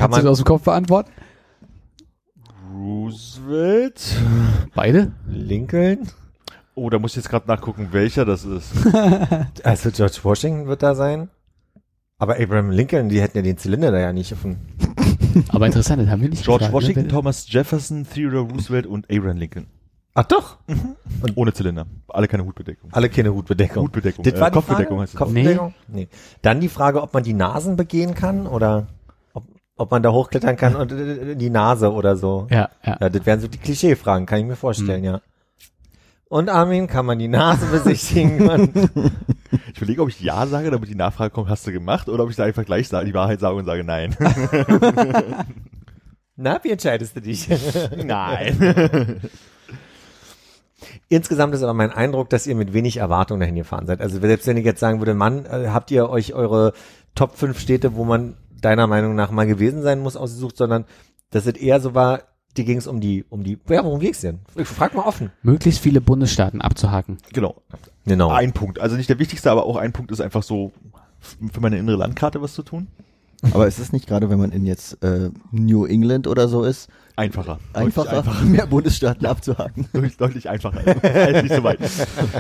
Kann 0.01 0.11
Kannst 0.13 0.23
du 0.23 0.25
man, 0.25 0.25
das 0.25 0.33
aus 0.33 0.39
dem 0.39 0.45
Kopf 0.47 0.63
beantworten? 0.63 1.11
Roosevelt? 2.73 4.01
Beide? 4.75 5.13
Lincoln? 5.29 6.09
Oh, 6.75 6.89
da 6.89 6.99
muss 6.99 7.11
ich 7.11 7.17
jetzt 7.17 7.29
gerade 7.29 7.47
nachgucken, 7.47 7.89
welcher 7.91 8.25
das 8.25 8.47
ist. 8.47 8.73
Also 9.63 9.91
George 9.91 10.21
Washington 10.23 10.69
wird 10.69 10.83
da 10.83 10.95
sein. 10.95 11.29
Aber 12.17 12.41
Abraham 12.41 12.71
Lincoln, 12.71 13.11
die 13.11 13.21
hätten 13.21 13.37
ja 13.37 13.43
den 13.43 13.59
Zylinder 13.59 13.91
da 13.91 13.99
ja 13.99 14.15
nicht 14.15 14.35
dem 14.43 14.57
Aber 15.51 15.67
interessant, 15.67 16.01
das 16.01 16.09
haben 16.09 16.23
wir 16.23 16.31
nicht 16.31 16.45
George 16.45 16.65
gefragt, 16.65 16.83
ne? 16.83 16.89
Washington, 16.89 17.09
Thomas 17.11 17.53
Jefferson, 17.53 18.07
Theodore 18.11 18.49
Roosevelt 18.51 18.87
und 18.87 19.05
Abraham 19.11 19.37
Lincoln. 19.37 19.67
Ach 20.15 20.25
doch, 20.25 20.57
Ohne 21.35 21.53
Zylinder. 21.53 21.87
Alle 22.09 22.27
keine 22.27 22.47
Hutbedeckung. 22.47 22.91
alle 22.93 23.11
keine 23.11 23.35
Hutbedeckung. 23.35 23.85
Hutbedeckung. 23.85 24.25
Das 24.25 24.33
äh, 24.33 24.41
war 24.41 24.51
die 24.51 24.55
Kopfbedeckung 24.55 24.97
Frage? 24.97 25.03
heißt 25.03 25.13
es. 25.13 25.19
Kopfbedeckung? 25.19 25.75
Nee. 25.89 26.09
Dann 26.41 26.61
die 26.61 26.71
Frage, 26.71 27.03
ob 27.03 27.13
man 27.13 27.23
die 27.23 27.35
Nasen 27.35 27.77
begehen 27.77 28.15
kann 28.15 28.47
oder 28.47 28.87
ob, 29.81 29.91
man 29.91 30.03
da 30.03 30.13
hochklettern 30.13 30.57
kann 30.57 30.77
und 30.77 30.93
äh, 30.93 31.37
die 31.37 31.51
Nase 31.51 31.93
oder 31.93 32.17
so. 32.17 32.47
Ja, 32.51 32.69
ja. 32.85 32.99
Ja, 33.01 33.09
das 33.09 33.27
wären 33.27 33.41
so 33.41 33.49
die 33.49 33.59
Klischeefragen, 33.59 34.27
kann 34.27 34.41
ich 34.41 34.47
mir 34.47 34.57
vorstellen, 34.57 35.05
ja. 35.05 35.21
Und 36.29 36.49
Armin, 36.49 36.87
kann 36.87 37.07
man 37.07 37.19
die 37.19 37.27
Nase 37.27 37.67
besichtigen? 37.67 38.45
Man, 38.47 38.71
Ich 39.73 39.79
überlege, 39.79 40.03
ob 40.03 40.11
ich 40.11 40.21
Ja 40.21 40.47
sage, 40.47 40.71
damit 40.71 40.89
die 40.89 40.95
Nachfrage 40.95 41.31
kommt, 41.31 41.49
hast 41.49 41.67
du 41.67 41.73
gemacht, 41.73 42.09
oder 42.09 42.23
ob 42.23 42.31
ich 42.31 42.37
da 42.37 42.45
einfach 42.45 42.65
gleich 42.65 42.89
die 42.89 43.15
Wahrheit 43.15 43.41
sage 43.41 43.57
und 43.57 43.65
sage 43.65 43.83
Nein. 43.83 44.17
na, 46.37 46.61
wie 46.63 46.71
entscheidest 46.71 47.17
du 47.17 47.21
dich? 47.21 47.49
Nein. 48.05 49.21
Insgesamt 51.09 51.55
ist 51.55 51.65
aber 51.65 51.75
mein 51.75 51.91
Eindruck, 51.91 52.31
dass 52.31 52.47
ihr 52.47 52.55
mit 52.55 52.73
wenig 52.73 52.99
Erwartung 52.99 53.41
dahin 53.41 53.57
gefahren 53.57 53.87
seid. 53.87 54.01
Also 54.01 54.21
selbst 54.21 54.47
wenn 54.47 54.57
ich 54.57 54.65
jetzt 54.65 54.79
sagen 54.79 55.01
würde, 55.01 55.15
Mann, 55.15 55.45
äh, 55.47 55.69
habt 55.71 55.91
ihr 55.91 56.09
euch 56.09 56.35
eure 56.35 56.73
Top 57.17 57.37
5 57.37 57.59
Städte, 57.59 57.97
wo 57.97 58.05
man 58.05 58.37
deiner 58.61 58.87
Meinung 58.87 59.15
nach 59.15 59.31
mal 59.31 59.47
gewesen 59.47 59.83
sein 59.83 60.01
muss, 60.01 60.17
ausgesucht, 60.17 60.57
sondern 60.57 60.85
dass 61.31 61.47
es 61.47 61.55
eher 61.55 61.81
so 61.81 61.95
war, 61.95 62.23
die 62.57 62.65
ging 62.65 62.79
es 62.79 62.87
um 62.87 63.01
die, 63.01 63.25
um 63.29 63.45
die, 63.45 63.59
ja, 63.69 63.85
worum 63.85 64.01
ging's 64.01 64.21
denn? 64.21 64.41
Ich 64.57 64.67
frag 64.67 64.95
mal 64.95 65.05
offen. 65.05 65.31
Möglichst 65.43 65.81
viele 65.81 66.01
Bundesstaaten 66.01 66.61
abzuhaken. 66.61 67.19
genau. 67.33 67.63
Genau. 68.07 68.31
Ein 68.31 68.53
Punkt. 68.53 68.81
Also 68.81 68.97
nicht 68.97 69.09
der 69.09 69.19
wichtigste, 69.19 69.51
aber 69.51 69.67
auch 69.67 69.77
ein 69.77 69.93
Punkt 69.93 70.11
ist 70.11 70.21
einfach 70.21 70.43
so, 70.43 70.73
für 71.53 71.61
meine 71.61 71.79
innere 71.79 71.97
Landkarte 71.97 72.41
was 72.43 72.55
zu 72.55 72.63
tun. 72.63 72.89
Aber 73.53 73.67
ist 73.67 73.79
es 73.79 73.93
nicht 73.93 74.07
gerade, 74.07 74.29
wenn 74.29 74.39
man 74.39 74.53
in 74.53 74.67
jetzt 74.67 75.03
äh, 75.03 75.31
New 75.51 75.87
England 75.87 76.27
oder 76.27 76.49
so 76.49 76.63
ist, 76.63 76.89
Einfacher. 77.17 77.59
einfacher, 77.75 78.19
einfacher. 78.19 78.45
mehr 78.45 78.67
Bundesstaaten 78.67 79.27
abzuhaken? 79.27 79.89
Deutlich, 79.93 80.17
deutlich 80.17 80.49
einfacher. 80.49 80.81
Also 81.03 81.43
nicht 81.43 81.55
so 81.55 81.63
weit. 81.63 81.79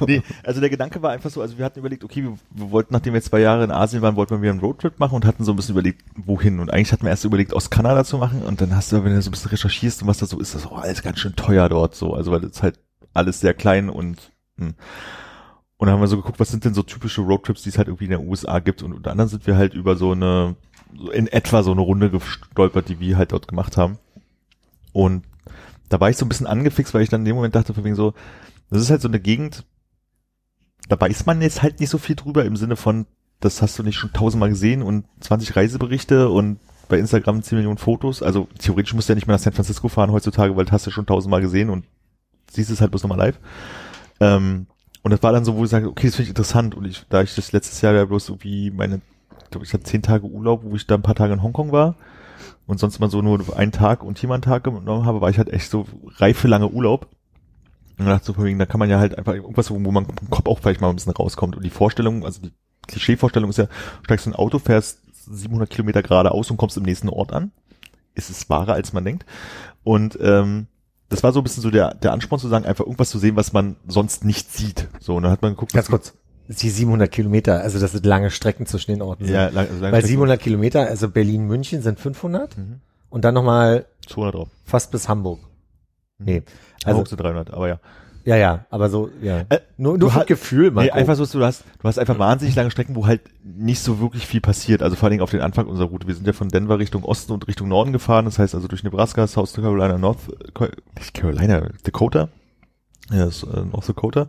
Nee, 0.07 0.23
also 0.43 0.61
der 0.61 0.71
Gedanke 0.71 1.03
war 1.03 1.11
einfach 1.11 1.29
so, 1.29 1.43
also 1.43 1.59
wir 1.59 1.65
hatten 1.67 1.81
überlegt, 1.81 2.03
okay, 2.03 2.23
wir, 2.23 2.39
wir 2.51 2.71
wollten, 2.71 2.95
nachdem 2.95 3.13
wir 3.13 3.21
zwei 3.21 3.41
Jahre 3.41 3.65
in 3.65 3.71
Asien 3.71 4.01
waren, 4.01 4.17
wollten 4.17 4.33
wir 4.33 4.43
wieder 4.43 4.53
einen 4.53 4.61
Roadtrip 4.61 4.99
machen 4.99 5.17
und 5.17 5.27
hatten 5.27 5.45
so 5.45 5.53
ein 5.53 5.57
bisschen 5.57 5.75
überlegt, 5.75 6.03
wohin. 6.17 6.61
Und 6.61 6.73
eigentlich 6.73 6.93
hatten 6.93 7.03
wir 7.03 7.11
erst 7.11 7.25
überlegt, 7.25 7.53
aus 7.53 7.69
Kanada 7.69 8.05
zu 8.05 8.17
machen 8.17 8.43
und 8.43 8.61
dann 8.61 8.75
hast 8.75 8.93
du, 8.93 9.05
wenn 9.05 9.15
du 9.15 9.21
so 9.21 9.29
ein 9.29 9.33
bisschen 9.33 9.51
recherchierst 9.51 10.03
und 10.03 10.09
was 10.09 10.19
da 10.19 10.27
so 10.27 10.39
ist, 10.39 10.55
das 10.55 10.63
ist 10.63 10.71
oh, 10.71 10.77
alles 10.77 11.03
ganz 11.03 11.19
schön 11.19 11.37
teuer 11.37 11.69
dort 11.69 11.95
so. 11.95 12.15
Also 12.15 12.31
weil 12.31 12.41
das 12.41 12.53
ist 12.53 12.63
halt 12.63 12.79
alles 13.13 13.41
sehr 13.41 13.53
klein 13.53 13.91
und 13.91 14.33
hm. 14.57 14.75
Und 15.81 15.87
dann 15.87 15.95
haben 15.95 16.03
wir 16.03 16.09
so 16.09 16.19
geguckt, 16.19 16.39
was 16.39 16.51
sind 16.51 16.67
denn 16.67 16.75
so 16.75 16.83
typische 16.83 17.23
Roadtrips, 17.23 17.63
die 17.63 17.71
es 17.71 17.79
halt 17.79 17.89
irgendwie 17.89 18.05
in 18.05 18.11
den 18.11 18.29
USA 18.29 18.59
gibt. 18.59 18.83
Und 18.83 18.93
unter 18.93 19.13
anderem 19.13 19.31
sind 19.31 19.47
wir 19.47 19.57
halt 19.57 19.73
über 19.73 19.97
so 19.97 20.13
eine, 20.13 20.55
in 21.12 21.27
etwa 21.27 21.62
so 21.62 21.73
eine 21.73 21.81
Runde 21.81 22.11
gestolpert, 22.11 22.89
die 22.89 23.01
wir 23.01 23.17
halt 23.17 23.33
dort 23.33 23.49
gemacht 23.49 23.77
haben. 23.77 23.99
Und 24.93 25.25
da 25.89 26.01
war 26.01 26.11
ich 26.11 26.17
so 26.17 26.25
ein 26.25 26.29
bisschen 26.29 26.47
angefixt, 26.47 26.95
weil 26.95 27.03
ich 27.03 27.09
dann 27.09 27.23
in 27.23 27.27
dem 27.27 27.37
Moment 27.37 27.55
dachte, 27.55 27.75
von 27.75 27.85
wegen 27.85 27.97
so, 27.97 28.15
das 28.71 28.83
ist 28.83 28.91
halt 28.91 29.03
so 29.03 29.09
eine 29.09 29.21
Gegend, 29.21 29.65
da 30.89 31.01
weiß 31.01 31.27
man 31.27 31.43
jetzt 31.43 31.62
halt 31.62 31.81
nicht 31.81 31.91
so 31.91 31.99
viel 31.99 32.17
drüber 32.17 32.45
im 32.45 32.57
Sinne 32.57 32.77
von, 32.77 33.07
das 33.41 33.62
hast 33.62 33.79
du 33.79 33.83
nicht 33.83 33.97
schon 33.97 34.12
tausendmal 34.12 34.51
gesehen 34.51 34.83
und 34.83 35.07
20 35.21 35.57
Reiseberichte 35.57 36.29
und 36.29 36.59
bei 36.89 36.99
Instagram 36.99 37.43
10 37.43 37.57
Millionen 37.57 37.79
Fotos. 37.79 38.23
Also 38.23 38.49
theoretisch 38.59 38.93
musst 38.95 39.09
du 39.09 39.12
ja 39.12 39.15
nicht 39.15 39.27
mehr 39.27 39.37
nach 39.37 39.43
San 39.43 39.53
Francisco 39.53 39.89
fahren 39.89 40.12
heutzutage, 40.12 40.57
weil 40.57 40.65
das 40.65 40.73
hast 40.73 40.87
du 40.87 40.91
schon 40.91 41.07
tausendmal 41.07 41.41
gesehen 41.41 41.71
und 41.71 41.85
siehst 42.51 42.71
es 42.71 42.81
halt 42.81 42.91
bloß 42.91 43.03
nochmal 43.05 43.19
live. 43.19 43.39
Ähm, 44.21 44.67
und 45.03 45.12
das 45.12 45.23
war 45.23 45.33
dann 45.33 45.45
so, 45.45 45.57
wo 45.57 45.65
ich 45.65 45.71
sage, 45.71 45.89
okay, 45.89 46.09
das 46.09 46.17
finde 46.17 46.25
ich 46.25 46.31
interessant. 46.31 46.75
Und 46.75 46.85
ich, 46.85 47.07
da 47.09 47.23
ich 47.23 47.35
das 47.35 47.53
letztes 47.53 47.81
Jahr 47.81 47.95
ja 47.95 48.05
bloß 48.05 48.29
irgendwie 48.29 48.71
meine, 48.71 48.97
ich 48.97 49.01
glaube, 49.51 49.67
ich 49.67 49.73
hatte 49.73 49.85
zehn 49.85 50.03
Tage 50.03 50.27
Urlaub, 50.27 50.63
wo 50.65 50.75
ich 50.77 50.87
da 50.87 50.95
ein 50.95 51.03
paar 51.03 51.15
Tage 51.15 51.33
in 51.33 51.43
Hongkong 51.43 51.73
war 51.73 51.97
und 52.67 52.79
sonst 52.79 53.01
mal 53.01 53.11
so 53.11 53.21
nur 53.23 53.57
einen 53.57 53.73
Tag 53.73 54.03
und 54.03 54.19
hier 54.19 54.29
mal 54.29 54.37
einen 54.37 54.43
Tag 54.43 54.65
genommen 54.65 55.05
habe, 55.05 55.21
war 55.21 55.31
ich 55.31 55.39
halt 55.39 55.53
echt 55.53 55.71
so 55.71 55.87
reife 56.17 56.49
lange 56.49 56.69
Urlaub. 56.69 57.09
Und 57.99 58.07
dachte 58.07 58.33
so, 58.33 58.33
da 58.33 58.67
kann 58.67 58.79
man 58.79 58.89
ja 58.89 58.99
halt 58.99 59.19
einfach 59.19 59.35
irgendwas, 59.35 59.71
wo 59.71 59.79
man 59.79 60.07
im 60.07 60.31
Kopf 60.31 60.47
auch 60.47 60.59
vielleicht 60.59 60.81
mal 60.81 60.89
ein 60.89 60.97
bisschen 60.97 61.13
rauskommt. 61.13 61.55
Und 61.55 61.65
die 61.65 61.71
Vorstellung, 61.71 62.25
also 62.25 62.41
die 62.41 62.53
Klischeevorstellung 62.87 63.51
ist 63.51 63.59
ja, 63.59 63.67
steigst 64.05 64.27
in 64.27 64.33
ein 64.33 64.39
Auto, 64.39 64.59
fährst 64.59 65.01
700 65.27 65.69
Kilometer 65.69 66.03
geradeaus 66.03 66.51
und 66.51 66.57
kommst 66.57 66.79
im 66.79 66.85
nächsten 66.85 67.11
Ort 67.11 67.33
an. 67.33 67.53
Ist 68.15 68.31
es 68.31 68.49
wahrer, 68.49 68.73
als 68.73 68.95
man 68.95 69.05
denkt. 69.05 69.27
Und 69.83 70.19
ähm, 70.23 70.67
das 71.11 71.23
war 71.23 71.33
so 71.33 71.41
ein 71.41 71.43
bisschen 71.43 71.63
so 71.63 71.71
der, 71.71 71.95
der 71.95 72.13
Ansporn 72.13 72.41
zu 72.41 72.49
sagen, 72.49 72.65
einfach 72.65 72.85
irgendwas 72.85 73.11
zu 73.11 73.19
sehen, 73.19 73.37
was 73.37 73.53
man 73.53 73.77
sonst 73.87 74.25
nicht 74.25 74.51
sieht. 74.51 74.89
So, 75.01 75.17
und 75.17 75.25
dann 75.25 75.33
hat 75.33 75.43
man 75.43 75.53
geguckt. 75.53 75.73
Ganz 75.73 75.89
kurz. 75.89 76.15
Die 76.53 76.69
700 76.71 77.11
Kilometer, 77.13 77.61
also 77.61 77.79
das 77.79 77.93
sind 77.93 78.05
lange 78.05 78.31
Strecken 78.31 78.67
zwischen 78.67 78.91
den 78.91 79.03
Orten. 79.03 79.25
Ja, 79.29 79.49
lang, 79.51 79.69
also 79.69 79.81
lang 79.83 79.93
Bei 79.93 80.01
700 80.03 80.41
Kilometer, 80.41 80.81
also 80.89 81.09
Berlin-München 81.09 81.81
sind 81.83 82.01
500 82.01 82.59
Mhm. 82.59 82.81
und 83.09 83.25
dann 83.25 83.35
nochmal 83.35 83.87
200 84.09 84.35
drauf. 84.35 84.49
fast 84.65 84.91
bis 84.91 85.09
Hamburg. 85.09 85.39
Nee, 86.19 86.43
Also 86.85 87.01
also, 87.01 87.11
zu 87.11 87.17
300, 87.17 87.53
aber 87.53 87.69
ja. 87.69 87.79
ja, 88.25 88.37
ja, 88.37 88.65
aber 88.69 88.91
so, 88.91 89.11
ja. 89.23 89.45
Äh, 89.49 89.61
nur 89.79 89.95
du 89.97 90.07
nur 90.07 90.15
hast- 90.15 90.27
Gefühl, 90.27 90.71
Marco. 90.73 90.87
Nee, 90.87 90.91
einfach 91.01 91.15
so, 91.15 91.25
du 91.25 91.45
hast, 91.45 91.63
du 91.81 91.85
hast 91.89 91.99
einfach 92.01 92.19
wahnsinnig 92.19 92.57
lange 92.57 92.71
Strecken, 92.73 92.97
wo 92.97 93.07
halt 93.07 93.21
nicht 93.45 93.81
so 93.81 94.01
wirklich 94.01 94.27
viel 94.27 94.41
passiert. 94.41 94.83
Also 94.83 94.97
vor 94.97 95.05
allen 95.07 95.13
Dingen 95.13 95.23
auf 95.23 95.31
den 95.31 95.41
Anfang 95.43 95.67
unserer 95.67 95.87
Route. 95.89 96.07
Wir 96.09 96.15
sind 96.17 96.27
ja 96.27 96.33
von 96.33 96.49
Denver 96.49 96.79
Richtung 96.81 97.05
Osten 97.05 97.33
und 97.33 97.47
Richtung 97.49 97.69
Norden 97.69 97.93
gefahren. 97.93 98.25
Das 98.25 98.39
heißt 98.41 98.55
also 98.57 98.67
durch 98.67 98.83
Nebraska, 98.83 99.27
South 99.29 99.55
Carolina, 99.55 99.97
North, 99.99 100.19
nicht 100.99 101.15
Carolina, 101.15 101.69
Dakota. 101.85 102.29
Ja, 103.11 103.25
das, 103.27 103.43
ist, 103.43 103.55
äh, 103.55 103.63
North 103.65 103.89
Dakota. 103.89 104.27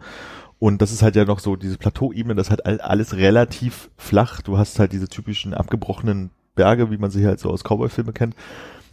Und 0.61 0.83
das 0.83 0.91
ist 0.91 1.01
halt 1.01 1.15
ja 1.15 1.25
noch 1.25 1.39
so 1.39 1.55
diese 1.55 1.79
Plateauebene, 1.79 2.35
das 2.35 2.45
ist 2.47 2.51
halt 2.51 2.67
all- 2.67 2.81
alles 2.81 3.15
relativ 3.15 3.89
flach. 3.97 4.41
Du 4.41 4.59
hast 4.59 4.77
halt 4.77 4.93
diese 4.93 5.07
typischen 5.07 5.55
abgebrochenen 5.55 6.29
Berge, 6.53 6.91
wie 6.91 6.99
man 6.99 7.09
sie 7.09 7.25
halt 7.25 7.39
so 7.39 7.49
aus 7.49 7.63
Cowboy-Filmen 7.63 8.13
kennt. 8.13 8.35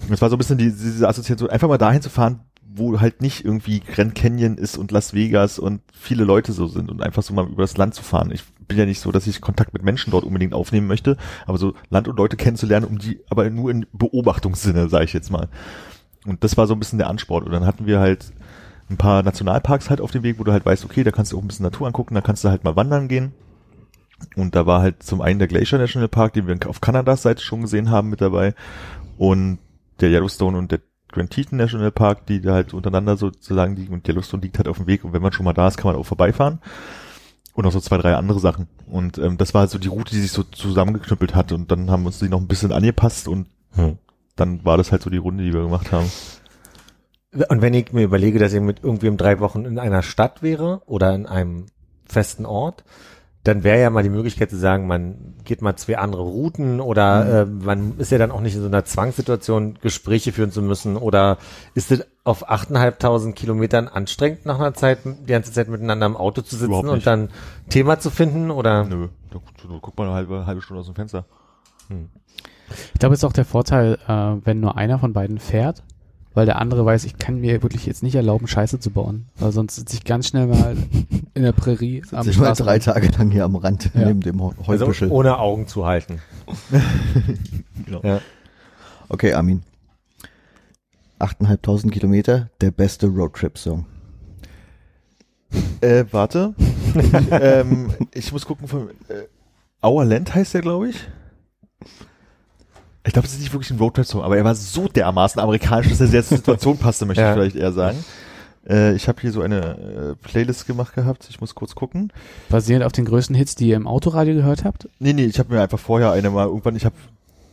Es 0.09 0.23
war 0.23 0.31
so 0.31 0.37
ein 0.37 0.39
bisschen 0.39 0.57
die, 0.57 0.71
diese 0.71 1.07
Assoziation, 1.07 1.51
einfach 1.51 1.69
mal 1.69 1.77
dahin 1.77 2.01
zu 2.01 2.09
fahren, 2.09 2.41
wo 2.65 2.99
halt 3.01 3.21
nicht 3.21 3.45
irgendwie 3.45 3.81
Grand 3.81 4.15
Canyon 4.15 4.57
ist 4.57 4.79
und 4.79 4.93
Las 4.93 5.13
Vegas 5.13 5.59
und 5.59 5.83
viele 5.93 6.25
Leute 6.25 6.53
so 6.53 6.69
sind 6.69 6.91
und 6.91 7.03
einfach 7.03 7.23
so 7.23 7.35
mal 7.35 7.47
über 7.47 7.65
das 7.65 7.77
Land 7.77 7.95
zu 7.95 8.03
fahren. 8.03 8.31
Ich 8.31 8.45
bin 8.67 8.79
ja 8.79 8.87
nicht 8.87 9.01
so, 9.01 9.13
dass 9.13 9.27
ich 9.27 9.43
Kontakt 9.43 9.75
mit 9.75 9.83
Menschen 9.83 10.11
dort 10.11 10.25
unbedingt 10.25 10.55
aufnehmen 10.55 10.87
möchte, 10.87 11.19
aber 11.45 11.59
so 11.59 11.75
Land 11.91 12.09
und 12.09 12.17
Leute 12.17 12.39
kennenzulernen, 12.39 12.87
um 12.87 12.99
die, 12.99 13.21
aber 13.29 13.51
nur 13.51 13.71
in 13.71 13.85
Beobachtungssinne, 13.93 14.89
sage 14.89 15.05
ich 15.05 15.13
jetzt 15.13 15.31
mal. 15.31 15.49
Und 16.25 16.43
das 16.45 16.57
war 16.57 16.67
so 16.67 16.73
ein 16.73 16.79
bisschen 16.79 16.99
der 16.99 17.11
Ansport. 17.11 17.45
Und 17.45 17.53
dann 17.53 17.67
hatten 17.67 17.85
wir 17.85 18.01
halt 18.01 18.33
ein 18.91 18.97
paar 18.97 19.23
Nationalparks 19.23 19.91
halt 19.91 20.01
auf 20.01 20.11
dem 20.11 20.23
Weg, 20.23 20.39
wo 20.39 20.45
du 20.45 20.53
halt 20.53 20.65
weißt, 20.65 20.85
okay, 20.85 21.05
da 21.05 21.11
kannst 21.11 21.33
du 21.33 21.39
auch 21.39 21.43
ein 21.43 21.49
bisschen 21.49 21.65
Natur 21.65 21.87
angucken, 21.87 22.15
da 22.15 22.21
kannst 22.21 22.45
du 22.45 22.49
halt 22.49 22.65
mal 22.65 22.77
wandern 22.77 23.09
gehen. 23.09 23.33
Und 24.35 24.55
da 24.57 24.67
war 24.67 24.81
halt 24.83 25.03
zum 25.03 25.21
einen 25.21 25.39
der 25.39 25.49
Glacier 25.49 25.79
National 25.79 26.09
Park, 26.09 26.33
den 26.33 26.47
wir 26.49 26.57
auf 26.67 26.81
Kanadas 26.81 27.23
Seite 27.23 27.43
schon 27.43 27.61
gesehen 27.63 27.91
haben 27.91 28.09
mit 28.09 28.21
dabei. 28.21 28.55
Und 29.17 29.59
der 30.01 30.11
Yellowstone 30.11 30.59
und 30.59 30.73
der 30.73 30.81
Grand 31.11 31.31
Teton 31.31 31.59
National 31.59 31.91
Park, 31.93 32.27
die 32.27 32.41
da 32.41 32.55
halt 32.55 32.75
untereinander 32.75 33.17
sozusagen 33.17 33.77
liegen. 33.77 33.95
Und 33.95 34.09
Yellowstone 34.09 34.43
liegt 34.43 34.59
halt 34.59 34.69
auf 34.69 34.79
dem 34.79 34.87
Weg. 34.87 35.05
Und 35.05 35.13
wenn 35.13 35.23
man 35.23 35.33
schon 35.33 35.45
mal 35.45 35.53
da 35.53 35.69
ist, 35.69 35.77
kann 35.77 35.93
man 35.93 36.01
auch 36.01 36.07
vorbeifahren. 36.07 36.59
Und 37.55 37.65
noch 37.65 37.73
so 37.73 37.81
zwei, 37.81 37.99
drei 37.99 38.15
andere 38.15 38.41
Sachen. 38.41 38.69
Und 38.87 39.19
ähm, 39.19 39.39
das 39.39 39.55
war 39.55 39.63
halt 39.63 39.71
so 39.71 39.79
die 39.79 39.89
Route, 39.89 40.15
die 40.15 40.21
sich 40.21 40.33
so 40.33 40.43
zusammengeknüppelt 40.43 41.35
hat. 41.35 41.53
Und 41.53 41.71
dann 41.71 41.91
haben 41.91 42.03
wir 42.03 42.09
uns 42.09 42.19
die 42.19 42.29
noch 42.29 42.41
ein 42.41 42.49
bisschen 42.49 42.73
angepasst. 42.73 43.29
Und 43.29 43.47
Hm. 43.75 43.99
dann 44.37 44.65
war 44.65 44.77
das 44.77 44.93
halt 44.93 45.03
so 45.03 45.11
die 45.11 45.17
Runde, 45.17 45.45
die 45.45 45.53
wir 45.53 45.63
gemacht 45.63 45.93
haben. 45.93 46.11
Und 47.33 47.61
wenn 47.61 47.75
ich 47.75 47.93
mir 47.93 48.05
überlege, 48.05 48.39
dass 48.39 48.53
ich 48.53 48.61
mit 48.61 48.83
irgendwie 48.83 49.09
um 49.09 49.17
drei 49.17 49.39
Wochen 49.41 49.65
in 49.65 49.79
einer 49.79 50.03
Stadt 50.03 50.43
wäre 50.43 50.83
oder 50.87 51.15
in 51.15 51.27
einem 51.27 51.67
festen 52.07 52.47
Ort, 52.47 52.85
dann 53.45 53.65
wäre 53.65 53.81
ja 53.81 53.91
mal 53.91 54.03
die 54.03 54.09
Möglichkeit 54.11 54.51
zu 54.51 54.59
sagen, 54.59 54.87
man 54.87 55.35
geht 55.45 55.63
mal 55.63 55.77
zwei 55.77 55.99
andere 55.99 56.23
Routen 56.23 56.81
oder 56.81 57.43
äh, 57.43 57.45
man 57.47 57.97
ist 57.99 58.11
ja 58.11 58.19
dann 58.19 58.31
auch 58.31 58.41
nicht 58.41 58.55
in 58.55 58.61
so 58.61 58.67
einer 58.67 58.85
Zwangssituation, 58.85 59.79
Gespräche 59.81 60.33
führen 60.33 60.51
zu 60.51 60.61
müssen 60.61 60.97
oder 60.97 61.39
ist 61.75 61.91
es 61.93 62.07
auf 62.25 62.51
8.500 62.51 63.33
Kilometern 63.33 63.89
anstrengend 63.89 64.45
nach 64.45 64.59
einer 64.59 64.75
Zeit, 64.75 64.99
die 65.05 65.33
ganze 65.33 65.53
Zeit 65.53 65.69
miteinander 65.69 66.07
im 66.07 66.17
Auto 66.17 66.43
zu 66.43 66.57
sitzen 66.57 66.89
und 66.89 67.07
dann 67.07 67.31
Thema 67.71 67.99
zu 67.99 68.11
finden 68.11 68.51
oder? 68.51 68.85
Nö, 68.85 69.09
da, 69.31 69.39
da 69.63 69.79
guckt 69.81 69.97
man 69.99 70.09
eine 70.09 70.17
halbe, 70.17 70.45
halbe 70.47 70.61
Stunde 70.61 70.81
aus 70.81 70.87
dem 70.87 70.95
Fenster. 70.95 71.25
Ich 72.93 73.01
glaube, 73.01 73.15
es 73.15 73.21
ist 73.21 73.25
auch 73.25 73.33
der 73.33 73.47
Vorteil, 73.47 73.99
äh, 74.07 74.47
wenn 74.47 74.61
nur 74.61 74.77
einer 74.77 74.99
von 74.99 75.15
beiden 75.15 75.39
fährt, 75.39 75.83
weil 76.39 76.47
der 76.47 76.61
andere 76.61 76.87
weiß, 76.87 77.03
ich 77.05 77.19
kann 77.19 77.41
mir 77.41 77.65
wirklich 77.65 77.85
jetzt 77.85 78.05
nicht 78.05 78.15
erlauben, 78.15 78.47
Scheiße 78.47 78.79
zu 78.79 78.91
bauen. 78.91 79.27
Weil 79.41 79.51
sonst 79.51 79.75
sitze 79.75 79.97
ich 79.97 80.05
ganz 80.05 80.29
schnell 80.29 80.47
mal 80.47 80.77
in 81.35 81.43
der 81.43 81.51
Prärie 81.51 82.01
am 82.13 82.23
Sitze 82.23 82.31
ich 82.31 82.39
mal 82.39 82.53
drei 82.53 82.79
Tage 82.79 83.09
lang 83.09 83.33
hier 83.33 83.45
am 83.45 83.57
Rand 83.57 83.91
Ja. 83.93 84.07
neben 84.07 84.21
dem 84.21 84.41
Heu- 84.41 84.53
Also 84.69 84.85
Heubüschel. 84.87 85.11
ohne 85.11 85.37
Augen 85.41 85.67
zu 85.67 85.85
halten. 85.85 86.21
Genau. 87.87 88.01
Ja. 88.05 88.21
Okay, 89.09 89.33
Armin. 89.33 89.65
8.500 91.19 91.91
Kilometer, 91.91 92.51
der 92.61 92.71
beste 92.71 93.09
Roadtrip-Song. 93.09 93.85
Äh, 95.81 96.05
warte. 96.13 96.55
ähm, 97.33 97.93
ich 98.15 98.31
muss 98.31 98.47
gucken 98.47 98.69
von 98.69 98.91
äh, 99.09 99.25
Our 99.85 100.05
Land 100.05 100.37
heißt 100.37 100.55
der, 100.55 100.61
glaube 100.61 100.91
ich. 100.91 100.97
Ich 103.09 103.15
glaube, 103.15 103.27
das 103.27 103.35
ist 103.35 103.41
nicht 103.41 103.53
wirklich 103.53 103.71
ein 103.71 103.79
Roadtrip-Song, 103.79 104.23
aber 104.23 104.37
er 104.37 104.45
war 104.45 104.55
so 104.55 104.87
dermaßen 104.87 105.41
amerikanisch, 105.41 105.89
dass 105.89 106.01
er 106.01 106.07
sehr 106.09 106.23
zur 106.25 106.37
Situation 106.37 106.77
passte, 106.79 107.07
möchte 107.07 107.23
Ja. 107.23 107.31
ich 107.31 107.35
vielleicht 107.35 107.57
eher 107.57 107.73
sagen. 107.73 108.05
Äh, 108.69 108.95
ich 108.95 109.09
habe 109.09 109.19
hier 109.23 109.33
so 109.33 109.41
eine 109.41 110.15
äh, 110.21 110.27
Playlist 110.29 110.67
gemacht 110.67 110.95
gehabt. 110.95 111.27
Ich 111.31 111.41
muss 111.41 111.55
kurz 111.55 111.75
gucken. 111.75 112.13
Basierend 112.51 112.85
auf 112.85 112.93
den 112.93 113.07
größten 113.07 113.35
Hits, 113.35 113.55
die 113.55 113.69
ihr 113.69 113.77
im 113.77 113.87
Autoradio 113.87 114.35
gehört 114.35 114.65
habt. 114.65 114.89
Nee, 114.99 115.15
nee, 115.15 115.25
ich 115.25 115.39
habe 115.39 115.55
mir 115.55 115.63
einfach 115.63 115.79
vorher 115.79 116.13
eine 116.13 116.29
mal 116.31 116.47
irgendwann, 116.47 116.77
ich 116.77 116.85
habe 116.85 116.95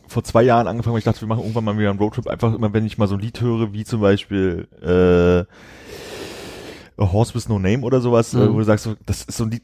vor 0.08 0.22
zwei 0.24 0.42
Jahren 0.42 0.68
angefangen, 0.68 0.92
weil 0.92 0.98
ich 0.98 1.04
dachte, 1.04 1.22
wir 1.22 1.28
machen 1.28 1.40
irgendwann 1.40 1.64
mal 1.64 1.78
wieder 1.78 1.88
einen 1.90 1.98
Roadtrip, 1.98 2.28
einfach 2.28 2.52
immer, 2.54 2.72
wenn 2.74 2.84
ich 2.84 2.98
mal 2.98 3.08
so 3.08 3.14
ein 3.14 3.20
Lied 3.20 3.40
höre, 3.40 3.72
wie 3.72 3.84
zum 3.84 4.02
Beispiel 4.02 4.68
äh, 4.82 5.40
A 7.02 7.12
Horse 7.12 7.34
with 7.34 7.48
No 7.48 7.58
Name 7.58 7.80
oder 7.82 8.00
sowas, 8.02 8.32
Mhm. 8.34 8.42
äh, 8.42 8.52
wo 8.52 8.58
du 8.58 8.64
sagst, 8.64 8.88
das 9.06 9.22
ist 9.22 9.36
so 9.38 9.44
ein 9.44 9.50
Lied, 9.52 9.62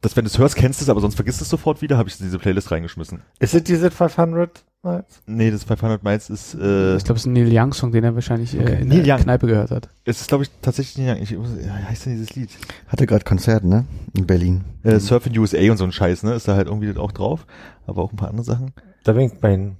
das, 0.00 0.16
wenn 0.16 0.24
du 0.24 0.30
es 0.30 0.38
hörst, 0.38 0.54
kennst 0.54 0.80
du 0.80 0.84
es, 0.84 0.88
aber 0.88 1.00
sonst 1.00 1.16
vergisst 1.16 1.40
du 1.40 1.44
es 1.44 1.50
sofort 1.50 1.82
wieder, 1.82 1.98
habe 1.98 2.08
ich 2.08 2.20
in 2.20 2.26
diese 2.26 2.38
Playlist 2.38 2.70
reingeschmissen. 2.70 3.22
Ist 3.40 3.54
es 3.54 3.64
diese 3.64 3.90
500 3.90 4.64
Miles? 4.82 5.22
Nee, 5.26 5.50
das 5.50 5.64
500 5.64 6.04
Miles 6.04 6.30
ist, 6.30 6.54
äh, 6.54 6.96
ich 6.96 7.04
glaube, 7.04 7.16
es 7.16 7.22
ist 7.22 7.26
ein 7.26 7.32
Neil 7.32 7.50
Young-Song, 7.50 7.90
den 7.90 8.04
er 8.04 8.14
wahrscheinlich 8.14 8.54
äh, 8.54 8.80
in 8.80 8.88
Neil 8.88 9.02
der 9.02 9.16
Young. 9.16 9.22
Kneipe 9.22 9.48
gehört 9.48 9.72
hat. 9.72 9.88
es 10.04 10.20
ist, 10.20 10.28
glaube 10.28 10.44
ich, 10.44 10.50
tatsächlich 10.62 11.04
nicht, 11.04 11.32
ich, 11.32 11.38
wie 11.38 11.70
heißt 11.70 12.06
denn 12.06 12.12
dieses 12.12 12.36
Lied? 12.36 12.50
Hatte 12.86 13.06
gerade 13.06 13.24
Konzert, 13.24 13.64
ne? 13.64 13.86
In 14.16 14.26
Berlin. 14.26 14.64
Äh, 14.84 15.00
Surf 15.00 15.26
in 15.26 15.36
USA 15.36 15.58
und 15.70 15.78
so 15.78 15.84
ein 15.84 15.92
Scheiß, 15.92 16.22
ne, 16.22 16.34
ist 16.34 16.46
da 16.46 16.54
halt 16.54 16.68
irgendwie 16.68 16.96
auch 16.96 17.12
drauf, 17.12 17.44
aber 17.86 18.02
auch 18.02 18.12
ein 18.12 18.16
paar 18.16 18.30
andere 18.30 18.44
Sachen. 18.44 18.72
Da 19.02 19.14
bin 19.14 19.26
ich 19.26 19.40
bei 19.40 19.50
den 19.50 19.76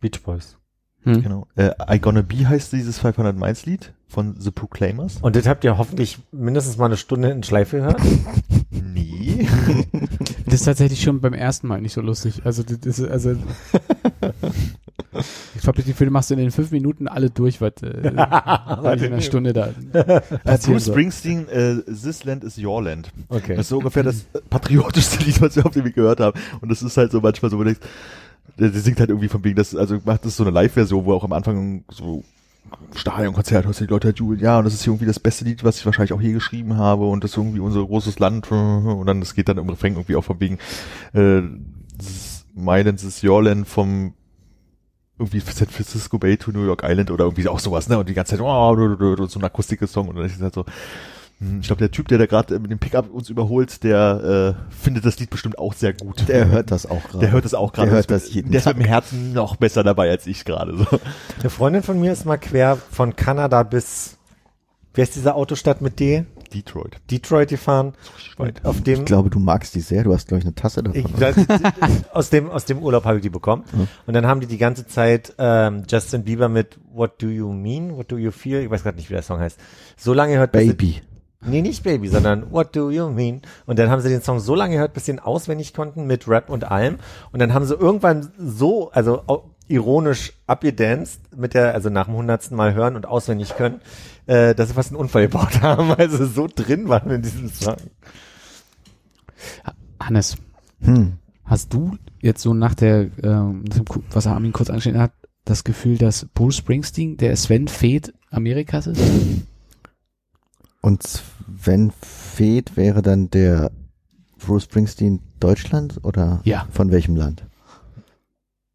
Beach 0.00 0.22
Boys. 0.22 0.58
Hm. 1.04 1.22
Genau. 1.22 1.46
Äh, 1.54 1.70
I 1.88 1.98
Gonna 1.98 2.22
Be 2.22 2.46
heißt 2.46 2.72
dieses 2.72 2.98
500 2.98 3.34
Miles 3.36 3.64
Lied 3.64 3.94
von 4.08 4.36
The 4.38 4.50
Proclaimers. 4.50 5.18
Und 5.20 5.36
das 5.36 5.46
habt 5.46 5.64
ihr 5.64 5.78
hoffentlich 5.78 6.18
mindestens 6.32 6.76
mal 6.76 6.86
eine 6.86 6.96
Stunde 6.96 7.30
in 7.30 7.42
Schleife 7.42 7.78
gehört? 7.78 8.00
Nee. 8.70 9.46
Das 10.44 10.54
ist 10.54 10.64
tatsächlich 10.64 11.02
schon 11.02 11.20
beim 11.20 11.34
ersten 11.34 11.66
Mal 11.66 11.80
nicht 11.80 11.92
so 11.92 12.00
lustig. 12.00 12.42
Also, 12.44 12.62
das 12.62 12.98
ist, 12.98 13.08
also 13.08 13.36
ich 15.58 15.66
habe 15.66 15.76
das 15.76 15.86
Gefühl, 15.86 16.06
du 16.06 16.12
machst 16.12 16.30
in 16.30 16.38
den 16.38 16.50
fünf 16.50 16.70
Minuten 16.70 17.08
alle 17.08 17.30
durch, 17.30 17.60
was, 17.60 17.72
äh, 17.82 18.08
in 18.08 18.18
einer 18.18 19.20
Stunde 19.20 19.52
da 19.52 19.70
Bruce. 20.44 20.86
Springsteen, 20.86 21.48
äh, 21.48 21.82
This 21.84 22.24
Land 22.24 22.44
is 22.44 22.58
Your 22.58 22.82
Land. 22.82 23.10
Okay. 23.28 23.56
Das 23.56 23.66
ist 23.66 23.68
so 23.68 23.78
ungefähr 23.78 24.02
das 24.02 24.26
äh, 24.32 24.40
patriotischste 24.50 25.24
Lied, 25.24 25.40
was 25.40 25.56
wir 25.56 25.66
auf 25.66 25.72
dem 25.72 25.84
Weg 25.84 25.94
gehört 25.94 26.20
haben. 26.20 26.38
Und 26.60 26.70
das 26.70 26.82
ist 26.82 26.96
halt 26.96 27.12
so 27.12 27.20
manchmal 27.20 27.50
so, 27.50 27.58
wo 27.58 27.64
du 27.64 27.72
denkst, 27.72 27.86
der, 28.58 28.70
der 28.70 28.80
singt 28.80 29.00
halt 29.00 29.10
irgendwie 29.10 29.28
von 29.28 29.42
wegen, 29.44 29.56
das, 29.56 29.74
also 29.74 29.98
macht 30.04 30.24
das 30.24 30.36
so 30.36 30.44
eine 30.44 30.50
Live-Version, 30.50 31.04
wo 31.04 31.14
auch 31.14 31.24
am 31.24 31.32
Anfang 31.32 31.84
so 31.90 32.24
Stadionkonzert 32.94 33.66
hörst 33.66 33.80
du 33.80 33.84
die 33.84 33.90
Leute 33.90 34.10
jubeln, 34.10 34.40
ja, 34.40 34.58
und 34.58 34.64
das 34.64 34.74
ist 34.74 34.86
irgendwie 34.86 35.06
das 35.06 35.20
beste 35.20 35.44
Lied, 35.44 35.64
was 35.64 35.78
ich 35.78 35.86
wahrscheinlich 35.86 36.12
auch 36.12 36.20
je 36.20 36.32
geschrieben 36.32 36.76
habe 36.76 37.06
und 37.06 37.22
das 37.22 37.32
ist 37.32 37.36
irgendwie 37.36 37.60
unser 37.60 37.84
großes 37.84 38.18
Land 38.18 38.50
und 38.50 39.06
dann, 39.06 39.20
das 39.20 39.34
geht 39.34 39.48
dann 39.48 39.58
im 39.58 39.68
Refrain 39.68 39.94
irgendwie 39.94 40.16
auch 40.16 40.24
von 40.24 40.40
wegen, 40.40 40.58
äh, 41.12 41.42
my 42.54 42.82
land, 42.82 43.02
is 43.02 43.22
your 43.22 43.42
land 43.42 43.68
vom 43.68 44.14
irgendwie 45.18 45.40
San 45.40 45.68
Francisco 45.68 46.18
Bay 46.18 46.36
to 46.36 46.52
New 46.52 46.64
York 46.64 46.82
Island 46.84 47.10
oder 47.10 47.24
irgendwie 47.24 47.48
auch 47.48 47.58
sowas, 47.58 47.88
ne, 47.88 47.98
und 47.98 48.08
die 48.08 48.14
ganze 48.14 48.36
Zeit, 48.36 48.40
oh, 48.40 48.70
und 48.70 49.30
so 49.30 49.38
ein 49.38 49.44
Akustik-Song 49.44 50.08
und 50.08 50.16
dann 50.16 50.24
ist 50.26 50.36
es 50.36 50.42
halt 50.42 50.54
so, 50.54 50.64
Ich 51.60 51.66
glaube, 51.66 51.80
der 51.80 51.90
Typ, 51.90 52.08
der 52.08 52.16
da 52.16 52.24
gerade 52.24 52.58
mit 52.58 52.70
dem 52.70 52.78
Pickup 52.78 53.10
uns 53.12 53.28
überholt, 53.28 53.84
der 53.84 54.56
äh, 54.70 54.74
findet 54.74 55.04
das 55.04 55.18
Lied 55.18 55.28
bestimmt 55.28 55.58
auch 55.58 55.74
sehr 55.74 55.92
gut. 55.92 56.26
Der 56.28 56.48
hört 56.48 56.70
das 56.70 56.86
auch 56.86 57.02
gerade. 57.04 57.18
Der 57.18 57.30
hört 57.32 57.44
das 57.44 57.52
auch 57.52 57.74
gerade. 57.74 57.88
Der 57.88 57.96
hört 57.96 58.10
das 58.10 58.32
jeden 58.32 58.50
Der 58.52 58.58
ist 58.58 58.64
Tag. 58.64 58.76
mit 58.78 58.86
dem 58.86 58.88
Herzen 58.88 59.34
noch 59.34 59.56
besser 59.56 59.84
dabei 59.84 60.08
als 60.08 60.26
ich 60.26 60.46
gerade. 60.46 60.74
So. 60.78 60.86
Eine 61.40 61.50
Freundin 61.50 61.82
von 61.82 62.00
mir 62.00 62.12
ist 62.12 62.24
mal 62.24 62.38
quer 62.38 62.76
von 62.76 63.16
Kanada 63.16 63.64
bis, 63.64 64.16
wie 64.94 65.02
heißt 65.02 65.14
diese 65.14 65.34
Autostadt 65.34 65.82
mit 65.82 66.00
D? 66.00 66.24
Detroit. 66.54 66.96
Detroit 67.10 67.50
gefahren. 67.50 67.92
auf 68.62 68.80
dem, 68.82 69.00
Ich 69.00 69.04
glaube, 69.04 69.28
du 69.28 69.38
magst 69.38 69.74
die 69.74 69.80
sehr. 69.80 70.04
Du 70.04 70.14
hast, 70.14 70.28
glaube 70.28 70.38
ich, 70.38 70.44
eine 70.46 70.54
Tasse 70.54 70.82
davon. 70.82 71.00
Ich, 71.00 71.06
das, 71.18 71.36
aus 72.12 72.30
dem 72.30 72.48
aus 72.48 72.64
dem 72.64 72.78
Urlaub 72.78 73.04
habe 73.04 73.16
ich 73.18 73.22
die 73.22 73.28
bekommen 73.30 73.64
und 74.06 74.14
dann 74.14 74.26
haben 74.26 74.40
die 74.40 74.46
die 74.46 74.56
ganze 74.56 74.86
Zeit 74.86 75.34
ähm, 75.38 75.82
Justin 75.86 76.24
Bieber 76.24 76.48
mit 76.48 76.78
What 76.94 77.20
Do 77.20 77.26
You 77.28 77.52
Mean, 77.52 77.94
What 77.96 78.10
Do 78.10 78.16
You 78.16 78.30
Feel, 78.30 78.62
ich 78.62 78.70
weiß 78.70 78.84
gerade 78.84 78.96
nicht, 78.96 79.10
wie 79.10 79.14
der 79.14 79.22
Song 79.22 79.38
heißt. 79.40 79.58
So 79.98 80.14
lange 80.14 80.38
bis 80.48 80.66
Baby. 80.68 80.92
sie, 80.92 81.15
nee 81.40 81.62
nicht 81.62 81.82
Baby, 81.82 82.08
sondern 82.08 82.50
What 82.52 82.74
Do 82.74 82.90
You 82.90 83.08
Mean 83.10 83.42
und 83.66 83.78
dann 83.78 83.90
haben 83.90 84.00
sie 84.00 84.08
den 84.08 84.22
Song 84.22 84.40
so 84.40 84.54
lange 84.54 84.74
gehört, 84.74 84.94
bis 84.94 85.06
sie 85.06 85.12
ihn 85.12 85.18
auswendig 85.18 85.74
konnten 85.74 86.06
mit 86.06 86.28
Rap 86.28 86.50
und 86.50 86.64
allem 86.70 86.98
und 87.32 87.40
dann 87.40 87.52
haben 87.54 87.64
sie 87.64 87.74
irgendwann 87.74 88.30
so 88.38 88.90
also 88.90 89.22
ironisch 89.68 90.32
abgedanced 90.46 91.20
mit 91.36 91.54
der 91.54 91.74
also 91.74 91.90
nach 91.90 92.06
dem 92.06 92.14
hundertsten 92.14 92.56
Mal 92.56 92.74
hören 92.74 92.96
und 92.96 93.06
auswendig 93.06 93.56
können, 93.56 93.80
äh, 94.26 94.54
dass 94.54 94.68
sie 94.68 94.74
fast 94.74 94.90
einen 94.90 95.00
Unfall 95.00 95.22
gebaut 95.22 95.60
haben, 95.62 95.88
weil 95.96 96.08
sie 96.08 96.26
so 96.26 96.48
drin 96.52 96.88
waren 96.88 97.10
in 97.10 97.22
diesem 97.22 97.48
Song. 97.48 97.76
Hannes, 100.00 100.36
Hm. 100.80 101.14
hast 101.44 101.72
du 101.72 101.96
jetzt 102.20 102.42
so 102.42 102.54
nach 102.54 102.74
der, 102.74 103.08
ähm, 103.22 103.64
was 104.10 104.26
Armin 104.26 104.52
kurz 104.52 104.70
angeschnitten 104.70 105.00
hat, 105.00 105.12
das 105.44 105.64
Gefühl, 105.64 105.98
dass 105.98 106.26
Bruce 106.34 106.56
Springsteen 106.56 107.16
der 107.16 107.34
Sven 107.36 107.68
Feth 107.68 108.12
Amerikas 108.30 108.86
ist? 108.86 109.00
Und 110.86 111.02
Sven 111.02 111.90
Feth 111.90 112.76
wäre 112.76 113.02
dann 113.02 113.28
der 113.28 113.72
Bruce 114.38 114.62
Springsteen 114.62 115.18
Deutschland 115.40 115.98
oder 116.04 116.40
Ja. 116.44 116.68
von 116.70 116.92
welchem 116.92 117.16
Land? 117.16 117.44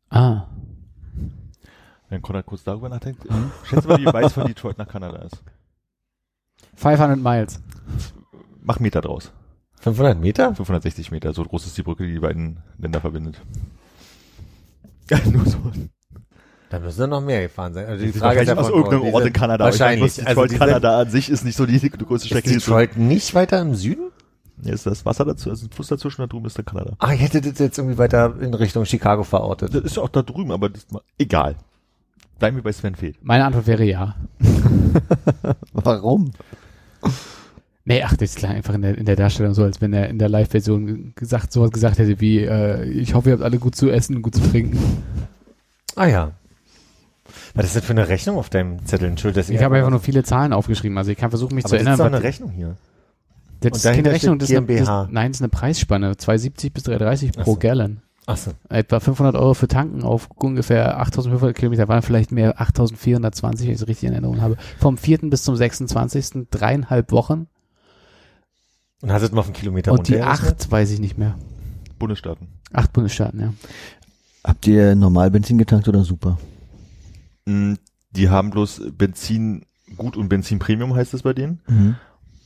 Ah. 0.10 0.48
Wenn 2.10 2.22
Konrad 2.22 2.46
kurz 2.48 2.66
darüber 2.66 2.90
nachdenkt, 2.90 3.26
schätze 3.64 3.88
mal, 3.88 3.98
wie 3.98 4.08
weit 4.08 4.30
von 4.30 4.46
Detroit 4.46 4.78
nach 4.78 4.90
Kanada 4.90 5.20
ist. 5.20 5.42
500 6.76 7.18
Miles. 7.18 7.62
Mach 8.62 8.82
Meter 8.82 9.00
draus. 9.00 9.32
500 9.80 10.20
Meter? 10.20 10.54
560 10.54 11.12
Meter, 11.12 11.32
so 11.32 11.46
groß 11.46 11.66
ist 11.66 11.78
die 11.78 11.84
Brücke, 11.84 12.06
die 12.06 12.12
die 12.12 12.20
beiden 12.20 12.60
Länder 12.78 13.00
verbindet. 13.00 13.42
Ja, 15.10 15.18
nur 15.32 15.46
so. 15.46 15.60
Da 16.72 16.80
müssen 16.80 17.10
noch 17.10 17.20
mehr 17.20 17.42
gefahren 17.42 17.74
sein. 17.74 17.86
Also 17.86 18.06
die 18.06 18.14
Die 18.14 18.18
Frage 18.18 18.40
ist 18.40 18.50
aus 18.50 18.68
davon, 18.68 18.74
irgendeinem 18.74 19.14
Ort 19.14 19.26
in 19.26 19.34
Kanada. 19.34 19.66
Wahrscheinlich. 19.66 20.04
weiß, 20.04 20.16
Detroit, 20.26 20.38
also 20.38 20.58
Kanada 20.58 21.00
an 21.02 21.10
sich 21.10 21.30
ist 21.30 21.44
nicht 21.44 21.58
so 21.58 21.66
die, 21.66 21.78
die 21.78 21.90
größte 21.90 22.30
Strecke. 22.30 22.50
ist 22.50 22.66
Detroit 22.66 22.96
nicht 22.96 23.36
weiter 23.36 23.60
im 23.60 23.76
Süden? 23.76 24.10
Hier 24.64 24.74
ist 24.74 24.86
das 24.86 25.06
Wasser 25.06 25.26
dazu, 25.26 25.50
also 25.50 25.66
ein 25.66 25.70
Fluss 25.70 25.88
dazwischen, 25.88 26.22
da 26.22 26.28
drüben 26.28 26.46
ist 26.46 26.58
dann 26.58 26.64
Kanada. 26.64 26.94
Ah, 27.00 27.12
ich 27.12 27.20
hätte 27.20 27.42
das 27.42 27.60
jetzt 27.60 27.78
irgendwie 27.78 27.98
weiter 27.98 28.36
in 28.40 28.54
Richtung 28.54 28.86
Chicago 28.86 29.24
verortet. 29.24 29.76
Das 29.76 29.84
ist 29.84 29.98
ja 29.98 30.04
auch 30.04 30.10
da 30.10 30.22
drüben, 30.22 30.52
aber 30.52 30.70
das, 30.70 30.88
egal. 31.18 31.56
Bleiben 32.40 32.56
wir 32.56 32.64
bei 32.64 32.72
Sven 32.72 32.96
Feth. 32.96 33.18
Meine 33.22 33.44
Antwort 33.44 33.68
wäre 33.68 33.84
ja. 33.84 34.16
Warum? 35.74 36.32
Nee, 37.84 38.02
ach, 38.04 38.16
das 38.16 38.36
klang 38.36 38.54
einfach 38.54 38.76
in 38.76 38.84
der, 38.84 38.98
in 38.98 39.06
der 39.06 39.18
Darstellung 39.18 39.54
so, 39.54 39.64
als 39.64 39.82
wenn 39.82 39.92
er 39.92 40.08
in 40.08 40.20
der 40.20 40.30
Live-Version 40.30 41.14
gesagt, 41.16 41.52
sowas 41.52 41.72
gesagt 41.72 41.98
hätte 41.98 42.22
wie, 42.22 42.40
äh, 42.40 42.86
ich 42.86 43.14
hoffe, 43.14 43.30
ihr 43.30 43.34
habt 43.34 43.44
alle 43.44 43.58
gut 43.58 43.76
zu 43.76 43.90
essen 43.90 44.16
und 44.16 44.22
gut 44.22 44.36
zu 44.36 44.42
trinken. 44.42 44.80
Ah 45.98 46.06
ja. 46.06 46.32
Was 47.56 47.66
ist 47.66 47.76
das 47.76 47.86
für 47.86 47.92
eine 47.92 48.08
Rechnung 48.08 48.38
auf 48.38 48.50
deinem 48.50 48.86
Zettel? 48.86 49.10
Entschuldigung, 49.10 49.42
dass 49.42 49.50
Ich 49.50 49.62
habe 49.64 49.76
einfach 49.76 49.90
nur 49.90 50.00
viele 50.00 50.24
Zahlen 50.24 50.54
aufgeschrieben, 50.54 50.98
also 50.98 51.12
ich 51.12 51.18
kann 51.18 51.30
versuchen, 51.30 51.56
mich 51.56 51.66
aber 51.66 51.70
zu 51.70 51.76
das 51.76 51.82
ist 51.82 51.88
erinnern. 51.88 52.12
doch 52.12 52.18
eine 52.18 52.24
Rechnung 52.24 52.52
hier. 52.52 52.78
das 53.60 53.72
und 53.72 53.76
ist 53.78 53.84
keine 53.84 54.12
Rechnung, 54.12 54.40
das 54.40 54.50
ist 54.50 54.58
eine, 54.58 54.66
das, 54.68 54.88
nein, 55.12 55.32
das 55.32 55.38
ist 55.38 55.42
eine 55.42 55.50
Preisspanne, 55.50 56.12
2,70 56.14 56.72
bis 56.74 56.86
3,30 56.86 57.44
pro 57.44 57.54
so. 57.54 57.60
Gallon. 57.60 58.02
Achso. 58.28 58.52
Etwa 58.70 59.00
500 59.00 59.36
Euro 59.36 59.54
für 59.56 59.68
Tanken 59.68 60.04
auf 60.04 60.30
ungefähr 60.36 61.00
8500 61.00 61.58
Kilometer, 61.58 61.88
waren 61.88 62.02
vielleicht 62.04 62.32
mehr 62.32 62.62
8420, 62.62 63.68
wenn 63.68 63.74
ich 63.76 63.82
es 63.82 63.88
richtig 63.88 64.08
in 64.08 64.14
Erinnerung 64.14 64.42
habe. 64.42 64.58
Vom 64.80 64.98
4. 64.98 65.30
bis 65.30 65.44
zum 65.44 65.56
26. 65.56 66.48
dreieinhalb 66.52 67.12
Wochen 67.12 67.48
Und 69.02 69.12
hast 69.12 69.22
du 69.22 69.26
es 69.26 69.32
mal 69.32 69.40
auf 69.40 69.48
einen 69.48 69.54
Kilometer 69.56 69.92
und 69.92 70.08
die 70.08 70.22
acht 70.22 70.72
weiß 70.72 70.92
ich 70.92 71.00
nicht 71.00 71.18
mehr. 71.18 71.36
Bundesstaaten. 71.98 72.48
Acht 72.72 72.94
Bundesstaaten, 72.94 73.40
ja. 73.40 73.54
Habt 74.44 74.66
ihr 74.68 74.96
normal 74.96 75.30
Benzin 75.32 75.58
getankt 75.58 75.88
oder 75.88 76.04
super? 76.04 76.38
Mm, 77.46 77.74
Die 78.12 78.30
haben 78.30 78.50
bloß 78.50 78.82
Benzin 78.98 79.66
gut 79.98 80.18
und 80.18 80.30
Benzin 80.30 80.60
Premium 80.60 80.94
heißt 80.96 81.14
es 81.14 81.22
bei 81.24 81.34
denen. 81.34 81.62
Mhm. 81.68 81.96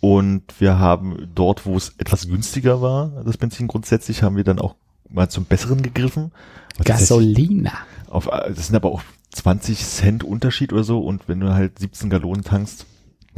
Und 0.02 0.44
wir 0.60 0.78
haben 0.78 1.30
dort, 1.34 1.66
wo 1.66 1.76
es 1.78 1.94
etwas 1.98 2.28
günstiger 2.28 2.82
war, 2.82 3.24
das 3.24 3.38
Benzin 3.38 3.68
grundsätzlich, 3.68 4.22
haben 4.24 4.36
wir 4.38 4.44
dann 4.44 4.60
auch 4.60 4.76
mal 5.10 5.30
zum 5.30 5.46
Besseren 5.46 5.82
gegriffen. 5.82 6.32
Was 6.78 6.86
Gasolina. 6.86 7.72
Auf, 8.10 8.28
äh, 8.28 8.54
das 8.54 8.68
sind 8.68 8.76
aber 8.76 8.90
auch 8.92 9.02
20 9.32 9.84
Cent 9.84 10.24
Unterschied 10.24 10.72
oder 10.74 10.84
so. 10.84 11.00
Und 11.00 11.28
wenn 11.28 11.40
du 11.40 11.54
halt 11.54 11.80
17 11.80 12.10
Gallonen 12.10 12.44
tankst, 12.44 12.86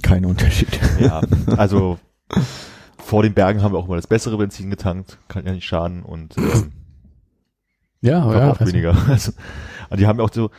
Kein 0.02 0.26
Unterschied. 0.26 0.70
ja, 1.00 1.22
also 1.56 1.98
vor 2.98 3.24
den 3.24 3.34
Bergen 3.34 3.62
haben 3.62 3.74
wir 3.74 3.80
auch 3.80 3.86
immer 3.88 3.96
das 3.96 4.08
bessere 4.08 4.38
Benzin 4.38 4.70
getankt, 4.70 5.18
kann 5.30 5.46
ja 5.46 5.54
nicht 5.54 5.66
schaden 5.66 6.04
und 6.04 6.38
ähm, 6.38 6.72
Ja, 8.02 8.32
ja. 8.32 8.52
also- 8.52 8.68
weniger. 8.68 8.96
Also, 9.08 9.32
die 9.98 10.06
haben 10.06 10.20
auch 10.20 10.32
so, 10.34 10.52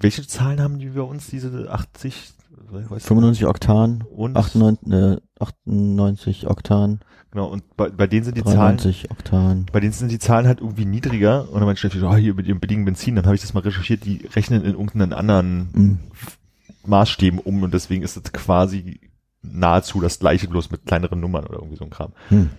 welche 0.00 0.26
Zahlen 0.26 0.60
haben 0.60 0.78
die 0.78 0.86
bei 0.88 1.02
uns, 1.02 1.28
diese 1.28 1.70
80, 1.70 2.32
weißt 2.70 2.90
du? 3.04 3.08
95 3.08 3.46
Oktan, 3.46 4.04
und 4.10 4.36
98, 4.36 4.92
äh, 4.92 5.16
98 5.38 6.46
Oktan, 6.48 7.00
genau, 7.30 7.46
und 7.48 7.76
bei, 7.76 7.88
bei 7.90 8.06
denen 8.06 8.24
sind 8.24 8.36
die 8.36 8.42
Zahlen 8.42 8.76
93 8.78 9.10
Oktan. 9.10 9.66
bei 9.72 9.80
denen 9.80 9.92
sind 9.92 10.10
die 10.10 10.18
Zahlen 10.18 10.46
halt 10.46 10.60
irgendwie 10.60 10.84
niedriger 10.84 11.48
und 11.48 11.54
dann 11.60 11.64
meinte 11.64 11.88
so, 11.88 12.08
ah, 12.08 12.16
hier 12.16 12.34
mit 12.34 12.48
dem 12.48 12.60
billigen 12.60 12.84
Benzin, 12.84 13.16
dann 13.16 13.26
habe 13.26 13.34
ich 13.34 13.40
das 13.42 13.54
mal 13.54 13.60
recherchiert, 13.60 14.04
die 14.04 14.26
rechnen 14.34 14.64
in 14.64 14.72
irgendeinen 14.72 15.12
anderen 15.12 15.68
Mhm. 15.72 15.98
Maßstäben 16.86 17.38
um 17.40 17.62
und 17.62 17.74
deswegen 17.74 18.02
ist 18.02 18.16
es 18.16 18.32
quasi 18.32 19.00
nahezu 19.42 20.00
das 20.00 20.18
gleiche, 20.18 20.48
bloß 20.48 20.70
mit 20.70 20.86
kleineren 20.86 21.20
Nummern 21.20 21.44
oder 21.44 21.58
irgendwie 21.58 21.76
so 21.76 21.84
ein 21.84 21.90
Kram. 21.90 22.12
Hm. 22.28 22.50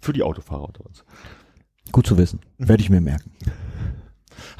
Für 0.00 0.12
die 0.14 0.22
Autofahrer 0.22 0.64
unter 0.66 0.84
uns. 0.86 1.04
Gut 1.92 2.06
zu 2.06 2.16
wissen. 2.16 2.40
Werde 2.58 2.82
ich 2.82 2.88
mir 2.90 3.00
merken. 3.02 3.32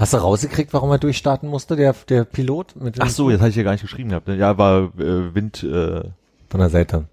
Hast 0.00 0.14
du 0.14 0.16
rausgekriegt, 0.16 0.72
warum 0.72 0.90
er 0.90 0.98
durchstarten 0.98 1.46
musste, 1.46 1.76
der, 1.76 1.94
der 2.08 2.24
Pilot? 2.24 2.74
Mit 2.74 2.98
Ach 3.02 3.10
so, 3.10 3.28
jetzt 3.28 3.40
hatte 3.40 3.50
ich 3.50 3.56
ja 3.56 3.64
gar 3.64 3.72
nicht 3.72 3.82
geschrieben 3.82 4.08
gehabt. 4.08 4.28
ne? 4.28 4.36
Ja, 4.36 4.56
war 4.56 4.84
äh, 4.98 5.34
Wind 5.34 5.62
äh, 5.62 6.04
Von 6.48 6.60
der 6.60 6.70
Seite. 6.70 7.04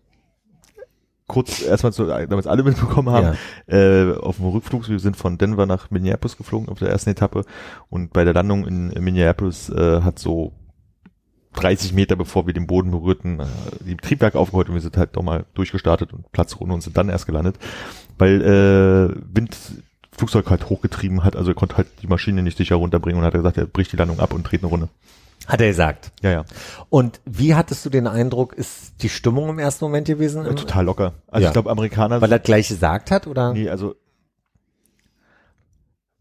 kurz 1.27 1.61
erstmal, 1.61 1.91
zu, 1.91 2.05
damit 2.05 2.31
es 2.31 2.47
alle 2.47 2.63
mitbekommen 2.63 3.09
haben, 3.09 3.37
äh, 3.67 4.13
auf 4.17 4.37
dem 4.37 4.45
Rückflug, 4.45 4.87
wir 4.87 4.99
sind 4.99 5.17
von 5.17 5.37
Denver 5.37 5.65
nach 5.65 5.91
Minneapolis 5.91 6.37
geflogen 6.37 6.69
auf 6.69 6.79
der 6.79 6.87
ersten 6.87 7.09
Etappe 7.09 7.43
und 7.89 8.13
bei 8.13 8.23
der 8.23 8.33
Landung 8.33 8.65
in 8.65 8.87
Minneapolis 9.03 9.67
äh, 9.69 10.01
hat 10.01 10.17
so 10.17 10.53
30 11.55 11.91
Meter 11.91 12.15
bevor 12.15 12.47
wir 12.47 12.53
den 12.53 12.67
Boden 12.67 12.91
berührten, 12.91 13.41
äh, 13.41 13.45
die 13.81 13.97
Triebwerke 13.97 14.39
aufgehört 14.39 14.69
und 14.69 14.75
wir 14.75 14.81
sind 14.81 14.95
halt 14.95 15.13
nochmal 15.17 15.45
durchgestartet 15.55 16.13
und 16.13 16.31
Platzrunde 16.31 16.73
und 16.73 16.81
sind 16.81 16.95
dann 16.95 17.09
erst 17.09 17.25
gelandet, 17.25 17.57
weil 18.17 18.41
äh, 18.41 19.21
Wind 19.33 19.57
Flugzeug 20.17 20.49
halt 20.49 20.69
hochgetrieben 20.69 21.23
hat, 21.23 21.35
also 21.35 21.51
er 21.51 21.55
konnte 21.55 21.77
halt 21.77 21.87
die 22.01 22.07
Maschine 22.07 22.41
nicht 22.43 22.57
sicher 22.57 22.75
runterbringen 22.75 23.19
und 23.21 23.25
hat 23.25 23.33
gesagt, 23.33 23.57
er 23.57 23.65
bricht 23.65 23.91
die 23.91 23.97
Landung 23.97 24.19
ab 24.19 24.33
und 24.33 24.43
dreht 24.43 24.61
eine 24.63 24.69
Runde. 24.69 24.89
Hat 25.45 25.61
er 25.61 25.67
gesagt. 25.67 26.11
Ja, 26.23 26.31
ja. 26.31 26.45
Und 26.89 27.21
wie 27.25 27.53
hattest 27.55 27.85
du 27.85 27.89
den 27.89 28.07
Eindruck, 28.07 28.53
ist 28.53 29.01
die 29.03 29.09
Stimmung 29.09 29.47
im 29.49 29.59
ersten 29.59 29.85
Moment 29.85 30.07
gewesen? 30.07 30.43
ja 30.45 30.53
total 30.53 30.85
locker. 30.85 31.13
Also 31.27 31.43
Ja. 31.43 31.49
ich 31.49 31.53
glaube, 31.53 31.69
Amerikaner 31.69 32.19
Weil 32.21 32.31
er 32.31 32.39
gleich 32.39 32.67
gesagt 32.67 33.11
hat, 33.11 33.27
oder? 33.27 33.53
Nee, 33.53 33.69
also 33.69 33.95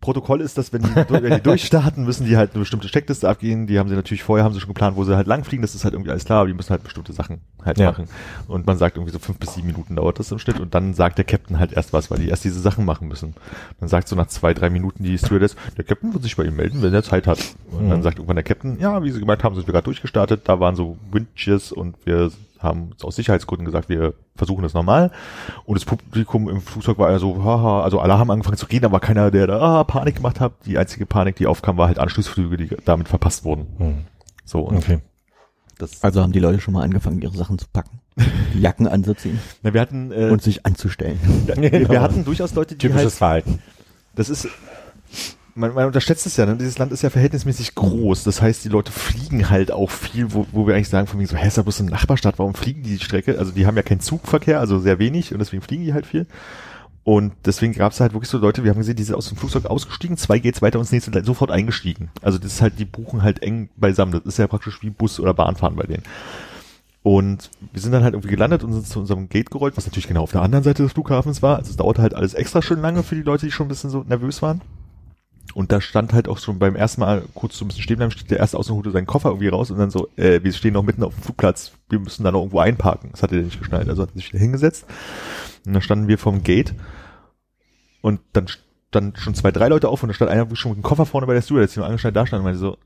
Protokoll 0.07 0.41
ist, 0.41 0.57
dass 0.57 0.73
wenn 0.73 0.83
die, 0.83 0.95
wenn 0.95 1.35
die 1.35 1.41
durchstarten, 1.43 2.05
müssen 2.05 2.27
die 2.27 2.37
halt 2.37 2.53
eine 2.53 2.61
bestimmte 2.61 2.87
Checkliste 2.87 3.29
abgehen. 3.29 3.67
Die 3.67 3.77
haben 3.81 3.89
sie 3.89 3.97
natürlich 3.97 4.23
vorher, 4.23 4.45
haben 4.45 4.55
sie 4.55 4.61
schon 4.61 4.69
geplant, 4.69 4.97
wo 4.97 5.03
sie 5.03 5.17
halt 5.17 5.27
langfliegen. 5.27 5.63
Das 5.63 5.75
ist 5.75 5.83
halt 5.85 5.95
irgendwie 5.95 6.13
alles 6.13 6.25
klar, 6.25 6.39
aber 6.39 6.47
die 6.49 6.55
müssen 6.55 6.71
halt 6.71 6.85
bestimmte 6.85 7.13
Sachen 7.13 7.41
halt 7.65 7.79
Ja. 7.81 7.91
machen. 7.91 8.05
Und 8.47 8.69
man 8.69 8.79
sagt 8.79 8.97
irgendwie 8.97 9.13
so 9.13 9.19
fünf 9.19 9.39
bis 9.39 9.55
sieben 9.55 9.67
Minuten 9.67 9.97
dauert 9.97 10.21
das 10.21 10.31
im 10.31 10.39
Schnitt 10.39 10.61
und 10.61 10.75
dann 10.77 10.95
sagt 10.95 11.19
der 11.19 11.25
Captain 11.25 11.59
halt 11.59 11.73
erst 11.73 11.93
was, 11.93 12.09
weil 12.09 12.19
die 12.19 12.29
erst 12.29 12.45
diese 12.45 12.61
Sachen 12.61 12.85
machen 12.85 13.09
müssen. 13.09 13.35
Dann 13.81 13.89
sagt 13.89 14.07
so 14.07 14.15
nach 14.15 14.29
zwei, 14.29 14.55
drei 14.55 14.71
Minuten 14.71 15.03
die 15.03 15.19
Stewardess, 15.19 15.57
der 15.77 15.83
Captain 15.85 16.13
wird 16.15 16.23
sich 16.23 16.37
bei 16.37 16.45
ihm 16.45 16.55
melden, 16.55 16.83
wenn 16.83 16.95
er 16.95 17.03
Zeit 17.03 17.27
hat. 17.27 17.41
Und 17.73 17.89
dann 17.91 17.99
Mhm. 17.99 18.03
sagt 18.05 18.19
irgendwann 18.19 18.37
der 18.37 18.45
Captain, 18.45 18.79
ja, 18.79 19.03
wie 19.03 19.11
sie 19.11 19.19
gemeint 19.19 19.43
haben, 19.43 19.57
sind 19.57 19.67
wir 19.67 19.73
gerade 19.73 19.87
durchgestartet. 19.87 20.43
Da 20.45 20.61
waren 20.61 20.77
so 20.77 20.97
Windcheers 21.11 21.73
und 21.73 21.97
wir 22.05 22.31
haben 22.67 22.91
aus 23.03 23.17
Sicherheitsgründen 23.17 23.65
gesagt, 23.65 23.89
wir 23.89 24.13
versuchen 24.35 24.63
das 24.63 24.75
normal. 24.75 25.11
Und 25.65 25.77
das 25.77 25.87
Publikum 25.87 26.51
im 26.51 26.61
Flugzeug 26.61 26.99
war 26.99 27.11
ja 27.11 27.19
so, 27.19 27.43
haha, 27.43 27.83
also 27.83 28.01
alle 28.01 28.19
haben 28.19 28.31
angefangen 28.31 28.59
zu 28.59 28.67
reden, 28.67 28.85
aber 28.85 29.01
keiner, 29.01 29.31
der 29.31 29.47
da 29.47 29.59
ah, 29.61 29.85
Panik 29.85 30.17
gemacht 30.17 30.41
hat. 30.41 30.53
Die 30.67 30.77
einzige 30.77 31.07
Panik, 31.07 31.37
die 31.37 31.47
aufkam, 31.47 31.79
war 31.79 31.87
halt 31.89 31.99
Anschlussflüge, 31.99 32.59
die 32.59 32.77
damit 32.85 33.09
verpasst 33.09 33.45
wurden. 33.45 33.67
Hm. 33.79 33.95
So, 34.45 34.61
und 34.61 34.77
Okay. 34.77 34.99
das, 35.79 36.05
Also 36.05 36.21
haben 36.23 36.33
die 36.33 36.41
Leute 36.41 36.61
schon 36.61 36.75
mal 36.75 36.83
angefangen, 36.83 37.23
ihre 37.23 37.37
Sachen 37.37 37.59
zu 37.59 37.67
packen, 37.73 38.01
die 38.55 38.61
Jacken 38.61 38.87
anzuziehen 38.87 39.41
na, 39.63 39.73
wir 39.75 39.81
hatten, 39.81 40.13
äh, 40.13 40.29
und 40.31 40.43
sich 40.43 40.67
anzustellen. 40.67 41.19
wir, 41.47 41.89
wir 41.89 42.01
hatten 42.03 42.25
durchaus 42.25 42.55
Leute, 42.55 42.75
die 42.75 42.87
Typisches 42.87 43.21
halt, 43.21 43.45
Verhalten. 43.45 43.63
das 44.15 44.29
ist, 44.29 44.49
man, 45.57 45.75
man 45.75 45.87
unterschätzt 45.87 46.27
es 46.27 46.37
ja, 46.37 46.47
ne? 46.47 46.57
dieses 46.57 46.79
Land 46.79 46.93
ist 46.93 47.03
ja 47.03 47.11
verhältnismäßig 47.11 47.75
groß. 47.75 48.25
Das 48.25 48.43
heißt, 48.43 48.65
die 48.65 48.69
Leute 48.69 48.93
fliegen 48.93 49.49
halt 49.49 49.73
auch 49.73 49.91
viel, 49.91 50.33
wo, 50.33 50.47
wo 50.53 50.67
wir 50.67 50.75
eigentlich 50.75 50.91
sagen, 50.91 51.07
von 51.07 51.19
mir 51.19 51.27
so, 51.27 51.37
hä, 51.37 51.49
ist 51.49 51.59
da 51.59 51.63
bloß 51.63 51.81
eine 51.81 51.91
Nachbarstadt, 51.91 52.39
warum 52.39 52.55
fliegen 52.55 52.83
die 52.83 52.99
die 52.99 53.05
Strecke? 53.05 53.39
Also 53.39 53.53
die 53.53 53.67
haben 53.67 53.77
ja 53.77 53.83
keinen 53.83 54.01
Zugverkehr, 54.01 54.61
also 54.61 54.79
sehr 54.79 54.99
wenig 54.99 55.33
und 55.33 55.39
deswegen 55.39 55.63
fliegen 55.63 55.85
die 55.85 55.95
halt 55.95 56.07
viel. 56.07 56.27
Und 57.05 57.33
deswegen 57.45 57.73
gab 57.73 57.93
es 57.93 58.01
halt 58.01 58.13
wirklich 58.13 58.29
so 58.29 58.39
Leute, 58.39 58.65
wir 58.65 58.71
haben 58.71 58.79
gesehen, 58.79 58.97
die 58.97 59.05
sind 59.05 59.15
aus 59.15 59.29
dem 59.29 59.39
Flugzeug 59.39 59.67
ausgestiegen, 59.67 60.17
zwei 60.17 60.39
geht's 60.41 60.61
weiter 60.61 60.79
und 60.79 60.87
das 60.87 60.93
nächste 60.93 61.25
sofort 61.25 61.51
eingestiegen. 61.51 62.11
Also 62.21 62.37
das 62.37 62.55
ist 62.55 62.63
halt, 62.63 62.79
die 62.79 62.85
buchen 62.85 63.23
halt 63.23 63.43
eng 63.43 63.71
beisammen. 63.77 64.13
Das 64.13 64.25
ist 64.25 64.39
ja 64.39 64.49
praktisch 64.49 64.83
wie 64.83 64.91
Bus 64.91 65.21
oder 65.21 65.33
Bahnfahren 65.33 65.77
bei 65.77 65.85
denen. 65.85 66.03
Und 67.03 67.51
wir 67.73 67.81
sind 67.81 67.93
dann 67.93 68.03
halt 68.03 68.15
irgendwie 68.15 68.31
gelandet 68.31 68.65
und 68.65 68.73
sind 68.73 68.89
zu 68.89 68.99
unserem 68.99 69.29
Gate 69.29 69.53
gerollt, 69.53 69.77
was 69.77 69.87
natürlich 69.87 70.09
genau 70.09 70.25
auf 70.25 70.33
der 70.33 70.43
anderen 70.43 70.65
Seite 70.65 70.83
des 70.83 70.93
Flughafens 70.93 71.41
war. 71.41 71.57
Also 71.59 71.71
es 71.71 71.77
dauerte 71.77 72.03
halt 72.03 72.15
alles 72.15 72.35
extra 72.35 72.61
schön 72.61 72.83
lange 72.83 73.05
für 73.05 73.15
die 73.15 73.23
Leute, 73.23 73.47
die 73.47 73.53
schon 73.53 73.67
ein 73.67 73.69
bisschen 73.69 73.91
so 73.91 74.05
nervös 74.07 74.43
waren. 74.43 74.61
Und 75.55 75.73
da 75.73 75.81
stand 75.81 76.13
halt 76.13 76.29
auch 76.29 76.39
schon 76.39 76.59
beim 76.59 76.77
ersten 76.77 77.01
Mal 77.01 77.23
kurz 77.35 77.57
so 77.57 77.65
ein 77.65 77.69
bisschen 77.69 77.83
stehen 77.83 77.97
bleiben, 77.97 78.11
steht 78.11 78.31
der 78.31 78.39
erste 78.39 78.59
aus 78.59 78.69
und 78.71 78.91
seinen 78.93 79.07
Koffer 79.07 79.31
irgendwie 79.31 79.49
raus 79.49 79.71
und 79.71 79.79
dann 79.79 79.91
so, 79.91 80.09
äh, 80.17 80.43
wir 80.43 80.53
stehen 80.53 80.75
noch 80.75 80.83
mitten 80.83 81.03
auf 81.03 81.15
dem 81.15 81.23
Flugplatz, 81.23 81.73
wir 81.89 81.99
müssen 81.99 82.25
da 82.25 82.33
noch 82.33 82.41
irgendwo 82.41 82.61
einparken. 82.61 83.11
Das 83.13 83.23
hat 83.23 83.33
er 83.33 83.43
nicht 83.43 83.59
geschnallt, 83.59 83.89
also 83.89 84.03
hat 84.03 84.11
er 84.11 84.17
sich 84.17 84.33
wieder 84.33 84.41
hingesetzt. 84.41 84.87
Und 85.65 85.73
dann 85.73 85.83
standen 85.83 86.09
wir 86.09 86.19
vom 86.19 86.43
Gate 86.43 86.75
und 88.01 88.21
dann 88.33 88.49
standen 88.49 89.17
schon 89.17 89.35
zwei, 89.35 89.51
drei 89.51 89.69
Leute 89.69 89.89
auf 89.89 90.03
und 90.03 90.09
da 90.09 90.15
stand 90.15 90.31
einer 90.31 90.55
schon 90.57 90.73
mit 90.73 90.79
dem 90.79 90.83
Koffer 90.83 91.07
vorne 91.07 91.27
bei 91.27 91.35
der 91.35 91.43
Stewardess, 91.43 91.75
die 91.75 91.81
noch 91.81 91.87
angeschnallt 91.87 92.17
da 92.17 92.27
stand 92.27 92.41
und 92.41 92.45
meinte 92.45 92.61
so, 92.61 92.79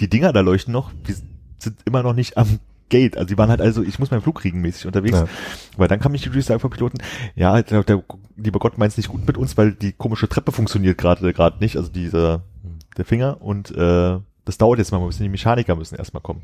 die 0.00 0.08
Dinger 0.08 0.32
da 0.32 0.40
leuchten 0.40 0.72
noch, 0.72 0.92
die 1.06 1.14
sind 1.58 1.78
immer 1.84 2.02
noch 2.02 2.14
nicht 2.14 2.36
am 2.36 2.58
Gate. 2.88 3.16
Also 3.16 3.28
die 3.28 3.38
waren 3.38 3.50
halt 3.50 3.60
also, 3.60 3.82
ich 3.82 3.98
muss 3.98 4.10
meinen 4.10 4.22
Flug 4.22 4.40
kriegen 4.40 4.60
mäßig 4.60 4.86
unterwegs. 4.86 5.18
Ja. 5.18 5.26
Weil 5.76 5.88
dann 5.88 6.00
kam 6.00 6.12
mich 6.12 6.22
die 6.22 6.30
Durchsage 6.30 6.60
vom 6.60 6.70
Piloten, 6.70 6.98
ja, 7.34 7.62
der, 7.62 7.82
der 7.82 8.02
lieber 8.36 8.58
Gott 8.58 8.78
meint 8.78 8.92
es 8.92 8.96
nicht 8.96 9.08
gut 9.08 9.26
mit 9.26 9.36
uns, 9.36 9.56
weil 9.56 9.72
die 9.72 9.92
komische 9.92 10.28
Treppe 10.28 10.52
funktioniert 10.52 10.98
gerade 10.98 11.32
gerade 11.32 11.58
nicht, 11.58 11.76
also 11.76 11.90
dieser 11.90 12.42
der 12.96 13.04
Finger 13.04 13.42
und 13.42 13.76
äh, 13.76 14.18
das 14.46 14.58
dauert 14.58 14.78
jetzt 14.78 14.92
mal, 14.92 15.00
wir 15.00 15.06
müssen 15.06 15.24
die 15.24 15.28
Mechaniker 15.28 15.74
müssen 15.74 15.96
erstmal 15.96 16.22
kommen. 16.22 16.42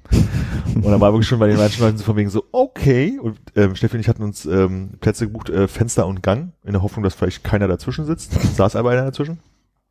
und 0.74 0.84
dann 0.84 1.00
war 1.00 1.12
wirklich 1.12 1.28
schon 1.28 1.38
bei 1.38 1.46
den 1.46 1.56
manchen 1.56 1.82
Leuten 1.82 1.98
so 1.98 2.04
von 2.04 2.16
wegen 2.16 2.30
so, 2.30 2.44
okay. 2.50 3.18
Und 3.22 3.38
ähm, 3.54 3.76
Steffi 3.76 3.94
und 3.96 4.00
ich 4.00 4.08
hatten 4.08 4.24
uns 4.24 4.44
ähm, 4.44 4.94
Plätze 5.00 5.26
gebucht, 5.26 5.48
äh, 5.50 5.68
Fenster 5.68 6.06
und 6.08 6.20
Gang, 6.20 6.52
in 6.64 6.72
der 6.72 6.82
Hoffnung, 6.82 7.04
dass 7.04 7.14
vielleicht 7.14 7.44
keiner 7.44 7.68
dazwischen 7.68 8.04
sitzt. 8.04 8.32
Saß 8.56 8.74
aber 8.74 8.90
einer 8.90 9.04
dazwischen. 9.04 9.38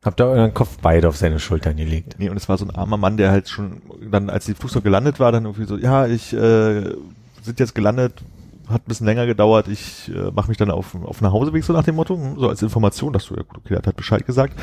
Habt 0.02 0.20
ihr 0.20 0.26
euren 0.26 0.52
Kopf 0.52 0.78
beide 0.82 1.08
auf 1.08 1.16
seine 1.16 1.38
Schultern 1.38 1.76
gelegt? 1.76 2.16
Nee, 2.18 2.28
und 2.28 2.36
es 2.36 2.48
war 2.48 2.58
so 2.58 2.64
ein 2.64 2.74
armer 2.74 2.96
Mann, 2.96 3.16
der 3.16 3.30
halt 3.30 3.48
schon 3.48 3.82
dann, 4.10 4.30
als 4.30 4.46
die 4.46 4.54
Flugzeug 4.54 4.82
gelandet 4.82 5.20
war, 5.20 5.30
dann 5.30 5.44
irgendwie 5.44 5.64
so, 5.64 5.76
ja, 5.76 6.06
ich 6.06 6.32
äh, 6.32 6.92
sind 7.42 7.60
jetzt 7.60 7.74
gelandet, 7.74 8.14
hat 8.68 8.82
ein 8.82 8.88
bisschen 8.88 9.06
länger 9.06 9.26
gedauert, 9.26 9.68
ich 9.68 10.10
äh, 10.12 10.32
mache 10.32 10.48
mich 10.48 10.56
dann 10.56 10.72
auf, 10.72 10.96
auf 10.96 11.20
nach 11.20 11.32
Hauseweg, 11.32 11.62
so 11.62 11.72
nach 11.72 11.84
dem 11.84 11.94
Motto, 11.94 12.16
hm, 12.16 12.36
so 12.36 12.48
als 12.48 12.62
Information, 12.62 13.12
dass 13.12 13.26
du, 13.26 13.36
ja 13.36 13.42
gut, 13.42 13.58
okay, 13.58 13.68
der 13.70 13.78
hat 13.78 13.86
halt 13.86 13.96
Bescheid 13.96 14.26
gesagt. 14.26 14.58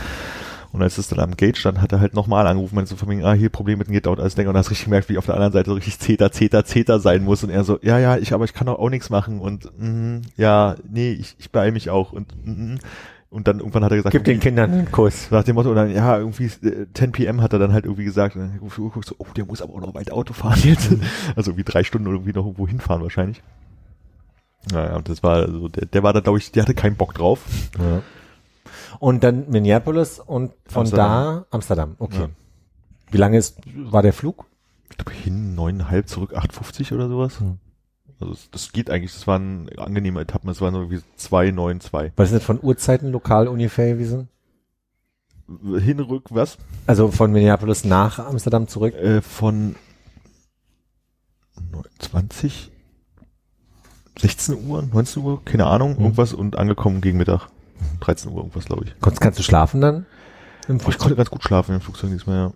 Und 0.71 0.83
als 0.83 0.97
es 0.97 1.07
dann 1.07 1.19
am 1.19 1.35
Gate 1.35 1.57
stand, 1.57 1.81
hat 1.81 1.91
er 1.93 1.99
halt 1.99 2.13
nochmal 2.13 2.45
angerufen, 2.45 2.75
meinte 2.75 2.91
so 2.91 2.95
von 2.95 3.07
mir, 3.07 3.25
ah, 3.25 3.33
hier 3.33 3.49
Problem 3.49 3.79
mit 3.79 3.87
dem 3.87 3.93
Gate 3.93 4.05
dauert 4.05 4.19
alles 4.19 4.37
länger. 4.37 4.51
Und 4.51 4.57
hast 4.57 4.69
richtig 4.69 4.85
gemerkt, 4.85 5.09
wie 5.09 5.17
auf 5.17 5.25
der 5.25 5.33
anderen 5.33 5.53
Seite 5.53 5.71
so 5.71 5.75
richtig 5.75 5.97
Zeter, 5.97 6.31
Zeter, 6.31 6.63
Zeter 6.63 6.99
sein 6.99 7.23
muss. 7.23 7.43
Und 7.43 7.49
er 7.49 7.63
so, 7.63 7.79
ja, 7.81 7.97
ja, 7.97 8.17
ich, 8.17 8.33
aber 8.33 8.45
ich 8.45 8.53
kann 8.53 8.67
doch 8.67 8.77
auch 8.77 8.89
nichts 8.91 9.09
machen. 9.09 9.39
Und, 9.39 9.71
mm, 9.79 10.21
ja, 10.37 10.75
nee, 10.87 11.11
ich, 11.13 11.35
ich 11.39 11.51
beeil 11.51 11.71
mich 11.71 11.89
auch. 11.89 12.13
Und, 12.13 12.27
mm, 12.45 12.75
und 13.29 13.47
dann 13.47 13.59
irgendwann 13.59 13.83
hat 13.83 13.91
er 13.91 13.97
gesagt, 13.97 14.11
Gib 14.11 14.23
den 14.23 14.39
Kindern 14.39 14.71
einen 14.71 14.91
Kuss. 14.91 15.29
nach 15.31 15.43
dem 15.43 15.55
Motto, 15.55 15.69
und 15.69 15.75
dann, 15.75 15.91
ja, 15.91 16.17
irgendwie 16.17 16.45
äh, 16.45 16.87
10 16.93 17.11
PM 17.11 17.41
hat 17.41 17.53
er 17.53 17.59
dann 17.59 17.73
halt 17.73 17.85
irgendwie 17.85 18.03
gesagt, 18.03 18.35
und 18.35 18.41
dann 18.41 18.59
guckst 18.59 19.09
so, 19.09 19.15
oh, 19.19 19.27
der 19.35 19.45
muss 19.45 19.61
aber 19.61 19.73
auch 19.73 19.81
noch 19.81 19.93
weit 19.93 20.11
Auto 20.11 20.33
fahren 20.33 20.59
jetzt. 20.63 20.91
Also 21.35 21.51
irgendwie 21.51 21.71
drei 21.71 21.83
Stunden 21.83 22.07
oder 22.07 22.17
irgendwie 22.17 22.33
noch 22.33 22.45
irgendwo 22.45 22.67
hinfahren 22.67 23.03
wahrscheinlich. 23.03 23.43
Naja, 24.71 24.95
und 24.95 25.07
das 25.09 25.23
war, 25.23 25.37
also 25.37 25.67
der, 25.67 25.85
der 25.85 26.03
war 26.03 26.13
da, 26.13 26.19
glaube 26.21 26.39
ich, 26.39 26.51
der 26.51 26.63
hatte 26.63 26.73
keinen 26.73 26.95
Bock 26.95 27.13
drauf. 27.13 27.45
Ja. 27.77 28.01
Und 28.99 29.23
dann 29.23 29.49
Minneapolis 29.49 30.19
und 30.19 30.51
von 30.65 30.81
Amsterdam. 30.81 31.07
da 31.07 31.45
Amsterdam. 31.51 31.95
Okay. 31.99 32.21
Ja. 32.21 32.29
Wie 33.11 33.17
lange 33.17 33.37
ist, 33.37 33.59
war 33.75 34.01
der 34.01 34.13
Flug? 34.13 34.45
Ich 34.89 34.97
glaube, 34.97 35.11
hin 35.11 35.55
neuneinhalb, 35.55 36.09
zurück 36.09 36.35
8,50 36.35 36.93
oder 36.93 37.07
sowas. 37.07 37.39
Hm. 37.39 37.59
Also 38.19 38.33
das, 38.33 38.49
das 38.51 38.71
geht 38.73 38.89
eigentlich, 38.89 39.13
das 39.13 39.27
waren 39.27 39.69
angenehme 39.77 40.19
Etappen, 40.21 40.49
es 40.49 40.59
waren 40.61 40.73
so 40.73 40.81
irgendwie 40.81 41.01
zwei, 41.15 41.51
neun, 41.51 41.79
zwei. 41.79 42.11
Was 42.17 42.29
ist 42.29 42.35
das 42.35 42.43
von 42.43 42.59
Uhrzeiten 42.61 43.11
lokal 43.11 43.47
ungefähr 43.47 43.93
gewesen? 43.93 44.27
Hin, 45.79 45.99
rück, 45.99 46.25
was? 46.29 46.57
Also 46.85 47.09
von 47.11 47.31
Minneapolis 47.31 47.83
nach 47.85 48.19
Amsterdam 48.19 48.67
zurück? 48.67 48.93
Äh, 48.93 49.21
von 49.21 49.75
20, 51.99 52.71
16 54.19 54.67
Uhr, 54.67 54.83
19 54.83 55.23
Uhr, 55.23 55.43
keine 55.45 55.65
Ahnung, 55.65 55.93
Mhm. 55.95 56.01
irgendwas 56.03 56.33
und 56.33 56.57
angekommen 56.57 57.01
gegen 57.01 57.17
Mittag. 57.17 57.47
13 58.01 58.31
Uhr, 58.31 58.37
irgendwas, 58.39 58.65
glaube 58.65 58.85
ich. 58.85 58.99
Konntest, 58.99 59.21
kannst 59.21 59.39
du 59.39 59.43
schlafen 59.43 59.81
dann? 59.81 60.05
Im 60.67 60.79
Oh, 60.85 60.89
ich 60.89 60.97
konnte 60.97 61.15
ganz 61.15 61.29
gut 61.29 61.43
schlafen 61.43 61.73
im 61.75 61.81
Flugzeug 61.81 62.11
diesmal, 62.11 62.35
ja. 62.35 62.53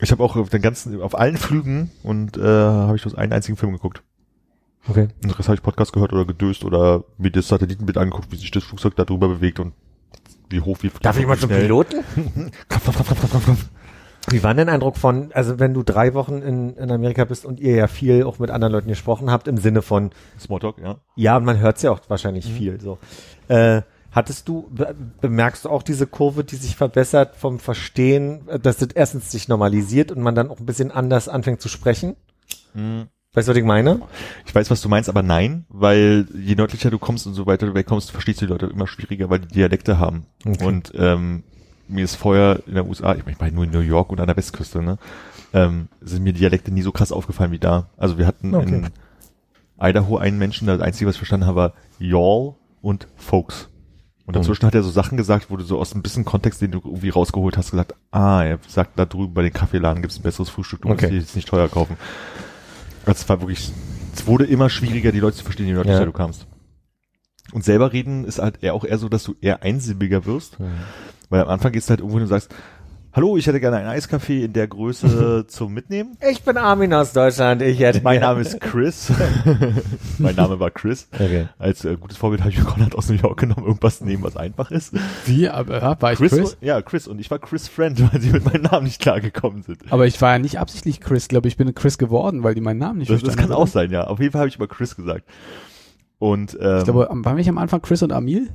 Ich 0.00 0.10
habe 0.12 0.22
auch 0.22 0.36
auf 0.36 0.48
den 0.48 0.62
ganzen, 0.62 1.00
auf 1.02 1.16
allen 1.18 1.36
Flügen 1.36 1.90
und 2.02 2.36
äh, 2.36 2.40
habe 2.42 2.96
ich 2.96 3.02
bloß 3.02 3.14
einen 3.16 3.32
einzigen 3.32 3.56
Film 3.56 3.72
geguckt. 3.72 4.02
Okay. 4.88 5.02
Und 5.02 5.24
den 5.24 5.30
Rest 5.30 5.48
habe 5.48 5.56
ich 5.56 5.62
Podcast 5.62 5.92
gehört 5.92 6.12
oder 6.12 6.24
gedöst 6.24 6.64
oder 6.64 7.04
mir 7.18 7.30
das 7.30 7.48
Satellitenbild 7.48 7.96
angeguckt, 7.96 8.30
wie 8.30 8.36
sich 8.36 8.50
das 8.50 8.64
Flugzeug 8.64 8.96
da 8.96 9.04
drüber 9.04 9.28
bewegt 9.28 9.60
und 9.60 9.72
wie 10.50 10.60
hoch, 10.60 10.78
wie 10.82 10.90
Darf 11.00 11.18
ich 11.18 11.26
mal 11.26 11.38
zum. 11.38 11.50
Piloten? 11.50 12.04
Wie 14.28 14.42
war 14.42 14.54
denn 14.54 14.68
dein 14.68 14.76
Eindruck 14.76 14.96
von, 14.96 15.32
also 15.32 15.58
wenn 15.58 15.74
du 15.74 15.82
drei 15.82 16.14
Wochen 16.14 16.40
in, 16.40 16.76
in 16.76 16.90
Amerika 16.90 17.26
bist 17.26 17.44
und 17.44 17.60
ihr 17.60 17.74
ja 17.74 17.86
viel 17.86 18.24
auch 18.24 18.38
mit 18.38 18.50
anderen 18.50 18.72
Leuten 18.72 18.88
gesprochen 18.88 19.30
habt, 19.30 19.48
im 19.48 19.58
Sinne 19.58 19.82
von, 19.82 20.12
Smalltalk, 20.40 20.78
ja. 20.78 20.96
ja, 21.14 21.36
und 21.36 21.44
man 21.44 21.58
hört 21.58 21.82
ja 21.82 21.90
auch 21.90 22.00
wahrscheinlich 22.08 22.46
viel 22.46 22.80
so. 22.80 22.98
Äh, 23.48 23.82
hattest 24.12 24.48
du, 24.48 24.70
be 24.70 24.94
bemerkst 25.20 25.66
du 25.66 25.68
auch 25.68 25.82
diese 25.82 26.06
Kurve, 26.06 26.42
die 26.42 26.56
sich 26.56 26.74
verbessert 26.76 27.36
vom 27.36 27.58
Verstehen, 27.58 28.48
äh, 28.48 28.58
dass 28.58 28.78
das 28.78 28.88
erstens 28.94 29.30
sich 29.30 29.48
normalisiert 29.48 30.10
und 30.10 30.22
man 30.22 30.34
dann 30.34 30.48
auch 30.48 30.58
ein 30.58 30.66
bisschen 30.66 30.90
anders 30.90 31.28
anfängt 31.28 31.60
zu 31.60 31.68
sprechen? 31.68 32.16
Weißt 33.34 33.48
du, 33.48 33.50
was 33.52 33.58
ich 33.58 33.64
meine? 33.64 34.00
Ich 34.46 34.54
weiß, 34.54 34.70
was 34.70 34.80
du 34.80 34.88
meinst, 34.88 35.08
aber 35.08 35.22
nein, 35.22 35.64
weil 35.68 36.26
je 36.34 36.54
nördlicher 36.54 36.90
du 36.90 36.98
kommst 36.98 37.26
und 37.26 37.34
so 37.34 37.46
weiter 37.46 37.66
du 37.66 37.74
wegkommst, 37.74 38.10
verstehst 38.12 38.40
du 38.40 38.46
die 38.46 38.52
Leute 38.52 38.66
immer 38.66 38.86
schwieriger, 38.86 39.28
weil 39.28 39.40
die 39.40 39.48
Dialekte 39.48 39.98
haben. 39.98 40.26
Okay. 40.46 40.64
Und 40.64 40.92
ähm, 40.96 41.42
mir 41.88 42.04
ist 42.04 42.14
vorher 42.14 42.60
in 42.66 42.74
der 42.74 42.86
USA, 42.86 43.14
ich 43.14 43.24
meine 43.40 43.54
nur 43.54 43.64
in 43.64 43.70
New 43.70 43.80
York 43.80 44.10
und 44.10 44.20
an 44.20 44.28
der 44.28 44.36
Westküste, 44.36 44.82
ne, 44.82 44.98
ähm, 45.52 45.88
sind 46.00 46.22
mir 46.22 46.32
Dialekte 46.32 46.70
nie 46.72 46.82
so 46.82 46.92
krass 46.92 47.12
aufgefallen 47.12 47.50
wie 47.52 47.58
da. 47.58 47.88
Also 47.96 48.18
wir 48.18 48.26
hatten 48.26 48.54
Okay. 48.54 48.68
in 48.76 48.88
Idaho 49.80 50.16
einen 50.16 50.38
Menschen, 50.38 50.66
das 50.68 50.80
Einzige, 50.80 51.08
was 51.08 51.16
ich 51.16 51.18
verstanden 51.18 51.46
habe, 51.46 51.56
war 51.56 51.72
Y'all 52.00 52.54
und 52.80 53.08
Folks. 53.16 53.68
Und 54.26 54.36
dazwischen 54.36 54.64
hat 54.66 54.74
er 54.74 54.82
so 54.82 54.90
Sachen 54.90 55.18
gesagt, 55.18 55.50
wo 55.50 55.56
du 55.58 55.64
so 55.64 55.78
aus 55.78 55.94
ein 55.94 56.00
bisschen 56.00 56.24
Kontext, 56.24 56.62
den 56.62 56.70
du 56.70 56.80
irgendwie 56.82 57.10
rausgeholt 57.10 57.58
hast, 57.58 57.72
gesagt, 57.72 57.94
ah, 58.10 58.42
er 58.42 58.58
sagt, 58.66 58.98
da 58.98 59.04
drüben 59.04 59.34
bei 59.34 59.42
den 59.42 59.52
Kaffeeladen 59.52 60.00
gibt's 60.00 60.18
ein 60.18 60.22
besseres 60.22 60.48
Frühstück, 60.48 60.80
du 60.82 60.88
musst 60.88 61.02
Okay. 61.02 61.10
dir 61.12 61.18
jetzt 61.18 61.36
nicht 61.36 61.46
teuer 61.48 61.68
kaufen. 61.68 61.98
Also 63.06 63.12
es 63.22 63.28
war 63.28 63.40
wirklich, 63.40 63.72
es 64.14 64.26
wurde 64.26 64.44
immer 64.44 64.70
schwieriger, 64.70 65.12
die 65.12 65.20
Leute 65.20 65.36
zu 65.36 65.44
verstehen, 65.44 65.66
je 65.66 65.72
nördlicher 65.74 66.00
Ja. 66.00 66.04
du 66.06 66.12
kamst. 66.12 66.46
Und 67.52 67.64
selber 67.64 67.92
reden 67.92 68.24
ist 68.24 68.38
halt 68.38 68.62
eher 68.62 68.74
auch 68.74 68.84
eher 68.84 68.98
so, 68.98 69.08
dass 69.08 69.22
du 69.24 69.34
eher 69.40 69.62
einsilbiger 69.62 70.24
wirst. 70.24 70.56
Weil 71.30 71.42
am 71.42 71.48
Anfang 71.48 71.72
gehst 71.72 71.88
du 71.88 71.90
halt 71.90 72.00
irgendwo 72.00 72.16
hin 72.16 72.22
und 72.24 72.28
sagst, 72.30 72.54
hallo, 73.14 73.36
ich 73.36 73.46
hätte 73.46 73.60
gerne 73.60 73.76
einen 73.78 73.88
Eiskaffee 73.88 74.44
in 74.44 74.52
der 74.52 74.66
Größe 74.68 75.46
zum 75.48 75.72
Mitnehmen. 75.72 76.16
Ich 76.30 76.42
bin 76.42 76.56
Armin 76.56 76.92
aus 76.92 77.12
Deutschland, 77.12 77.62
ich 77.62 77.78
hätte. 77.78 78.00
Mein 78.02 78.20
Name 78.20 78.40
ist 78.40 78.60
Chris. 78.60 79.10
mein 80.18 80.34
Name 80.34 80.58
war 80.60 80.70
Chris. 80.70 81.08
Okay. 81.12 81.46
Als 81.58 81.84
äh, 81.84 81.96
gutes 81.96 82.16
Vorbild 82.16 82.40
habe 82.42 82.50
ich 82.50 82.62
Konrad 82.62 82.94
aus 82.94 83.08
New 83.08 83.16
York 83.16 83.38
genommen, 83.40 83.66
irgendwas 83.66 84.00
nehmen, 84.00 84.22
was 84.24 84.36
einfach 84.36 84.70
ist. 84.70 84.92
Wie, 85.26 85.48
aber 85.48 85.80
ja, 85.80 86.02
war 86.02 86.12
ich 86.12 86.18
Chris, 86.18 86.32
Chris? 86.32 86.56
Ja, 86.60 86.82
Chris. 86.82 87.06
Und 87.06 87.20
ich 87.20 87.30
war 87.30 87.38
Chris 87.38 87.68
Friend, 87.68 88.00
weil 88.12 88.20
sie 88.20 88.30
mit 88.30 88.44
meinem 88.44 88.62
Namen 88.62 88.84
nicht 88.84 89.00
klargekommen 89.00 89.62
sind. 89.62 89.78
Aber 89.90 90.06
ich 90.06 90.20
war 90.20 90.32
ja 90.32 90.38
nicht 90.38 90.58
absichtlich 90.58 91.00
Chris, 91.00 91.28
glaube 91.28 91.48
ich, 91.48 91.56
bin 91.56 91.74
Chris 91.74 91.98
geworden, 91.98 92.42
weil 92.42 92.54
die 92.54 92.60
meinen 92.60 92.78
Namen 92.78 92.98
nicht 92.98 93.10
Das, 93.10 93.20
das 93.20 93.28
verstanden 93.34 93.50
kann 93.50 93.56
haben. 93.56 93.62
auch 93.62 93.68
sein, 93.72 93.90
ja. 93.90 94.04
Auf 94.06 94.18
jeden 94.20 94.32
Fall 94.32 94.40
habe 94.40 94.48
ich 94.48 94.56
immer 94.56 94.66
Chris 94.68 94.96
gesagt. 94.96 95.24
Und 96.18 96.56
ähm, 96.60 96.78
Ich 96.78 96.84
glaube, 96.84 97.10
am- 97.10 97.24
waren 97.24 97.34
wir 97.34 97.40
nicht 97.40 97.48
am 97.48 97.58
Anfang 97.58 97.82
Chris 97.82 98.02
und 98.02 98.12
Amil? 98.12 98.48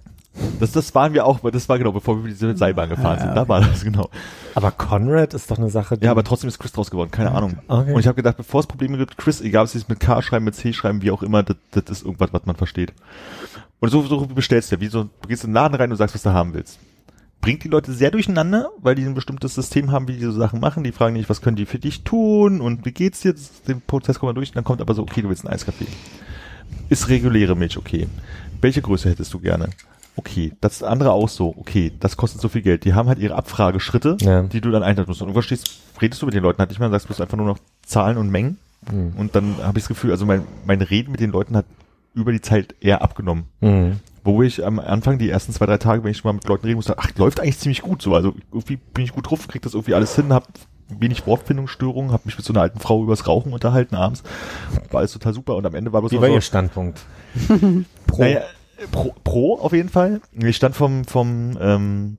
Das, 0.60 0.72
das 0.72 0.94
waren 0.96 1.14
wir 1.14 1.26
auch, 1.26 1.40
das 1.52 1.68
war 1.70 1.78
genau, 1.78 1.92
bevor 1.92 2.24
wir 2.24 2.24
mit 2.48 2.58
Seilbahn 2.58 2.90
gefahren 2.90 3.16
Ja, 3.18 3.20
sind. 3.20 3.30
okay. 3.30 3.36
Da 3.40 3.48
war 3.50 3.62
das, 3.62 3.84
genau. 3.84 4.10
Aber 4.56 4.72
Conrad 4.72 5.34
ist 5.34 5.50
doch 5.52 5.58
eine 5.58 5.70
Sache, 5.70 5.98
die 5.98 6.06
Ja, 6.06 6.12
aber 6.12 6.24
trotzdem 6.24 6.48
ist 6.48 6.60
Chris 6.60 6.72
draus 6.72 6.92
geworden, 6.92 7.12
keine 7.12 7.32
Ahnung. 7.32 7.58
Okay. 7.68 7.94
Und 7.94 8.00
ich 8.00 8.08
habe 8.08 8.16
gedacht, 8.16 8.38
bevor 8.38 8.60
es 8.62 8.68
Probleme 8.68 8.98
gibt, 8.98 9.18
Chris, 9.18 9.42
egal 9.42 9.64
ob 9.64 9.70
sie 9.70 9.80
es 9.80 9.88
mit 9.90 10.00
K 10.00 10.22
schreiben, 10.22 10.46
mit 10.46 10.56
C 10.56 10.72
schreiben, 10.74 11.02
wie 11.02 11.12
auch 11.12 11.24
immer, 11.24 11.44
das, 11.44 11.58
das 11.72 11.84
ist 11.90 12.06
irgendwas, 12.06 12.32
was 12.32 12.46
man 12.46 12.56
versteht. 12.56 12.94
Und 13.80 13.90
so, 13.90 14.02
so 14.04 14.26
bestellst 14.28 14.72
du 14.72 14.76
ja, 14.76 14.82
wie 14.82 14.88
so, 14.88 15.04
du 15.22 15.28
gehst 15.28 15.44
in 15.44 15.50
den 15.50 15.56
Laden 15.56 15.76
rein 15.76 15.92
und 15.92 15.98
sagst, 15.98 16.14
was 16.16 16.24
du 16.24 16.32
haben 16.34 16.54
willst. 16.54 16.80
Bringt 17.42 17.64
die 17.64 17.70
Leute 17.70 17.94
sehr 17.94 18.12
durcheinander, 18.12 18.70
weil 18.80 18.96
die 18.96 19.06
ein 19.06 19.14
bestimmtes 19.14 19.56
System 19.56 19.92
haben, 19.92 20.10
wie 20.10 20.18
die 20.18 20.26
so 20.26 20.34
Sachen 20.34 20.60
machen. 20.60 20.84
Die 20.84 20.92
fragen 20.92 21.14
nicht, 21.14 21.30
was 21.30 21.42
können 21.42 21.56
die 21.56 21.66
für 21.66 21.80
dich 21.80 22.04
tun 22.04 22.60
und 22.60 22.86
wie 22.86 22.92
geht's 22.92 23.22
dir? 23.22 23.34
Den 23.68 23.80
Prozess 23.82 24.20
kommt 24.20 24.28
man 24.28 24.36
durch 24.36 24.50
und 24.50 24.56
dann 24.58 24.66
kommt 24.66 24.82
aber 24.82 24.94
so, 24.94 25.02
okay, 25.04 25.22
du 25.22 25.30
willst 25.30 25.46
einen 25.46 25.54
Eiskaffee. 25.54 25.88
Ist 26.90 27.08
reguläre 27.08 27.56
Milch, 27.56 27.78
okay. 27.78 28.08
Welche 28.60 28.82
Größe 28.82 29.10
hättest 29.10 29.34
du 29.34 29.40
gerne? 29.40 29.70
Okay, 30.20 30.52
das 30.60 30.84
andere 30.84 31.14
auch 31.14 31.30
so, 31.30 31.56
okay, 31.58 31.94
das 31.98 32.18
kostet 32.18 32.42
so 32.42 32.50
viel 32.50 32.62
Geld. 32.62 32.84
Die 32.84 32.94
haben 32.94 33.08
halt 33.08 33.20
ihre 33.20 33.36
Abfrageschritte, 33.36 34.18
Ja. 34.20 34.44
die 34.44 34.60
du 34.60 34.70
dann 34.70 34.84
einhalten 34.84 35.10
musst. 35.10 35.22
Und 35.22 35.30
irgendwann 35.30 35.44
stehst, 35.44 35.80
redest 36.02 36.22
du 36.22 36.26
mit 36.26 36.36
den 36.36 36.44
Leuten 36.44 36.60
halt 36.60 36.70
nicht 36.70 36.80
mehr, 36.80 36.90
sagst 36.90 37.08
bloß 37.08 37.22
einfach 37.22 37.38
nur 37.38 37.46
noch 37.48 37.58
Zahlen 37.86 38.18
und 38.18 38.30
Mengen. 38.30 38.58
Mhm. 38.92 39.14
Und 39.18 39.36
dann 39.36 39.56
habe 39.64 39.78
ich 39.78 39.86
das 39.86 39.88
Gefühl, 39.88 40.12
also 40.12 40.26
mein, 40.26 40.44
mein 40.66 40.82
Reden 40.82 41.12
mit 41.12 41.22
den 41.22 41.32
Leuten 41.32 41.56
hat 41.56 41.66
über 42.14 42.34
die 42.34 42.42
Zeit 42.42 42.76
eher 42.82 43.02
abgenommen. 43.02 43.46
Mhm. 43.62 44.00
Wo 44.26 44.44
ich 44.44 44.66
am 44.66 44.80
Anfang 44.80 45.20
die 45.20 45.30
ersten 45.30 45.54
zwei, 45.54 45.66
drei 45.66 45.78
Tage, 45.78 46.04
wenn 46.04 46.12
ich 46.12 46.24
mal 46.26 46.34
mit 46.34 46.46
Leuten 46.46 46.66
reden 46.66 46.76
musste, 46.76 46.98
ach, 47.00 47.12
läuft 47.18 47.40
eigentlich 47.40 47.58
ziemlich 47.60 47.82
gut 47.82 48.02
so. 48.02 48.14
Also 48.14 48.34
irgendwie 48.52 48.76
bin 48.76 49.06
ich 49.06 49.14
gut 49.14 49.30
drauf, 49.30 49.48
krieg 49.48 49.62
das 49.62 49.74
irgendwie 49.74 49.94
alles 49.94 50.16
hin, 50.18 50.34
hab 50.34 50.48
wenig 50.90 51.26
Wortfindungsstörungen, 51.28 52.12
hab 52.12 52.26
mich 52.26 52.36
mit 52.36 52.46
so 52.46 52.52
einer 52.52 52.62
alten 52.62 52.80
Frau 52.80 53.02
übers 53.04 53.26
Rauchen 53.28 53.54
unterhalten 53.54 53.96
abends. 53.96 54.24
War 54.92 55.00
alles 55.00 55.14
total 55.14 55.34
super 55.34 55.56
und 55.56 55.66
am 55.66 55.76
Ende 55.76 55.94
war 55.94 56.02
bloß 56.02 56.12
Wie 56.12 56.20
war 56.20 56.28
so, 56.28 56.34
Ihr 56.34 56.42
Standpunkt? 56.42 57.00
pro. 58.08 58.22
Naja, 58.22 58.42
pro, 58.92 59.14
pro 59.24 59.60
auf 59.60 59.74
jeden 59.74 59.90
Fall. 59.90 60.22
Ich 60.34 60.56
stand 60.56 60.76
vom, 60.76 61.06
vom, 61.06 61.58
ähm, 61.60 62.18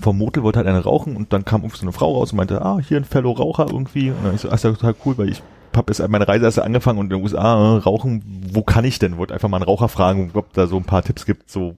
vom 0.00 0.16
Motel, 0.18 0.42
wollte 0.42 0.58
halt 0.58 0.68
eine 0.68 0.82
rauchen 0.82 1.16
und 1.16 1.32
dann 1.32 1.44
kam 1.44 1.62
irgendwie 1.62 1.78
so 1.78 1.84
eine 1.84 1.92
Frau 1.92 2.12
raus 2.14 2.32
und 2.32 2.38
meinte, 2.38 2.62
ah, 2.62 2.78
hier 2.86 2.96
ein 2.96 3.04
Fellow 3.04 3.32
Raucher 3.32 3.66
irgendwie. 3.68 4.10
Und 4.10 4.24
dann 4.24 4.34
ich 4.34 4.40
so, 4.40 4.48
ah, 4.50 4.54
ist 4.54 4.64
ja 4.64 4.72
total 4.72 4.94
cool, 5.04 5.18
weil 5.18 5.28
ich 5.28 5.42
hab 5.76 5.88
jetzt 5.88 6.06
meine 6.08 6.26
Reise 6.28 6.44
erst 6.46 6.58
angefangen 6.58 6.98
und 6.98 7.06
in 7.06 7.10
den 7.18 7.22
USA 7.22 7.76
äh, 7.76 7.78
rauchen, 7.78 8.22
wo 8.52 8.62
kann 8.62 8.84
ich 8.84 8.98
denn? 8.98 9.16
Wollte 9.18 9.34
einfach 9.34 9.48
mal 9.48 9.58
einen 9.58 9.64
Raucher 9.66 9.88
fragen, 9.88 10.30
ob 10.34 10.52
da 10.54 10.66
so 10.66 10.76
ein 10.76 10.84
paar 10.84 11.02
Tipps 11.02 11.26
gibt, 11.26 11.50
so 11.50 11.76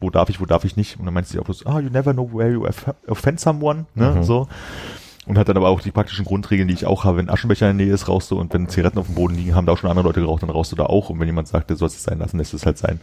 wo 0.00 0.10
darf 0.10 0.28
ich, 0.30 0.40
wo 0.40 0.46
darf 0.46 0.64
ich 0.64 0.76
nicht. 0.76 0.98
Und 0.98 1.04
dann 1.06 1.14
meinte 1.14 1.28
sie 1.30 1.38
auch 1.38 1.46
so, 1.52 1.66
ah, 1.66 1.80
you 1.80 1.90
never 1.90 2.12
know 2.12 2.30
where 2.32 2.50
you 2.50 2.66
off- 2.66 2.94
offend 3.08 3.40
someone, 3.40 3.86
ne, 3.94 4.14
Mhm. 4.16 4.22
so. 4.22 4.46
Und 5.28 5.36
hat 5.36 5.48
dann 5.48 5.58
aber 5.58 5.68
auch 5.68 5.82
die 5.82 5.90
praktischen 5.90 6.24
Grundregeln, 6.24 6.68
die 6.68 6.74
ich 6.74 6.86
auch 6.86 7.04
habe. 7.04 7.18
Wenn 7.18 7.28
Aschenbecher 7.28 7.68
in 7.70 7.76
der 7.76 7.86
Nähe 7.86 7.94
ist, 7.94 8.08
rauchst 8.08 8.30
du. 8.30 8.38
Und 8.38 8.54
wenn 8.54 8.66
Zigaretten 8.66 8.98
auf 8.98 9.06
dem 9.06 9.14
Boden 9.14 9.34
liegen, 9.34 9.54
haben 9.54 9.66
da 9.66 9.72
auch 9.72 9.78
schon 9.78 9.90
andere 9.90 10.06
Leute 10.06 10.20
geraucht, 10.20 10.42
dann 10.42 10.48
rauchst 10.48 10.72
du 10.72 10.76
da 10.76 10.84
auch. 10.84 11.10
Und 11.10 11.20
wenn 11.20 11.26
jemand 11.26 11.48
sagt, 11.48 11.70
du 11.70 11.74
sollst 11.74 11.96
es 11.96 12.04
sein 12.04 12.18
lassen, 12.18 12.38
lässt 12.38 12.54
es 12.54 12.64
halt 12.64 12.78
sein. 12.78 12.98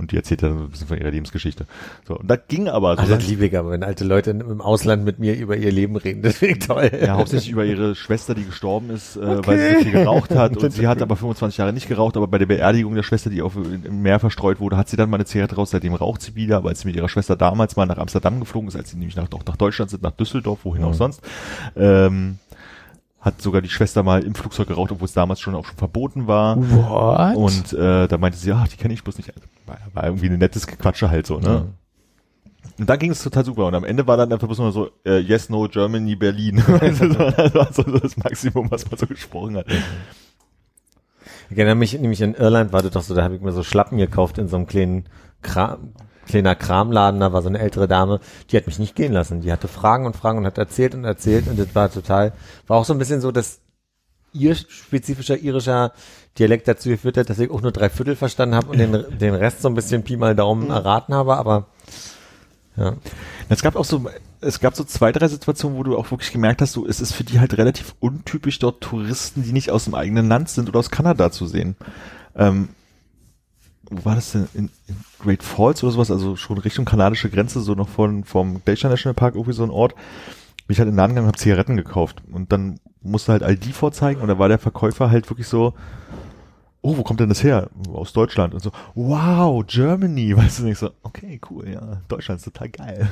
Und 0.00 0.12
die 0.12 0.16
erzählt 0.16 0.42
dann 0.42 0.58
ein 0.64 0.68
bisschen 0.70 0.88
von 0.88 0.98
ihrer 0.98 1.10
Lebensgeschichte. 1.10 1.66
So, 2.08 2.16
und 2.18 2.28
da 2.28 2.36
ging 2.36 2.68
aber 2.68 2.94
so. 2.96 3.02
Also 3.02 3.14
das 3.14 3.28
liebe 3.28 3.46
ich 3.46 3.56
aber, 3.56 3.70
wenn 3.70 3.82
alte 3.84 4.04
Leute 4.04 4.30
im 4.30 4.60
Ausland 4.60 5.04
mit 5.04 5.18
mir 5.18 5.36
über 5.36 5.56
ihr 5.56 5.70
Leben 5.70 5.94
reden, 5.96 6.22
das 6.22 6.38
finde 6.38 6.54
ich 6.58 6.66
toll. 6.66 6.90
ja, 7.04 7.16
hauptsächlich 7.16 7.50
über 7.50 7.64
ihre 7.64 7.94
Schwester, 7.94 8.34
die 8.34 8.44
gestorben 8.44 8.90
ist, 8.90 9.16
äh, 9.16 9.46
weil 9.46 9.58
sie 9.58 9.74
so 9.76 9.80
viel 9.82 9.92
geraucht 9.92 10.34
hat. 10.34 10.56
Und 10.56 10.72
sie 10.72 10.88
hat 10.88 11.02
aber 11.02 11.16
25 11.16 11.58
Jahre 11.58 11.72
nicht 11.72 11.86
geraucht, 11.88 12.16
aber 12.16 12.26
bei 12.26 12.38
der 12.38 12.46
Beerdigung 12.46 12.94
der 12.94 13.02
Schwester, 13.02 13.30
die 13.30 13.42
auf 13.42 13.54
im 13.56 14.02
Meer 14.02 14.18
verstreut 14.18 14.58
wurde, 14.58 14.76
hat 14.76 14.88
sie 14.88 14.96
dann 14.96 15.10
mal 15.10 15.18
eine 15.18 15.26
Zigarette 15.26 15.54
raus. 15.56 15.70
Seitdem 15.70 15.94
raucht 15.94 16.22
sie 16.22 16.34
wieder, 16.34 16.64
weil 16.64 16.74
sie 16.74 16.88
mit 16.88 16.96
ihrer 16.96 17.08
Schwester 17.08 17.36
damals 17.36 17.76
mal 17.76 17.86
nach 17.86 17.98
Amsterdam 17.98 18.40
geflogen 18.40 18.68
ist, 18.68 18.76
als 18.76 18.90
sie 18.90 18.96
nämlich 18.96 19.16
nach, 19.16 19.30
auch 19.32 19.44
nach 19.46 19.56
Deutschland 19.56 19.90
sind, 19.90 20.02
nach 20.02 20.12
Düsseldorf, 20.12 20.60
wohin 20.64 20.82
auch 20.84 20.90
Mhm. 20.90 20.94
sonst. 20.94 21.20
Ähm, 21.76 22.38
hat 23.20 23.42
sogar 23.42 23.60
die 23.60 23.68
Schwester 23.68 24.02
mal 24.02 24.22
im 24.22 24.34
Flugzeug 24.34 24.68
geraucht, 24.68 24.92
obwohl 24.92 25.06
es 25.06 25.12
damals 25.12 25.40
schon 25.40 25.54
auch 25.54 25.66
schon 25.66 25.76
verboten 25.76 26.26
war. 26.26 26.56
What? 26.56 27.36
Und 27.36 27.72
äh, 27.74 28.08
da 28.08 28.18
meinte 28.18 28.38
sie, 28.38 28.52
ach, 28.52 28.66
die 28.68 28.76
kenne 28.76 28.94
ich 28.94 29.04
bloß 29.04 29.18
nicht. 29.18 29.32
War, 29.66 29.78
war 29.92 30.04
irgendwie 30.04 30.26
ein 30.26 30.38
nettes 30.38 30.66
Gequatsche 30.66 31.10
halt 31.10 31.26
so, 31.26 31.38
ne? 31.38 31.66
Und 32.78 32.88
dann 32.88 32.98
ging 32.98 33.10
es 33.10 33.22
total 33.22 33.44
super. 33.44 33.66
Und 33.66 33.74
am 33.74 33.84
Ende 33.84 34.06
war 34.06 34.16
dann 34.16 34.32
einfach 34.32 34.46
bloß 34.46 34.58
nur 34.58 34.72
so, 34.72 34.90
äh, 35.04 35.18
yes, 35.18 35.50
no, 35.50 35.68
Germany, 35.68 36.16
Berlin. 36.16 36.62
Das 36.80 37.54
war 37.54 37.72
so 37.72 37.82
das 37.82 38.16
Maximum, 38.16 38.70
was 38.70 38.90
man 38.90 38.98
so 38.98 39.06
gesprochen 39.06 39.56
hat. 39.58 39.66
Ich 41.50 41.58
erinnere 41.58 41.74
mich 41.74 41.98
nämlich 41.98 42.20
in 42.22 42.34
Irland 42.34 42.72
war 42.72 42.82
das 42.82 42.92
doch 42.92 43.02
so, 43.02 43.14
da 43.14 43.22
habe 43.22 43.34
ich 43.34 43.42
mir 43.42 43.52
so 43.52 43.62
Schlappen 43.64 43.98
gekauft 43.98 44.38
in 44.38 44.48
so 44.48 44.56
einem 44.56 44.66
kleinen 44.66 45.04
Kram, 45.42 45.92
kleiner 46.30 46.54
Kramladen, 46.54 47.20
da 47.20 47.32
war 47.32 47.42
so 47.42 47.48
eine 47.48 47.58
ältere 47.58 47.88
Dame, 47.88 48.20
die 48.50 48.56
hat 48.56 48.66
mich 48.66 48.78
nicht 48.78 48.94
gehen 48.94 49.12
lassen. 49.12 49.40
Die 49.40 49.52
hatte 49.52 49.68
Fragen 49.68 50.06
und 50.06 50.16
Fragen 50.16 50.38
und 50.38 50.46
hat 50.46 50.58
erzählt 50.58 50.94
und 50.94 51.04
erzählt 51.04 51.46
und 51.48 51.58
das 51.58 51.74
war 51.74 51.90
total, 51.90 52.32
war 52.66 52.78
auch 52.78 52.84
so 52.84 52.92
ein 52.92 52.98
bisschen 52.98 53.20
so, 53.20 53.30
dass 53.30 53.60
ihr 54.32 54.54
spezifischer 54.54 55.36
irischer 55.38 55.92
Dialekt 56.38 56.68
dazu 56.68 56.88
geführt 56.88 57.16
hat, 57.16 57.28
dass 57.28 57.38
ich 57.38 57.50
auch 57.50 57.62
nur 57.62 57.72
drei 57.72 57.90
Viertel 57.90 58.16
verstanden 58.16 58.54
habe 58.54 58.68
und 58.68 58.78
den, 58.78 59.18
den 59.18 59.34
Rest 59.34 59.62
so 59.62 59.68
ein 59.68 59.74
bisschen 59.74 60.04
Pi 60.04 60.16
mal 60.16 60.36
Daumen 60.36 60.70
erraten 60.70 61.14
habe, 61.14 61.36
aber 61.36 61.66
ja. 62.76 62.96
Es 63.48 63.62
gab 63.62 63.76
auch 63.76 63.84
so, 63.84 64.08
es 64.40 64.60
gab 64.60 64.76
so 64.76 64.84
zwei, 64.84 65.12
drei 65.12 65.28
Situationen, 65.28 65.76
wo 65.76 65.82
du 65.82 65.98
auch 65.98 66.10
wirklich 66.10 66.32
gemerkt 66.32 66.62
hast, 66.62 66.72
so, 66.72 66.86
es 66.86 67.00
ist 67.00 67.12
für 67.12 67.24
die 67.24 67.40
halt 67.40 67.58
relativ 67.58 67.94
untypisch, 67.98 68.58
dort 68.58 68.80
Touristen, 68.80 69.42
die 69.42 69.52
nicht 69.52 69.70
aus 69.70 69.84
dem 69.84 69.94
eigenen 69.94 70.28
Land 70.28 70.48
sind 70.48 70.68
oder 70.68 70.78
aus 70.78 70.90
Kanada 70.90 71.30
zu 71.32 71.46
sehen. 71.46 71.76
Ähm, 72.36 72.68
wo 73.90 74.04
war 74.04 74.14
das 74.14 74.32
denn? 74.32 74.48
In, 74.54 74.70
in 74.86 74.96
Great 75.18 75.42
Falls 75.42 75.82
oder 75.82 75.92
sowas, 75.92 76.10
also 76.10 76.36
schon 76.36 76.58
Richtung 76.58 76.84
kanadische 76.84 77.28
Grenze, 77.28 77.60
so 77.60 77.74
noch 77.74 77.88
von, 77.88 78.24
vom 78.24 78.64
Glacier 78.64 78.88
National 78.88 79.14
Park, 79.14 79.34
irgendwie 79.34 79.52
so 79.52 79.64
ein 79.64 79.70
Ort. 79.70 79.94
Bin 79.94 80.74
ich 80.74 80.78
halt 80.78 80.88
in 80.88 80.94
den 80.94 80.98
Laden 80.98 81.10
gegangen 81.10 81.26
und 81.26 81.32
habe 81.32 81.42
Zigaretten 81.42 81.76
gekauft. 81.76 82.22
Und 82.30 82.52
dann 82.52 82.78
musste 83.02 83.32
halt 83.32 83.42
ID 83.42 83.74
vorzeigen 83.74 84.20
und 84.20 84.28
da 84.28 84.38
war 84.38 84.48
der 84.48 84.58
Verkäufer 84.58 85.10
halt 85.10 85.28
wirklich 85.28 85.48
so, 85.48 85.74
oh, 86.82 86.96
wo 86.96 87.02
kommt 87.02 87.20
denn 87.20 87.28
das 87.28 87.42
her? 87.42 87.68
Aus 87.92 88.12
Deutschland. 88.12 88.54
Und 88.54 88.62
so, 88.62 88.70
wow, 88.94 89.64
Germany. 89.66 90.36
Weißt 90.36 90.60
du 90.60 90.64
nicht 90.64 90.78
so, 90.78 90.90
okay, 91.02 91.40
cool, 91.50 91.68
ja, 91.68 92.00
Deutschland 92.08 92.38
ist 92.38 92.44
total 92.44 92.68
geil. 92.70 93.08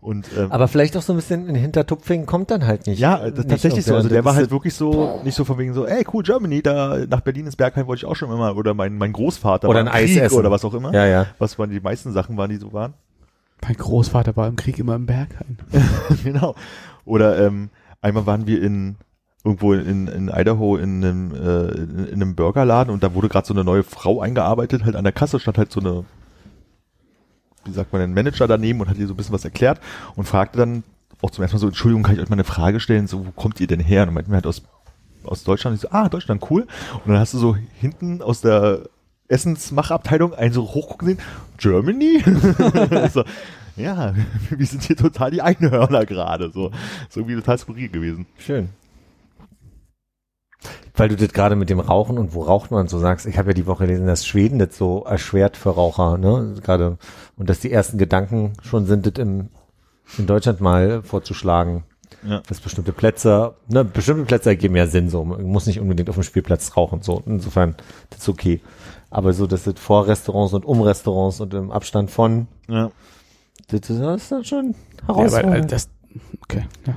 Und 0.00 0.26
ähm, 0.36 0.50
Aber 0.50 0.66
vielleicht 0.66 0.96
auch 0.96 1.02
so 1.02 1.12
ein 1.12 1.16
bisschen 1.16 1.48
in 1.48 1.54
Hintertupfing 1.54 2.26
kommt 2.26 2.50
dann 2.50 2.66
halt 2.66 2.86
nicht. 2.86 2.98
ja, 2.98 3.24
nicht 3.24 3.48
tatsächlich 3.48 3.84
so. 3.84 3.94
Also 3.94 4.08
der 4.08 4.24
war 4.24 4.34
halt 4.34 4.50
wirklich 4.50 4.74
so, 4.74 5.20
nicht 5.24 5.34
so 5.34 5.44
von 5.44 5.58
wegen 5.58 5.74
so, 5.74 5.86
ey, 5.86 6.04
cool, 6.12 6.22
Germany, 6.22 6.62
da 6.62 7.04
nach 7.08 7.20
Berlin 7.20 7.46
ins 7.46 7.56
Bergheim 7.56 7.86
wollte 7.86 8.00
ich 8.00 8.06
auch 8.06 8.16
schon 8.16 8.30
immer, 8.32 8.56
oder 8.56 8.74
mein, 8.74 8.96
mein 8.96 9.12
Großvater 9.12 9.68
Oder 9.68 9.76
war 9.76 9.82
im 9.82 9.88
ein 9.88 9.94
Eis 9.94 10.10
Krieg 10.10 10.22
essen. 10.22 10.38
oder 10.38 10.50
was 10.50 10.64
auch 10.64 10.74
immer. 10.74 10.92
Ja, 10.92 11.06
ja. 11.06 11.26
Was 11.38 11.58
waren 11.58 11.70
die 11.70 11.80
meisten 11.80 12.12
Sachen 12.12 12.36
waren, 12.36 12.50
die 12.50 12.56
so 12.56 12.72
waren. 12.72 12.94
mein 13.62 13.76
Großvater 13.76 14.34
war 14.36 14.48
im 14.48 14.56
Krieg 14.56 14.78
immer 14.78 14.96
im 14.96 15.06
Berghain. 15.06 15.58
genau. 16.24 16.54
Oder 17.04 17.44
ähm, 17.46 17.70
einmal 18.00 18.26
waren 18.26 18.46
wir 18.46 18.62
in 18.62 18.96
irgendwo 19.44 19.74
in, 19.74 20.06
in 20.06 20.28
Idaho 20.28 20.76
in 20.76 21.04
einem, 21.04 21.34
äh, 21.34 21.68
in, 21.72 22.06
in 22.06 22.22
einem 22.22 22.34
Burgerladen 22.34 22.92
und 22.92 23.02
da 23.02 23.14
wurde 23.14 23.28
gerade 23.28 23.46
so 23.46 23.54
eine 23.54 23.64
neue 23.64 23.82
Frau 23.82 24.20
eingearbeitet, 24.20 24.84
halt 24.84 24.96
an 24.96 25.04
der 25.04 25.12
Kasse 25.12 25.40
stand 25.40 25.58
halt 25.58 25.72
so 25.72 25.80
eine, 25.80 26.04
wie 27.64 27.72
sagt 27.72 27.92
man, 27.92 28.02
ein 28.02 28.14
Manager 28.14 28.46
daneben 28.46 28.80
und 28.80 28.88
hat 28.88 28.98
ihr 28.98 29.06
so 29.06 29.14
ein 29.14 29.16
bisschen 29.16 29.34
was 29.34 29.44
erklärt 29.44 29.80
und 30.14 30.26
fragte 30.26 30.58
dann 30.58 30.84
auch 31.22 31.30
zum 31.30 31.42
ersten 31.42 31.56
Mal 31.56 31.60
so, 31.60 31.68
Entschuldigung, 31.68 32.02
kann 32.02 32.16
ich 32.16 32.20
euch 32.20 32.28
mal 32.28 32.34
eine 32.34 32.44
Frage 32.44 32.80
stellen, 32.80 33.06
so, 33.06 33.26
wo 33.26 33.30
kommt 33.30 33.60
ihr 33.60 33.66
denn 33.66 33.80
her? 33.80 34.06
Und 34.06 34.14
meinten 34.14 34.30
wir 34.30 34.36
halt 34.36 34.46
aus, 34.46 34.62
aus 35.24 35.44
Deutschland. 35.44 35.76
Ich 35.76 35.82
so, 35.82 35.88
ah, 35.90 36.08
Deutschland, 36.08 36.42
cool. 36.50 36.66
Und 37.04 37.12
dann 37.12 37.18
hast 37.18 37.32
du 37.32 37.38
so 37.38 37.56
hinten 37.78 38.20
aus 38.22 38.40
der 38.40 38.88
Essensmachabteilung 39.28 40.34
einen 40.34 40.52
so 40.52 40.64
hochgucken 40.64 41.08
sehen, 41.08 41.18
Germany? 41.58 42.22
so, 43.12 43.24
ja, 43.76 44.14
wir 44.50 44.66
sind 44.66 44.82
hier 44.82 44.96
total 44.96 45.30
die 45.30 45.42
Einhörner 45.42 46.04
gerade, 46.06 46.50
so. 46.50 46.72
So 47.08 47.20
irgendwie 47.20 47.36
total 47.36 47.58
skurril 47.58 47.88
gewesen. 47.88 48.26
Schön. 48.38 48.70
Weil 50.94 51.08
du 51.08 51.16
das 51.16 51.32
gerade 51.32 51.56
mit 51.56 51.70
dem 51.70 51.80
Rauchen 51.80 52.18
und 52.18 52.34
wo 52.34 52.42
raucht 52.42 52.70
man 52.70 52.86
so 52.88 52.98
sagst, 52.98 53.26
ich 53.26 53.38
habe 53.38 53.50
ja 53.50 53.54
die 53.54 53.66
Woche 53.66 53.86
gelesen, 53.86 54.06
dass 54.06 54.26
Schweden 54.26 54.58
das 54.58 54.76
so 54.76 55.04
erschwert 55.04 55.56
für 55.56 55.70
Raucher, 55.70 56.18
ne? 56.18 56.54
Gerade 56.62 56.98
und 57.36 57.48
dass 57.48 57.60
die 57.60 57.72
ersten 57.72 57.96
Gedanken 57.98 58.52
schon 58.62 58.86
sind, 58.86 59.06
das 59.06 59.14
im, 59.14 59.48
in 60.18 60.26
Deutschland 60.26 60.60
mal 60.60 61.02
vorzuschlagen. 61.02 61.84
Ja. 62.24 62.40
Dass 62.48 62.60
bestimmte 62.60 62.92
Plätze, 62.92 63.54
ne, 63.68 63.84
bestimmte 63.84 64.24
Plätze 64.26 64.50
ergeben 64.50 64.76
ja 64.76 64.86
Sinn, 64.86 65.08
so. 65.10 65.24
Man 65.24 65.42
muss 65.44 65.66
nicht 65.66 65.80
unbedingt 65.80 66.08
auf 66.08 66.14
dem 66.14 66.22
Spielplatz 66.22 66.76
rauchen, 66.76 67.02
so. 67.02 67.22
Insofern, 67.26 67.74
das 68.10 68.20
ist 68.20 68.28
okay. 68.28 68.60
Aber 69.10 69.32
so, 69.32 69.46
dass 69.46 69.64
das 69.64 69.74
vor 69.80 70.06
Restaurants 70.06 70.52
und 70.52 70.64
um 70.64 70.82
Restaurants 70.82 71.40
und 71.40 71.52
im 71.54 71.70
Abstand 71.72 72.10
von, 72.10 72.46
Ja. 72.68 72.90
das 73.68 73.90
ist 73.90 74.00
das 74.00 74.22
ist 74.22 74.32
dann 74.32 74.44
schon 74.44 74.66
Ja, 74.68 74.74
aber, 75.08 75.18
herausfordernd. 75.22 75.72
das, 75.72 75.88
okay, 76.42 76.66
ja. 76.86 76.96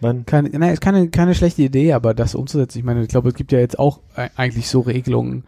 Man, 0.00 0.26
Keine, 0.26 0.50
nein, 0.50 0.72
ist 0.72 0.80
keine, 0.80 1.08
keine 1.08 1.34
schlechte 1.34 1.62
Idee, 1.62 1.92
aber 1.92 2.14
das 2.14 2.34
umzusetzen, 2.34 2.78
ich 2.78 2.84
meine, 2.84 3.02
ich 3.02 3.08
glaube, 3.08 3.28
es 3.28 3.34
gibt 3.34 3.52
ja 3.52 3.58
jetzt 3.58 3.78
auch 3.78 4.00
e- 4.16 4.28
eigentlich 4.36 4.68
so 4.68 4.80
Regelungen, 4.80 5.44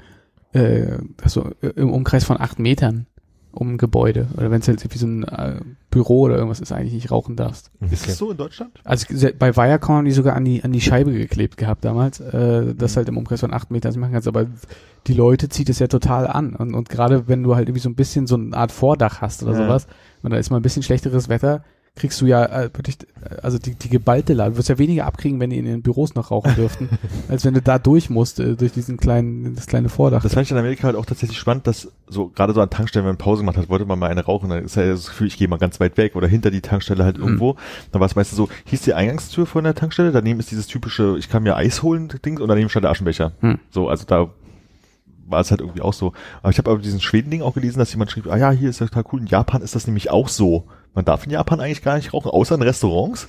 äh, 0.53 0.99
dass 1.17 1.35
du 1.35 1.51
im 1.77 1.93
Umkreis 1.93 2.25
von 2.25 2.41
acht 2.41 2.59
Metern 2.59 3.07
um 3.51 3.75
ein 3.75 3.79
Gebäude. 3.79 4.27
Oder 4.37 4.51
wenn 4.51 4.61
es 4.61 4.67
jetzt 4.67 4.93
wie 4.93 4.99
so 4.99 5.07
ein 5.07 5.23
äh, 5.23 5.61
Büro 5.89 6.23
oder 6.23 6.35
irgendwas 6.35 6.59
ist, 6.59 6.73
eigentlich 6.73 6.93
nicht 6.95 7.13
rauchen 7.13 7.37
darfst. 7.37 7.71
Ist 7.89 8.09
es 8.09 8.19
so 8.19 8.33
in 8.33 8.37
Deutschland? 8.37 8.73
Also 8.83 9.07
bei 9.39 9.55
Viacom 9.57 9.95
haben 9.99 10.05
die 10.07 10.11
sogar 10.11 10.35
an 10.35 10.45
die, 10.45 10.65
an 10.65 10.73
die 10.73 10.81
Scheibe 10.81 11.13
geklebt 11.13 11.57
gehabt 11.57 11.85
damals, 11.85 12.19
äh, 12.19 12.75
dass 12.75 12.97
halt 12.97 13.09
im 13.09 13.17
Umkreis 13.17 13.39
von 13.41 13.53
acht 13.55 13.71
Metern 13.71 13.91
das 13.93 13.97
machen 13.97 14.13
kannst, 14.13 14.27
aber 14.27 14.47
die 15.07 15.15
Leute 15.15 15.49
zieht 15.51 15.69
es 15.69 15.79
ja 15.79 15.87
total 15.87 16.27
an. 16.27 16.57
Und, 16.57 16.75
und 16.75 16.89
gerade 16.89 17.29
wenn 17.29 17.45
du 17.45 17.55
halt 17.55 17.69
irgendwie 17.69 17.81
so 17.83 17.89
ein 17.89 17.95
bisschen 17.95 18.27
so 18.27 18.35
eine 18.35 18.57
Art 18.57 18.73
Vordach 18.73 19.21
hast 19.21 19.45
oder 19.45 19.53
Ja. 19.53 19.59
sowas 19.59 19.87
und 20.23 20.33
da 20.33 20.37
ist 20.37 20.51
mal 20.51 20.57
ein 20.57 20.63
bisschen 20.63 20.83
schlechteres 20.83 21.29
Wetter, 21.29 21.63
kriegst 21.97 22.21
du 22.21 22.27
ja 22.27 22.45
äh, 22.45 22.71
wirklich, 22.75 22.97
äh, 23.23 23.37
also 23.43 23.59
die, 23.59 23.77
die 23.77 23.89
geballte 23.89 24.35
Lade, 24.35 24.53
du 24.53 24.59
wirst 24.59 24.69
ja 24.69 24.79
weniger 24.79 25.07
abkriegen, 25.07 25.39
wenn 25.39 25.51
die 25.51 25.59
in 25.59 25.65
den 25.65 25.83
Büros 25.83 26.15
noch 26.15 26.31
rauchen 26.33 26.55
dürften, 26.57 26.89
als 27.29 27.45
wenn 27.45 27.55
du 27.55 27.63
da 27.63 27.79
durch 27.79 28.11
musst, 28.11 28.41
äh, 28.41 28.57
durch 28.57 28.73
diesen 28.73 28.97
kleinen, 28.97 29.55
das 29.55 29.67
kleine 29.67 29.89
Vordach. 29.89 30.23
Das 30.23 30.35
fand 30.35 30.47
ich 30.47 30.51
in 30.51 30.59
Amerika 30.59 30.85
halt 30.85 30.97
auch 30.97 31.07
tatsächlich 31.07 31.39
spannend, 31.39 31.67
dass 31.69 31.93
so 32.09 32.29
gerade 32.29 32.53
so 32.53 32.61
an 32.61 32.69
Tankstellen, 32.71 33.05
wenn 33.07 33.13
man 33.13 33.19
Pause 33.19 33.43
gemacht 33.43 33.57
hat, 33.57 33.69
wollte 33.69 33.85
man 33.87 33.99
mal 33.99 34.11
eine 34.11 34.25
rauchen, 34.25 34.51
dann 34.51 34.65
ist 34.65 34.75
ja 34.77 34.87
das 34.87 35.07
Gefühl, 35.07 35.29
ich 35.29 35.39
gehe 35.39 35.47
mal 35.47 35.59
ganz 35.59 35.79
weit 35.79 35.97
weg 35.97 36.17
oder 36.17 36.27
hinter 36.27 36.51
die 36.51 36.61
Tankstelle 36.61 37.05
halt 37.05 37.17
Mhm. 37.19 37.25
irgendwo. 37.25 37.57
Dann 37.93 38.01
war 38.01 38.07
es 38.07 38.17
meistens 38.17 38.37
so, 38.37 38.49
hieß 38.65 38.83
die 38.83 38.95
Eingangstür 38.95 39.47
von 39.47 39.63
der 39.63 39.75
Tankstelle, 39.75 40.11
daneben 40.11 40.41
ist 40.41 40.51
dieses 40.51 40.67
typische, 40.67 41.17
ich 41.19 41.29
kann 41.29 41.45
mir 41.45 41.57
Eis 41.57 41.83
holen 41.83 42.09
Ding 42.25 42.41
und 42.41 42.49
daneben 42.49 42.69
stand 42.69 42.85
der 42.85 42.91
Aschenbecher. 42.91 43.33
Hm. 43.41 43.59
So, 43.71 43.89
also 43.89 44.05
da 44.05 44.31
war 45.27 45.41
es 45.41 45.51
halt 45.51 45.61
irgendwie 45.61 45.81
auch 45.81 45.93
so. 45.95 46.13
Aber 46.43 46.51
ich 46.51 46.59
habe 46.59 46.71
aber 46.71 46.81
diesen 46.81 47.01
Schweden-Ding 47.01 47.43
auch 47.43 47.55
gelesen, 47.55 47.79
dass 47.79 47.93
jemand 47.93 48.11
schrieb, 48.11 48.27
ah 48.27 48.37
ja, 48.37 48.51
hier 48.51 48.69
ist 48.69 48.81
ja 48.81 48.87
total 48.87 49.05
cool, 49.13 49.21
in 49.21 49.27
Japan 49.27 49.63
ist 49.63 49.75
das 49.77 49.87
nämlich 49.87 50.11
auch 50.11 50.29
so. 50.29 50.65
Man 50.95 51.05
darf 51.05 51.25
in 51.25 51.31
Japan 51.31 51.61
eigentlich 51.61 51.83
gar 51.83 51.97
nicht 51.97 52.15
rauchen, 52.15 52.31
außer 52.31 52.55
in 52.55 52.63
Restaurants. 52.63 53.27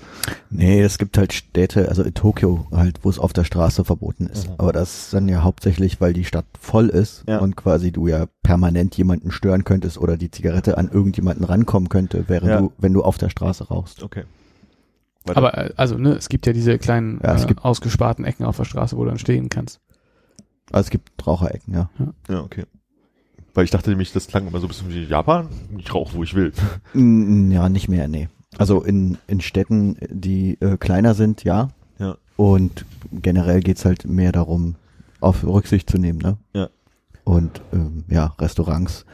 Nee, 0.51 0.81
es 0.81 0.97
gibt 0.99 1.17
halt 1.17 1.33
Städte, 1.33 1.89
also 1.89 2.03
in 2.03 2.13
Tokio 2.13 2.67
halt, 2.71 2.99
wo 3.03 3.09
es 3.09 3.17
auf 3.17 3.33
der 3.33 3.43
Straße 3.43 3.83
verboten 3.83 4.27
ist. 4.27 4.47
Mhm. 4.49 4.53
Aber 4.59 4.71
das 4.71 5.05
ist 5.05 5.13
dann 5.13 5.27
ja 5.27 5.41
hauptsächlich, 5.41 5.99
weil 5.99 6.13
die 6.13 6.25
Stadt 6.25 6.45
voll 6.59 6.89
ist 6.89 7.23
Ja. 7.27 7.39
und 7.39 7.55
quasi 7.55 7.91
du 7.91 8.07
ja 8.07 8.27
permanent 8.43 8.95
jemanden 8.97 9.31
stören 9.31 9.63
könntest 9.63 9.97
oder 9.97 10.15
die 10.15 10.29
Zigarette 10.29 10.77
an 10.77 10.89
irgendjemanden 10.91 11.43
rankommen 11.43 11.89
könnte, 11.89 12.25
während 12.27 12.49
Ja. 12.49 12.59
du, 12.59 12.71
wenn 12.77 12.93
du 12.93 13.03
auf 13.03 13.17
der 13.17 13.29
Straße 13.29 13.67
rauchst. 13.67 14.03
Okay. 14.03 14.25
Weiter. 15.25 15.37
aber 15.37 15.57
äh, 15.57 15.73
also 15.75 15.97
ne, 15.97 16.11
es 16.11 16.29
gibt 16.29 16.45
ja 16.45 16.53
diese 16.53 16.77
kleinen 16.77 17.19
Ja, 17.23 17.33
es 17.33 17.45
äh, 17.45 17.47
gibt- 17.47 17.65
ausgesparten 17.65 18.25
Ecken 18.25 18.45
auf 18.45 18.57
der 18.57 18.65
Straße, 18.65 18.95
wo 18.95 19.03
du 19.05 19.09
dann 19.09 19.17
stehen 19.17 19.49
kannst. 19.49 19.79
Also 20.71 20.85
es 20.85 20.89
gibt 20.91 21.09
Raucherecken, 21.25 21.73
ja. 21.73 21.89
Ja, 22.29 22.41
okay. 22.41 22.65
Weil 23.55 23.63
ich 23.63 23.71
dachte 23.71 23.89
nämlich, 23.89 24.11
das 24.11 24.27
klang 24.27 24.47
immer 24.47 24.59
so 24.59 24.65
ein 24.65 24.67
bisschen 24.67 24.89
wie 24.93 25.03
Japan. 25.05 25.47
Ich 25.77 25.91
rauche, 25.93 26.13
wo 26.15 26.23
ich 26.23 26.35
will. 26.35 26.51
Ja, 26.93 27.69
nicht 27.69 27.87
mehr, 27.89 28.07
nee. 28.07 28.29
Also 28.57 28.83
in, 28.83 29.17
in 29.27 29.41
Städten, 29.41 29.97
die 30.09 30.57
äh, 30.61 30.77
kleiner 30.77 31.13
sind, 31.15 31.43
ja. 31.43 31.69
Ja. 31.97 32.17
Und 32.37 32.85
generell 33.11 33.61
geht's 33.61 33.85
halt 33.85 34.05
mehr 34.07 34.31
darum, 34.31 34.75
auf 35.21 35.43
Rücksicht 35.45 35.89
zu 35.89 35.97
nehmen, 35.97 36.19
ne? 36.19 36.37
Ja. 36.53 36.69
Und 37.23 37.61
ähm, 37.73 38.03
ja, 38.09 38.35
Restaurants, 38.39 39.05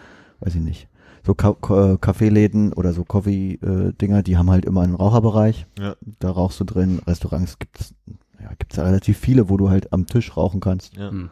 weiß 0.42 0.56
ich 0.56 0.62
nicht. 0.62 0.88
So 1.26 1.34
Ka 1.36 1.54
Ka- 1.54 1.94
äh, 1.94 1.98
Kaffeeläden 2.02 2.74
oder 2.74 2.94
so 2.94 3.04
Coffee-Dinger, 3.04 4.24
die 4.24 4.38
haben 4.38 4.50
halt 4.50 4.66
immer 4.66 4.82
einen 4.82 4.96
Raucherbereich. 4.96 5.68
Ja. 5.80 5.96
Da 6.20 6.32
rauchst 6.32 6.60
du 6.60 6.64
drin. 6.64 7.00
Restaurants 7.08 7.58
gibt's 7.60 7.94
ja, 8.42 8.50
gibt's 8.58 8.76
ja 8.76 8.84
relativ 8.84 9.20
viele, 9.20 9.50
wo 9.50 9.58
du 9.58 9.70
halt 9.70 9.94
am 9.94 10.08
Tisch 10.08 10.36
rauchen 10.36 10.60
kannst. 10.62 10.98
Ja. 10.98 11.12
Hm. 11.12 11.30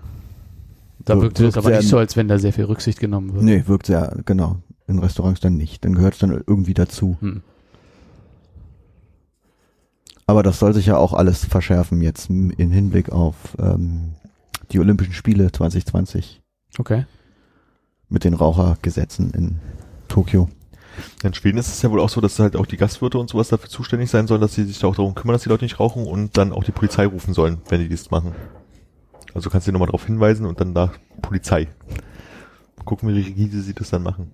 Da 1.06 1.16
Wir- 1.16 1.22
wirkte 1.24 1.46
es 1.48 1.56
wirkt 1.56 1.66
aber 1.66 1.78
nicht 1.78 1.88
so, 1.90 1.98
als 1.98 2.16
wenn 2.18 2.28
da 2.28 2.38
sehr 2.40 2.54
viel 2.54 2.66
Rücksicht 2.66 3.00
genommen 3.00 3.34
wird. 3.34 3.44
Nee, 3.44 3.64
wirkt 3.68 3.86
sehr, 3.88 4.18
genau. 4.26 4.58
In 4.88 5.00
Restaurants 5.00 5.40
dann 5.40 5.56
nicht. 5.56 5.86
Dann 5.86 5.96
gehört's 5.96 6.20
dann 6.20 6.32
irgendwie 6.48 6.74
dazu. 6.74 7.18
Hm. 7.22 7.42
Aber 10.26 10.44
das 10.44 10.60
soll 10.60 10.74
sich 10.74 10.86
ja 10.88 10.98
auch 10.98 11.14
alles 11.14 11.46
verschärfen 11.46 12.02
jetzt 12.02 12.30
m- 12.30 12.52
in 12.52 12.72
Hinblick 12.72 13.12
auf 13.12 13.36
ähm, 13.60 14.12
die 14.72 14.80
Olympischen 14.80 15.14
Spiele 15.14 15.52
2020 15.52 16.42
Okay. 16.78 17.06
mit 18.10 18.24
den 18.24 18.36
Rauchergesetzen 18.36 19.32
in 19.32 19.60
Tokio. 20.08 20.50
In 21.24 21.34
Schweden 21.34 21.58
ist 21.58 21.70
es 21.70 21.82
ja 21.82 21.90
wohl 21.90 22.00
auch 22.02 22.10
so, 22.10 22.20
dass 22.22 22.38
halt 22.40 22.56
auch 22.56 22.66
die 22.66 22.78
Gastwirte 22.78 23.18
und 23.18 23.30
sowas 23.30 23.48
dafür 23.48 23.70
zuständig 23.70 24.10
sein 24.12 24.28
sollen, 24.28 24.42
dass 24.42 24.54
sie 24.54 24.66
sich 24.66 24.80
da 24.80 24.88
auch 24.88 24.96
darum 24.96 25.16
kümmern, 25.16 25.34
dass 25.34 25.44
die 25.44 25.50
Leute 25.50 25.66
nicht 25.66 25.80
rauchen 25.80 26.06
und 26.06 26.38
dann 26.38 26.52
auch 26.52 26.64
die 26.64 26.72
Polizei 26.74 27.06
rufen 27.08 27.34
sollen, 27.34 27.60
wenn 27.70 27.80
die 27.80 27.90
das 27.90 28.12
machen. 28.12 28.34
Also 29.34 29.50
kannst 29.50 29.68
du 29.68 29.72
nochmal 29.72 29.88
darauf 29.88 30.06
hinweisen 30.06 30.46
und 30.46 30.60
dann 30.60 30.74
da 30.74 30.92
Polizei. 31.22 31.68
Gucken, 32.86 33.10
wie 33.10 33.22
rigide 33.22 33.62
sie 33.62 33.74
das 33.74 33.90
dann 33.90 34.04
machen. 34.04 34.32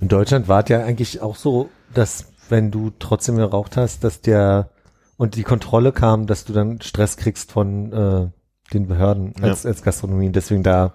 In 0.00 0.08
Deutschland 0.08 0.48
war 0.48 0.62
es 0.62 0.68
ja 0.70 0.84
eigentlich 0.84 1.20
auch 1.20 1.36
so, 1.36 1.68
dass 1.92 2.32
wenn 2.48 2.70
du 2.70 2.92
trotzdem 2.98 3.36
geraucht 3.36 3.76
hast, 3.76 4.04
dass 4.04 4.20
der 4.20 4.70
und 5.16 5.36
die 5.36 5.42
Kontrolle 5.42 5.92
kam, 5.92 6.26
dass 6.26 6.44
du 6.44 6.52
dann 6.52 6.80
Stress 6.80 7.16
kriegst 7.16 7.52
von 7.52 7.92
äh, 7.92 8.28
den 8.72 8.88
Behörden 8.88 9.34
als, 9.40 9.64
als 9.64 9.82
Gastronomie 9.82 10.30
deswegen 10.30 10.62
da 10.62 10.92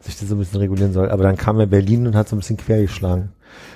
sich 0.00 0.18
das 0.18 0.28
so 0.28 0.34
ein 0.34 0.38
bisschen 0.38 0.60
regulieren 0.60 0.92
soll. 0.92 1.10
Aber 1.10 1.22
dann 1.22 1.36
kam 1.36 1.58
ja 1.58 1.66
Berlin 1.66 2.06
und 2.06 2.14
hat 2.14 2.28
so 2.28 2.36
ein 2.36 2.38
bisschen 2.38 2.56
quergeschlagen. 2.56 3.32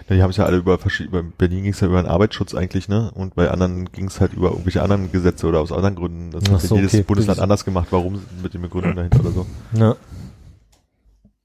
Ja, 0.09 0.17
die 0.17 0.23
haben 0.23 0.31
es 0.31 0.37
ja 0.37 0.45
alle 0.45 0.57
über 0.59 0.79
verschiedene, 0.79 1.23
bei 1.23 1.29
Berlin 1.39 1.63
ging 1.65 1.73
es 1.73 1.81
ja 1.81 1.87
über 1.89 2.03
den 2.03 2.09
Arbeitsschutz 2.11 2.55
eigentlich, 2.55 2.89
ne? 2.89 3.11
Und 3.15 3.35
bei 3.35 3.51
anderen 3.51 3.91
ging 3.93 4.07
es 4.07 4.21
halt 4.21 4.33
über 4.35 4.51
irgendwelche 4.51 4.83
anderen 4.83 5.11
Gesetze 5.13 5.47
oder 5.47 5.61
aus 5.61 5.73
anderen 5.73 5.95
Gründen. 5.95 6.31
Das 6.33 6.43
Ach 6.49 6.53
hat 6.55 6.63
ja 6.63 6.69
so, 6.69 6.77
jedes 6.77 6.95
okay. 6.95 7.03
Bundesland 7.05 7.39
Das- 7.39 7.43
anders 7.43 7.65
gemacht, 7.65 7.89
warum 7.91 8.21
mit 8.43 8.55
den 8.55 8.63
Begründungen 8.63 8.97
dahinter 8.97 9.21
oder 9.21 9.31
so. 9.33 9.47
Ja. 9.75 9.97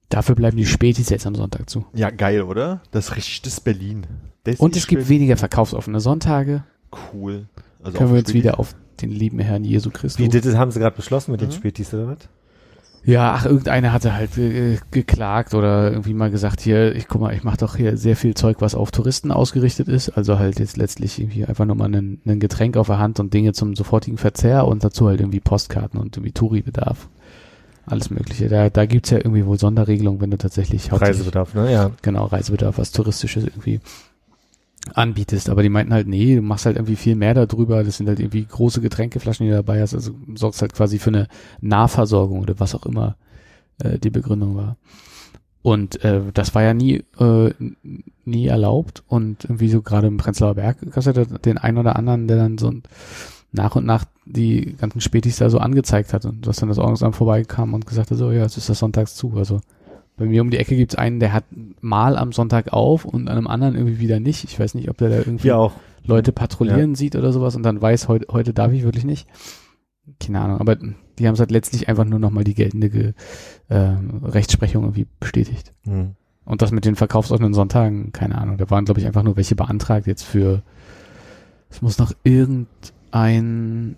Dafür 0.08 0.34
bleiben 0.34 0.56
die 0.56 0.64
Spätis 0.66 1.10
jetzt 1.10 1.26
am 1.26 1.34
Sonntag 1.34 1.68
zu. 1.68 1.84
Ja, 1.92 2.10
geil, 2.10 2.42
oder? 2.42 2.80
Das 2.92 3.08
ist 3.10 3.16
richtig 3.16 3.42
das 3.42 3.60
Berlin. 3.60 4.06
Das 4.44 4.56
Und 4.58 4.74
es 4.76 4.86
gibt 4.86 5.02
Berlin. 5.02 5.20
weniger 5.20 5.36
verkaufsoffene 5.36 6.00
Sonntage. 6.00 6.64
Cool. 7.12 7.46
Also 7.82 7.98
Können 7.98 8.10
wir 8.10 8.16
jetzt 8.18 8.28
Berlin. 8.28 8.42
wieder 8.44 8.58
auf 8.58 8.74
den 9.02 9.10
lieben 9.10 9.38
Herrn 9.38 9.64
Jesu 9.64 9.90
Christus. 9.90 10.18
Wie, 10.18 10.28
das 10.28 10.56
haben 10.56 10.70
sie 10.70 10.80
gerade 10.80 10.96
beschlossen 10.96 11.32
mit 11.32 11.40
den 11.42 11.48
Mhm. 11.50 11.52
Spätis 11.52 11.92
oder 11.92 12.06
was? 12.08 12.18
Ja, 13.08 13.32
ach, 13.32 13.46
irgendeiner 13.46 13.94
hatte 13.94 14.12
halt 14.12 14.36
äh, 14.36 14.76
geklagt 14.90 15.54
oder 15.54 15.90
irgendwie 15.90 16.12
mal 16.12 16.30
gesagt, 16.30 16.60
hier, 16.60 16.94
ich 16.94 17.08
guck 17.08 17.22
mal, 17.22 17.32
ich 17.32 17.42
mache 17.42 17.56
doch 17.56 17.74
hier 17.74 17.96
sehr 17.96 18.16
viel 18.16 18.34
Zeug, 18.34 18.58
was 18.60 18.74
auf 18.74 18.90
Touristen 18.90 19.32
ausgerichtet 19.32 19.88
ist. 19.88 20.10
Also 20.10 20.38
halt 20.38 20.58
jetzt 20.58 20.76
letztlich 20.76 21.18
irgendwie 21.18 21.46
einfach 21.46 21.64
nur 21.64 21.74
mal 21.74 21.86
ein, 21.86 22.20
ein 22.26 22.38
Getränk 22.38 22.76
auf 22.76 22.88
der 22.88 22.98
Hand 22.98 23.18
und 23.18 23.32
Dinge 23.32 23.54
zum 23.54 23.74
sofortigen 23.74 24.18
Verzehr 24.18 24.66
und 24.66 24.84
dazu 24.84 25.08
halt 25.08 25.20
irgendwie 25.20 25.40
Postkarten 25.40 25.98
und 25.98 26.18
irgendwie 26.18 26.32
Touri-Bedarf. 26.32 27.08
Alles 27.86 28.10
mögliche. 28.10 28.50
Da, 28.50 28.68
da 28.68 28.84
gibt's 28.84 29.08
ja 29.08 29.16
irgendwie 29.16 29.46
wohl 29.46 29.58
Sonderregelungen, 29.58 30.20
wenn 30.20 30.30
du 30.30 30.36
tatsächlich 30.36 30.92
Reisebedarf, 30.92 31.54
ne? 31.54 31.72
Ja. 31.72 31.90
genau, 32.02 32.26
Reisebedarf, 32.26 32.76
was 32.76 32.92
Touristisches 32.92 33.44
irgendwie 33.44 33.80
anbietest. 34.94 35.50
Aber 35.50 35.62
die 35.62 35.68
meinten 35.68 35.92
halt, 35.92 36.06
nee, 36.06 36.36
du 36.36 36.42
machst 36.42 36.66
halt 36.66 36.76
irgendwie 36.76 36.96
viel 36.96 37.14
mehr 37.14 37.34
darüber. 37.34 37.84
Das 37.84 37.96
sind 37.96 38.08
halt 38.08 38.20
irgendwie 38.20 38.44
große 38.44 38.80
Getränkeflaschen, 38.80 39.44
die 39.44 39.50
du 39.50 39.56
dabei 39.56 39.80
hast. 39.80 39.94
Also 39.94 40.12
sorgst 40.34 40.62
halt 40.62 40.74
quasi 40.74 40.98
für 40.98 41.10
eine 41.10 41.28
Nahversorgung 41.60 42.40
oder 42.40 42.58
was 42.58 42.74
auch 42.74 42.86
immer 42.86 43.16
äh, 43.82 43.98
die 43.98 44.10
Begründung 44.10 44.56
war. 44.56 44.76
Und 45.62 46.02
äh, 46.04 46.22
das 46.32 46.54
war 46.54 46.62
ja 46.62 46.72
nie, 46.72 47.04
äh, 47.18 47.52
nie 48.24 48.46
erlaubt. 48.46 49.02
Und 49.06 49.44
irgendwie 49.44 49.68
so 49.68 49.82
gerade 49.82 50.06
im 50.06 50.16
Prenzlauer 50.16 50.54
Berg 50.54 50.80
gab 50.80 50.96
es 50.96 51.04
ja 51.06 51.12
den 51.12 51.58
einen 51.58 51.78
oder 51.78 51.96
anderen, 51.96 52.28
der 52.28 52.36
dann 52.36 52.58
so 52.58 52.72
nach 53.50 53.76
und 53.76 53.86
nach 53.86 54.04
die 54.24 54.76
ganzen 54.76 55.00
Spätis 55.00 55.36
da 55.36 55.50
so 55.50 55.58
angezeigt 55.58 56.12
hat 56.12 56.26
und 56.26 56.46
dass 56.46 56.58
dann 56.58 56.68
das 56.68 56.78
Ordnungsamt 56.78 57.16
vorbeikam 57.16 57.74
und 57.74 57.86
gesagt 57.86 58.10
hat, 58.10 58.18
so 58.18 58.30
ja, 58.30 58.42
jetzt 58.42 58.58
ist 58.58 58.68
das 58.68 58.78
sonntags 58.78 59.14
zu. 59.14 59.32
Also 59.36 59.60
bei 60.18 60.26
mir 60.26 60.42
um 60.42 60.50
die 60.50 60.58
Ecke 60.58 60.76
gibt's 60.76 60.96
einen, 60.96 61.20
der 61.20 61.32
hat 61.32 61.44
mal 61.80 62.16
am 62.16 62.32
Sonntag 62.32 62.72
auf 62.72 63.04
und 63.04 63.28
an 63.28 63.38
einem 63.38 63.46
anderen 63.46 63.74
irgendwie 63.74 64.00
wieder 64.00 64.20
nicht. 64.20 64.44
Ich 64.44 64.58
weiß 64.58 64.74
nicht, 64.74 64.90
ob 64.90 64.98
der 64.98 65.08
da 65.08 65.18
irgendwie. 65.18 65.48
Leute 66.04 66.32
patrouillieren 66.32 66.94
sieht 66.94 67.16
oder 67.16 67.32
sowas 67.32 67.54
und 67.54 67.62
dann 67.62 67.80
weiß, 67.80 68.08
heute, 68.08 68.26
heute 68.32 68.54
darf 68.54 68.72
ich 68.72 68.82
wirklich 68.82 69.04
nicht. 69.04 69.28
Keine 70.18 70.40
Ahnung, 70.40 70.58
aber 70.58 70.76
die 70.76 71.26
haben 71.26 71.34
es 71.34 71.40
halt 71.40 71.50
letztlich 71.50 71.88
einfach 71.88 72.04
nur 72.04 72.18
nochmal 72.18 72.44
die 72.44 72.54
geltende 72.54 72.88
Ge 72.88 73.12
äh, 73.68 73.94
Rechtsprechung 74.24 74.84
irgendwie 74.84 75.06
bestätigt. 75.20 75.74
Mhm. 75.84 76.14
Und 76.44 76.62
das 76.62 76.72
mit 76.72 76.86
den 76.86 76.96
verkaufsoffenen 76.96 77.52
Sonntagen, 77.52 78.12
keine 78.12 78.38
Ahnung, 78.38 78.56
da 78.56 78.70
waren, 78.70 78.86
glaube 78.86 79.00
ich, 79.00 79.06
einfach 79.06 79.22
nur 79.22 79.36
welche 79.36 79.54
beantragt 79.54 80.06
jetzt 80.06 80.22
für, 80.22 80.62
es 81.68 81.82
muss 81.82 81.98
noch 81.98 82.12
irgendein 82.24 83.96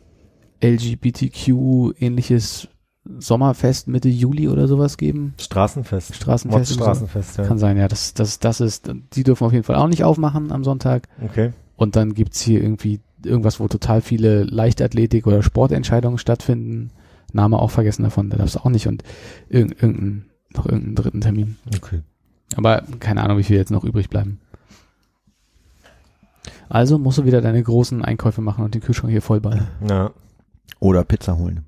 LGBTQ-ähnliches 0.61 2.69
Sommerfest 3.19 3.89
Mitte 3.89 4.09
Juli 4.09 4.49
oder 4.49 4.69
sowas 4.69 4.97
geben. 4.97 5.35
Straßenfest. 5.41 6.15
Straßenfest. 6.15 6.75
Straßenfest, 6.75 7.39
ja. 7.39 7.45
Kann 7.45 7.59
sein, 7.59 7.77
ja, 7.77 7.89
das, 7.89 8.15
das, 8.15 8.39
das 8.39 8.61
ist, 8.61 8.93
die 9.15 9.23
dürfen 9.25 9.45
auf 9.45 9.53
jeden 9.53 9.65
Fall 9.65 9.77
auch 9.77 9.89
nicht 9.89 10.05
aufmachen 10.05 10.53
am 10.53 10.65
Sonntag. 10.65 11.09
Okay. 11.25 11.53
Und 11.77 11.97
dann 11.97 12.13
gibt's 12.15 12.41
hier 12.41 12.63
irgendwie 12.63 13.01
irgendwas, 13.25 13.59
wo 13.59 13.69
total 13.69 14.03
viele 14.03 14.45
Leichtathletik- 14.45 15.27
oder 15.27 15.43
Sportentscheidungen 15.43 16.19
stattfinden. 16.19 16.91
Name 17.33 17.59
auch 17.59 17.71
vergessen 17.71 18.03
davon, 18.03 18.29
da 18.29 18.37
darfst 18.37 18.57
du 18.57 18.61
auch 18.61 18.71
nicht. 18.71 18.87
Und 18.87 19.03
irg 19.49 19.83
irgendein, 19.83 20.27
noch 20.55 20.67
irgendeinen 20.67 20.97
dritten 20.97 21.21
Termin. 21.21 21.57
Okay. 21.75 22.03
Aber 22.57 22.83
keine 22.99 23.23
Ahnung, 23.23 23.39
wie 23.39 23.45
viel 23.45 23.57
jetzt 23.57 23.71
noch 23.71 23.85
übrig 23.85 24.11
bleiben. 24.11 24.41
Also 26.69 26.99
musst 26.99 27.19
du 27.19 27.25
wieder 27.25 27.41
deine 27.41 27.63
großen 27.63 28.05
Einkäufe 28.05 28.41
machen 28.41 28.65
und 28.65 28.75
den 28.75 28.83
Kühlschrank 28.83 29.11
hier 29.11 29.23
vollballen. 29.23 29.69
Ja. 29.89 30.11
Oder 30.81 31.05
Pizza 31.05 31.37
holen. 31.37 31.65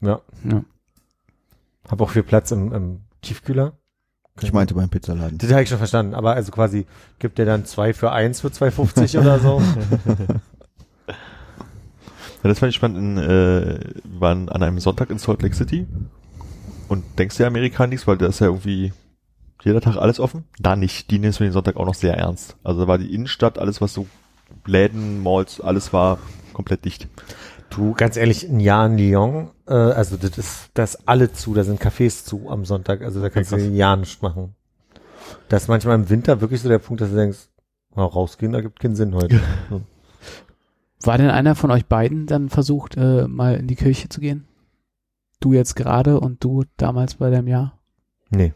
Ja. 0.00 0.20
Ja. 0.44 0.64
Hab 1.88 2.00
auch 2.00 2.10
viel 2.10 2.22
Platz 2.22 2.50
im, 2.50 2.72
im 2.72 3.00
Tiefkühler. 3.22 3.72
Ich 4.42 4.52
meinte 4.52 4.74
beim 4.74 4.88
Pizzaladen. 4.88 5.36
Das 5.38 5.50
habe 5.50 5.62
ich 5.62 5.68
schon 5.68 5.78
verstanden, 5.78 6.14
aber 6.14 6.34
also 6.34 6.50
quasi 6.50 6.86
gibt 7.18 7.36
der 7.36 7.44
dann 7.44 7.66
zwei 7.66 7.92
für 7.92 8.10
eins 8.12 8.40
für 8.40 8.48
2,50 8.48 9.20
oder 9.20 9.38
so. 9.38 9.60
Ja, 12.42 12.48
das 12.48 12.58
fand 12.58 12.70
ich 12.70 12.76
spannend. 12.76 12.98
In, 12.98 13.18
äh, 13.18 13.80
wir 14.04 14.20
waren 14.20 14.48
an 14.48 14.62
einem 14.62 14.78
Sonntag 14.78 15.10
in 15.10 15.18
Salt 15.18 15.42
Lake 15.42 15.54
City 15.54 15.86
und 16.88 17.04
denkst 17.18 17.36
dir 17.36 17.46
Amerika 17.46 17.86
nichts, 17.86 18.06
weil 18.06 18.16
da 18.16 18.26
ist 18.26 18.40
ja 18.40 18.46
irgendwie 18.46 18.92
jeder 19.62 19.80
Tag 19.80 19.96
alles 19.96 20.20
offen. 20.20 20.44
Da 20.58 20.74
nicht. 20.74 21.10
Die 21.10 21.18
nehmen 21.18 21.30
es 21.30 21.36
für 21.36 21.44
den 21.44 21.52
Sonntag 21.52 21.76
auch 21.76 21.84
noch 21.84 21.94
sehr 21.94 22.16
ernst. 22.16 22.56
Also 22.64 22.80
da 22.80 22.88
war 22.88 22.98
die 22.98 23.14
Innenstadt, 23.14 23.58
alles 23.58 23.80
was 23.80 23.92
so 23.92 24.06
Läden, 24.64 25.22
Malls, 25.22 25.60
alles 25.60 25.92
war 25.92 26.18
komplett 26.54 26.84
dicht. 26.84 27.08
Du, 27.70 27.94
ganz 27.94 28.16
ehrlich, 28.16 28.48
ein 28.48 28.60
Jahr 28.60 28.86
in 28.86 28.98
Lyon, 28.98 29.50
äh, 29.66 29.72
also 29.72 30.16
das 30.16 30.36
ist, 30.36 30.70
das 30.74 31.06
alle 31.06 31.32
zu, 31.32 31.54
da 31.54 31.62
sind 31.62 31.80
Cafés 31.80 32.24
zu 32.24 32.50
am 32.50 32.64
Sonntag, 32.64 33.02
also 33.02 33.22
da 33.22 33.30
kannst 33.30 33.52
Okay, 33.52 33.62
du 33.62 33.68
ein 33.68 33.76
Jahr 33.76 33.96
nichts 33.96 34.20
machen. 34.22 34.54
Das 35.48 35.62
ist 35.62 35.68
manchmal 35.68 35.94
im 35.94 36.10
Winter 36.10 36.40
wirklich 36.40 36.60
so 36.60 36.68
der 36.68 36.80
Punkt, 36.80 37.00
dass 37.00 37.10
du 37.10 37.16
denkst, 37.16 37.48
mal 37.94 38.04
rausgehen, 38.04 38.52
da 38.52 38.60
gibt 38.60 38.80
keinen 38.80 38.96
Sinn 38.96 39.14
heute. 39.14 39.40
War 41.02 41.16
denn 41.16 41.30
einer 41.30 41.54
von 41.54 41.70
euch 41.70 41.86
beiden 41.86 42.26
dann 42.26 42.48
versucht, 42.50 42.96
äh, 42.96 43.26
mal 43.26 43.56
in 43.56 43.68
die 43.68 43.76
Kirche 43.76 44.08
zu 44.08 44.20
gehen? 44.20 44.46
Du 45.38 45.52
jetzt 45.54 45.74
gerade 45.74 46.20
und 46.20 46.44
du 46.44 46.64
damals 46.76 47.14
bei 47.14 47.30
deinem 47.30 47.48
Jahr? 47.48 47.78
nee. 48.30 48.52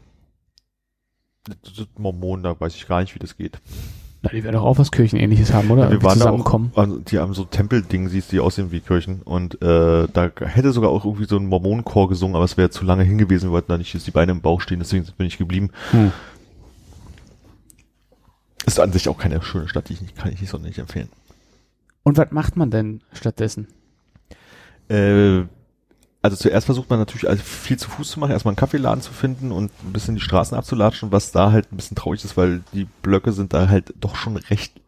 Mormonen, 1.99 2.43
da 2.43 2.59
weiß 2.59 2.75
ich 2.75 2.89
gar 2.89 3.01
nicht, 3.01 3.15
wie 3.15 3.19
das 3.19 3.37
geht. 3.37 3.61
Na, 4.25 4.31
die 4.31 4.43
werden 4.43 4.57
doch 4.57 4.65
auch 4.65 4.79
was 4.79 4.91
Kirchenähnliches 4.91 5.53
haben, 5.53 5.71
oder? 5.71 5.85
Ja, 5.85 5.91
wir 5.91 6.03
waren 6.03 6.19
da 6.19 6.25
zusammenkommen. 6.25 6.73
auch, 6.75 6.79
also 6.79 6.99
die 6.99 7.19
haben 7.19 7.35
so 7.35 7.45
Tempelding, 7.45 8.09
siehst 8.09 8.33
die 8.33 8.41
aussehen 8.41 8.73
wie 8.73 8.81
Kirchen 8.81 9.21
und 9.23 9.61
äh, 9.61 10.09
da 10.11 10.31
hätte 10.41 10.73
sogar 10.73 10.89
auch 10.89 11.05
irgendwie 11.05 11.27
so 11.27 11.37
ein 11.37 11.45
Mormonenchor 11.45 12.09
gesungen, 12.09 12.35
aber 12.35 12.47
es 12.47 12.57
wäre 12.57 12.71
zu 12.71 12.87
lange 12.87 13.03
hingewiesen, 13.03 13.51
wir 13.51 13.53
wollten 13.53 13.71
da 13.71 13.77
nicht 13.77 13.93
jetzt 13.93 14.07
die 14.07 14.13
Beine 14.13 14.33
im 14.33 14.41
Bauch 14.41 14.63
stehen, 14.63 14.79
deswegen 14.79 15.05
bin 15.19 15.27
ich 15.27 15.37
geblieben. 15.37 15.71
Hm. 15.91 16.11
Ist 18.65 18.81
an 18.81 18.93
sich 18.93 19.11
auch 19.11 19.19
keine 19.19 19.43
schöne 19.43 19.69
Stadt, 19.69 19.91
die 19.91 19.93
ich 19.93 20.01
nicht, 20.01 20.17
kann 20.17 20.33
ich 20.33 20.41
nicht 20.41 20.49
sonderlich 20.49 20.79
empfehlen. 20.79 21.11
Und 22.03 22.17
was 22.17 22.31
macht 22.31 22.57
man 22.57 22.71
denn 22.71 23.03
stattdessen? 23.13 23.69
Äh, 24.89 25.43
also 26.25 26.37
zuerst 26.37 26.65
versucht 26.65 26.89
man 26.89 26.99
natürlich 26.99 27.29
also 27.29 27.43
viel 27.43 27.77
zu 27.77 27.91
Fuß 27.91 28.13
zu 28.13 28.19
machen, 28.19 28.31
erstmal 28.33 28.53
einen 28.53 28.57
Kaffeeladen 28.57 29.03
zu 29.03 29.13
finden 29.13 29.53
und 29.53 29.71
ein 29.85 29.93
bisschen 29.93 30.15
die 30.15 30.23
Straßen 30.23 30.57
abzulatschen, 30.57 31.13
was 31.13 31.33
da 31.33 31.53
halt 31.53 31.71
ein 31.71 31.77
bisschen 31.77 31.97
traurig 31.97 32.25
ist, 32.25 32.39
weil 32.39 32.63
die 32.73 32.87
Blöcke 33.03 33.33
sind 33.33 33.53
da 33.53 33.69
halt 33.69 33.93
doch 34.01 34.17
schon 34.17 34.39
recht 34.39 34.81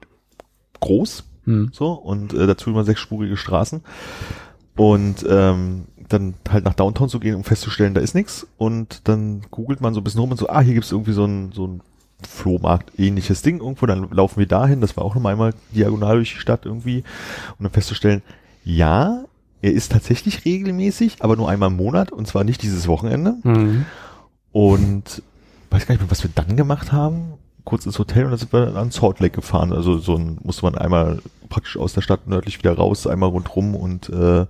groß. 0.80 1.24
Hm. 1.44 1.70
so 1.72 1.92
und 1.92 2.32
äh, 2.32 2.46
dazu 2.46 2.70
immer 2.70 2.84
sechsspurige 2.84 3.36
Straßen 3.36 3.82
und 4.76 5.24
ähm, 5.28 5.84
dann 6.08 6.34
halt 6.48 6.64
nach 6.64 6.72
Downtown 6.72 7.10
zu 7.10 7.20
gehen, 7.20 7.34
um 7.34 7.44
festzustellen, 7.44 7.92
da 7.92 8.00
ist 8.00 8.14
nichts. 8.14 8.46
Und 8.56 9.06
dann 9.08 9.42
googelt 9.50 9.82
man 9.82 9.92
so 9.92 10.00
ein 10.00 10.04
bisschen 10.04 10.20
rum 10.20 10.30
und 10.30 10.38
so, 10.38 10.48
ah, 10.48 10.60
hier 10.60 10.74
gibt's 10.74 10.92
irgendwie 10.92 11.12
so 11.12 11.26
ein, 11.26 11.52
so 11.52 11.66
ein 11.66 11.82
Flohmarkt-ähnliches 12.26 13.42
Ding 13.42 13.60
irgendwo. 13.60 13.84
Dann 13.86 14.08
laufen 14.10 14.38
wir 14.38 14.46
dahin, 14.46 14.80
das 14.80 14.96
war 14.96 15.04
auch 15.04 15.14
nochmal 15.14 15.32
einmal 15.32 15.54
diagonal 15.74 16.16
durch 16.16 16.32
die 16.32 16.40
Stadt 16.40 16.64
irgendwie. 16.64 16.98
Und 17.58 17.64
dann 17.64 17.72
festzustellen, 17.72 18.22
ja, 18.64 19.25
er 19.62 19.72
ist 19.72 19.92
tatsächlich 19.92 20.44
regelmäßig, 20.44 21.16
aber 21.20 21.36
nur 21.36 21.48
einmal 21.48 21.70
im 21.70 21.76
Monat 21.76 22.12
und 22.12 22.26
zwar 22.26 22.44
nicht 22.44 22.62
dieses 22.62 22.88
Wochenende. 22.88 23.36
Mhm. 23.42 23.86
Und 24.52 25.22
weiß 25.70 25.86
gar 25.86 25.94
nicht 25.94 26.02
mehr, 26.02 26.10
was 26.10 26.22
wir 26.22 26.30
dann 26.34 26.56
gemacht 26.56 26.92
haben. 26.92 27.34
Kurz 27.64 27.84
ins 27.84 27.98
Hotel 27.98 28.24
und 28.24 28.30
dann 28.30 28.38
sind 28.38 28.52
wir 28.52 28.76
an 28.76 28.90
Salt 28.90 29.20
Lake 29.20 29.36
gefahren. 29.36 29.72
Also 29.72 29.98
so 29.98 30.16
ein, 30.16 30.38
musste 30.42 30.64
man 30.64 30.76
einmal 30.76 31.20
praktisch 31.48 31.76
aus 31.76 31.94
der 31.94 32.00
Stadt 32.00 32.28
nördlich 32.28 32.58
wieder 32.58 32.74
raus, 32.74 33.06
einmal 33.06 33.30
rundrum 33.30 33.74
und 33.74 34.08
äh, 34.08 34.46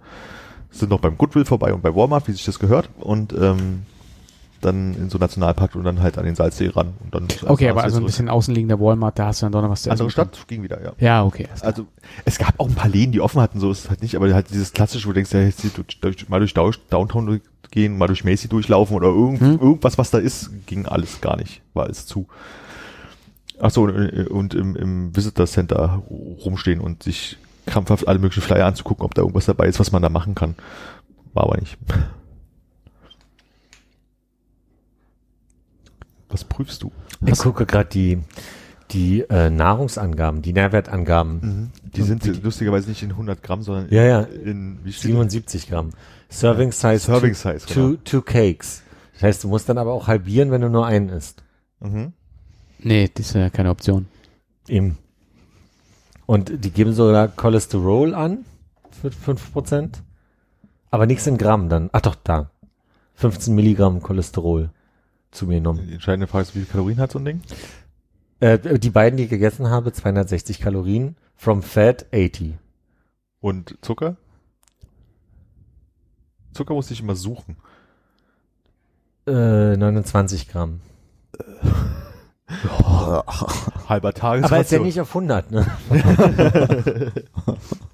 sind 0.71 0.91
noch 0.91 1.01
beim 1.01 1.17
Goodwill 1.17 1.45
vorbei 1.45 1.73
und 1.73 1.83
bei 1.83 1.95
Walmart, 1.95 2.29
wie 2.29 2.33
sich 2.33 2.45
das 2.45 2.59
gehört. 2.59 2.91
Und 2.99 3.33
ähm, 3.33 3.83
dann 4.67 4.95
in 4.95 5.09
so 5.09 5.17
einen 5.17 5.23
Nationalpark 5.23 5.75
und 5.75 5.85
dann 5.85 6.01
halt 6.01 6.19
an 6.19 6.25
den 6.25 6.35
Salzsee 6.35 6.69
ran. 6.69 6.95
Und 7.03 7.15
dann 7.15 7.29
Okay, 7.47 7.69
aber 7.69 7.83
also 7.83 7.99
ein 7.99 8.05
bisschen 8.05 8.29
außenliegender 8.29 8.79
Walmart, 8.79 9.19
da 9.19 9.27
hast 9.27 9.41
du 9.41 9.47
dann 9.47 9.53
doch 9.53 9.63
noch 9.63 9.71
was 9.71 9.83
zu 9.83 9.91
Andere 9.91 10.09
essen 10.09 10.13
Stadt 10.13 10.49
ging 10.49 10.63
wieder, 10.63 10.83
ja. 10.83 10.93
Ja, 10.99 11.25
okay. 11.25 11.49
Also 11.61 11.87
es 12.25 12.39
gab 12.39 12.59
auch 12.59 12.69
ein 12.69 12.75
paar 12.75 12.89
Läden, 12.89 13.13
die 13.13 13.21
offen 13.21 13.41
hatten, 13.41 13.61
so 13.61 13.71
ist 13.71 13.85
es 13.85 13.91
halt 13.91 14.03
nicht, 14.03 14.17
aber 14.17 14.33
halt 14.35 14.51
dieses 14.51 14.73
klassische, 14.73 15.07
wo 15.07 15.11
du 15.11 15.15
denkst, 15.15 15.33
ja, 15.33 15.41
jetzt 15.41 15.63
durch, 15.77 16.01
durch, 16.01 16.29
mal 16.29 16.41
durch 16.41 16.55
Downtown 16.55 17.41
gehen, 17.71 17.99
mal 17.99 18.07
durch 18.07 18.25
Macy 18.25 18.49
durchlaufen 18.49 18.97
oder 18.97 19.09
irgend, 19.09 19.41
Hm. 19.41 19.59
irgendwas, 19.61 19.99
was 19.99 20.11
da 20.11 20.19
ist, 20.19 20.51
ging 20.67 20.87
alles 20.87 21.21
gar 21.21 21.37
nicht, 21.37 21.63
war 21.75 21.85
alles 21.85 22.07
zu. 22.07 22.27
Ach 23.59 23.71
so, 23.71 23.83
und, 23.85 24.29
und 24.29 24.55
im, 24.55 24.77
im 24.77 25.17
Visitor 25.17 25.47
Center 25.47 26.03
rumstehen 26.45 26.81
und 26.81 27.03
sich 27.03 27.39
krampfhaft 27.67 28.07
alle 28.07 28.19
möglichen 28.19 28.43
Flyer 28.43 28.67
anzugucken, 28.67 29.05
ob 29.05 29.15
da 29.15 29.23
irgendwas 29.23 29.47
dabei 29.47 29.67
ist, 29.67 29.81
was 29.81 29.93
man 29.93 30.03
da 30.03 30.09
machen 30.09 30.35
kann. 30.35 30.55
War 31.35 31.45
aber 31.45 31.59
nicht. 31.59 31.77
Was 36.29 36.45
prüfst 36.45 36.83
du? 36.83 36.93
Ich 37.25 37.39
gucke 37.39 37.67
gerade 37.67 37.89
die, 37.89 38.19
die 38.91 39.21
äh, 39.23 39.49
Nahrungsangaben, 39.51 40.43
die 40.43 40.53
Nährwertangaben. 40.53 41.73
Die 41.85 42.03
sind 42.03 42.25
lustigerweise 42.43 42.89
nicht 42.89 43.03
in 43.03 43.11
100 43.11 43.43
Gramm, 43.43 43.63
sondern 43.63 43.89
Ja, 43.91 44.03
ja. 44.03 44.21
in 44.23 44.79
wie 44.85 44.93
viel? 44.93 45.13
77 45.13 45.69
Gramm. 45.69 45.91
Serving 46.29 46.73
Size. 46.73 46.99
Serving 46.99 47.33
two, 47.35 47.39
Size, 47.39 47.67
Two, 47.67 47.75
genau. 47.89 47.99
two 48.05 48.23
Cakes. 48.23 48.83
Das 49.15 49.23
heißt, 49.23 49.45
du 49.45 49.49
musst 49.49 49.69
dann 49.69 49.79
aber 49.79 49.93
auch 49.93 50.09
halbieren, 50.09 50.51
wenn 50.51 50.61
du 50.61 50.69
nur 50.69 50.87
einen 50.87 51.09
isst. 51.09 51.43
Mhm. 51.81 52.13
Nee, 52.81 53.09
das 53.15 53.27
ist 53.29 53.35
ja 53.35 53.49
keine 53.51 53.71
Option. 53.71 54.07
Eben. 54.69 54.99
Und 56.27 56.65
die 56.65 56.71
geben 56.71 56.93
sogar 56.93 57.29
Cholesterol 57.29 58.15
an 58.15 58.45
für 58.91 59.09
5%. 59.09 59.91
Aber 60.91 61.07
nichts 61.07 61.27
in 61.27 61.39
Gramm 61.39 61.69
dann. 61.69 61.89
Ach 61.93 62.01
doch, 62.01 62.17
da. 62.17 62.51
15 63.15 63.55
Milligramm 63.55 64.03
Cholesterol 64.03 64.71
zu 65.37 65.47
mir 65.47 65.57
genommen. 65.57 65.87
Die 65.87 65.95
entscheidende 65.95 66.27
Frage 66.27 66.43
ist, 66.43 66.55
wie 66.55 66.61
viele 66.61 66.73
Kalorien 66.73 66.99
hat 66.99 67.13
so 67.13 67.19
ein 67.19 67.25
Ding? 67.25 67.41
Äh, 68.41 68.79
die 68.79 68.91
beiden, 68.91 69.17
die 69.17 69.25
ich 69.25 69.31
gegessen 69.31 69.71
habe, 69.71 69.93
260 69.93 70.61
Kalorien. 70.61 71.17
From 71.35 71.63
Fat 71.63 72.07
80. 72.15 72.55
Und 73.41 73.77
Zucker? 73.83 74.17
Zucker 76.53 76.75
musste 76.75 76.95
ich 76.95 77.01
immer 77.01 77.15
suchen. 77.15 77.57
Äh, 79.27 79.77
29 79.77 80.49
Gramm. 80.49 80.81
Halber 83.89 84.13
Tages. 84.15 84.45
Aber 84.45 84.61
ist 84.61 84.73
ja 84.73 84.79
nicht 84.79 85.01
auf 85.01 85.09
100, 85.09 85.51
ne? 85.51 85.67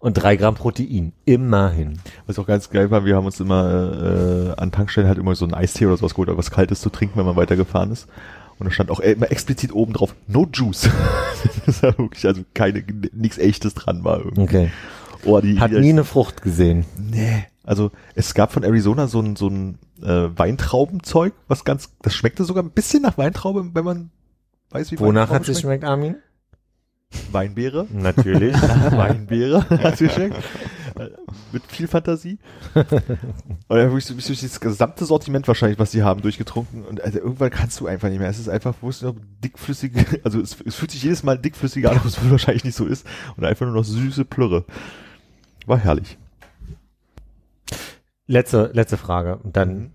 Und 0.00 0.14
drei 0.14 0.36
Gramm 0.36 0.54
Protein. 0.54 1.12
Immerhin. 1.26 1.98
Was 2.26 2.38
auch 2.38 2.46
ganz 2.46 2.70
geil 2.70 2.90
war, 2.90 3.04
wir 3.04 3.16
haben 3.16 3.26
uns 3.26 3.38
immer 3.38 4.54
äh, 4.56 4.60
an 4.60 4.72
Tankstellen 4.72 5.06
halt 5.06 5.18
immer 5.18 5.34
so 5.34 5.44
ein 5.44 5.52
Eistee 5.52 5.86
oder 5.86 5.98
sowas 5.98 6.14
geholt, 6.14 6.30
oder 6.30 6.38
was 6.38 6.50
Kaltes 6.50 6.80
zu 6.80 6.88
trinken, 6.88 7.18
wenn 7.18 7.26
man 7.26 7.36
weitergefahren 7.36 7.92
ist. 7.92 8.08
Und 8.58 8.64
da 8.64 8.70
stand 8.70 8.90
auch 8.90 9.00
immer 9.00 9.30
explizit 9.30 9.74
oben 9.74 9.92
drauf, 9.92 10.14
no 10.26 10.48
juice. 10.50 10.88
das 11.66 11.82
war 11.82 11.96
wirklich, 11.98 12.26
also 12.26 12.42
keine, 12.54 12.82
nichts 13.12 13.36
echtes 13.36 13.74
dran 13.74 14.02
war 14.02 14.18
irgendwie. 14.20 14.42
Okay. 14.42 14.70
Oh, 15.24 15.38
die, 15.38 15.60
Hat 15.60 15.70
die, 15.70 15.80
nie 15.80 15.90
eine 15.90 16.04
Frucht 16.04 16.40
gesehen. 16.40 16.86
Nee. 16.98 17.44
Also 17.62 17.90
es 18.14 18.32
gab 18.32 18.52
von 18.52 18.62
Arizona 18.62 19.06
so 19.06 19.20
ein, 19.20 19.36
so 19.36 19.48
ein 19.48 19.78
äh, 20.02 20.28
Weintraubenzeug, 20.34 21.34
was 21.46 21.64
ganz, 21.64 21.90
das 22.00 22.14
schmeckte 22.14 22.44
sogar 22.44 22.64
ein 22.64 22.70
bisschen 22.70 23.02
nach 23.02 23.18
Weintraube, 23.18 23.70
wenn 23.74 23.84
man 23.84 24.10
weiß, 24.70 24.92
wie 24.92 24.98
Wonach 24.98 25.28
Weintraube 25.28 25.34
hat 25.34 25.44
sie 25.44 25.54
schmeckt, 25.60 25.84
Armin? 25.84 26.16
Weinbeere. 27.32 27.86
Natürlich. 27.90 28.54
Weinbeere 28.90 29.68
hat 29.82 29.98
sie 29.98 30.06
geschmeckt. 30.06 30.36
Äh, 30.98 31.08
Mit 31.52 31.62
viel 31.66 31.88
Fantasie. 31.88 32.38
Und 32.74 32.86
dann 33.68 33.88
habe 33.88 33.98
ich 33.98 34.04
so, 34.04 34.14
durch 34.14 34.40
das 34.40 34.60
gesamte 34.60 35.04
Sortiment 35.04 35.46
wahrscheinlich, 35.48 35.78
was 35.78 35.92
sie 35.92 36.02
haben, 36.02 36.22
durchgetrunken. 36.22 36.84
Und 36.84 37.00
also 37.00 37.18
irgendwann 37.18 37.50
kannst 37.50 37.80
du 37.80 37.86
einfach 37.86 38.08
nicht 38.08 38.18
mehr. 38.18 38.28
Es 38.28 38.38
ist 38.38 38.48
einfach, 38.48 38.74
wo 38.80 38.88
ist 38.88 39.02
noch 39.02 39.14
dickflüssige, 39.42 40.20
also 40.24 40.40
es, 40.40 40.56
es 40.64 40.74
fühlt 40.74 40.90
sich 40.90 41.02
jedes 41.02 41.22
Mal 41.22 41.38
dickflüssiger 41.38 41.90
an, 41.90 41.98
aber 41.98 42.06
es 42.06 42.30
wahrscheinlich 42.30 42.64
nicht 42.64 42.76
so 42.76 42.86
ist. 42.86 43.06
Und 43.36 43.44
einfach 43.44 43.66
nur 43.66 43.74
noch 43.74 43.84
süße 43.84 44.24
Plürre. 44.24 44.64
War 45.66 45.78
herrlich. 45.78 46.18
Letzte, 48.26 48.70
letzte 48.72 48.96
Frage. 48.96 49.36
Und 49.38 49.56
dann 49.56 49.92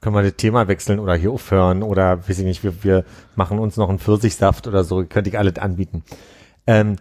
können 0.00 0.14
wir 0.14 0.22
das 0.22 0.36
Thema 0.36 0.68
wechseln 0.68 0.98
oder 1.00 1.14
hier 1.14 1.30
aufhören 1.30 1.82
oder 1.82 2.28
weiß 2.28 2.38
ich 2.38 2.44
nicht, 2.44 2.62
wir, 2.62 2.84
wir 2.84 3.04
machen 3.34 3.58
uns 3.58 3.76
noch 3.76 3.88
einen 3.88 3.98
Pfirsichsaft 3.98 4.66
oder 4.66 4.84
so, 4.84 5.04
könnte 5.04 5.30
ich 5.30 5.38
alles 5.38 5.56
anbieten. 5.58 6.04
Ähm, 6.66 6.96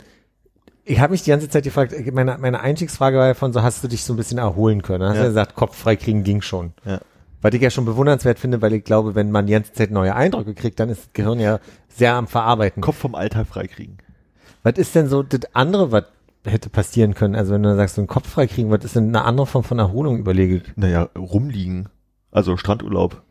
ich 0.83 0.99
habe 0.99 1.11
mich 1.11 1.23
die 1.23 1.31
ganze 1.31 1.49
Zeit 1.49 1.63
gefragt, 1.63 1.93
meine, 2.13 2.37
meine 2.37 2.59
Einstiegsfrage 2.59 3.17
war 3.17 3.27
ja 3.27 3.33
von 3.33 3.51
so, 3.53 3.63
hast 3.63 3.83
du 3.83 3.87
dich 3.87 4.03
so 4.03 4.13
ein 4.13 4.17
bisschen 4.17 4.37
erholen 4.37 4.81
können? 4.83 5.03
Hast 5.03 5.13
du 5.15 5.17
Ja. 5.17 5.23
ja 5.23 5.29
gesagt, 5.29 5.55
Kopf 5.55 5.75
frei 5.75 5.95
kriegen 5.95 6.23
ging 6.23 6.41
schon. 6.41 6.73
Ja. 6.85 6.99
Was 7.41 7.53
ich 7.53 7.61
ja 7.61 7.69
schon 7.69 7.85
bewundernswert 7.85 8.39
finde, 8.39 8.61
weil 8.61 8.73
ich 8.73 8.83
glaube, 8.83 9.15
wenn 9.15 9.31
man 9.31 9.45
die 9.47 9.53
ganze 9.53 9.73
Zeit 9.73 9.91
neue 9.91 10.15
Eindrücke 10.15 10.53
kriegt, 10.53 10.79
dann 10.79 10.89
ist 10.89 11.01
das 11.05 11.13
Gehirn 11.13 11.39
ja 11.39 11.59
sehr 11.87 12.13
am 12.15 12.27
Verarbeiten. 12.27 12.81
Kopf 12.81 12.97
vom 12.97 13.15
Alltag 13.15 13.47
freikriegen. 13.47 13.97
Was 14.63 14.73
ist 14.77 14.95
denn 14.95 15.07
so 15.07 15.21
das 15.23 15.41
andere, 15.53 15.91
was 15.91 16.05
hätte 16.43 16.69
passieren 16.69 17.13
können? 17.13 17.35
Also 17.35 17.53
wenn 17.53 17.63
du 17.63 17.75
sagst, 17.75 17.95
so 17.95 18.01
einen 18.01 18.07
Kopf 18.07 18.27
frei 18.29 18.47
kriegen, 18.47 18.69
was 18.71 18.83
ist 18.83 18.95
denn 18.95 19.07
eine 19.07 19.23
andere 19.25 19.47
Form 19.47 19.63
von 19.63 19.79
Erholung, 19.79 20.17
überlege 20.17 20.57
ich. 20.57 20.63
Naja, 20.75 21.09
rumliegen. 21.17 21.89
Also 22.31 22.57
Strandurlaub. 22.57 23.21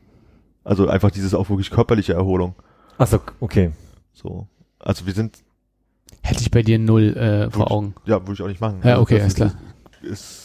Also 0.65 0.89
einfach 0.89 1.11
dieses 1.11 1.35
auch 1.35 1.49
wirklich 1.51 1.71
körperliche 1.71 2.15
Erholung. 2.15 2.55
Achso, 2.99 3.19
okay. 3.41 3.73
So. 4.13 4.47
Also 4.79 5.07
wir 5.07 5.13
sind, 5.13 5.44
Hätte 6.25 6.41
ich 6.41 6.51
bei 6.51 6.63
dir 6.63 6.79
null 6.79 7.17
äh, 7.17 7.51
vor? 7.51 7.71
Augen. 7.71 7.95
ja, 8.07 8.21
würde 8.21 8.33
ich 8.33 8.43
auch 8.43 8.49
nicht 8.49 8.61
machen. 8.61 8.81
Ja, 8.83 8.93
Also 8.93 9.03
okay, 9.03 9.21
alles 9.21 9.35
ist, 9.35 9.57
Ist 10.03 10.45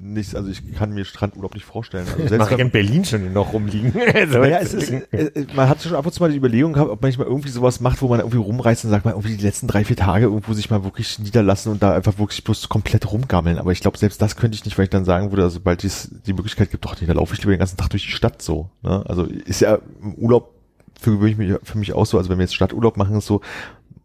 nichts, 0.00 0.34
also 0.34 0.48
ich 0.48 0.74
kann 0.74 0.92
mir 0.92 1.04
Strandurlaub 1.04 1.54
nicht 1.54 1.66
vorstellen. 1.66 2.06
Also 2.06 2.28
selbst 2.28 2.52
in 2.52 2.70
Berlin 2.70 3.04
schon 3.04 3.32
noch 3.32 3.52
rumliegen. 3.52 3.92
also, 4.14 4.38
naja, 4.38 4.58
es 4.60 4.72
ist, 4.72 4.90
äh, 4.90 5.46
man 5.54 5.68
hat 5.68 5.82
schon 5.82 5.94
ab 5.94 6.06
und 6.06 6.12
zu 6.12 6.22
mal 6.22 6.30
die 6.30 6.38
Überlegung 6.38 6.72
gehabt, 6.72 6.90
ob 6.90 7.02
man 7.02 7.08
nicht 7.08 7.18
mal 7.18 7.26
irgendwie 7.26 7.50
sowas 7.50 7.80
macht, 7.80 8.00
wo 8.00 8.08
man 8.08 8.20
irgendwie 8.20 8.38
rumreißt 8.38 8.84
und 8.84 8.90
sagt, 8.90 9.04
mal 9.04 9.10
irgendwie 9.10 9.36
die 9.36 9.44
letzten 9.44 9.66
drei, 9.66 9.84
vier 9.84 9.96
Tage 9.96 10.26
irgendwo 10.26 10.54
sich 10.54 10.70
mal 10.70 10.84
wirklich 10.84 11.18
niederlassen 11.18 11.72
und 11.72 11.82
da 11.82 11.92
einfach 11.92 12.18
wirklich 12.18 12.44
bloß 12.44 12.68
komplett 12.68 13.10
rumgammeln. 13.10 13.58
Aber 13.58 13.72
ich 13.72 13.80
glaube, 13.80 13.98
selbst 13.98 14.22
das 14.22 14.36
könnte 14.36 14.54
ich 14.54 14.64
nicht, 14.64 14.78
weil 14.78 14.84
ich 14.84 14.90
dann 14.90 15.04
sagen 15.04 15.30
würde, 15.32 15.42
also 15.42 15.54
sobald 15.54 15.84
es 15.84 16.10
die 16.26 16.32
Möglichkeit 16.32 16.70
gibt, 16.70 16.84
doch 16.84 16.98
nicht, 16.98 17.08
da 17.08 17.14
laufe 17.14 17.34
ich 17.34 17.40
lieber 17.40 17.52
den 17.52 17.58
ganzen 17.58 17.76
Tag 17.76 17.90
durch 17.90 18.04
die 18.04 18.12
Stadt 18.12 18.40
so. 18.40 18.70
Ne? 18.82 19.04
Also 19.06 19.24
ist 19.24 19.60
ja 19.60 19.78
im 20.02 20.14
Urlaub 20.14 20.54
für, 21.00 21.12
gewöhnlich 21.12 21.36
mich, 21.36 21.54
für 21.62 21.78
mich 21.78 21.92
auch 21.92 22.06
so, 22.06 22.18
also 22.18 22.30
wenn 22.30 22.38
wir 22.38 22.44
jetzt 22.44 22.54
Stadturlaub 22.54 22.96
machen, 22.96 23.16
ist 23.16 23.26
so, 23.26 23.40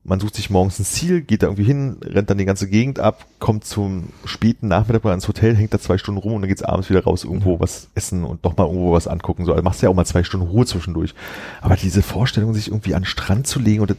man 0.05 0.19
sucht 0.19 0.35
sich 0.35 0.49
morgens 0.49 0.79
ein 0.79 0.85
Ziel, 0.85 1.21
geht 1.21 1.43
da 1.43 1.47
irgendwie 1.47 1.63
hin, 1.63 1.97
rennt 2.03 2.29
dann 2.29 2.37
die 2.37 2.45
ganze 2.45 2.67
Gegend 2.67 2.99
ab, 2.99 3.25
kommt 3.39 3.63
zum 3.63 4.09
späten 4.25 4.67
Nachmittag 4.67 5.03
mal 5.03 5.11
ans 5.11 5.27
Hotel, 5.27 5.55
hängt 5.55 5.73
da 5.73 5.79
zwei 5.79 5.97
Stunden 5.97 6.19
rum 6.19 6.33
und 6.33 6.41
dann 6.41 6.49
geht's 6.49 6.61
abends 6.61 6.89
wieder 6.89 7.03
raus, 7.03 7.23
irgendwo 7.23 7.59
was 7.59 7.87
essen 7.95 8.25
und 8.25 8.43
nochmal 8.43 8.67
irgendwo 8.67 8.91
was 8.91 9.07
angucken. 9.07 9.45
So, 9.45 9.53
also 9.53 9.63
machst 9.63 9.81
ja 9.81 9.89
auch 9.89 9.93
mal 9.93 10.05
zwei 10.05 10.23
Stunden 10.23 10.47
Ruhe 10.47 10.65
zwischendurch. 10.65 11.13
Aber 11.61 11.77
diese 11.77 12.01
Vorstellung, 12.01 12.53
sich 12.53 12.67
irgendwie 12.67 12.95
an 12.95 13.03
den 13.03 13.07
Strand 13.07 13.47
zu 13.47 13.59
legen 13.59 13.81
oder 13.81 13.95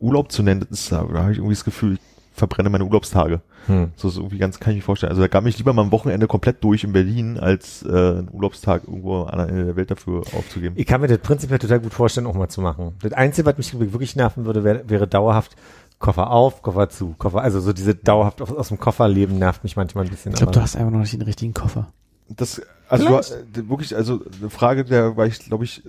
Urlaub 0.00 0.30
zu 0.30 0.42
nennen, 0.42 0.60
das 0.60 0.70
ist, 0.70 0.92
da 0.92 0.98
habe 0.98 1.32
ich 1.32 1.38
irgendwie 1.38 1.54
das 1.54 1.64
Gefühl, 1.64 1.94
ich 1.94 2.00
verbrenne 2.38 2.70
meine 2.70 2.84
Urlaubstage. 2.84 3.40
Hm. 3.66 3.92
So 3.96 4.08
ist 4.08 4.16
irgendwie 4.16 4.38
ganz, 4.38 4.58
kann 4.60 4.72
ich 4.72 4.78
mir 4.78 4.82
vorstellen. 4.82 5.10
Also 5.10 5.22
da 5.22 5.28
gab 5.28 5.44
ich 5.46 5.58
lieber 5.58 5.72
mal 5.72 5.82
am 5.82 5.92
Wochenende 5.92 6.26
komplett 6.26 6.62
durch 6.64 6.84
in 6.84 6.92
Berlin, 6.92 7.38
als 7.38 7.82
äh, 7.82 7.88
einen 7.88 8.28
Urlaubstag 8.32 8.84
irgendwo 8.86 9.22
an 9.22 9.40
einer 9.40 9.48
Ende 9.48 9.64
der 9.66 9.76
Welt 9.76 9.90
dafür 9.90 10.22
aufzugeben. 10.36 10.74
Ich 10.78 10.86
kann 10.86 11.00
mir 11.00 11.08
das 11.08 11.18
prinzipiell 11.18 11.58
total 11.58 11.80
gut 11.80 11.92
vorstellen, 11.92 12.26
auch 12.26 12.34
mal 12.34 12.48
zu 12.48 12.60
machen. 12.60 12.94
Das 13.02 13.12
Einzige, 13.12 13.46
was 13.46 13.58
mich 13.58 13.78
wirklich 13.78 14.16
nerven 14.16 14.44
würde, 14.44 14.64
wäre, 14.64 14.88
wäre 14.88 15.06
dauerhaft 15.06 15.56
Koffer 15.98 16.30
auf, 16.30 16.62
Koffer 16.62 16.88
zu, 16.88 17.14
Koffer, 17.18 17.42
also 17.42 17.60
so 17.60 17.72
diese 17.72 17.94
dauerhaft 17.94 18.40
aus, 18.40 18.52
aus 18.52 18.68
dem 18.68 18.78
Koffer 18.78 19.08
leben 19.08 19.38
nervt 19.38 19.64
mich 19.64 19.76
manchmal 19.76 20.04
ein 20.04 20.10
bisschen. 20.10 20.32
Ich 20.32 20.38
glaube, 20.38 20.52
du 20.52 20.60
hast 20.60 20.76
einfach 20.76 20.92
noch 20.92 21.00
nicht 21.00 21.12
den 21.12 21.22
richtigen 21.22 21.54
Koffer. 21.54 21.88
Das, 22.28 22.62
also 22.88 23.08
du, 23.08 23.16
äh, 23.16 23.68
wirklich, 23.68 23.96
also 23.96 24.20
eine 24.40 24.50
Frage, 24.50 24.84
der 24.84 25.16
war 25.16 25.26
ich, 25.26 25.40
glaube 25.40 25.64
ich, 25.64 25.82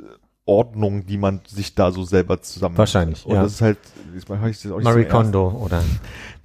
Ordnung, 0.49 1.05
die 1.05 1.17
man 1.17 1.41
sich 1.45 1.75
da 1.75 1.91
so 1.91 2.03
selber 2.03 2.41
zusammen. 2.41 2.77
Wahrscheinlich, 2.77 3.23
Und 3.25 3.35
ja. 3.35 3.43
das 3.43 3.53
ist 3.53 3.61
halt, 3.61 3.77
das 4.15 4.27
mach 4.27 4.43
ich 4.47 4.59
das 4.59 4.71
auch 4.71 4.77
nicht 4.77 4.85
Marie 4.85 5.05
Kondo 5.05 5.49
oder 5.49 5.83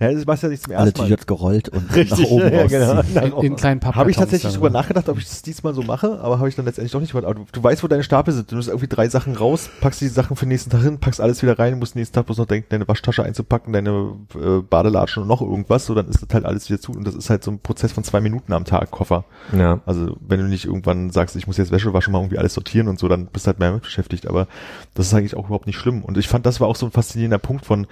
Ja, 0.01 0.13
das 0.13 0.27
machst 0.27 0.43
ja 0.43 0.49
nicht 0.49 0.63
zum 0.63 0.73
Alle 0.73 0.87
ersten 0.87 0.99
Mal. 0.99 1.05
T-Shirts 1.05 1.27
gerollt 1.27 1.69
und 1.69 1.95
Richtig, 1.95 2.25
nach 2.25 2.31
oben 2.31 2.53
ja, 2.53 2.67
genau. 2.67 3.01
In, 3.41 3.53
in 3.53 3.57
kleinen 3.57 3.81
Habe 3.83 4.11
ich 4.11 4.17
tatsächlich 4.17 4.53
drüber 4.53 4.71
nachgedacht, 4.71 5.09
ob 5.09 5.19
ich 5.19 5.25
das 5.25 5.43
diesmal 5.43 5.73
so 5.73 5.83
mache, 5.83 6.19
aber 6.21 6.39
habe 6.39 6.49
ich 6.49 6.57
dann 6.57 6.65
letztendlich 6.65 6.93
doch 6.93 7.01
nicht 7.01 7.13
gemacht. 7.13 7.27
Aber 7.27 7.35
du, 7.35 7.47
du 7.51 7.63
weißt, 7.63 7.83
wo 7.83 7.89
deine 7.89 8.03
Stapel 8.03 8.35
sind. 8.35 8.51
Du 8.51 8.57
nimmst 8.57 8.69
irgendwie 8.69 8.89
drei 8.89 9.09
Sachen 9.09 9.37
raus, 9.37 9.71
packst 9.81 10.01
die 10.01 10.09
Sachen 10.09 10.37
für 10.37 10.47
den 10.47 10.51
nächsten 10.51 10.71
Tag 10.71 10.83
hin, 10.83 10.99
packst 10.99 11.21
alles 11.21 11.43
wieder 11.43 11.59
rein, 11.59 11.79
musst 11.79 11.95
nächsten 11.95 12.15
Tag 12.15 12.27
bloß 12.27 12.39
noch 12.39 12.47
denken, 12.47 12.67
deine 12.71 12.89
Waschtasche 12.89 13.23
einzupacken, 13.23 13.73
deine 13.73 14.15
äh, 14.35 14.63
Badelatschen 14.69 15.23
und 15.23 15.29
noch 15.29 15.41
irgendwas, 15.41 15.87
so 15.87 15.95
dann 15.95 16.09
ist 16.09 16.23
das 16.23 16.29
halt 16.33 16.45
alles 16.45 16.69
wieder 16.69 16.81
zu. 16.81 16.93
Und 16.93 17.07
das 17.07 17.15
ist 17.15 17.31
halt 17.31 17.45
so 17.45 17.53
ein 17.53 17.61
Prozess 17.61 17.93
von 17.93 18.03
zwei 18.03 18.21
Minuten 18.21 18.53
am 18.53 18.65
Tag, 18.65 18.91
Koffer. 18.91 19.25
ja. 19.57 19.81
Also 19.87 20.17
wenn 20.27 20.41
du 20.41 20.47
nicht 20.47 20.65
irgendwann 20.65 21.11
sagst, 21.11 21.37
ich 21.37 21.47
muss 21.47 21.57
jetzt 21.57 21.71
Wäsche 21.71 21.93
waschen, 21.93 22.13
mal 22.13 22.21
irgendwie 22.21 22.39
alles 22.39 22.55
sortieren 22.55 22.89
und 22.89 22.99
so, 22.99 23.09
dann 23.09 23.27
bist 23.27 23.47
du 23.47 23.49
halt 23.49 23.59
mehr 23.61 23.73
mit 23.73 23.83
beschäftigt. 23.83 24.27
Aber 24.27 24.49
das 24.95 25.07
ist 25.07 25.15
eigentlich 25.15 25.37
auch 25.37 25.47
überhaupt 25.47 25.67
nicht 25.67 25.79
schlimm. 25.79 26.03
Und 26.03 26.19
ich 26.19 26.29
fand, 26.29 26.47
das 26.47 26.61
war 26.61 26.69
auch 26.69 26.77
so 26.77 26.87
ein 26.87 26.93
faszinierender 26.93 27.39
Punkt 27.39 27.65
von, 27.65 27.87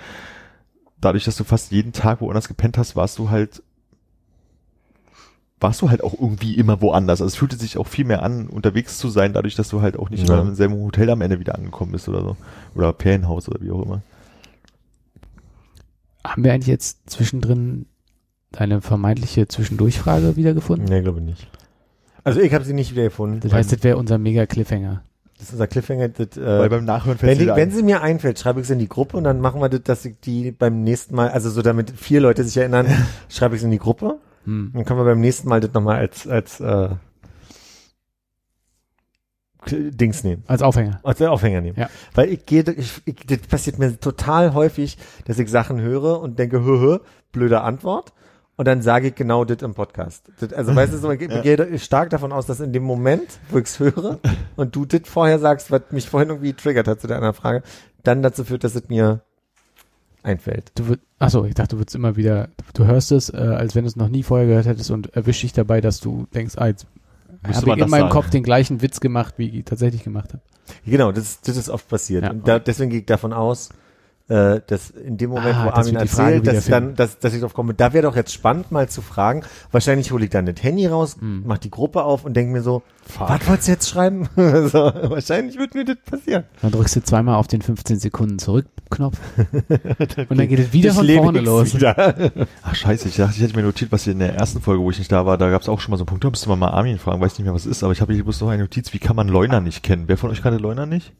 dadurch, 1.03 1.25
dass 1.25 1.37
du 1.37 1.45
fast 1.45 1.71
jeden 1.73 1.93
Tag 1.93 2.23
woanders 2.23 2.49
gepennt 2.49 2.79
hast, 2.79 2.97
warst 2.97 3.19
du 3.19 3.29
halt, 3.29 3.63
warst 5.61 5.83
du 5.83 5.91
halt 5.91 6.03
auch 6.03 6.15
irgendwie 6.15 6.55
immer 6.57 6.81
woanders. 6.81 7.21
Also 7.21 7.29
es 7.29 7.37
fühlte 7.37 7.57
sich 7.57 7.77
auch 7.77 7.87
viel 7.87 8.05
mehr 8.07 8.23
an, 8.23 8.49
unterwegs 8.49 8.97
zu 8.99 9.11
sein, 9.11 9.33
dadurch, 9.35 9.55
dass 9.55 9.69
du 9.69 9.83
halt 9.83 9.99
auch 9.99 10.09
nicht 10.11 10.27
Ja. 10.27 10.35
immer 10.41 10.49
im 10.49 10.55
selben 10.55 10.75
Hotel 10.75 11.11
am 11.11 11.21
Ende 11.21 11.39
wieder 11.39 11.55
angekommen 11.55 11.93
bist 11.93 12.09
oder 12.09 12.23
so. 12.23 12.37
Oder 12.75 12.95
Ferienhaus 12.95 13.49
oder 13.49 13.61
wie 13.61 13.71
auch 13.71 13.83
immer. 13.83 14.01
Haben 16.25 16.45
wir 16.45 16.53
eigentlich 16.53 16.69
jetzt 16.69 17.11
zwischendrin 17.11 17.87
deine 18.53 18.81
vermeintliche 18.81 19.49
Zwischendurchfrage 19.49 20.37
wiedergefunden? 20.37 20.87
Nee, 20.89 21.01
glaube 21.03 21.21
nicht. 21.21 21.49
Also 22.25 22.41
ich 22.41 22.55
habe 22.55 22.65
sie 22.65 22.75
nicht 22.75 22.93
wiedergefunden. 22.93 23.41
Das 23.41 23.53
heißt, 23.53 23.73
das 23.73 23.83
wäre 23.83 23.97
unser 23.97 24.19
mega 24.19 24.47
Cliffhanger. 24.47 25.03
Das 25.43 25.49
ist 25.49 25.55
unser 25.55 25.67
Cliffhanger. 25.67 26.09
Das, 26.09 26.37
Weil 26.37 26.67
äh, 26.67 26.69
beim 26.69 26.85
Nachhören 26.85 27.21
wenn, 27.21 27.37
fällt 27.37 27.41
die, 27.41 27.47
wenn 27.49 27.69
ein. 27.69 27.71
sie 27.73 27.83
mir 27.83 28.01
einfällt, 28.01 28.39
schreibe 28.39 28.61
ich 28.61 28.69
sie 28.69 28.75
in 28.75 28.79
die 28.79 28.89
Gruppe 28.89 29.17
und 29.17 29.25
dann 29.25 29.41
machen 29.41 29.61
wir 29.61 29.69
das, 29.69 29.83
dass 29.83 30.05
ich 30.05 30.21
die 30.21 30.53
beim 30.53 30.85
nächsten 30.85 31.17
Mal, 31.17 31.31
also 31.31 31.51
so 31.51 31.63
damit 31.63 31.91
vier 31.91 32.21
Leute 32.21 32.45
sich 32.45 32.57
erinnern, 32.57 32.87
schreibe 33.29 33.57
ich 33.57 33.61
sie 33.61 33.65
in 33.65 33.73
die 33.73 33.79
Gruppe. 33.79 34.19
Hm. 34.45 34.71
Dann 34.73 34.85
können 34.85 35.01
wir 35.01 35.05
beim 35.05 35.21
nächsten 35.21 35.49
Mal 35.49 35.61
das 35.61 35.73
nochmal 35.73 35.99
als, 35.99 36.29
als 36.29 36.61
äh, 36.61 36.91
Dings 39.69 40.23
nehmen. 40.23 40.45
Als 40.47 40.63
Aufhänger. 40.63 41.01
Als 41.03 41.21
Aufhänger 41.21 41.61
nehmen. 41.61 41.79
Ja. 41.79 41.91
Weil 42.15 42.29
ich 42.29 42.47
gehe, 42.47 42.63
ich, 42.63 43.03
ich, 43.05 43.27
das 43.27 43.39
passiert 43.39 43.81
mir 43.81 43.99
total 43.99 44.55
häufig, 44.55 44.97
dass 45.25 45.41
ich 45.41 45.51
Sachen 45.51 45.81
höre 45.81 46.21
und 46.21 46.39
denke, 46.39 46.61
hö, 46.65 46.81
hö, 46.81 46.99
blöde 47.33 47.63
Antwort. 47.63 48.13
Und 48.57 48.69
dann 48.69 48.83
sage 48.83 49.09
ich 49.09 49.15
genau 49.15 49.45
das 49.45 49.63
im 49.63 49.75
Podcast. 49.75 50.31
Das, 50.39 50.53
also 50.53 50.77
weißt 50.77 50.93
du, 50.93 50.99
so, 50.99 51.11
ich, 51.11 51.23
ich 51.23 51.43
gehe 51.43 51.79
stark 51.79 52.11
davon 52.11 52.33
aus, 52.33 52.47
dass 52.47 52.61
in 52.61 52.73
dem 52.73 52.83
Moment, 52.83 53.41
wo 53.51 53.59
ich 53.59 53.65
es 53.65 53.79
höre 53.81 54.19
und 54.57 54.77
du 54.77 54.85
das 54.85 55.03
vorher 55.05 55.39
sagst, 55.39 55.71
was 55.71 55.83
mich 55.91 56.09
vorhin 56.09 56.29
irgendwie 56.29 56.53
triggert 56.53 56.87
hat 56.87 57.01
zu 57.01 57.07
der 57.07 57.17
anderen 57.17 57.35
Frage, 57.35 57.63
dann 58.03 58.23
dazu 58.23 58.45
führt, 58.45 58.65
dass 58.65 58.75
es 58.75 58.89
mir 58.89 59.23
einfällt. 60.23 60.73
Du 60.75 60.87
würd, 60.87 61.01
achso, 61.19 61.45
ich 61.45 61.55
dachte, 61.55 61.77
du 61.77 61.81
würdest 61.81 61.97
immer 61.97 62.17
wieder, 62.17 62.49
du 62.75 62.85
hörst 62.85 63.11
es, 63.11 63.31
äh, 63.31 63.37
als 63.37 63.75
wenn 63.75 63.85
du 63.85 63.89
es 63.89 63.97
noch 63.97 64.09
nie 64.09 64.23
vorher 64.23 64.47
gehört 64.47 64.67
hättest 64.67 64.91
und 64.91 65.15
erwisch 65.15 65.41
dich 65.41 65.53
dabei, 65.53 65.81
dass 65.81 66.01
du 66.01 66.27
denkst, 66.35 66.55
ah, 66.59 66.67
jetzt 66.67 66.87
habe 67.43 67.71
ich 67.71 67.79
in 67.79 67.91
meinem 67.91 68.03
sagen. 68.03 68.11
Kopf 68.11 68.31
den 68.31 68.43
gleichen 68.43 68.83
Witz 68.83 69.01
gemacht, 69.01 69.35
wie 69.39 69.49
ich 69.49 69.65
tatsächlich 69.65 70.05
gemacht 70.05 70.33
habe. 70.33 70.43
Genau, 70.87 71.11
das, 71.11 71.41
das 71.41 71.57
ist 71.57 71.69
oft 71.69 71.89
passiert. 71.89 72.25
Ja. 72.25 72.31
Und 72.31 72.47
da, 72.47 72.59
deswegen 72.59 72.91
gehe 72.91 73.01
ich 73.01 73.07
davon 73.07 73.33
aus, 73.33 73.71
äh, 74.33 74.61
dass 74.67 74.91
in 74.91 75.19
dem 75.19 75.31
Moment, 75.31 75.55
Ah, 75.57 75.67
wo 75.67 75.71
Armin 75.71 75.95
Frage 75.95 75.99
erzählt, 75.99 76.47
dass, 76.47 76.53
wiederfinden. 76.67 76.71
dann, 76.71 76.95
dass, 76.97 77.19
dass 77.19 77.35
ich 77.35 77.41
drauf 77.41 77.53
komme, 77.55 77.75
da 77.75 77.93
wäre 77.93 78.03
doch 78.05 78.17
jetzt 78.17 78.33
spannend 78.33 78.73
mal 78.73 78.89
zu 78.89 79.03
fragen. 79.03 79.43
Wahrscheinlich 79.71 80.11
hole 80.13 80.25
ich 80.25 80.31
dann 80.31 80.47
das 80.47 80.63
Handy 80.63 80.87
raus, 80.87 81.17
Hm. 81.21 81.43
mach 81.47 81.59
die 81.59 81.71
Gruppe 81.71 82.03
auf 82.05 82.25
und 82.25 82.35
denke 82.35 82.53
mir 82.53 82.63
so, 82.63 82.83
was 83.19 83.47
wolltest 83.49 83.69
du 83.69 83.73
jetzt 83.73 83.89
schreiben? 83.91 84.29
so, 84.37 84.79
wahrscheinlich 84.79 85.59
wird 85.59 85.75
mir 85.75 85.85
das 85.85 85.97
passieren. 86.05 86.45
Dann 86.63 86.71
drückst 86.71 86.97
du 86.97 87.03
zweimal 87.03 87.35
auf 87.35 87.47
den 87.49 87.61
15 87.61 87.99
Sekunden 87.99 88.39
Zurück-Knopf 88.39 89.19
und 90.29 90.39
dann 90.39 90.49
geht 90.49 90.59
es 90.61 90.73
wieder 90.73 90.91
Ich 90.91 90.97
von 90.97 91.07
vorne 91.09 91.41
los. 91.41 91.75
Wieder. 91.75 92.15
Ach 92.63 92.75
scheiße, 92.75 93.09
ich 93.09 93.17
dachte, 93.17 93.35
ich 93.37 93.43
hätte 93.43 93.57
mir 93.57 93.63
notiert, 93.63 93.93
was 93.93 94.07
in 94.07 94.19
der 94.19 94.35
ersten 94.35 94.61
Folge, 94.61 94.83
wo 94.83 94.91
ich 94.91 94.99
nicht 94.99 95.13
da 95.13 95.27
war, 95.27 95.37
da 95.39 95.51
gab 95.51 95.63
es 95.63 95.69
auch 95.69 95.81
schon 95.81 95.91
mal 95.91 95.97
so 95.97 96.03
einen 96.03 96.07
Punkt, 96.09 96.25
da 96.25 96.31
müsste 96.31 96.49
man 96.49 96.59
mal 96.59 96.69
Armin 96.71 96.99
fragen, 96.99 97.21
weiß 97.21 97.33
nicht 97.39 97.45
mehr, 97.45 97.55
was 97.55 97.67
es 97.67 97.73
ist, 97.79 97.83
aber 97.83 97.93
ich 97.93 98.01
habe 98.01 98.13
hier 98.15 98.25
bloß 98.25 98.41
noch 98.41 98.49
eine 98.49 98.63
Notiz, 98.63 98.93
wie 98.93 98.99
kann 98.99 99.17
man 99.17 99.29
Leuna 99.29 99.61
nicht 99.61 99.83
kennen? 99.83 100.05
Wer 100.07 100.17
von 100.17 100.31
euch 100.31 100.43
kannte 100.43 100.59
Leuna 100.63 100.87
nicht? 100.87 101.13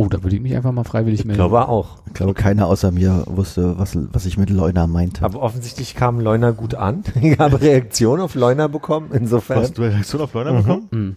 Oh, 0.00 0.06
da 0.08 0.22
würde 0.22 0.36
ich 0.36 0.42
mich 0.42 0.54
einfach 0.54 0.70
mal 0.70 0.84
freiwillig 0.84 1.20
Ich 1.20 1.26
melden. 1.26 1.38
glaube 1.38 1.68
auch. 1.68 1.98
Ich 2.06 2.14
glaube, 2.14 2.32
keiner 2.34 2.66
außer 2.68 2.92
mir 2.92 3.24
wusste, 3.26 3.78
was, 3.78 3.98
was 4.12 4.26
ich 4.26 4.38
mit 4.38 4.48
Leuna 4.48 4.86
meinte. 4.86 5.24
Aber 5.24 5.42
offensichtlich 5.42 5.96
kam 5.96 6.20
Leuna 6.20 6.52
gut 6.52 6.74
an. 6.76 7.02
Ich 7.20 7.36
habe 7.38 7.60
Reaktion 7.60 8.20
auf 8.20 8.34
Leuna 8.36 8.68
bekommen, 8.68 9.10
insofern. 9.12 9.58
Hast 9.62 9.76
du 9.76 9.82
eine 9.82 9.94
Reaktion 9.94 10.22
auf 10.22 10.32
Leuna 10.34 10.52
Mhm. 10.52 10.56
bekommen? 10.58 10.88
Hm. 10.92 11.16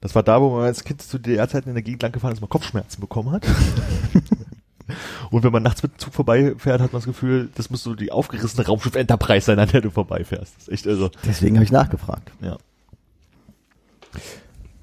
Das 0.00 0.14
war 0.14 0.22
da, 0.22 0.40
wo 0.40 0.50
man 0.56 0.64
als 0.64 0.82
Kind 0.84 1.02
zu 1.02 1.18
DDR-Zeiten 1.18 1.68
in 1.68 1.74
der 1.74 1.82
Gegend 1.82 2.02
lang 2.02 2.12
gefahren 2.12 2.32
ist, 2.32 2.40
man 2.40 2.48
Kopfschmerzen 2.48 3.00
bekommen 3.00 3.32
hat. 3.32 3.46
Und 5.30 5.42
wenn 5.42 5.52
man 5.52 5.62
nachts 5.62 5.82
mit 5.82 5.92
dem 5.92 5.98
Zug 5.98 6.14
vorbeifährt, 6.14 6.80
hat 6.80 6.92
man 6.94 7.00
das 7.00 7.04
Gefühl, 7.06 7.50
das 7.54 7.68
muss 7.68 7.82
so 7.82 7.94
die 7.94 8.10
aufgerissene 8.10 8.66
Raumschiff 8.66 8.94
Enterprise 8.94 9.44
sein, 9.44 9.58
an 9.58 9.68
der 9.68 9.82
du 9.82 9.90
vorbeifährst. 9.90 10.54
Das 10.56 10.62
ist 10.68 10.72
echt, 10.72 10.86
also, 10.86 11.10
Deswegen 11.26 11.56
habe 11.56 11.64
ich 11.64 11.72
nachgefragt. 11.72 12.30
ja. 12.40 12.56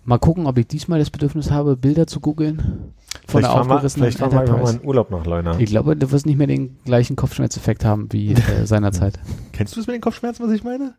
Mal 0.05 0.19
gucken, 0.19 0.45
ob 0.45 0.57
ich 0.57 0.67
diesmal 0.67 0.99
das 0.99 1.09
Bedürfnis 1.09 1.49
habe, 1.49 1.75
Bilder 1.75 2.05
zu 2.05 2.19
googeln 2.19 2.93
von 3.27 3.41
Vielleicht 3.41 3.43
der 3.43 3.49
fahren 3.49 3.67
wir, 3.67 3.75
aufgerissenen 3.75 4.11
vielleicht 4.11 4.19
fahren 4.19 4.47
wir 4.47 4.57
mal 4.57 4.75
in 4.75 4.85
Urlaub 4.85 5.09
nach 5.09 5.25
Leuna. 5.25 5.59
Ich 5.59 5.69
glaube, 5.71 5.95
du 5.95 6.11
wirst 6.11 6.27
nicht 6.27 6.37
mehr 6.37 6.45
den 6.45 6.77
gleichen 6.85 7.15
Kopfschmerzeffekt 7.15 7.83
haben 7.83 8.11
wie 8.11 8.33
äh, 8.33 8.65
seinerzeit. 8.65 9.19
Kennst 9.51 9.75
du 9.75 9.79
das 9.79 9.87
mit 9.87 9.95
den 9.95 10.01
Kopfschmerzen, 10.01 10.45
was 10.45 10.51
ich 10.51 10.63
meine? 10.63 10.93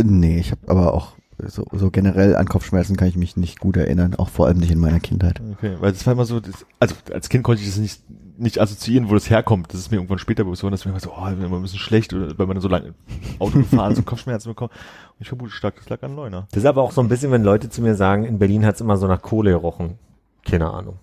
Nee, 0.00 0.38
ich 0.38 0.52
habe 0.52 0.60
aber 0.68 0.94
auch 0.94 1.14
so, 1.46 1.66
so 1.72 1.90
generell 1.90 2.36
an 2.36 2.46
Kopfschmerzen 2.46 2.96
kann 2.96 3.08
ich 3.08 3.16
mich 3.16 3.36
nicht 3.36 3.58
gut 3.58 3.76
erinnern, 3.76 4.14
auch 4.14 4.28
vor 4.28 4.46
allem 4.46 4.58
nicht 4.58 4.70
in 4.70 4.78
meiner 4.78 5.00
Kindheit. 5.00 5.42
Okay, 5.54 5.76
weil 5.80 5.90
das 5.90 6.06
war 6.06 6.12
immer 6.12 6.24
so, 6.24 6.38
das, 6.38 6.64
also 6.78 6.94
als 7.12 7.28
Kind 7.28 7.42
konnte 7.42 7.60
ich 7.60 7.68
das 7.68 7.78
nicht, 7.78 8.02
nicht 8.36 8.60
assoziieren, 8.60 9.08
wo 9.10 9.14
das 9.14 9.30
herkommt. 9.30 9.72
Das 9.72 9.80
ist 9.80 9.90
mir 9.90 9.98
irgendwann 9.98 10.18
später 10.18 10.44
bewusst 10.44 10.60
geworden, 10.62 10.72
dass 10.72 10.84
mir 10.84 10.90
immer 10.90 11.00
so, 11.00 11.12
oh, 11.16 11.24
wir 11.26 11.36
sind 11.36 11.52
ein 11.52 11.62
bisschen 11.62 11.78
schlecht, 11.78 12.12
oder 12.12 12.36
weil 12.38 12.46
man 12.46 12.60
so 12.60 12.68
lange 12.68 12.94
Auto 13.38 13.58
gefahren 13.58 13.92
ist 13.92 13.98
und 13.98 14.06
Kopfschmerzen 14.06 14.48
bekommen. 14.50 14.70
Und 14.72 15.20
ich 15.20 15.28
vermute 15.28 15.52
stark, 15.52 15.76
das 15.76 15.88
lag 15.88 16.02
an 16.02 16.16
Leuna. 16.16 16.46
Das 16.50 16.62
ist 16.62 16.66
aber 16.68 16.82
auch 16.82 16.92
so 16.92 17.00
ein 17.00 17.08
bisschen, 17.08 17.30
wenn 17.30 17.44
Leute 17.44 17.68
zu 17.70 17.80
mir 17.82 17.94
sagen, 17.94 18.24
in 18.24 18.38
Berlin 18.38 18.64
hat 18.66 18.74
es 18.76 18.80
immer 18.80 18.96
so 18.96 19.06
nach 19.06 19.22
Kohle 19.22 19.50
gerochen. 19.52 19.98
Keine 20.44 20.70
Ahnung. 20.70 20.98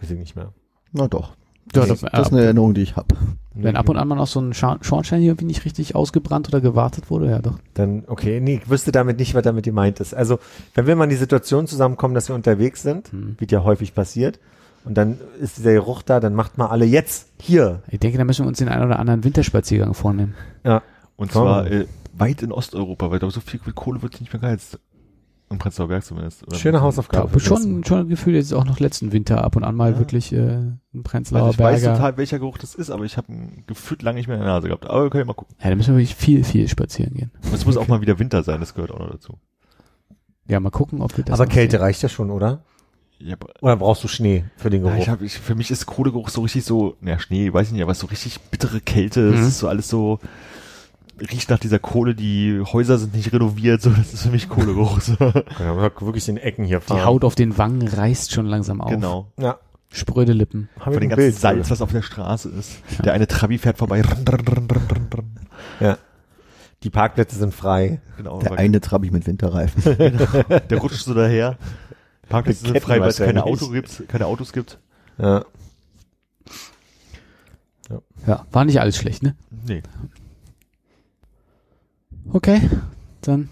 Weiß 0.00 0.10
ich 0.10 0.18
nicht 0.18 0.36
mehr. 0.36 0.52
Na 0.92 1.06
doch. 1.08 1.30
Ja, 1.74 1.82
Das, 1.86 2.00
das- 2.00 2.10
das 2.10 2.26
ist 2.28 2.32
eine 2.32 2.42
Erinnerung, 2.44 2.74
die 2.74 2.80
ich 2.82 2.96
habe. 2.96 3.14
Wenn 3.54 3.76
ab 3.76 3.88
und 3.88 3.96
an 3.96 4.08
mal 4.08 4.14
noch 4.16 4.26
so 4.26 4.40
ein 4.40 4.54
Scha 4.54 4.78
Schornstein 4.80 5.20
hier 5.20 5.30
irgendwie 5.32 5.44
nicht 5.44 5.64
richtig 5.64 5.94
ausgebrannt 5.94 6.48
oder 6.48 6.60
gewartet 6.60 7.10
wurde, 7.10 7.28
ja 7.30 7.40
doch. 7.40 7.58
Dann, 7.74 8.04
okay, 8.06 8.40
nee, 8.40 8.60
ich 8.62 8.70
wüsste 8.70 8.90
damit 8.90 9.18
nicht, 9.18 9.34
was 9.34 9.42
damit 9.42 9.64
gemeint 9.64 10.00
ist. 10.00 10.14
Also, 10.14 10.38
wenn 10.74 10.86
wir 10.86 10.96
mal 10.96 11.04
in 11.04 11.10
die 11.10 11.16
Situation 11.16 11.66
zusammenkommen, 11.66 12.14
dass 12.14 12.28
wir 12.28 12.34
unterwegs 12.34 12.82
sind, 12.82 13.12
Hm. 13.12 13.36
wie 13.38 13.46
ja 13.48 13.62
häufig 13.62 13.94
passiert, 13.94 14.40
und 14.84 14.94
dann 14.94 15.18
ist 15.40 15.58
dieser 15.58 15.72
Geruch 15.72 16.02
da, 16.02 16.20
dann 16.20 16.34
macht 16.34 16.58
mal 16.58 16.66
alle 16.66 16.84
jetzt, 16.84 17.28
hier. 17.40 17.82
Ich 17.88 18.00
denke, 18.00 18.18
da 18.18 18.24
müssen 18.24 18.44
wir 18.44 18.48
uns 18.48 18.58
den 18.58 18.68
einen 18.68 18.84
oder 18.84 18.98
anderen 18.98 19.24
Winterspaziergang 19.24 19.94
vornehmen. 19.94 20.34
Ja, 20.64 20.82
Und 21.16 21.32
Komm. 21.32 21.42
zwar 21.42 21.66
äh, 21.70 21.86
weit 22.14 22.42
in 22.42 22.52
Osteuropa, 22.52 23.10
weil 23.10 23.18
da 23.18 23.30
so 23.30 23.40
viel 23.40 23.60
Kohle 23.60 24.02
wird 24.02 24.20
nicht 24.20 24.32
mehr 24.32 24.40
geheizt. 24.40 24.78
Im 25.52 25.58
Prenzlauer 25.58 25.88
Berg 25.88 26.04
zumindest. 26.04 26.46
Oder 26.46 26.56
schöne 26.56 26.78
Ich 26.78 26.82
Hausaufgabe. 26.84 27.26
glaube 27.26 27.40
schon, 27.40 27.82
schon 27.84 27.98
ein 27.98 28.08
Gefühl, 28.08 28.36
jetzt 28.36 28.54
auch 28.54 28.64
noch 28.64 28.78
letzten 28.78 29.10
Winter 29.10 29.42
ab 29.42 29.56
und 29.56 29.64
an 29.64 29.74
mal 29.74 29.92
Ja. 29.94 29.98
wirklich 29.98 30.32
äh, 30.32 30.38
ein 30.94 31.02
Prenzlauer 31.02 31.42
Also 31.46 31.52
ich 31.54 31.58
weiß 31.58 31.80
Berger. 31.82 31.96
total, 31.96 32.16
welcher 32.18 32.38
Geruch 32.38 32.56
das 32.58 32.76
ist, 32.76 32.88
aber 32.88 33.04
ich 33.04 33.16
habe 33.16 33.32
ein 33.32 33.64
Gefühl 33.66 33.98
lange 34.00 34.18
nicht 34.18 34.28
mehr 34.28 34.36
in 34.36 34.44
der 34.44 34.52
Nase 34.52 34.68
gehabt. 34.68 34.86
Aber 34.88 35.02
wir 35.02 35.10
können 35.10 35.22
ja 35.22 35.26
mal 35.26 35.34
gucken. 35.34 35.56
Ja, 35.60 35.70
da 35.70 35.74
müssen 35.74 35.88
wir 35.94 35.98
wirklich 35.98 36.14
viel, 36.14 36.44
viel 36.44 36.68
spazieren 36.68 37.14
gehen. 37.14 37.32
Und 37.44 37.52
es 37.52 37.66
muss 37.66 37.76
auch 37.76 37.88
mal 37.88 38.00
wieder 38.00 38.20
Winter 38.20 38.44
sein, 38.44 38.60
das 38.60 38.74
gehört 38.74 38.92
auch 38.92 39.00
noch 39.00 39.10
dazu. 39.10 39.38
Ja, 40.46 40.60
mal 40.60 40.70
gucken, 40.70 41.00
ob 41.02 41.16
wir 41.16 41.24
das 41.24 41.38
Aber 41.40 41.48
Kälte 41.50 41.78
sehen. 41.78 41.80
reicht 41.82 42.02
ja 42.02 42.08
schon, 42.08 42.30
oder? 42.30 42.62
Ja, 43.22 43.34
aber 43.34 43.48
Oder 43.60 43.76
brauchst 43.76 44.02
du 44.02 44.08
Schnee 44.08 44.44
für 44.56 44.70
den 44.70 44.82
Ja, 44.84 44.90
Geruch? 44.90 45.02
ich 45.02 45.08
hab, 45.10 45.20
ich, 45.22 45.38
für 45.38 45.54
mich 45.54 45.70
ist 45.70 45.84
Kohlegeruch 45.86 46.30
so 46.30 46.40
richtig 46.40 46.64
so, 46.64 46.96
naja, 47.00 47.18
Schnee, 47.18 47.52
weiß 47.52 47.66
ich 47.68 47.72
nicht, 47.74 47.82
aber 47.82 47.94
so 47.94 48.06
richtig 48.06 48.40
bittere 48.40 48.80
Kälte, 48.80 49.28
es 49.28 49.40
Mhm. 49.40 49.46
ist 49.48 49.58
so 49.58 49.68
alles 49.68 49.88
so, 49.88 50.18
riecht 51.20 51.50
nach 51.50 51.58
dieser 51.58 51.78
Kohle, 51.78 52.14
die 52.14 52.62
Häuser 52.72 52.96
sind 52.98 53.14
nicht 53.14 53.30
renoviert, 53.32 53.82
so, 53.82 53.90
das 53.90 54.14
ist 54.14 54.22
für 54.22 54.30
mich 54.30 54.48
Kohlegeruch, 54.48 55.00
so. 55.02 55.14
ja, 55.20 55.74
man 55.74 55.94
kann 55.94 56.06
wirklich 56.06 56.28
in 56.30 56.38
Ecken 56.38 56.64
hier 56.64 56.80
fahren. 56.80 56.96
Die 56.98 57.04
Haut 57.04 57.24
auf 57.24 57.34
den 57.34 57.58
Wangen 57.58 57.86
reißt 57.86 58.32
schon 58.32 58.46
langsam 58.46 58.80
auf. 58.80 58.90
Genau. 58.90 59.26
Ja, 59.38 59.58
Spröde 59.92 60.32
Lippen. 60.32 60.68
haben 60.78 60.92
Von 60.92 61.00
dem 61.00 61.08
ganzen 61.10 61.24
Bild. 61.24 61.34
Salz, 61.38 61.68
was 61.70 61.82
auf 61.82 61.90
der 61.92 62.02
Straße 62.02 62.48
ist. 62.48 62.78
Der 63.04 63.12
eine 63.12 63.26
Trabi 63.26 63.58
fährt 63.58 63.76
vorbei. 63.76 64.02
Ja. 65.80 65.98
Die 66.84 66.90
Parkplätze 66.90 67.36
sind 67.36 67.52
frei. 67.52 68.00
Genau. 68.16 68.38
Der 68.40 68.52
eine 68.52 68.80
Trabi 68.80 69.10
mit 69.10 69.26
Winterreifen. 69.26 69.82
der 69.98 70.78
rutscht 70.78 71.04
so 71.04 71.12
daher. 71.12 71.58
Parkplätze 72.30 72.66
sind 72.66 72.80
frei, 72.80 73.00
weil 73.00 73.10
es 73.10 73.18
keine. 73.18 73.44
Auto 73.44 73.68
gibt, 73.68 74.08
keine 74.08 74.24
Autos 74.26 74.52
gibt. 74.54 74.78
Ja. 75.18 75.44
Ja, 78.26 78.46
war 78.52 78.64
nicht 78.64 78.80
alles 78.80 78.96
schlecht, 78.96 79.22
ne? 79.22 79.34
Nee. 79.66 79.82
Okay, 82.32 82.60
dann 83.22 83.48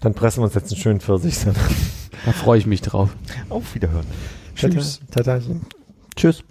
Dann 0.00 0.14
pressen 0.14 0.40
wir 0.40 0.44
uns 0.44 0.54
jetzt 0.54 0.70
einen 0.72 0.80
schönen 0.80 1.00
Pfirsich. 1.00 1.38
da 2.24 2.32
freue 2.32 2.58
ich 2.58 2.66
mich 2.66 2.82
drauf. 2.82 3.10
Auf 3.48 3.74
Wiederhören. 3.74 4.06
Tschüss. 4.54 5.00
Tata. 5.10 5.40
Tschüss. 6.14 6.44